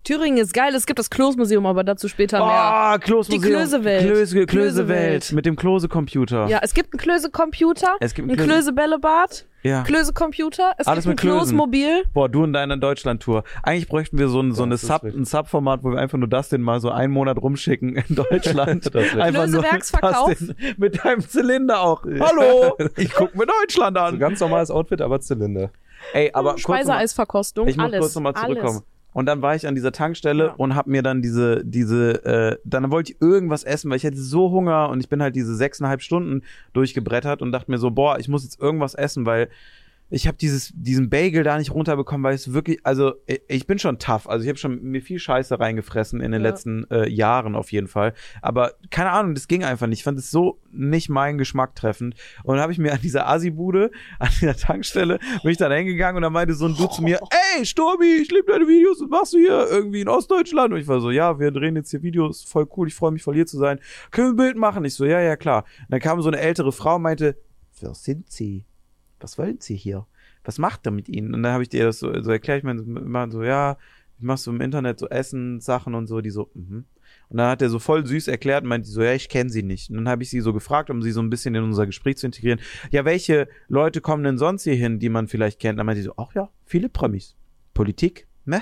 Thüringen 0.05 0.39
ist 0.39 0.55
geil, 0.55 0.73
es 0.77 0.87
gibt 0.87 1.01
das 1.01 1.11
Klosmuseum, 1.11 1.67
aber 1.67 1.83
dazu 1.83 2.07
später 2.07 2.39
mehr. 2.39 2.47
Ah, 2.47 2.99
Klose-Museum. 2.99 3.43
Die 3.43 3.49
Klösewelt. 3.49 4.03
Klöse, 4.05 4.47
Klösewelt. 4.47 4.49
Klösewelt. 4.49 5.33
Mit 5.33 5.45
dem 5.47 5.57
Klose-Computer. 5.57 6.47
Ja, 6.47 6.61
es 6.63 6.73
gibt 6.73 6.93
einen 6.93 7.01
Klöse-Computer, 7.01 7.97
Es 7.99 8.15
gibt 8.15 8.29
ein 8.29 8.31
einen 8.31 8.39
Klöse- 8.39 8.73
Klöse-Bällebad, 8.73 9.45
Ja. 9.65 9.83
Klöse-Computer, 9.83 10.75
es 10.79 10.87
Alles 10.87 11.03
gibt 11.07 11.09
mit 11.09 11.19
ein 11.19 11.21
Klösen. 11.23 11.39
Klose-Mobil. 11.57 12.05
Boah, 12.15 12.29
du 12.29 12.45
und 12.45 12.53
deine 12.53 12.79
Deutschland-Tour. 12.79 13.43
Eigentlich 13.65 13.89
bräuchten 13.89 14.17
wir 14.19 14.29
so 14.29 14.41
ein, 14.41 14.53
so 14.53 14.63
Ja, 14.63 14.67
eine 14.67 14.77
Sub, 14.77 15.03
ein 15.03 15.25
Sub-Format, 15.25 15.83
wo 15.83 15.91
wir 15.91 15.99
einfach 15.99 16.19
nur 16.19 16.29
das 16.29 16.49
den 16.51 16.63
mal 16.63 16.79
so 16.79 16.93
einen 16.93 17.13
Monat 17.13 17.39
rumschicken 17.43 17.97
in 17.97 18.15
Deutschland. 18.15 18.89
Klösewerksverkauf. 18.93 20.37
mit 20.77 21.05
deinem 21.05 21.23
Zylinder 21.29 21.81
auch. 21.81 22.05
Hallo, 22.05 22.77
ich 22.97 23.13
guck 23.13 23.35
mir 23.35 23.47
Deutschland 23.47 23.97
So 23.97 24.03
an. 24.05 24.19
ganz 24.21 24.39
normales 24.39 24.71
Outfit, 24.71 25.01
aber 25.01 25.19
Zylinder. 25.21 25.71
Ey, 26.13 26.31
aber 26.33 26.51
noch 26.53 26.57
mal- 26.57 26.61
Speiseeisverkostung, 26.61 27.69
Ich 27.69 27.77
muss 27.77 27.87
alles. 27.87 28.01
kurz 28.01 28.15
nochmal 28.15 28.35
zurückkommen. 28.35 28.77
Alles. 28.79 28.85
Und 29.13 29.25
dann 29.25 29.41
war 29.41 29.55
ich 29.55 29.67
an 29.67 29.75
dieser 29.75 29.93
Tankstelle 29.93 30.45
Ja. 30.49 30.55
und 30.59 30.75
hab 30.77 30.87
mir 30.87 31.03
dann 31.03 31.23
diese, 31.23 31.65
diese, 31.65 32.23
äh, 32.27 32.59
dann 32.65 32.91
wollte 32.91 33.13
ich 33.13 33.21
irgendwas 33.23 33.65
essen, 33.65 33.89
weil 33.91 33.97
ich 33.97 34.05
hatte 34.05 34.19
so 34.21 34.51
Hunger 34.51 34.91
und 34.91 35.01
ich 35.01 35.09
bin 35.09 35.23
halt 35.23 35.35
diese 35.35 35.57
sechseinhalb 35.57 36.03
Stunden 36.03 36.43
durchgebrettert 36.75 37.41
und 37.41 37.51
dachte 37.51 37.71
mir 37.71 37.79
so, 37.79 37.91
boah, 37.91 38.19
ich 38.19 38.29
muss 38.29 38.45
jetzt 38.45 38.61
irgendwas 38.61 38.95
essen, 38.95 39.25
weil 39.25 39.49
ich 40.09 40.27
habe 40.27 40.37
dieses, 40.37 40.73
diesen 40.75 41.11
Bagel 41.11 41.43
da 41.43 41.59
nicht 41.59 41.73
runterbekommen, 41.73 42.23
weil 42.23 42.35
es 42.35 42.53
wirklich, 42.53 42.79
also 42.85 43.15
ich, 43.49 43.67
bin 43.67 43.79
schon 43.79 43.99
tough, 43.99 44.29
also 44.29 44.45
ich 44.45 44.49
habe 44.49 44.59
schon 44.59 44.81
mir 44.83 45.03
viel 45.03 45.19
Scheiße 45.19 45.59
reingefressen 45.59 46.21
in 46.21 46.31
den 46.33 46.43
Ja. 46.43 46.49
letzten 46.51 46.89
äh, 46.91 47.09
Jahren 47.09 47.57
auf 47.57 47.73
jeden 47.73 47.89
Fall, 47.89 48.13
aber 48.41 48.75
keine 48.91 49.11
Ahnung, 49.11 49.35
das 49.35 49.49
ging 49.49 49.65
einfach 49.65 49.87
nicht. 49.89 49.99
Ich 49.99 50.05
fand 50.05 50.19
es 50.19 50.31
so 50.31 50.61
nicht 50.71 51.09
meinen 51.09 51.39
Geschmack 51.39 51.75
treffend 51.75 52.15
und 52.45 52.55
dann 52.55 52.63
habe 52.63 52.73
ich 52.73 52.79
mir 52.79 52.93
an 52.93 53.01
dieser 53.03 53.27
Asi-Bude, 53.29 53.91
an 54.19 54.29
dieser 54.41 54.57
Tankstelle, 54.57 55.19
bin 55.43 55.51
ich 55.51 55.59
dann 55.59 55.73
hingegangen 55.73 56.17
und 56.17 56.23
dann 56.23 56.33
meinte 56.33 56.55
so 56.55 56.67
ein 56.67 56.77
Dude 56.77 56.91
zu 56.91 57.03
mir, 57.03 57.19
ey, 57.57 57.67
Stormi, 57.67 58.07
ich 58.23 58.31
liebe 58.31 58.53
deine 58.53 58.69
Videos, 58.69 59.01
was 59.01 59.09
machst 59.09 59.33
du 59.33 59.39
hier 59.39 59.67
irgendwie 59.71 60.03
in 60.03 60.09
Ostdeutschland? 60.09 60.73
Und 60.73 60.79
ich 60.81 60.87
war 60.87 61.01
so, 61.01 61.11
ja, 61.11 61.39
wir 61.41 61.51
drehen 61.51 61.75
jetzt 61.77 61.91
hier 61.91 62.03
Videos, 62.03 62.45
voll 62.45 62.69
cool, 62.77 62.87
ich 62.89 62.95
freue 62.95 63.11
mich 63.11 63.23
voll 63.23 63.35
hier 63.35 63.47
zu 63.47 63.59
sein. 63.59 63.81
Können 64.11 64.29
wir 64.29 64.33
ein 64.33 64.37
Bild 64.37 64.57
machen? 64.57 64.85
Ich 64.85 64.95
so, 64.95 65.05
ja, 65.05 65.21
ja, 65.21 65.37
klar. 65.37 65.65
Und 65.81 65.87
dann 65.91 66.01
kam 66.01 66.21
so 66.23 66.29
eine 66.29 66.39
ältere 66.39 66.71
Frau 66.73 66.97
und 66.97 67.03
meinte, 67.03 67.37
wer 67.81 67.95
sind 67.95 68.31
Sie? 68.31 68.65
Was 69.21 69.39
wollen 69.39 69.61
Sie 69.61 69.77
hier? 69.77 70.07
Was 70.45 70.59
macht 70.59 70.87
er 70.87 70.93
mit 70.93 71.09
Ihnen? 71.09 71.35
Und 71.35 71.43
dann 71.43 71.53
habe 71.53 71.63
ich 71.63 71.69
dir 71.69 71.85
das 71.85 71.99
so, 71.99 72.23
so 72.23 72.31
erklärt, 72.31 72.59
ich 72.59 72.65
meine, 72.65 72.83
immer 72.83 73.31
so, 73.31 73.43
ja, 73.43 73.79
ich 74.19 74.23
mach 74.23 74.39
so 74.39 74.51
im 74.51 74.61
Internet 74.61 74.99
so 74.99 75.09
Essen, 75.09 75.61
Sachen 75.61 75.95
und 75.95 76.07
so, 76.07 76.21
die 76.21 76.31
so, 76.31 76.51
mhm. 76.55 76.85
Und 77.29 77.39
dann 77.39 77.51
hat 77.51 77.63
er 77.63 77.71
so 77.71 77.79
voll 77.79 78.07
süß 78.07 78.29
erklärt 78.29 78.63
und 78.63 78.69
meinte 78.69 78.89
so, 78.89 79.03
ja, 79.03 79.13
ich 79.13 79.29
kenne 79.29 79.51
sie 79.51 79.63
nicht. 79.63 79.91
Und 79.91 79.97
dann 79.97 80.09
habe 80.09 80.23
ich 80.23 80.31
sie 80.31 80.41
so 80.41 80.53
gefragt, 80.53 80.91
um 80.91 81.03
sie 81.03 81.11
so 81.11 81.21
ein 81.21 81.31
bisschen 81.31 81.55
in 81.55 81.65
unser 81.65 81.87
Gespräch 81.87 82.19
zu 82.19 82.27
integrieren. 82.27 82.61
Ja, 82.91 83.05
welche 83.05 83.49
Leute 83.69 84.01
kommen 84.01 84.23
denn 84.23 84.39
sonst 84.39 84.63
hier 84.63 84.77
hin, 84.77 85.01
die 85.01 85.09
man 85.09 85.27
vielleicht 85.27 85.59
kennt? 85.59 85.79
Dann 85.79 85.87
meinte 85.87 86.03
sie 86.03 86.07
so, 86.07 86.15
ach 86.17 86.35
ja, 86.35 86.51
viele 86.65 86.89
Promis. 86.89 87.35
Politik, 87.75 88.29
meh. 88.45 88.61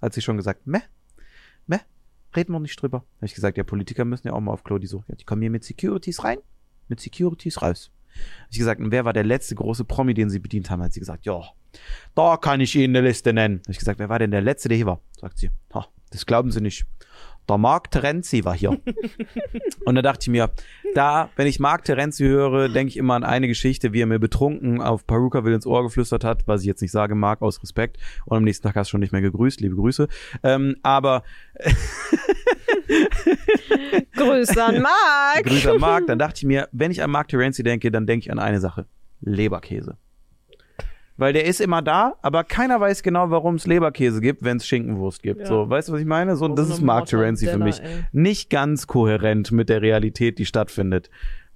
Hat 0.00 0.14
sie 0.14 0.22
schon 0.22 0.36
gesagt, 0.36 0.66
meh, 0.66 0.80
meh, 1.66 1.80
reden 2.34 2.52
wir 2.52 2.60
nicht 2.60 2.80
drüber. 2.80 3.04
Habe 3.16 3.26
ich 3.26 3.34
gesagt, 3.34 3.58
ja, 3.58 3.64
Politiker 3.64 4.04
müssen 4.04 4.28
ja 4.28 4.34
auch 4.34 4.40
mal 4.40 4.52
auf 4.52 4.64
Klo, 4.64 4.78
die 4.78 4.86
so, 4.86 5.04
ja, 5.08 5.14
die 5.16 5.24
kommen 5.24 5.42
hier 5.42 5.50
mit 5.50 5.64
Securities 5.64 6.24
rein, 6.24 6.38
mit 6.88 7.00
Securities 7.00 7.60
raus. 7.60 7.90
Hab 8.14 8.50
ich 8.50 8.58
gesagt, 8.58 8.80
und 8.80 8.90
wer 8.90 9.04
war 9.04 9.12
der 9.12 9.24
letzte 9.24 9.54
große 9.54 9.84
Promi, 9.84 10.14
den 10.14 10.30
sie 10.30 10.38
bedient 10.38 10.70
haben? 10.70 10.82
Hat 10.82 10.92
sie 10.92 11.00
gesagt, 11.00 11.26
ja, 11.26 11.42
da 12.14 12.36
kann 12.36 12.60
ich 12.60 12.74
Ihnen 12.74 12.96
eine 12.96 13.06
Liste 13.06 13.32
nennen. 13.32 13.60
Hab 13.64 13.70
ich 13.70 13.78
gesagt, 13.78 13.98
wer 13.98 14.08
war 14.08 14.18
denn 14.18 14.30
der 14.30 14.40
letzte, 14.40 14.68
der 14.68 14.76
hier 14.76 14.86
war? 14.86 15.00
Sagt 15.20 15.38
sie, 15.38 15.50
ha, 15.72 15.86
das 16.10 16.26
glauben 16.26 16.50
Sie 16.50 16.60
nicht. 16.60 16.86
Der 17.48 17.58
Marc 17.58 17.90
Terenzi 17.90 18.44
war 18.44 18.56
hier. 18.56 18.70
und 19.84 19.94
da 19.94 20.02
dachte 20.02 20.22
ich 20.22 20.28
mir, 20.28 20.50
da, 20.94 21.30
wenn 21.36 21.46
ich 21.46 21.60
Marc 21.60 21.84
Terenzi 21.84 22.24
höre, 22.24 22.68
denke 22.68 22.90
ich 22.90 22.96
immer 22.96 23.14
an 23.14 23.24
eine 23.24 23.48
Geschichte, 23.48 23.92
wie 23.92 24.02
er 24.02 24.06
mir 24.06 24.18
betrunken 24.18 24.80
auf 24.80 25.06
Perukaville 25.06 25.54
ins 25.54 25.66
Ohr 25.66 25.82
geflüstert 25.82 26.24
hat, 26.24 26.46
was 26.46 26.60
ich 26.62 26.66
jetzt 26.66 26.80
nicht 26.80 26.92
sage, 26.92 27.14
Marc, 27.14 27.42
aus 27.42 27.62
Respekt. 27.62 27.98
Und 28.26 28.36
am 28.36 28.44
nächsten 28.44 28.66
Tag 28.66 28.76
hast 28.76 28.88
du 28.88 28.92
schon 28.92 29.00
nicht 29.00 29.12
mehr 29.12 29.22
gegrüßt, 29.22 29.60
liebe 29.60 29.76
Grüße. 29.76 30.08
Ähm, 30.42 30.76
aber 30.82 31.22
Grüße 34.16 34.64
an 34.64 34.82
Marc. 34.82 35.44
Grüße 35.44 35.70
an 35.72 35.78
Marc, 35.78 36.06
dann 36.06 36.18
dachte 36.18 36.38
ich 36.38 36.44
mir, 36.44 36.68
wenn 36.72 36.90
ich 36.90 37.02
an 37.02 37.10
Marc 37.10 37.28
Terenzi 37.28 37.62
denke, 37.62 37.90
dann 37.90 38.06
denke 38.06 38.26
ich 38.26 38.32
an 38.32 38.38
eine 38.38 38.60
Sache. 38.60 38.86
Leberkäse. 39.20 39.96
Weil 41.20 41.34
der 41.34 41.44
ist 41.44 41.60
immer 41.60 41.82
da, 41.82 42.14
aber 42.22 42.44
keiner 42.44 42.80
weiß 42.80 43.02
genau, 43.02 43.30
warum 43.30 43.56
es 43.56 43.66
Leberkäse 43.66 44.22
gibt, 44.22 44.42
wenn 44.42 44.56
es 44.56 44.66
Schinkenwurst 44.66 45.22
gibt. 45.22 45.42
Ja. 45.42 45.46
So, 45.46 45.68
weißt 45.68 45.90
du, 45.90 45.92
was 45.92 46.00
ich 46.00 46.06
meine? 46.06 46.34
So, 46.34 46.48
das 46.48 46.70
ist 46.70 46.80
Marc 46.80 47.06
Terenzi 47.06 47.46
für 47.46 47.58
mich. 47.58 47.78
Ey. 47.78 48.04
Nicht 48.12 48.48
ganz 48.48 48.86
kohärent 48.86 49.52
mit 49.52 49.68
der 49.68 49.82
Realität, 49.82 50.38
die 50.38 50.46
stattfindet. 50.46 51.10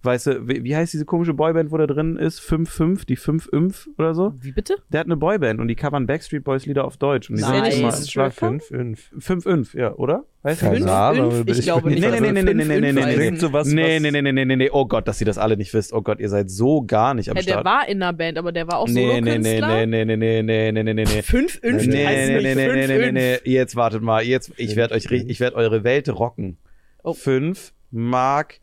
Weißt 0.05 0.27
du, 0.27 0.47
wie, 0.49 0.63
wie 0.65 0.77
heißt 0.77 0.93
diese 0.93 1.05
komische 1.05 1.33
Boyband, 1.35 1.71
wo 1.71 1.77
der 1.79 1.87
drin 1.87 2.17
ist? 2.17 2.41
5-5, 2.41 3.07
die 3.07 3.17
5-5 3.17 3.87
oder 3.99 4.15
so? 4.15 4.35
Wie 4.41 4.53
bitte? 4.53 4.77
Der 4.91 5.01
hat 5.01 5.07
eine 5.07 5.17
Boyband 5.17 5.61
und 5.61 5.69
die 5.69 5.75
covern 5.75 6.07
Backstreet 6.07 6.45
Boys 6.45 6.67
Lieder 6.67 6.85
auf 6.85 6.97
Deutsch. 6.97 7.31
Und 7.31 7.37
die 7.37 7.43
Nice. 7.43 7.73
sind 7.75 7.81
immer 7.81 7.89
Ist 7.89 8.13
schwach. 8.13 8.33
Stricker? 8.33 8.61
5, 8.61 9.11
5. 9.19 9.45
5-5, 9.47 9.79
ja, 9.79 9.95
oder? 9.95 10.25
Weißt 10.43 10.61
du? 10.61 10.67
Keine 10.67 10.79
Fünf, 10.81 10.91
Ahnung, 10.91 11.31
fünf? 11.31 11.47
bin 11.47 11.55
Ich 11.59 11.63
glaube 11.63 11.89
nicht, 11.89 12.01
Nee, 12.01 12.11
nee, 12.21 12.33
nee, 12.33 12.43
nee, 12.43 12.43
nee, 12.43 12.53
nee, 12.53 12.81
nee, 12.81 12.93
nee, 12.93 13.03
heißen. 13.03 13.19
Klingt 13.19 13.41
so 13.41 13.53
was, 13.55 13.67
nee, 13.67 13.99
nee, 13.99 14.11
nee, 14.11 14.21
nee, 14.21 14.33
nee, 14.33 14.45
nee, 14.45 14.57
nee, 14.57 14.71
oh 14.71 14.85
Gott, 14.87 15.09
dass 15.09 15.19
ihr 15.21 15.25
das 15.25 15.39
alle 15.39 15.57
nicht 15.57 15.73
wisst. 15.73 15.93
Oh 15.95 16.03
Gott, 16.03 16.21
ihr 16.21 16.29
seid 16.29 16.51
so 16.51 16.83
gar 16.83 17.15
nicht 17.15 17.31
am 17.31 17.37
Ja, 17.37 17.43
der 17.43 17.51
Start. 17.53 17.65
war 17.65 17.89
in 17.89 18.03
einer 18.03 18.13
Band, 18.13 18.37
aber 18.37 18.53
der 18.53 18.69
war 18.69 18.79
auch 18.79 18.89
nee, 18.89 19.21
nee, 19.23 19.39
nee, 19.39 19.61
nee, 19.61 19.87
nee, 19.87 20.05
nee, 20.05 20.17
nee, 20.17 20.43
nee, 20.43 20.73
nee, 20.73 20.83
nee, 20.83 20.93
nee. 20.95 21.23
5 21.23 21.61
5 21.61 21.87
Nee, 21.87 21.87
nee, 21.87 22.05
nee, 22.05 22.35
nicht 22.35 22.43
nee, 22.45 22.55
nee, 22.55 22.65
5 22.69 22.75
nee, 22.75 22.87
nee, 22.87 23.03
5. 23.05 23.13
nee, 23.47 23.53
jetzt 23.53 23.75
wartet 23.77 24.03
mal, 24.03 24.23
jetzt, 24.23 24.53
ich 24.59 24.77
werde 24.77 24.95
euch, 24.95 25.07
ich 25.11 25.41
werde 25.41 25.57
eure 25.57 25.83
Welt 25.83 26.09
rocken. 26.11 26.59
Oh. 27.03 27.15
Fünf, 27.15 27.73
Mark, 27.91 28.61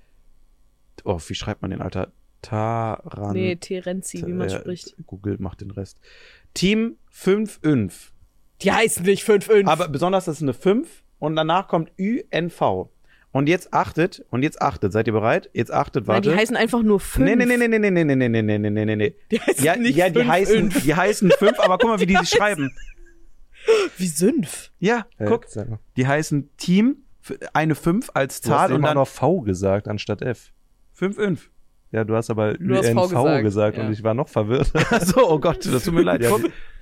oh, 1.04 1.20
wie 1.28 1.36
schreibt 1.36 1.62
man 1.62 1.72
den, 1.72 1.82
Alter? 1.82 2.12
Taran. 2.42 3.34
Nee, 3.34 3.56
Terenzi, 3.56 4.26
wie 4.26 4.34
man 4.34 4.48
äh, 4.48 4.60
spricht. 4.60 4.96
Google 5.06 5.38
macht 5.40 5.62
den 5.62 5.72
Rest. 5.72 6.00
Team 6.54 6.98
5-5. 7.14 7.92
Die 8.62 8.72
heißen 8.72 9.06
nicht 9.06 9.24
5 9.24 9.46
5. 9.46 9.68
Aber 9.68 9.88
besonders 9.88 10.26
das 10.26 10.38
ist 10.38 10.42
eine 10.44 10.54
5 10.54 11.04
und 11.20 11.36
danach 11.36 11.68
kommt 11.68 11.92
UNV. 12.00 12.90
Und 13.34 13.48
jetzt 13.48 13.74
achtet, 13.74 14.26
und 14.30 14.44
jetzt 14.44 14.62
achtet, 14.62 14.92
seid 14.92 15.08
ihr 15.08 15.14
bereit? 15.14 15.50
Jetzt 15.54 15.72
achtet, 15.72 16.06
Nein, 16.06 16.16
warte. 16.16 16.32
die 16.32 16.36
heißen 16.36 16.58
einfach 16.58 16.84
nur 16.84 17.00
5. 17.00 17.26
Nee, 17.26 17.36
nee, 17.38 17.46
nee, 17.46 17.56
nee, 17.68 17.68
nee, 17.80 17.80
nee, 17.80 18.04
nee, 18.04 18.16
nee, 18.16 18.28
nee, 18.28 18.42
nee, 18.42 18.58
nee, 18.58 18.70
nee, 18.70 18.86
nee, 18.86 18.96
nee. 18.98 19.16
Die 19.32 19.40
heißen 19.40 19.64
Ja, 19.64 19.76
nicht 19.78 19.96
ja, 19.96 20.10
die 20.10 20.20
fünf, 20.20 20.28
heißen, 20.30 20.72
fünf. 20.72 20.84
die 20.84 20.96
heißen 20.96 21.32
5, 21.32 21.60
aber 21.60 21.78
guck 21.78 21.90
mal, 21.92 22.00
wie 22.02 22.06
die 22.08 22.18
sich 22.18 22.30
schreiben. 22.30 22.72
Wie 23.98 24.08
Sünf. 24.08 24.72
Ja, 24.80 25.06
Äh, 25.18 25.26
guck, 25.28 25.46
die 25.96 26.08
heißen 26.08 26.50
Team, 26.58 26.98
eine 27.54 27.76
5 27.76 28.10
als 28.16 28.42
Du 28.42 28.50
hast 28.50 28.58
Zahl 28.58 28.72
und 28.72 28.78
immer 28.80 28.90
dann 28.90 28.98
noch 28.98 29.08
V 29.08 29.42
gesagt 29.42 29.88
anstatt 29.88 30.22
F. 30.24 30.52
5-5. 31.02 31.40
Ja, 31.94 32.06
du 32.06 32.16
hast 32.16 32.30
aber 32.30 32.54
Du 32.54 32.74
hast 32.74 32.88
UNV 32.90 33.10
gesagt, 33.10 33.44
gesagt, 33.44 33.78
ja. 33.78 33.86
und 33.86 33.92
ich 33.92 34.02
war 34.02 34.14
noch 34.14 34.30
verwirrt. 34.30 34.72
Achso, 34.92 35.30
oh 35.30 35.40
Gott, 35.40 35.66
das 35.66 35.84
tut 35.84 35.94
mir 35.94 36.04
leid. 36.04 36.22
Ja, 36.24 36.30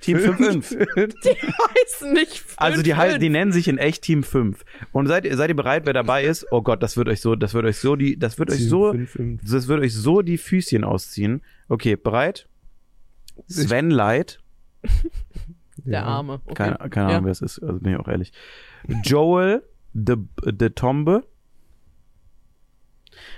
Team 0.00 0.18
5-5. 0.18 0.68
Die 1.24 1.28
heißen 1.30 2.12
nicht 2.12 2.38
5 2.38 2.54
Also 2.58 2.82
die, 2.82 2.94
die 3.18 3.28
nennen 3.28 3.50
sich 3.50 3.66
in 3.66 3.76
echt 3.78 4.02
Team 4.02 4.22
5. 4.22 4.64
Und 4.92 5.08
seid, 5.08 5.24
ihr- 5.24 5.36
seid 5.36 5.48
ihr 5.50 5.56
bereit, 5.56 5.84
wer 5.84 5.94
dabei 5.94 6.22
ist? 6.24 6.46
Oh 6.52 6.62
Gott, 6.62 6.80
das 6.82 6.96
wird 6.96 7.08
euch 7.08 7.20
so, 7.20 7.34
das 7.34 7.54
wird 7.54 7.64
euch 7.64 7.78
so 7.78 7.96
die, 7.96 8.18
das 8.20 8.38
wird 8.38 8.50
euch 8.52 8.68
so, 8.68 8.92
5, 8.92 9.10
5. 9.10 9.40
das 9.50 9.66
wird 9.66 9.80
euch 9.80 9.94
so 9.94 10.22
die 10.22 10.38
Füßchen 10.38 10.84
ausziehen. 10.84 11.42
Okay, 11.68 11.96
bereit? 11.96 12.46
Sven 13.48 13.90
Light. 13.90 14.38
Der 15.84 16.04
Arme. 16.04 16.40
Okay. 16.44 16.54
Keine, 16.54 16.76
keine 16.90 17.06
Ahnung, 17.06 17.18
Ja. 17.20 17.24
wer 17.24 17.32
es 17.32 17.40
ist, 17.42 17.58
also 17.60 17.80
bin 17.80 17.94
ich 17.94 17.98
auch 17.98 18.06
ehrlich. 18.08 18.32
Joel 19.02 19.62
de, 19.92 20.16
de 20.44 20.70
Tombe. 20.70 21.24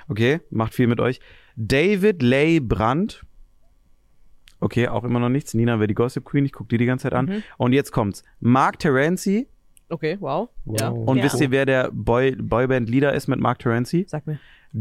Okay, 0.09 0.41
macht 0.51 0.75
viel 0.75 0.87
mit 0.87 1.01
euch. 1.01 1.21
David 1.57 2.23
Lay 2.23 2.61
Brandt. 2.61 3.25
Okay, 4.61 4.87
auch 4.89 5.05
immer 5.05 5.19
noch 5.19 5.29
nichts. 5.29 5.55
Nina 5.55 5.79
wäre 5.79 5.89
die 5.89 5.95
Gossip 5.95 6.25
Queen, 6.25 6.45
ich 6.45 6.53
gucke 6.53 6.69
die 6.69 6.79
die 6.79 6.87
ganze 6.87 7.05
Zeit 7.05 7.15
an. 7.15 7.27
Mhm. 7.27 7.43
Und 7.59 7.73
jetzt 7.73 7.91
kommt's. 7.91 8.23
Mark 8.41 8.79
Terenzi. 8.79 9.49
Okay, 9.89 10.17
wow. 10.21 10.49
Ja. 10.67 10.91
Wow. 10.93 11.09
Und 11.09 11.19
Ja. 11.19 11.25
wisst 11.25 11.41
ihr, 11.41 11.51
wer 11.51 11.67
der 11.67 11.91
Boy, 11.93 12.37
Boyband-Leader 12.37 13.13
ist 13.13 13.27
mit 13.29 13.41
Mark 13.41 13.59
Terenzi? 13.59 14.05
Sag 14.09 14.27
mir. 14.27 14.39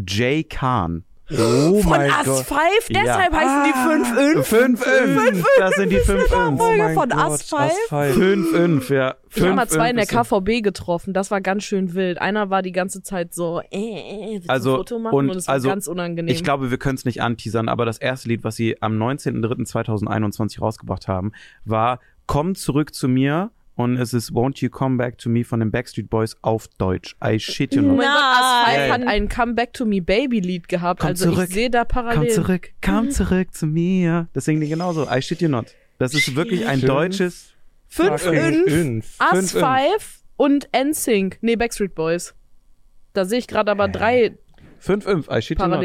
Jay 0.07 0.43
Khan. 0.43 1.03
Oh 1.33 1.81
Von 1.81 1.89
mein 1.89 2.09
Gott. 2.25 2.45
5, 2.45 2.59
deshalb 2.89 3.33
Ja. 3.33 3.39
heißen 3.39 3.63
die 3.63 4.43
5 4.43 4.47
5. 4.47 4.83
5-5. 4.83 5.45
Das 5.57 5.75
sind 5.75 5.89
die 5.89 5.97
5-5. 5.99 6.57
Folge 6.57 6.83
mein 6.83 6.93
von 6.93 7.09
Gott, 7.09 7.29
Us 7.31 7.41
Five? 7.43 7.71
Us 7.71 7.77
Five. 7.89 8.15
5-5, 8.17 8.93
ja. 8.93 9.15
Ich 9.33 9.41
habe 9.41 9.53
mal 9.53 9.65
5-5 9.65 9.67
zwei 9.69 9.89
in 9.91 9.95
der 9.95 10.05
KVB 10.07 10.61
getroffen. 10.61 11.13
Das 11.13 11.31
war 11.31 11.39
ganz 11.41 11.63
schön 11.63 11.93
wild. 11.93 12.19
Einer 12.19 12.49
war 12.49 12.61
die 12.61 12.73
ganze 12.73 13.01
Zeit 13.01 13.33
so, 13.33 13.61
äh, 13.71 13.77
äh, 13.77 14.31
willst 14.33 14.49
du 14.49 14.51
Also, 14.53 14.71
ein 14.73 14.77
Foto 14.77 14.99
machen? 14.99 15.15
und 15.15 15.29
Und, 15.29 15.37
es 15.37 15.47
war 15.47 15.53
also, 15.53 15.69
ganz 15.69 15.87
unangenehm. 15.87 16.33
Ich 16.33 16.43
glaube, 16.43 16.69
wir 16.69 16.77
können 16.77 16.95
es 16.95 17.05
nicht 17.05 17.21
anteasern, 17.21 17.69
aber 17.69 17.85
das 17.85 17.97
erste 17.97 18.27
Lied, 18.27 18.43
was 18.43 18.55
sie 18.55 18.81
am 18.81 18.97
19.03.2021 18.97 20.59
rausgebracht 20.61 21.07
haben, 21.07 21.31
war 21.65 21.99
Komm 22.27 22.55
zurück 22.55 22.93
zu 22.93 23.07
mir 23.09 23.51
und 23.83 23.97
es 23.97 24.13
ist 24.13 24.31
Won't 24.31 24.61
You 24.61 24.69
Come 24.69 24.97
Back 24.97 25.17
to 25.19 25.29
Me 25.29 25.43
von 25.43 25.59
den 25.59 25.71
Backstreet 25.71 26.09
Boys 26.09 26.35
auf 26.41 26.67
Deutsch. 26.77 27.15
I 27.23 27.39
shit 27.39 27.73
you 27.75 27.81
not. 27.81 27.97
mein 27.97 28.07
Gott. 28.07 28.75
5 28.75 28.91
hat 28.91 29.07
ein 29.07 29.29
Come 29.29 29.53
Back 29.53 29.73
to 29.73 29.85
Me 29.85 30.01
Baby 30.01 30.39
Lied 30.39 30.67
gehabt. 30.67 30.99
Komm 31.01 31.09
also 31.09 31.31
zurück. 31.31 31.47
ich 31.49 31.53
sehe 31.55 31.69
da 31.69 31.85
Komm 31.85 31.87
parallel. 32.05 32.31
zurück, 32.31 32.69
komm 32.83 33.11
zurück 33.11 33.53
zu 33.53 33.67
mir. 33.67 34.27
Das 34.33 34.45
singen 34.45 34.61
die 34.61 34.69
genauso. 34.69 35.07
I 35.09 35.21
shit 35.21 35.41
you 35.41 35.49
not. 35.49 35.67
Das 35.97 36.13
ist 36.13 36.35
wirklich 36.35 36.65
ein 36.67 36.79
Schön. 36.79 36.87
deutsches 36.89 37.53
5 37.89 38.21
Fucking 38.21 38.39
5, 38.39 38.69
Fünf. 38.71 39.17
Us 39.33 39.51
5. 39.51 39.63
5 39.63 40.23
und 40.37 40.69
NSYNC. 40.73 41.37
Nee, 41.41 41.55
Backstreet 41.55 41.93
Boys. 41.93 42.33
Da 43.13 43.25
sehe 43.25 43.39
ich 43.39 43.47
gerade 43.47 43.69
aber 43.71 43.87
drei 43.87 44.37
5-5. 44.81 45.37
I 45.37 45.41
shit 45.41 45.59
you 45.59 45.67
not. 45.67 45.83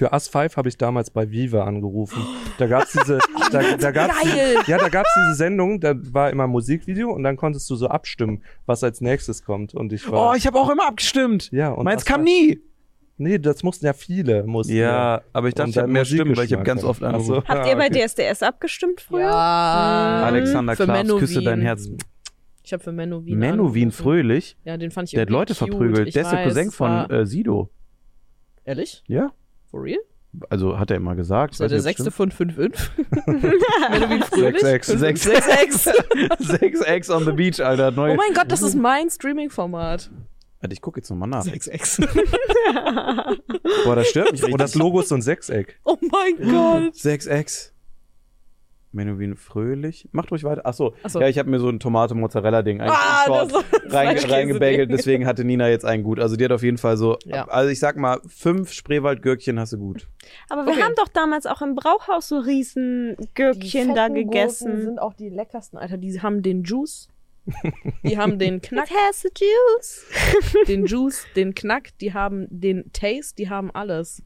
Für 0.00 0.14
Us 0.14 0.28
5 0.28 0.56
habe 0.56 0.66
ich 0.70 0.78
damals 0.78 1.10
bei 1.10 1.30
Viva 1.30 1.64
angerufen. 1.64 2.26
Da 2.56 2.66
gab's 2.66 2.92
diese, 2.92 3.18
da, 3.52 3.76
da 3.76 3.90
gab's 3.90 4.14
Geil. 4.22 4.56
ja, 4.66 4.78
da 4.78 4.88
gab's 4.88 5.10
diese 5.14 5.34
Sendung, 5.34 5.78
da 5.78 5.92
war 5.94 6.30
immer 6.30 6.44
ein 6.44 6.50
Musikvideo 6.50 7.10
und 7.12 7.22
dann 7.22 7.36
konntest 7.36 7.68
du 7.68 7.74
so 7.76 7.86
abstimmen, 7.88 8.42
was 8.64 8.82
als 8.82 9.02
nächstes 9.02 9.44
kommt. 9.44 9.74
Und 9.74 9.92
ich 9.92 10.10
war, 10.10 10.30
Oh, 10.30 10.34
ich 10.34 10.46
habe 10.46 10.58
auch 10.58 10.70
immer 10.70 10.86
abgestimmt. 10.88 11.50
ja, 11.52 11.68
und 11.68 11.84
Meins 11.84 12.06
kam 12.06 12.22
5 12.22 12.24
nie. 12.24 12.60
Nee, 13.18 13.38
das 13.38 13.62
mussten 13.62 13.84
ja 13.84 13.92
viele. 13.92 14.44
Mussten 14.44 14.74
Ja, 14.74 15.20
aber 15.34 15.48
ich 15.48 15.54
dachte, 15.54 15.68
ich 15.68 15.76
habe 15.76 15.88
mehr 15.88 16.06
Stimmen, 16.06 16.34
weil 16.34 16.46
ich 16.46 16.54
habe 16.54 16.62
ganz 16.62 16.82
oft. 16.82 17.02
Ach 17.02 17.10
so. 17.20 17.34
angerufen. 17.34 17.48
Habt 17.48 17.66
Ah, 17.66 17.68
ihr 17.68 17.76
bei 17.76 17.88
okay. 17.88 18.06
DSDS 18.06 18.42
abgestimmt 18.42 19.02
früher? 19.02 19.20
Ja. 19.28 20.22
Alexander 20.24 20.76
Für 20.76 20.84
Klaas, 20.84 21.08
küsse 21.18 21.42
dein 21.42 21.60
Herz. 21.60 21.90
Ich 22.64 22.72
habe 22.72 22.82
für 22.82 22.92
Menowin. 22.92 23.38
Menowin 23.38 23.82
angerufen. 23.88 23.90
Fröhlich, 24.02 24.56
Ja, 24.64 24.78
den 24.78 24.92
fand 24.92 25.08
ich 25.08 25.12
der 25.12 25.20
hat 25.22 25.28
Leute 25.30 25.52
cute. 25.54 25.68
verprügelt. 25.68 26.08
Ich 26.08 26.14
Der 26.14 26.22
ist 26.22 26.30
der 26.30 26.38
weiß, 26.38 26.54
Cousin 26.54 26.70
von 26.70 27.10
äh, 27.10 27.26
Sido. 27.26 27.68
Ehrlich? 28.64 29.02
Ja, 29.06 29.32
For 29.70 29.82
real? 29.82 30.00
also 30.48 30.78
hat 30.78 30.90
er 30.90 30.96
immer 30.96 31.16
gesagt. 31.16 31.54
Ist 31.54 31.60
er 31.60 31.64
Weiß 31.64 31.70
der 31.72 31.80
sechste 31.80 32.10
von 32.10 32.30
5-5? 32.30 32.72
Menowin 33.90 34.22
Fröhlich? 34.22 34.62
6-6. 34.62 35.28
6-6. 35.28 35.80
stimmt. 35.80 36.36
Sechs 36.38 36.80
Eggs 36.82 37.10
on 37.10 37.24
the 37.24 37.32
Beach, 37.32 37.60
Alter. 37.60 37.90
Neu. 37.90 38.12
Oh 38.12 38.16
mein 38.16 38.32
Gott, 38.34 38.50
das 38.50 38.62
ist 38.62 38.74
mein 38.76 39.10
Streaming-Format. 39.10 40.10
Warte, 40.60 40.72
ich 40.72 40.80
gucke 40.80 41.00
jetzt 41.00 41.10
nochmal 41.10 41.28
nach. 41.28 41.44
6-6. 41.44 42.06
Boah, 43.84 43.96
das 43.96 44.08
stört 44.08 44.32
mich 44.32 44.44
Und 44.52 44.60
das. 44.60 44.74
Logo 44.74 45.00
ist 45.00 45.08
so 45.08 45.14
ein 45.14 45.22
Sechseck. 45.22 45.80
Oh 45.84 45.96
mein 46.00 46.36
Gott. 46.50 46.94
Sechs 46.94 47.26
Menowin 48.92 49.36
Fröhlich. 49.36 50.08
Macht 50.12 50.30
ruhig 50.32 50.42
weiter. 50.44 50.66
Achso, 50.66 50.94
Ach 51.04 51.10
so. 51.10 51.20
ja, 51.20 51.28
ich 51.28 51.38
habe 51.38 51.48
mir 51.48 51.60
so 51.60 51.68
ein 51.68 51.78
Tomate-Mozzarella-Ding 51.78 52.80
Ah, 52.80 53.24
das 53.88 54.30
reingebagelt, 54.30 54.90
deswegen 54.90 55.26
hatte 55.26 55.44
Nina 55.44 55.68
jetzt 55.68 55.84
einen 55.84 56.02
gut. 56.02 56.18
Also 56.18 56.36
die 56.36 56.44
hat 56.44 56.52
auf 56.52 56.62
jeden 56.62 56.78
Fall 56.78 56.96
so, 56.96 57.16
Ja. 57.24 57.46
also 57.48 57.70
ich 57.70 57.78
sag 57.78 57.96
mal, 57.96 58.20
fünf 58.26 58.72
Spreewaldgürkchen 58.72 59.58
hast 59.60 59.72
du 59.74 59.78
gut. 59.78 60.08
Aber 60.48 60.66
wir 60.66 60.72
Okay. 60.72 60.82
haben 60.82 60.94
doch 60.96 61.08
damals 61.08 61.46
auch 61.46 61.62
im 61.62 61.74
Brauhaus 61.74 62.28
so 62.28 62.38
riesen 62.38 63.16
Gürkchen 63.34 63.94
da 63.94 64.08
gegessen. 64.08 64.82
sind 64.82 64.98
auch 64.98 65.14
die 65.14 65.28
leckersten, 65.28 65.78
Alter. 65.78 65.96
Die 65.96 66.20
haben 66.20 66.42
den 66.42 66.64
Juice. 66.64 67.08
Die 68.04 68.18
haben 68.18 68.38
den 68.38 68.60
Knack, 68.62 68.90
It 68.90 68.96
has 68.96 69.22
the 69.22 69.28
juice. 69.34 70.04
den 70.68 70.84
Juice, 70.86 71.24
den 71.36 71.54
Knack, 71.54 71.88
die 72.00 72.12
haben 72.12 72.46
den 72.50 72.92
Taste, 72.92 73.34
die 73.36 73.48
haben 73.48 73.70
alles. 73.72 74.22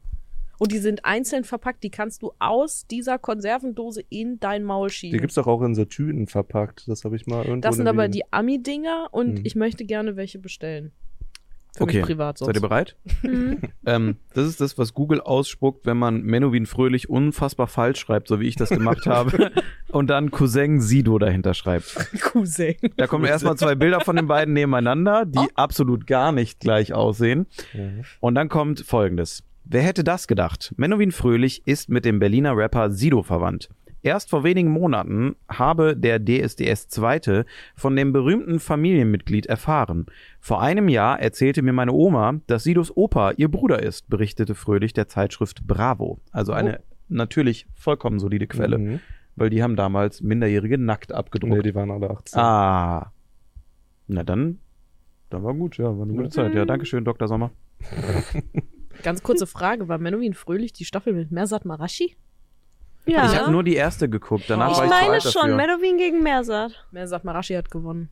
Und 0.57 0.71
die 0.71 0.77
sind 0.79 1.03
einzeln 1.05 1.43
verpackt, 1.43 1.83
die 1.83 1.89
kannst 1.89 2.21
du 2.21 2.31
aus 2.39 2.85
dieser 2.87 3.17
Konservendose 3.19 4.01
in 4.09 4.39
dein 4.39 4.63
Maul 4.63 4.87
Die 4.89 4.93
schieben. 4.93 5.19
gibt's 5.19 5.35
doch 5.35 5.47
auch 5.47 5.61
in 5.61 5.75
so 5.75 5.85
Tüten 5.85 6.27
verpackt. 6.27 6.87
Das 6.87 7.03
habe 7.05 7.15
ich 7.15 7.27
mal 7.27 7.43
irgendwo. 7.45 7.61
das 7.67 7.75
sind 7.75 7.83
in 7.85 7.89
aber 7.89 8.07
die 8.07 8.23
Ami-Dinger 8.31 9.07
und 9.11 9.39
Hm. 9.39 9.45
ich 9.45 9.55
möchte 9.55 9.85
gerne 9.85 10.15
welche 10.15 10.39
bestellen. 10.39 10.91
Für 11.75 11.83
Okay. 11.83 11.97
mich 11.97 12.05
privat 12.05 12.37
sonst. 12.37 12.47
Seid 12.47 12.55
ihr 12.55 12.61
bereit? 12.61 12.95
Mhm. 13.23 13.57
ähm, 13.85 14.15
das 14.33 14.47
ist 14.47 14.61
das, 14.61 14.77
was 14.77 14.93
Google 14.93 15.19
ausspuckt, 15.19 15.85
wenn 15.85 15.97
man 15.97 16.21
Menowin 16.21 16.65
Fröhlich 16.67 17.09
unfassbar 17.09 17.67
falsch 17.67 17.99
schreibt, 17.99 18.29
so 18.29 18.39
wie 18.39 18.47
ich 18.47 18.55
das 18.55 18.69
gemacht 18.69 19.05
habe, 19.07 19.51
und 19.91 20.09
dann 20.09 20.31
Cousin 20.31 20.79
Sido 20.79 21.17
dahinter 21.19 21.53
schreibt. 21.53 21.93
Cousin. 22.21 22.75
Da 22.95 23.07
kommen 23.07 23.25
erstmal 23.25 23.57
zwei 23.57 23.75
Bilder 23.75 23.99
von 23.99 24.15
den 24.15 24.27
beiden 24.27 24.53
nebeneinander, 24.53 25.25
die 25.25 25.39
Oh. 25.39 25.47
absolut 25.55 26.07
gar 26.07 26.31
nicht 26.31 26.61
gleich 26.61 26.93
aussehen. 26.93 27.45
Mhm. 27.73 28.03
Und 28.21 28.35
dann 28.35 28.47
kommt 28.47 28.79
folgendes. 28.79 29.43
Wer 29.67 29.81
hätte 29.81 30.03
das 30.03 30.27
gedacht? 30.27 30.73
Menowin 30.77 31.11
Fröhlich 31.11 31.65
ist 31.65 31.89
mit 31.89 32.05
dem 32.05 32.19
Berliner 32.19 32.55
Rapper 32.55 32.91
Sido 32.91 33.23
verwandt. 33.23 33.69
Erst 34.03 34.29
vor 34.29 34.43
wenigen 34.43 34.69
Monaten 34.69 35.35
habe 35.49 35.97
der 35.97 36.19
DSDS 36.23 36.87
Zweite 36.89 37.45
von 37.75 37.95
dem 37.95 38.13
berühmten 38.13 38.59
Familienmitglied 38.59 39.47
erfahren. 39.47 40.05
Vor 40.39 40.61
einem 40.61 40.87
Jahr 40.89 41.19
erzählte 41.19 41.63
mir 41.63 41.73
meine 41.73 41.91
Oma, 41.93 42.39
dass 42.45 42.63
Sidos 42.63 42.95
Opa 42.95 43.31
ihr 43.31 43.49
Bruder 43.49 43.81
ist, 43.81 44.07
berichtete 44.07 44.53
Fröhlich 44.53 44.93
der 44.93 45.07
Zeitschrift 45.07 45.65
Bravo. 45.65 46.19
Also 46.31 46.51
eine 46.53 46.81
natürlich 47.09 47.65
vollkommen 47.73 48.19
solide 48.19 48.45
Quelle, 48.45 48.77
Mhm. 48.77 48.99
weil 49.35 49.49
die 49.49 49.63
haben 49.63 49.75
damals 49.75 50.21
Minderjährige 50.21 50.77
nackt 50.77 51.11
abgedruckt. 51.11 51.53
Nee, 51.55 51.63
die 51.63 51.73
waren 51.73 51.89
alle 51.89 52.11
18. 52.11 52.39
Ah. 52.39 53.11
Na 54.07 54.21
dann, 54.23 54.59
dann 55.31 55.43
war 55.43 55.55
gut, 55.55 55.77
ja, 55.79 55.85
war 55.85 56.03
eine 56.03 56.13
gute 56.13 56.29
Zeit. 56.29 56.53
Ja, 56.53 56.65
danke 56.65 56.85
schön, 56.85 57.03
Dr. 57.05 57.27
Sommer. 57.27 57.49
Ganz 59.05 59.21
kurze 59.21 59.45
Frage, 59.45 59.87
war 59.87 59.99
Menowin 59.99 60.33
Fröhlich 60.33 60.73
die 60.73 60.83
Staffel 60.83 61.13
mit 61.13 61.31
Mersat 61.31 61.63
Marashi? 61.63 62.15
Ja. 63.05 63.31
Ich 63.31 63.39
habe 63.39 63.51
nur 63.51 63.63
die 63.63 63.75
erste 63.75 64.09
geguckt, 64.09 64.45
danach 64.47 64.71
Ich 64.71 64.77
war 64.77 64.85
ich 64.85 64.91
ich 64.91 64.97
zu 64.97 65.01
meine 65.03 65.13
alt 65.13 65.25
dafür. 65.25 65.41
schon, 65.41 65.55
Medowin 65.55 65.97
gegen 65.99 66.23
Mersat. 66.23 66.85
Mersat 66.89 67.23
Marashi 67.23 67.53
hat 67.53 67.69
gewonnen. 67.69 68.09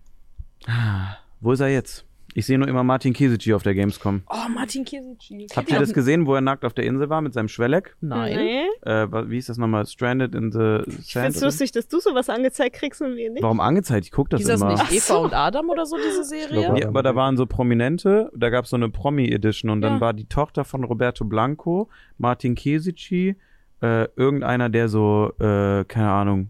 Wo 1.42 1.52
ist 1.52 1.62
er 1.62 1.70
jetzt? 1.70 2.06
Ich 2.36 2.46
sehe 2.46 2.58
nur 2.58 2.68
immer 2.68 2.84
Martin 2.84 3.14
Kesici 3.14 3.54
auf 3.54 3.62
der 3.64 3.76
Gamescom. 3.76 4.24
Oh, 4.30 4.50
Martin 4.54 4.84
Kisici. 4.86 5.48
Habt 5.56 5.72
ihr 5.72 5.80
das 5.80 5.94
gesehen, 5.94 6.26
wo 6.26 6.34
er 6.36 6.42
nackt 6.42 6.66
auf 6.66 6.74
der 6.74 6.86
Insel 6.86 7.10
war 7.10 7.22
mit 7.22 7.34
seinem 7.34 7.48
Schwelleck? 7.48 7.96
Nein. 8.02 8.38
Äh, 8.82 9.08
wie 9.30 9.36
hieß 9.36 9.48
das 9.48 9.58
nochmal? 9.58 9.86
Stranded 9.86 10.34
in 10.34 10.52
the 10.52 10.80
Ich 10.88 11.14
Sand? 11.14 11.26
find's 11.26 11.38
oder? 11.38 11.48
lustig, 11.48 11.72
dass 11.72 11.88
du 11.88 12.00
sowas 12.00 12.30
angezeigt 12.30 12.76
kriegst 12.76 13.02
und 13.02 13.16
wir 13.16 13.30
nicht. 13.30 13.44
Warum 13.44 13.60
angezeigt? 13.60 14.06
Ich 14.06 14.12
guck 14.12 14.30
das 14.30 14.40
Hieß 14.40 14.48
das 14.48 14.62
immer. 14.62 14.72
nicht 14.72 14.82
Ach 14.84 14.92
Eva 14.92 15.00
so. 15.14 15.20
und 15.22 15.34
Adam 15.34 15.70
oder 15.70 15.86
so, 15.86 15.96
diese 15.98 16.24
Serie? 16.24 16.62
glaub, 16.66 16.80
Ja, 16.80 16.88
aber 16.88 17.04
da 17.04 17.16
waren 17.16 17.38
so 17.38 17.46
Prominente, 17.46 18.32
da 18.36 18.50
gab 18.50 18.66
es 18.66 18.72
so 18.72 18.76
eine 18.78 18.90
Promi-Edition 18.90 19.70
und 19.70 19.82
dann 19.82 19.96
Ja. 19.96 20.02
war 20.02 20.14
die 20.14 20.26
Tochter 20.26 20.66
von 20.66 20.84
Roberto 20.84 21.26
Blanco, 21.26 21.90
Martin 22.18 22.56
Kesici, 22.56 23.36
äh, 23.82 24.08
irgendeiner, 24.16 24.70
der 24.70 24.88
so, 24.90 25.34
äh, 25.40 25.84
keine 25.86 26.10
Ahnung, 26.12 26.50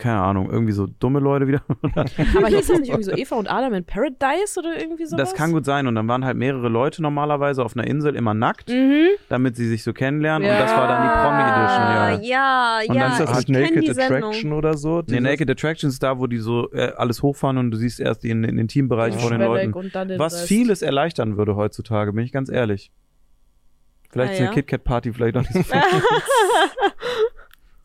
keine 0.00 0.20
Ahnung, 0.20 0.50
irgendwie 0.50 0.72
so 0.72 0.86
dumme 0.86 1.20
Leute 1.20 1.46
wieder. 1.46 1.62
Aber 2.36 2.48
hieß 2.48 2.66
das 2.66 2.80
nicht 2.80 2.88
irgendwie 2.88 3.04
so 3.04 3.12
Eva 3.12 3.36
und 3.36 3.48
Adam 3.50 3.74
in 3.74 3.84
Paradise 3.84 4.58
oder 4.58 4.76
irgendwie 4.80 5.04
sowas? 5.06 5.30
das 5.30 5.34
kann 5.34 5.52
gut 5.52 5.64
sein 5.64 5.86
und 5.86 5.94
dann 5.94 6.08
waren 6.08 6.24
halt 6.24 6.36
mehrere 6.36 6.68
Leute 6.68 7.00
normalerweise 7.02 7.64
auf 7.64 7.76
einer 7.76 7.86
Insel 7.86 8.16
immer 8.16 8.34
nackt, 8.34 8.68
Mhm. 8.70 9.06
damit 9.28 9.54
sie 9.56 9.68
sich 9.68 9.82
so 9.84 9.92
kennenlernen 9.92 10.48
Ja. 10.48 10.54
und 10.54 10.60
das 10.62 10.76
war 10.76 10.88
dann 10.88 11.02
die 11.02 11.08
Promi-Edition, 11.22 11.92
ja. 11.92 12.18
Ja, 12.22 12.80
Und 12.88 12.94
ja, 12.96 13.02
dann 13.02 13.12
ist 13.12 13.20
das 13.20 13.44
kenn 13.46 13.54
Naked. 13.54 13.90
Attraction 14.00 14.52
oder 14.52 14.76
so? 14.76 15.02
Nee, 15.06 15.20
Naked 15.20 15.48
Attraction 15.50 15.88
ist 15.90 16.02
da, 16.02 16.18
wo 16.18 16.26
die 16.26 16.38
so 16.38 16.70
äh, 16.72 16.92
alles 16.96 17.22
hochfahren 17.22 17.58
und 17.58 17.70
du 17.70 17.76
siehst 17.76 18.00
erst 18.00 18.24
den, 18.24 18.42
den 18.42 18.58
Intimbereich 18.58 19.14
Ja. 19.14 19.20
von 19.20 19.30
den 19.32 19.40
Leuten. 19.42 19.72
Und 19.74 19.94
dann 19.94 20.08
den 20.08 20.18
Was 20.18 20.34
Rest. 20.34 20.48
vieles 20.48 20.82
erleichtern 20.82 21.36
würde 21.36 21.54
heutzutage, 21.56 22.12
bin 22.12 22.24
ich 22.24 22.32
ganz 22.32 22.48
ehrlich. 22.50 22.90
Vielleicht 24.10 24.30
Ah, 24.30 24.34
ist 24.34 24.40
eine 24.40 24.48
ja. 24.48 24.54
KitKat-Party 24.54 25.12
vielleicht 25.12 25.36
auch 25.36 25.42
nicht 25.42 25.52
so 25.52 25.74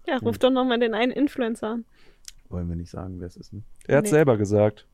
ja, 0.07 0.17
ruf 0.17 0.37
doch 0.37 0.51
nochmal 0.51 0.79
den 0.79 0.93
einen 0.93 1.11
Influencer 1.11 1.67
an. 1.69 1.85
Wollen 2.49 2.69
wir 2.69 2.75
nicht 2.75 2.89
sagen, 2.91 3.19
wer 3.19 3.27
es 3.27 3.35
ist. 3.37 3.53
Ne? 3.53 3.63
Er 3.87 3.97
hat 3.97 4.05
Nee. 4.05 4.11
selber 4.11 4.37
gesagt. 4.37 4.87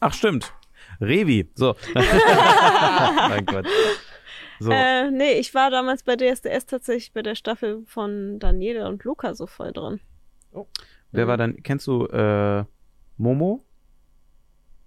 Ach, 0.00 0.12
stimmt. 0.12 0.52
Revi. 1.00 1.50
So. 1.54 1.74
Nein, 1.94 3.46
Quatsch. 3.46 3.66
So. 4.60 4.70
Äh, 4.72 5.10
nee, 5.10 5.32
ich 5.34 5.54
war 5.54 5.70
damals 5.70 6.02
bei 6.02 6.16
DSDS 6.16 6.66
tatsächlich 6.66 7.12
bei 7.12 7.22
der 7.22 7.34
Staffel 7.34 7.82
von 7.86 8.38
Daniela 8.38 8.88
und 8.88 9.04
Luca 9.04 9.34
so 9.34 9.46
voll 9.46 9.72
drin. 9.72 10.00
Wer 11.12 11.26
war 11.28 11.36
dann, 11.36 11.62
kennst 11.62 11.86
du 11.86 12.06
äh, 12.06 12.64
Momo 13.16 13.64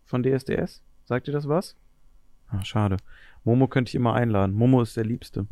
von 0.06 0.24
DSDS? 0.24 0.84
Sagt 1.06 1.28
dir 1.28 1.32
das 1.32 1.48
was? 1.48 1.76
Ah, 2.50 2.64
schade. 2.64 2.98
Momo 3.44 3.68
könnte 3.68 3.90
ich 3.90 3.96
immer 3.96 4.14
einladen. 4.14 4.54
Momo 4.54 4.82
ist 4.82 4.98
der 4.98 5.06
Liebste. 5.06 5.48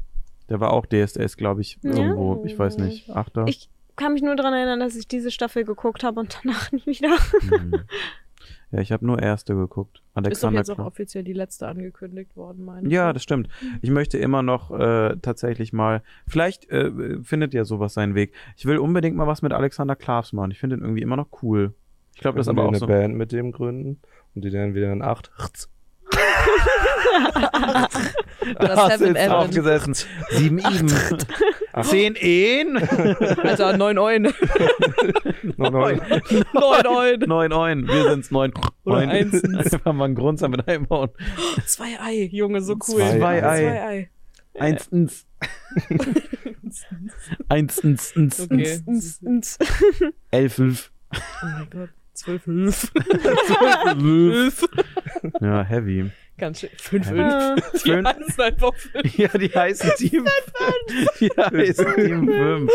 Der 0.49 0.59
war 0.59 0.71
auch 0.73 0.85
DSDS, 0.85 1.37
glaube 1.37 1.61
ich, 1.61 1.79
Ja. 1.81 1.91
irgendwo. 1.91 2.43
Ich 2.45 2.57
weiß 2.59 2.77
nicht. 2.77 3.09
Achter. 3.09 3.45
Ich 3.47 3.69
kann 3.99 4.13
mich 4.13 4.21
nur 4.21 4.35
daran 4.35 4.53
erinnern, 4.53 4.79
dass 4.79 4.95
ich 4.95 5.07
diese 5.07 5.29
Staffel 5.29 5.65
geguckt 5.65 6.03
habe 6.03 6.19
und 6.19 6.39
danach 6.41 6.71
nie 6.71 6.85
wieder. 6.85 7.15
Hm. 7.49 7.81
Ja, 8.71 8.79
ich 8.81 8.91
habe 8.91 9.05
nur 9.05 9.19
erste 9.19 9.55
geguckt. 9.55 9.97
Ist 9.97 10.03
doch 10.05 10.23
Alexander 10.23 10.59
jetzt 10.59 10.69
auch 10.69 10.79
offiziell 10.79 11.23
die 11.23 11.33
letzte 11.33 11.67
angekündigt 11.67 12.35
worden, 12.37 12.63
meine 12.65 12.87
ich. 12.87 12.93
Ja, 12.93 13.13
das 13.13 13.23
stimmt. 13.23 13.49
Ich 13.81 13.89
möchte 13.89 14.19
immer 14.19 14.43
noch 14.43 14.69
äh, 14.71 15.15
tatsächlich 15.21 15.73
mal, 15.73 16.03
vielleicht 16.27 16.69
äh, 16.69 16.91
findet 17.23 17.55
ja 17.55 17.65
sowas 17.65 17.95
seinen 17.95 18.13
Weg. 18.13 18.31
Ich 18.57 18.65
will 18.65 18.77
unbedingt 18.77 19.17
mal 19.17 19.25
was 19.25 19.41
mit 19.41 19.53
Alexander 19.53 19.95
Klavs 19.95 20.33
machen. 20.33 20.51
Ich 20.51 20.59
finde 20.59 20.75
ihn 20.75 20.83
irgendwie 20.83 21.01
immer 21.01 21.15
noch 21.17 21.29
cool. 21.41 21.73
Ich 22.13 22.21
glaube, 22.21 22.37
das 22.37 22.45
ist 22.45 22.49
aber 22.49 22.63
auch 22.63 22.67
eine 22.69 22.77
so. 22.77 22.85
Band 22.85 23.15
mit 23.15 23.31
dem 23.31 23.51
gründen 23.51 23.99
und 24.35 24.45
die 24.45 24.51
dann 24.51 24.75
wieder 24.75 24.93
in 24.93 25.01
acht. 25.01 25.31
Oder 28.59 28.67
Da 28.67 28.75
hast 28.75 28.93
du 28.93 28.97
Seven 28.99 29.15
jetzt 29.15 29.25
Evan. 29.25 29.35
aufgesessen. 29.37 29.95
Sieben 30.29 30.59
Eben. 31.73 31.83
Zehn 31.83 32.15
Ehen. 32.15 32.77
Alter, 32.77 33.77
9 33.77 33.97
Eun. 33.97 34.33
Neun, 35.57 35.73
neun. 35.73 36.01
9 36.53 36.85
Eun. 36.87 37.19
Neun 37.27 37.53
Euen. 37.53 37.87
Wir 37.87 38.09
sind's 38.11 38.31
neun. 38.31 38.53
Oder 38.85 38.97
Neun. 39.05 39.09
Einsens. 39.09 39.73
Einfach 39.73 39.93
mal 39.93 40.05
einen 40.05 40.15
Grund 40.15 40.41
mit 40.49 40.67
einbauen. 40.67 41.09
Zwei 41.65 41.99
Ei, 41.99 42.29
Junge, 42.31 42.61
so 42.61 42.73
cool. 42.87 43.01
Zwei 43.01 43.43
Ei. 43.43 43.59
Zwei 43.59 43.83
Ei. 43.87 44.09
Einstens. 44.59 45.27
Einstens. 47.49 48.13
Okay. 48.39 48.81
Elf. 50.31 50.53
fünf. 50.53 50.91
Oh 51.13 51.17
mein 51.43 51.69
Gott. 51.69 51.89
12 52.13 52.45
Hülf. 52.47 52.91
Zwölf. 53.47 54.67
Ja, 55.41 55.63
heavy. 55.63 56.11
Ganz 56.39 56.59
schön. 56.61 56.69
5 56.77 57.09
Hülf. 57.09 57.19
Äh, 57.33 57.55
Die 57.73 57.77
Fünf. 57.91 58.07
heißen 58.07 58.41
einfach 58.43 58.73
5. 58.75 59.17
Ja, 59.17 59.27
die 59.37 59.49
heißen 59.49 59.91
Team. 59.97 60.25
Die 61.19 61.29
heißen 61.29 61.85
Team 61.95 62.27
5. 62.27 62.71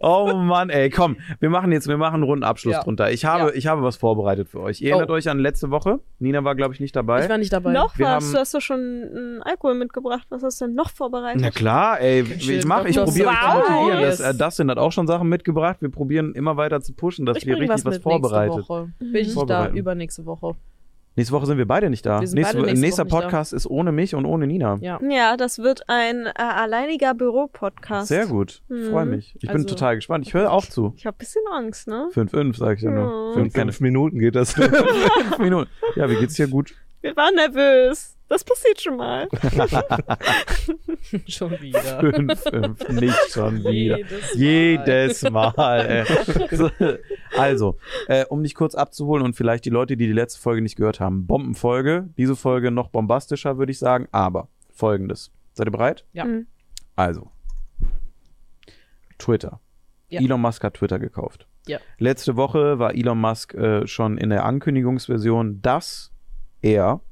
Oh 0.00 0.32
Mann, 0.34 0.70
ey, 0.70 0.90
komm, 0.90 1.16
wir 1.40 1.50
machen 1.50 1.72
jetzt, 1.72 1.88
wir 1.88 1.96
machen 1.96 2.14
einen 2.14 2.22
runden 2.24 2.44
Abschluss 2.44 2.74
Ja. 2.74 2.82
drunter. 2.82 3.10
Ich 3.10 3.24
habe, 3.24 3.50
Ja. 3.50 3.54
ich 3.54 3.66
habe 3.66 3.82
was 3.82 3.96
vorbereitet 3.96 4.48
für 4.48 4.60
euch. 4.60 4.80
Ihr 4.80 4.90
erinnert 4.90 5.10
Oh. 5.10 5.14
euch 5.14 5.28
an 5.28 5.38
letzte 5.38 5.70
Woche? 5.70 6.00
Nina 6.18 6.42
war, 6.44 6.54
glaube 6.54 6.74
ich, 6.74 6.80
nicht 6.80 6.94
dabei. 6.96 7.22
Ich 7.24 7.28
war 7.28 7.38
nicht 7.38 7.52
dabei. 7.52 7.72
noch 7.72 7.98
Wir 7.98 8.06
was? 8.06 8.24
haben- 8.24 8.32
Du 8.32 8.38
hast 8.38 8.54
doch 8.54 8.60
schon 8.60 8.78
einen 8.80 9.42
Alkohol 9.42 9.74
mitgebracht. 9.74 10.26
Was 10.30 10.42
hast 10.42 10.60
du 10.60 10.66
denn 10.66 10.74
noch 10.74 10.90
vorbereitet? 10.90 11.42
Na 11.42 11.50
klar, 11.50 12.00
ey, 12.00 12.24
Schön, 12.38 12.58
ich 12.58 12.64
mach, 12.64 12.84
ich 12.84 12.96
probiere 12.96 13.28
euch 13.28 13.40
zu 13.40 13.72
motivieren. 13.72 14.02
Das, 14.02 14.20
äh, 14.20 14.34
Dustin 14.34 14.70
hat 14.70 14.78
auch 14.78 14.92
schon 14.92 15.06
Sachen 15.06 15.28
mitgebracht. 15.28 15.76
Wir 15.80 15.90
probieren 15.90 16.34
immer 16.34 16.56
weiter 16.56 16.80
zu 16.80 16.94
pushen, 16.94 17.26
dass 17.26 17.36
ich 17.38 17.46
wir 17.46 17.56
bringe 17.56 17.72
richtig 17.72 17.84
was 17.84 17.84
was, 17.84 17.94
mit 17.94 18.02
vorbereitet. 18.02 18.66
Bin 18.98 19.14
ich 19.16 19.34
da 19.46 19.68
übernächste 19.68 20.24
Woche. 20.26 20.54
Nächste 21.14 21.34
Woche 21.34 21.44
sind 21.46 21.58
wir 21.58 21.66
beide 21.66 21.90
nicht 21.90 22.06
da. 22.06 22.20
Nächste, 22.20 22.36
beide 22.40 22.58
nächste 22.62 22.80
nächster 22.80 23.10
Woche. 23.10 23.22
Podcast 23.22 23.52
ist 23.52 23.66
ohne 23.66 23.92
mich 23.92 24.14
und 24.14 24.24
ohne 24.24 24.46
Nina. 24.46 24.78
Ja. 24.80 24.98
Ja, 25.06 25.36
das 25.36 25.58
wird 25.58 25.82
ein 25.88 26.24
äh, 26.26 26.32
alleiniger 26.36 27.12
Büro-Podcast. 27.12 28.08
Sehr 28.08 28.26
gut. 28.26 28.62
Mhm. 28.68 28.90
Freue 28.90 29.04
mich. 29.04 29.34
Ich 29.36 29.42
bin 29.42 29.50
Also- 29.50 29.68
total 29.68 29.96
gespannt. 29.96 30.26
Ich 30.26 30.32
höre 30.32 30.50
auch 30.50 30.64
zu. 30.64 30.94
Ich 30.96 31.04
habe 31.04 31.18
bisschen 31.18 31.42
Angst, 31.52 31.86
ne? 31.86 32.08
5-5, 32.14 32.56
sag 32.56 32.78
ich 32.78 32.82
ja 32.84 32.90
nur. 32.90 33.30
Mhm. 33.30 33.34
Fünf, 33.34 33.52
fünf 33.54 33.80
Minuten 33.80 34.18
geht 34.18 34.34
das. 34.34 34.52
fünf 34.54 35.38
Minuten. 35.38 35.68
Ja, 35.96 36.08
wie 36.08 36.16
geht's 36.16 36.34
dir 36.34 36.48
gut? 36.48 36.72
Wir 37.02 37.14
waren 37.16 37.34
nervös. 37.34 38.16
Das 38.32 38.44
passiert 38.44 38.80
schon 38.80 38.96
mal. 38.96 39.28
Schon 41.26 41.50
wieder. 41.60 42.00
5-5. 42.00 42.92
Nicht 42.92 43.30
schon 43.30 43.62
wieder. 43.64 43.98
Jedes 44.34 45.30
Mal. 45.30 46.06
Jedes 46.08 46.80
Mal. 46.80 46.98
Also, 47.36 47.76
äh, 48.08 48.24
um 48.24 48.42
dich 48.42 48.54
kurz 48.54 48.74
abzuholen 48.74 49.22
und 49.22 49.36
vielleicht 49.36 49.66
die 49.66 49.70
Leute, 49.70 49.98
die 49.98 50.06
die 50.06 50.14
letzte 50.14 50.40
Folge 50.40 50.62
nicht 50.62 50.76
gehört 50.76 50.98
haben. 50.98 51.26
Bombenfolge. 51.26 52.08
Diese 52.16 52.34
Folge 52.34 52.70
noch 52.70 52.88
bombastischer, 52.88 53.58
würde 53.58 53.72
ich 53.72 53.78
sagen. 53.78 54.08
Aber 54.12 54.48
folgendes. 54.72 55.30
Seid 55.52 55.68
ihr 55.68 55.72
bereit? 55.72 56.06
Ja. 56.14 56.24
Mhm. 56.24 56.46
Also. 56.96 57.30
Twitter. 59.18 59.60
Ja. 60.08 60.22
Elon 60.22 60.40
Musk 60.40 60.64
hat 60.64 60.74
Twitter 60.74 60.98
gekauft. 60.98 61.46
Ja. 61.66 61.80
Letzte 61.98 62.36
Woche 62.36 62.78
war 62.78 62.94
Elon 62.94 63.20
Musk 63.20 63.52
äh, 63.52 63.86
schon 63.86 64.16
in 64.16 64.30
der 64.30 64.46
Ankündigungsversion, 64.46 65.60
dass 65.60 66.12
er 66.62 67.02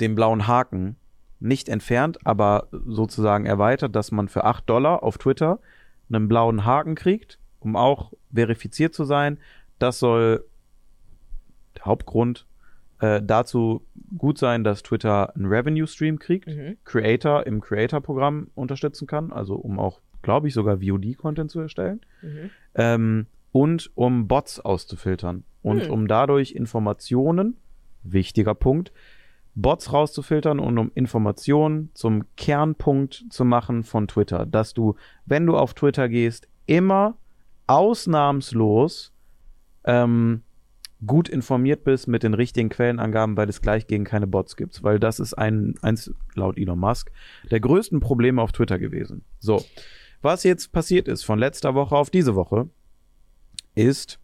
den 0.00 0.14
blauen 0.14 0.46
Haken 0.46 0.96
nicht 1.38 1.68
entfernt, 1.68 2.18
aber 2.24 2.68
sozusagen 2.70 3.46
erweitert, 3.46 3.96
dass 3.96 4.10
man 4.12 4.28
für 4.28 4.44
8 4.44 4.68
Dollar 4.68 5.02
auf 5.02 5.18
Twitter 5.18 5.58
einen 6.12 6.28
blauen 6.28 6.64
Haken 6.64 6.94
kriegt, 6.94 7.38
um 7.60 7.76
auch 7.76 8.12
verifiziert 8.32 8.94
zu 8.94 9.04
sein. 9.04 9.38
Das 9.78 9.98
soll 9.98 10.44
der 11.76 11.86
Hauptgrund 11.86 12.46
äh, 13.00 13.22
dazu 13.22 13.86
gut 14.18 14.36
sein, 14.36 14.64
dass 14.64 14.82
Twitter 14.82 15.34
einen 15.34 15.46
Revenue 15.46 15.86
Stream 15.86 16.18
kriegt, 16.18 16.48
Mhm. 16.48 16.76
Creator 16.84 17.46
im 17.46 17.60
Creator-Programm 17.62 18.48
unterstützen 18.54 19.06
kann, 19.06 19.32
also 19.32 19.54
um 19.54 19.78
auch, 19.78 20.00
glaube 20.20 20.48
ich, 20.48 20.54
sogar 20.54 20.82
VOD-Content 20.82 21.50
zu 21.50 21.60
erstellen 21.60 22.00
Mhm. 22.20 22.50
ähm, 22.74 23.26
und 23.52 23.90
um 23.94 24.28
Bots 24.28 24.60
auszufiltern 24.60 25.44
und 25.62 25.84
Hm. 25.84 25.90
um 25.90 26.08
dadurch 26.08 26.52
Informationen, 26.52 27.56
wichtiger 28.02 28.54
Punkt, 28.54 28.92
Bots 29.54 29.92
rauszufiltern 29.92 30.58
und 30.60 30.78
um 30.78 30.90
Informationen 30.94 31.90
zum 31.94 32.24
Kernpunkt 32.36 33.24
zu 33.30 33.44
machen 33.44 33.82
von 33.82 34.08
Twitter, 34.08 34.46
dass 34.46 34.74
du, 34.74 34.94
wenn 35.26 35.46
du 35.46 35.56
auf 35.56 35.74
Twitter 35.74 36.08
gehst, 36.08 36.48
immer 36.66 37.16
ausnahmslos 37.66 39.12
ähm, 39.84 40.42
gut 41.06 41.28
informiert 41.28 41.84
bist 41.84 42.08
mit 42.08 42.22
den 42.22 42.34
richtigen 42.34 42.68
Quellenangaben, 42.68 43.36
weil 43.36 43.48
es 43.48 43.62
gleich 43.62 43.86
gegen 43.86 44.04
keine 44.04 44.26
Bots 44.26 44.56
gibt. 44.56 44.82
Weil 44.82 44.98
das 44.98 45.18
ist 45.18 45.34
ein, 45.34 45.74
eins, 45.82 46.12
laut 46.34 46.58
Elon 46.58 46.78
Musk, 46.78 47.10
der 47.50 47.60
größten 47.60 48.00
Probleme 48.00 48.42
auf 48.42 48.52
Twitter 48.52 48.78
gewesen. 48.78 49.24
So. 49.38 49.64
Was 50.22 50.44
jetzt 50.44 50.72
passiert 50.72 51.08
ist 51.08 51.24
von 51.24 51.38
letzter 51.38 51.74
Woche 51.74 51.96
auf 51.96 52.10
diese 52.10 52.34
Woche, 52.34 52.68
ist, 53.74 54.18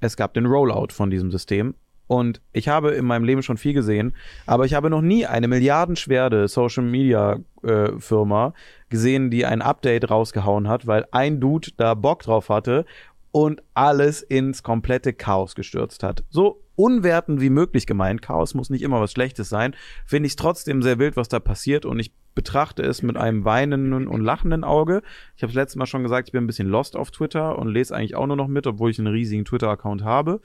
es 0.00 0.16
gab 0.16 0.34
den 0.34 0.46
Rollout 0.46 0.88
von 0.90 1.10
diesem 1.10 1.30
System. 1.30 1.74
Und 2.10 2.40
ich 2.52 2.66
habe 2.66 2.90
in 2.90 3.04
meinem 3.04 3.22
Leben 3.22 3.40
schon 3.40 3.56
viel 3.56 3.72
gesehen, 3.72 4.16
aber 4.44 4.64
ich 4.64 4.74
habe 4.74 4.90
noch 4.90 5.00
nie 5.00 5.26
eine 5.26 5.46
milliardenschwere 5.46 6.48
Social 6.48 6.82
Media 6.82 7.38
äh, 7.62 7.92
Firma 8.00 8.52
gesehen, 8.88 9.30
die 9.30 9.46
ein 9.46 9.62
Update 9.62 10.10
rausgehauen 10.10 10.66
hat, 10.66 10.88
weil 10.88 11.06
ein 11.12 11.38
Dude 11.38 11.68
da 11.76 11.94
Bock 11.94 12.24
drauf 12.24 12.48
hatte 12.48 12.84
und 13.30 13.62
alles 13.74 14.22
ins 14.22 14.64
komplette 14.64 15.12
Chaos 15.12 15.54
gestürzt 15.54 16.02
hat. 16.02 16.24
So 16.30 16.64
unwertend 16.74 17.40
wie 17.40 17.48
möglich 17.48 17.86
gemeint, 17.86 18.22
Chaos 18.22 18.54
muss 18.54 18.70
nicht 18.70 18.82
immer 18.82 19.00
was 19.00 19.12
Schlechtes 19.12 19.48
sein, 19.48 19.76
finde 20.04 20.26
ich 20.26 20.32
es 20.32 20.36
trotzdem 20.36 20.82
sehr 20.82 20.98
wild, 20.98 21.16
was 21.16 21.28
da 21.28 21.38
passiert 21.38 21.86
und 21.86 22.00
ich 22.00 22.12
betrachte 22.34 22.82
es 22.82 23.02
mit 23.02 23.16
einem 23.16 23.44
weinenden 23.44 24.08
und 24.08 24.20
lachenden 24.20 24.64
Auge. 24.64 25.02
Ich 25.36 25.42
habe 25.42 25.52
letztes 25.52 25.76
Mal 25.76 25.86
schon 25.86 26.02
gesagt, 26.02 26.28
ich 26.28 26.32
bin 26.32 26.44
ein 26.44 26.46
bisschen 26.46 26.68
lost 26.68 26.96
auf 26.96 27.10
Twitter 27.10 27.58
und 27.58 27.68
lese 27.68 27.94
eigentlich 27.94 28.16
auch 28.16 28.26
nur 28.26 28.36
noch 28.36 28.48
mit, 28.48 28.66
obwohl 28.66 28.90
ich 28.90 28.98
einen 28.98 29.12
riesigen 29.12 29.44
Twitter-Account 29.44 30.02
habe. 30.04 30.40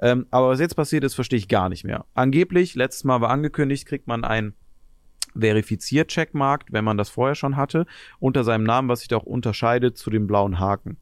Ähm, 0.00 0.26
aber 0.30 0.48
was 0.48 0.60
jetzt 0.60 0.76
passiert 0.76 1.04
ist, 1.04 1.14
verstehe 1.14 1.38
ich 1.38 1.48
gar 1.48 1.68
nicht 1.68 1.84
mehr. 1.84 2.06
Angeblich, 2.14 2.74
letztes 2.74 3.04
Mal 3.04 3.20
war 3.20 3.30
angekündigt, 3.30 3.86
kriegt 3.86 4.06
man 4.06 4.24
ein 4.24 4.54
verifiziert-Checkmark, 5.38 6.66
wenn 6.70 6.84
man 6.84 6.96
das 6.96 7.10
vorher 7.10 7.34
schon 7.34 7.56
hatte, 7.56 7.86
unter 8.18 8.44
seinem 8.44 8.64
Namen, 8.64 8.88
was 8.88 9.00
sich 9.00 9.08
da 9.08 9.16
auch 9.16 9.24
unterscheidet 9.24 9.96
zu 9.96 10.10
dem 10.10 10.26
blauen 10.26 10.58
Haken. 10.58 10.96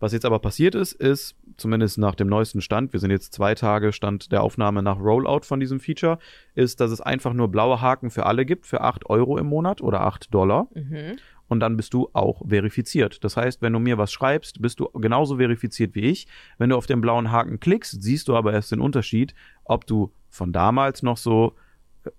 Was 0.00 0.12
jetzt 0.12 0.24
aber 0.24 0.38
passiert 0.38 0.76
ist, 0.76 0.92
ist, 0.92 1.34
zumindest 1.56 1.98
nach 1.98 2.14
dem 2.14 2.28
neuesten 2.28 2.60
Stand, 2.60 2.92
wir 2.92 3.00
sind 3.00 3.10
jetzt 3.10 3.34
zwei 3.34 3.56
Tage 3.56 3.92
Stand 3.92 4.30
der 4.30 4.44
Aufnahme 4.44 4.80
nach 4.80 5.00
Rollout 5.00 5.40
von 5.42 5.58
diesem 5.58 5.80
Feature, 5.80 6.18
ist, 6.54 6.80
dass 6.80 6.92
es 6.92 7.00
einfach 7.00 7.32
nur 7.32 7.48
blaue 7.48 7.80
Haken 7.80 8.10
für 8.10 8.24
alle 8.24 8.46
gibt, 8.46 8.66
für 8.66 8.80
8 8.80 9.10
Euro 9.10 9.38
im 9.38 9.46
Monat 9.46 9.80
oder 9.80 10.02
8 10.02 10.32
Dollar. 10.32 10.68
Mhm. 10.72 11.16
Und 11.48 11.60
dann 11.60 11.76
bist 11.76 11.94
du 11.94 12.10
auch 12.12 12.46
verifiziert. 12.46 13.24
Das 13.24 13.36
heißt, 13.36 13.62
wenn 13.62 13.72
du 13.72 13.78
mir 13.78 13.98
was 13.98 14.12
schreibst, 14.12 14.60
bist 14.60 14.80
du 14.80 14.88
genauso 14.90 15.38
verifiziert 15.38 15.94
wie 15.94 16.02
ich. 16.02 16.28
Wenn 16.58 16.70
du 16.70 16.76
auf 16.76 16.86
den 16.86 17.00
blauen 17.00 17.32
Haken 17.32 17.58
klickst, 17.58 18.02
siehst 18.02 18.28
du 18.28 18.36
aber 18.36 18.52
erst 18.52 18.70
den 18.70 18.80
Unterschied, 18.80 19.34
ob 19.64 19.86
du 19.86 20.12
von 20.28 20.52
damals 20.52 21.02
noch 21.02 21.16
so 21.16 21.54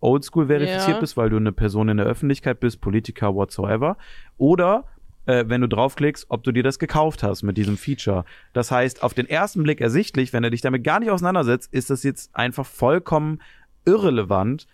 oldschool 0.02 0.48
verifiziert 0.48 0.98
Ja. 0.98 1.00
bist, 1.00 1.16
weil 1.18 1.30
du 1.30 1.38
eine 1.38 1.52
Person 1.52 1.90
in 1.90 1.98
der 1.98 2.06
Öffentlichkeit 2.06 2.60
bist, 2.60 2.82
Politiker, 2.82 3.34
whatsoever. 3.36 3.98
Oder 4.38 4.86
äh, 5.26 5.46
wenn 5.48 5.62
du 5.62 5.68
draufklickst, 5.68 6.26
ob 6.30 6.44
du 6.44 6.52
dir 6.52 6.64
das 6.64 6.80
gekauft 6.80 7.24
hast 7.24 7.44
mit 7.44 7.58
diesem 7.58 7.78
Feature. 7.78 8.26
Das 8.54 8.72
heißt, 8.72 9.04
auf 9.04 9.14
den 9.14 9.28
ersten 9.28 9.64
Blick 9.64 9.80
ersichtlich, 9.80 10.34
wenn 10.34 10.44
er 10.44 10.50
dich 10.50 10.62
damit 10.62 10.84
gar 10.84 11.00
nicht 11.00 11.12
auseinandersetzt, 11.12 11.72
ist 11.74 11.90
das 11.90 12.04
jetzt 12.04 12.36
einfach 12.36 12.66
vollkommen 12.66 13.42
irrelevant. 13.86 14.68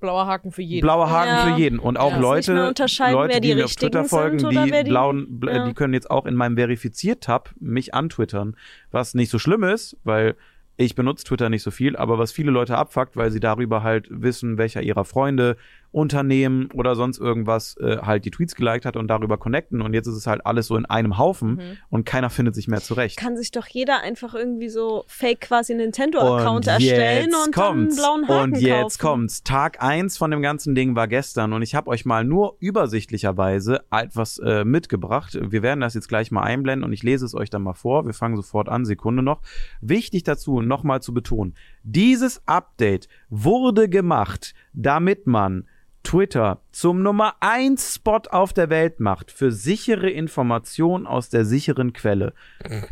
Blauer 0.00 0.26
Haken 0.26 0.50
für 0.52 0.62
jeden. 0.62 0.82
Blauer 0.82 1.10
Haken 1.10 1.28
Ja. 1.48 1.54
für 1.54 1.60
jeden. 1.60 1.78
Und 1.78 1.98
auch 1.98 2.12
Ja. 2.12 2.18
Leute, 2.18 2.54
Leute, 2.54 3.40
die 3.40 3.48
die 3.48 3.54
mir 3.54 3.64
auf 3.66 3.74
Twitter 3.76 4.04
folgen, 4.04 4.38
die, 4.38 4.48
die- 4.82 4.88
blauen, 4.88 5.26
bl- 5.40 5.54
Ja. 5.54 5.64
die 5.66 5.74
können 5.74 5.94
jetzt 5.94 6.10
auch 6.10 6.26
in 6.26 6.34
meinem 6.34 6.56
Verifiziert-Tab 6.56 7.50
mich 7.60 7.94
antwittern. 7.94 8.56
Was 8.90 9.14
nicht 9.14 9.30
so 9.30 9.38
schlimm 9.38 9.62
ist, 9.62 9.96
weil 10.04 10.34
ich 10.76 10.94
benutze 10.94 11.24
Twitter 11.24 11.50
nicht 11.50 11.62
so 11.62 11.70
viel, 11.70 11.94
aber 11.96 12.18
was 12.18 12.32
viele 12.32 12.50
Leute 12.50 12.78
abfuckt, 12.78 13.14
weil 13.16 13.30
sie 13.30 13.40
darüber 13.40 13.82
halt 13.82 14.06
wissen, 14.10 14.56
welcher 14.56 14.80
ihrer 14.82 15.04
Freunde, 15.04 15.56
Unternehmen 15.92 16.68
oder 16.72 16.94
sonst 16.96 17.18
irgendwas 17.18 17.76
äh, 17.78 17.98
halt 17.98 18.24
die 18.24 18.30
Tweets 18.30 18.54
geliked 18.54 18.84
hat 18.86 18.96
und 18.96 19.08
darüber 19.08 19.38
connecten. 19.38 19.82
Und 19.82 19.92
jetzt 19.94 20.06
ist 20.06 20.14
es 20.14 20.26
halt 20.26 20.44
alles 20.46 20.66
so 20.66 20.76
in 20.76 20.86
einem 20.86 21.18
Haufen 21.18 21.50
Mhm. 21.56 21.60
und 21.88 22.06
keiner 22.06 22.30
findet 22.30 22.54
sich 22.54 22.68
mehr 22.68 22.80
zurecht. 22.80 23.16
Kann 23.18 23.36
sich 23.36 23.50
doch 23.50 23.66
jeder 23.66 24.00
einfach 24.02 24.34
irgendwie 24.34 24.68
so 24.68 25.04
fake 25.08 25.40
quasi 25.40 25.74
Nintendo-Account 25.74 26.66
erstellen 26.66 27.26
und 27.26 27.32
dann 27.56 27.64
einen 27.64 27.78
kommt's. 27.78 27.96
blauen 27.96 28.28
Haken 28.28 28.52
Und 28.54 28.60
jetzt 28.60 28.98
kaufen. 28.98 29.12
kommt's. 29.20 29.42
Tag 29.42 29.82
eins 29.82 30.16
von 30.18 30.30
dem 30.30 30.42
ganzen 30.42 30.74
Ding 30.74 30.94
war 30.94 31.08
gestern 31.08 31.52
und 31.52 31.62
ich 31.62 31.74
habe 31.74 31.90
euch 31.90 32.04
mal 32.04 32.24
nur 32.24 32.56
übersichtlicherweise 32.60 33.80
etwas 33.90 34.38
äh, 34.38 34.64
mitgebracht. 34.64 35.38
Wir 35.40 35.62
werden 35.62 35.80
das 35.80 35.94
jetzt 35.94 36.08
gleich 36.08 36.30
mal 36.30 36.42
einblenden 36.42 36.84
und 36.84 36.92
ich 36.92 37.02
lese 37.02 37.24
es 37.24 37.34
euch 37.34 37.50
dann 37.50 37.62
mal 37.62 37.74
vor. 37.74 38.06
Wir 38.06 38.14
fangen 38.14 38.36
sofort 38.36 38.68
an, 38.68 38.84
Sekunde 38.84 39.22
noch. 39.22 39.40
Wichtig 39.80 40.22
dazu, 40.24 40.60
nochmal 40.60 41.02
zu 41.02 41.12
betonen, 41.14 41.54
dieses 41.82 42.42
Update 42.46 43.08
wurde 43.30 43.88
gemacht, 43.88 44.54
damit 44.72 45.26
man 45.26 45.66
Twitter 46.02 46.60
zum 46.72 47.02
Nummer 47.02 47.34
1 47.40 47.94
Spot 47.94 48.22
auf 48.30 48.52
der 48.52 48.70
Welt 48.70 49.00
macht 49.00 49.30
für 49.30 49.52
sichere 49.52 50.10
Informationen 50.10 51.06
aus 51.06 51.28
der 51.28 51.44
sicheren 51.44 51.92
Quelle. 51.92 52.32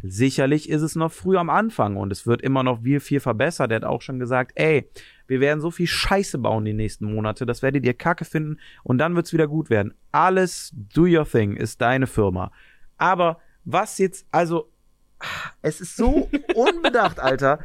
Sicherlich 0.02 0.68
ist 0.68 0.82
es 0.82 0.94
noch 0.94 1.10
früh 1.10 1.36
am 1.36 1.50
Anfang 1.50 1.96
und 1.96 2.12
es 2.12 2.26
wird 2.26 2.42
immer 2.42 2.62
noch 2.62 2.82
viel, 2.82 3.00
viel 3.00 3.20
verbessert. 3.20 3.70
Er 3.70 3.76
hat 3.76 3.84
auch 3.84 4.02
schon 4.02 4.18
gesagt, 4.18 4.52
ey, 4.54 4.88
wir 5.26 5.40
werden 5.40 5.60
so 5.60 5.70
viel 5.70 5.86
Scheiße 5.86 6.38
bauen 6.38 6.64
die 6.64 6.74
nächsten 6.74 7.12
Monate, 7.12 7.46
das 7.46 7.62
werdet 7.62 7.84
ihr 7.84 7.94
kacke 7.94 8.24
finden 8.24 8.58
und 8.82 8.98
dann 8.98 9.16
wird's 9.16 9.32
wieder 9.32 9.48
gut 9.48 9.70
werden. 9.70 9.94
Alles 10.12 10.72
do 10.74 11.02
your 11.02 11.28
thing 11.28 11.56
ist 11.56 11.80
deine 11.80 12.06
Firma. 12.06 12.52
Aber 12.96 13.38
was 13.64 13.98
jetzt, 13.98 14.26
also, 14.30 14.70
es 15.62 15.80
ist 15.80 15.96
so 15.96 16.28
unbedacht, 16.54 17.20
Alter. 17.20 17.60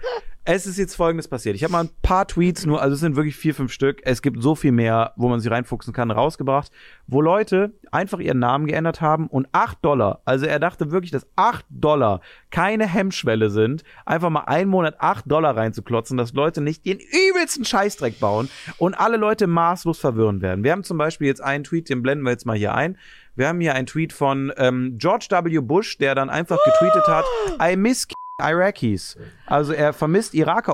Es 0.46 0.66
ist 0.66 0.78
jetzt 0.78 0.96
folgendes 0.96 1.30
passiert. 1.30 1.56
Ich 1.56 1.64
habe 1.64 1.72
mal 1.72 1.86
ein 1.86 1.90
paar 2.02 2.28
Tweets, 2.28 2.66
nur, 2.66 2.82
also 2.82 2.96
es 2.96 3.00
sind 3.00 3.16
wirklich 3.16 3.38
vier, 3.38 3.56
fünf 3.56 3.72
Stück. 3.72 4.02
Es 4.04 4.22
gibt 4.22 4.44
so 4.44 4.56
viel 4.56 4.74
mehr, 4.74 5.14
wo 5.16 5.30
man 5.30 5.40
sich 5.40 5.50
reinfuchsen 5.50 5.94
kann, 5.94 6.12
rausgebracht, 6.12 6.70
wo 7.08 7.22
Leute 7.22 7.72
einfach 7.92 8.20
ihren 8.20 8.40
Namen 8.40 8.68
geändert 8.68 9.00
haben 9.00 9.28
und 9.28 9.48
acht 9.54 9.78
Dollar, 9.86 10.22
also 10.26 10.46
er 10.46 10.60
dachte 10.60 10.92
wirklich, 10.92 11.12
dass 11.12 11.26
acht 11.38 11.66
Dollar 11.70 12.20
keine 12.52 12.86
Hemmschwelle 12.86 13.50
sind, 13.50 13.86
einfach 14.06 14.30
mal 14.30 14.42
einen 14.42 14.70
Monat 14.70 14.96
acht 15.00 15.32
Dollar 15.32 15.56
reinzuklotzen, 15.56 16.18
dass 16.18 16.34
Leute 16.34 16.60
nicht 16.60 16.86
den 16.86 17.00
übelsten 17.00 17.64
Scheißdreck 17.64 18.20
bauen 18.20 18.50
und 18.78 18.96
alle 18.96 19.16
Leute 19.16 19.48
maßlos 19.48 19.98
verwirren 19.98 20.42
werden. 20.42 20.66
Wir 20.66 20.74
haben 20.74 20.84
zum 20.84 20.98
Beispiel 20.98 21.28
jetzt 21.28 21.42
einen 21.42 21.64
Tweet, 21.64 21.88
den 21.88 22.02
blenden 22.02 22.26
wir 22.26 22.32
jetzt 22.32 22.46
mal 22.46 22.58
hier 22.58 22.76
ein. 22.76 22.98
Wir 23.36 23.48
haben 23.48 23.62
hier 23.62 23.76
einen 23.76 23.88
Tweet 23.88 24.12
von 24.12 24.52
ähm, 24.58 24.98
George 24.98 25.28
W. 25.30 25.60
Bush, 25.60 25.98
der 26.00 26.16
dann 26.16 26.30
einfach 26.30 26.60
getweetet 26.66 27.08
hat, 27.08 27.26
I 27.62 27.78
miss 27.78 28.08
Iraqis. 28.42 29.18
Also 29.46 29.74
er 29.74 29.94
vermisst 29.94 30.34
Iraker. 30.34 30.74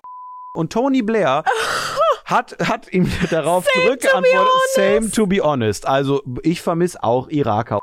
Und 0.55 0.73
Tony 0.73 1.01
Blair 1.01 1.43
hat, 2.25 2.57
hat 2.67 2.91
ihm 2.91 3.09
darauf 3.29 3.65
zurückgeantwortet, 3.73 4.49
same 4.73 5.11
to 5.11 5.27
be 5.27 5.41
honest. 5.43 5.85
Also 5.87 6.23
ich 6.43 6.61
vermisse 6.61 7.03
auch 7.03 7.29
Iraker. 7.29 7.79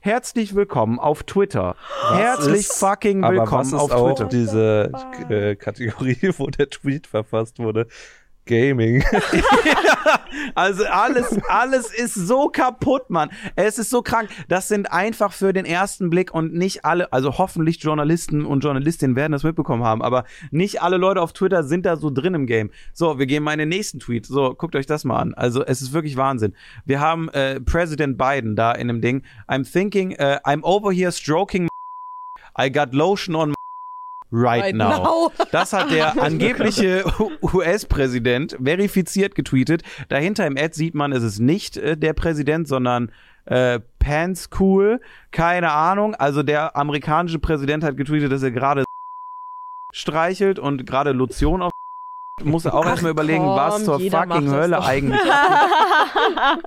herzlich 0.00 0.54
willkommen 0.54 0.98
auf 0.98 1.22
Twitter. 1.24 1.76
Herzlich 2.12 2.60
ist- 2.60 2.78
fucking 2.78 3.24
Aber 3.24 3.36
was 3.36 3.42
willkommen 3.42 3.66
ist 3.66 3.74
auf 3.74 3.90
auch 3.92 4.14
Twitter. 4.14 4.28
diese 4.30 4.92
äh, 5.28 5.56
Kategorie, 5.56 6.32
wo 6.38 6.46
der 6.46 6.70
Tweet 6.70 7.06
verfasst 7.06 7.58
wurde? 7.58 7.86
Gaming. 8.46 9.04
Also 10.54 10.84
alles, 10.86 11.38
alles 11.48 11.92
ist 11.92 12.14
so 12.14 12.48
kaputt, 12.48 13.10
Mann. 13.10 13.30
Es 13.56 13.78
ist 13.78 13.90
so 13.90 14.02
krank. 14.02 14.30
Das 14.48 14.68
sind 14.68 14.90
einfach 14.92 15.32
für 15.32 15.52
den 15.52 15.64
ersten 15.64 16.08
Blick 16.08 16.32
und 16.32 16.54
nicht 16.54 16.84
alle, 16.84 17.12
also 17.12 17.38
hoffentlich 17.38 17.82
Journalisten 17.82 18.44
und 18.44 18.62
Journalistinnen 18.62 19.16
werden 19.16 19.32
das 19.32 19.42
mitbekommen 19.42 19.82
haben, 19.82 20.02
aber 20.02 20.24
nicht 20.50 20.82
alle 20.82 20.96
Leute 20.96 21.20
auf 21.20 21.32
Twitter 21.32 21.62
sind 21.64 21.84
da 21.84 21.96
so 21.96 22.10
drin 22.10 22.34
im 22.34 22.46
Game. 22.46 22.70
So, 22.92 23.18
wir 23.18 23.26
gehen 23.26 23.42
mal 23.42 23.52
in 23.52 23.58
den 23.58 23.68
nächsten 23.68 23.98
Tweet. 23.98 24.26
So, 24.26 24.54
guckt 24.54 24.76
euch 24.76 24.86
das 24.86 25.04
mal 25.04 25.18
an. 25.18 25.34
Also 25.34 25.64
es 25.64 25.82
ist 25.82 25.92
wirklich 25.92 26.16
Wahnsinn. 26.16 26.54
Wir 26.84 27.00
haben 27.00 27.28
äh, 27.30 27.60
President 27.60 28.16
Biden 28.16 28.56
da 28.56 28.72
in 28.72 28.88
dem 28.88 29.00
Ding. 29.00 29.22
I'm 29.48 29.70
thinking, 29.70 30.12
äh, 30.12 30.38
I'm 30.44 30.62
over 30.62 30.92
here 30.92 31.12
stroking 31.12 31.68
I 32.58 32.70
got 32.70 32.94
lotion 32.94 33.34
on 33.34 33.55
right, 34.36 34.64
Right 34.64 34.74
now. 34.74 34.88
now. 34.88 35.32
Das 35.52 35.72
hat 35.72 35.90
der 35.90 36.20
angebliche 36.22 37.04
US-Präsident 37.42 38.56
verifiziert 38.62 39.34
getweetet. 39.34 39.82
Dahinter 40.08 40.46
im 40.46 40.56
Ad 40.56 40.74
sieht 40.74 40.94
man, 40.94 41.12
es 41.12 41.22
ist 41.22 41.38
nicht 41.38 41.76
äh, 41.76 41.96
der 41.96 42.12
Präsident, 42.12 42.68
sondern 42.68 43.10
äh, 43.46 43.80
Pants 43.98 44.50
Cool. 44.58 45.00
Keine 45.30 45.72
Ahnung. 45.72 46.14
Also 46.14 46.42
der 46.42 46.76
amerikanische 46.76 47.38
Präsident 47.38 47.84
hat 47.84 47.96
getweetet, 47.96 48.30
dass 48.32 48.42
er 48.42 48.50
gerade 48.50 48.84
streichelt 49.92 50.58
und 50.58 50.86
gerade 50.86 51.12
Lotion 51.12 51.62
auf 51.62 51.72
muss 52.44 52.66
auch 52.66 52.84
erstmal 52.84 53.12
überlegen, 53.12 53.44
komm, 53.44 53.56
was 53.56 53.84
zur 53.84 53.98
fucking 53.98 54.50
Hölle 54.50 54.84
eigentlich. 54.84 55.20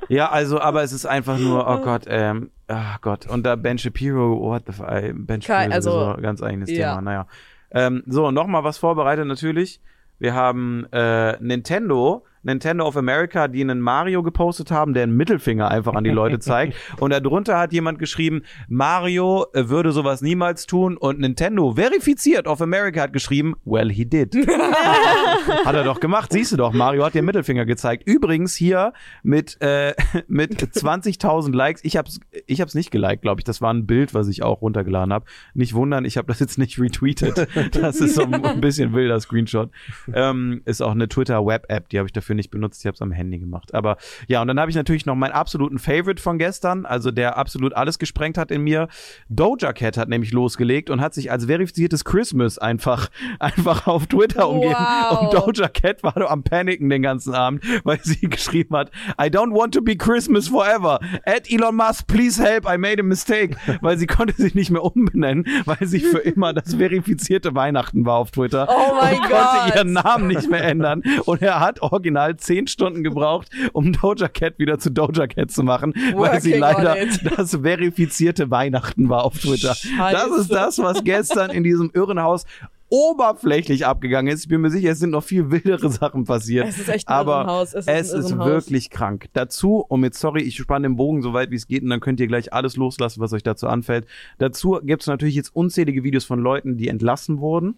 ja, 0.08 0.30
also, 0.30 0.60
aber 0.60 0.82
es 0.82 0.92
ist 0.92 1.06
einfach 1.06 1.38
nur, 1.38 1.68
oh 1.68 1.78
Gott, 1.78 2.06
ähm, 2.08 2.50
oh 2.68 2.96
Gott. 3.02 3.28
Und 3.28 3.46
da 3.46 3.56
Ben 3.56 3.78
Shapiro, 3.78 4.40
what 4.40 4.64
the 4.66 4.74
fuck, 4.74 4.90
äh, 4.90 5.14
Ben 5.14 5.42
Shapiro 5.42 5.70
ist 5.70 5.76
also, 5.76 6.16
ein 6.16 6.24
ganz 6.24 6.42
eigenes 6.42 6.72
ja. 6.72 6.90
Thema, 6.90 7.02
naja. 7.02 7.28
Ähm, 7.72 8.04
so, 8.08 8.32
nochmal 8.32 8.64
was 8.64 8.78
vorbereitet 8.78 9.28
natürlich. 9.28 9.82
Wir 10.18 10.34
haben 10.34 10.86
äh, 10.92 11.38
Nintendo, 11.42 12.26
Nintendo 12.44 12.86
of 12.86 12.98
America, 12.98 13.48
die 13.48 13.62
einen 13.62 13.82
Mario 13.82 14.24
gepostet 14.24 14.72
haben, 14.72 14.94
der 14.94 15.04
einen 15.04 15.16
Mittelfinger 15.16 15.70
einfach 15.70 15.94
an 15.94 16.04
die 16.04 16.10
Leute 16.10 16.40
zeigt. 16.40 16.76
Und 17.00 17.12
darunter 17.12 17.58
hat 17.58 17.74
jemand 17.74 18.00
geschrieben, 18.00 18.44
Mario 18.68 19.46
würde 19.54 19.92
sowas 19.92 20.22
niemals 20.22 20.66
tun. 20.66 20.98
Und 20.98 21.20
Nintendo, 21.20 21.74
verifiziert 21.74 22.48
of 22.48 22.62
America, 22.62 23.02
hat 23.02 23.14
geschrieben, 23.14 23.56
well, 23.66 23.92
he 23.92 24.06
did. 24.06 24.36
hat 25.66 25.76
er 25.76 25.84
doch 25.84 26.00
gemacht, 26.00 26.32
siehst 26.32 26.52
du 26.52 26.58
doch. 26.58 26.74
Mario 26.74 27.06
hat 27.06 27.14
den 27.14 27.26
Mittelfinger 27.26 27.66
gezeigt. 27.66 28.04
Übrigens 28.08 28.56
hier 28.56 28.94
mit, 29.24 29.58
äh, 29.62 29.94
mit 30.28 30.62
20.000 30.62 31.54
Likes. 31.54 31.84
Ich 31.84 31.98
hab's, 31.98 32.20
ich 32.48 32.62
hab's 32.62 32.76
nicht 32.76 32.92
geliked, 32.92 33.22
glaube 33.22 33.42
ich. 33.42 33.46
Das 33.46 33.62
war 33.62 33.74
ein 33.74 33.86
Bild, 33.86 34.14
was 34.14 34.28
ich 34.28 34.44
auch 34.44 34.62
runtergeladen 34.62 35.14
habe. 35.14 35.26
Nicht 35.54 35.74
wundern, 35.74 36.06
ich 36.06 36.18
habe 36.18 36.28
das 36.28 36.40
jetzt 36.40 36.58
nicht 36.58 36.80
retweetet. 36.80 37.48
Das 37.72 38.00
ist 38.00 38.16
so 38.16 38.24
ein 38.24 38.62
bisschen 38.62 38.94
wilder 38.94 39.20
Screenshot. 39.20 39.70
Ähm, 40.14 40.62
ist 40.66 40.82
auch 40.82 40.92
eine 40.92 41.08
Twitter-Web-App, 41.08 41.90
die 41.90 41.98
habe 41.98 42.08
ich 42.08 42.14
dafür 42.14 42.29
nicht 42.36 42.52
benutzt. 42.52 42.82
Ich 42.82 42.88
habe 42.88 42.96
es 42.96 43.02
am 43.02 43.12
Handy 43.12 43.40
gemacht. 43.40 43.74
Aber 43.74 43.98
ja, 44.28 44.42
und 44.42 44.48
dann 44.48 44.60
habe 44.60 44.70
ich 44.70 44.76
natürlich 44.76 45.06
noch 45.06 45.16
meinen 45.16 45.32
absoluten 45.32 45.80
Favorite 45.80 46.22
von 46.22 46.38
gestern, 46.38 46.86
also 46.86 47.12
der 47.12 47.38
absolut 47.38 47.74
alles 47.74 48.00
gesprengt 48.00 48.38
hat 48.38 48.52
in 48.52 48.62
mir. 48.62 48.88
Doja 49.30 49.74
Cat 49.74 49.98
hat 49.98 50.10
nämlich 50.10 50.32
losgelegt 50.32 50.90
und 50.90 51.02
hat 51.02 51.14
sich 51.14 51.32
als 51.32 51.46
verifiziertes 51.46 52.06
Christmas 52.06 52.58
einfach, 52.58 53.10
einfach 53.40 53.88
auf 53.88 54.08
Twitter 54.08 54.50
umgeben. 54.50 54.74
Wow. 54.74 55.22
Und 55.22 55.34
Doja 55.34 55.68
Cat 55.68 56.04
war 56.04 56.16
am 56.30 56.44
Paniken 56.44 56.90
den 56.90 57.02
ganzen 57.02 57.34
Abend, 57.34 57.64
weil 57.84 58.00
sie 58.04 58.30
geschrieben 58.30 58.76
hat, 58.76 58.92
I 59.20 59.26
don't 59.26 59.54
want 59.54 59.74
to 59.74 59.82
be 59.82 59.96
Christmas 59.96 60.48
forever. 60.48 61.00
At 61.26 61.50
Elon 61.50 61.76
Musk, 61.76 62.08
please 62.08 62.42
help, 62.42 62.66
I 62.66 62.78
made 62.78 63.00
a 63.00 63.04
mistake. 63.04 63.56
Weil 63.82 63.98
sie 63.98 64.08
konnte 64.08 64.34
sich 64.34 64.56
nicht 64.56 64.72
mehr 64.72 64.84
umbenennen, 64.84 65.46
weil 65.66 65.78
sie 65.82 66.00
für 66.00 66.20
immer 66.20 66.54
das 66.54 66.76
verifizierte 66.76 67.56
Weihnachten 67.56 68.06
war 68.06 68.16
auf 68.16 68.32
Twitter. 68.32 68.68
Oh 68.70 68.96
mein 69.00 69.16
und 69.16 69.22
Gott. 69.22 69.32
konnte 69.32 69.78
ihren 69.78 69.94
Namen 69.94 70.28
nicht 70.28 70.50
mehr 70.50 70.64
ändern. 70.64 71.04
Und 71.26 71.42
er 71.42 71.60
hat 71.60 71.82
original 71.82 72.19
zehn 72.38 72.68
Stunden 72.68 73.04
gebraucht, 73.04 73.50
um 73.74 73.94
Doja 73.94 74.28
Cat 74.28 74.60
wieder 74.60 74.80
zu 74.80 74.92
Doja 74.92 75.28
Cat 75.28 75.52
zu 75.52 75.64
machen, 75.64 75.94
weil 76.16 76.42
sie 76.42 76.60
Working 76.60 76.60
leider 76.60 76.96
das 77.38 77.56
verifizierte 77.56 78.52
Weihnachten 78.52 79.10
war 79.10 79.24
auf 79.24 79.40
Twitter. 79.40 79.70
Das 79.70 79.80
ist 79.80 79.96
Scheiße. 79.96 80.48
das, 80.50 80.80
was 80.80 81.04
gestern 81.04 81.52
in 81.52 81.64
diesem 81.64 81.92
Irrenhaus 81.94 82.46
oberflächlich 82.90 83.86
abgegangen 83.86 84.34
ist. 84.34 84.44
Ich 84.44 84.50
bin 84.50 84.62
mir 84.62 84.72
sicher, 84.72 84.92
es 84.92 85.00
sind 85.00 85.12
noch 85.12 85.24
viel 85.24 85.52
wildere 85.52 85.90
Sachen 85.90 86.26
passiert. 86.26 86.68
Es 86.68 86.80
ist 86.80 86.90
echt 86.90 87.08
ein 87.08 87.14
aber 87.14 87.38
Irrenhaus. 87.38 87.74
Es 87.74 87.88
ist, 87.88 88.14
es 88.14 88.26
ist 88.26 88.38
wirklich 88.38 88.90
krank. 88.90 89.28
Dazu, 89.34 89.86
und 89.88 90.04
jetzt 90.04 90.20
sorry, 90.20 90.42
ich 90.42 90.56
spanne 90.56 90.88
den 90.88 90.96
Bogen 90.96 91.22
so 91.22 91.34
weit 91.34 91.52
wie 91.52 91.56
es 91.56 91.68
geht 91.68 91.84
und 91.84 91.90
dann 91.90 92.00
könnt 92.00 92.20
ihr 92.20 92.28
gleich 92.28 92.52
alles 92.52 92.76
loslassen, 92.76 93.22
was 93.22 93.32
euch 93.34 93.44
dazu 93.44 93.68
anfällt. 93.68 94.08
Dazu 94.40 94.80
gibt 94.82 95.04
es 95.04 95.08
natürlich 95.08 95.36
jetzt 95.36 95.56
unzählige 95.56 96.04
Videos 96.04 96.26
von 96.26 96.40
Leuten, 96.40 96.78
die 96.78 96.88
entlassen 96.88 97.40
wurden. 97.40 97.76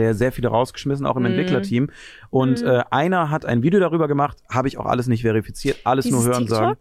Der 0.00 0.10
hat 0.10 0.16
sehr 0.16 0.32
viele 0.32 0.48
rausgeschmissen, 0.48 1.06
auch 1.06 1.16
im 1.16 1.22
Mhm. 1.22 1.30
Entwicklerteam. 1.30 1.90
Und 2.30 2.62
Mhm. 2.62 2.68
äh, 2.68 2.82
einer 2.90 3.30
hat 3.30 3.44
ein 3.44 3.62
Video 3.62 3.80
darüber 3.80 4.08
gemacht, 4.08 4.38
habe 4.50 4.68
ich 4.68 4.78
auch 4.78 4.86
alles 4.86 5.06
nicht 5.06 5.22
verifiziert, 5.22 5.78
alles 5.84 6.04
Dieses 6.06 6.24
nur 6.24 6.32
hören 6.32 6.48
sagen. 6.48 6.76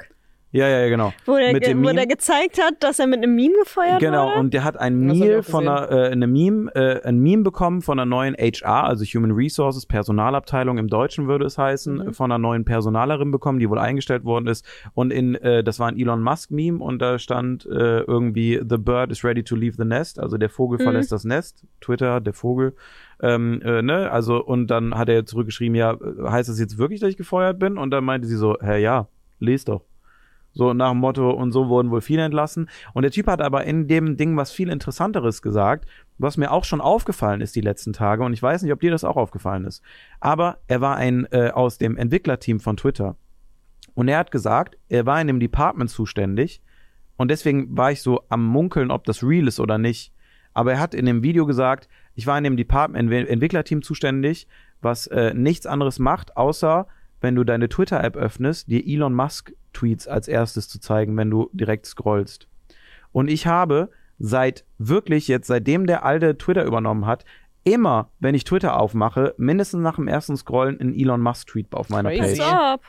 Ja, 0.53 0.67
ja, 0.67 0.79
ja, 0.81 0.89
genau. 0.89 1.13
wo 1.25 1.37
der, 1.37 1.53
Mit 1.53 1.65
dem 1.65 1.77
wo 1.77 1.81
Meme. 1.87 1.95
der 1.95 2.07
gezeigt 2.07 2.61
hat, 2.61 2.75
dass 2.83 2.99
er 2.99 3.07
mit 3.07 3.19
einem 3.23 3.35
Meme 3.35 3.53
gefeuert 3.63 3.99
Genau, 4.01 4.27
wurde. 4.27 4.39
und 4.39 4.53
der 4.53 4.63
hat 4.65 4.75
ein 4.77 5.07
Das 5.07 5.11
hab 5.11 5.15
ich 5.23 5.29
Meal 5.29 5.39
auch 5.39 5.43
von 5.45 5.67
einer, 5.67 5.91
äh, 5.91 6.09
eine 6.11 6.27
Meme, 6.27 6.75
äh, 6.75 7.01
ein 7.07 7.19
Meme 7.19 7.43
bekommen 7.43 7.81
von 7.81 7.97
einer 7.99 8.05
neuen 8.05 8.35
HR, 8.35 8.83
also 8.83 9.05
Human 9.05 9.31
Resources, 9.31 9.85
Personalabteilung 9.85 10.77
im 10.77 10.87
Deutschen 10.89 11.27
würde 11.29 11.45
es 11.45 11.57
heißen, 11.57 11.95
Mhm. 12.07 12.13
von 12.13 12.31
einer 12.31 12.37
neuen 12.39 12.65
Personalerin 12.65 13.31
bekommen, 13.31 13.59
die 13.59 13.69
wohl 13.69 13.79
eingestellt 13.79 14.25
worden 14.25 14.47
ist. 14.47 14.65
Und 14.93 15.11
in, 15.13 15.35
äh, 15.35 15.63
das 15.63 15.79
war 15.79 15.87
ein 15.87 15.97
Elon 15.97 16.21
Musk 16.21 16.51
Meme 16.51 16.79
und 16.83 17.01
da 17.01 17.17
stand 17.17 17.65
äh, 17.65 18.01
irgendwie 18.01 18.59
The 18.67 18.77
bird 18.77 19.11
is 19.11 19.23
ready 19.23 19.43
to 19.43 19.55
leave 19.55 19.75
the 19.77 19.85
nest, 19.85 20.19
also 20.19 20.37
der 20.37 20.49
Vogel 20.49 20.79
Mhm. 20.79 20.83
verlässt 20.83 21.11
das 21.13 21.23
Nest, 21.23 21.63
Twitter, 21.79 22.19
der 22.19 22.33
Vogel. 22.33 22.75
Ähm, 23.21 23.61
äh, 23.63 23.81
ne, 23.81 24.11
also 24.11 24.43
und 24.43 24.67
dann 24.67 24.95
hat 24.97 25.07
er 25.07 25.25
zurückgeschrieben, 25.25 25.75
ja, 25.75 25.93
äh, 25.93 26.29
heißt 26.29 26.49
das 26.49 26.59
jetzt 26.59 26.77
wirklich, 26.77 26.99
dass 26.99 27.09
ich 27.11 27.17
gefeuert 27.17 27.57
bin? 27.57 27.77
Und 27.77 27.91
dann 27.91 28.03
meinte 28.03 28.27
sie 28.27 28.35
so, 28.35 28.57
hä, 28.61 28.81
ja, 28.81 29.07
les 29.39 29.63
doch. 29.63 29.83
So 30.53 30.73
nach 30.73 30.91
dem 30.91 30.97
Motto, 30.97 31.31
und 31.31 31.51
so 31.51 31.69
wurden 31.69 31.91
wohl 31.91 32.01
viele 32.01 32.23
entlassen. 32.23 32.69
Und 32.93 33.03
der 33.03 33.11
Typ 33.11 33.27
hat 33.27 33.41
aber 33.41 33.63
in 33.63 33.87
dem 33.87 34.17
Ding 34.17 34.35
was 34.35 34.51
viel 34.51 34.69
Interessanteres 34.69 35.41
gesagt, 35.41 35.85
was 36.17 36.37
mir 36.37 36.51
auch 36.51 36.65
schon 36.65 36.81
aufgefallen 36.81 37.41
ist 37.41 37.55
die 37.55 37.61
letzten 37.61 37.93
Tage. 37.93 38.23
Und 38.23 38.33
ich 38.33 38.43
weiß 38.43 38.61
nicht, 38.61 38.73
ob 38.73 38.81
dir 38.81 38.91
das 38.91 39.03
auch 39.03 39.15
aufgefallen 39.15 39.65
ist. 39.65 39.81
Aber 40.19 40.57
er 40.67 40.81
war 40.81 40.97
ein 40.97 41.25
äh, 41.31 41.51
aus 41.51 41.77
dem 41.77 41.95
Entwicklerteam 41.97 42.59
von 42.59 42.77
Twitter. 42.77 43.15
Und 43.93 44.07
er 44.07 44.17
hat 44.17 44.31
gesagt, 44.31 44.77
er 44.89 45.05
war 45.05 45.19
in 45.21 45.27
dem 45.27 45.39
Department 45.39 45.89
zuständig. 45.89 46.61
Und 47.17 47.31
deswegen 47.31 47.77
war 47.77 47.91
ich 47.91 48.01
so 48.01 48.23
am 48.29 48.45
Munkeln, 48.45 48.91
ob 48.91 49.05
das 49.05 49.23
real 49.23 49.47
ist 49.47 49.59
oder 49.59 49.77
nicht. 49.77 50.13
Aber 50.53 50.73
er 50.73 50.79
hat 50.79 50.93
in 50.93 51.05
dem 51.05 51.23
Video 51.23 51.45
gesagt, 51.45 51.87
ich 52.13 52.27
war 52.27 52.37
in 52.37 52.43
dem 52.43 52.57
Department, 52.57 53.09
Entwi- 53.09 53.27
Entwicklerteam 53.27 53.81
zuständig, 53.81 54.47
was 54.81 55.07
äh, 55.07 55.33
nichts 55.33 55.65
anderes 55.65 55.97
macht, 55.99 56.35
außer 56.35 56.87
wenn 57.21 57.35
du 57.35 57.43
deine 57.43 57.69
Twitter-App 57.69 58.17
öffnest, 58.17 58.67
dir 58.69 58.85
Elon 58.85 59.13
Musk-Tweets 59.13 60.07
als 60.07 60.27
erstes 60.27 60.67
zu 60.67 60.79
zeigen, 60.79 61.15
wenn 61.17 61.29
du 61.29 61.49
direkt 61.53 61.85
scrollst. 61.85 62.47
Und 63.11 63.29
ich 63.29 63.47
habe 63.47 63.89
seit 64.19 64.65
wirklich 64.77 65.27
jetzt, 65.27 65.47
seitdem 65.47 65.87
der 65.87 66.03
alte 66.05 66.37
Twitter 66.37 66.63
übernommen 66.65 67.05
hat, 67.05 67.25
immer, 67.63 68.09
wenn 68.19 68.33
ich 68.35 68.43
Twitter 68.43 68.79
aufmache, 68.79 69.33
mindestens 69.37 69.81
nach 69.81 69.95
dem 69.95 70.07
ersten 70.07 70.35
Scrollen 70.35 70.79
einen 70.79 70.93
Elon 70.95 71.21
Musk-Tweet 71.21 71.73
auf 71.73 71.89
meiner 71.89 72.09
Crazy. 72.09 72.37
Page. 72.41 72.51
Als 72.51 72.73
ob. 72.79 72.81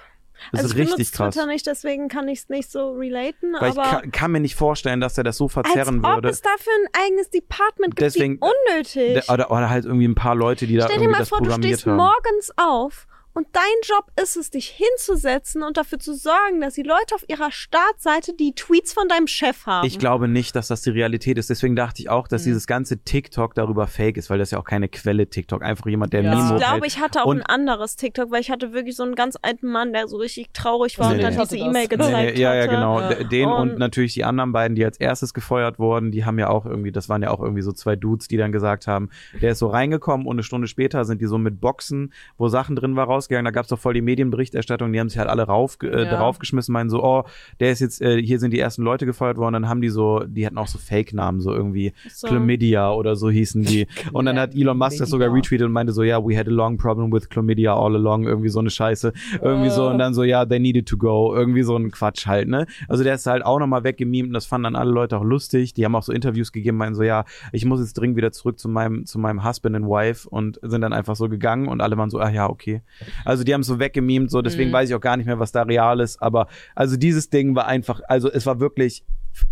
Das 0.51 0.61
also 0.61 0.67
ist 0.67 0.73
ich 0.73 0.78
richtig 0.81 0.97
benutze 0.97 1.17
krass. 1.17 1.35
Twitter 1.35 1.47
nicht, 1.47 1.67
deswegen 1.67 2.09
kann 2.09 2.27
ich 2.27 2.41
es 2.41 2.49
nicht 2.49 2.70
so 2.70 2.93
relaten, 2.94 3.52
Weil 3.61 3.70
ich 3.73 3.78
aber 3.78 4.01
kann, 4.01 4.11
kann 4.11 4.33
mir 4.33 4.41
nicht 4.41 4.57
vorstellen, 4.57 5.01
dass 5.01 5.17
er 5.19 5.25
das 5.25 5.36
so 5.36 5.44
als 5.44 5.52
verzerren 5.52 6.05
ob 6.05 6.17
würde. 6.17 6.31
es 6.31 6.41
dafür 6.41 6.73
ein 6.85 7.02
eigenes 7.05 7.31
Department 7.31 7.94
gibt, 7.94 8.01
Deswegen- 8.01 8.41
wie 8.41 8.73
unnötig. 8.73 9.15
Der- 9.27 9.33
Oder, 9.33 9.51
oder 9.52 9.69
halt 9.70 9.85
irgendwie 9.85 10.09
ein 10.09 10.15
paar 10.17 10.35
Leute, 10.35 10.67
die 10.67 10.77
da 10.77 10.85
Stell 10.86 10.97
dir 10.97 11.02
irgendwie 11.05 11.12
mal 11.12 11.19
das 11.19 11.28
vor, 11.28 11.39
du 11.39 11.44
programmiert 11.44 11.75
stehst 11.81 11.86
haben. 11.86 11.97
morgens 11.97 12.51
auf 12.57 13.07
und 13.35 13.47
dein 13.52 13.62
Job 13.85 14.07
ist 14.20 14.36
es, 14.36 14.51
dich 14.51 14.69
hinzusetzen 14.69 15.62
und 15.62 15.77
dafür 15.77 15.99
zu 15.99 16.15
sorgen, 16.15 16.61
dass 16.61 16.75
die 16.75 16.83
Leute 16.83 17.15
auf 17.15 17.25
ihrer 17.28 17.51
Startseite 17.51 18.35
die 18.35 18.55
Tweets 18.55 18.93
von 18.93 19.09
deinem 19.09 19.27
Chef 19.27 19.67
haben. 19.67 19.86
Ich 19.86 19.99
glaube 19.99 20.28
nicht, 20.28 20.55
dass 20.55 20.69
das 20.69 20.83
die 20.83 20.91
Realität 20.91 21.39
ist. 21.39 21.51
Deswegen 21.51 21.75
dachte 21.77 22.02
ich 22.02 22.09
auch, 22.11 22.28
dass 22.28 22.43
Mhm. 22.43 22.47
dieses 22.51 22.67
ganze 22.67 22.99
TikTok 22.99 23.55
darüber 23.55 23.86
fake 23.86 24.17
ist, 24.17 24.31
weil 24.31 24.39
das 24.39 24.51
ja 24.51 24.59
auch 24.59 24.65
keine 24.65 24.89
Quelle 24.89 25.27
TikTok. 25.28 25.62
Einfach 25.62 25.86
jemand, 25.86 26.12
der 26.12 26.23
Ja. 26.23 26.35
Meme 26.35 26.57
Ich 26.57 26.62
glaube, 26.62 26.86
ich 26.86 27.01
hatte 27.01 27.23
auch 27.23 27.27
Und- 27.27 27.39
ein 27.41 27.47
anderes 27.47 27.97
TikTok, 27.97 28.31
weil 28.31 28.41
ich 28.41 28.51
hatte 28.51 28.73
wirklich 28.73 28.97
so 28.97 29.02
einen 29.02 29.15
ganz 29.15 29.36
alten 29.41 29.69
Mann, 29.70 29.93
der 29.93 30.09
so 30.09 30.17
richtig 30.19 30.52
traurig 30.52 30.99
war 30.99 31.09
Nee, 31.11 31.17
und 31.17 31.23
dann 31.36 31.49
diese. 31.49 31.57
E-Mail 31.57 31.89
gezeigt 31.89 32.35
nee, 32.36 32.41
ja, 32.41 32.55
ja, 32.55 32.67
genau. 32.67 33.01
Ja. 33.01 33.15
Den 33.25 33.49
und, 33.49 33.70
Und- 33.73 33.78
natürlich 33.78 34.15
die 34.15 34.25
anderen 34.25 34.52
beiden, 34.52 34.75
die 34.75 34.85
als 34.85 34.99
erstes 35.01 35.33
gefeuert 35.35 35.78
wurden, 35.78 36.11
die 36.11 36.25
haben 36.25 36.39
ja 36.39 36.49
auch 36.49 36.67
irgendwie, 36.67 36.93
das 36.93 37.09
waren 37.09 37.23
ja 37.23 37.31
auch 37.31 37.41
irgendwie 37.41 37.62
so 37.62 37.73
zwei 37.73 37.97
Dudes, 37.97 38.28
die 38.28 38.36
dann 38.36 38.52
gesagt 38.52 38.86
haben, 38.86 39.09
der 39.41 39.52
ist 39.52 39.59
so 39.59 39.69
reingekommen 39.69 40.27
und 40.27 40.35
eine 40.36 40.43
Stunde 40.43 40.67
später 40.69 41.05
sind 41.05 41.20
die 41.20 41.27
so 41.27 41.39
mit 41.39 41.61
Boxen, 41.61 42.12
wo 42.36 42.49
Sachen 42.49 42.77
drin 42.77 42.97
war, 42.97 43.09
rausgegangen, 43.23 43.44
da 43.44 43.51
gab 43.51 43.65
es 43.65 43.68
doch 43.68 43.78
voll 43.78 43.94
die 43.94 44.02
Medienberichterstattung, 44.02 44.92
die 44.92 45.01
haben 45.01 45.09
sich 45.09 45.18
halt 45.18 45.28
alle 45.28 45.44
rauf, 45.44 45.76
äh, 45.83 45.86
Ja. 45.86 46.05
darauf 46.10 46.39
geschmissen, 46.39 46.73
meinen 46.73 46.91
so, 46.91 47.02
oh, 47.02 47.25
der 47.60 47.73
ist 47.73 47.81
jetzt, 47.81 48.01
äh, 48.02 48.20
hier 48.23 48.39
sind 48.39 48.52
die 48.52 48.59
ersten 48.59 48.83
Leute 48.83 49.07
gefeuert 49.07 49.36
worden, 49.39 49.55
dann 49.55 49.68
haben 49.68 49.81
die 49.81 49.89
so, 49.89 50.25
die 50.26 50.44
hatten 50.47 50.59
auch 50.59 50.67
so 50.67 50.78
Fake-Namen, 50.78 51.41
so 51.41 51.52
irgendwie 51.52 51.92
So. 52.10 52.28
Chlamydia 52.28 52.92
oder 52.92 53.17
so 53.17 53.31
hießen 53.31 53.62
die. 53.62 53.86
Und 54.12 54.25
dann 54.26 54.39
hat 54.39 54.55
Elon 54.55 54.76
Musk 54.78 54.99
das 54.99 55.10
sogar 55.10 55.33
retweetet 55.33 55.67
und 55.67 55.73
meinte 55.73 55.92
so, 55.92 56.02
ja, 56.02 56.23
we 56.25 56.36
had 56.36 56.47
a 56.49 56.51
long 56.51 56.76
problem 56.76 57.12
with 57.12 57.28
chlamydia 57.28 57.75
all 57.75 57.94
along, 57.94 58.25
irgendwie 58.25 58.49
so 58.49 58.59
eine 58.60 58.70
Scheiße. 58.70 59.12
Irgendwie 59.42 59.70
so, 59.70 59.89
und 59.89 59.99
dann 59.99 60.15
so, 60.15 60.23
ja, 60.25 60.44
they 60.44 60.59
needed 60.59 60.86
to 60.89 60.97
go. 60.97 61.34
Irgendwie 61.34 61.62
so 61.62 61.76
ein 61.76 61.91
Quatsch 61.91 62.26
halt, 62.26 62.49
ne? 62.49 62.67
Also 62.89 63.05
der 63.05 63.15
ist 63.15 63.26
halt 63.26 63.44
auch 63.44 63.59
nochmal 63.59 63.84
weggemimt 63.84 64.28
und 64.28 64.34
das 64.34 64.47
fanden 64.47 64.65
dann 64.65 64.76
alle 64.76 64.91
Leute 64.91 65.17
auch 65.18 65.25
lustig. 65.25 65.75
Die 65.75 65.84
haben 65.84 65.94
auch 65.94 66.02
so 66.02 66.12
Interviews 66.12 66.52
gegeben, 66.52 66.76
meinen 66.76 66.94
so, 66.94 67.02
ja, 67.02 67.25
ich 67.52 67.65
muss 67.65 67.81
jetzt 67.81 67.94
dringend 67.94 68.17
wieder 68.17 68.33
zurück 68.33 68.59
zu 68.59 68.68
meinem, 68.68 69.07
zu 69.07 69.18
meinem 69.18 69.44
Husband 69.47 69.76
and 69.76 69.86
Wife 69.86 70.28
und 70.28 70.59
sind 70.62 70.81
dann 70.81 70.92
einfach 70.92 71.17
so 71.17 71.28
gegangen 71.28 71.68
und 71.68 71.81
alle 71.81 71.97
waren 71.97 72.10
so, 72.10 72.18
ah 72.18 72.31
ja, 72.31 72.49
okay. 72.49 72.83
Also 73.24 73.44
die 73.44 73.52
haben 73.55 73.60
es 73.62 73.66
so 73.66 73.78
weggemimt, 73.78 74.31
so, 74.31 74.42
deswegen 74.42 74.70
Mhm. 74.70 74.74
weiß 74.74 74.89
ich 74.91 74.94
auch 74.94 75.00
gar 75.00 75.16
nicht 75.16 75.26
mehr, 75.26 75.39
was 75.39 75.52
da 75.52 75.62
real 75.62 76.00
ist, 76.00 76.20
aber 76.23 76.49
also 76.74 76.97
dieses 76.97 77.31
Ding 77.31 77.55
war 77.55 77.66
einfach, 77.66 78.00
also 78.08 78.31
es 78.31 78.47
war 78.47 78.60
wirklich 78.60 79.05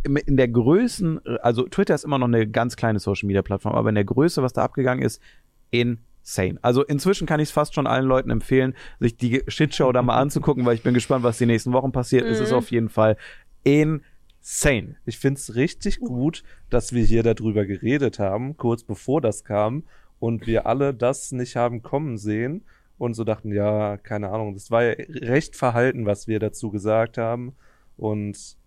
in 0.04 0.36
der 0.36 0.48
Größen, 0.48 1.20
also 1.40 1.62
Twitter 1.68 1.94
ist 1.94 2.04
immer 2.04 2.18
noch 2.18 2.28
eine 2.28 2.46
ganz 2.46 2.76
kleine 2.76 2.98
Social 2.98 3.26
Media 3.26 3.42
Plattform, 3.42 3.74
aber 3.74 3.88
in 3.88 3.94
der 3.94 4.04
Größe, 4.04 4.42
was 4.42 4.52
da 4.52 4.62
abgegangen 4.62 5.02
ist, 5.02 5.22
insane. 5.70 6.58
Also 6.60 6.84
inzwischen 6.84 7.26
kann 7.26 7.40
ich 7.40 7.48
es 7.48 7.52
fast 7.52 7.74
schon 7.74 7.86
allen 7.86 8.04
Leuten 8.04 8.30
empfehlen, 8.30 8.74
sich 8.98 9.16
die 9.16 9.42
Shitshow 9.48 9.90
da 9.92 10.02
mal 10.02 10.18
anzugucken, 10.18 10.66
weil 10.66 10.74
ich 10.74 10.82
bin 10.82 10.92
gespannt, 10.92 11.24
was 11.24 11.38
die 11.38 11.46
nächsten 11.46 11.72
Wochen 11.72 11.92
passiert. 11.92 12.28
Es 12.28 12.40
ist 12.40 12.50
Mhm. 12.50 12.56
auf 12.56 12.70
jeden 12.70 12.88
Fall 12.90 13.16
insane. 13.64 14.96
Ich 15.06 15.18
find's 15.18 15.54
richtig 15.54 16.00
gut, 16.00 16.42
dass 16.68 16.92
wir 16.92 17.04
hier 17.04 17.22
darüber 17.22 17.64
geredet 17.66 18.18
haben, 18.18 18.56
kurz 18.56 18.84
bevor 18.84 19.20
das 19.20 19.44
kam, 19.44 19.84
und 20.18 20.46
wir 20.46 20.66
alle 20.66 20.92
das 20.92 21.32
nicht 21.32 21.56
haben 21.56 21.82
kommen 21.82 22.18
sehen 22.18 22.64
und 23.00 23.14
so 23.14 23.24
dachten, 23.24 23.50
ja, 23.50 23.96
keine 23.96 24.28
Ahnung, 24.28 24.52
das 24.52 24.70
war 24.70 24.82
ja 24.82 24.92
recht 24.92 25.56
verhalten, 25.56 26.04
was 26.04 26.28
wir 26.28 26.38
dazu 26.38 26.70
gesagt 26.70 27.16
haben. 27.16 27.56
Und 27.96 28.58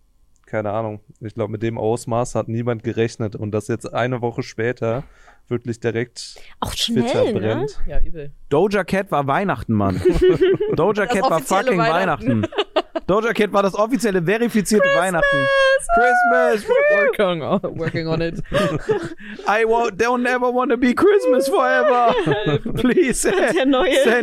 keine 0.44 0.72
Ahnung, 0.72 0.98
ich 1.20 1.34
glaube, 1.34 1.52
mit 1.52 1.62
dem 1.62 1.78
Ausmaß 1.78 2.34
hat 2.34 2.48
niemand 2.48 2.82
gerechnet. 2.82 3.36
Und 3.36 3.52
das 3.52 3.68
jetzt 3.68 3.94
eine 3.94 4.22
Woche 4.22 4.42
später 4.42 5.04
wirklich 5.48 5.78
direkt 5.80 6.36
Auch 6.60 6.74
Twitter 6.74 7.08
schnell, 7.08 7.32
ne? 7.34 7.40
brennt. 7.40 7.78
Ja, 7.86 7.98
übel. 8.00 8.32
Doja 8.48 8.84
Cat 8.84 9.10
war 9.10 9.26
Weihnachten, 9.26 9.74
Mann. 9.74 10.00
Doja 10.74 11.06
Cat 11.06 11.22
war 11.22 11.40
fucking 11.40 11.78
Weihnachten. 11.78 12.42
Weihnachten. 12.42 12.46
Doja 13.06 13.32
Cat 13.34 13.52
war 13.52 13.62
das 13.62 13.74
offizielle 13.74 14.22
verifizierte 14.22 14.88
Weihnachten. 14.96 15.46
Christmas. 15.94 16.64
Working 16.96 17.42
on, 17.42 17.60
working 17.78 18.08
on 18.08 18.20
it. 18.22 18.42
I 19.46 19.64
wa- 19.66 19.90
don't 19.90 20.26
ever 20.26 20.50
want 20.52 20.70
to 20.70 20.78
be 20.78 20.94
Christmas 20.94 21.46
forever. 21.48 22.14
Please 22.76 23.30
Der 23.30 23.52
send 23.52 23.74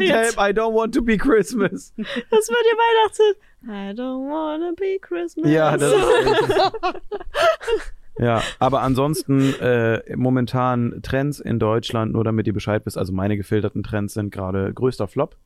help. 0.04 0.38
I 0.40 0.52
don't 0.52 0.74
want 0.74 0.94
to 0.96 1.02
be 1.04 1.18
Christmas. 1.18 1.94
Das 1.98 2.50
wird 2.50 2.66
ihr 2.66 2.78
Weihnachtshit. 2.78 3.38
I 3.64 3.94
don't 3.94 4.28
wanna 4.28 4.72
be 4.76 4.98
Christmas. 5.00 5.48
Ja, 5.52 5.78
das 5.78 5.94
ist 5.94 6.02
Ja, 8.20 8.42
aber 8.60 8.82
ansonsten 8.82 9.54
äh, 9.60 10.02
momentan 10.16 11.02
Trends 11.02 11.40
in 11.40 11.60
Deutschland, 11.60 12.14
nur 12.14 12.24
damit 12.24 12.48
ihr 12.48 12.54
Bescheid 12.54 12.86
wisst, 12.86 12.98
also 12.98 13.14
meine 13.14 13.38
gefilterten 13.38 13.84
Trends 13.84 14.14
sind 14.14 14.32
gerade 14.32 14.74
größter 14.74 15.08
Flop. 15.08 15.38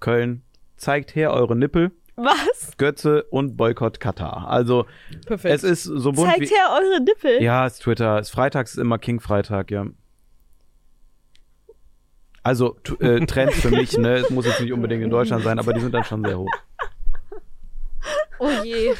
Köln, 0.00 0.42
zeigt 0.76 1.14
her 1.14 1.32
eure 1.32 1.54
Nippel, 1.54 1.92
Was? 2.16 2.76
Götze 2.78 3.24
und 3.24 3.56
Boykott 3.56 4.00
Katar. 4.00 4.48
Also 4.48 4.86
Perfekt. 5.26 5.54
es 5.54 5.62
ist 5.62 5.84
so 5.84 6.12
bunt 6.12 6.28
Zeigt 6.28 6.42
wie... 6.42 6.54
her 6.54 6.70
eure 6.72 7.00
Nippel. 7.02 7.42
Ja, 7.42 7.66
ist 7.66 7.80
Twitter. 7.80 8.18
Ist 8.18 8.30
Freitags 8.30 8.72
ist 8.72 8.78
immer 8.78 8.98
King 8.98 9.20
Freitag, 9.20 9.70
ja. 9.70 9.86
Also 12.42 12.78
äh, 13.00 13.24
Trends 13.26 13.60
für 13.60 13.70
mich, 13.70 13.96
ne? 13.98 14.16
Es 14.16 14.30
muss 14.30 14.46
jetzt 14.46 14.60
nicht 14.60 14.72
unbedingt 14.72 15.02
in 15.04 15.10
Deutschland 15.10 15.44
sein, 15.44 15.58
aber 15.58 15.74
die 15.74 15.80
sind 15.80 15.92
dann 15.92 16.04
schon 16.04 16.24
sehr 16.24 16.38
hoch. 16.38 16.50
oh 18.38 18.50
je. 18.64 18.94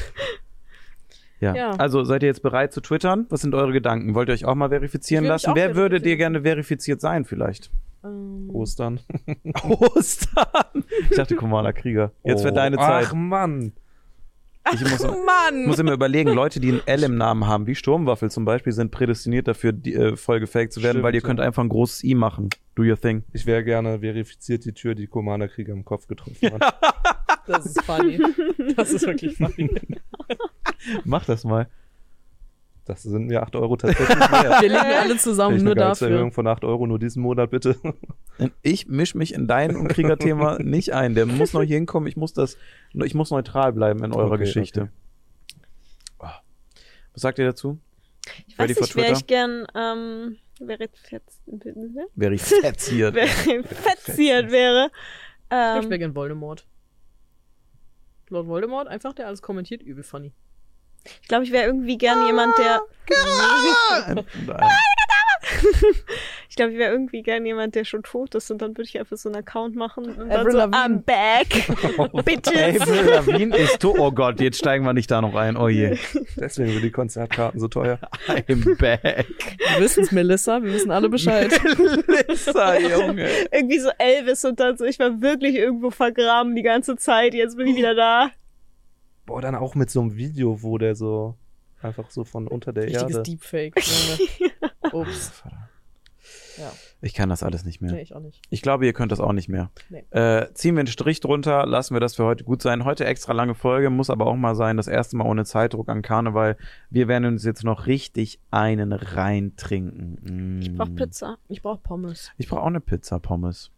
Ja. 1.41 1.55
Ja. 1.55 1.71
Also 1.71 2.03
seid 2.03 2.23
ihr 2.23 2.27
jetzt 2.27 2.43
bereit 2.43 2.71
zu 2.71 2.81
twittern? 2.81 3.25
Was 3.29 3.41
sind 3.41 3.55
eure 3.55 3.73
Gedanken? 3.73 4.13
Wollt 4.15 4.29
ihr 4.29 4.33
euch 4.33 4.45
auch 4.45 4.55
mal 4.55 4.69
verifizieren 4.69 5.25
lassen? 5.25 5.53
Wer 5.55 5.75
würde 5.75 5.99
dir 5.99 6.15
gerne 6.15 6.43
verifiziert 6.43 7.01
sein 7.01 7.25
vielleicht? 7.25 7.71
Ähm, 8.03 8.49
Ostern. 8.53 8.99
Ostern. 9.63 10.83
Ich 11.09 11.17
dachte 11.17 11.35
Commander 11.35 11.73
Krieger. 11.73 12.11
Jetzt 12.23 12.43
wird 12.43 12.53
Oh, 12.53 12.55
deine 12.55 12.77
Zeit. 12.77 13.07
Ach 13.09 13.13
Mann. 13.13 13.73
Ich 14.73 14.81
muss, 14.81 15.01
Mann! 15.03 15.65
muss 15.65 15.79
immer 15.79 15.93
überlegen, 15.93 16.29
Leute, 16.33 16.59
die 16.59 16.71
ein 16.71 16.81
L 16.85 17.03
im 17.03 17.17
Namen 17.17 17.47
haben, 17.47 17.65
wie 17.65 17.73
Sturmwaffel 17.73 18.29
zum 18.29 18.45
Beispiel, 18.45 18.71
sind 18.71 18.91
prädestiniert 18.91 19.47
dafür, 19.47 19.71
die, 19.71 19.95
äh, 19.95 20.15
voll 20.15 20.39
gefaked 20.39 20.71
zu 20.71 20.81
werden, 20.83 20.97
Stimmt, 20.97 21.03
weil 21.03 21.15
ihr 21.15 21.21
ja. 21.21 21.27
könnt 21.27 21.39
einfach 21.39 21.63
ein 21.63 21.69
großes 21.69 22.03
I 22.03 22.13
machen. 22.13 22.49
Do 22.75 22.83
your 22.83 22.99
thing. 22.99 23.23
Ich 23.33 23.47
wäre 23.47 23.63
gerne 23.63 23.99
verifiziert 23.99 24.63
die 24.65 24.73
Tür, 24.73 24.93
die 24.93 25.07
Commander 25.07 25.47
Krieger 25.47 25.73
im 25.73 25.83
Kopf 25.83 26.05
getroffen 26.07 26.51
hat. 26.53 26.75
Das 27.47 27.65
ist 27.65 27.81
funny. 27.83 28.19
Das 28.75 28.91
ist 28.91 29.05
wirklich 29.05 29.35
funny. 29.37 29.69
Mach 31.03 31.25
das 31.25 31.43
mal. 31.43 31.67
Das 32.85 33.03
sind 33.03 33.27
mir 33.27 33.43
8 33.43 33.55
Euro 33.55 33.77
tatsächlich 33.77 34.09
mehr. 34.31 34.57
Wir 34.59 34.69
liegen 34.69 34.75
alle 34.75 35.17
zusammen 35.17 35.51
Vielleicht 35.59 35.65
nur 35.65 35.71
eine 35.73 35.79
dafür. 35.81 36.07
Gehaltserhöhung 36.07 36.31
von 36.31 36.47
8 36.47 36.63
Euro 36.63 36.87
nur 36.87 36.97
diesen 36.99 37.21
Monat, 37.21 37.51
bitte. 37.51 37.75
Ich 38.63 38.87
misch 38.87 39.13
mich 39.13 39.33
in 39.33 39.47
dein 39.47 39.75
und 39.75 39.87
Kriegerthema 39.89 40.57
nicht 40.61 40.93
ein. 40.93 41.13
Der 41.13 41.25
muss 41.27 41.53
noch 41.53 41.61
hier 41.61 41.75
hinkommen. 41.77 42.07
Ich 42.07 42.17
muss 42.17 42.33
das, 42.33 42.57
ich 42.93 43.13
muss 43.13 43.29
neutral 43.29 43.71
bleiben 43.73 44.03
in 44.03 44.13
eurer 44.13 44.31
Okay, 44.33 44.39
Geschichte. 44.45 44.89
okay. 46.17 46.27
Ah. 46.33 46.41
Was 47.13 47.21
sagt 47.21 47.37
ihr 47.39 47.45
dazu? 47.45 47.77
Ich 48.47 48.57
weiß 48.57 48.63
Ready 48.69 48.73
for 48.73 48.83
nicht, 48.83 48.95
wäre 48.95 49.13
ich 49.13 49.27
gern 49.27 49.67
ähm, 49.75 50.37
verifiziert, 50.57 51.23
Verifiziert. 52.17 53.15
verifiziert 53.15 54.51
wäre. 54.51 54.87
Ich 54.87 55.51
Ähm, 55.51 55.83
wäre 55.89 55.99
gern 55.99 56.15
Voldemort. 56.15 56.65
Lord 58.31 58.47
Voldemort, 58.47 58.87
einfach 58.87 59.13
der 59.13 59.27
alles 59.27 59.41
kommentiert, 59.41 59.81
übel 59.81 60.03
funny. 60.03 60.33
ich 61.03 61.27
glaube, 61.27 61.43
ich 61.43 61.51
wäre 61.51 61.65
irgendwie 61.65 61.97
gern 61.97 62.25
jemand, 62.25 62.57
der. 62.57 62.81
Nein. 64.47 64.69
Ich 66.49 66.57
glaube, 66.57 66.73
ich 66.73 66.77
wäre 66.77 66.91
irgendwie 66.91 67.23
gern 67.23 67.45
jemand, 67.45 67.75
der 67.75 67.85
schon 67.85 68.03
tot 68.03 68.35
ist 68.35 68.51
und 68.51 68.61
dann 68.61 68.71
würde 68.71 68.83
ich 68.83 68.99
einfach 68.99 69.15
so 69.15 69.29
einen 69.29 69.37
Account 69.37 69.73
machen 69.77 70.03
und 70.03 70.17
dann 70.17 70.31
Avril 70.31 70.51
so, 70.51 70.57
Lavigne. 70.57 70.79
I'm 70.79 71.01
back. 71.05 72.23
Bitches. 72.25 72.81
Avril 72.81 73.05
Lavigne 73.05 73.57
ist 73.57 73.79
tot. 73.79 73.97
Oh 73.97 74.11
Gott, 74.11 74.41
jetzt 74.41 74.57
steigen 74.57 74.83
wir 74.83 74.91
nicht 74.91 75.09
da 75.09 75.21
noch 75.21 75.33
ein. 75.33 75.55
Oh 75.55 75.69
je. 75.69 75.97
Deswegen 76.35 76.73
sind 76.73 76.81
die 76.81 76.91
Konzertkarten 76.91 77.57
so 77.57 77.69
teuer. 77.69 77.99
I'm 78.27 78.77
back. 78.77 79.25
Wir 79.75 79.79
wissen 79.79 80.03
es, 80.03 80.11
Melissa, 80.11 80.61
wir 80.61 80.73
wissen 80.73 80.91
alle 80.91 81.07
Bescheid. 81.07 81.51
Lissa, 82.27 82.77
Junge. 82.77 83.29
irgendwie 83.49 83.79
so 83.79 83.89
Elvis 83.97 84.43
und 84.43 84.59
dann 84.59 84.75
so, 84.75 84.83
ich 84.83 84.99
war 84.99 85.21
wirklich 85.21 85.55
irgendwo 85.55 85.89
vergraben 85.89 86.53
die 86.53 86.63
ganze 86.63 86.97
Zeit, 86.97 87.33
jetzt 87.33 87.55
bin 87.55 87.67
ich 87.67 87.77
wieder 87.77 87.95
da. 87.95 88.31
Boah, 89.25 89.41
dann 89.41 89.55
auch 89.55 89.75
mit 89.75 89.89
so 89.89 90.01
einem 90.01 90.17
Video, 90.17 90.61
wo 90.63 90.77
der 90.77 90.95
so 90.95 91.37
einfach 91.83 92.09
so 92.09 92.23
von 92.23 92.47
unter 92.47 92.73
der 92.73 92.83
Richtiges 92.85 93.15
Erde. 93.17 93.23
Deepfake. 93.23 93.75
Ups. 94.93 95.43
Ja, 96.57 96.71
Ich 97.01 97.13
kann 97.13 97.29
das 97.29 97.43
alles 97.43 97.65
nicht 97.65 97.81
mehr. 97.81 97.93
nee, 97.93 98.01
ich 98.01 98.13
auch 98.13 98.19
nicht. 98.19 98.41
Ich 98.49 98.61
glaube, 98.61 98.85
ihr 98.85 98.93
könnt 98.93 99.11
das 99.11 99.19
auch 99.19 99.31
nicht 99.33 99.47
mehr. 99.49 99.71
Nee. 99.89 100.03
Äh, 100.11 100.53
ziehen 100.53 100.75
wir 100.75 100.81
einen 100.81 100.87
Strich 100.87 101.19
drunter, 101.19 101.65
lassen 101.65 101.95
wir 101.95 101.99
das 101.99 102.15
für 102.15 102.25
heute 102.25 102.43
gut 102.43 102.61
sein. 102.61 102.85
Heute 102.85 103.05
extra 103.05 103.33
lange 103.33 103.55
Folge, 103.55 103.89
muss 103.89 104.09
aber 104.09 104.27
auch 104.27 104.35
mal 104.35 104.53
sein, 104.53 104.77
das 104.77 104.87
erste 104.87 105.15
Mal 105.17 105.25
ohne 105.25 105.45
Zeitdruck 105.45 105.89
an 105.89 106.01
Karneval. 106.01 106.57
Wir 106.89 107.07
werden 107.07 107.25
uns 107.25 107.43
jetzt 107.43 107.63
noch 107.63 107.87
richtig 107.87 108.39
einen 108.51 108.91
reintrinken. 108.93 110.57
Mm. 110.57 110.61
Ich 110.61 110.75
brauch 110.75 110.93
Pizza. 110.95 111.37
Ich 111.47 111.61
brauche 111.61 111.79
Pommes. 111.81 112.31
Ich 112.37 112.47
brauche 112.47 112.61
auch 112.61 112.67
eine 112.67 112.81
Pizza, 112.81 113.19
Pommes. 113.19 113.71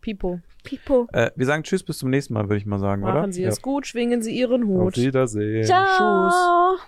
Pipo. 0.00 0.40
Pipo. 0.62 1.08
Äh, 1.12 1.30
wir 1.36 1.46
sagen 1.46 1.62
Tschüss, 1.64 1.82
bis 1.82 1.98
zum 1.98 2.10
nächsten 2.10 2.34
Mal, 2.34 2.44
würde 2.44 2.56
ich 2.58 2.66
mal 2.66 2.78
sagen, 2.78 3.02
oder? 3.02 3.14
Machen 3.14 3.32
Sie 3.32 3.42
Ja. 3.42 3.48
es 3.48 3.60
gut, 3.62 3.86
schwingen 3.86 4.22
Sie 4.22 4.38
Ihren 4.38 4.62
Auf 4.62 4.68
Hut. 4.68 4.96
Wiedersehen. 4.98 5.64
Ciao. 5.64 6.78